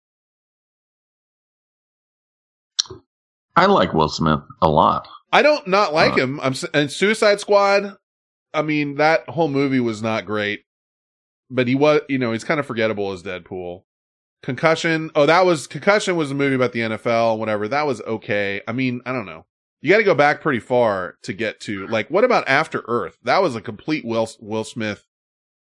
I 3.56 3.66
like 3.66 3.92
Will 3.92 4.08
Smith 4.08 4.40
a 4.60 4.68
lot. 4.68 5.08
I 5.32 5.42
don't 5.42 5.66
not 5.66 5.90
Uh. 5.90 5.94
like 5.94 6.16
him. 6.16 6.40
I'm 6.40 6.52
s- 6.52 6.64
and 6.74 6.90
Suicide 6.90 7.40
Squad. 7.40 7.96
I 8.54 8.62
mean, 8.62 8.96
that 8.96 9.28
whole 9.30 9.48
movie 9.48 9.80
was 9.80 10.02
not 10.02 10.26
great, 10.26 10.64
but 11.50 11.66
he 11.68 11.74
was, 11.74 12.02
you 12.08 12.18
know, 12.18 12.32
he's 12.32 12.44
kind 12.44 12.60
of 12.60 12.66
forgettable 12.66 13.12
as 13.12 13.22
Deadpool. 13.22 13.82
Concussion. 14.42 15.10
Oh, 15.14 15.24
that 15.26 15.46
was 15.46 15.66
Concussion 15.66 16.16
was 16.16 16.30
a 16.30 16.34
movie 16.34 16.56
about 16.56 16.72
the 16.72 16.80
NFL, 16.80 17.38
whatever. 17.38 17.68
That 17.68 17.86
was 17.86 18.00
okay. 18.02 18.60
I 18.66 18.72
mean, 18.72 19.00
I 19.06 19.12
don't 19.12 19.26
know. 19.26 19.46
You 19.80 19.90
got 19.90 19.98
to 19.98 20.04
go 20.04 20.14
back 20.14 20.40
pretty 20.40 20.60
far 20.60 21.16
to 21.22 21.32
get 21.32 21.60
to 21.60 21.86
like 21.88 22.08
what 22.10 22.24
about 22.24 22.48
After 22.48 22.82
Earth? 22.86 23.18
That 23.24 23.42
was 23.42 23.54
a 23.56 23.60
complete 23.60 24.04
Will 24.04 24.28
Will 24.40 24.64
Smith 24.64 25.06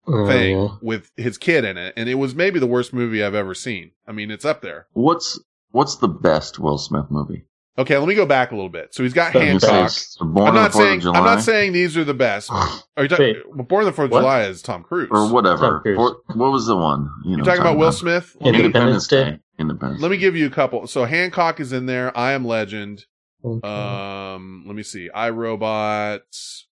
Oh, 0.08 0.28
thing 0.28 0.58
yeah. 0.60 0.68
with 0.84 1.10
his 1.18 1.38
kid 1.40 1.66
in 1.66 1.78
it, 1.78 1.94
and 1.98 2.08
it 2.08 2.16
was 2.16 2.36
maybe 2.36 2.60
the 2.60 2.68
worst 2.68 2.94
movie 2.94 3.24
I've 3.24 3.34
ever 3.34 3.56
seen. 3.56 3.92
I 4.08 4.12
mean, 4.12 4.30
it's 4.30 4.46
up 4.46 4.62
there. 4.62 4.86
What's 4.94 5.40
What's 5.72 5.96
the 5.98 6.08
best 6.08 6.60
Will 6.60 6.78
Smith 6.78 7.06
movie? 7.10 7.46
Okay, 7.78 7.98
let 7.98 8.08
me 8.08 8.16
go 8.16 8.26
back 8.26 8.52
a 8.52 8.56
little 8.56 8.70
bit. 8.70 8.94
So 8.94 9.04
he's 9.04 9.14
got 9.14 9.34
You 9.34 9.42
Hancock. 9.42 9.92
Born 10.20 10.38
I'm 10.38 10.48
on 10.48 10.54
the 10.54 10.62
not 10.62 10.74
saying 10.74 11.06
I'm 11.08 11.26
not 11.26 11.42
saying 11.42 11.74
these 11.74 11.98
are 11.98 12.06
the 12.06 12.14
best. 12.14 12.50
Are 12.54 12.82
you 12.98 13.08
talking? 13.10 13.36
Born 13.54 13.84
on 13.84 13.86
the 13.86 13.92
Fourth 13.92 14.12
of 14.12 14.20
July 14.20 14.44
is 14.44 14.62
Tom 14.62 14.84
Cruise 14.84 15.10
or 15.12 15.32
whatever. 15.32 15.58
Tom 15.58 15.82
Cruise. 15.82 15.98
Or, 15.98 16.18
what 16.36 16.52
was 16.52 16.68
the 16.68 16.78
one? 16.78 17.10
You 17.26 17.32
know, 17.32 17.38
You're 17.38 17.46
talking 17.46 17.62
about 17.62 17.78
Will 17.78 17.92
Smith? 17.92 18.38
Independence 18.40 19.08
Day. 19.08 19.40
Independence. 19.60 20.02
Let 20.02 20.12
me 20.12 20.18
give 20.18 20.38
you 20.38 20.48
a 20.48 20.50
couple. 20.50 20.88
So 20.88 21.04
Hancock 21.04 21.60
is 21.60 21.74
in 21.74 21.86
there. 21.86 22.18
I 22.18 22.32
Am 22.32 22.46
Legend. 22.46 23.06
Okay. 23.44 23.68
Um, 23.68 24.64
let 24.66 24.76
me 24.76 24.84
see. 24.84 25.10
I 25.10 25.30
Robot, 25.30 26.22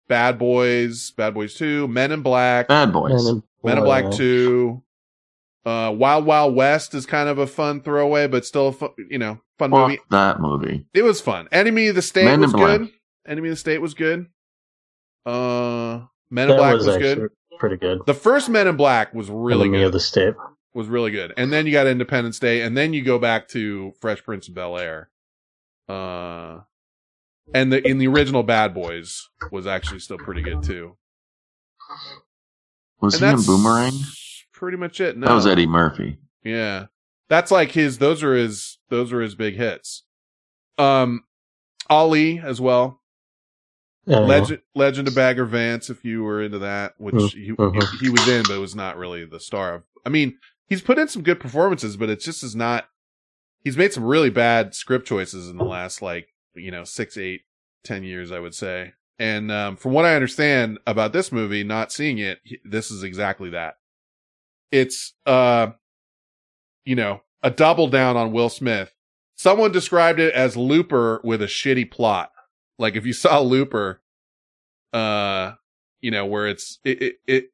Bad 0.08 0.38
Boys, 0.38 1.10
Bad 1.10 1.34
Boys 1.34 1.54
Two, 1.54 1.88
Men 1.88 2.12
in 2.12 2.22
Black, 2.22 2.68
Bad 2.68 2.92
Boys. 2.92 3.10
Men 3.12 3.34
in 3.34 3.42
Men 3.62 3.78
in 3.78 3.84
Black 3.84 4.04
Black. 4.04 4.16
Two. 4.16 4.82
Uh, 5.64 5.92
Wild 5.96 6.24
Wild 6.26 6.54
West 6.56 6.92
is 6.94 7.06
kind 7.06 7.28
of 7.28 7.38
a 7.38 7.46
fun 7.46 7.80
throwaway, 7.82 8.26
but 8.26 8.44
still, 8.44 8.68
a 8.68 8.72
fu- 8.72 8.94
you 9.10 9.18
know, 9.18 9.40
fun 9.58 9.70
Fuck 9.70 9.88
movie. 9.88 10.00
that 10.10 10.40
movie. 10.40 10.86
It 10.92 11.02
was 11.02 11.20
fun. 11.20 11.48
Enemy 11.52 11.88
of 11.88 11.94
the 11.94 12.02
State 12.02 12.24
Men 12.24 12.40
was 12.40 12.52
good. 12.52 12.88
Enemy 13.26 13.48
of 13.48 13.52
the 13.52 13.56
State 13.56 13.78
was 13.80 13.94
good. 13.94 14.26
Uh, 15.24 16.00
Men 16.30 16.50
in 16.50 16.56
Black 16.56 16.74
was, 16.74 16.86
was, 16.86 16.96
good. 16.96 17.28
pretty 17.60 17.76
good. 17.76 18.00
The 18.06 18.14
first 18.14 18.48
Men 18.48 18.66
in 18.66 18.76
Black 18.76 19.14
was 19.14 19.30
really 19.30 19.68
good. 19.68 19.74
Enemy 19.74 19.78
good. 19.78 19.86
of 19.86 19.92
the 19.92 20.00
State. 20.00 20.34
was 20.74 20.88
really 20.88 21.12
good. 21.12 21.32
And 21.36 21.52
then 21.52 21.66
you 21.66 21.72
got 21.72 21.86
Independence 21.86 22.40
Day, 22.40 22.62
and 22.62 22.76
then 22.76 22.92
you 22.92 23.04
go 23.04 23.20
back 23.20 23.46
to 23.50 23.92
Fresh 24.00 24.24
Prince 24.24 24.48
of 24.48 24.54
Bel 24.54 24.76
Air. 24.76 25.10
Uh, 25.88 26.60
and 27.54 27.72
the 27.72 27.86
in 27.86 27.98
the 27.98 28.08
original 28.08 28.42
Bad 28.42 28.74
Boys 28.74 29.28
was 29.52 29.66
actually 29.68 30.00
still 30.00 30.18
pretty 30.18 30.42
good 30.42 30.62
too. 30.64 30.96
Was 33.00 33.20
And 33.22 33.36
he 33.38 33.40
in 33.42 33.46
Boomerang? 33.46 33.92
Pretty 34.62 34.76
much 34.76 35.00
it. 35.00 35.16
No. 35.16 35.26
That 35.26 35.34
was 35.34 35.44
Eddie 35.44 35.66
Murphy. 35.66 36.18
Yeah, 36.44 36.86
that's 37.28 37.50
like 37.50 37.72
his. 37.72 37.98
Those 37.98 38.22
are 38.22 38.36
his. 38.36 38.78
Those 38.90 39.12
are 39.12 39.20
his 39.20 39.34
big 39.34 39.56
hits. 39.56 40.04
Um, 40.78 41.24
Ali 41.90 42.38
as 42.38 42.60
well. 42.60 43.00
Yeah. 44.06 44.20
Legend, 44.20 44.60
Legend 44.76 45.08
of 45.08 45.16
Bagger 45.16 45.46
Vance, 45.46 45.90
if 45.90 46.04
you 46.04 46.22
were 46.22 46.40
into 46.40 46.60
that, 46.60 46.94
which 46.98 47.32
he, 47.32 47.50
mhm. 47.50 47.82
he, 47.90 48.04
he 48.04 48.08
was 48.08 48.28
in, 48.28 48.44
but 48.44 48.60
was 48.60 48.76
not 48.76 48.96
really 48.96 49.24
the 49.24 49.40
star 49.40 49.74
of. 49.74 49.82
I 50.06 50.10
mean, 50.10 50.38
he's 50.68 50.80
put 50.80 50.96
in 50.96 51.08
some 51.08 51.22
good 51.22 51.40
performances, 51.40 51.96
but 51.96 52.08
it 52.08 52.20
just 52.20 52.44
is 52.44 52.54
not. 52.54 52.84
He's 53.64 53.76
made 53.76 53.92
some 53.92 54.04
really 54.04 54.30
bad 54.30 54.76
script 54.76 55.08
choices 55.08 55.48
in 55.48 55.56
the 55.56 55.64
last 55.64 56.02
like 56.02 56.28
you 56.54 56.70
know 56.70 56.84
six, 56.84 57.18
eight, 57.18 57.40
ten 57.82 58.04
years, 58.04 58.30
I 58.30 58.38
would 58.38 58.54
say. 58.54 58.92
And 59.18 59.50
um, 59.50 59.74
from 59.74 59.90
what 59.90 60.04
I 60.04 60.14
understand 60.14 60.78
about 60.86 61.12
this 61.12 61.32
movie, 61.32 61.64
not 61.64 61.90
seeing 61.90 62.18
it, 62.18 62.38
he- 62.44 62.60
this 62.64 62.92
is 62.92 63.02
exactly 63.02 63.50
that. 63.50 63.74
It's 64.72 65.12
uh, 65.26 65.68
you 66.84 66.96
know, 66.96 67.22
a 67.42 67.50
double 67.50 67.88
down 67.88 68.16
on 68.16 68.32
Will 68.32 68.48
Smith. 68.48 68.94
Someone 69.36 69.72
described 69.72 70.18
it 70.18 70.34
as 70.34 70.56
Looper 70.56 71.20
with 71.22 71.42
a 71.42 71.46
shitty 71.46 71.90
plot. 71.90 72.32
Like 72.78 72.96
if 72.96 73.06
you 73.06 73.12
saw 73.12 73.40
Looper, 73.40 74.00
uh, 74.92 75.52
you 76.00 76.10
know, 76.10 76.26
where 76.26 76.48
it's 76.48 76.78
it 76.84 77.02
it, 77.02 77.14
it 77.26 77.44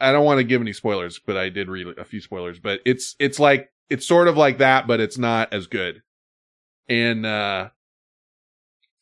I 0.00 0.12
don't 0.12 0.24
want 0.24 0.38
to 0.38 0.44
give 0.44 0.62
any 0.62 0.72
spoilers, 0.72 1.18
but 1.18 1.36
I 1.36 1.48
did 1.48 1.68
read 1.68 1.98
a 1.98 2.04
few 2.04 2.20
spoilers, 2.20 2.58
but 2.58 2.80
it's 2.86 3.16
it's 3.18 3.38
like 3.38 3.70
it's 3.90 4.06
sort 4.06 4.28
of 4.28 4.36
like 4.36 4.58
that, 4.58 4.86
but 4.86 5.00
it's 5.00 5.18
not 5.18 5.52
as 5.52 5.66
good. 5.66 6.02
And 6.88 7.26
uh 7.26 7.70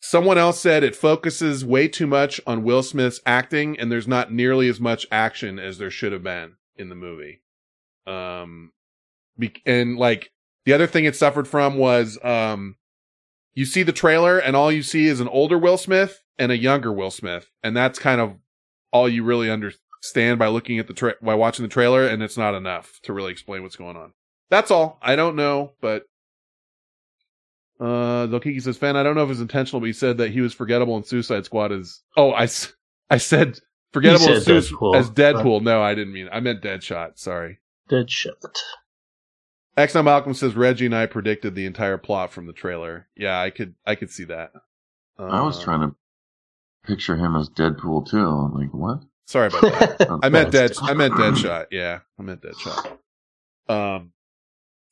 someone 0.00 0.38
else 0.38 0.60
said 0.60 0.84
it 0.84 0.96
focuses 0.96 1.64
way 1.64 1.88
too 1.88 2.06
much 2.06 2.40
on 2.46 2.62
Will 2.62 2.82
Smith's 2.82 3.20
acting 3.26 3.78
and 3.78 3.90
there's 3.90 4.08
not 4.08 4.32
nearly 4.32 4.68
as 4.68 4.80
much 4.80 5.06
action 5.10 5.58
as 5.58 5.78
there 5.78 5.90
should 5.90 6.12
have 6.12 6.22
been 6.22 6.54
in 6.78 6.88
the 6.88 6.94
movie. 6.94 7.42
Um 8.06 8.72
be- 9.38 9.62
and 9.66 9.96
like 9.98 10.30
the 10.64 10.72
other 10.72 10.86
thing 10.86 11.04
it 11.04 11.16
suffered 11.16 11.48
from 11.48 11.76
was 11.76 12.18
um 12.24 12.76
you 13.54 13.64
see 13.64 13.82
the 13.82 13.92
trailer 13.92 14.38
and 14.38 14.54
all 14.54 14.70
you 14.70 14.82
see 14.82 15.06
is 15.06 15.20
an 15.20 15.28
older 15.28 15.58
Will 15.58 15.78
Smith 15.78 16.22
and 16.38 16.52
a 16.52 16.56
younger 16.56 16.92
Will 16.92 17.10
Smith 17.10 17.50
and 17.62 17.76
that's 17.76 17.98
kind 17.98 18.20
of 18.20 18.36
all 18.92 19.08
you 19.08 19.24
really 19.24 19.50
understand 19.50 20.38
by 20.38 20.46
looking 20.48 20.78
at 20.78 20.86
the 20.86 20.94
tra- 20.94 21.16
by 21.20 21.34
watching 21.34 21.64
the 21.64 21.68
trailer 21.68 22.06
and 22.06 22.22
it's 22.22 22.38
not 22.38 22.54
enough 22.54 23.00
to 23.02 23.12
really 23.12 23.32
explain 23.32 23.62
what's 23.62 23.76
going 23.76 23.96
on. 23.96 24.12
That's 24.50 24.70
all. 24.70 24.98
I 25.02 25.16
don't 25.16 25.36
know, 25.36 25.72
but 25.80 26.04
uh 27.80 28.26
Zokiki 28.26 28.60
says 28.60 28.76
fan 28.76 28.96
I 28.96 29.02
don't 29.02 29.14
know 29.14 29.24
if 29.24 29.30
it's 29.30 29.40
intentional 29.40 29.80
but 29.80 29.86
he 29.86 29.92
said 29.92 30.18
that 30.18 30.30
he 30.30 30.40
was 30.40 30.52
forgettable 30.52 30.96
in 30.96 31.04
Suicide 31.04 31.44
Squad 31.44 31.70
Is 31.72 32.02
Oh, 32.16 32.32
I, 32.32 32.48
I 33.10 33.18
said 33.18 33.60
forgettable 33.92 34.30
as, 34.30 34.46
Deadpool. 34.46 34.96
as 34.96 35.10
Deadpool. 35.10 35.62
No, 35.62 35.82
I 35.82 35.94
didn't 35.94 36.12
mean. 36.12 36.28
I 36.32 36.40
meant 36.40 36.62
Deadshot. 36.62 37.18
Sorry. 37.18 37.58
Deadshot. 37.90 38.44
X 39.76 39.94
now 39.94 40.02
Malcolm 40.02 40.34
says 40.34 40.54
Reggie 40.56 40.86
and 40.86 40.94
I 40.96 41.06
predicted 41.06 41.54
the 41.54 41.64
entire 41.66 41.98
plot 41.98 42.32
from 42.32 42.46
the 42.46 42.52
trailer. 42.52 43.06
Yeah, 43.16 43.40
I 43.40 43.50
could 43.50 43.74
I 43.86 43.94
could 43.94 44.10
see 44.10 44.24
that. 44.24 44.52
I 45.18 45.42
was 45.42 45.58
Uh, 45.60 45.64
trying 45.64 45.88
to 45.90 45.96
picture 46.84 47.16
him 47.16 47.36
as 47.36 47.48
Deadpool 47.48 48.08
too. 48.10 48.18
I'm 48.26 48.54
like, 48.54 48.72
what? 48.74 49.00
Sorry 49.26 49.46
about 49.48 49.60
that. 49.98 50.18
I 50.22 50.28
meant 50.30 50.50
dead. 50.52 50.72
I 50.82 50.94
meant 50.94 51.14
Deadshot. 51.14 51.66
Yeah, 51.70 52.00
I 52.18 52.22
meant 52.22 52.42
Deadshot. 52.42 52.98
Um. 53.68 54.12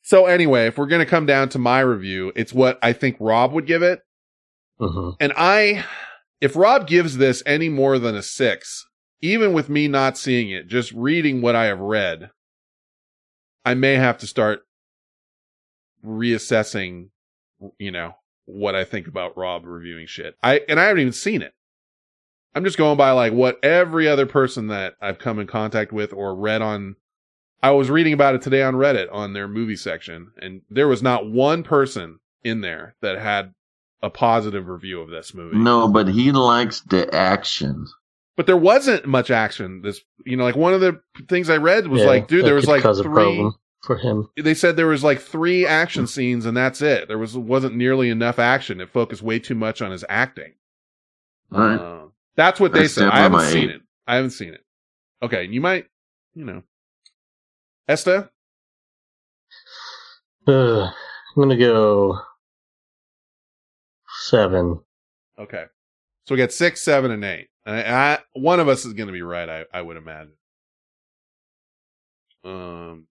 So 0.03 0.25
anyway, 0.25 0.67
if 0.67 0.77
we're 0.77 0.87
gonna 0.87 1.05
come 1.05 1.25
down 1.25 1.49
to 1.49 1.59
my 1.59 1.81
review, 1.81 2.31
it's 2.35 2.53
what 2.53 2.79
I 2.81 2.93
think 2.93 3.17
Rob 3.19 3.51
would 3.51 3.67
give 3.67 3.81
it, 3.83 4.03
hmm 4.79 5.09
and 5.19 5.33
I, 5.35 5.83
if 6.39 6.55
Rob 6.55 6.87
gives 6.87 7.17
this 7.17 7.43
any 7.45 7.67
more 7.67 7.99
than 7.99 8.15
a 8.15 8.21
six, 8.23 8.86
even 9.21 9.53
with 9.53 9.69
me 9.69 9.87
not 9.87 10.17
seeing 10.17 10.49
it, 10.49 10.67
just 10.67 10.91
reading 10.91 11.41
what 11.41 11.55
I 11.55 11.65
have 11.65 11.79
read, 11.79 12.29
I 13.65 13.73
may 13.73 13.95
have 13.95 14.17
to 14.19 14.27
start 14.27 14.61
reassessing, 16.05 17.09
you 17.77 17.91
know, 17.91 18.13
what 18.45 18.75
I 18.75 18.85
think 18.85 19.07
about 19.07 19.37
Rob 19.37 19.65
reviewing 19.65 20.07
shit. 20.07 20.35
I 20.41 20.61
and 20.69 20.79
I 20.79 20.85
haven't 20.85 21.01
even 21.01 21.13
seen 21.13 21.41
it. 21.41 21.53
I'm 22.55 22.63
just 22.63 22.77
going 22.77 22.97
by 22.97 23.11
like 23.11 23.33
what 23.33 23.63
every 23.63 24.07
other 24.07 24.25
person 24.25 24.67
that 24.67 24.95
I've 25.01 25.19
come 25.19 25.39
in 25.39 25.47
contact 25.47 25.91
with 25.91 26.13
or 26.13 26.35
read 26.35 26.61
on. 26.61 26.95
I 27.61 27.71
was 27.71 27.89
reading 27.89 28.13
about 28.13 28.35
it 28.35 28.41
today 28.43 28.61
on 28.61 28.75
Reddit 28.75 29.11
on 29.11 29.33
their 29.33 29.47
movie 29.47 29.75
section, 29.75 30.31
and 30.39 30.61
there 30.69 30.87
was 30.87 31.01
not 31.01 31.29
one 31.29 31.63
person 31.63 32.19
in 32.43 32.61
there 32.61 32.95
that 33.01 33.17
had 33.17 33.53
a 34.01 34.09
positive 34.09 34.67
review 34.67 35.01
of 35.01 35.09
this 35.09 35.33
movie. 35.33 35.57
No, 35.57 35.87
but 35.87 36.07
he 36.07 36.31
likes 36.31 36.81
the 36.81 37.13
action. 37.13 37.87
But 38.37 38.45
there 38.45 38.55
wasn't 38.55 39.05
much 39.07 39.31
action. 39.31 39.81
This, 39.81 39.99
you 40.25 40.37
know, 40.37 40.43
like 40.45 40.55
one 40.55 40.73
of 40.73 40.79
the 40.79 41.01
things 41.27 41.49
I 41.49 41.57
read 41.57 41.87
was 41.87 42.01
Yeah, 42.01 42.07
like, 42.07 42.27
dude, 42.27 42.45
there 42.45 42.53
was 42.53 42.65
could 42.65 42.71
like 42.71 42.83
cause 42.83 42.99
a 42.99 43.03
three. 43.03 43.11
problem 43.13 43.55
for 43.83 43.97
him. 43.97 44.29
They 44.37 44.53
said 44.53 44.75
there 44.75 44.87
was 44.87 45.03
like 45.03 45.19
three 45.19 45.65
action 45.65 46.05
scenes, 46.07 46.45
and 46.45 46.55
that's 46.55 46.81
it. 46.81 47.07
There 47.07 47.17
was 47.17 47.35
wasn't 47.35 47.75
nearly 47.75 48.09
enough 48.11 48.37
action. 48.39 48.79
It 48.79 48.89
focused 48.91 49.23
way 49.23 49.39
too 49.39 49.55
much 49.55 49.81
on 49.81 49.91
his 49.91 50.05
acting. 50.07 50.53
Right. 51.49 51.75
Uh, 51.75 52.05
that's 52.35 52.59
what 52.59 52.73
they 52.73 52.83
I 52.83 52.87
said. 52.87 53.09
I 53.09 53.19
haven't 53.19 53.41
seen 53.47 53.69
eight. 53.69 53.75
it. 53.77 53.81
I 54.05 54.15
haven't 54.17 54.31
seen 54.31 54.53
it. 54.53 54.63
Okay, 55.23 55.45
you 55.45 55.59
might, 55.59 55.87
you 56.35 56.45
know, 56.45 56.63
Esta. 57.87 58.29
Uh, 60.47 60.85
I'm 60.85 60.93
gonna 61.35 61.57
go 61.57 62.19
seven. 64.27 64.79
Okay, 65.37 65.65
so 66.25 66.33
we 66.35 66.37
got 66.39 66.51
six, 66.53 66.81
seven, 66.81 67.11
and 67.11 67.25
eight. 67.25 67.47
I, 67.67 67.83
I, 67.83 68.19
one 68.33 68.59
of 68.59 68.67
us 68.67 68.85
is 68.85 68.93
going 68.93 69.07
to 69.07 69.13
be 69.13 69.21
right. 69.21 69.49
I, 69.49 69.65
I 69.73 69.81
would 69.81 69.97
imagine. 69.97 70.33
Um, 72.43 73.07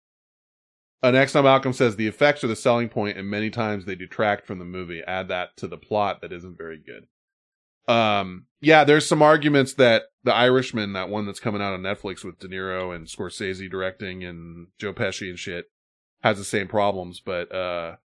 uh, 1.02 1.10
next 1.10 1.32
time 1.32 1.44
Malcolm 1.44 1.72
says 1.72 1.96
the 1.96 2.06
effects 2.06 2.42
are 2.42 2.48
the 2.48 2.56
selling 2.56 2.88
point, 2.88 3.18
and 3.18 3.28
many 3.28 3.50
times 3.50 3.84
they 3.84 3.94
detract 3.94 4.46
from 4.46 4.58
the 4.58 4.64
movie. 4.64 5.02
Add 5.06 5.28
that 5.28 5.56
to 5.58 5.68
the 5.68 5.76
plot 5.76 6.22
that 6.22 6.32
isn't 6.32 6.56
very 6.56 6.78
good. 6.78 7.06
Um, 7.92 8.46
yeah, 8.60 8.84
there's 8.84 9.06
some 9.06 9.22
arguments 9.22 9.74
that 9.74 10.04
The 10.24 10.34
Irishman, 10.34 10.94
that 10.94 11.08
one 11.08 11.26
that's 11.26 11.38
coming 11.38 11.62
out 11.62 11.74
on 11.74 11.82
Netflix 11.82 12.24
with 12.24 12.38
De 12.38 12.48
Niro 12.48 12.94
and 12.94 13.06
Scorsese 13.06 13.70
directing 13.70 14.24
and 14.24 14.68
Joe 14.78 14.92
Pesci 14.92 15.28
and 15.28 15.38
shit, 15.38 15.66
has 16.22 16.38
the 16.38 16.44
same 16.44 16.66
problems. 16.66 17.20
But 17.20 17.54
uh, 17.54 17.96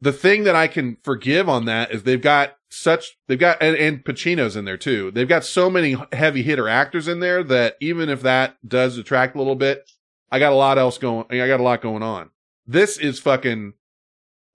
the 0.00 0.12
thing 0.12 0.44
that 0.44 0.56
I 0.56 0.66
can 0.66 0.96
forgive 1.02 1.48
on 1.48 1.66
that 1.66 1.92
is 1.92 2.02
they've 2.02 2.20
got 2.20 2.56
such 2.70 3.18
they've 3.26 3.38
got 3.38 3.60
and, 3.60 3.76
and 3.76 4.04
Pacino's 4.04 4.56
in 4.56 4.64
there 4.64 4.76
too. 4.76 5.10
They've 5.10 5.28
got 5.28 5.44
so 5.44 5.68
many 5.68 5.96
heavy 6.12 6.42
hitter 6.42 6.68
actors 6.68 7.08
in 7.08 7.20
there 7.20 7.42
that 7.44 7.76
even 7.80 8.08
if 8.08 8.22
that 8.22 8.56
does 8.66 8.96
detract 8.96 9.34
a 9.34 9.38
little 9.38 9.56
bit, 9.56 9.90
I 10.30 10.38
got 10.38 10.52
a 10.52 10.56
lot 10.56 10.78
else 10.78 10.98
going. 10.98 11.26
I 11.30 11.46
got 11.46 11.60
a 11.60 11.64
lot 11.64 11.82
going 11.82 12.02
on. 12.02 12.30
This 12.66 12.96
is 12.96 13.18
fucking 13.18 13.74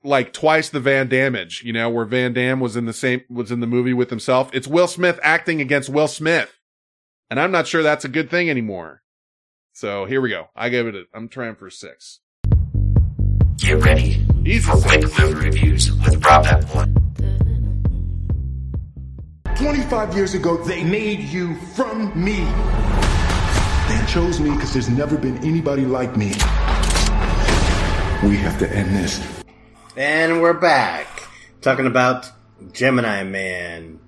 like 0.03 0.33
twice 0.33 0.69
the 0.69 0.79
Van 0.79 1.09
Damage, 1.09 1.63
you 1.65 1.73
know, 1.73 1.89
where 1.89 2.05
Van 2.05 2.33
Damme 2.33 2.59
was 2.59 2.75
in 2.75 2.85
the 2.85 2.93
same 2.93 3.21
was 3.29 3.51
in 3.51 3.59
the 3.59 3.67
movie 3.67 3.93
with 3.93 4.09
himself. 4.09 4.49
It's 4.53 4.67
Will 4.67 4.87
Smith 4.87 5.19
acting 5.21 5.61
against 5.61 5.89
Will 5.89 6.07
Smith, 6.07 6.57
and 7.29 7.39
I'm 7.39 7.51
not 7.51 7.67
sure 7.67 7.83
that's 7.83 8.05
a 8.05 8.09
good 8.09 8.31
thing 8.31 8.49
anymore. 8.49 9.03
So 9.73 10.05
here 10.05 10.21
we 10.21 10.29
go. 10.29 10.49
I 10.55 10.69
gave 10.69 10.87
it. 10.87 10.95
A, 10.95 11.03
I'm 11.13 11.27
trying 11.27 11.55
for 11.55 11.69
six. 11.69 12.21
Get 13.57 13.83
ready 13.83 14.25
Easy 14.47 14.59
for 14.59 14.77
quick 14.77 15.01
movie 15.01 15.33
reviews 15.33 15.91
with 15.91 16.23
Rob 16.23 16.45
Apple. 16.45 16.85
25 19.55 20.15
years 20.15 20.35
ago, 20.35 20.55
they 20.57 20.83
made 20.83 21.19
you 21.21 21.55
from 21.73 22.11
me. 22.13 22.45
They 23.89 24.05
chose 24.05 24.39
me 24.39 24.51
because 24.51 24.71
there's 24.71 24.87
never 24.87 25.17
been 25.17 25.39
anybody 25.39 25.83
like 25.83 26.15
me. 26.15 26.27
We 28.21 28.37
have 28.37 28.59
to 28.59 28.69
end 28.71 28.95
this. 28.95 29.19
And 29.97 30.43
we're 30.43 30.53
back. 30.53 31.23
talking 31.61 31.87
about 31.87 32.31
Gemini 32.71 33.23
Man, 33.23 33.99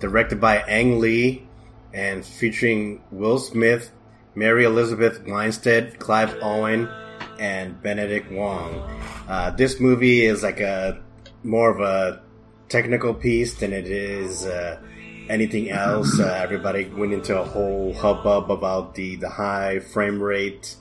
directed 0.00 0.40
by 0.40 0.60
Ang 0.60 0.98
Lee 0.98 1.46
and 1.92 2.24
featuring 2.24 3.02
Will 3.10 3.38
Smith, 3.38 3.90
Mary 4.34 4.64
Elizabeth 4.64 5.22
Winstead, 5.26 5.98
Clive 5.98 6.38
Owen, 6.40 6.88
and 7.38 7.80
Benedict 7.82 8.30
Wong. 8.32 8.80
Uh, 9.28 9.50
this 9.50 9.80
movie 9.80 10.24
is 10.24 10.42
like 10.42 10.60
a 10.60 11.00
more 11.42 11.70
of 11.70 11.80
a 11.80 12.22
technical 12.68 13.14
piece 13.14 13.54
than 13.54 13.72
it 13.72 13.86
is 13.86 14.46
uh, 14.46 14.80
anything 15.28 15.70
else. 15.70 16.18
Uh, 16.18 16.38
everybody 16.42 16.86
went 16.86 17.12
into 17.12 17.38
a 17.38 17.44
whole 17.44 17.94
hubbub 17.94 18.50
about 18.50 18.94
the 18.94 19.16
the 19.16 19.28
high 19.28 19.78
frame 19.78 20.20
rate 20.22 20.76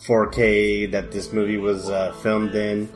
4K 0.00 0.92
that 0.92 1.10
this 1.10 1.32
movie 1.32 1.56
was 1.56 1.88
uh, 1.90 2.12
filmed 2.22 2.54
in, 2.54 2.88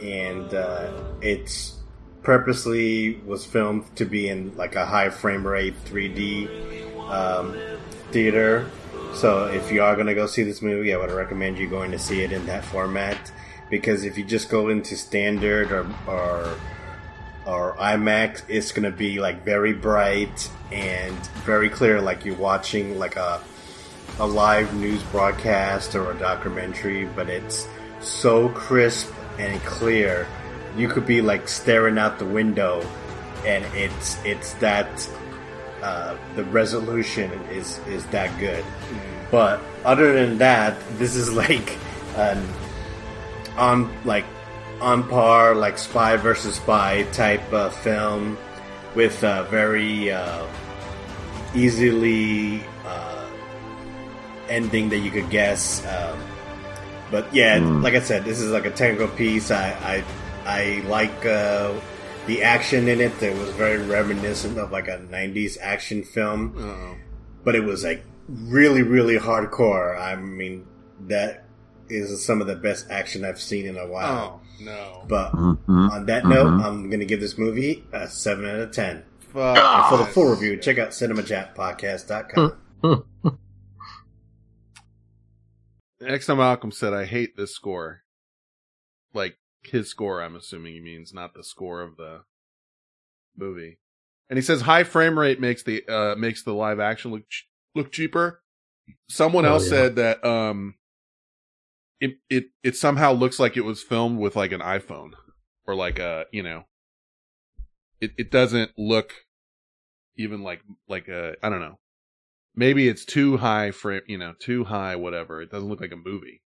and 0.00 0.54
uh, 0.54 0.92
it's 1.20 1.74
purposely 2.22 3.14
was 3.26 3.44
filmed 3.44 3.84
to 3.96 4.04
be 4.04 4.28
in 4.28 4.54
like 4.56 4.76
a 4.76 4.84
high 4.84 5.10
frame 5.10 5.46
rate 5.46 5.74
3D 5.84 7.10
um, 7.10 7.56
theater. 8.10 8.70
So 9.14 9.46
if 9.46 9.72
you 9.72 9.82
are 9.82 9.94
going 9.94 10.06
to 10.06 10.14
go 10.14 10.26
see 10.26 10.42
this 10.44 10.62
movie, 10.62 10.94
I 10.94 10.96
would 10.96 11.10
recommend 11.10 11.58
you 11.58 11.68
going 11.68 11.90
to 11.90 11.98
see 11.98 12.22
it 12.22 12.32
in 12.32 12.46
that 12.46 12.64
format 12.64 13.32
because 13.70 14.04
if 14.04 14.16
you 14.16 14.24
just 14.24 14.48
go 14.48 14.68
into 14.68 14.96
standard 14.96 15.72
or 15.72 15.86
or, 16.06 16.56
or 17.46 17.76
IMAX, 17.76 18.42
it's 18.48 18.72
going 18.72 18.90
to 18.90 18.96
be 18.96 19.20
like 19.20 19.44
very 19.44 19.72
bright 19.72 20.50
and 20.70 21.16
very 21.44 21.68
clear, 21.68 22.00
like 22.00 22.24
you're 22.24 22.36
watching 22.36 22.98
like 22.98 23.16
a 23.16 23.40
a 24.20 24.26
live 24.26 24.74
news 24.74 25.02
broadcast 25.04 25.94
or 25.94 26.10
a 26.10 26.18
documentary, 26.18 27.04
but 27.04 27.28
it's 27.28 27.66
so 28.00 28.48
crisp 28.50 29.12
and 29.38 29.60
clear. 29.62 30.26
You 30.76 30.88
could 30.88 31.06
be 31.06 31.20
like 31.22 31.48
staring 31.48 31.98
out 31.98 32.18
the 32.18 32.24
window, 32.26 32.84
and 33.44 33.64
it's 33.74 34.22
it's 34.24 34.54
that 34.54 35.08
uh, 35.82 36.16
the 36.36 36.44
resolution 36.44 37.30
is 37.50 37.78
is 37.88 38.04
that 38.06 38.30
good. 38.38 38.64
But 39.30 39.60
other 39.84 40.12
than 40.12 40.38
that, 40.38 40.76
this 40.98 41.14
is 41.16 41.32
like 41.44 41.76
an 42.16 42.42
on 43.56 43.90
like 44.04 44.24
on 44.80 45.06
par 45.08 45.54
like 45.54 45.76
spy 45.78 46.16
versus 46.16 46.54
spy 46.56 47.02
type 47.12 47.52
uh, 47.52 47.68
film 47.70 48.38
with 48.94 49.22
a 49.22 49.44
very 49.50 50.10
uh, 50.10 50.46
easily 51.54 52.62
uh, 52.86 53.26
ending 54.48 54.88
that 54.90 54.98
you 54.98 55.10
could 55.10 55.28
guess. 55.30 55.84
Um, 55.86 56.18
but 57.10 57.32
yeah, 57.34 57.58
Hmm. 57.58 57.82
like 57.82 57.94
I 57.94 58.00
said, 58.00 58.24
this 58.24 58.40
is 58.40 58.50
like 58.52 58.66
a 58.66 58.70
technical 58.70 59.08
piece. 59.08 59.50
I 59.50 59.72
I, 59.82 60.04
I 60.46 60.82
like 60.88 61.24
uh, 61.26 61.72
the 62.28 62.42
action 62.44 62.86
in 62.88 63.00
it. 63.00 63.18
that 63.18 63.36
was 63.36 63.50
very 63.50 63.78
reminiscent 63.78 64.56
of 64.58 64.70
like 64.70 64.86
a 64.86 64.98
'90s 64.98 65.58
action 65.60 66.04
film, 66.04 67.00
but 67.44 67.56
it 67.56 67.64
was 67.64 67.82
like 67.82 68.04
really 68.28 68.82
really 68.82 69.18
hardcore. 69.18 69.98
I 69.98 70.14
mean 70.14 70.66
that 71.08 71.44
is 71.88 72.24
some 72.24 72.40
of 72.40 72.46
the 72.46 72.54
best 72.54 72.86
action 72.90 73.24
I've 73.24 73.40
seen 73.40 73.64
in 73.66 73.76
a 73.78 73.86
while. 73.86 74.40
Oh, 74.60 74.64
no. 74.64 75.04
But 75.08 75.32
Mhm. 75.32 75.90
on 75.90 76.06
that 76.06 76.26
note, 76.26 76.46
Mhm. 76.48 76.62
I'm 76.64 76.90
going 76.90 77.00
to 77.00 77.06
give 77.06 77.20
this 77.20 77.38
movie 77.38 77.82
a 77.94 78.06
7 78.06 78.44
out 78.44 78.60
of 78.60 78.72
10. 78.72 79.04
And 79.34 79.86
for 79.88 79.96
the 79.96 80.04
full 80.12 80.28
review, 80.30 80.58
check 80.58 80.76
out 80.76 80.90
cinemachatpodcast.com. 80.90 82.52
Next 86.00 86.26
time 86.26 86.36
Malcolm 86.38 86.70
said, 86.72 86.92
I 86.92 87.04
hate 87.06 87.36
this 87.36 87.54
score. 87.54 88.02
Like, 89.14 89.36
his 89.62 89.88
score, 89.90 90.22
I'm 90.22 90.36
assuming 90.36 90.74
he 90.74 90.80
means, 90.80 91.12
not 91.12 91.34
the 91.34 91.44
score 91.44 91.82
of 91.82 91.96
the 91.96 92.22
movie. 93.36 93.78
And 94.30 94.36
he 94.36 94.42
says 94.42 94.62
high 94.62 94.84
frame 94.84 95.18
rate 95.18 95.40
makes 95.40 95.62
the, 95.62 95.82
uh, 95.88 96.14
makes 96.16 96.42
the 96.42 96.52
live 96.52 96.80
action 96.80 97.10
look, 97.12 97.28
ch- 97.28 97.48
look 97.74 97.90
cheaper. 97.92 98.42
Someone 99.08 99.44
Oh, 99.46 99.50
else 99.54 99.64
yeah. 99.64 99.70
said 99.70 99.96
that, 99.96 100.24
um, 100.24 100.74
it, 102.00 102.18
it, 102.30 102.46
it 102.62 102.76
somehow 102.76 103.12
looks 103.12 103.38
like 103.38 103.56
it 103.56 103.64
was 103.64 103.82
filmed 103.82 104.18
with 104.18 104.36
like 104.36 104.52
an 104.52 104.60
iPhone 104.60 105.12
or 105.66 105.74
like 105.74 105.98
a, 105.98 106.26
you 106.32 106.42
know, 106.42 106.64
it, 108.00 108.12
it 108.16 108.30
doesn't 108.30 108.70
look 108.78 109.12
even 110.16 110.42
like, 110.42 110.60
like 110.88 111.08
a, 111.08 111.34
I 111.42 111.48
don't 111.48 111.60
know. 111.60 111.78
Maybe 112.54 112.88
it's 112.88 113.04
too 113.04 113.36
high 113.36 113.70
frame, 113.70 114.02
you 114.06 114.18
know, 114.18 114.34
too 114.38 114.64
high, 114.64 114.96
whatever. 114.96 115.40
It 115.42 115.50
doesn't 115.50 115.68
look 115.68 115.80
like 115.80 115.92
a 115.92 115.96
movie. 115.96 116.42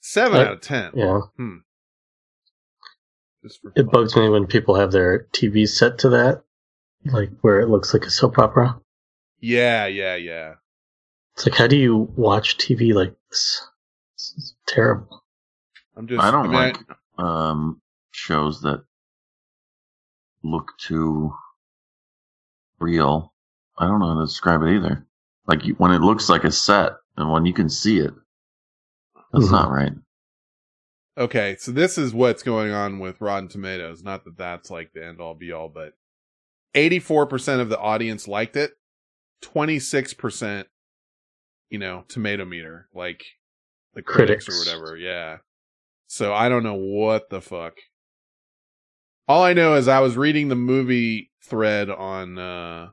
Seven 0.00 0.38
I- 0.40 0.44
out 0.46 0.52
of 0.54 0.60
ten. 0.60 0.90
Yeah. 0.94 1.20
Hmm. 1.36 1.56
Just 3.44 3.60
for 3.60 3.72
It 3.76 3.90
bugs 3.90 4.16
me 4.16 4.28
when 4.30 4.46
people 4.46 4.74
have 4.76 4.90
their 4.90 5.26
TV 5.32 5.68
set 5.68 5.98
to 5.98 6.08
that, 6.10 6.42
like 7.04 7.30
where 7.42 7.60
it 7.60 7.68
looks 7.68 7.92
like 7.92 8.06
a 8.06 8.10
soap 8.10 8.38
opera. 8.38 8.80
Yeah, 9.40 9.84
yeah, 9.86 10.16
yeah. 10.16 10.54
It's 11.34 11.44
like, 11.46 11.54
how 11.54 11.66
do 11.66 11.76
you 11.76 12.10
watch 12.16 12.56
TV 12.56 12.94
like 12.94 13.14
this? 13.28 13.60
This 14.16 14.34
is 14.38 14.54
terrible. 14.66 15.22
I'm 15.94 16.06
just. 16.06 16.22
I 16.24 16.30
don't 16.30 16.46
mean, 16.50 16.54
I- 16.56 16.66
like 16.68 16.78
um, 17.18 17.82
shows 18.12 18.62
that 18.62 18.82
look 20.42 20.72
too 20.78 21.34
real. 22.78 23.32
I 23.76 23.86
don't 23.86 24.00
know 24.00 24.14
how 24.14 24.20
to 24.20 24.26
describe 24.26 24.62
it 24.62 24.74
either. 24.76 25.06
Like 25.46 25.62
when 25.76 25.90
it 25.92 25.98
looks 26.00 26.30
like 26.30 26.44
a 26.44 26.50
set 26.50 26.92
and 27.18 27.30
when 27.30 27.44
you 27.44 27.52
can 27.52 27.68
see 27.68 27.98
it, 27.98 28.14
that's 29.32 29.46
Mhm. 29.48 29.52
not 29.52 29.70
right. 29.70 29.92
Okay, 31.16 31.56
so 31.60 31.70
this 31.70 31.96
is 31.96 32.12
what's 32.12 32.42
going 32.42 32.72
on 32.72 32.98
with 32.98 33.20
Rotten 33.20 33.48
Tomatoes. 33.48 34.02
Not 34.02 34.24
that 34.24 34.36
that's 34.36 34.70
like 34.70 34.92
the 34.92 35.06
end 35.06 35.20
all 35.20 35.34
be 35.34 35.52
all, 35.52 35.68
but 35.68 35.92
84% 36.74 37.60
of 37.60 37.68
the 37.68 37.78
audience 37.78 38.26
liked 38.26 38.56
it. 38.56 38.72
26%, 39.42 40.64
you 41.70 41.78
know, 41.78 42.04
tomato 42.08 42.44
meter, 42.44 42.88
like 42.92 43.22
the 43.94 44.02
critics, 44.02 44.46
Critics. 44.46 44.48
or 44.48 44.58
whatever. 44.58 44.96
Yeah. 44.96 45.36
So 46.08 46.34
I 46.34 46.48
don't 46.48 46.64
know 46.64 46.74
what 46.74 47.30
the 47.30 47.40
fuck. 47.40 47.74
All 49.28 49.42
I 49.42 49.52
know 49.52 49.74
is 49.74 49.86
I 49.86 50.00
was 50.00 50.16
reading 50.16 50.48
the 50.48 50.56
movie 50.56 51.30
thread 51.44 51.90
on, 51.90 52.38
uh, 52.38 52.88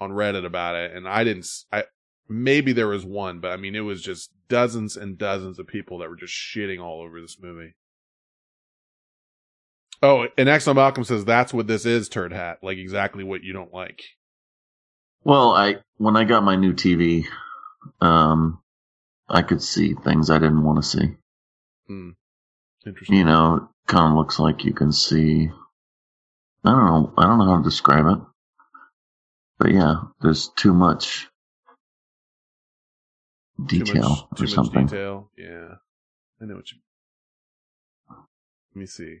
on 0.00 0.10
Reddit 0.10 0.46
about 0.46 0.76
it 0.76 0.94
and 0.94 1.08
I 1.08 1.24
didn't, 1.24 1.46
I, 1.72 1.84
maybe 2.28 2.72
there 2.72 2.88
was 2.88 3.04
one, 3.04 3.40
but 3.40 3.52
I 3.52 3.56
mean, 3.56 3.74
it 3.74 3.80
was 3.80 4.02
just 4.02 4.30
dozens 4.48 4.96
and 4.96 5.18
dozens 5.18 5.58
of 5.58 5.66
people 5.66 5.98
that 5.98 6.08
were 6.08 6.16
just 6.16 6.32
shitting 6.32 6.82
all 6.82 7.00
over 7.02 7.20
this 7.20 7.38
movie. 7.40 7.74
Oh, 10.02 10.26
and 10.36 10.48
Axel 10.48 10.74
Malcolm 10.74 11.04
says 11.04 11.24
that's 11.24 11.52
what 11.52 11.66
this 11.66 11.84
is, 11.84 12.08
turd 12.08 12.32
hat. 12.32 12.58
Like 12.62 12.78
exactly 12.78 13.24
what 13.24 13.42
you 13.42 13.52
don't 13.52 13.72
like. 13.72 14.02
Well, 15.24 15.52
I 15.52 15.76
when 15.96 16.16
I 16.16 16.24
got 16.24 16.44
my 16.44 16.54
new 16.54 16.72
TV, 16.72 17.26
um, 18.00 18.60
I 19.28 19.42
could 19.42 19.62
see 19.62 19.94
things 19.94 20.30
I 20.30 20.38
didn't 20.38 20.62
want 20.62 20.82
to 20.82 20.88
see. 20.88 21.16
Hmm. 21.88 22.10
Interesting. 22.86 23.16
You 23.16 23.24
know, 23.24 23.56
it 23.56 23.62
kind 23.92 24.12
of 24.12 24.16
looks 24.16 24.38
like 24.38 24.64
you 24.64 24.72
can 24.72 24.92
see. 24.92 25.50
I 26.64 26.70
don't 26.70 26.84
know. 26.84 27.14
I 27.18 27.26
don't 27.26 27.38
know 27.38 27.46
how 27.46 27.56
to 27.58 27.62
describe 27.64 28.06
it, 28.06 28.18
but 29.58 29.72
yeah, 29.72 29.96
there's 30.22 30.48
too 30.56 30.72
much 30.72 31.28
detail 33.64 33.84
too 33.84 34.00
much, 34.32 34.40
or 34.40 34.46
too 34.46 34.46
something. 34.46 34.82
much 34.82 34.90
detail. 34.90 35.30
Yeah, 35.36 35.76
I 36.40 36.44
know 36.46 36.56
what 36.56 36.70
you. 36.72 36.78
Let 38.74 38.80
me 38.80 38.86
see. 38.86 39.18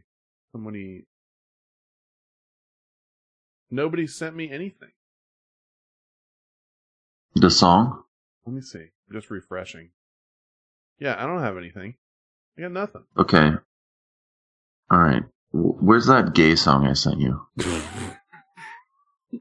Somebody. 0.52 1.06
Nobody 3.70 4.06
sent 4.06 4.36
me 4.36 4.50
anything. 4.50 4.90
The 7.36 7.50
song. 7.50 8.02
Let 8.46 8.54
me 8.54 8.62
see. 8.62 8.78
I'm 9.08 9.12
just 9.14 9.30
refreshing. 9.30 9.90
Yeah, 10.98 11.16
I 11.22 11.26
don't 11.26 11.40
have 11.42 11.56
anything. 11.56 11.94
I 12.58 12.62
got 12.62 12.72
nothing. 12.72 13.04
Okay. 13.18 13.50
All 14.90 14.98
right. 14.98 15.22
Where's 15.52 16.06
that 16.06 16.34
gay 16.34 16.56
song 16.56 16.86
I 16.86 16.94
sent 16.94 17.20
you? 17.20 17.40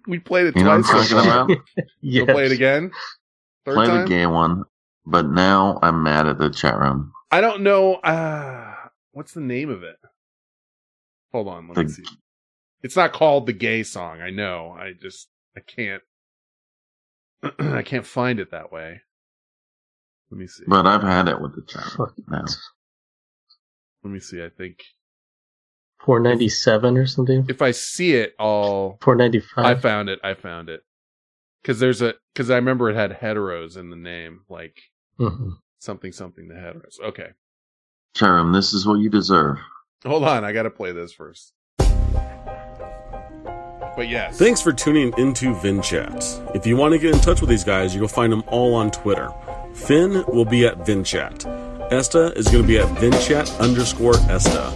We 0.08 0.20
played 0.20 0.48
it 0.48 0.56
You 0.56 0.64
know 0.64 0.72
what 0.72 0.76
I'm 0.78 0.84
twice. 0.84 1.10
so 1.10 1.18
talking 1.18 1.18
far. 1.18 1.44
about? 1.46 1.58
You'll 2.02 2.28
play 2.28 2.46
it 2.46 2.52
again. 2.52 2.92
Third 3.66 3.76
Play 3.76 3.86
time? 3.86 4.04
the 4.04 4.10
gay 4.10 4.26
one, 4.26 4.64
but 5.10 5.28
now 5.30 5.80
I'm 5.82 6.04
mad 6.04 6.28
at 6.28 6.38
the 6.38 6.50
chat 6.50 6.78
room. 6.78 7.14
I 7.32 7.42
don't 7.42 7.64
know. 7.64 7.96
Uh, 7.96 8.74
what's 9.14 9.34
the 9.34 9.42
name 9.42 9.70
of 9.70 9.84
it? 9.84 9.96
Hold 11.32 11.48
on. 11.48 11.68
Let 11.68 11.78
me 11.78 11.88
see. 11.88 12.04
It's 12.84 12.96
not 12.96 13.14
called 13.14 13.46
the 13.48 13.54
gay 13.54 13.84
song. 13.84 14.22
I 14.22 14.30
know. 14.30 14.76
I 14.78 14.94
just 15.00 15.28
I 15.56 15.62
can't. 15.62 16.04
I 17.60 17.82
can't 17.84 18.06
find 18.06 18.40
it 18.40 18.52
that 18.52 18.72
way. 18.72 19.02
Let 20.32 20.40
me 20.40 20.48
see. 20.48 20.64
But 20.68 20.86
I've 20.86 21.02
had 21.04 21.28
it 21.28 21.42
with 21.42 21.56
the 21.56 21.64
chat 21.64 21.98
room 21.98 22.14
now. 22.30 22.46
Let 24.04 24.12
me 24.12 24.20
see. 24.20 24.44
I 24.44 24.50
think 24.50 24.84
Four 26.00 26.20
ninety 26.20 26.50
seven 26.50 26.98
or 26.98 27.08
something. 27.08 27.46
if 27.50 27.62
I 27.62 27.72
see 27.72 28.14
it, 28.16 28.34
I'll. 28.40 28.98
Four 29.02 29.16
ninety 29.16 29.42
I 29.58 29.76
found 29.76 30.10
it. 30.10 30.20
I 30.24 30.34
found 30.36 30.70
it. 30.70 30.82
Because 31.62 31.80
there's 31.80 32.02
a 32.02 32.14
because 32.34 32.50
I 32.50 32.56
remember 32.56 32.90
it 32.90 32.96
had 32.96 33.20
heteros 33.20 33.78
in 33.78 33.90
the 33.90 33.96
name, 33.96 34.42
like 34.50 34.82
Mhm. 35.20 35.58
something 35.80 36.12
something 36.12 36.48
the 36.48 36.56
headrest. 36.56 37.00
Okay, 37.02 37.30
Chat 38.16 38.54
this 38.54 38.74
is 38.74 38.86
what 38.88 39.00
you 39.00 39.10
deserve. 39.10 39.58
hold 40.06 40.24
on. 40.24 40.44
I 40.44 40.52
got 40.54 40.64
to 40.64 40.70
play 40.70 40.92
this 40.92 41.12
first. 41.14 41.54
But 43.96 44.10
yes. 44.10 44.38
Thanks 44.38 44.62
for 44.62 44.72
tuning 44.72 45.12
into 45.18 45.56
VinChat. 45.56 46.56
If 46.56 46.68
you 46.68 46.78
want 46.78 46.94
to 46.94 47.00
get 47.00 47.16
in 47.16 47.20
touch 47.20 47.42
with 47.42 47.50
these 47.50 47.64
guys, 47.64 47.96
you 47.96 48.02
can 48.02 48.08
find 48.08 48.32
them 48.32 48.44
all 48.48 48.76
on 48.76 48.92
Twitter. 48.92 49.32
Finn 49.74 50.24
will 50.28 50.46
be 50.46 50.68
at 50.68 50.78
VinChat. 50.86 51.92
Esta 51.92 52.32
is 52.38 52.48
going 52.48 52.62
to 52.62 52.68
be 52.68 52.78
at 52.78 52.86
VinChat 52.98 53.60
underscore 53.60 54.16
Esta. 54.30 54.72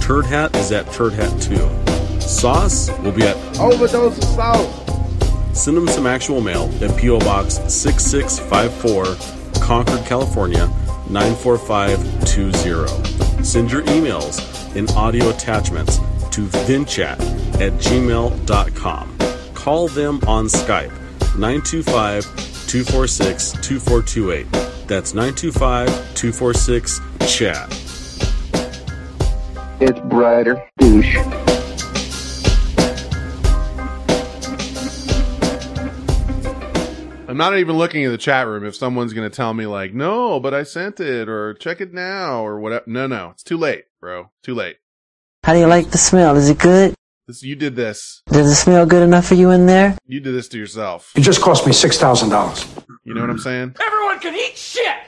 Turd 0.00 0.24
Hat 0.24 0.56
is 0.56 0.72
at 0.72 0.90
Turd 0.92 1.12
Hat 1.12 1.30
2. 1.42 2.20
Sauce 2.20 2.88
will 3.00 3.12
be 3.12 3.24
at 3.24 3.36
Overdose 3.60 4.16
of 4.18 4.24
sauce. 4.24 5.58
Send 5.58 5.76
them 5.76 5.86
some 5.88 6.06
actual 6.06 6.40
mail 6.40 6.70
at 6.82 6.96
P.O. 6.96 7.18
Box 7.20 7.56
6654, 7.70 9.41
Concord, 9.62 10.04
California 10.04 10.66
94520. 11.08 13.44
Send 13.44 13.70
your 13.70 13.82
emails 13.82 14.40
and 14.76 14.90
audio 14.92 15.28
attachments 15.30 15.98
to 16.30 16.46
vinchat 16.66 17.20
at 17.60 17.72
gmail.com. 17.74 19.18
Call 19.54 19.86
them 19.88 20.20
on 20.26 20.46
Skype 20.46 20.90
925 21.38 22.24
246 22.66 23.52
2428. 23.52 24.46
That's 24.88 25.14
925 25.14 25.86
246 26.14 27.00
chat. 27.28 27.68
It's 29.80 30.00
brighter. 30.00 30.68
Douche. 30.78 31.16
Not 37.42 37.58
even 37.58 37.76
looking 37.76 38.04
at 38.04 38.10
the 38.10 38.18
chat 38.18 38.46
room 38.46 38.64
if 38.64 38.76
someone's 38.76 39.12
going 39.12 39.28
to 39.28 39.34
tell 39.34 39.52
me 39.52 39.66
like, 39.66 39.92
no, 39.92 40.38
but 40.38 40.54
I 40.54 40.62
sent 40.62 41.00
it 41.00 41.28
or 41.28 41.54
check 41.54 41.80
it 41.80 41.92
now 41.92 42.46
or 42.46 42.60
whatever. 42.60 42.84
No, 42.86 43.08
no, 43.08 43.30
it's 43.30 43.42
too 43.42 43.56
late, 43.56 43.86
bro. 44.00 44.30
Too 44.44 44.54
late. 44.54 44.76
How 45.42 45.52
do 45.52 45.58
you 45.58 45.66
like 45.66 45.90
the 45.90 45.98
smell? 45.98 46.36
Is 46.36 46.48
it 46.48 46.60
good? 46.60 46.94
This, 47.26 47.42
you 47.42 47.56
did 47.56 47.74
this. 47.74 48.22
Does 48.26 48.46
it 48.46 48.54
smell 48.54 48.86
good 48.86 49.02
enough 49.02 49.26
for 49.26 49.34
you 49.34 49.50
in 49.50 49.66
there? 49.66 49.98
You 50.06 50.20
did 50.20 50.36
this 50.36 50.46
to 50.50 50.58
yourself. 50.58 51.10
It 51.16 51.22
just 51.22 51.42
cost 51.42 51.66
me 51.66 51.72
six 51.72 51.98
thousand 51.98 52.28
dollars. 52.28 52.64
You 53.02 53.12
know 53.12 53.22
what 53.22 53.30
I'm 53.30 53.38
saying? 53.40 53.74
Everyone 53.80 54.20
can 54.20 54.36
eat 54.36 54.56
shit! 54.56 54.98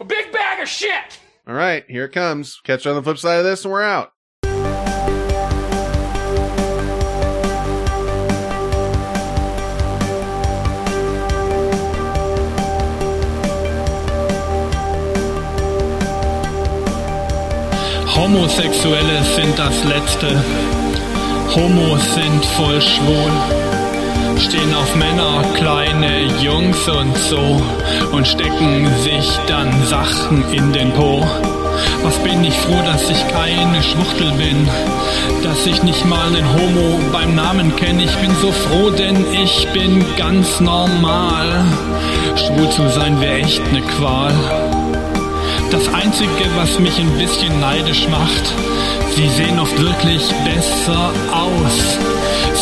A 0.00 0.04
big 0.04 0.32
bag 0.32 0.62
of 0.62 0.68
shit! 0.68 1.18
All 1.46 1.52
right, 1.52 1.84
here 1.86 2.06
it 2.06 2.12
comes. 2.12 2.60
Catch 2.64 2.86
you 2.86 2.92
on 2.92 2.96
the 2.96 3.02
flip 3.02 3.18
side 3.18 3.40
of 3.40 3.44
this 3.44 3.62
and 3.62 3.72
we're 3.72 3.82
out. 3.82 4.13
Homosexuelle 18.16 19.22
sind 19.34 19.58
das 19.58 19.82
Letzte. 19.84 20.42
Homos 21.54 22.14
sind 22.14 22.44
voll 22.56 22.80
schwul. 22.80 23.32
Stehen 24.38 24.72
auf 24.74 24.94
Männer, 24.94 25.44
kleine 25.54 26.22
Jungs 26.40 26.88
und 26.88 27.16
so 27.16 27.60
und 28.12 28.26
stecken 28.26 28.88
sich 29.02 29.38
dann 29.48 29.70
Sachen 29.86 30.44
in 30.52 30.72
den 30.72 30.92
Po. 30.92 31.26
Was 32.02 32.16
bin 32.18 32.44
ich 32.44 32.54
froh, 32.54 32.82
dass 32.84 33.10
ich 33.10 33.28
keine 33.28 33.82
Schwuchtel 33.82 34.30
bin, 34.32 34.68
dass 35.42 35.66
ich 35.66 35.82
nicht 35.82 36.04
mal 36.06 36.28
einen 36.28 36.46
Homo 36.54 37.00
beim 37.12 37.34
Namen 37.34 37.74
kenne. 37.76 38.04
Ich 38.04 38.14
bin 38.16 38.30
so 38.40 38.52
froh, 38.52 38.90
denn 38.90 39.24
ich 39.32 39.66
bin 39.72 40.04
ganz 40.16 40.60
normal. 40.60 41.64
Schwul 42.36 42.68
zu 42.70 42.88
sein 42.90 43.20
wäre 43.20 43.38
echt 43.38 43.62
eine 43.68 43.80
Qual. 43.82 44.73
Das 45.74 45.92
Einzige, 45.92 46.30
was 46.54 46.78
mich 46.78 47.00
ein 47.00 47.10
bisschen 47.18 47.58
neidisch 47.58 48.06
macht, 48.06 48.54
sie 49.16 49.28
sehen 49.28 49.58
oft 49.58 49.76
wirklich 49.82 50.22
besser 50.44 51.10
aus. 51.32 51.98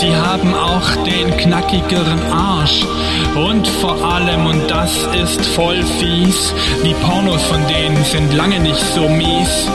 Sie 0.00 0.16
haben 0.16 0.55
auch 0.55 1.05
den 1.05 1.36
knackigeren 1.36 2.23
Arsch. 2.32 2.86
Und 3.34 3.68
vor 3.68 4.02
allem, 4.02 4.47
und 4.47 4.66
das 4.70 4.97
ist 5.23 5.44
voll 5.44 5.82
fies, 6.00 6.55
die 6.86 6.94
Pornos 7.05 7.42
von 7.42 7.60
denen 7.68 8.02
sind 8.02 8.32
lange 8.32 8.58
nicht 8.58 8.81
so 8.94 9.07
mies. 9.07 9.68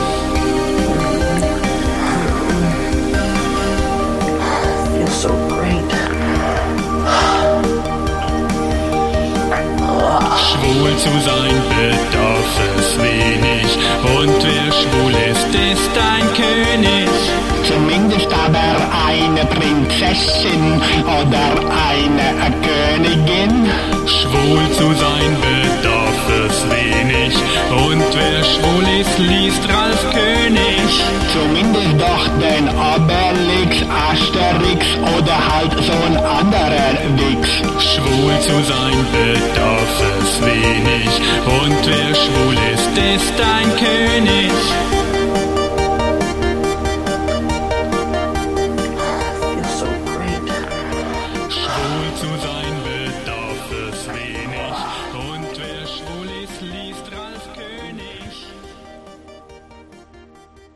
Schwul 10.68 10.98
zu 10.98 11.10
sein 11.24 11.56
bedarf 11.70 12.60
es 12.78 12.98
wenig. 13.02 13.78
Und 14.20 14.44
wer 14.44 14.72
schwul 14.74 15.14
ist, 15.32 15.56
ist 15.56 15.98
ein 15.98 16.28
König. 16.34 17.10
Zumindest 17.64 18.28
aber 18.34 18.76
eine 19.08 19.46
Prinzessin 19.46 20.82
oder 21.06 21.48
eine 21.90 22.52
Königin. 22.68 23.70
Schwul 24.06 24.70
zu 24.72 24.94
sein 24.94 25.38
bedarf 25.40 25.97
es 26.48 26.58
wenig. 26.70 27.34
Und 27.70 28.04
wer 28.14 28.44
schwul 28.44 28.86
ist, 29.02 29.18
liest 29.20 29.64
Ralf 29.70 30.02
König. 30.12 30.90
Zumindest 31.34 31.94
doch 32.00 32.28
den 32.40 32.68
Obelix, 32.70 33.84
Asterix 33.90 34.86
oder 35.18 35.38
halt 35.54 35.74
so 35.86 35.94
ein 36.08 36.18
anderer 36.18 36.94
Wix. 37.18 37.50
Schwul 37.80 38.34
zu 38.42 38.56
sein 38.72 38.98
bedarf 39.12 40.04
es 40.20 40.42
wenig. 40.42 41.10
Und 41.46 41.78
wer 41.86 42.16
schwul 42.16 42.58
ist, 42.74 42.98
ist 43.16 43.34
ein 43.40 43.70
König. 43.78 44.97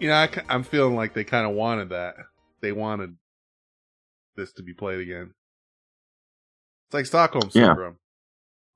You 0.02 0.08
know, 0.08 0.16
I, 0.16 0.30
am 0.50 0.64
feeling 0.64 0.96
like 0.96 1.14
they 1.14 1.24
kind 1.24 1.46
of 1.46 1.54
wanted 1.54 1.90
that. 1.90 2.16
They 2.60 2.72
wanted 2.72 3.18
this 4.36 4.52
to 4.54 4.64
be 4.64 4.74
played 4.74 5.00
again. 5.00 5.36
It's 6.88 6.94
like 6.96 7.06
Stockholm 7.06 7.52
Yeah. 7.54 7.68
syndrome. 7.68 7.98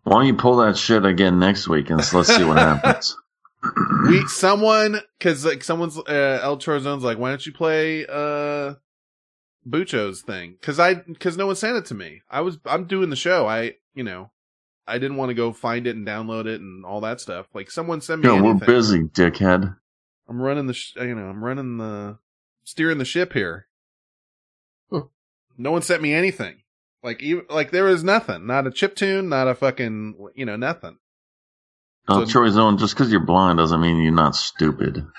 Why 0.04 0.18
don't 0.18 0.28
you 0.28 0.36
pull 0.36 0.58
that 0.58 0.78
shit 0.78 1.04
again 1.04 1.40
next 1.40 1.68
week 1.68 1.90
and 1.90 1.98
let's 2.14 2.28
see 2.36 2.44
what 2.44 2.58
happens. 2.60 3.18
we 4.08 4.28
someone 4.28 5.00
because 5.18 5.44
like 5.44 5.64
someone's 5.64 5.98
uh, 5.98 6.40
El 6.44 6.60
Chorzone's 6.60 7.04
like, 7.04 7.18
why 7.18 7.30
don't 7.30 7.44
you 7.44 7.52
play 7.54 8.06
uh 8.06 8.76
Bucho's 9.68 10.22
thing? 10.22 10.58
Because 10.62 10.80
I 10.80 10.94
because 10.94 11.38
no 11.38 11.48
one 11.48 11.56
sent 11.56 11.76
it 11.76 11.86
to 11.86 11.95
me. 11.95 12.22
I 12.30 12.42
was 12.42 12.60
I'm 12.68 12.86
doing 12.86 13.10
the 13.10 13.16
show. 13.16 13.48
I 13.48 13.78
you 13.95 14.04
know 14.04 14.30
I 14.86 15.00
didn't 15.00 15.18
want 15.18 15.32
to 15.32 15.34
go 15.34 15.52
find 15.52 15.88
it 15.88 15.95
and 15.95 16.06
download 16.06 16.45
it 16.45 16.62
and 16.62 16.86
all 16.86 17.02
that 17.02 17.20
stuff. 17.20 17.48
Like 17.56 17.72
someone 17.72 18.02
sent 18.02 18.22
me. 18.22 18.28
Yo, 18.28 18.44
we're 18.44 18.54
busy, 18.54 19.06
dickhead. 19.06 19.76
I'm 20.28 20.42
running 20.42 20.68
the 20.68 20.74
sh- 20.74 20.95
you 20.98 21.16
know 21.16 21.28
I'm 21.28 21.44
running 21.44 21.78
the 21.78 22.18
steering 22.64 22.98
the 22.98 23.06
ship 23.06 23.34
here. 23.34 23.68
No 25.58 25.72
one 25.72 25.82
sent 25.84 26.02
me 26.02 26.14
anything. 26.14 26.58
Like 27.02 27.22
even 27.24 27.45
like 27.50 27.72
there 27.72 27.86
was 27.86 28.04
nothing. 28.04 28.45
Not 28.45 28.68
a 28.68 28.72
chip 28.72 28.95
tune. 28.95 29.30
Not 29.30 29.48
a 29.48 29.56
fucking 29.56 30.16
you 30.36 30.45
know 30.45 30.56
nothing. 30.58 30.98
Oh, 32.08 32.26
So- 32.26 32.32
Troy 32.32 32.50
Zone, 32.50 32.78
just 32.78 32.94
because 32.94 33.10
you're 33.12 33.22
blind 33.26 33.58
doesn't 33.60 33.80
mean 33.80 34.02
you're 34.02 34.12
not 34.14 34.36
stupid. 34.36 35.06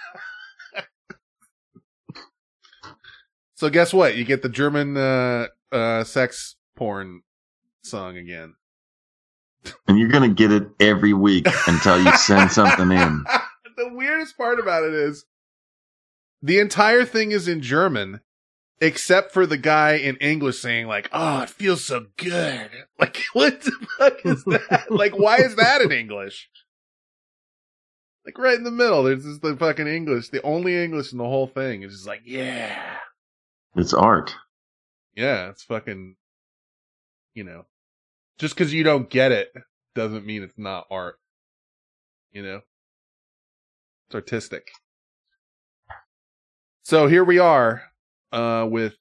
So 3.55 3.71
guess 3.71 3.95
what? 3.95 4.17
You 4.17 4.25
get 4.25 4.43
the 4.43 4.51
German 4.51 4.97
uh 4.99 5.47
uh 5.73 6.05
sex 6.05 6.57
porn 6.77 7.23
song 7.83 8.19
again. 8.19 8.55
And 9.89 9.99
you're 9.99 10.11
going 10.11 10.29
to 10.29 10.35
get 10.35 10.53
it 10.53 10.69
every 10.79 11.13
week 11.15 11.49
until 11.67 12.01
you 12.01 12.13
send 12.19 12.53
something 12.53 12.93
in. 12.93 13.25
the 13.77 13.89
weirdest 13.93 14.37
part 14.37 14.59
about 14.61 14.85
it 14.85 14.95
is 14.95 15.25
the 16.43 16.59
entire 16.59 17.05
thing 17.05 17.33
is 17.33 17.49
in 17.49 17.61
German, 17.63 18.21
except 18.81 19.33
for 19.33 19.47
the 19.47 19.57
guy 19.57 19.93
in 19.95 20.17
English 20.17 20.59
saying 20.61 20.87
like, 20.87 21.09
"Oh, 21.13 21.43
it 21.43 21.51
feels 21.51 21.85
so 21.85 22.07
good." 22.17 22.71
Like, 22.99 23.23
what 23.35 23.61
the 23.61 23.73
fuck 23.99 24.25
is 24.25 24.43
that? 24.45 24.87
like, 24.91 25.19
why 25.19 25.37
is 25.37 25.57
that 25.57 25.83
in 25.83 25.93
English? 25.93 26.49
Like 28.25 28.39
right 28.39 28.57
in 28.57 28.65
the 28.65 28.71
middle, 28.71 29.03
there's 29.05 29.23
just 29.25 29.43
the 29.43 29.55
fucking 29.57 29.87
English. 29.87 30.31
The 30.31 30.43
only 30.43 30.83
English 30.83 31.13
in 31.13 31.19
the 31.19 31.25
whole 31.25 31.47
thing 31.47 31.83
is 31.83 31.93
just 31.93 32.07
like, 32.07 32.23
yeah, 32.25 32.97
It's 33.77 33.93
art. 33.95 34.35
yeah, 35.15 35.51
it's 35.51 35.63
fucking, 35.63 36.17
you 37.35 37.45
know, 37.45 37.67
just 38.39 38.55
because 38.57 38.73
you 38.73 38.83
don't 38.83 39.09
get 39.11 39.31
it 39.31 39.53
doesn't 39.95 40.27
mean 40.27 40.43
it's 40.43 40.59
not 40.59 40.87
art. 40.91 41.19
You 42.33 42.43
know, 42.43 42.61
it's 44.07 44.15
artistic. 44.15 44.69
So 46.83 47.09
here 47.09 47.25
we 47.25 47.39
are, 47.39 47.83
uh, 48.33 48.67
with 48.71 48.95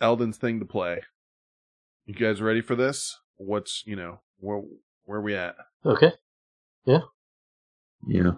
Eldon's 0.00 0.36
thing 0.36 0.60
to 0.60 0.66
play. 0.66 1.02
You 2.04 2.14
guys 2.14 2.42
ready 2.42 2.60
for 2.60 2.76
this? 2.76 3.18
What's, 3.36 3.82
you 3.86 3.96
know, 3.96 4.20
where, 4.38 4.62
where 5.04 5.20
we 5.20 5.34
at? 5.34 5.56
Okay. 5.84 6.12
Yeah. 6.84 7.00
Yeah. 8.06 8.32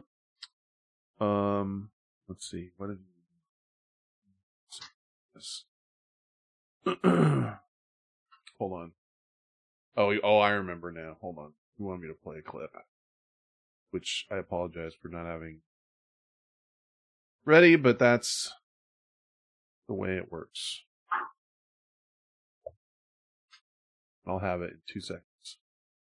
Um, 1.20 1.90
let's 2.28 2.48
see. 2.48 2.70
What 2.76 2.90
is 2.90 2.98
this? 5.34 5.64
Hold 8.58 8.72
on. 8.72 8.92
Oh, 9.96 10.14
oh, 10.22 10.38
I 10.38 10.50
remember 10.50 10.92
now. 10.92 11.16
Hold 11.20 11.38
on. 11.38 11.52
You 11.78 11.86
want 11.86 12.00
me 12.00 12.08
to 12.08 12.14
play 12.14 12.38
a 12.38 12.42
clip, 12.42 12.70
which 13.90 14.26
I 14.30 14.36
apologize 14.36 14.92
for 15.00 15.08
not 15.08 15.26
having 15.26 15.60
ready, 17.44 17.76
but 17.76 17.98
that's 17.98 18.52
the 19.88 19.94
way 19.94 20.16
it 20.16 20.30
works. 20.30 20.82
I'll 24.26 24.38
have 24.40 24.60
it 24.60 24.72
in 24.72 24.78
two 24.86 25.00
seconds. 25.00 25.24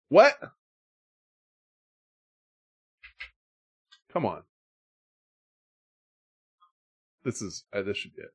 What? 0.09 0.37
Come 4.11 4.25
on. 4.25 4.43
This 7.23 7.41
is, 7.41 7.63
uh, 7.71 7.83
this 7.83 7.97
should 7.97 8.15
be 8.15 8.23
it. 8.23 8.33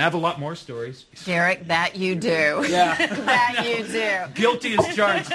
I 0.00 0.04
have 0.04 0.14
a 0.14 0.18
lot 0.18 0.40
more 0.40 0.54
stories. 0.54 1.04
Derek, 1.26 1.66
that 1.66 1.94
you 1.94 2.14
do. 2.14 2.64
Yeah. 2.68 2.96
that 3.06 3.66
you 3.66 3.86
do. 3.86 4.32
Guilty 4.34 4.74
as 4.78 4.96
charged 4.96 5.30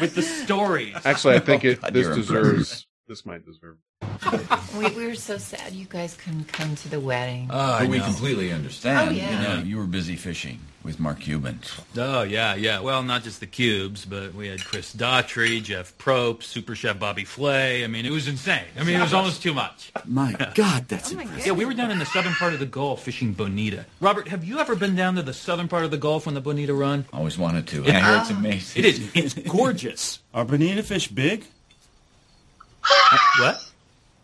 with 0.00 0.16
the 0.16 0.22
stories. 0.22 0.96
Actually, 1.04 1.36
I 1.36 1.38
think 1.38 1.64
it, 1.64 1.80
this 1.92 2.08
deserves, 2.08 2.86
this 3.06 3.24
might 3.24 3.46
deserve. 3.46 3.76
We, 4.78 4.88
we 4.90 5.06
were 5.06 5.14
so 5.14 5.38
sad 5.38 5.72
you 5.72 5.86
guys 5.86 6.14
couldn't 6.16 6.52
come 6.52 6.76
to 6.76 6.88
the 6.88 7.00
wedding. 7.00 7.50
Uh, 7.50 7.78
I 7.80 7.86
we 7.86 7.98
know. 7.98 8.04
completely 8.04 8.52
understand. 8.52 9.08
Oh, 9.08 9.12
yeah. 9.12 9.30
You 9.30 9.48
know, 9.48 9.62
you 9.64 9.76
were 9.78 9.86
busy 9.86 10.14
fishing 10.14 10.60
with 10.84 11.00
Mark 11.00 11.20
Cuban. 11.20 11.60
Oh 11.96 12.22
yeah, 12.22 12.54
yeah. 12.54 12.78
Well, 12.80 13.02
not 13.02 13.24
just 13.24 13.40
the 13.40 13.46
cubes, 13.46 14.04
but 14.04 14.34
we 14.34 14.46
had 14.46 14.64
Chris 14.64 14.94
Daughtry, 14.94 15.62
Jeff 15.62 15.96
Probst, 15.98 16.44
Super 16.44 16.74
Chef 16.76 16.98
Bobby 16.98 17.24
Flay. 17.24 17.82
I 17.82 17.88
mean, 17.88 18.06
it 18.06 18.12
was 18.12 18.28
insane. 18.28 18.62
I 18.78 18.84
mean, 18.84 18.96
it 18.96 19.02
was 19.02 19.12
almost 19.14 19.42
too 19.42 19.52
much. 19.52 19.90
My 20.04 20.32
God, 20.54 20.86
that's 20.88 21.10
impressive. 21.10 21.46
Yeah, 21.46 21.52
we 21.52 21.64
were 21.64 21.74
down 21.74 21.90
in 21.90 21.98
the 21.98 22.06
southern 22.06 22.34
part 22.34 22.52
of 22.52 22.60
the 22.60 22.66
Gulf 22.66 23.02
fishing 23.02 23.32
bonita. 23.32 23.84
Robert, 24.00 24.28
have 24.28 24.44
you 24.44 24.58
ever 24.60 24.76
been 24.76 24.94
down 24.94 25.16
to 25.16 25.22
the 25.22 25.34
southern 25.34 25.66
part 25.68 25.84
of 25.84 25.90
the 25.90 25.98
Gulf 25.98 26.26
on 26.28 26.34
the 26.34 26.40
bonita 26.40 26.74
run? 26.74 27.04
Always 27.12 27.36
wanted 27.36 27.66
to. 27.68 27.84
It- 27.84 27.94
I 27.94 28.00
hear 28.12 28.20
it's 28.20 28.30
amazing. 28.30 28.84
It 28.84 28.86
is. 28.86 29.10
It's 29.14 29.34
gorgeous. 29.48 30.20
Are 30.32 30.44
bonita 30.44 30.82
fish 30.84 31.08
big? 31.08 31.44
what? 33.40 33.56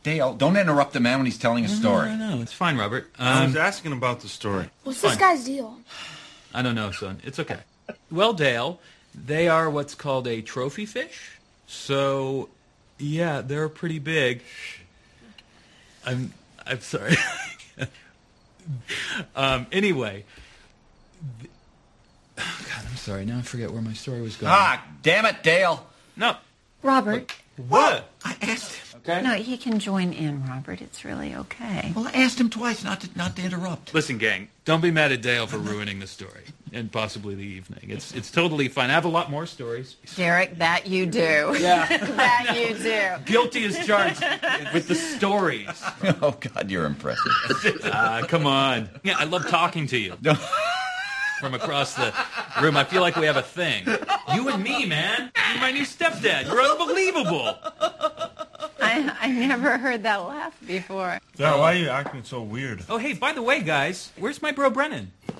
Dale, 0.05 0.35
don't 0.35 0.59
interrupt 0.59 0.93
the 0.93 1.01
man 1.01 1.19
when 1.19 1.25
he's 1.25 1.39
telling 1.39 1.65
a 1.65 1.69
story. 1.69 2.11
No, 2.11 2.17
no, 2.17 2.37
no, 2.37 2.43
it's 2.43 2.53
fine, 2.53 2.77
Robert. 2.77 3.11
I 3.19 3.47
was 3.47 3.57
asking 3.57 3.93
about 3.93 4.21
the 4.21 4.29
story. 4.29 4.69
What's 4.85 5.01
this 5.01 5.17
guy's 5.17 5.45
deal? 5.45 5.79
I 6.53 6.61
don't 6.61 6.75
know, 6.75 6.91
son. 6.91 7.21
It's 7.25 7.39
okay. 7.41 7.61
Well, 8.11 8.35
Dale, 8.35 8.81
they 9.15 9.49
are 9.49 9.69
what's 9.71 9.95
called 9.95 10.29
a 10.29 10.43
trophy 10.43 10.85
fish. 10.85 11.39
So, 11.67 12.51
yeah, 12.99 13.41
they're 13.41 13.71
pretty 13.71 13.99
big. 13.99 14.43
I'm 16.05 16.35
I'm 16.67 16.81
sorry. 16.81 17.17
um, 19.35 19.67
anyway, 19.73 20.25
th- 21.41 21.51
oh, 22.39 22.67
God, 22.69 22.85
I'm 22.91 22.97
sorry. 22.97 23.25
Now 23.25 23.39
I 23.39 23.43
forget 23.43 23.71
where 23.71 23.81
my 23.81 23.95
story 23.95 24.21
was 24.21 24.37
going. 24.37 24.53
Ah, 24.55 24.85
damn 25.03 25.25
it, 25.25 25.43
Dale. 25.43 25.87
No. 26.15 26.37
Robert. 26.83 27.33
What? 27.57 28.11
I 28.23 28.37
asked 28.43 28.75
him. 28.75 28.94
Okay. 29.07 29.21
No, 29.21 29.35
he 29.35 29.59
can 29.59 29.81
join 29.81 30.15
in, 30.15 30.47
Robert. 30.47 30.81
It's 30.81 31.05
really 31.05 31.35
okay. 31.35 31.93
Well, 31.95 32.07
I 32.07 32.23
asked 32.23 32.41
him 32.41 32.49
twice 32.49 32.83
not 32.83 33.03
to 33.03 33.11
not 33.15 33.37
to 33.37 33.43
interrupt. 33.43 33.93
Listen, 33.93 34.17
gang, 34.17 34.49
don't 34.65 34.81
be 34.81 34.91
mad 34.91 35.13
at 35.13 35.21
Dale 35.21 35.47
for 35.47 35.59
ruining 35.59 35.99
the 35.99 36.07
story 36.07 36.45
and 36.73 36.91
possibly 36.91 37.35
the 37.35 37.43
evening. 37.43 37.91
It's 37.91 38.15
it's 38.15 38.31
totally 38.31 38.69
fine. 38.69 38.89
I 38.89 38.95
have 38.95 39.05
a 39.05 39.11
lot 39.11 39.31
more 39.31 39.45
stories. 39.45 39.97
Derek, 40.17 40.57
that 40.57 40.87
you 40.87 41.05
do. 41.05 41.55
Yeah. 41.59 41.87
that 41.99 42.57
you 42.57 42.75
do. 42.79 43.25
Guilty 43.31 43.67
as 43.67 43.87
charged 43.87 44.25
with 44.73 44.89
the 44.89 44.95
stories. 44.95 45.69
oh 46.23 46.37
God, 46.41 46.71
you're 46.71 46.87
impressive. 46.87 47.33
Ah, 47.85 48.25
come 48.29 48.47
on. 48.47 48.89
Yeah, 49.03 49.17
I 49.19 49.25
love 49.25 49.47
talking 49.49 49.87
to 49.89 49.99
you. 49.99 50.17
From 51.41 51.53
across 51.53 51.95
the 51.95 52.15
room, 52.63 52.75
I 52.75 52.85
feel 52.85 53.03
like 53.03 53.17
we 53.17 53.27
have 53.27 53.37
a 53.37 53.43
thing. 53.43 53.85
You 54.35 54.49
and 54.49 54.63
me, 54.63 54.87
man. 54.87 55.31
You're 55.51 55.61
my 55.61 55.73
new 55.73 55.83
stepdad. 55.83 56.47
You're 56.47 56.63
unbelievable. 56.63 57.59
I, 59.21 59.29
I 59.29 59.29
never 59.31 59.79
heard 59.79 60.03
that 60.03 60.17
laugh 60.17 60.57
before. 60.67 61.19
Dad, 61.37 61.59
why 61.59 61.75
are 61.75 61.79
you 61.79 61.89
acting 61.89 62.23
so 62.25 62.43
weird? 62.43 62.85
Oh, 62.89 62.99
hey, 62.99 63.15
by 63.15 63.33
the 63.33 63.43
way, 63.43 63.61
guys, 63.61 64.13
where's 64.17 64.43
my 64.43 64.53
bro 64.53 64.71
Brennan? 64.71 65.13
I 65.31 65.35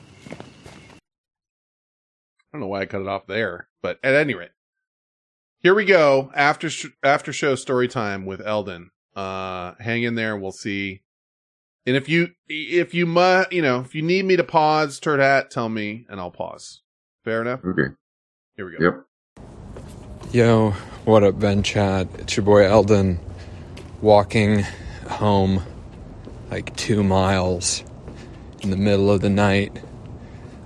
don't 2.53 2.61
know 2.61 2.69
why 2.69 2.83
I 2.83 2.87
cut 2.87 3.01
it 3.01 3.09
off 3.09 3.27
there, 3.27 3.69
but 3.83 3.99
at 4.03 4.15
any 4.15 4.35
rate, 4.35 4.51
here 5.59 5.75
we 5.75 5.85
go. 5.85 6.31
After 6.35 6.71
sh- 6.71 6.87
after 7.03 7.33
show 7.33 7.55
story 7.55 7.89
time 7.89 8.27
with 8.27 8.41
Eldon. 8.41 8.91
Uh, 9.17 9.75
hang 9.79 10.03
in 10.03 10.15
there, 10.15 10.35
and 10.35 10.43
we'll 10.43 10.53
see. 10.53 11.03
And 11.87 11.97
if 11.97 12.09
you 12.09 12.31
if 12.49 12.95
you 12.95 13.07
mu 13.07 13.45
you 13.51 13.63
know 13.63 13.81
if 13.81 13.95
you 13.95 14.03
need 14.03 14.25
me 14.25 14.37
to 14.37 14.45
pause, 14.45 14.99
turd 14.99 15.21
hat, 15.21 15.51
tell 15.51 15.69
me, 15.69 16.07
and 16.09 16.21
I'll 16.21 16.31
pause. 16.31 16.83
Fair 17.25 17.43
enough. 17.43 17.61
Okay. 17.65 17.95
Here 18.57 18.67
we 18.67 18.77
go. 18.77 18.85
Yep. 18.85 20.33
Yo, 20.33 20.71
what 21.05 21.23
up, 21.23 21.39
Ben 21.39 21.63
Chat? 21.63 22.09
It's 22.19 22.37
your 22.37 22.45
boy 22.45 22.65
Eldon 22.67 23.21
walking 24.05 24.63
home 25.09 25.63
like 26.51 26.77
two 26.77 27.03
miles 27.03 27.83
in 28.61 28.69
the 28.69 28.77
middle 28.77 29.11
of 29.11 29.23
the 29.23 29.31
night, 29.31 29.83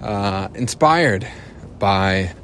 uh, 0.02 0.49
inspired 0.57 1.25
by 1.78 2.34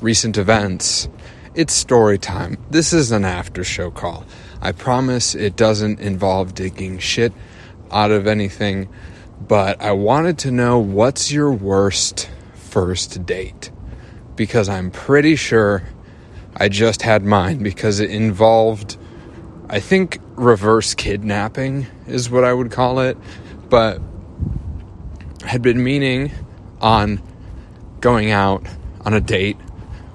recent 0.00 0.38
events. 0.38 1.10
It's 1.54 1.74
story 1.74 2.16
time. 2.16 2.56
This 2.70 2.94
is 2.94 3.12
an 3.12 3.26
after 3.26 3.62
show 3.62 3.90
call. 3.90 4.24
I 4.62 4.72
promise 4.72 5.34
it 5.34 5.56
doesn't 5.56 6.00
involve 6.00 6.54
digging 6.54 6.98
shit 6.98 7.34
out 7.90 8.10
of 8.10 8.26
anything, 8.26 8.88
but 9.46 9.78
I 9.82 9.92
wanted 9.92 10.38
to 10.38 10.50
know 10.50 10.78
what's 10.78 11.30
your 11.30 11.52
worst 11.52 12.30
first 12.54 13.26
date? 13.26 13.70
Because 14.36 14.70
I'm 14.70 14.90
pretty 14.90 15.36
sure 15.36 15.82
I 16.56 16.70
just 16.70 17.02
had 17.02 17.24
mine 17.24 17.58
because 17.62 18.00
it 18.00 18.10
involved, 18.10 18.96
I 19.72 19.78
think, 19.78 20.18
reverse 20.34 20.94
kidnapping 20.94 21.86
is 22.08 22.28
what 22.28 22.42
I 22.42 22.52
would 22.52 22.72
call 22.72 22.98
it, 22.98 23.16
but 23.68 24.02
had 25.46 25.62
been 25.62 25.84
meaning 25.84 26.32
on 26.80 27.22
going 28.00 28.32
out 28.32 28.66
on 29.02 29.14
a 29.14 29.20
date 29.20 29.56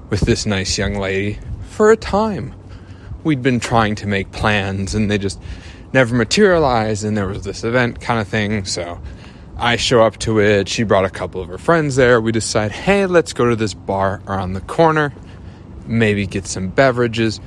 with 0.09 0.19
this 0.19 0.45
nice 0.45 0.77
young 0.77 0.95
lady 0.95 1.39
for 1.69 1.89
a 1.89 1.95
time. 1.95 2.53
We'd 3.23 3.41
been 3.41 3.61
trying 3.61 3.95
to 3.95 4.07
make 4.07 4.33
plans 4.33 4.93
and 4.93 5.09
they 5.09 5.17
just 5.17 5.41
never 5.93 6.13
materialized, 6.13 7.05
and 7.05 7.15
there 7.15 7.27
was 7.27 7.45
this 7.45 7.63
event 7.63 8.01
kind 8.01 8.19
of 8.19 8.27
thing, 8.27 8.65
so 8.65 8.99
I 9.55 9.77
show 9.77 10.03
up 10.03 10.17
to 10.19 10.41
it. 10.41 10.67
She 10.67 10.83
brought 10.83 11.05
a 11.05 11.09
couple 11.09 11.39
of 11.39 11.47
her 11.47 11.57
friends 11.57 11.95
there. 11.95 12.19
We 12.19 12.33
decide, 12.33 12.73
hey, 12.73 13.05
let's 13.05 13.31
go 13.31 13.49
to 13.49 13.55
this 13.55 13.73
bar 13.73 14.21
around 14.27 14.51
the 14.51 14.61
corner, 14.61 15.13
maybe 15.87 16.27
get 16.27 16.45
some 16.45 16.67
beverages, 16.67 17.39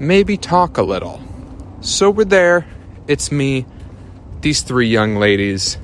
maybe 0.00 0.36
talk 0.36 0.78
a 0.78 0.82
little. 0.82 1.22
So 1.84 2.10
we're 2.10 2.24
there. 2.24 2.66
It's 3.08 3.30
me, 3.30 3.66
these 4.40 4.62
three 4.62 4.88
young 4.88 5.16
ladies. 5.16 5.76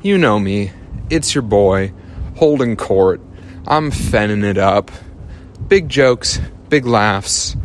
You 0.00 0.18
know 0.18 0.38
me. 0.38 0.70
It's 1.10 1.34
your 1.34 1.42
boy, 1.42 1.92
holding 2.36 2.76
court. 2.76 3.20
I'm 3.66 3.90
fenning 3.90 4.44
it 4.44 4.56
up. 4.56 4.92
Big 5.66 5.88
jokes, 5.88 6.38
big 6.68 6.86
laughs. 6.86 7.56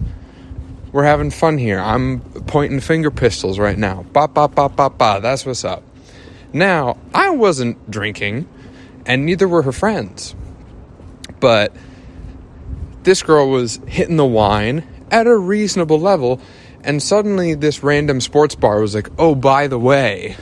We're 0.92 1.04
having 1.04 1.30
fun 1.30 1.60
here. 1.60 1.78
I'm 1.80 2.22
pointing 2.48 2.80
finger 2.80 3.12
pistols 3.12 3.60
right 3.60 3.78
now. 3.78 4.08
Ba 4.12 4.28
ba 4.28 4.48
ba 4.48 4.68
ba 4.68 4.90
ba. 4.90 5.20
That's 5.22 5.46
what's 5.46 5.64
up. 5.64 5.84
Now, 6.52 6.98
I 7.14 7.30
wasn't 7.30 7.92
drinking, 7.92 8.50
and 9.06 9.24
neither 9.24 9.48
were 9.48 9.62
her 9.62 9.72
friends. 9.72 10.34
But 11.40 11.76
this 13.04 13.22
girl 13.22 13.52
was 13.52 13.80
hitting 13.86 14.18
the 14.18 14.26
wine 14.26 14.84
at 15.12 15.28
a 15.28 15.38
reasonable 15.38 16.00
level, 16.00 16.42
and 16.84 17.02
suddenly 17.02 17.54
this 17.54 17.84
random 17.84 18.22
sports 18.22 18.56
bar 18.56 18.80
was 18.80 18.96
like, 18.96 19.10
oh, 19.18 19.36
by 19.36 19.68
the 19.68 19.80
way, 19.80 20.36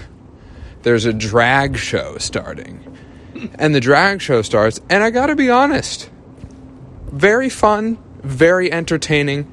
there's 0.83 1.05
a 1.05 1.13
drag 1.13 1.77
show 1.77 2.17
starting. 2.17 2.97
And 3.55 3.73
the 3.73 3.79
drag 3.79 4.21
show 4.21 4.41
starts, 4.41 4.81
and 4.89 5.03
I 5.03 5.11
gotta 5.11 5.35
be 5.35 5.49
honest, 5.49 6.09
very 7.11 7.49
fun, 7.49 7.97
very 8.21 8.71
entertaining, 8.71 9.47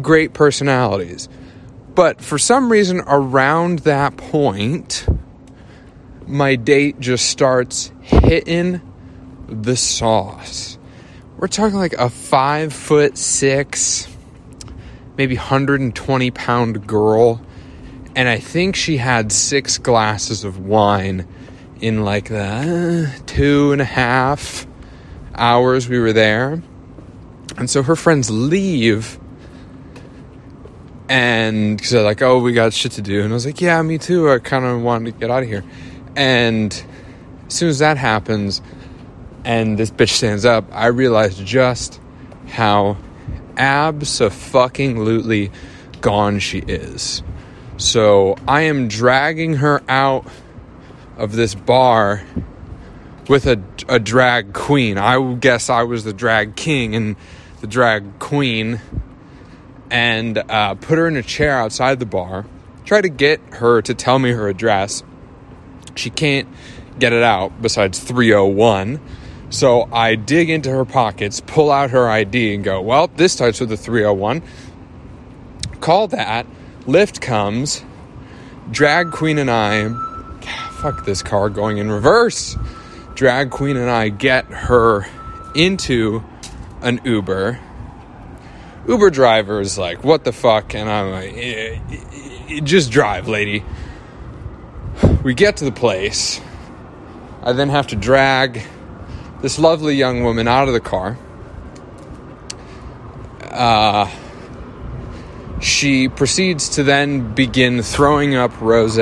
great 0.00 0.32
personalities. 0.32 1.28
But 1.94 2.20
for 2.20 2.38
some 2.38 2.70
reason, 2.70 3.00
around 3.06 3.80
that 3.80 4.16
point, 4.16 5.06
my 6.26 6.54
date 6.54 7.00
just 7.00 7.26
starts 7.28 7.90
hitting 8.00 8.80
the 9.48 9.76
sauce. 9.76 10.78
We're 11.36 11.48
talking 11.48 11.76
like 11.76 11.94
a 11.94 12.08
five 12.08 12.72
foot 12.72 13.18
six, 13.18 14.06
maybe 15.20 15.36
120 15.36 16.30
pound 16.30 16.86
girl. 16.86 17.42
And 18.16 18.26
I 18.26 18.38
think 18.38 18.74
she 18.74 18.96
had 18.96 19.30
six 19.32 19.76
glasses 19.76 20.44
of 20.44 20.58
wine 20.58 21.28
in 21.78 22.06
like 22.06 22.30
the 22.30 23.12
uh, 23.14 23.22
two 23.26 23.72
and 23.72 23.82
a 23.82 23.84
half 23.84 24.66
hours 25.34 25.90
we 25.90 25.98
were 25.98 26.14
there. 26.14 26.62
And 27.58 27.68
so 27.68 27.82
her 27.82 27.96
friends 27.96 28.30
leave. 28.30 29.20
And 31.10 31.76
because 31.76 31.90
they're 31.90 32.02
like, 32.02 32.22
oh, 32.22 32.38
we 32.38 32.54
got 32.54 32.72
shit 32.72 32.92
to 32.92 33.02
do. 33.02 33.20
And 33.20 33.30
I 33.30 33.34
was 33.34 33.44
like, 33.44 33.60
yeah, 33.60 33.82
me 33.82 33.98
too. 33.98 34.30
I 34.30 34.38
kind 34.38 34.64
of 34.64 34.80
wanted 34.80 35.12
to 35.12 35.20
get 35.20 35.30
out 35.30 35.42
of 35.42 35.50
here. 35.50 35.64
And 36.16 36.72
As 37.46 37.52
soon 37.52 37.68
as 37.68 37.80
that 37.80 37.98
happens, 37.98 38.62
and 39.44 39.78
this 39.78 39.90
bitch 39.90 40.12
stands 40.12 40.46
up, 40.46 40.64
I 40.72 40.86
realized 40.86 41.44
just 41.44 42.00
how 42.48 42.96
abso-fucking-lutely 43.56 45.50
gone 46.00 46.38
she 46.38 46.58
is. 46.58 47.22
So 47.76 48.36
I 48.46 48.62
am 48.62 48.88
dragging 48.88 49.54
her 49.54 49.82
out 49.88 50.26
of 51.16 51.32
this 51.32 51.54
bar 51.54 52.22
with 53.28 53.46
a, 53.46 53.62
a 53.88 53.98
drag 53.98 54.52
queen. 54.52 54.98
I 54.98 55.34
guess 55.34 55.70
I 55.70 55.84
was 55.84 56.04
the 56.04 56.12
drag 56.12 56.56
king 56.56 56.94
and 56.94 57.16
the 57.60 57.66
drag 57.66 58.18
queen, 58.18 58.80
and 59.90 60.38
uh, 60.38 60.74
put 60.74 60.98
her 60.98 61.06
in 61.06 61.16
a 61.16 61.22
chair 61.22 61.56
outside 61.58 62.00
the 62.00 62.06
bar. 62.06 62.46
Try 62.84 63.00
to 63.00 63.08
get 63.08 63.40
her 63.54 63.82
to 63.82 63.94
tell 63.94 64.18
me 64.18 64.32
her 64.32 64.48
address. 64.48 65.02
She 65.94 66.10
can't 66.10 66.48
get 66.98 67.12
it 67.12 67.22
out 67.22 67.60
besides 67.62 67.98
301. 67.98 69.00
So 69.50 69.88
I 69.92 70.14
dig 70.14 70.48
into 70.48 70.70
her 70.70 70.84
pockets, 70.84 71.40
pull 71.40 71.72
out 71.72 71.90
her 71.90 72.08
ID, 72.08 72.54
and 72.54 72.62
go, 72.62 72.80
Well, 72.80 73.08
this 73.08 73.32
starts 73.32 73.60
with 73.60 73.72
a 73.72 73.76
301. 73.76 74.42
Call 75.80 76.08
that. 76.08 76.46
Lift 76.86 77.20
comes. 77.20 77.84
Drag 78.70 79.10
queen 79.10 79.38
and 79.38 79.50
I, 79.50 79.88
fuck 80.80 81.04
this 81.04 81.22
car 81.22 81.50
going 81.50 81.78
in 81.78 81.90
reverse. 81.90 82.56
Drag 83.16 83.50
queen 83.50 83.76
and 83.76 83.90
I 83.90 84.08
get 84.08 84.44
her 84.46 85.06
into 85.56 86.22
an 86.80 87.00
Uber. 87.04 87.58
Uber 88.86 89.10
driver 89.10 89.60
is 89.60 89.76
like, 89.76 90.04
What 90.04 90.22
the 90.22 90.32
fuck? 90.32 90.76
And 90.76 90.88
I'm 90.88 91.10
like, 91.10 91.32
"Eh, 91.34 91.78
eh, 91.90 92.00
eh, 92.50 92.60
Just 92.60 92.92
drive, 92.92 93.26
lady. 93.26 93.64
We 95.24 95.34
get 95.34 95.56
to 95.56 95.64
the 95.64 95.72
place. 95.72 96.40
I 97.42 97.52
then 97.52 97.68
have 97.68 97.88
to 97.88 97.96
drag 97.96 98.62
this 99.42 99.58
lovely 99.58 99.94
young 99.94 100.22
woman 100.22 100.46
out 100.48 100.68
of 100.68 100.74
the 100.74 100.80
car. 100.80 101.18
Uh, 103.42 104.10
she 105.60 106.08
proceeds 106.08 106.70
to 106.70 106.82
then 106.82 107.34
begin 107.34 107.82
throwing 107.82 108.34
up 108.34 108.60
rose 108.60 108.98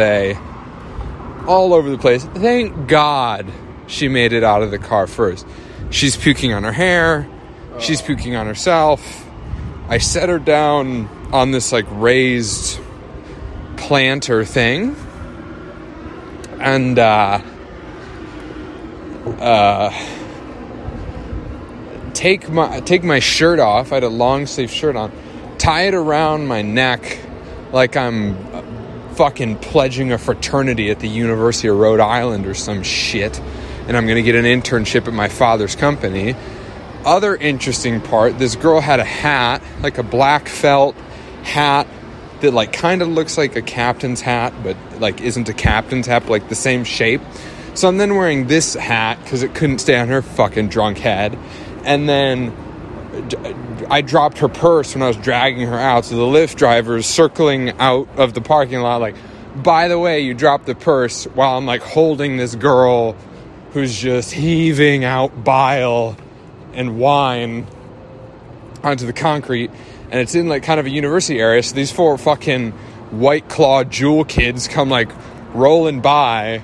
all 1.46 1.74
over 1.74 1.90
the 1.90 1.98
place. 1.98 2.24
Thank 2.24 2.88
God 2.88 3.46
she 3.86 4.08
made 4.08 4.32
it 4.32 4.44
out 4.44 4.62
of 4.62 4.70
the 4.70 4.78
car 4.78 5.06
first. 5.06 5.46
She's 5.90 6.16
puking 6.16 6.52
on 6.52 6.64
her 6.64 6.72
hair, 6.72 7.28
she's 7.78 8.02
puking 8.02 8.36
on 8.36 8.46
herself. 8.46 9.24
I 9.88 9.98
set 9.98 10.28
her 10.28 10.38
down 10.38 11.08
on 11.32 11.50
this 11.50 11.72
like 11.72 11.86
raised 11.90 12.78
planter 13.76 14.44
thing. 14.44 14.96
And 16.60 16.98
uh 16.98 17.40
uh 19.38 20.17
take 22.18 22.50
my 22.50 22.80
take 22.80 23.04
my 23.04 23.20
shirt 23.20 23.60
off. 23.60 23.92
I 23.92 23.96
had 23.96 24.02
a 24.02 24.08
long 24.08 24.46
sleeve 24.46 24.72
shirt 24.72 24.96
on. 24.96 25.12
Tie 25.56 25.82
it 25.82 25.94
around 25.94 26.48
my 26.48 26.62
neck 26.62 27.20
like 27.72 27.96
I'm 27.96 28.36
uh, 28.52 28.62
fucking 29.14 29.58
pledging 29.58 30.10
a 30.10 30.18
fraternity 30.18 30.90
at 30.90 30.98
the 30.98 31.08
University 31.08 31.68
of 31.68 31.78
Rhode 31.78 32.00
Island 32.00 32.46
or 32.46 32.54
some 32.54 32.82
shit. 32.82 33.38
And 33.86 33.96
I'm 33.96 34.08
gonna 34.08 34.22
get 34.22 34.34
an 34.34 34.44
internship 34.44 35.06
at 35.06 35.14
my 35.14 35.28
father's 35.28 35.76
company. 35.76 36.34
Other 37.04 37.36
interesting 37.36 38.00
part, 38.00 38.36
this 38.38 38.56
girl 38.56 38.80
had 38.80 38.98
a 38.98 39.04
hat, 39.04 39.62
like 39.80 39.98
a 39.98 40.02
black 40.02 40.48
felt 40.48 40.96
hat 41.44 41.86
that 42.40 42.52
like 42.52 42.72
kind 42.72 43.00
of 43.00 43.08
looks 43.08 43.38
like 43.38 43.54
a 43.54 43.62
captain's 43.62 44.20
hat, 44.20 44.52
but 44.64 44.76
like 44.98 45.20
isn't 45.20 45.48
a 45.48 45.54
captain's 45.54 46.08
hat, 46.08 46.22
but 46.22 46.30
like 46.30 46.48
the 46.48 46.56
same 46.56 46.82
shape. 46.82 47.20
So 47.74 47.86
I'm 47.86 47.96
then 47.96 48.16
wearing 48.16 48.48
this 48.48 48.74
hat 48.74 49.22
because 49.22 49.44
it 49.44 49.54
couldn't 49.54 49.78
stay 49.78 49.96
on 49.96 50.08
her 50.08 50.20
fucking 50.20 50.68
drunk 50.68 50.98
head. 50.98 51.38
And 51.88 52.06
then 52.06 52.52
I 53.88 54.02
dropped 54.02 54.38
her 54.38 54.48
purse 54.48 54.94
when 54.94 55.02
I 55.02 55.08
was 55.08 55.16
dragging 55.16 55.66
her 55.66 55.78
out. 55.78 56.04
So 56.04 56.16
the 56.16 56.22
Lyft 56.22 56.56
driver 56.56 56.98
is 56.98 57.06
circling 57.06 57.70
out 57.80 58.08
of 58.18 58.34
the 58.34 58.42
parking 58.42 58.80
lot, 58.80 59.00
like, 59.00 59.16
by 59.56 59.88
the 59.88 59.98
way, 59.98 60.20
you 60.20 60.34
dropped 60.34 60.66
the 60.66 60.74
purse 60.74 61.24
while 61.24 61.56
I'm 61.56 61.64
like 61.64 61.80
holding 61.80 62.36
this 62.36 62.54
girl 62.54 63.16
who's 63.72 63.98
just 63.98 64.32
heaving 64.32 65.04
out 65.04 65.44
bile 65.44 66.16
and 66.74 66.98
wine 66.98 67.66
onto 68.82 69.06
the 69.06 69.14
concrete. 69.14 69.70
And 70.10 70.20
it's 70.20 70.34
in 70.34 70.48
like 70.48 70.64
kind 70.64 70.78
of 70.78 70.84
a 70.84 70.90
university 70.90 71.40
area. 71.40 71.62
So 71.62 71.74
these 71.74 71.90
four 71.90 72.18
fucking 72.18 72.72
white 73.12 73.48
claw 73.48 73.84
Juul 73.84 74.28
kids 74.28 74.68
come 74.68 74.90
like 74.90 75.10
rolling 75.54 76.02
by 76.02 76.62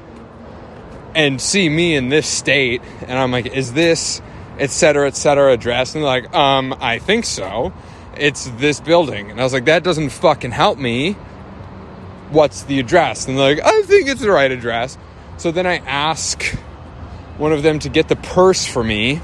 and 1.14 1.40
see 1.40 1.66
me 1.68 1.96
in 1.96 2.10
this 2.10 2.26
state. 2.26 2.82
And 3.08 3.18
I'm 3.18 3.32
like, 3.32 3.46
is 3.46 3.72
this 3.72 4.20
et 4.58 4.70
cetera, 4.70 5.06
et 5.06 5.16
cetera 5.16 5.52
address? 5.52 5.94
And 5.94 6.04
they're 6.04 6.10
like, 6.10 6.34
um, 6.34 6.74
I 6.80 6.98
think 6.98 7.24
so. 7.24 7.72
It's 8.16 8.46
this 8.56 8.80
building. 8.80 9.30
And 9.30 9.40
I 9.40 9.44
was 9.44 9.52
like, 9.52 9.64
that 9.64 9.82
doesn't 9.82 10.10
fucking 10.10 10.52
help 10.52 10.78
me. 10.78 11.14
What's 12.30 12.62
the 12.62 12.78
address? 12.80 13.26
And 13.26 13.36
they're 13.36 13.56
like, 13.56 13.64
I 13.64 13.82
think 13.82 14.08
it's 14.08 14.20
the 14.20 14.30
right 14.30 14.50
address. 14.50 14.96
So 15.36 15.50
then 15.50 15.66
I 15.66 15.78
ask 15.78 16.42
one 17.38 17.52
of 17.52 17.62
them 17.62 17.80
to 17.80 17.88
get 17.88 18.08
the 18.08 18.16
purse 18.16 18.64
for 18.64 18.84
me 18.84 19.20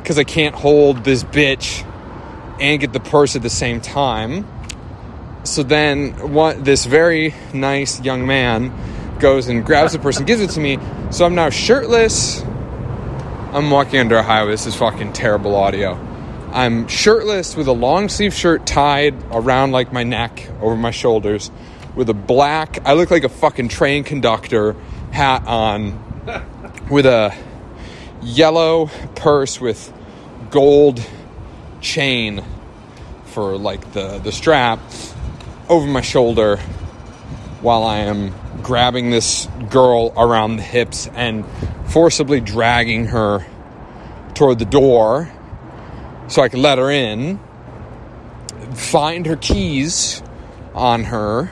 because 0.00 0.18
I 0.18 0.24
can't 0.24 0.54
hold 0.54 1.04
this 1.04 1.24
bitch 1.24 1.84
and 2.60 2.80
get 2.80 2.92
the 2.92 3.00
purse 3.00 3.36
at 3.36 3.42
the 3.42 3.50
same 3.50 3.80
time. 3.80 4.46
So 5.44 5.62
then 5.62 6.32
what 6.32 6.64
this 6.64 6.86
very 6.86 7.34
nice 7.52 8.00
young 8.00 8.26
man 8.26 8.72
goes 9.18 9.48
and 9.48 9.64
grabs 9.64 9.92
the 9.92 9.98
purse 9.98 10.18
and 10.18 10.26
gives 10.26 10.40
it 10.40 10.50
to 10.50 10.60
me. 10.60 10.78
So 11.10 11.24
I'm 11.24 11.34
now 11.34 11.50
shirtless. 11.50 12.44
I'm 13.52 13.70
walking 13.70 14.00
under 14.00 14.16
a 14.16 14.22
highway. 14.22 14.50
This 14.50 14.66
is 14.66 14.74
fucking 14.74 15.14
terrible 15.14 15.56
audio. 15.56 15.94
I'm 16.52 16.86
shirtless 16.88 17.56
with 17.56 17.66
a 17.66 17.72
long 17.72 18.08
sleeve 18.08 18.34
shirt 18.34 18.66
tied 18.66 19.14
around 19.30 19.72
like 19.72 19.92
my 19.92 20.02
neck 20.02 20.48
over 20.60 20.76
my 20.76 20.90
shoulders 20.90 21.50
with 21.98 22.08
a 22.10 22.14
black, 22.14 22.78
I 22.86 22.92
look 22.92 23.10
like 23.10 23.24
a 23.24 23.28
fucking 23.28 23.68
train 23.68 24.04
conductor 24.04 24.76
hat 25.10 25.44
on 25.48 25.98
with 26.90 27.06
a 27.06 27.34
yellow 28.22 28.86
purse 29.16 29.60
with 29.60 29.92
gold 30.50 31.04
chain 31.80 32.44
for 33.24 33.58
like 33.58 33.92
the 33.92 34.18
the 34.18 34.30
strap 34.30 34.78
over 35.68 35.88
my 35.88 36.00
shoulder 36.00 36.58
while 37.62 37.82
I 37.82 37.98
am 37.98 38.32
grabbing 38.62 39.10
this 39.10 39.48
girl 39.70 40.12
around 40.16 40.56
the 40.56 40.62
hips 40.62 41.08
and 41.14 41.44
forcibly 41.86 42.40
dragging 42.40 43.06
her 43.06 43.46
toward 44.34 44.58
the 44.58 44.64
door 44.64 45.30
so 46.28 46.42
I 46.42 46.48
can 46.48 46.60
let 46.62 46.78
her 46.78 46.90
in, 46.90 47.40
find 48.74 49.26
her 49.26 49.36
keys 49.36 50.22
on 50.74 51.04
her, 51.04 51.50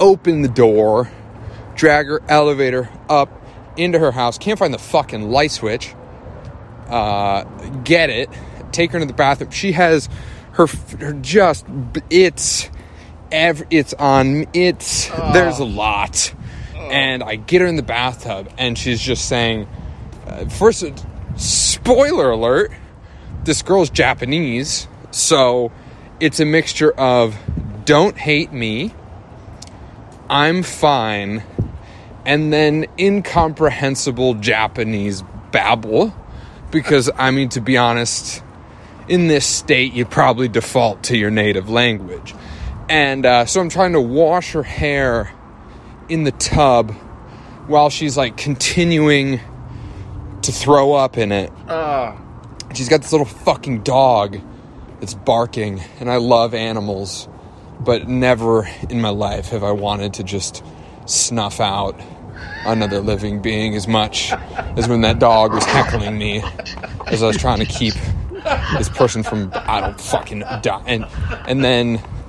open 0.00 0.42
the 0.42 0.48
door, 0.48 1.10
drag 1.74 2.06
her 2.06 2.22
elevator 2.28 2.88
up 3.08 3.30
into 3.76 3.98
her 3.98 4.12
house. 4.12 4.38
Can't 4.38 4.58
find 4.58 4.72
the 4.72 4.78
fucking 4.78 5.30
light 5.30 5.50
switch. 5.50 5.94
Uh, 6.88 7.44
get 7.84 8.10
it. 8.10 8.28
Take 8.72 8.92
her 8.92 8.98
into 8.98 9.06
the 9.06 9.16
bathroom. 9.16 9.50
She 9.50 9.72
has 9.72 10.08
her, 10.52 10.66
her 10.98 11.12
just 11.14 11.66
it's 12.08 12.68
ev- 13.32 13.66
it's 13.70 13.94
on 13.94 14.46
it's 14.54 15.08
there's 15.32 15.58
a 15.58 15.64
lot. 15.64 16.34
And 16.76 17.22
i 17.22 17.36
get 17.36 17.60
her 17.60 17.68
in 17.68 17.76
the 17.76 17.84
bathtub 17.84 18.52
and 18.58 18.76
she's 18.76 19.00
just 19.00 19.28
saying 19.28 19.68
uh, 20.26 20.48
first 20.48 20.84
spoiler 21.36 22.30
alert 22.30 22.72
this 23.44 23.62
girl's 23.62 23.90
japanese 23.90 24.88
so 25.12 25.70
it's 26.18 26.40
a 26.40 26.44
mixture 26.44 26.90
of 26.90 27.36
don't 27.84 28.18
hate 28.18 28.52
me 28.52 28.92
i'm 30.28 30.64
fine 30.64 31.44
and 32.26 32.52
then 32.52 32.86
incomprehensible 32.98 34.34
japanese 34.34 35.22
babble 35.52 36.12
because 36.72 37.08
i 37.16 37.30
mean 37.30 37.48
to 37.48 37.60
be 37.60 37.76
honest 37.76 38.42
in 39.08 39.28
this 39.28 39.46
state 39.46 39.92
you 39.92 40.04
probably 40.04 40.48
default 40.48 41.04
to 41.04 41.16
your 41.16 41.30
native 41.30 41.70
language 41.70 42.34
and 42.90 43.24
uh, 43.24 43.46
so 43.46 43.60
I'm 43.60 43.68
trying 43.68 43.92
to 43.92 44.00
wash 44.00 44.52
her 44.52 44.64
hair 44.64 45.32
in 46.08 46.24
the 46.24 46.32
tub 46.32 46.90
while 47.68 47.88
she's 47.88 48.16
like 48.16 48.36
continuing 48.36 49.40
to 50.42 50.52
throw 50.52 50.92
up 50.94 51.16
in 51.16 51.30
it. 51.32 51.52
She's 52.74 52.88
got 52.88 53.00
this 53.02 53.12
little 53.12 53.26
fucking 53.26 53.82
dog 53.82 54.38
that's 54.98 55.14
barking, 55.14 55.80
and 56.00 56.10
I 56.10 56.16
love 56.16 56.52
animals, 56.52 57.28
but 57.78 58.08
never 58.08 58.68
in 58.88 59.00
my 59.00 59.08
life 59.10 59.50
have 59.50 59.62
I 59.62 59.72
wanted 59.72 60.14
to 60.14 60.24
just 60.24 60.64
snuff 61.06 61.60
out 61.60 61.98
another 62.64 63.00
living 63.00 63.40
being 63.40 63.74
as 63.76 63.86
much 63.86 64.32
as 64.76 64.88
when 64.88 65.00
that 65.02 65.18
dog 65.18 65.52
was 65.52 65.64
heckling 65.64 66.18
me 66.18 66.42
as 67.06 67.22
I 67.22 67.26
was 67.26 67.36
trying 67.36 67.58
to 67.58 67.66
keep 67.66 67.94
this 68.76 68.88
person 68.88 69.22
from 69.22 69.52
I 69.54 69.80
don't 69.80 70.00
fucking 70.00 70.40
die. 70.62 70.82
And 70.86 71.06
and 71.46 71.62
then 71.64 71.96
I 71.96 71.98
j- 71.98 72.02
th- 72.02 72.19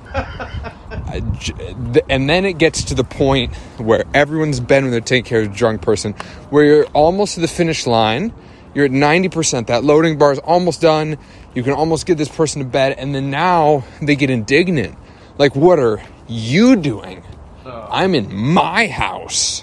and 2.08 2.28
then 2.28 2.44
it 2.44 2.58
gets 2.58 2.84
to 2.84 2.94
the 2.94 3.04
point 3.04 3.54
where 3.78 4.04
everyone's 4.14 4.60
been 4.60 4.84
when 4.84 4.90
they're 4.90 5.00
taking 5.00 5.28
care 5.28 5.42
of 5.42 5.52
a 5.52 5.54
drunk 5.54 5.82
person, 5.82 6.12
where 6.50 6.64
you're 6.64 6.86
almost 6.86 7.34
to 7.34 7.40
the 7.40 7.48
finish 7.48 7.86
line. 7.86 8.32
You're 8.74 8.86
at 8.86 8.90
90%. 8.90 9.66
That 9.66 9.84
loading 9.84 10.16
bar 10.16 10.32
is 10.32 10.38
almost 10.38 10.80
done. 10.80 11.18
You 11.54 11.62
can 11.62 11.74
almost 11.74 12.06
get 12.06 12.16
this 12.16 12.30
person 12.30 12.62
to 12.62 12.68
bed. 12.68 12.94
And 12.96 13.14
then 13.14 13.30
now 13.30 13.84
they 14.00 14.16
get 14.16 14.30
indignant. 14.30 14.96
Like, 15.36 15.54
what 15.54 15.78
are 15.78 16.02
you 16.26 16.76
doing? 16.76 17.22
I'm 17.66 18.14
in 18.14 18.34
my 18.34 18.86
house. 18.86 19.62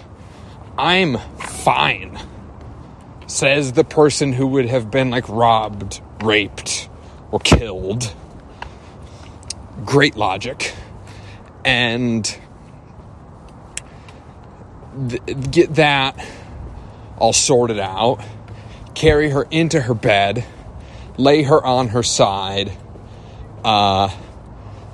I'm 0.78 1.18
fine. 1.40 2.19
Says 3.26 3.74
the 3.74 3.84
person 3.84 4.32
who 4.32 4.45
would 4.48 4.68
have 4.68 4.92
been 4.92 5.10
like 5.10 5.28
robbed, 5.28 6.02
raped, 6.24 6.88
or 7.32 7.40
killed. 7.40 8.14
Great 9.85 10.16
logic. 10.16 10.74
And 11.66 12.24
th- 15.09 15.22
get 15.51 15.75
that 15.75 16.24
all 17.17 17.33
sorted 17.33 17.80
out, 17.80 18.24
carry 18.95 19.30
her 19.30 19.45
into 19.51 19.82
her 19.82 19.93
bed, 19.93 20.45
lay 21.17 21.43
her 21.43 21.64
on 21.64 21.90
her 21.90 22.03
side, 22.03 22.72
uh, 23.64 24.09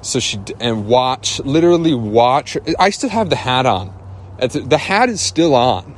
so 0.01 0.19
she 0.19 0.39
and 0.59 0.88
watch, 0.88 1.39
literally 1.39 1.93
watch. 1.93 2.57
I 2.80 2.89
still 2.89 3.09
have 3.09 3.30
the 3.30 3.35
hat 3.35 3.65
on. 3.65 3.93
The 4.38 4.77
hat 4.77 5.09
is 5.09 5.22
still 5.22 5.55
on, 5.55 5.95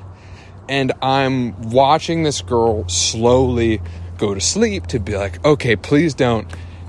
and 0.70 0.92
I'm 1.02 1.72
watching 1.72 2.24
this 2.24 2.42
girl 2.42 2.88
slowly 2.88 3.82
go 4.18 4.34
to 4.34 4.42
sleep 4.42 4.88
to 4.88 5.00
be 5.00 5.18
like, 5.18 5.44
okay, 5.46 5.76
please 5.76 6.14
don't 6.14 6.48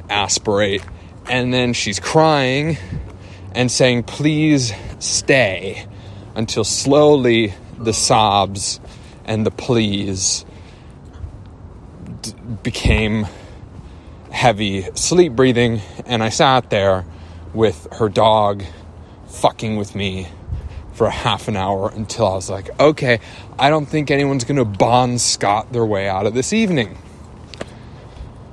aspirate. 0.09 0.83
And 1.29 1.53
then 1.53 1.73
she's 1.73 2.01
crying 2.01 2.79
and 3.55 3.71
saying, 3.71 4.05
please 4.05 4.73
stay, 4.99 5.87
until 6.35 6.65
slowly 6.65 7.55
the 7.79 7.93
sobs 7.93 8.81
and 9.25 9.45
the 9.45 9.51
pleas 9.51 10.45
d- 12.23 12.33
became 12.63 13.27
heavy 14.31 14.89
sleep 14.95 15.33
breathing. 15.35 15.81
And 16.07 16.23
I 16.23 16.29
sat 16.29 16.71
there 16.71 17.05
with 17.53 17.89
her 17.93 18.09
dog 18.09 18.65
fucking 19.29 19.77
with 19.77 19.95
me 19.95 20.29
for 20.95 21.07
a 21.07 21.13
half 21.13 21.49
an 21.49 21.57
hour 21.57 21.91
until 21.95 22.27
I 22.27 22.35
was 22.35 22.51
like, 22.51 22.71
okay, 22.81 23.21
I 23.59 23.71
don't 23.71 23.87
think 23.87 24.11
anyone's 24.11 24.45
gonna 24.45 24.65
Bon 24.65 25.19
Scott 25.19 25.73
their 25.73 25.87
way 25.87 26.09
out 26.09 26.27
of 26.27 26.35
this 26.35 26.53
evening. 26.53 26.99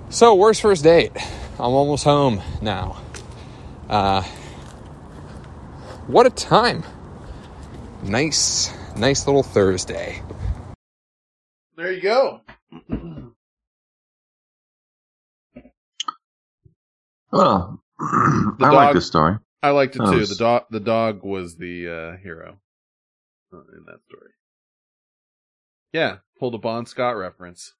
So, 0.09 0.35
worst 0.35 0.61
first 0.61 0.83
date. 0.83 1.11
I'm 1.57 1.71
almost 1.73 2.03
home 2.03 2.41
now. 2.61 3.01
Uh, 3.89 4.21
what 6.07 6.25
a 6.25 6.29
time. 6.29 6.83
Nice, 8.03 8.71
nice 8.97 9.25
little 9.25 9.43
Thursday. 9.43 10.21
There 11.77 11.91
you 11.91 12.01
go. 12.01 12.41
Well, 17.31 17.81
The 17.99 18.55
I 18.61 18.69
like 18.69 18.87
dog- 18.87 18.95
this 18.95 19.07
story. 19.07 19.37
I 19.63 19.69
liked 19.71 19.95
it 19.95 19.99
That 19.99 20.11
too. 20.11 20.17
was- 20.19 20.29
The 20.29 20.35
dog, 20.35 20.63
the 20.69 20.79
dog 20.79 21.23
was 21.23 21.57
the 21.57 21.87
uh, 21.89 22.17
hero 22.21 22.59
uh, 23.53 23.57
in 23.57 23.83
that 23.87 23.99
story. 24.07 24.31
Yeah, 25.93 26.17
pulled 26.39 26.53
a 26.55 26.57
Bon 26.57 26.85
Scott 26.85 27.15
reference. 27.17 27.73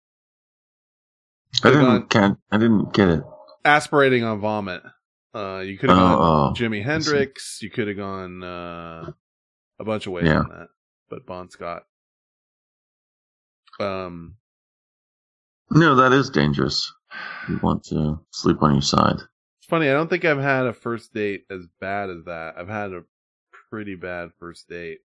I 1.64 1.70
didn't. 1.70 2.10
Can, 2.10 2.38
I 2.52 2.58
didn't 2.58 2.94
get 2.94 3.10
it. 3.10 3.24
Aspirating 3.66 4.24
on 4.24 4.40
vomit. 4.40 4.84
Uh, 5.34 5.60
you 5.66 5.78
could 5.78 5.90
have 5.90 5.98
Oh, 6.00 6.02
gone 6.02 6.52
oh, 6.52 6.54
Jimi 6.58 6.84
Hendrix. 6.84 7.60
You 7.62 7.70
could 7.70 7.88
have 7.90 7.98
gone 7.98 8.42
uh, 8.44 9.12
a 9.80 9.84
bunch 9.84 10.06
of 10.08 10.14
ways 10.14 10.26
Yeah. 10.26 10.40
on 10.42 10.50
that, 10.50 10.68
but 11.10 11.26
Bon 11.26 11.50
Scott. 11.50 11.84
Um, 13.80 14.36
No, 15.72 15.96
that 15.96 16.14
is 16.14 16.30
dangerous. 16.30 16.94
You 17.50 17.60
want 17.62 17.84
to 17.86 18.20
sleep 18.32 18.62
on 18.62 18.74
your 18.74 18.82
side. 18.82 19.18
It's 19.60 19.68
funny. 19.68 19.90
I 19.90 19.94
don't 19.94 20.10
think 20.10 20.26
I've 20.26 20.40
had 20.40 20.68
a 20.68 20.74
first 20.74 21.14
date 21.14 21.46
as 21.50 21.68
bad 21.82 22.10
as 22.10 22.24
that. 22.26 22.56
I've 22.58 22.70
had 22.70 22.94
a 22.94 23.04
pretty 23.70 23.96
bad 23.96 24.30
first 24.40 24.70
date 24.70 25.00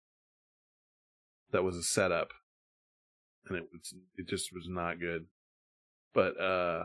that 1.51 1.63
was 1.63 1.75
a 1.77 1.83
setup, 1.83 2.29
and 3.47 3.57
it 3.57 3.63
was 3.71 3.93
it 4.17 4.27
just 4.27 4.53
was 4.53 4.67
not 4.67 4.99
good. 4.99 5.25
But 6.13 6.39
uh 6.39 6.83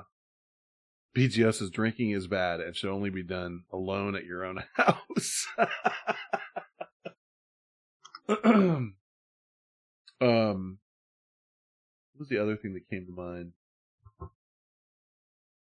BGS 1.16 1.62
is 1.62 1.70
drinking 1.70 2.10
is 2.10 2.26
bad 2.26 2.60
and 2.60 2.74
should 2.76 2.90
only 2.90 3.10
be 3.10 3.22
done 3.22 3.62
alone 3.72 4.16
at 4.16 4.24
your 4.24 4.44
own 4.44 4.62
house. 4.74 5.46
um, 8.44 8.94
what 10.20 12.18
was 12.18 12.28
the 12.28 12.38
other 12.38 12.56
thing 12.56 12.74
that 12.74 12.88
came 12.88 13.06
to 13.06 13.12
mind? 13.12 13.52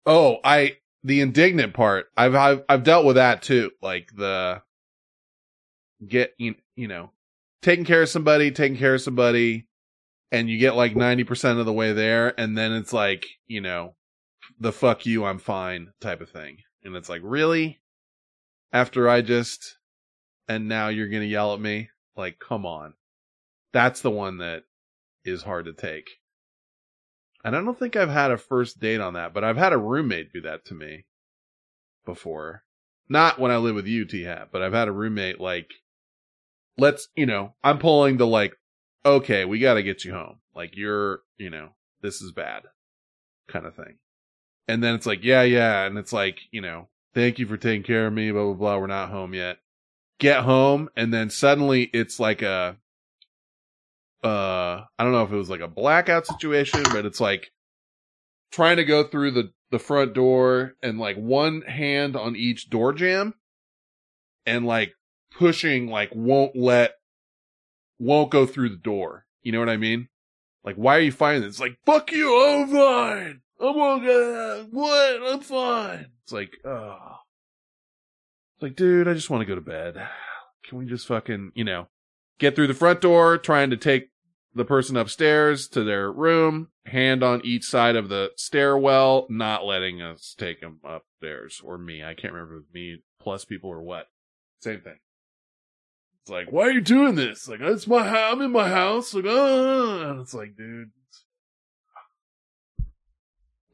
Oh, 0.07 0.39
I 0.45 0.77
the 1.03 1.21
indignant 1.21 1.75
part. 1.75 2.07
I've 2.17 2.35
I've 2.35 2.63
I've 2.69 2.85
dealt 2.85 3.05
with 3.05 3.17
that 3.17 3.43
too. 3.43 3.73
Like 3.83 4.11
the 4.17 4.63
get 6.07 6.33
you 6.39 6.55
you 6.77 6.87
know 6.87 7.11
taking 7.63 7.85
care 7.85 8.03
of 8.03 8.09
somebody, 8.09 8.53
taking 8.53 8.79
care 8.79 8.95
of 8.95 9.03
somebody, 9.03 9.67
and 10.31 10.49
you 10.49 10.59
get 10.59 10.77
like 10.77 10.95
ninety 10.95 11.25
percent 11.25 11.59
of 11.59 11.67
the 11.67 11.73
way 11.73 11.93
there, 11.93 12.39
and 12.39 12.57
then 12.57 12.73
it's 12.73 12.93
like 12.93 13.27
you 13.49 13.61
know 13.61 13.96
the 14.59 14.73
fuck 14.73 15.07
you, 15.07 15.25
I'm 15.25 15.39
fine 15.39 15.93
type 16.01 16.21
of 16.21 16.31
thing, 16.31 16.59
and 16.83 16.97
it's 16.97 17.09
like 17.09 17.23
really 17.25 17.81
after 18.73 19.09
I 19.09 19.23
just 19.23 19.79
and 20.49 20.69
now 20.69 20.89
you're 20.89 21.09
gonna 21.09 21.25
yell 21.25 21.55
at 21.55 21.61
me 21.61 21.91
like 22.17 22.39
come 22.39 22.65
on, 22.67 22.95
that's 23.73 24.01
the 24.01 24.11
one 24.11 24.39
that 24.39 24.65
is 25.25 25.43
hard 25.43 25.67
to 25.67 25.73
take. 25.73 26.09
And 27.45 27.55
I 27.55 27.61
don't 27.63 27.79
think 27.79 27.95
I've 27.95 28.11
had 28.11 28.31
a 28.31 28.39
first 28.39 28.81
date 28.81 29.01
on 29.01 29.15
that, 29.15 29.33
but 29.33 29.45
I've 29.45 29.57
had 29.57 29.73
a 29.73 29.79
roommate 29.79 30.33
do 30.33 30.41
that 30.41 30.65
to 30.67 30.75
me 30.75 31.05
before. 32.05 32.65
Not 33.09 33.39
when 33.39 33.53
I 33.53 33.59
live 33.59 33.75
with 33.75 33.87
you, 33.87 34.05
T 34.05 34.25
Hat, 34.25 34.49
but 34.51 34.63
I've 34.63 34.73
had 34.73 34.89
a 34.89 34.93
roommate 34.93 35.41
like, 35.41 35.71
let's, 36.77 37.09
you 37.15 37.27
know, 37.27 37.55
I'm 37.63 37.79
pulling 37.79 38.17
the 38.17 38.27
like, 38.27 38.57
okay, 39.05 39.45
we 39.45 39.61
got 39.61 39.75
to 39.75 39.83
get 39.83 40.05
you 40.05 40.13
home. 40.13 40.39
Like, 40.55 40.77
you're, 40.77 41.21
you 41.37 41.51
know, 41.51 41.69
this 42.01 42.21
is 42.21 42.33
bad 42.33 42.63
kind 43.49 43.65
of 43.65 43.77
thing. 43.77 43.99
And 44.69 44.83
then 44.83 44.95
it's 44.95 45.07
like, 45.07 45.23
yeah, 45.23 45.43
yeah. 45.43 45.85
And 45.85 45.97
it's 45.97 46.13
like, 46.13 46.41
you 46.51 46.61
know, 46.61 46.89
thank 47.15 47.39
you 47.39 47.47
for 47.47 47.57
taking 47.57 47.83
care 47.83 48.07
of 48.07 48.13
me, 48.13 48.31
blah, 48.31 48.45
blah, 48.45 48.55
blah. 48.55 48.79
We're 48.79 48.87
not 48.89 49.11
home 49.11 49.35
yet. 49.35 49.59
Get 50.19 50.43
home. 50.43 50.89
And 50.97 51.13
then 51.13 51.31
suddenly 51.31 51.85
it's 51.93 52.19
like 52.19 52.43
a, 52.43 52.77
uh 54.25 54.83
I 54.99 55.05
don't 55.05 55.13
know 55.13 55.23
if 55.23 55.33
it 55.33 55.37
was 55.37 55.51
like 55.51 55.61
a 55.61 55.69
blackout 55.69 56.27
situation, 56.27 56.83
but 56.85 57.05
it's 57.05 57.21
like 57.21 57.53
trying 58.51 58.77
to 58.79 58.85
go 58.85 59.05
through 59.05 59.33
the 59.33 59.53
the 59.71 59.79
front 59.79 60.15
door 60.15 60.75
and 60.83 60.99
like 60.99 61.17
one 61.17 61.63
hand 61.63 62.17
on 62.17 62.37
each 62.37 62.71
door 62.71 62.93
jam 62.93 63.35
and 64.45 64.65
like 64.65 64.95
pushing 65.33 65.89
like 65.89 66.11
won't 66.15 66.57
let 66.57 66.95
won't 67.99 68.31
go 68.31 68.47
through 68.47 68.71
the 68.71 68.77
door. 68.77 69.27
You 69.43 69.53
know 69.53 69.59
what 69.59 69.69
I 69.69 69.77
mean? 69.77 70.09
Like 70.65 70.77
why 70.77 70.97
are 70.97 71.01
you 71.01 71.13
fighting 71.13 71.43
this? 71.43 71.55
It's 71.55 71.61
like 71.61 71.79
fuck 71.85 72.11
you, 72.13 73.37
I'm. 73.61 73.69
I'm 73.69 73.79
okay. 74.03 74.69
What? 74.71 75.23
I'm 75.23 75.41
fine. 75.41 76.07
It's 76.25 76.33
like, 76.33 76.59
oh. 76.65 77.17
It's 78.55 78.63
like, 78.63 78.77
dude, 78.77 79.09
I 79.09 79.15
just 79.15 79.31
want 79.31 79.43
to 79.43 79.47
go 79.47 79.55
to 79.55 79.61
bed. 79.61 79.97
Can 80.67 80.79
we 80.79 80.87
just 80.87 81.07
fucking, 81.07 81.53
you 81.55 81.65
know, 81.65 81.89
get 82.39 82.57
through 82.57 82.67
the 82.67 82.75
front 82.75 83.01
door, 83.01 83.39
trying 83.39 83.71
to 83.71 83.77
take 83.77 84.11
the 84.55 84.65
person 84.65 84.97
upstairs 84.97 85.69
to 85.69 85.85
their 85.85 86.11
room, 86.11 86.69
hand 86.87 87.23
on 87.23 87.43
each 87.45 87.65
side 87.65 87.95
of 87.95 88.09
the 88.09 88.31
stairwell, 88.37 89.27
not 89.29 89.67
letting 89.67 90.01
us 90.01 90.35
take 90.37 90.63
them 90.63 90.81
upstairs 90.83 91.61
or 91.63 91.77
me. 91.77 92.03
I 92.03 92.15
can't 92.15 92.33
remember 92.33 92.65
me 92.73 93.03
plus 93.21 93.45
people 93.45 93.71
or 93.71 93.83
what. 93.83 94.07
Same 94.61 94.81
thing. 94.81 94.99
It's 96.23 96.31
like, 96.31 96.51
why 96.51 96.63
are 96.63 96.73
you 96.73 96.81
doing 96.81 97.15
this? 97.15 97.47
Like, 97.47 97.61
it's 97.61 97.87
my. 97.87 98.09
I'm 98.09 98.41
in 98.41 98.51
my 98.51 98.69
house. 98.69 99.15
Like, 99.15 99.27
ah. 99.29 100.11
And 100.11 100.21
it's 100.21 100.35
like, 100.35 100.57
dude, 100.57 100.91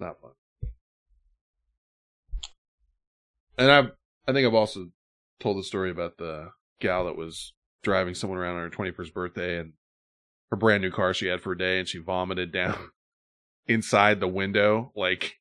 not 0.03 0.21
fun. 0.21 0.33
And 3.59 3.71
I, 3.71 3.81
I 4.29 4.33
think 4.33 4.47
I've 4.47 4.55
also 4.55 4.89
told 5.41 5.59
the 5.59 5.65
story 5.65 5.91
about 5.91 6.19
the 6.19 6.51
gal 6.81 7.05
that 7.07 7.17
was 7.17 7.53
driving 7.83 8.15
someone 8.15 8.39
around 8.39 8.57
on 8.57 8.63
her 8.63 8.71
21st 8.71 9.13
birthday 9.13 9.59
and 9.59 9.73
her 10.51 10.57
brand 10.57 10.83
new 10.83 10.91
car 10.91 11.15
she 11.15 11.27
had 11.27 11.41
for 11.41 11.53
a 11.53 11.59
day 11.59 11.79
and 11.79 11.89
she 11.89 11.99
vomited 11.99 12.53
down 12.53 12.77
inside 13.67 14.21
the 14.21 14.29
window 14.29 14.93
like 14.95 15.39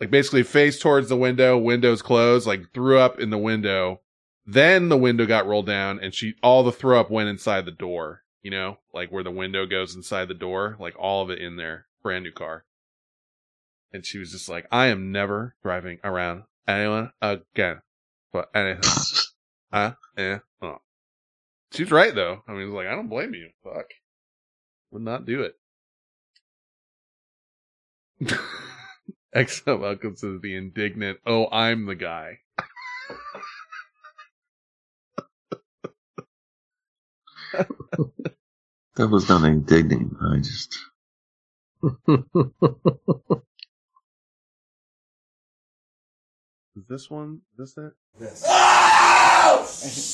like 0.00 0.10
basically 0.10 0.42
face 0.42 0.78
towards 0.78 1.08
the 1.08 1.16
window 1.16 1.56
windows 1.56 2.02
closed 2.02 2.46
like 2.46 2.72
threw 2.74 2.98
up 2.98 3.18
in 3.18 3.30
the 3.30 3.38
window 3.38 4.00
then 4.44 4.88
the 4.88 4.96
window 4.96 5.24
got 5.24 5.46
rolled 5.46 5.66
down 5.66 5.98
and 6.00 6.12
she 6.14 6.34
all 6.42 6.62
the 6.62 6.72
throw 6.72 7.00
up 7.00 7.10
went 7.10 7.28
inside 7.28 7.64
the 7.64 7.70
door 7.70 8.22
you 8.42 8.50
know 8.50 8.76
like 8.92 9.10
where 9.10 9.24
the 9.24 9.30
window 9.30 9.64
goes 9.66 9.96
inside 9.96 10.28
the 10.28 10.34
door 10.34 10.76
like 10.78 10.94
all 10.98 11.22
of 11.22 11.30
it 11.30 11.38
in 11.38 11.56
there 11.56 11.86
brand 12.02 12.22
new 12.22 12.32
car 12.32 12.65
and 13.92 14.04
she 14.04 14.18
was 14.18 14.30
just 14.32 14.48
like 14.48 14.66
i 14.70 14.86
am 14.86 15.12
never 15.12 15.54
driving 15.62 15.98
around 16.04 16.42
anyone 16.66 17.10
again 17.22 17.80
but 18.32 18.48
anything 18.54 18.82
eh, 18.92 19.22
Huh? 19.72 19.92
Yeah. 20.16 20.38
Oh. 20.62 20.78
She's 21.72 21.90
right 21.90 22.14
though. 22.14 22.42
I 22.48 22.52
mean, 22.52 22.68
it's 22.68 22.72
like 22.72 22.86
I 22.86 22.94
don't 22.94 23.08
blame 23.08 23.34
you. 23.34 23.50
Fuck. 23.62 23.86
Would 24.90 25.02
not 25.02 25.26
do 25.26 25.42
it. 25.42 25.54
XL 29.48 29.74
welcomes 29.74 30.20
to 30.22 30.38
the 30.38 30.56
indignant. 30.56 31.18
Oh, 31.26 31.48
I'm 31.50 31.84
the 31.84 31.94
guy. 31.94 32.38
That 38.96 39.08
was 39.08 39.28
not 39.28 39.44
indignant. 39.44 40.16
I 40.22 40.38
just. 40.38 40.78
this 46.88 47.10
one? 47.10 47.40
This 47.56 47.74
that? 47.74 47.92
This. 48.18 48.42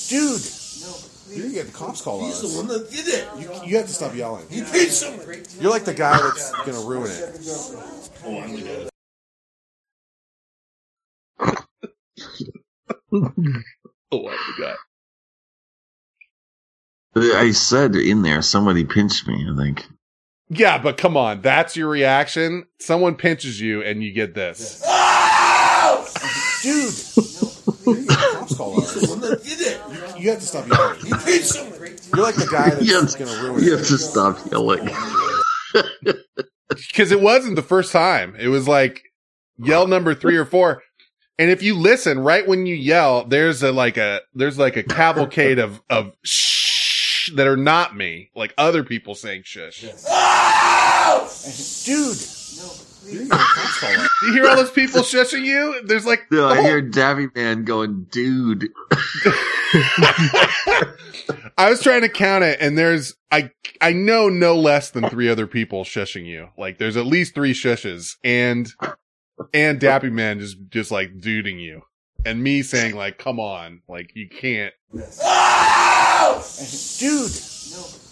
Dude! 0.09 0.41
you 1.31 1.43
didn't 1.43 1.55
get 1.55 1.67
the 1.67 1.73
cops 1.73 2.01
called 2.03 2.23
on 2.23 2.29
He's 2.29 2.43
us. 2.43 2.53
the 2.53 2.59
one 2.59 2.69
that 2.69 2.91
did 2.91 3.09
it. 3.09 3.29
You, 3.39 3.51
you 3.69 3.77
have 3.77 3.87
to 3.87 3.93
stop 3.93 4.15
yelling. 4.15 4.45
He 4.51 4.63
paid 4.63 4.89
someone. 4.91 5.27
You're 5.61 5.71
like 5.71 5.85
the 5.85 5.95
guy 5.95 6.17
that's 6.19 6.51
gonna 6.65 6.81
ruin 6.81 7.11
it. 7.11 7.41
Oh, 8.25 8.41
I'm 8.41 8.55
the 8.55 8.63
guy. 8.63 8.89
Oh, 14.13 14.29
I'm. 14.29 14.77
I 17.15 17.51
said 17.51 17.95
in 17.95 18.23
there, 18.23 18.41
somebody 18.43 18.85
pinched 18.85 19.27
me, 19.29 19.47
I 19.51 19.57
think. 19.57 19.85
Yeah, 20.49 20.79
but 20.79 20.97
come 20.97 21.17
on, 21.17 21.41
that's 21.43 21.77
your 21.77 21.89
reaction. 21.89 22.67
Someone 22.79 23.15
pinches 23.17 23.61
you 23.61 23.83
and 23.83 24.03
you 24.03 24.13
get 24.13 24.35
this. 24.35 24.83
Dude! 26.63 26.95
you 26.95 27.95
didn't 27.95 28.07
get 28.07 28.19
the 28.19 28.29
cops 28.35 28.57
called 28.57 28.77
on 28.77 28.83
He's 28.83 28.95
the 28.95 29.17
that. 29.17 30.17
You, 30.17 30.23
you 30.23 30.31
have 30.31 30.39
to 30.39 30.47
stop 30.47 30.69
yelling. 30.69 31.01
He 31.01 31.13
paid 31.13 31.43
someone. 31.43 31.81
You're 32.15 32.25
like 32.25 32.37
the 32.37 32.49
guy 32.51 32.71
that's 32.71 32.87
You 32.87 33.01
have, 33.01 33.19
gonna 33.19 33.43
ruin 33.43 33.65
you 33.65 33.73
have 33.73 33.87
to 33.87 33.99
stop 33.99 34.39
yelling. 34.51 34.89
Because 36.69 37.11
it 37.11 37.21
wasn't 37.21 37.57
the 37.57 37.63
first 37.63 37.91
time. 37.91 38.37
It 38.39 38.49
was 38.49 38.69
like 38.69 39.03
yell 39.59 39.89
number 39.89 40.15
three 40.15 40.37
or 40.37 40.45
four. 40.45 40.83
And 41.39 41.51
if 41.51 41.63
you 41.63 41.75
listen, 41.75 42.21
right 42.21 42.47
when 42.47 42.67
you 42.67 42.77
yell, 42.77 43.25
there's 43.25 43.65
a 43.65 43.73
like 43.73 43.97
a 43.97 44.21
there's 44.35 44.59
like 44.59 44.77
a 44.77 44.85
cavalcade 44.85 45.59
of 45.59 45.83
of 45.91 46.13
shh 46.23 47.33
that 47.35 47.49
are 47.49 47.57
not 47.57 47.97
me, 47.97 48.31
like 48.37 48.55
other 48.57 48.85
people 48.85 49.17
saying 49.17 49.43
shush. 49.45 49.81
Dude! 51.85 52.19
You 52.19 52.59
didn't 52.59 52.79
get 52.79 52.92
the 53.05 53.29
cops 53.29 53.81
called 53.81 53.97
on 53.97 54.05
us. 54.05 54.11
Do 54.21 54.27
you 54.27 54.33
hear 54.35 54.47
all 54.47 54.57
those 54.57 54.71
people 54.71 55.01
shushing 55.03 55.45
you? 55.45 55.83
There's 55.85 56.07
like 56.07 56.31
No, 56.31 56.49
I 56.49 56.59
oh. 56.59 56.63
hear 56.63 56.81
Dabby 56.81 57.29
Man 57.35 57.65
going, 57.65 58.07
dude. 58.11 58.69
I 61.57 61.69
was 61.71 61.83
trying 61.83 62.03
to 62.03 62.09
count 62.09 62.45
it, 62.45 62.59
and 62.61 62.77
there's 62.77 63.15
I 63.31 63.51
I 63.81 63.93
know 63.93 64.29
no 64.29 64.57
less 64.57 64.91
than 64.91 65.09
three 65.09 65.29
other 65.29 65.47
people 65.47 65.85
shushing 65.85 66.27
you. 66.27 66.49
Like 66.59 66.79
there's 66.79 66.97
at 66.97 67.07
least 67.07 67.35
three 67.35 67.55
shushes, 67.55 68.17
and 68.23 68.73
and 69.55 69.81
Dabby 69.81 70.11
Man 70.11 70.41
just 70.41 70.57
just 70.69 70.91
like 70.91 71.21
duding 71.21 71.59
you, 71.59 71.83
and 72.25 72.43
me 72.43 72.63
saying 72.63 72.95
like, 72.95 73.19
"Come 73.19 73.41
on, 73.41 73.83
like 73.89 74.13
you 74.15 74.29
can't." 74.29 74.75
Dude! 76.99 77.52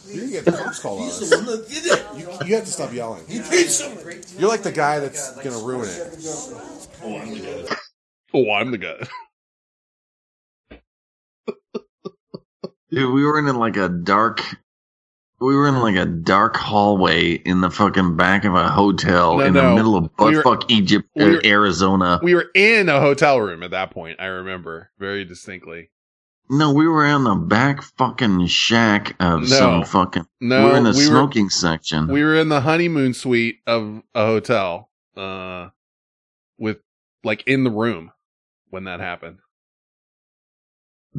You 0.09 0.15
didn't 0.15 0.31
get 0.31 0.45
the 0.45 0.53
cops 0.53 0.81
called 0.81 1.01
on 1.01 1.05
He's 1.07 1.23
us. 1.23 1.31
the 1.31 1.37
one 1.37 1.47
that 1.47 1.69
did 1.69 1.87
it. 1.87 2.07
You, 2.17 2.47
you 2.49 2.55
have 2.57 2.65
to 2.65 2.73
stop 2.73 2.93
yelling. 2.93 3.23
He 3.29 3.39
paid 3.41 3.69
someone. 3.69 4.05
You're 4.39 4.49
like 4.49 4.63
the 4.63 4.73
guy 4.73 4.99
that's 5.01 5.33
gonna 5.37 5.59
ruin 5.65 5.89
it. 5.89 6.19
Oh, 7.03 7.17
I'm 7.19 7.31
the 7.33 7.41
guy. 7.69 7.77
Oh, 8.35 8.51
I'm 8.53 8.71
the 8.71 8.79
guy. 8.79 9.07
Dude, 12.91 13.15
we 13.15 13.25
were 13.25 13.39
in 13.39 13.55
like 13.57 13.77
a 13.77 13.89
dark. 13.89 14.41
We 15.41 15.55
were 15.55 15.69
in 15.69 15.77
like 15.81 15.95
a 15.97 16.05
dark 16.07 16.57
hallway 16.57 17.33
in 17.33 17.61
the 17.61 17.71
fucking 17.71 18.17
back 18.17 18.45
of 18.45 18.55
a 18.55 18.69
hotel 18.69 19.39
No, 19.39 19.45
in 19.45 19.55
no. 19.55 19.71
the 19.71 19.75
middle 19.77 19.97
of 19.97 20.11
We 20.19 20.37
were- 20.37 20.43
buttfuck 20.43 20.65
Egypt, 20.69 21.09
we 21.15 21.23
uh, 21.25 21.29
were- 21.29 21.41
Arizona. 21.45 22.21
We 22.23 22.35
were 22.35 22.51
in 22.55 22.89
a 22.89 23.01
hotel 23.01 23.41
room 23.41 23.63
at 23.63 23.71
that 23.71 23.91
point. 23.93 24.21
I 24.21 24.27
remember 24.27 24.91
very 24.99 25.25
distinctly. 25.25 25.91
No, 26.51 26.73
we 26.73 26.87
were 26.89 27.07
in 27.07 27.25
the 27.25 27.35
back 27.37 27.81
fucking 27.83 28.47
shack 28.49 29.15
of 29.21 29.41
No. 29.41 29.47
some 29.47 29.85
fucking. 29.85 30.27
No, 30.41 30.65
we 30.65 30.71
were 30.71 30.77
in 30.77 30.85
the 30.85 30.91
we 30.91 30.97
were- 30.97 31.03
smoking 31.05 31.49
section. 31.49 32.09
We 32.09 32.23
were 32.23 32.35
in 32.37 32.49
the 32.49 32.61
honeymoon 32.63 33.15
suite 33.15 33.61
of 33.67 34.03
a 34.15 34.27
hotel, 34.27 34.91
uh, 35.17 35.69
with 36.59 36.79
like 37.25 37.43
in 37.47 37.65
the 37.65 37.71
room 37.71 38.11
when 38.69 38.85
that 38.85 39.01
happened. 39.01 39.39
I 41.17 41.19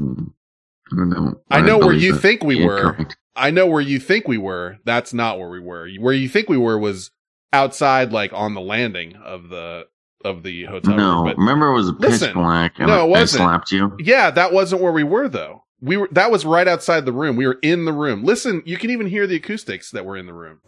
don't- 0.96 1.38
I 1.50 1.62
know 1.62 1.78
where 1.78 1.94
you 1.94 2.16
think 2.16 2.44
we 2.44 2.64
were. 2.66 2.94
correct. 2.94 3.18
I 3.36 3.50
know 3.52 3.66
where 3.66 3.82
you 3.82 4.00
think 4.00 4.28
we 4.28 4.38
were. 4.38 4.78
That's 4.84 5.14
not 5.14 5.40
where 5.40 5.50
we 5.50 5.60
were. 5.60 5.90
Where 6.00 6.14
you 6.14 6.28
think 6.28 6.50
we 6.50 6.58
were 6.58 6.78
was 6.78 7.12
outside, 7.54 8.12
like 8.12 8.34
on 8.34 8.54
the 8.54 8.62
landing 8.62 9.16
of 9.16 9.50
the 9.50 9.88
of 10.26 10.44
the 10.44 10.66
hotel 10.66 10.96
No, 10.96 11.16
room. 11.16 11.24
But 11.26 11.38
remember 11.38 11.68
it 11.68 11.74
was 11.74 11.92
pitch 11.92 12.00
Listen, 12.02 12.34
black 12.34 12.80
and 12.80 12.88
no, 12.88 12.94
it 12.94 12.98
I, 12.98 13.02
I 13.02 13.06
wasn't. 13.06 13.42
slapped 13.42 13.72
you. 13.72 13.96
yeah, 14.00 14.32
that 14.32 14.54
wasn't 14.54 14.82
where 14.82 14.92
we 14.92 15.04
were 15.04 15.28
though. 15.30 15.64
We 15.82 15.98
were 15.98 16.08
that 16.12 16.30
was 16.32 16.46
right 16.46 16.68
outside 16.68 17.06
the 17.06 17.12
room. 17.14 17.36
We 17.38 17.48
were 17.48 17.58
in 17.64 17.86
the 17.86 17.94
room. 17.94 18.24
Listen, 18.24 18.62
you 18.66 18.78
can 18.78 18.90
even 18.92 19.08
hear 19.08 19.26
the 19.28 19.36
acoustics 19.38 19.92
that 19.92 20.06
were 20.06 20.16
in 20.18 20.26
the 20.28 20.34
room. 20.34 20.60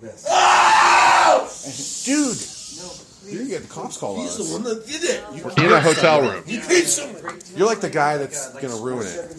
Dude! 2.06 2.38
You 3.26 3.38
didn't 3.38 3.48
get 3.50 3.62
the 3.62 3.68
cops 3.70 3.98
called 3.98 4.18
on 4.20 4.24
He's 4.26 4.36
the 4.38 4.44
us. 4.44 4.52
one 4.52 4.64
that 4.64 4.86
did 4.86 5.04
it. 5.04 5.24
You, 5.34 5.66
In 5.66 5.72
a 5.72 5.80
hotel 5.80 6.22
room. 6.22 6.44
He 6.46 6.60
paid 6.60 6.84
someone. 6.86 7.40
You're 7.56 7.68
like 7.68 7.80
the 7.80 7.90
guy 7.90 8.18
that's 8.18 8.50
gonna 8.56 8.76
ruin 8.84 9.08
it. 9.08 9.36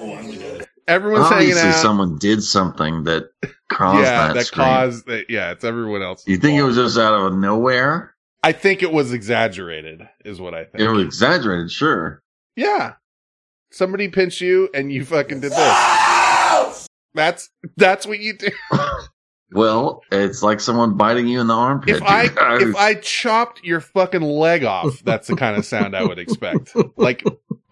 Oh, 0.00 0.14
I'm 0.14 0.28
the 0.28 0.36
guy. 0.36 0.66
Everyone's 0.88 1.28
hanging 1.28 1.48
Obviously, 1.48 1.70
out. 1.70 1.74
someone 1.76 2.18
did 2.18 2.42
something 2.42 3.04
that 3.04 3.30
caused 3.68 3.98
yeah, 4.04 4.28
that. 4.28 4.34
that 4.34 4.50
caused 4.52 5.06
that. 5.06 5.30
Yeah, 5.30 5.50
it's 5.52 5.64
everyone 5.64 6.02
else. 6.02 6.22
You 6.26 6.36
think 6.36 6.58
it 6.58 6.62
was 6.62 6.76
just 6.76 6.98
out 6.98 7.14
of 7.14 7.34
nowhere? 7.34 8.14
I 8.42 8.52
think 8.52 8.82
it 8.82 8.92
was 8.92 9.12
exaggerated, 9.12 10.08
is 10.24 10.40
what 10.40 10.54
I 10.54 10.64
think. 10.64 10.82
It 10.82 10.88
was 10.88 11.04
exaggerated, 11.04 11.70
sure. 11.70 12.22
Yeah. 12.56 12.94
Somebody 13.70 14.08
pinched 14.08 14.40
you 14.40 14.68
and 14.74 14.92
you 14.92 15.04
fucking 15.04 15.40
did 15.40 15.52
this. 15.52 16.88
That's 17.14 17.50
that's 17.76 18.06
what 18.06 18.18
you 18.18 18.36
do. 18.36 18.50
Well, 19.54 20.02
it's 20.10 20.42
like 20.42 20.60
someone 20.60 20.96
biting 20.96 21.28
you 21.28 21.40
in 21.40 21.46
the 21.46 21.54
armpit. 21.54 21.96
If 21.96 22.02
I 22.02 22.28
dude. 22.58 22.70
if 22.70 22.76
I 22.76 22.94
chopped 22.94 23.62
your 23.62 23.80
fucking 23.80 24.22
leg 24.22 24.64
off, 24.64 25.00
that's 25.04 25.28
the 25.28 25.36
kind 25.36 25.56
of 25.56 25.66
sound 25.66 25.94
I 25.94 26.04
would 26.04 26.18
expect. 26.18 26.74
Like, 26.96 27.22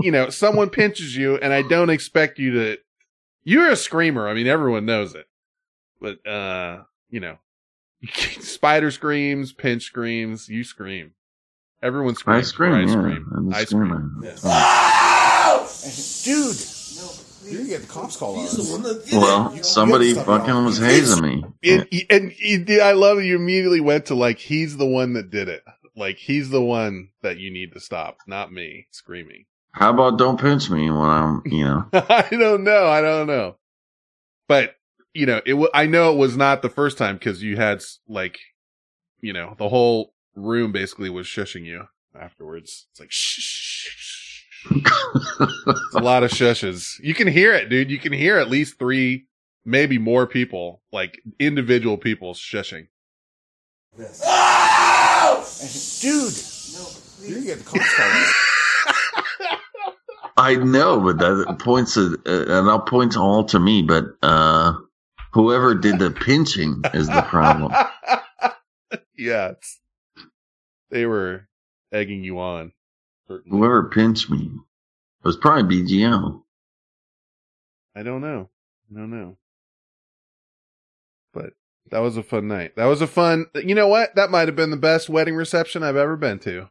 you 0.01 0.11
know, 0.11 0.29
someone 0.29 0.69
pinches 0.69 1.17
you 1.17 1.37
and 1.37 1.53
I 1.53 1.63
don't 1.63 1.91
expect 1.91 2.39
you 2.39 2.53
to 2.53 2.79
you're 3.45 3.71
a 3.71 3.77
screamer. 3.77 4.29
I 4.29 4.35
mean, 4.35 4.47
everyone 4.47 4.85
knows 4.85 5.15
it. 5.15 5.27
But 6.01 6.27
uh, 6.27 6.83
you 7.09 7.21
know, 7.21 7.39
spider 8.41 8.91
screams, 8.91 9.53
pinch 9.53 9.85
screams, 9.85 10.49
you 10.49 10.65
scream. 10.65 11.13
Everyone 11.83 12.15
I 12.27 12.43
screams. 12.43 12.49
scream, 12.49 12.73
I 12.75 12.81
yeah. 12.81 12.87
scream. 12.89 13.33
I'm 13.37 13.53
a 13.53 13.57
I 13.57 13.65
screamer. 13.65 14.11
Oh. 14.45 15.81
Dude! 16.23 16.57
You 17.51 17.57
didn't 17.57 17.69
get 17.69 17.81
the 17.81 17.89
cops 17.89 18.17
called 18.17 18.39
on 18.39 18.45
us. 18.45 18.71
one 18.71 18.83
that 18.83 19.07
did 19.07 19.15
Well, 19.15 19.63
somebody 19.65 20.15
fucking 20.15 20.65
was 20.65 20.79
hazing 20.79 21.25
me. 21.25 21.45
It, 21.63 21.89
and 22.11 22.33
it, 22.39 22.81
I 22.81 22.93
love 22.93 23.17
that 23.17 23.25
you 23.25 23.35
immediately 23.37 23.81
went 23.81 24.07
to 24.07 24.15
like 24.15 24.39
he's 24.39 24.77
the 24.77 24.87
one 24.87 25.15
that 25.15 25.31
did 25.31 25.49
it. 25.49 25.65
Like 25.97 26.17
he's 26.19 26.51
the 26.51 26.63
one 26.63 27.09
that 27.23 27.39
you 27.39 27.51
need 27.51 27.73
to 27.73 27.81
stop, 27.81 28.19
not 28.27 28.53
me 28.53 28.87
screaming. 28.91 29.47
How 29.73 29.91
about 29.91 30.19
don't 30.19 30.39
pinch 30.39 30.71
me 30.71 30.91
when 30.91 31.01
I'm, 31.01 31.43
you 31.47 31.65
know? 31.65 31.87
I 31.93 32.29
don't 32.31 32.63
know. 32.63 32.87
I 32.87 33.01
don't 33.01 33.27
know. 33.27 33.57
But 34.47 34.77
you 35.15 35.27
know, 35.27 35.41
it. 35.45 35.55
wa- 35.55 35.69
I 35.75 35.87
know 35.87 36.13
it 36.13 36.17
was 36.17 36.37
not 36.37 36.63
the 36.63 36.69
first 36.69 36.99
time 36.99 37.17
because 37.17 37.43
you 37.43 37.57
had 37.57 37.83
like, 38.09 38.39
you 39.21 39.33
know, 39.33 39.55
the 39.59 39.69
whole 39.69 40.15
room 40.35 40.73
basically 40.73 41.11
was 41.11 41.27
shushing 41.27 41.65
you 41.65 41.87
afterwards. 42.19 42.87
It's 42.91 43.01
like 43.01 43.11
shh. 43.11 43.41
shh, 43.41 43.95
shh, 43.97 43.97
shh. 43.99 44.45
It's 44.71 45.95
a 45.95 46.01
lot 46.01 46.23
of 46.23 46.31
shushes. 46.31 46.99
You 47.03 47.15
can 47.15 47.29
hear 47.29 47.55
it, 47.55 47.69
dude. 47.69 47.91
You 47.91 47.99
can 47.99 48.13
hear 48.13 48.39
at 48.39 48.51
least 48.51 48.79
three, 48.79 49.27
maybe 49.65 49.99
more 49.99 50.27
people, 50.27 50.83
like 50.93 51.21
individual 51.39 51.97
people 51.97 52.35
shushing. 52.35 52.89
This, 53.97 54.21
Dude! 56.01 56.33
You 57.29 57.35
didn't 57.35 57.47
get 57.47 57.59
the 57.59 57.65
cops 57.65 57.95
called. 57.97 59.59
I 60.37 60.55
know, 60.57 61.01
but 61.01 61.19
that 61.19 61.59
points 61.59 61.95
to, 61.95 62.17
uh, 62.27 62.59
and 62.59 62.71
I'll 62.71 62.81
point 62.81 63.17
all 63.17 63.45
to 63.45 63.59
me, 63.59 63.83
but, 63.83 64.05
uh, 64.23 64.73
whoever 65.33 65.75
did 65.75 65.99
the 65.99 66.11
pinching 66.11 66.83
is 66.95 67.07
the 67.07 67.23
problem. 67.23 67.73
yeah, 69.17 69.53
they 70.91 71.07
were 71.07 71.49
egging 71.93 72.25
you 72.25 72.39
on. 72.39 72.73
Certainly. 73.29 73.57
Whoever 73.57 73.89
pinched 73.91 74.31
me 74.31 74.51
it 75.21 75.27
was 75.27 75.37
probably 75.37 75.83
BGO. 75.83 76.43
I 77.95 78.03
don't 78.03 78.23
know. 78.23 78.49
I 78.91 78.99
don't 78.99 79.11
know. 79.11 79.37
But 81.35 81.53
that 81.91 81.99
was 81.99 82.17
a 82.17 82.23
fun 82.23 82.49
night. 82.49 82.77
That 82.77 82.87
was 82.87 83.03
a 83.03 83.07
fun. 83.07 83.47
You 83.55 83.75
know 83.75 83.89
what? 83.89 84.15
That 84.15 84.31
might 84.31 84.49
have 84.49 84.57
been 84.57 84.71
the 84.71 84.77
best 84.79 85.11
wedding 85.11 85.35
reception 85.35 85.83
I've 85.83 85.97
ever 85.97 86.17
been 86.17 86.39
to. 86.41 86.71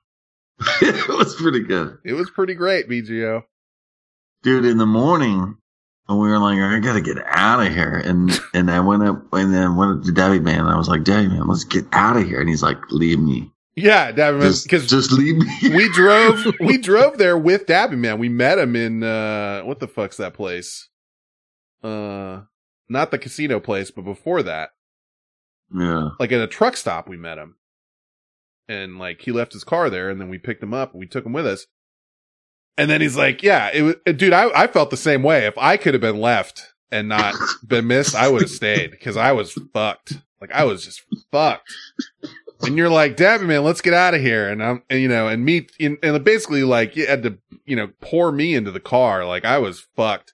it 0.82 1.08
was 1.08 1.36
pretty 1.36 1.62
good. 1.62 2.00
It 2.04 2.14
was 2.14 2.32
pretty 2.32 2.56
great, 2.56 2.90
BGO. 2.90 3.44
dude, 4.42 4.66
in 4.66 4.78
the 4.78 4.86
morning, 4.86 5.58
and 6.10 6.20
we 6.20 6.28
were 6.28 6.40
like, 6.40 6.58
I 6.58 6.80
gotta 6.80 7.02
get 7.02 7.18
out 7.28 7.66
of 7.66 7.72
here. 7.72 8.02
And, 8.04 8.32
and 8.56 8.72
I 8.72 8.80
went 8.80 9.04
up 9.04 9.32
and 9.32 9.54
then 9.54 9.76
went 9.76 10.00
up 10.00 10.04
to 10.06 10.12
Dabby 10.12 10.40
Man. 10.40 10.62
And 10.62 10.70
I 10.70 10.76
was 10.76 10.90
like, 10.90 11.04
Dabby 11.04 11.28
Man, 11.28 11.48
let's 11.48 11.64
get 11.64 11.86
out 11.92 12.18
of 12.18 12.26
here. 12.26 12.40
And 12.40 12.50
he's 12.50 12.64
like, 12.64 12.78
leave 12.90 13.20
me. 13.20 13.52
Yeah, 13.76 14.12
Dabby 14.12 14.40
Man, 14.40 14.48
Just, 14.48 14.64
because 14.64 14.88
just 14.88 15.12
leave 15.12 15.38
me. 15.38 15.46
we 15.70 15.88
drove 15.94 16.44
we 16.60 16.80
drove 16.80 17.20
there 17.20 17.38
with 17.38 17.68
Dabby 17.68 17.96
Man. 17.96 18.18
We 18.18 18.28
met 18.28 18.58
him 18.58 18.76
in 18.76 19.04
uh 19.04 19.62
what 19.62 19.80
the 19.80 19.88
fuck's 19.88 20.18
that 20.18 20.34
place? 20.34 20.90
Uh 21.84 22.42
not 22.90 23.12
the 23.12 23.20
casino 23.20 23.60
place, 23.60 23.92
but 23.92 24.04
before 24.04 24.42
that. 24.42 24.72
Yeah. 25.72 26.10
Like 26.20 26.32
at 26.32 26.42
a 26.42 26.48
truck 26.48 26.76
stop 26.76 27.08
we 27.08 27.18
met 27.18 27.38
him. 27.38 27.58
And 28.68 28.98
like 28.98 29.22
he 29.22 29.32
left 29.32 29.54
his 29.54 29.64
car 29.64 29.92
there 29.92 30.10
and 30.10 30.20
then 30.20 30.30
we 30.30 30.40
picked 30.40 30.64
him 30.64 30.74
up 30.74 30.94
and 30.94 31.00
we 31.00 31.06
took 31.06 31.24
him 31.24 31.34
with 31.34 31.46
us. 31.46 31.68
And 32.80 32.90
then 32.90 33.02
he's 33.02 33.18
like, 33.18 33.44
yeah, 33.44 33.70
it 33.74 33.82
was 33.82 33.96
dude, 34.06 34.32
I 34.32 34.50
I 34.56 34.68
felt 34.68 34.90
the 34.90 34.96
same 34.98 35.22
way. 35.22 35.46
If 35.46 35.58
I 35.58 35.76
could 35.76 35.94
have 35.94 36.00
been 36.00 36.22
left 36.22 36.74
and 36.90 37.10
not 37.10 37.36
been 37.68 37.88
missed, 37.88 38.16
I 38.16 38.30
would 38.30 38.42
have 38.42 38.50
stayed 38.50 38.92
because 38.92 39.18
I 39.18 39.34
was 39.34 39.52
fucked. 39.74 40.14
Like 40.40 40.54
I 40.54 40.64
was 40.64 40.86
just 40.86 41.04
fucked. 41.30 41.70
And 42.62 42.78
you're 42.78 42.90
like, 42.90 43.18
Dabby 43.18 43.46
man, 43.46 43.66
let's 43.66 43.82
get 43.82 43.94
out 43.94 44.14
of 44.14 44.22
here. 44.22 44.50
And 44.50 44.64
I'm, 44.64 44.84
and, 44.90 45.02
you 45.02 45.10
know, 45.10 45.28
and 45.28 45.44
me, 45.44 45.68
and, 45.80 45.98
and 46.02 46.24
basically 46.24 46.64
like 46.64 46.96
you 46.96 47.06
had 47.06 47.24
to, 47.24 47.38
you 47.66 47.76
know, 47.76 47.90
pour 48.00 48.32
me 48.32 48.56
into 48.56 48.72
the 48.72 48.80
car. 48.80 49.26
Like 49.26 49.44
I 49.44 49.58
was 49.58 49.86
fucked. 49.98 50.34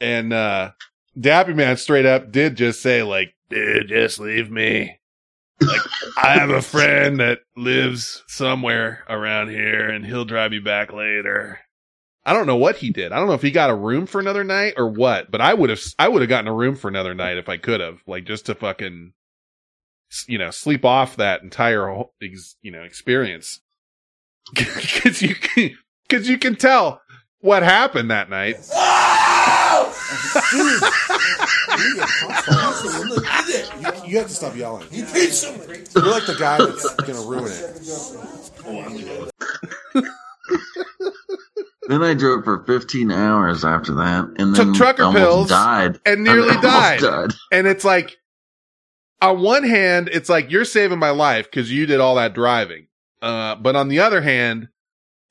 And, 0.00 0.34
uh, 0.34 0.72
Dabby 1.18 1.54
man 1.54 1.78
straight 1.78 2.06
up 2.06 2.30
did 2.30 2.56
just 2.56 2.82
say 2.82 3.02
like, 3.02 3.34
dude, 3.48 3.88
just 3.88 4.18
leave 4.18 4.50
me. 4.50 4.98
Like 5.60 5.80
I 6.16 6.34
have 6.38 6.50
a 6.50 6.62
friend 6.62 7.20
that 7.20 7.40
lives 7.56 8.22
somewhere 8.26 9.04
around 9.08 9.50
here 9.50 9.88
and 9.88 10.04
he'll 10.04 10.24
drive 10.24 10.52
you 10.52 10.60
back 10.60 10.92
later. 10.92 11.60
I 12.26 12.32
don't 12.32 12.46
know 12.46 12.56
what 12.56 12.76
he 12.76 12.90
did. 12.90 13.12
I 13.12 13.18
don't 13.18 13.28
know 13.28 13.34
if 13.34 13.42
he 13.42 13.50
got 13.50 13.70
a 13.70 13.74
room 13.74 14.06
for 14.06 14.18
another 14.18 14.44
night 14.44 14.74
or 14.76 14.88
what, 14.88 15.30
but 15.30 15.40
I 15.40 15.52
would 15.54 15.70
have, 15.70 15.80
I 15.98 16.08
would 16.08 16.22
have 16.22 16.28
gotten 16.28 16.48
a 16.48 16.54
room 16.54 16.74
for 16.74 16.88
another 16.88 17.14
night 17.14 17.36
if 17.36 17.48
I 17.48 17.58
could 17.58 17.80
have, 17.80 17.98
like 18.06 18.24
just 18.24 18.46
to 18.46 18.54
fucking, 18.54 19.12
you 20.26 20.38
know, 20.38 20.50
sleep 20.50 20.84
off 20.84 21.16
that 21.16 21.42
entire, 21.42 22.04
you 22.20 22.70
know, 22.70 22.82
experience. 22.82 23.60
Cause 24.54 25.22
you 25.22 25.34
cause 26.10 26.28
you 26.28 26.36
can 26.36 26.54
tell 26.54 27.00
what 27.40 27.62
happened 27.62 28.10
that 28.10 28.28
night. 28.28 28.56
You, 30.52 30.80
you 34.06 34.18
have 34.18 34.28
to 34.28 34.34
stop 34.34 34.56
yelling. 34.56 34.86
He 34.90 35.02
beats 35.02 35.44
him. 35.44 35.60
You're 35.94 36.10
like 36.10 36.26
the 36.26 36.36
guy 36.38 36.58
that's 36.58 36.94
gonna 36.94 37.20
ruin 37.20 37.52
it. 37.52 37.80
Then 41.86 42.02
I 42.02 42.14
drove 42.14 42.44
for 42.44 42.64
15 42.64 43.10
hours 43.10 43.62
after 43.62 43.92
that, 43.94 44.24
and 44.38 44.54
then 44.54 44.56
Took 44.68 44.74
trucker 44.74 45.12
pills 45.12 45.50
died 45.50 46.00
and 46.06 46.24
nearly 46.24 46.56
almost 46.56 47.02
died. 47.02 47.30
And 47.52 47.66
it's 47.66 47.84
like, 47.84 48.16
on 49.20 49.42
one 49.42 49.64
hand, 49.64 50.08
it's 50.10 50.30
like 50.30 50.50
you're 50.50 50.64
saving 50.64 50.98
my 50.98 51.10
life 51.10 51.44
because 51.44 51.70
you 51.70 51.84
did 51.84 52.00
all 52.00 52.14
that 52.14 52.32
driving. 52.34 52.86
Uh, 53.20 53.56
but 53.56 53.76
on 53.76 53.88
the 53.88 54.00
other 54.00 54.22
hand, 54.22 54.68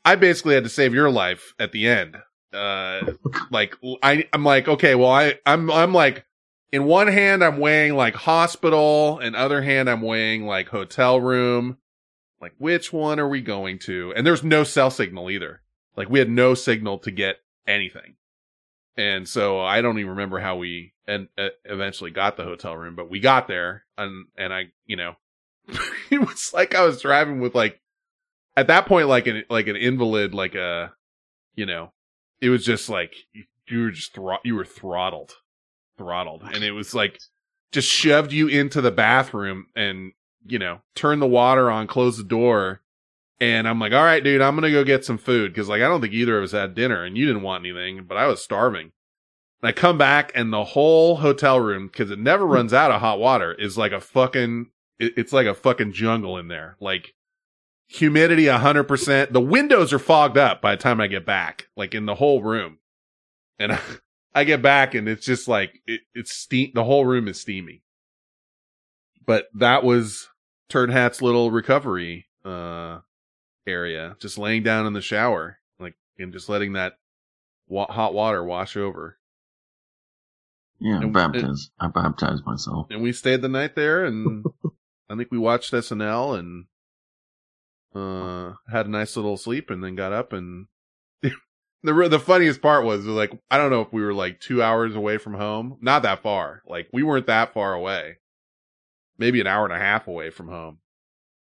I 0.06 0.16
basically 0.16 0.54
had 0.54 0.64
to 0.64 0.70
save 0.70 0.94
your 0.94 1.10
life 1.10 1.56
at 1.58 1.72
the 1.72 1.88
end. 1.88 2.18
Uh, 2.54 3.14
like 3.52 3.76
I, 4.02 4.28
I'm 4.34 4.44
like, 4.44 4.68
okay, 4.68 4.96
well, 4.96 5.12
I, 5.12 5.40
I'm, 5.46 5.72
I'm 5.72 5.94
like, 5.94 6.26
in 6.72 6.86
one 6.86 7.08
hand, 7.08 7.44
I'm 7.44 7.60
weighing 7.60 7.96
like 7.96 8.16
hospital, 8.16 9.20
and 9.20 9.36
other 9.36 9.62
hand, 9.62 9.90
I'm 9.90 10.02
weighing 10.02 10.46
like 10.46 10.70
hotel 10.70 11.20
room. 11.20 11.78
Like, 12.42 12.54
which 12.58 12.92
one 12.92 13.20
are 13.20 13.30
we 13.30 13.42
going 13.42 13.80
to? 13.80 14.14
And 14.16 14.28
there's 14.28 14.44
no 14.44 14.64
cell 14.64 14.90
signal 14.90 15.30
either. 15.30 15.62
Like, 15.96 16.10
we 16.10 16.20
had 16.20 16.30
no 16.30 16.56
signal 16.56 16.98
to 17.00 17.12
get 17.12 17.38
anything. 17.66 18.16
And 18.98 19.28
so 19.28 19.60
I 19.60 19.82
don't 19.82 19.98
even 19.98 20.12
remember 20.12 20.40
how 20.40 20.58
we 20.58 20.94
and 21.08 21.28
uh, 21.38 21.50
eventually 21.66 22.12
got 22.12 22.38
the 22.38 22.44
hotel 22.44 22.76
room, 22.76 22.96
but 22.96 23.10
we 23.10 23.20
got 23.20 23.48
there 23.48 23.86
and 23.98 24.26
and 24.38 24.54
I, 24.54 24.72
you 24.86 24.96
know, 24.96 25.16
it 26.10 26.20
was 26.20 26.52
like 26.54 26.76
I 26.76 26.86
was 26.86 27.02
driving 27.02 27.40
with 27.40 27.56
like 27.56 27.82
at 28.56 28.68
that 28.68 28.86
point 28.86 29.08
like 29.08 29.28
an 29.28 29.44
like 29.50 29.68
an 29.68 29.76
invalid 29.76 30.34
like 30.34 30.56
a 30.56 30.94
you 31.56 31.66
know, 31.66 31.92
it 32.44 32.50
was 32.50 32.66
just 32.66 32.90
like 32.90 33.16
you, 33.32 33.46
you 33.70 33.84
were 33.84 33.92
just 33.92 34.14
thro- 34.14 34.38
you 34.44 34.56
were 34.56 34.66
throttled. 34.66 35.36
Throttled. 35.98 36.44
And 36.44 36.62
it 36.62 36.72
was 36.72 36.94
like 36.94 37.20
just 37.72 37.90
shoved 37.90 38.34
you 38.34 38.50
into 38.50 38.82
the 38.82 38.92
bathroom 38.92 39.68
and, 39.78 40.12
you 40.46 40.60
know, 40.60 40.82
turn 40.94 41.20
the 41.20 41.28
water 41.28 41.72
on, 41.72 41.88
close 41.88 42.18
the 42.18 42.24
door. 42.24 42.82
And 43.40 43.66
I'm 43.66 43.80
like, 43.80 43.94
all 43.94 44.04
right, 44.04 44.22
dude, 44.24 44.42
I'm 44.42 44.56
going 44.56 44.70
to 44.70 44.78
go 44.78 44.84
get 44.84 45.06
some 45.06 45.18
food. 45.18 45.56
Cause 45.56 45.70
like, 45.70 45.82
I 45.82 45.88
don't 45.88 46.02
think 46.02 46.14
either 46.14 46.38
of 46.38 46.44
us 46.44 46.52
had 46.52 46.76
dinner 46.76 47.06
and 47.06 47.18
you 47.18 47.26
didn't 47.26 47.44
want 47.44 47.66
anything, 47.66 48.04
but 48.04 48.18
I 48.18 48.28
was 48.28 48.44
starving. 48.44 48.92
And 49.62 49.70
I 49.70 49.72
come 49.72 49.98
back 49.98 50.34
and 50.36 50.52
the 50.52 50.66
whole 50.66 51.18
hotel 51.18 51.62
room, 51.62 51.88
cause 51.88 52.12
it 52.12 52.20
never 52.20 52.46
hmm. 52.46 52.52
runs 52.52 52.74
out 52.74 52.92
of 52.92 53.00
hot 53.00 53.20
water, 53.20 53.54
is 53.54 53.78
like 53.78 53.94
a 53.94 54.02
fucking, 54.02 54.68
it- 55.00 55.14
it's 55.16 55.32
like 55.32 55.48
a 55.48 55.54
fucking 55.54 55.94
jungle 55.94 56.38
in 56.38 56.50
there. 56.50 56.76
Like 56.82 57.14
humidity 57.88 58.46
100%. 58.46 59.32
The 59.32 59.42
windows 59.42 59.94
are 59.94 60.00
fogged 60.00 60.38
up 60.38 60.62
by 60.62 60.76
the 60.76 60.82
time 60.82 61.00
I 61.00 61.08
get 61.08 61.26
back, 61.26 61.68
like 61.76 61.94
in 61.94 62.06
the 62.06 62.16
whole 62.16 62.42
room. 62.42 62.80
And 63.60 63.80
I 64.36 64.44
get 64.44 64.62
back 64.62 64.94
and 64.96 65.08
it's 65.08 65.26
just 65.26 65.48
like, 65.48 65.82
it, 65.86 66.02
it's 66.14 66.34
steam, 66.34 66.72
the 66.74 66.84
whole 66.84 67.06
room 67.06 67.28
is 67.28 67.40
steamy. 67.40 67.84
But 69.26 69.46
that 69.54 69.84
was 69.84 70.28
Turd 70.70 70.90
Hat's 70.90 71.22
little 71.22 71.52
recovery, 71.52 72.26
uh, 72.44 73.00
area, 73.66 74.18
just 74.20 74.38
laying 74.38 74.64
down 74.64 74.86
in 74.86 74.94
the 74.94 75.02
shower, 75.02 75.60
like, 75.80 75.96
and 76.20 76.34
just 76.34 76.50
letting 76.50 76.74
that 76.74 76.98
wa- 77.68 77.92
hot 77.92 78.14
water 78.14 78.44
wash 78.44 78.76
over. 78.76 79.18
Yeah, 80.80 81.00
I 81.00 81.06
baptized. 81.06 81.72
I 81.80 81.88
baptized 81.88 82.46
myself. 82.46 82.88
And 82.90 83.02
we 83.02 83.14
stayed 83.14 83.42
the 83.42 83.48
night 83.48 83.76
there 83.76 84.04
and 84.04 84.44
I 85.10 85.16
think 85.16 85.30
we 85.32 85.38
watched 85.38 85.72
SNL 85.72 86.38
and, 86.38 86.66
uh, 87.96 88.54
had 88.72 88.86
a 88.86 88.90
nice 88.90 89.16
little 89.16 89.38
sleep 89.38 89.70
and 89.70 89.84
then 89.84 89.96
got 89.96 90.14
up 90.14 90.34
and 90.34 90.68
the, 91.22 91.32
the 91.84 92.20
funniest 92.20 92.62
part 92.62 92.86
was 92.86 93.06
like, 93.06 93.32
I 93.52 93.58
don't 93.58 93.72
know 93.72 93.82
if 93.82 93.92
we 93.94 94.02
were 94.04 94.14
like 94.14 94.40
two 94.40 94.62
hours 94.64 94.96
away 94.96 95.18
from 95.18 95.34
home. 95.34 95.78
Not 95.82 96.04
that 96.04 96.22
far. 96.24 96.62
Like 96.68 96.88
we 96.94 97.04
weren't 97.04 97.28
that 97.28 97.54
far 97.54 97.74
away. 97.74 98.18
Maybe 99.18 99.40
an 99.42 99.48
hour 99.48 99.66
and 99.66 99.74
a 99.74 99.80
half 99.80 100.08
away 100.08 100.30
from 100.30 100.48
home. 100.48 100.80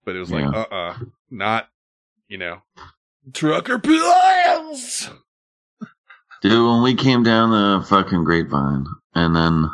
But 0.05 0.15
it 0.15 0.19
was 0.19 0.31
like, 0.31 0.43
Yeah. 0.43 0.61
uh-uh, 0.69 0.97
not, 1.31 1.69
you 2.27 2.37
know, 2.37 2.61
trucker 3.33 3.79
pills. 3.79 5.09
Dude, 6.41 6.67
when 6.69 6.83
we 6.83 6.93
came 6.95 7.23
down 7.23 7.51
the 7.51 7.85
fucking 7.87 8.25
grapevine, 8.25 8.85
and 9.15 9.33
then 9.35 9.69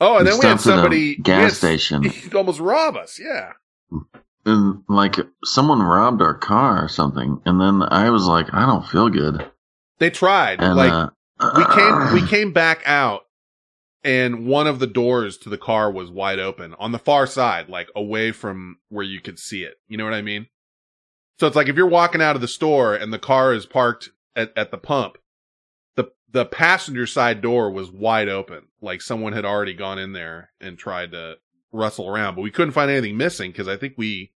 Oh, 0.00 0.16
and 0.16 0.24
we 0.26 0.30
then 0.30 0.40
we 0.40 0.46
had 0.46 0.60
stopped 0.60 0.66
at 0.66 0.78
a 0.78 0.82
somebody 0.82 1.16
gas 1.16 1.42
had- 1.42 1.56
station, 1.56 2.02
He'd 2.10 2.34
almost 2.34 2.58
rob 2.60 2.96
us. 2.96 3.20
Yeah. 3.20 3.52
And 4.48 4.82
like 4.88 5.16
someone 5.44 5.82
robbed 5.82 6.22
our 6.22 6.34
car 6.34 6.84
or 6.84 6.88
something, 6.88 7.40
and 7.44 7.60
then 7.60 7.82
I 7.82 8.10
was 8.10 8.26
like, 8.26 8.46
I 8.52 8.66
don't 8.66 8.86
feel 8.86 9.08
good. 9.08 9.48
They 9.98 10.10
tried. 10.10 10.60
And 10.60 10.76
like 10.76 10.92
uh, 10.92 11.10
we 11.56 11.64
came 11.74 12.12
we 12.14 12.26
came 12.26 12.52
back 12.52 12.82
out 12.86 13.22
and 14.04 14.46
one 14.46 14.66
of 14.66 14.78
the 14.78 14.86
doors 14.86 15.36
to 15.38 15.48
the 15.48 15.58
car 15.58 15.90
was 15.90 16.10
wide 16.10 16.38
open 16.38 16.74
on 16.78 16.92
the 16.92 16.98
far 16.98 17.26
side, 17.26 17.68
like 17.68 17.88
away 17.96 18.32
from 18.32 18.78
where 18.88 19.04
you 19.04 19.20
could 19.20 19.38
see 19.38 19.64
it. 19.64 19.74
You 19.88 19.96
know 19.96 20.04
what 20.04 20.14
I 20.14 20.22
mean? 20.22 20.46
So 21.38 21.46
it's 21.46 21.56
like 21.56 21.68
if 21.68 21.76
you're 21.76 21.86
walking 21.86 22.22
out 22.22 22.36
of 22.36 22.42
the 22.42 22.48
store 22.48 22.94
and 22.94 23.12
the 23.12 23.18
car 23.18 23.52
is 23.52 23.66
parked 23.66 24.10
at, 24.34 24.52
at 24.56 24.70
the 24.70 24.78
pump, 24.78 25.18
the 25.96 26.10
the 26.30 26.44
passenger 26.44 27.06
side 27.06 27.40
door 27.40 27.70
was 27.70 27.90
wide 27.90 28.28
open. 28.28 28.68
Like 28.80 29.02
someone 29.02 29.32
had 29.32 29.44
already 29.44 29.74
gone 29.74 29.98
in 29.98 30.12
there 30.12 30.50
and 30.60 30.78
tried 30.78 31.12
to 31.12 31.36
rustle 31.72 32.08
around, 32.08 32.34
but 32.34 32.42
we 32.42 32.50
couldn't 32.50 32.72
find 32.72 32.90
anything 32.90 33.16
missing 33.16 33.50
because 33.50 33.68
I 33.68 33.76
think 33.76 33.94
we 33.96 34.32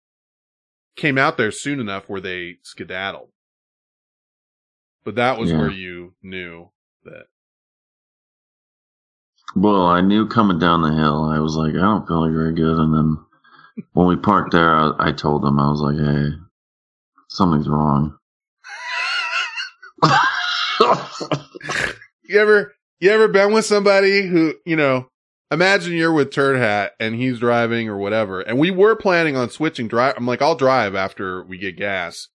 came 0.98 1.16
out 1.16 1.38
there 1.38 1.50
soon 1.50 1.80
enough 1.80 2.08
where 2.08 2.20
they 2.20 2.56
skedaddled. 2.62 3.30
But 5.04 5.14
that 5.14 5.38
was 5.38 5.50
Yeah. 5.50 5.58
where 5.58 5.70
you 5.70 6.14
knew 6.22 6.68
that 7.04 7.28
Well, 9.56 9.86
I 9.86 10.02
knew 10.02 10.28
coming 10.28 10.58
down 10.58 10.82
the 10.82 10.92
hill, 10.92 11.24
I 11.24 11.38
was 11.38 11.56
like, 11.56 11.72
I 11.74 11.78
don't 11.78 12.06
feel 12.06 12.20
like 12.20 12.32
very 12.32 12.52
good. 12.54 12.78
And 12.78 12.92
then 12.94 13.16
when 13.94 14.06
we 14.06 14.16
parked 14.16 14.52
there, 14.52 14.74
I, 14.74 14.92
I 14.98 15.12
told 15.12 15.42
them, 15.42 15.58
I 15.58 15.70
was 15.70 15.80
like, 15.80 15.96
hey, 15.96 16.36
something's 17.28 17.68
wrong. 17.68 18.18
You 22.22 22.38
ever 22.40 22.74
you 23.00 23.10
ever 23.10 23.26
been 23.28 23.52
with 23.54 23.64
somebody 23.64 24.26
who, 24.26 24.54
you 24.66 24.76
know, 24.76 25.08
imagine 25.50 25.94
you're 25.94 26.12
with 26.12 26.30
Turd 26.30 26.56
Hat 26.56 26.92
and 27.00 27.14
he's 27.14 27.40
driving 27.40 27.88
or 27.88 27.96
whatever. 27.96 28.40
And 28.40 28.58
we 28.58 28.70
were 28.70 28.96
planning 28.96 29.36
on 29.36 29.50
switching 29.50 29.88
drive. 29.88 30.14
I'm 30.16 30.26
like, 30.26 30.42
I'll 30.42 30.54
drive 30.54 30.94
after 30.94 31.42
we 31.44 31.58
get 31.58 31.76
gas. 31.76 32.28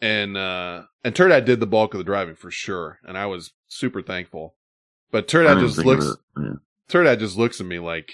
And 0.00 0.36
uh 0.36 0.82
and 1.04 1.14
Turd 1.14 1.30
Hat 1.30 1.44
did 1.44 1.60
the 1.60 1.66
bulk 1.66 1.94
of 1.94 1.98
the 1.98 2.04
driving 2.04 2.34
for 2.34 2.50
sure. 2.50 2.98
And 3.04 3.16
I 3.16 3.26
was 3.26 3.52
super 3.68 4.02
thankful. 4.02 4.54
But 5.10 5.28
Turd 5.28 5.46
Hat 5.46 5.58
just 5.58 5.78
looks 5.78 6.16
yeah. 6.36 6.54
Turd 6.88 7.06
Hat 7.06 7.18
just 7.18 7.36
looks 7.36 7.60
at 7.60 7.66
me 7.66 7.78
like 7.78 8.10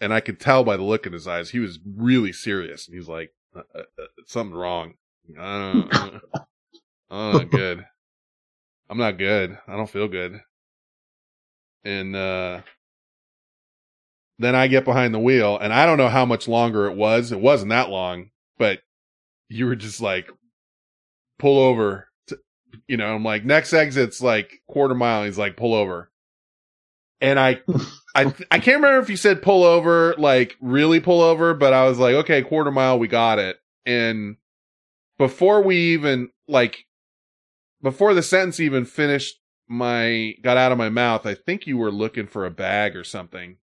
and 0.00 0.12
I 0.12 0.20
could 0.20 0.38
tell 0.38 0.64
by 0.64 0.76
the 0.76 0.82
look 0.82 1.06
in 1.06 1.12
his 1.12 1.26
eyes, 1.26 1.50
he 1.50 1.60
was 1.60 1.78
really 1.86 2.32
serious. 2.32 2.86
And 2.86 2.96
he's 2.96 3.08
like, 3.08 3.32
uh, 3.56 3.60
uh, 3.74 3.82
uh, 3.98 4.06
something 4.26 4.54
wrong. 4.54 4.94
I 5.40 5.72
don't, 5.72 5.94
uh, 5.94 6.40
oh, 7.10 7.38
good. 7.38 7.86
I'm 8.90 8.98
not 8.98 9.16
good. 9.16 9.56
I 9.66 9.76
don't 9.76 9.88
feel 9.88 10.08
good. 10.08 10.40
And 11.84 12.14
uh 12.14 12.60
then 14.38 14.54
I 14.54 14.66
get 14.66 14.84
behind 14.84 15.14
the 15.14 15.20
wheel 15.20 15.58
and 15.58 15.72
I 15.72 15.86
don't 15.86 15.98
know 15.98 16.08
how 16.08 16.24
much 16.24 16.48
longer 16.48 16.86
it 16.86 16.96
was. 16.96 17.32
It 17.32 17.40
wasn't 17.40 17.70
that 17.70 17.90
long, 17.90 18.30
but 18.58 18.80
you 19.48 19.66
were 19.66 19.76
just 19.76 20.00
like 20.00 20.30
pull 21.38 21.58
over. 21.58 22.08
To, 22.28 22.38
you 22.88 22.96
know, 22.96 23.14
I'm 23.14 23.24
like 23.24 23.44
next 23.44 23.72
exit's 23.72 24.20
like 24.20 24.60
quarter 24.68 24.94
mile. 24.94 25.24
He's 25.24 25.38
like 25.38 25.56
pull 25.56 25.74
over. 25.74 26.10
And 27.20 27.38
I 27.38 27.60
I 28.14 28.24
I 28.50 28.58
can't 28.58 28.76
remember 28.76 28.98
if 28.98 29.10
you 29.10 29.16
said 29.16 29.42
pull 29.42 29.62
over, 29.62 30.14
like 30.18 30.56
really 30.60 31.00
pull 31.00 31.20
over, 31.20 31.54
but 31.54 31.72
I 31.72 31.88
was 31.88 31.98
like, 31.98 32.14
okay, 32.16 32.42
quarter 32.42 32.72
mile, 32.72 32.98
we 32.98 33.08
got 33.08 33.38
it. 33.38 33.56
And 33.86 34.36
before 35.16 35.62
we 35.62 35.76
even 35.92 36.30
like 36.48 36.86
before 37.82 38.14
the 38.14 38.22
sentence 38.22 38.58
even 38.58 38.84
finished 38.84 39.36
my 39.68 40.34
got 40.42 40.56
out 40.56 40.72
of 40.72 40.78
my 40.78 40.88
mouth, 40.88 41.24
I 41.24 41.34
think 41.34 41.68
you 41.68 41.76
were 41.76 41.92
looking 41.92 42.26
for 42.26 42.44
a 42.44 42.50
bag 42.50 42.96
or 42.96 43.04
something 43.04 43.58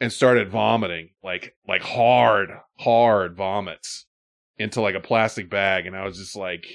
and 0.00 0.12
started 0.12 0.50
vomiting 0.50 1.10
like 1.22 1.54
like 1.66 1.82
hard, 1.82 2.50
hard 2.78 3.36
vomits 3.36 4.06
into 4.58 4.80
like 4.80 4.94
a 4.94 5.00
plastic 5.00 5.48
bag 5.50 5.86
and 5.86 5.96
I 5.96 6.04
was 6.04 6.18
just 6.18 6.36
like 6.36 6.66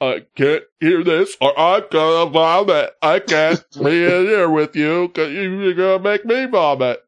I 0.00 0.26
can't 0.36 0.64
hear 0.80 1.02
this 1.02 1.36
or 1.40 1.58
I'm 1.58 1.84
gonna 1.90 2.30
vomit. 2.30 2.90
I 3.00 3.20
can't 3.20 3.64
be 3.82 4.04
in 4.04 4.26
here 4.26 4.50
with 4.50 4.76
you 4.76 5.08
because 5.08 5.32
you're 5.32 5.74
gonna 5.74 6.02
make 6.02 6.24
me 6.24 6.46
vomit. 6.46 7.00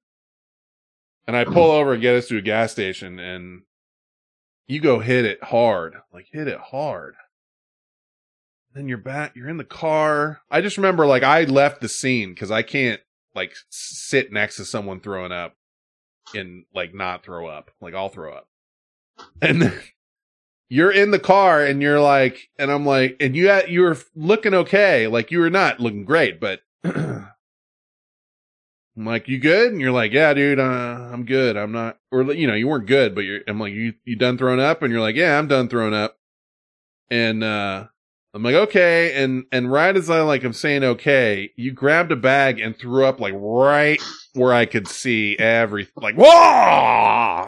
And 1.27 1.37
I 1.37 1.45
pull 1.45 1.73
over 1.73 1.93
and 1.93 2.03
get 2.03 2.15
us 2.15 2.29
to 2.29 2.39
a 2.39 2.43
gas 2.43 2.71
station 2.71 3.19
and 3.19 3.63
you 4.69 4.81
go 4.81 5.01
hit 5.01 5.25
it 5.25 5.43
hard. 5.43 5.97
Like 6.13 6.29
hit 6.33 6.49
it 6.49 6.59
hard. 6.59 7.15
Then 8.73 8.89
you're 8.89 8.99
back, 8.99 9.35
you're 9.35 9.49
in 9.49 9.57
the 9.57 9.65
car. 9.65 10.41
I 10.51 10.61
just 10.61 10.77
remember 10.77 11.07
like 11.07 11.23
I 11.23 11.45
left 11.45 11.81
the 11.81 11.89
scene 11.89 12.31
because 12.31 12.51
I 12.51 12.63
can't 12.63 13.01
like 13.37 13.55
sit 13.69 14.33
next 14.33 14.57
to 14.57 14.65
someone 14.65 15.01
throwing 15.01 15.33
up 15.33 15.55
and 16.35 16.65
like 16.75 16.95
not 16.95 17.23
throw 17.25 17.47
up. 17.47 17.71
Like 17.81 17.95
I'll 17.95 18.09
throw 18.09 18.33
up. 18.33 18.49
And 19.41 19.73
you're 20.69 20.91
in 20.91 21.11
the 21.11 21.19
car 21.19 21.65
and 21.65 21.81
you're 21.81 22.01
like, 22.01 22.49
and 22.59 22.71
I'm 22.71 22.85
like, 22.85 23.17
and 23.21 23.37
you 23.37 23.49
had, 23.49 23.71
you 23.71 23.83
were 23.83 23.99
looking 24.15 24.55
okay. 24.55 25.07
Like 25.07 25.31
you 25.31 25.39
were 25.39 25.51
not 25.51 25.81
looking 25.81 26.05
great, 26.05 26.41
but 26.41 26.61
I'm 26.85 27.29
like, 28.97 29.29
you 29.29 29.39
good? 29.39 29.73
And 29.73 29.81
you're 29.81 29.93
like, 29.93 30.13
yeah, 30.13 30.35
dude, 30.35 30.59
uh, 30.59 31.11
I'm 31.13 31.25
good. 31.25 31.57
I'm 31.57 31.73
not, 31.73 31.99
or 32.11 32.23
you 32.33 32.47
know, 32.47 32.55
you 32.55 32.67
weren't 32.67 32.87
good, 32.87 33.15
but 33.15 33.23
you're, 33.23 33.41
I'm 33.47 33.61
like, 33.61 33.73
you, 33.73 33.95
you 34.05 34.17
done 34.17 34.39
throwing 34.39 34.61
up? 34.61 34.83
And 34.83 34.91
you're 34.91 35.03
like, 35.03 35.17
yeah, 35.17 35.39
I'm 35.39 35.49
done 35.49 35.69
throwing 35.69 35.95
up. 35.95 36.19
And, 37.11 37.45
uh, 37.45 37.87
I'm 38.37 38.43
like, 38.43 38.55
okay. 38.55 39.15
And, 39.25 39.47
and 39.51 39.73
right 39.73 39.97
as 39.97 40.11
I 40.11 40.21
like, 40.21 40.45
I'm 40.45 40.53
saying, 40.53 40.85
okay, 40.85 41.53
you 41.57 41.73
grabbed 41.73 42.13
a 42.13 42.17
bag 42.17 42.61
and 42.61 42.77
threw 42.77 43.07
up 43.07 43.19
like 43.19 43.33
right 43.35 43.99
where 44.35 44.53
I 44.53 44.67
could 44.67 44.89
see 44.89 45.39
everything, 45.39 45.95
like, 46.03 46.17
whoa! 46.17 47.47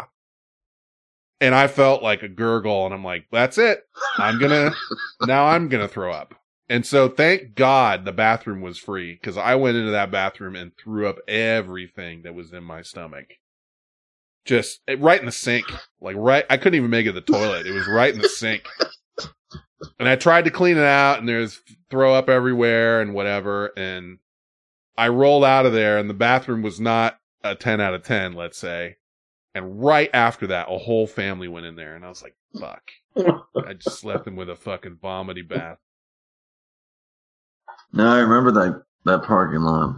And 1.42 1.54
I 1.54 1.66
felt 1.66 2.02
like 2.02 2.22
a 2.22 2.28
gurgle 2.28 2.86
and 2.86 2.94
I'm 2.94 3.04
like, 3.04 3.26
that's 3.30 3.58
it. 3.58 3.86
I'm 4.16 4.38
gonna, 4.38 4.70
now 5.26 5.48
I'm 5.48 5.68
gonna 5.68 5.88
throw 5.88 6.10
up. 6.10 6.34
And 6.70 6.86
so 6.86 7.10
thank 7.10 7.54
God 7.54 8.06
the 8.06 8.12
bathroom 8.12 8.62
was 8.62 8.78
free 8.78 9.12
because 9.12 9.36
I 9.36 9.56
went 9.56 9.76
into 9.76 9.90
that 9.90 10.10
bathroom 10.10 10.56
and 10.56 10.72
threw 10.82 11.06
up 11.06 11.18
everything 11.28 12.22
that 12.22 12.34
was 12.34 12.54
in 12.54 12.64
my 12.64 12.80
stomach. 12.80 13.34
Just 14.46 14.80
eh, 14.88 14.96
right 14.98 15.20
in 15.20 15.26
the 15.26 15.32
sink. 15.32 15.66
Like 16.00 16.16
right, 16.16 16.46
I 16.48 16.56
couldn't 16.56 16.78
even 16.78 16.88
make 16.88 17.06
it 17.06 17.12
the 17.12 17.20
toilet. 17.20 17.66
It 17.66 17.72
was 17.72 17.86
right 17.86 18.14
in 18.14 18.22
the 18.22 18.28
sink. 18.30 18.66
And 19.98 20.08
I 20.08 20.16
tried 20.16 20.44
to 20.44 20.50
clean 20.50 20.76
it 20.76 20.84
out 20.84 21.18
and 21.18 21.28
there's 21.28 21.60
throw 21.90 22.14
up 22.14 22.28
everywhere 22.28 23.00
and 23.00 23.14
whatever. 23.14 23.72
And 23.76 24.18
I 24.96 25.08
rolled 25.08 25.44
out 25.44 25.66
of 25.66 25.72
there 25.72 25.98
and 25.98 26.10
the 26.10 26.14
bathroom 26.14 26.62
was 26.62 26.80
not 26.80 27.18
a 27.44 27.54
10 27.54 27.80
out 27.80 27.94
of 27.94 28.02
10, 28.02 28.34
let's 28.34 28.58
say. 28.58 28.96
And 29.54 29.82
right 29.82 30.10
after 30.12 30.46
that, 30.48 30.66
a 30.70 30.78
whole 30.78 31.06
family 31.06 31.48
went 31.48 31.66
in 31.66 31.76
there 31.76 31.94
and 31.94 32.04
I 32.04 32.08
was 32.08 32.22
like, 32.22 32.36
fuck. 32.58 32.90
I 33.16 33.74
just 33.74 34.04
left 34.04 34.24
them 34.24 34.36
with 34.36 34.50
a 34.50 34.56
fucking 34.56 34.98
vomity 35.00 35.42
bath. 35.42 35.78
No, 37.92 38.06
I 38.06 38.18
remember 38.18 38.52
that 38.52 38.82
that 39.04 39.24
parking 39.24 39.62
lot. 39.62 39.96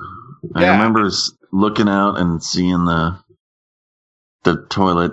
I 0.55 0.69
remember 0.69 1.11
looking 1.53 1.89
out 1.89 2.19
and 2.19 2.43
seeing 2.43 2.85
the 2.85 3.19
the 4.45 4.65
toilet 4.71 5.13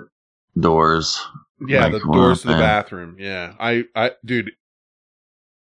doors. 0.59 1.19
Yeah, 1.65 1.83
like, 1.83 1.93
the 1.93 1.99
doors 1.99 2.41
to 2.41 2.49
the 2.49 2.53
bathroom. 2.53 3.15
Yeah. 3.19 3.53
I, 3.59 3.85
I, 3.95 4.11
dude, 4.23 4.51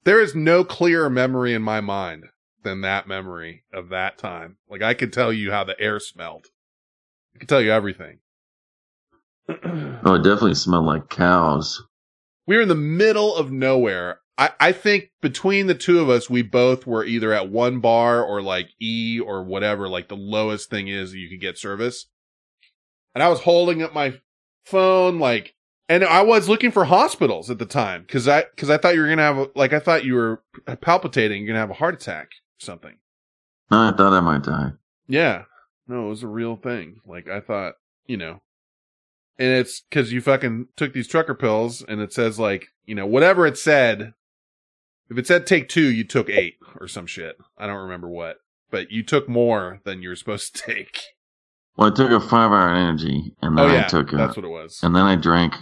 there 0.04 0.22
is 0.22 0.36
no 0.36 0.64
clearer 0.64 1.10
memory 1.10 1.54
in 1.54 1.62
my 1.62 1.82
mind 1.82 2.26
than 2.64 2.82
that 2.82 3.08
memory 3.08 3.64
of 3.74 3.90
that 3.90 4.18
time. 4.18 4.58
Like 4.70 4.82
I 4.82 4.94
could 4.94 5.14
tell 5.14 5.34
you 5.34 5.52
how 5.52 5.64
the 5.64 5.80
air 5.80 6.00
smelled. 6.00 6.48
I 7.36 7.40
could 7.40 7.50
tell 7.50 7.62
you 7.62 7.72
everything. 7.72 8.20
Oh, 10.02 10.14
it 10.14 10.20
definitely 10.20 10.56
smelled 10.56 10.86
like 10.86 11.10
cows. 11.10 11.84
We 12.46 12.56
were 12.56 12.62
in 12.62 12.68
the 12.68 12.76
middle 12.76 13.36
of 13.36 13.52
nowhere. 13.52 14.20
I, 14.38 14.52
I 14.60 14.72
think 14.72 15.10
between 15.22 15.68
the 15.68 15.76
two 15.76 16.00
of 16.00 16.10
us, 16.10 16.30
we 16.30 16.42
both 16.42 16.88
were 16.88 17.04
either 17.04 17.34
at 17.34 17.50
one 17.50 17.80
bar 17.80 18.24
or 18.24 18.42
like 18.42 18.70
E 18.80 19.20
or 19.20 19.44
whatever, 19.44 19.90
like 19.90 20.08
the 20.08 20.16
lowest 20.16 20.70
thing 20.70 20.88
is 20.88 21.14
you 21.14 21.30
could 21.30 21.42
get 21.42 21.58
service. 21.58 22.06
And 23.14 23.24
I 23.24 23.28
was 23.30 23.42
holding 23.42 23.82
up 23.84 23.94
my 23.94 24.20
phone, 24.66 25.20
like, 25.20 25.56
and 25.90 26.06
I 26.06 26.22
was 26.22 26.48
looking 26.48 26.72
for 26.72 26.86
hospitals 26.86 27.50
at 27.50 27.60
the 27.60 27.66
time 27.66 28.04
because 28.04 28.28
I, 28.28 28.44
because 28.56 28.70
I 28.70 28.78
thought 28.78 28.94
you 28.94 29.02
were 29.02 29.08
going 29.08 29.18
to 29.18 29.24
have, 29.24 29.38
a, 29.38 29.48
like, 29.56 29.74
I 29.74 29.80
thought 29.80 30.06
you 30.06 30.14
were 30.14 30.44
palpitating, 30.80 31.42
you're 31.42 31.48
going 31.48 31.56
to 31.56 31.60
have 31.60 31.72
a 31.72 31.74
heart 31.74 31.96
attack 31.96 32.28
or 32.62 32.64
something. 32.66 32.96
No, 33.72 33.90
I 33.90 33.92
thought 33.92 34.14
I 34.14 34.22
might 34.22 34.44
die. 34.44 34.72
Yeah. 35.08 35.44
No, 35.88 36.06
it 36.06 36.10
was 36.10 36.24
a 36.24 36.28
real 36.28 36.56
thing. 36.56 37.02
Like 37.06 37.28
I 37.28 37.40
thought, 37.40 37.74
you 38.06 38.16
know. 38.16 38.42
And 39.38 39.50
it's 39.50 39.84
cuz 39.90 40.12
you 40.12 40.22
fucking 40.22 40.68
took 40.76 40.94
these 40.94 41.08
trucker 41.08 41.34
pills 41.34 41.84
and 41.88 42.00
it 42.00 42.14
says 42.14 42.40
like, 42.40 42.68
you 42.86 42.96
know, 42.96 43.08
whatever 43.08 43.46
it 43.48 43.58
said. 43.58 44.14
If 45.10 45.18
it 45.18 45.26
said 45.26 45.48
take 45.48 45.68
2, 45.70 45.82
you 45.82 46.04
took 46.04 46.30
8 46.30 46.58
or 46.80 46.88
some 46.88 47.08
shit. 47.08 47.38
I 47.58 47.66
don't 47.66 47.82
remember 47.82 48.08
what. 48.08 48.38
But 48.70 48.92
you 48.92 49.02
took 49.02 49.28
more 49.28 49.82
than 49.84 50.04
you 50.04 50.10
were 50.10 50.16
supposed 50.16 50.56
to 50.56 50.62
take. 50.74 51.00
Well, 51.76 51.92
I 51.92 51.96
took 51.96 52.12
a 52.12 52.20
five 52.20 52.52
hour 52.52 52.76
energy, 52.76 53.34
and 53.42 53.58
oh, 53.58 53.64
then 53.64 53.72
Oh, 53.72 53.74
yeah, 53.74 53.86
I 53.86 53.88
took 53.88 54.14
a, 54.14 54.18
that's 54.18 54.36
what 54.36 54.46
it 54.46 54.50
was. 54.50 54.82
And 54.84 54.94
then 54.94 55.06
I 55.06 55.16
drank, 55.16 55.56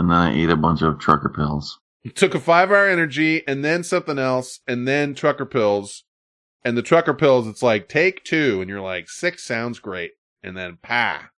and 0.00 0.10
then 0.10 0.16
I 0.16 0.34
ate 0.34 0.48
a 0.48 0.56
bunch 0.56 0.80
of 0.80 0.98
trucker 0.98 1.28
pills. 1.28 1.78
You 2.02 2.10
took 2.10 2.34
a 2.34 2.40
5-hour 2.40 2.88
energy 2.88 3.46
and 3.46 3.62
then 3.62 3.84
something 3.84 4.18
else 4.18 4.60
and 4.66 4.88
then 4.88 5.14
trucker 5.14 5.44
pills. 5.44 6.04
And 6.64 6.74
the 6.76 6.82
trucker 6.82 7.12
pills 7.12 7.46
it's 7.46 7.62
like 7.62 7.86
take 7.86 8.24
2 8.24 8.62
and 8.62 8.70
you're 8.70 8.80
like 8.80 9.10
6 9.10 9.44
sounds 9.44 9.78
great. 9.78 10.12
And 10.42 10.56
then 10.56 10.78
pa. 10.82 11.28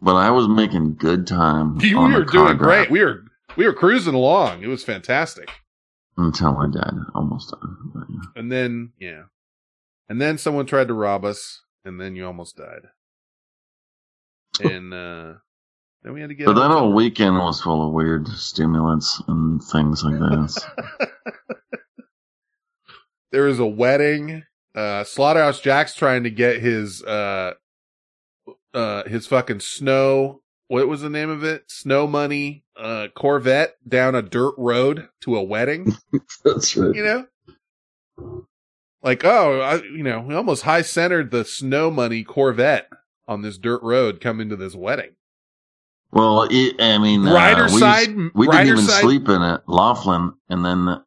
But 0.00 0.14
I 0.14 0.30
was 0.30 0.46
making 0.46 0.94
good 0.94 1.26
time. 1.26 1.78
You 1.82 1.98
on 1.98 2.12
were 2.12 2.24
doing 2.24 2.56
great. 2.56 2.86
drive 2.86 2.90
We 2.90 3.00
were 3.04 3.24
we 3.56 3.66
were 3.66 3.72
cruising 3.74 4.14
along. 4.14 4.62
It 4.62 4.68
was 4.68 4.84
fantastic. 4.84 5.50
until 6.16 6.56
I 6.56 6.68
died. 6.70 6.94
Almost 7.14 7.50
died. 7.50 7.70
But, 7.92 8.04
yeah. 8.08 8.20
And 8.36 8.52
then 8.52 8.92
yeah. 9.00 9.22
And 10.08 10.20
then 10.20 10.38
someone 10.38 10.66
tried 10.66 10.86
to 10.88 10.94
rob 10.94 11.24
us, 11.24 11.62
and 11.84 12.00
then 12.00 12.14
you 12.14 12.24
almost 12.24 12.56
died. 12.56 12.86
And 14.62 14.94
uh 14.94 15.34
then 16.02 16.14
we 16.14 16.20
had 16.20 16.28
to 16.28 16.34
get 16.34 16.46
But 16.46 16.54
that 16.54 16.70
whole 16.70 16.92
weekend 16.92 17.36
was 17.36 17.60
full 17.60 17.86
of 17.86 17.92
weird 17.92 18.28
stimulants 18.28 19.22
and 19.28 19.62
things 19.62 20.02
like 20.02 20.18
this. 20.18 20.58
there 23.32 23.44
was 23.44 23.58
a 23.58 23.66
wedding. 23.66 24.44
Uh 24.74 25.04
Slaughterhouse 25.04 25.60
Jack's 25.60 25.94
trying 25.94 26.24
to 26.24 26.30
get 26.30 26.60
his 26.60 27.02
uh 27.02 27.54
uh 28.72 29.04
his 29.04 29.26
fucking 29.26 29.60
snow 29.60 30.42
what 30.68 30.86
was 30.86 31.00
the 31.00 31.10
name 31.10 31.30
of 31.30 31.42
it? 31.42 31.64
Snow 31.68 32.06
money 32.06 32.64
uh 32.76 33.08
Corvette 33.14 33.76
down 33.86 34.14
a 34.14 34.22
dirt 34.22 34.54
road 34.56 35.08
to 35.22 35.36
a 35.36 35.42
wedding. 35.42 35.94
That's 36.44 36.76
right. 36.76 36.94
you 36.94 37.04
know? 37.04 37.26
Like, 39.02 39.24
oh, 39.24 39.60
I, 39.60 39.76
you 39.76 40.02
know, 40.02 40.20
we 40.20 40.34
almost 40.34 40.64
high 40.64 40.82
centered 40.82 41.30
the 41.30 41.44
snow 41.44 41.90
money 41.90 42.22
Corvette 42.22 42.88
on 43.26 43.40
this 43.42 43.56
dirt 43.56 43.82
road 43.82 44.20
coming 44.20 44.50
to 44.50 44.56
this 44.56 44.74
wedding. 44.74 45.12
Well, 46.12 46.48
it, 46.50 46.80
I 46.80 46.98
mean, 46.98 47.26
uh, 47.26 47.32
Rider 47.34 47.66
we, 47.72 48.30
we 48.34 48.46
didn't 48.48 48.66
even 48.68 48.84
side- 48.84 49.00
sleep 49.02 49.28
in 49.28 49.42
it, 49.42 49.60
Laughlin, 49.68 50.32
and 50.48 50.64
then 50.64 51.02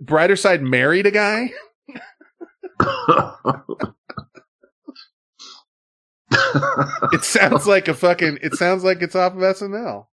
Brighter 0.00 0.36
side 0.36 0.62
married 0.62 1.06
a 1.06 1.10
guy? 1.10 1.50
it 7.12 7.24
sounds 7.24 7.66
like 7.68 7.88
a 7.88 7.94
fucking, 7.94 8.38
it 8.42 8.54
sounds 8.54 8.84
like 8.84 9.02
it's 9.02 9.14
off 9.14 9.32
of 9.32 9.38
SNL. 9.38 10.06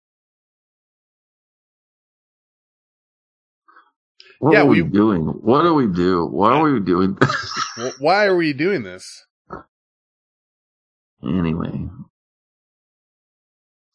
what 4.40 4.54
Yeah, 4.54 4.62
are 4.62 4.66
we, 4.66 4.82
we- 4.82 4.90
doing? 4.90 5.24
What 5.26 5.64
do 5.64 5.74
we 5.74 5.88
do? 5.88 6.26
Why 6.26 6.52
are 6.60 6.72
we 6.72 6.80
doing? 6.80 7.18
Wh- 7.78 7.90
Why 8.02 8.26
are 8.26 8.36
we 8.36 8.54
doing 8.54 8.84
this? 8.84 9.26
anyway, 11.24 11.88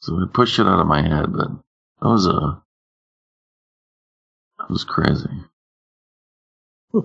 so 0.08 0.16
I 0.16 0.24
pushed 0.32 0.58
it 0.58 0.66
out 0.66 0.80
of 0.80 0.86
my 0.86 1.02
head, 1.02 1.26
but 1.32 1.48
that 2.00 2.08
was 2.08 2.26
a 2.26 2.62
that 4.58 4.70
was 4.70 4.84
crazy. 4.84 5.28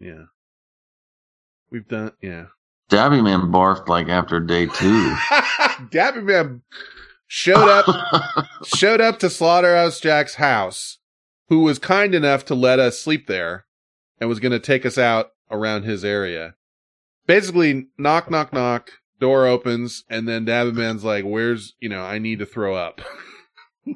Yeah. 0.00 0.24
We've 1.70 1.88
done, 1.88 2.12
yeah. 2.20 2.46
Dabby 2.90 3.22
Man 3.22 3.50
barfed 3.50 3.88
like 3.88 4.08
after 4.08 4.38
day 4.38 4.66
two. 4.66 5.16
Dabby 5.90 6.20
Man 6.20 6.60
showed 7.26 7.68
up, 7.68 7.86
showed 8.66 9.00
up 9.00 9.18
to 9.20 9.30
Slaughterhouse 9.30 10.00
Jack's 10.00 10.34
house, 10.34 10.98
who 11.48 11.60
was 11.60 11.78
kind 11.78 12.14
enough 12.14 12.44
to 12.46 12.54
let 12.54 12.78
us 12.78 13.00
sleep 13.00 13.26
there 13.26 13.64
and 14.20 14.28
was 14.28 14.40
going 14.40 14.52
to 14.52 14.60
take 14.60 14.84
us 14.84 14.98
out 14.98 15.30
around 15.50 15.84
his 15.84 16.04
area. 16.04 16.54
Basically, 17.26 17.86
knock, 17.96 18.30
knock, 18.30 18.52
knock, 18.52 18.90
door 19.20 19.46
opens, 19.46 20.04
and 20.08 20.28
then 20.28 20.44
Dabby 20.44 20.72
Man's 20.72 21.04
like, 21.04 21.24
where's, 21.24 21.74
you 21.80 21.88
know, 21.88 22.02
I 22.02 22.18
need 22.18 22.40
to 22.40 22.46
throw 22.46 22.74
up. 22.74 23.00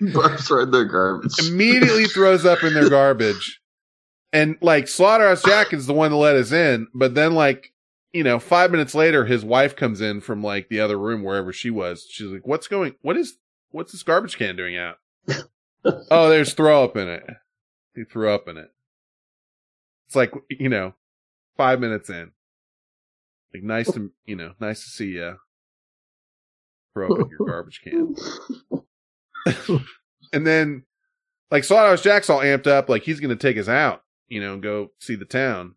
barfs 0.00 0.50
right 0.50 0.62
in 0.62 0.70
their 0.70 0.84
garbage. 0.84 1.32
Immediately 1.40 2.06
throws 2.06 2.44
up 2.44 2.62
in 2.62 2.74
their 2.74 2.90
garbage. 2.90 3.60
And 4.32 4.56
like 4.60 4.88
Slaughterhouse 4.88 5.42
Jack 5.42 5.72
is 5.72 5.86
the 5.86 5.92
one 5.92 6.10
to 6.10 6.16
let 6.16 6.36
us 6.36 6.50
in, 6.50 6.88
but 6.92 7.14
then 7.14 7.34
like, 7.34 7.72
you 8.12 8.24
know, 8.24 8.38
five 8.38 8.70
minutes 8.70 8.94
later, 8.94 9.24
his 9.24 9.44
wife 9.44 9.76
comes 9.76 10.00
in 10.00 10.20
from 10.20 10.42
like 10.42 10.68
the 10.68 10.80
other 10.80 10.98
room, 10.98 11.22
wherever 11.22 11.52
she 11.52 11.70
was. 11.70 12.06
She's 12.08 12.28
like, 12.28 12.46
what's 12.46 12.68
going, 12.68 12.94
what 13.02 13.16
is, 13.16 13.36
what's 13.70 13.92
this 13.92 14.02
garbage 14.02 14.36
can 14.36 14.56
doing 14.56 14.76
out? 14.76 14.96
oh, 15.84 16.28
there's 16.28 16.54
throw 16.54 16.84
up 16.84 16.96
in 16.96 17.08
it. 17.08 17.24
He 17.94 18.04
threw 18.04 18.30
up 18.30 18.48
in 18.48 18.56
it. 18.56 18.70
It's 20.06 20.16
like, 20.16 20.32
you 20.50 20.68
know, 20.68 20.94
five 21.56 21.80
minutes 21.80 22.10
in. 22.10 22.32
Like, 23.54 23.62
nice 23.62 23.92
to, 23.92 24.10
you 24.26 24.34
know, 24.34 24.52
nice 24.58 24.82
to 24.82 24.90
see 24.90 25.12
you 25.12 25.36
throw 26.92 27.12
up 27.12 27.20
in 27.20 27.28
your 27.28 27.38
garbage 27.46 27.80
can. 27.82 28.16
and 30.32 30.46
then, 30.46 30.82
like, 31.52 31.62
Slaughterhouse 31.62 32.02
Jack's 32.02 32.28
all 32.28 32.40
amped 32.40 32.66
up, 32.66 32.88
like, 32.88 33.04
he's 33.04 33.20
gonna 33.20 33.36
take 33.36 33.56
us 33.56 33.68
out, 33.68 34.02
you 34.28 34.40
know, 34.40 34.54
and 34.54 34.62
go 34.62 34.90
see 34.98 35.14
the 35.14 35.24
town. 35.24 35.76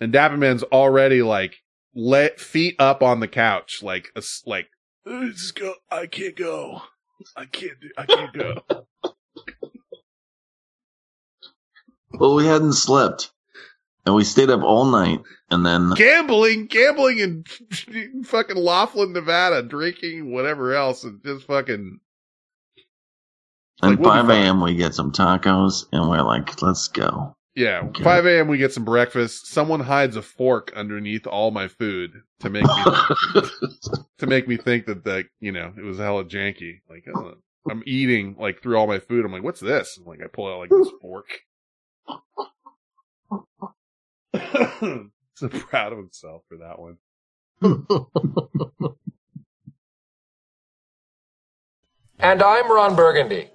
And 0.00 0.10
Dabby 0.12 0.38
Man's 0.38 0.62
already, 0.62 1.22
like, 1.22 1.56
let 1.94 2.40
feet 2.40 2.76
up 2.78 3.02
on 3.02 3.20
the 3.20 3.28
couch, 3.28 3.82
like, 3.82 4.08
a, 4.16 4.22
like, 4.46 4.68
Let's 5.04 5.52
go. 5.52 5.74
I 5.88 6.06
can't 6.06 6.34
go. 6.34 6.82
I 7.36 7.44
can't. 7.44 7.80
Do, 7.80 7.90
I 7.96 8.06
can't 8.06 8.32
go. 8.32 8.86
Well, 12.10 12.34
we 12.34 12.46
hadn't 12.46 12.72
slept. 12.72 13.32
And 14.06 14.14
we 14.14 14.24
stayed 14.24 14.50
up 14.50 14.62
all 14.62 14.84
night. 14.86 15.20
And 15.50 15.66
then 15.66 15.90
gambling, 15.96 16.66
gambling 16.66 17.18
in 17.18 18.22
fucking 18.24 18.56
Laughlin, 18.56 19.12
Nevada, 19.12 19.62
drinking, 19.62 20.32
whatever 20.32 20.74
else, 20.74 21.04
and 21.04 21.22
just 21.24 21.46
fucking. 21.46 21.98
And 23.82 23.98
Like, 23.98 24.04
5 24.04 24.30
a.m. 24.30 24.60
we 24.62 24.74
get 24.74 24.94
some 24.94 25.12
tacos 25.12 25.84
and 25.92 26.08
we're 26.08 26.22
like, 26.22 26.62
let's 26.62 26.88
go. 26.88 27.34
Yeah, 27.54 27.88
5 28.02 28.26
a.m. 28.26 28.48
we 28.48 28.58
get 28.58 28.72
some 28.72 28.84
breakfast. 28.84 29.46
Someone 29.48 29.80
hides 29.80 30.16
a 30.16 30.22
fork 30.22 30.72
underneath 30.76 31.26
all 31.26 31.50
my 31.50 31.68
food 31.68 32.12
to 32.40 32.50
make 32.50 32.64
me 32.64 32.84
to 34.18 34.26
make 34.26 34.46
me 34.46 34.56
think 34.56 34.86
that 34.86 35.04
that 35.04 35.26
you 35.40 35.52
know 35.52 35.72
it 35.76 35.82
was 35.82 35.98
hella 35.98 36.24
janky. 36.24 36.80
Like 36.88 37.04
I'm 37.70 37.82
eating 37.86 38.36
like 38.38 38.62
through 38.62 38.76
all 38.76 38.86
my 38.86 38.98
food. 38.98 39.24
I'm 39.24 39.32
like, 39.32 39.42
what's 39.42 39.60
this? 39.60 39.98
Like 40.04 40.20
I 40.22 40.26
pull 40.26 40.52
out 40.52 40.58
like 40.60 40.70
this 40.70 40.90
fork. 41.00 41.26
So 45.34 45.48
proud 45.48 45.92
of 45.92 45.98
himself 45.98 46.42
for 46.48 46.58
that 46.58 46.78
one. 46.78 46.98
And 52.18 52.42
I'm 52.42 52.70
Ron 52.70 52.96
Burgundy. 52.96 53.50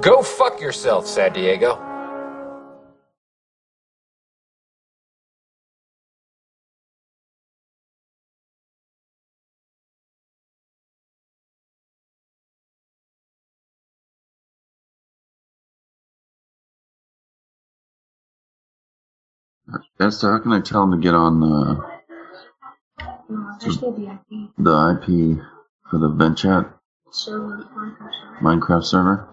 Go 0.00 0.22
fuck 0.22 0.60
yourself, 0.60 1.06
San 1.06 1.32
Diego. 1.32 1.87
Esther, 20.00 20.32
how 20.32 20.38
can 20.38 20.52
I 20.52 20.60
tell 20.60 20.84
him 20.84 20.92
to 20.92 20.98
get 20.98 21.14
on 21.14 21.42
uh, 21.42 21.80
Just 23.60 23.82
need 23.82 23.96
the 23.96 24.12
IP. 24.12 24.50
the 24.58 24.92
IP 24.94 25.44
for 25.90 25.98
the 25.98 26.08
vent 26.08 26.38
chat 26.38 26.66
So, 27.10 27.64
Minecraft 28.40 28.84
server? 28.84 29.28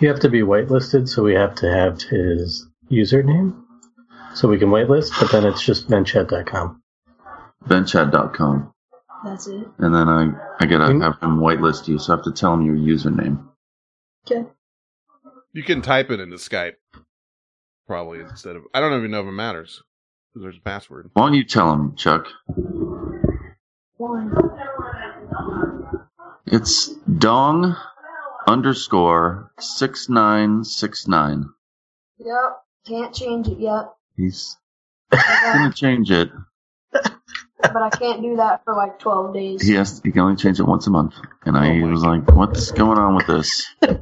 You 0.00 0.08
have 0.08 0.20
to 0.20 0.28
be 0.28 0.40
whitelisted, 0.42 1.08
so 1.08 1.22
we 1.22 1.34
have 1.34 1.54
to 1.56 1.72
have 1.72 2.00
his 2.02 2.66
username. 2.90 3.62
So 4.34 4.48
we 4.48 4.58
can 4.58 4.68
whitelist, 4.68 5.18
but 5.18 5.32
then 5.32 5.44
it's 5.46 5.64
just 5.64 5.88
venchat.com. 5.88 6.82
Ventchat.com. 7.66 8.72
That's 9.24 9.46
it. 9.46 9.66
And 9.78 9.94
then 9.94 10.08
I, 10.08 10.30
I 10.60 10.66
gotta 10.66 10.92
have 11.00 11.18
him 11.20 11.38
whitelist 11.40 11.88
you, 11.88 11.98
so 11.98 12.12
I 12.12 12.16
have 12.16 12.24
to 12.26 12.32
tell 12.32 12.52
him 12.54 12.62
your 12.62 12.76
username. 12.76 13.42
Okay. 14.30 14.46
You 15.54 15.62
can 15.62 15.80
type 15.80 16.10
it 16.10 16.20
into 16.20 16.36
Skype, 16.36 16.74
probably 17.86 18.20
instead 18.20 18.56
of. 18.56 18.62
I 18.74 18.80
don't 18.80 18.96
even 18.98 19.10
know 19.10 19.20
if 19.20 19.26
it 19.26 19.32
matters 19.32 19.82
because 20.32 20.42
there's 20.44 20.58
a 20.58 20.60
password. 20.60 21.10
Why 21.14 21.22
don't 21.26 21.34
you 21.34 21.44
tell 21.44 21.72
him, 21.72 21.96
Chuck? 21.96 22.26
One. 23.96 24.32
It's 26.46 26.88
dong 27.18 27.76
underscore 28.46 29.50
six 29.58 30.08
nine 30.08 30.64
six 30.64 31.08
nine. 31.08 31.46
Yep. 32.18 32.62
Can't 32.86 33.14
change 33.14 33.48
it 33.48 33.58
yet. 33.58 33.92
He's 34.16 34.56
gonna 35.10 35.72
change 35.72 36.10
it. 36.10 36.30
but 36.92 37.82
I 37.82 37.90
can't 37.90 38.22
do 38.22 38.36
that 38.36 38.62
for 38.64 38.74
like 38.74 38.98
12 39.00 39.34
days. 39.34 39.62
He 39.66 39.74
has 39.74 40.00
he 40.04 40.12
can 40.12 40.20
only 40.20 40.36
change 40.36 40.60
it 40.60 40.64
once 40.66 40.86
a 40.86 40.90
month. 40.90 41.14
And 41.44 41.56
Oh 41.56 41.60
I 41.60 41.82
was 41.82 42.02
like, 42.02 42.30
What's 42.30 42.70
going 42.70 42.98
on 42.98 43.16
with 43.16 43.26
this? 43.26 43.66
and 43.82 43.98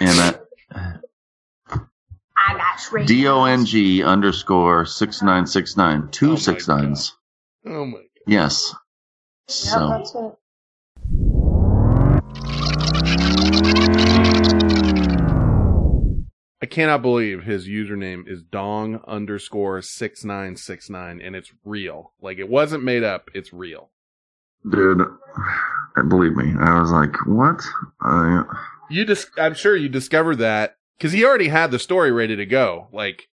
uh, 0.00 0.32
I 0.32 0.37
got 2.56 2.80
straight. 2.80 3.06
D 3.06 3.26
O 3.26 3.44
N 3.44 3.64
G 3.64 4.02
underscore 4.02 4.84
six 4.84 5.22
nine 5.22 5.46
six 5.46 5.76
nine. 5.76 6.08
Two 6.10 6.32
oh 6.32 6.36
six 6.36 6.68
nines. 6.68 7.16
Oh 7.66 7.84
my! 7.86 8.00
Yes. 8.26 8.72
Yep, 8.72 8.80
So 9.48 9.88
that's 9.88 10.14
it. 10.14 10.38
I 16.60 16.66
cannot 16.66 17.02
believe 17.02 17.44
his 17.44 17.68
username 17.68 18.28
is 18.28 18.42
dong 18.42 19.00
underscore 19.06 19.80
six 19.82 20.24
nine 20.24 20.56
six 20.56 20.90
nine, 20.90 21.20
and 21.20 21.36
it's 21.36 21.52
real. 21.64 22.12
Like 22.20 22.38
it 22.38 22.48
wasn't 22.48 22.84
made 22.84 23.04
up; 23.04 23.30
it's 23.34 23.52
real. 23.52 23.90
dude 24.68 25.06
believe 26.02 26.36
me, 26.36 26.54
I 26.60 26.80
was 26.80 26.90
like, 26.90 27.14
What? 27.26 27.62
I 28.00 28.42
You 28.90 29.04
just, 29.04 29.30
I'm 29.38 29.54
sure 29.54 29.76
you 29.76 29.88
discovered 29.88 30.36
that 30.36 30.76
because 30.98 31.12
he 31.12 31.24
already 31.24 31.48
had 31.48 31.70
the 31.70 31.78
story 31.78 32.10
ready 32.10 32.36
to 32.36 32.46
go. 32.46 32.88
Like 32.92 33.28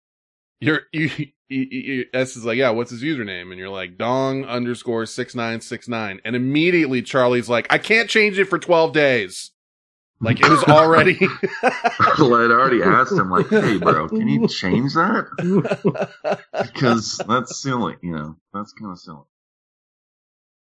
you're, 0.60 0.83
you, 0.93 1.10
you, 1.49 1.60
you, 1.60 2.05
S 2.12 2.36
is 2.36 2.44
like, 2.44 2.59
yeah, 2.59 2.70
what's 2.70 2.91
his 2.91 3.02
username? 3.02 3.51
And 3.51 3.59
you're 3.59 3.70
like, 3.70 3.99
dong 3.99 4.44
underscore 4.44 5.07
six 5.07 5.34
nine 5.34 5.60
six 5.60 5.89
nine, 5.89 6.20
and 6.25 6.36
immediately 6.36 7.02
Charlie's 7.02 7.49
like, 7.49 7.67
I 7.70 7.78
can't 7.78 8.09
change 8.09 8.39
it 8.39 8.47
for 8.47 8.59
twelve 8.59 8.93
days. 8.93 9.51
Like 10.20 10.41
it 10.41 10.49
was 10.49 10.65
already. 10.68 11.18
well, 12.18 12.34
I'd 12.34 12.51
already 12.51 12.83
asked 12.83 13.12
him, 13.12 13.31
like, 13.31 13.49
hey, 13.49 13.78
bro, 13.78 14.09
can 14.09 14.26
you 14.28 14.49
change 14.49 14.94
that? 14.94 15.26
Because 16.52 17.20
that's 17.28 17.60
silly, 17.60 17.97
you 18.02 18.12
know, 18.12 18.36
that's 18.52 18.73
kind 18.73 18.93
of 18.93 18.99
silly. 18.99 19.25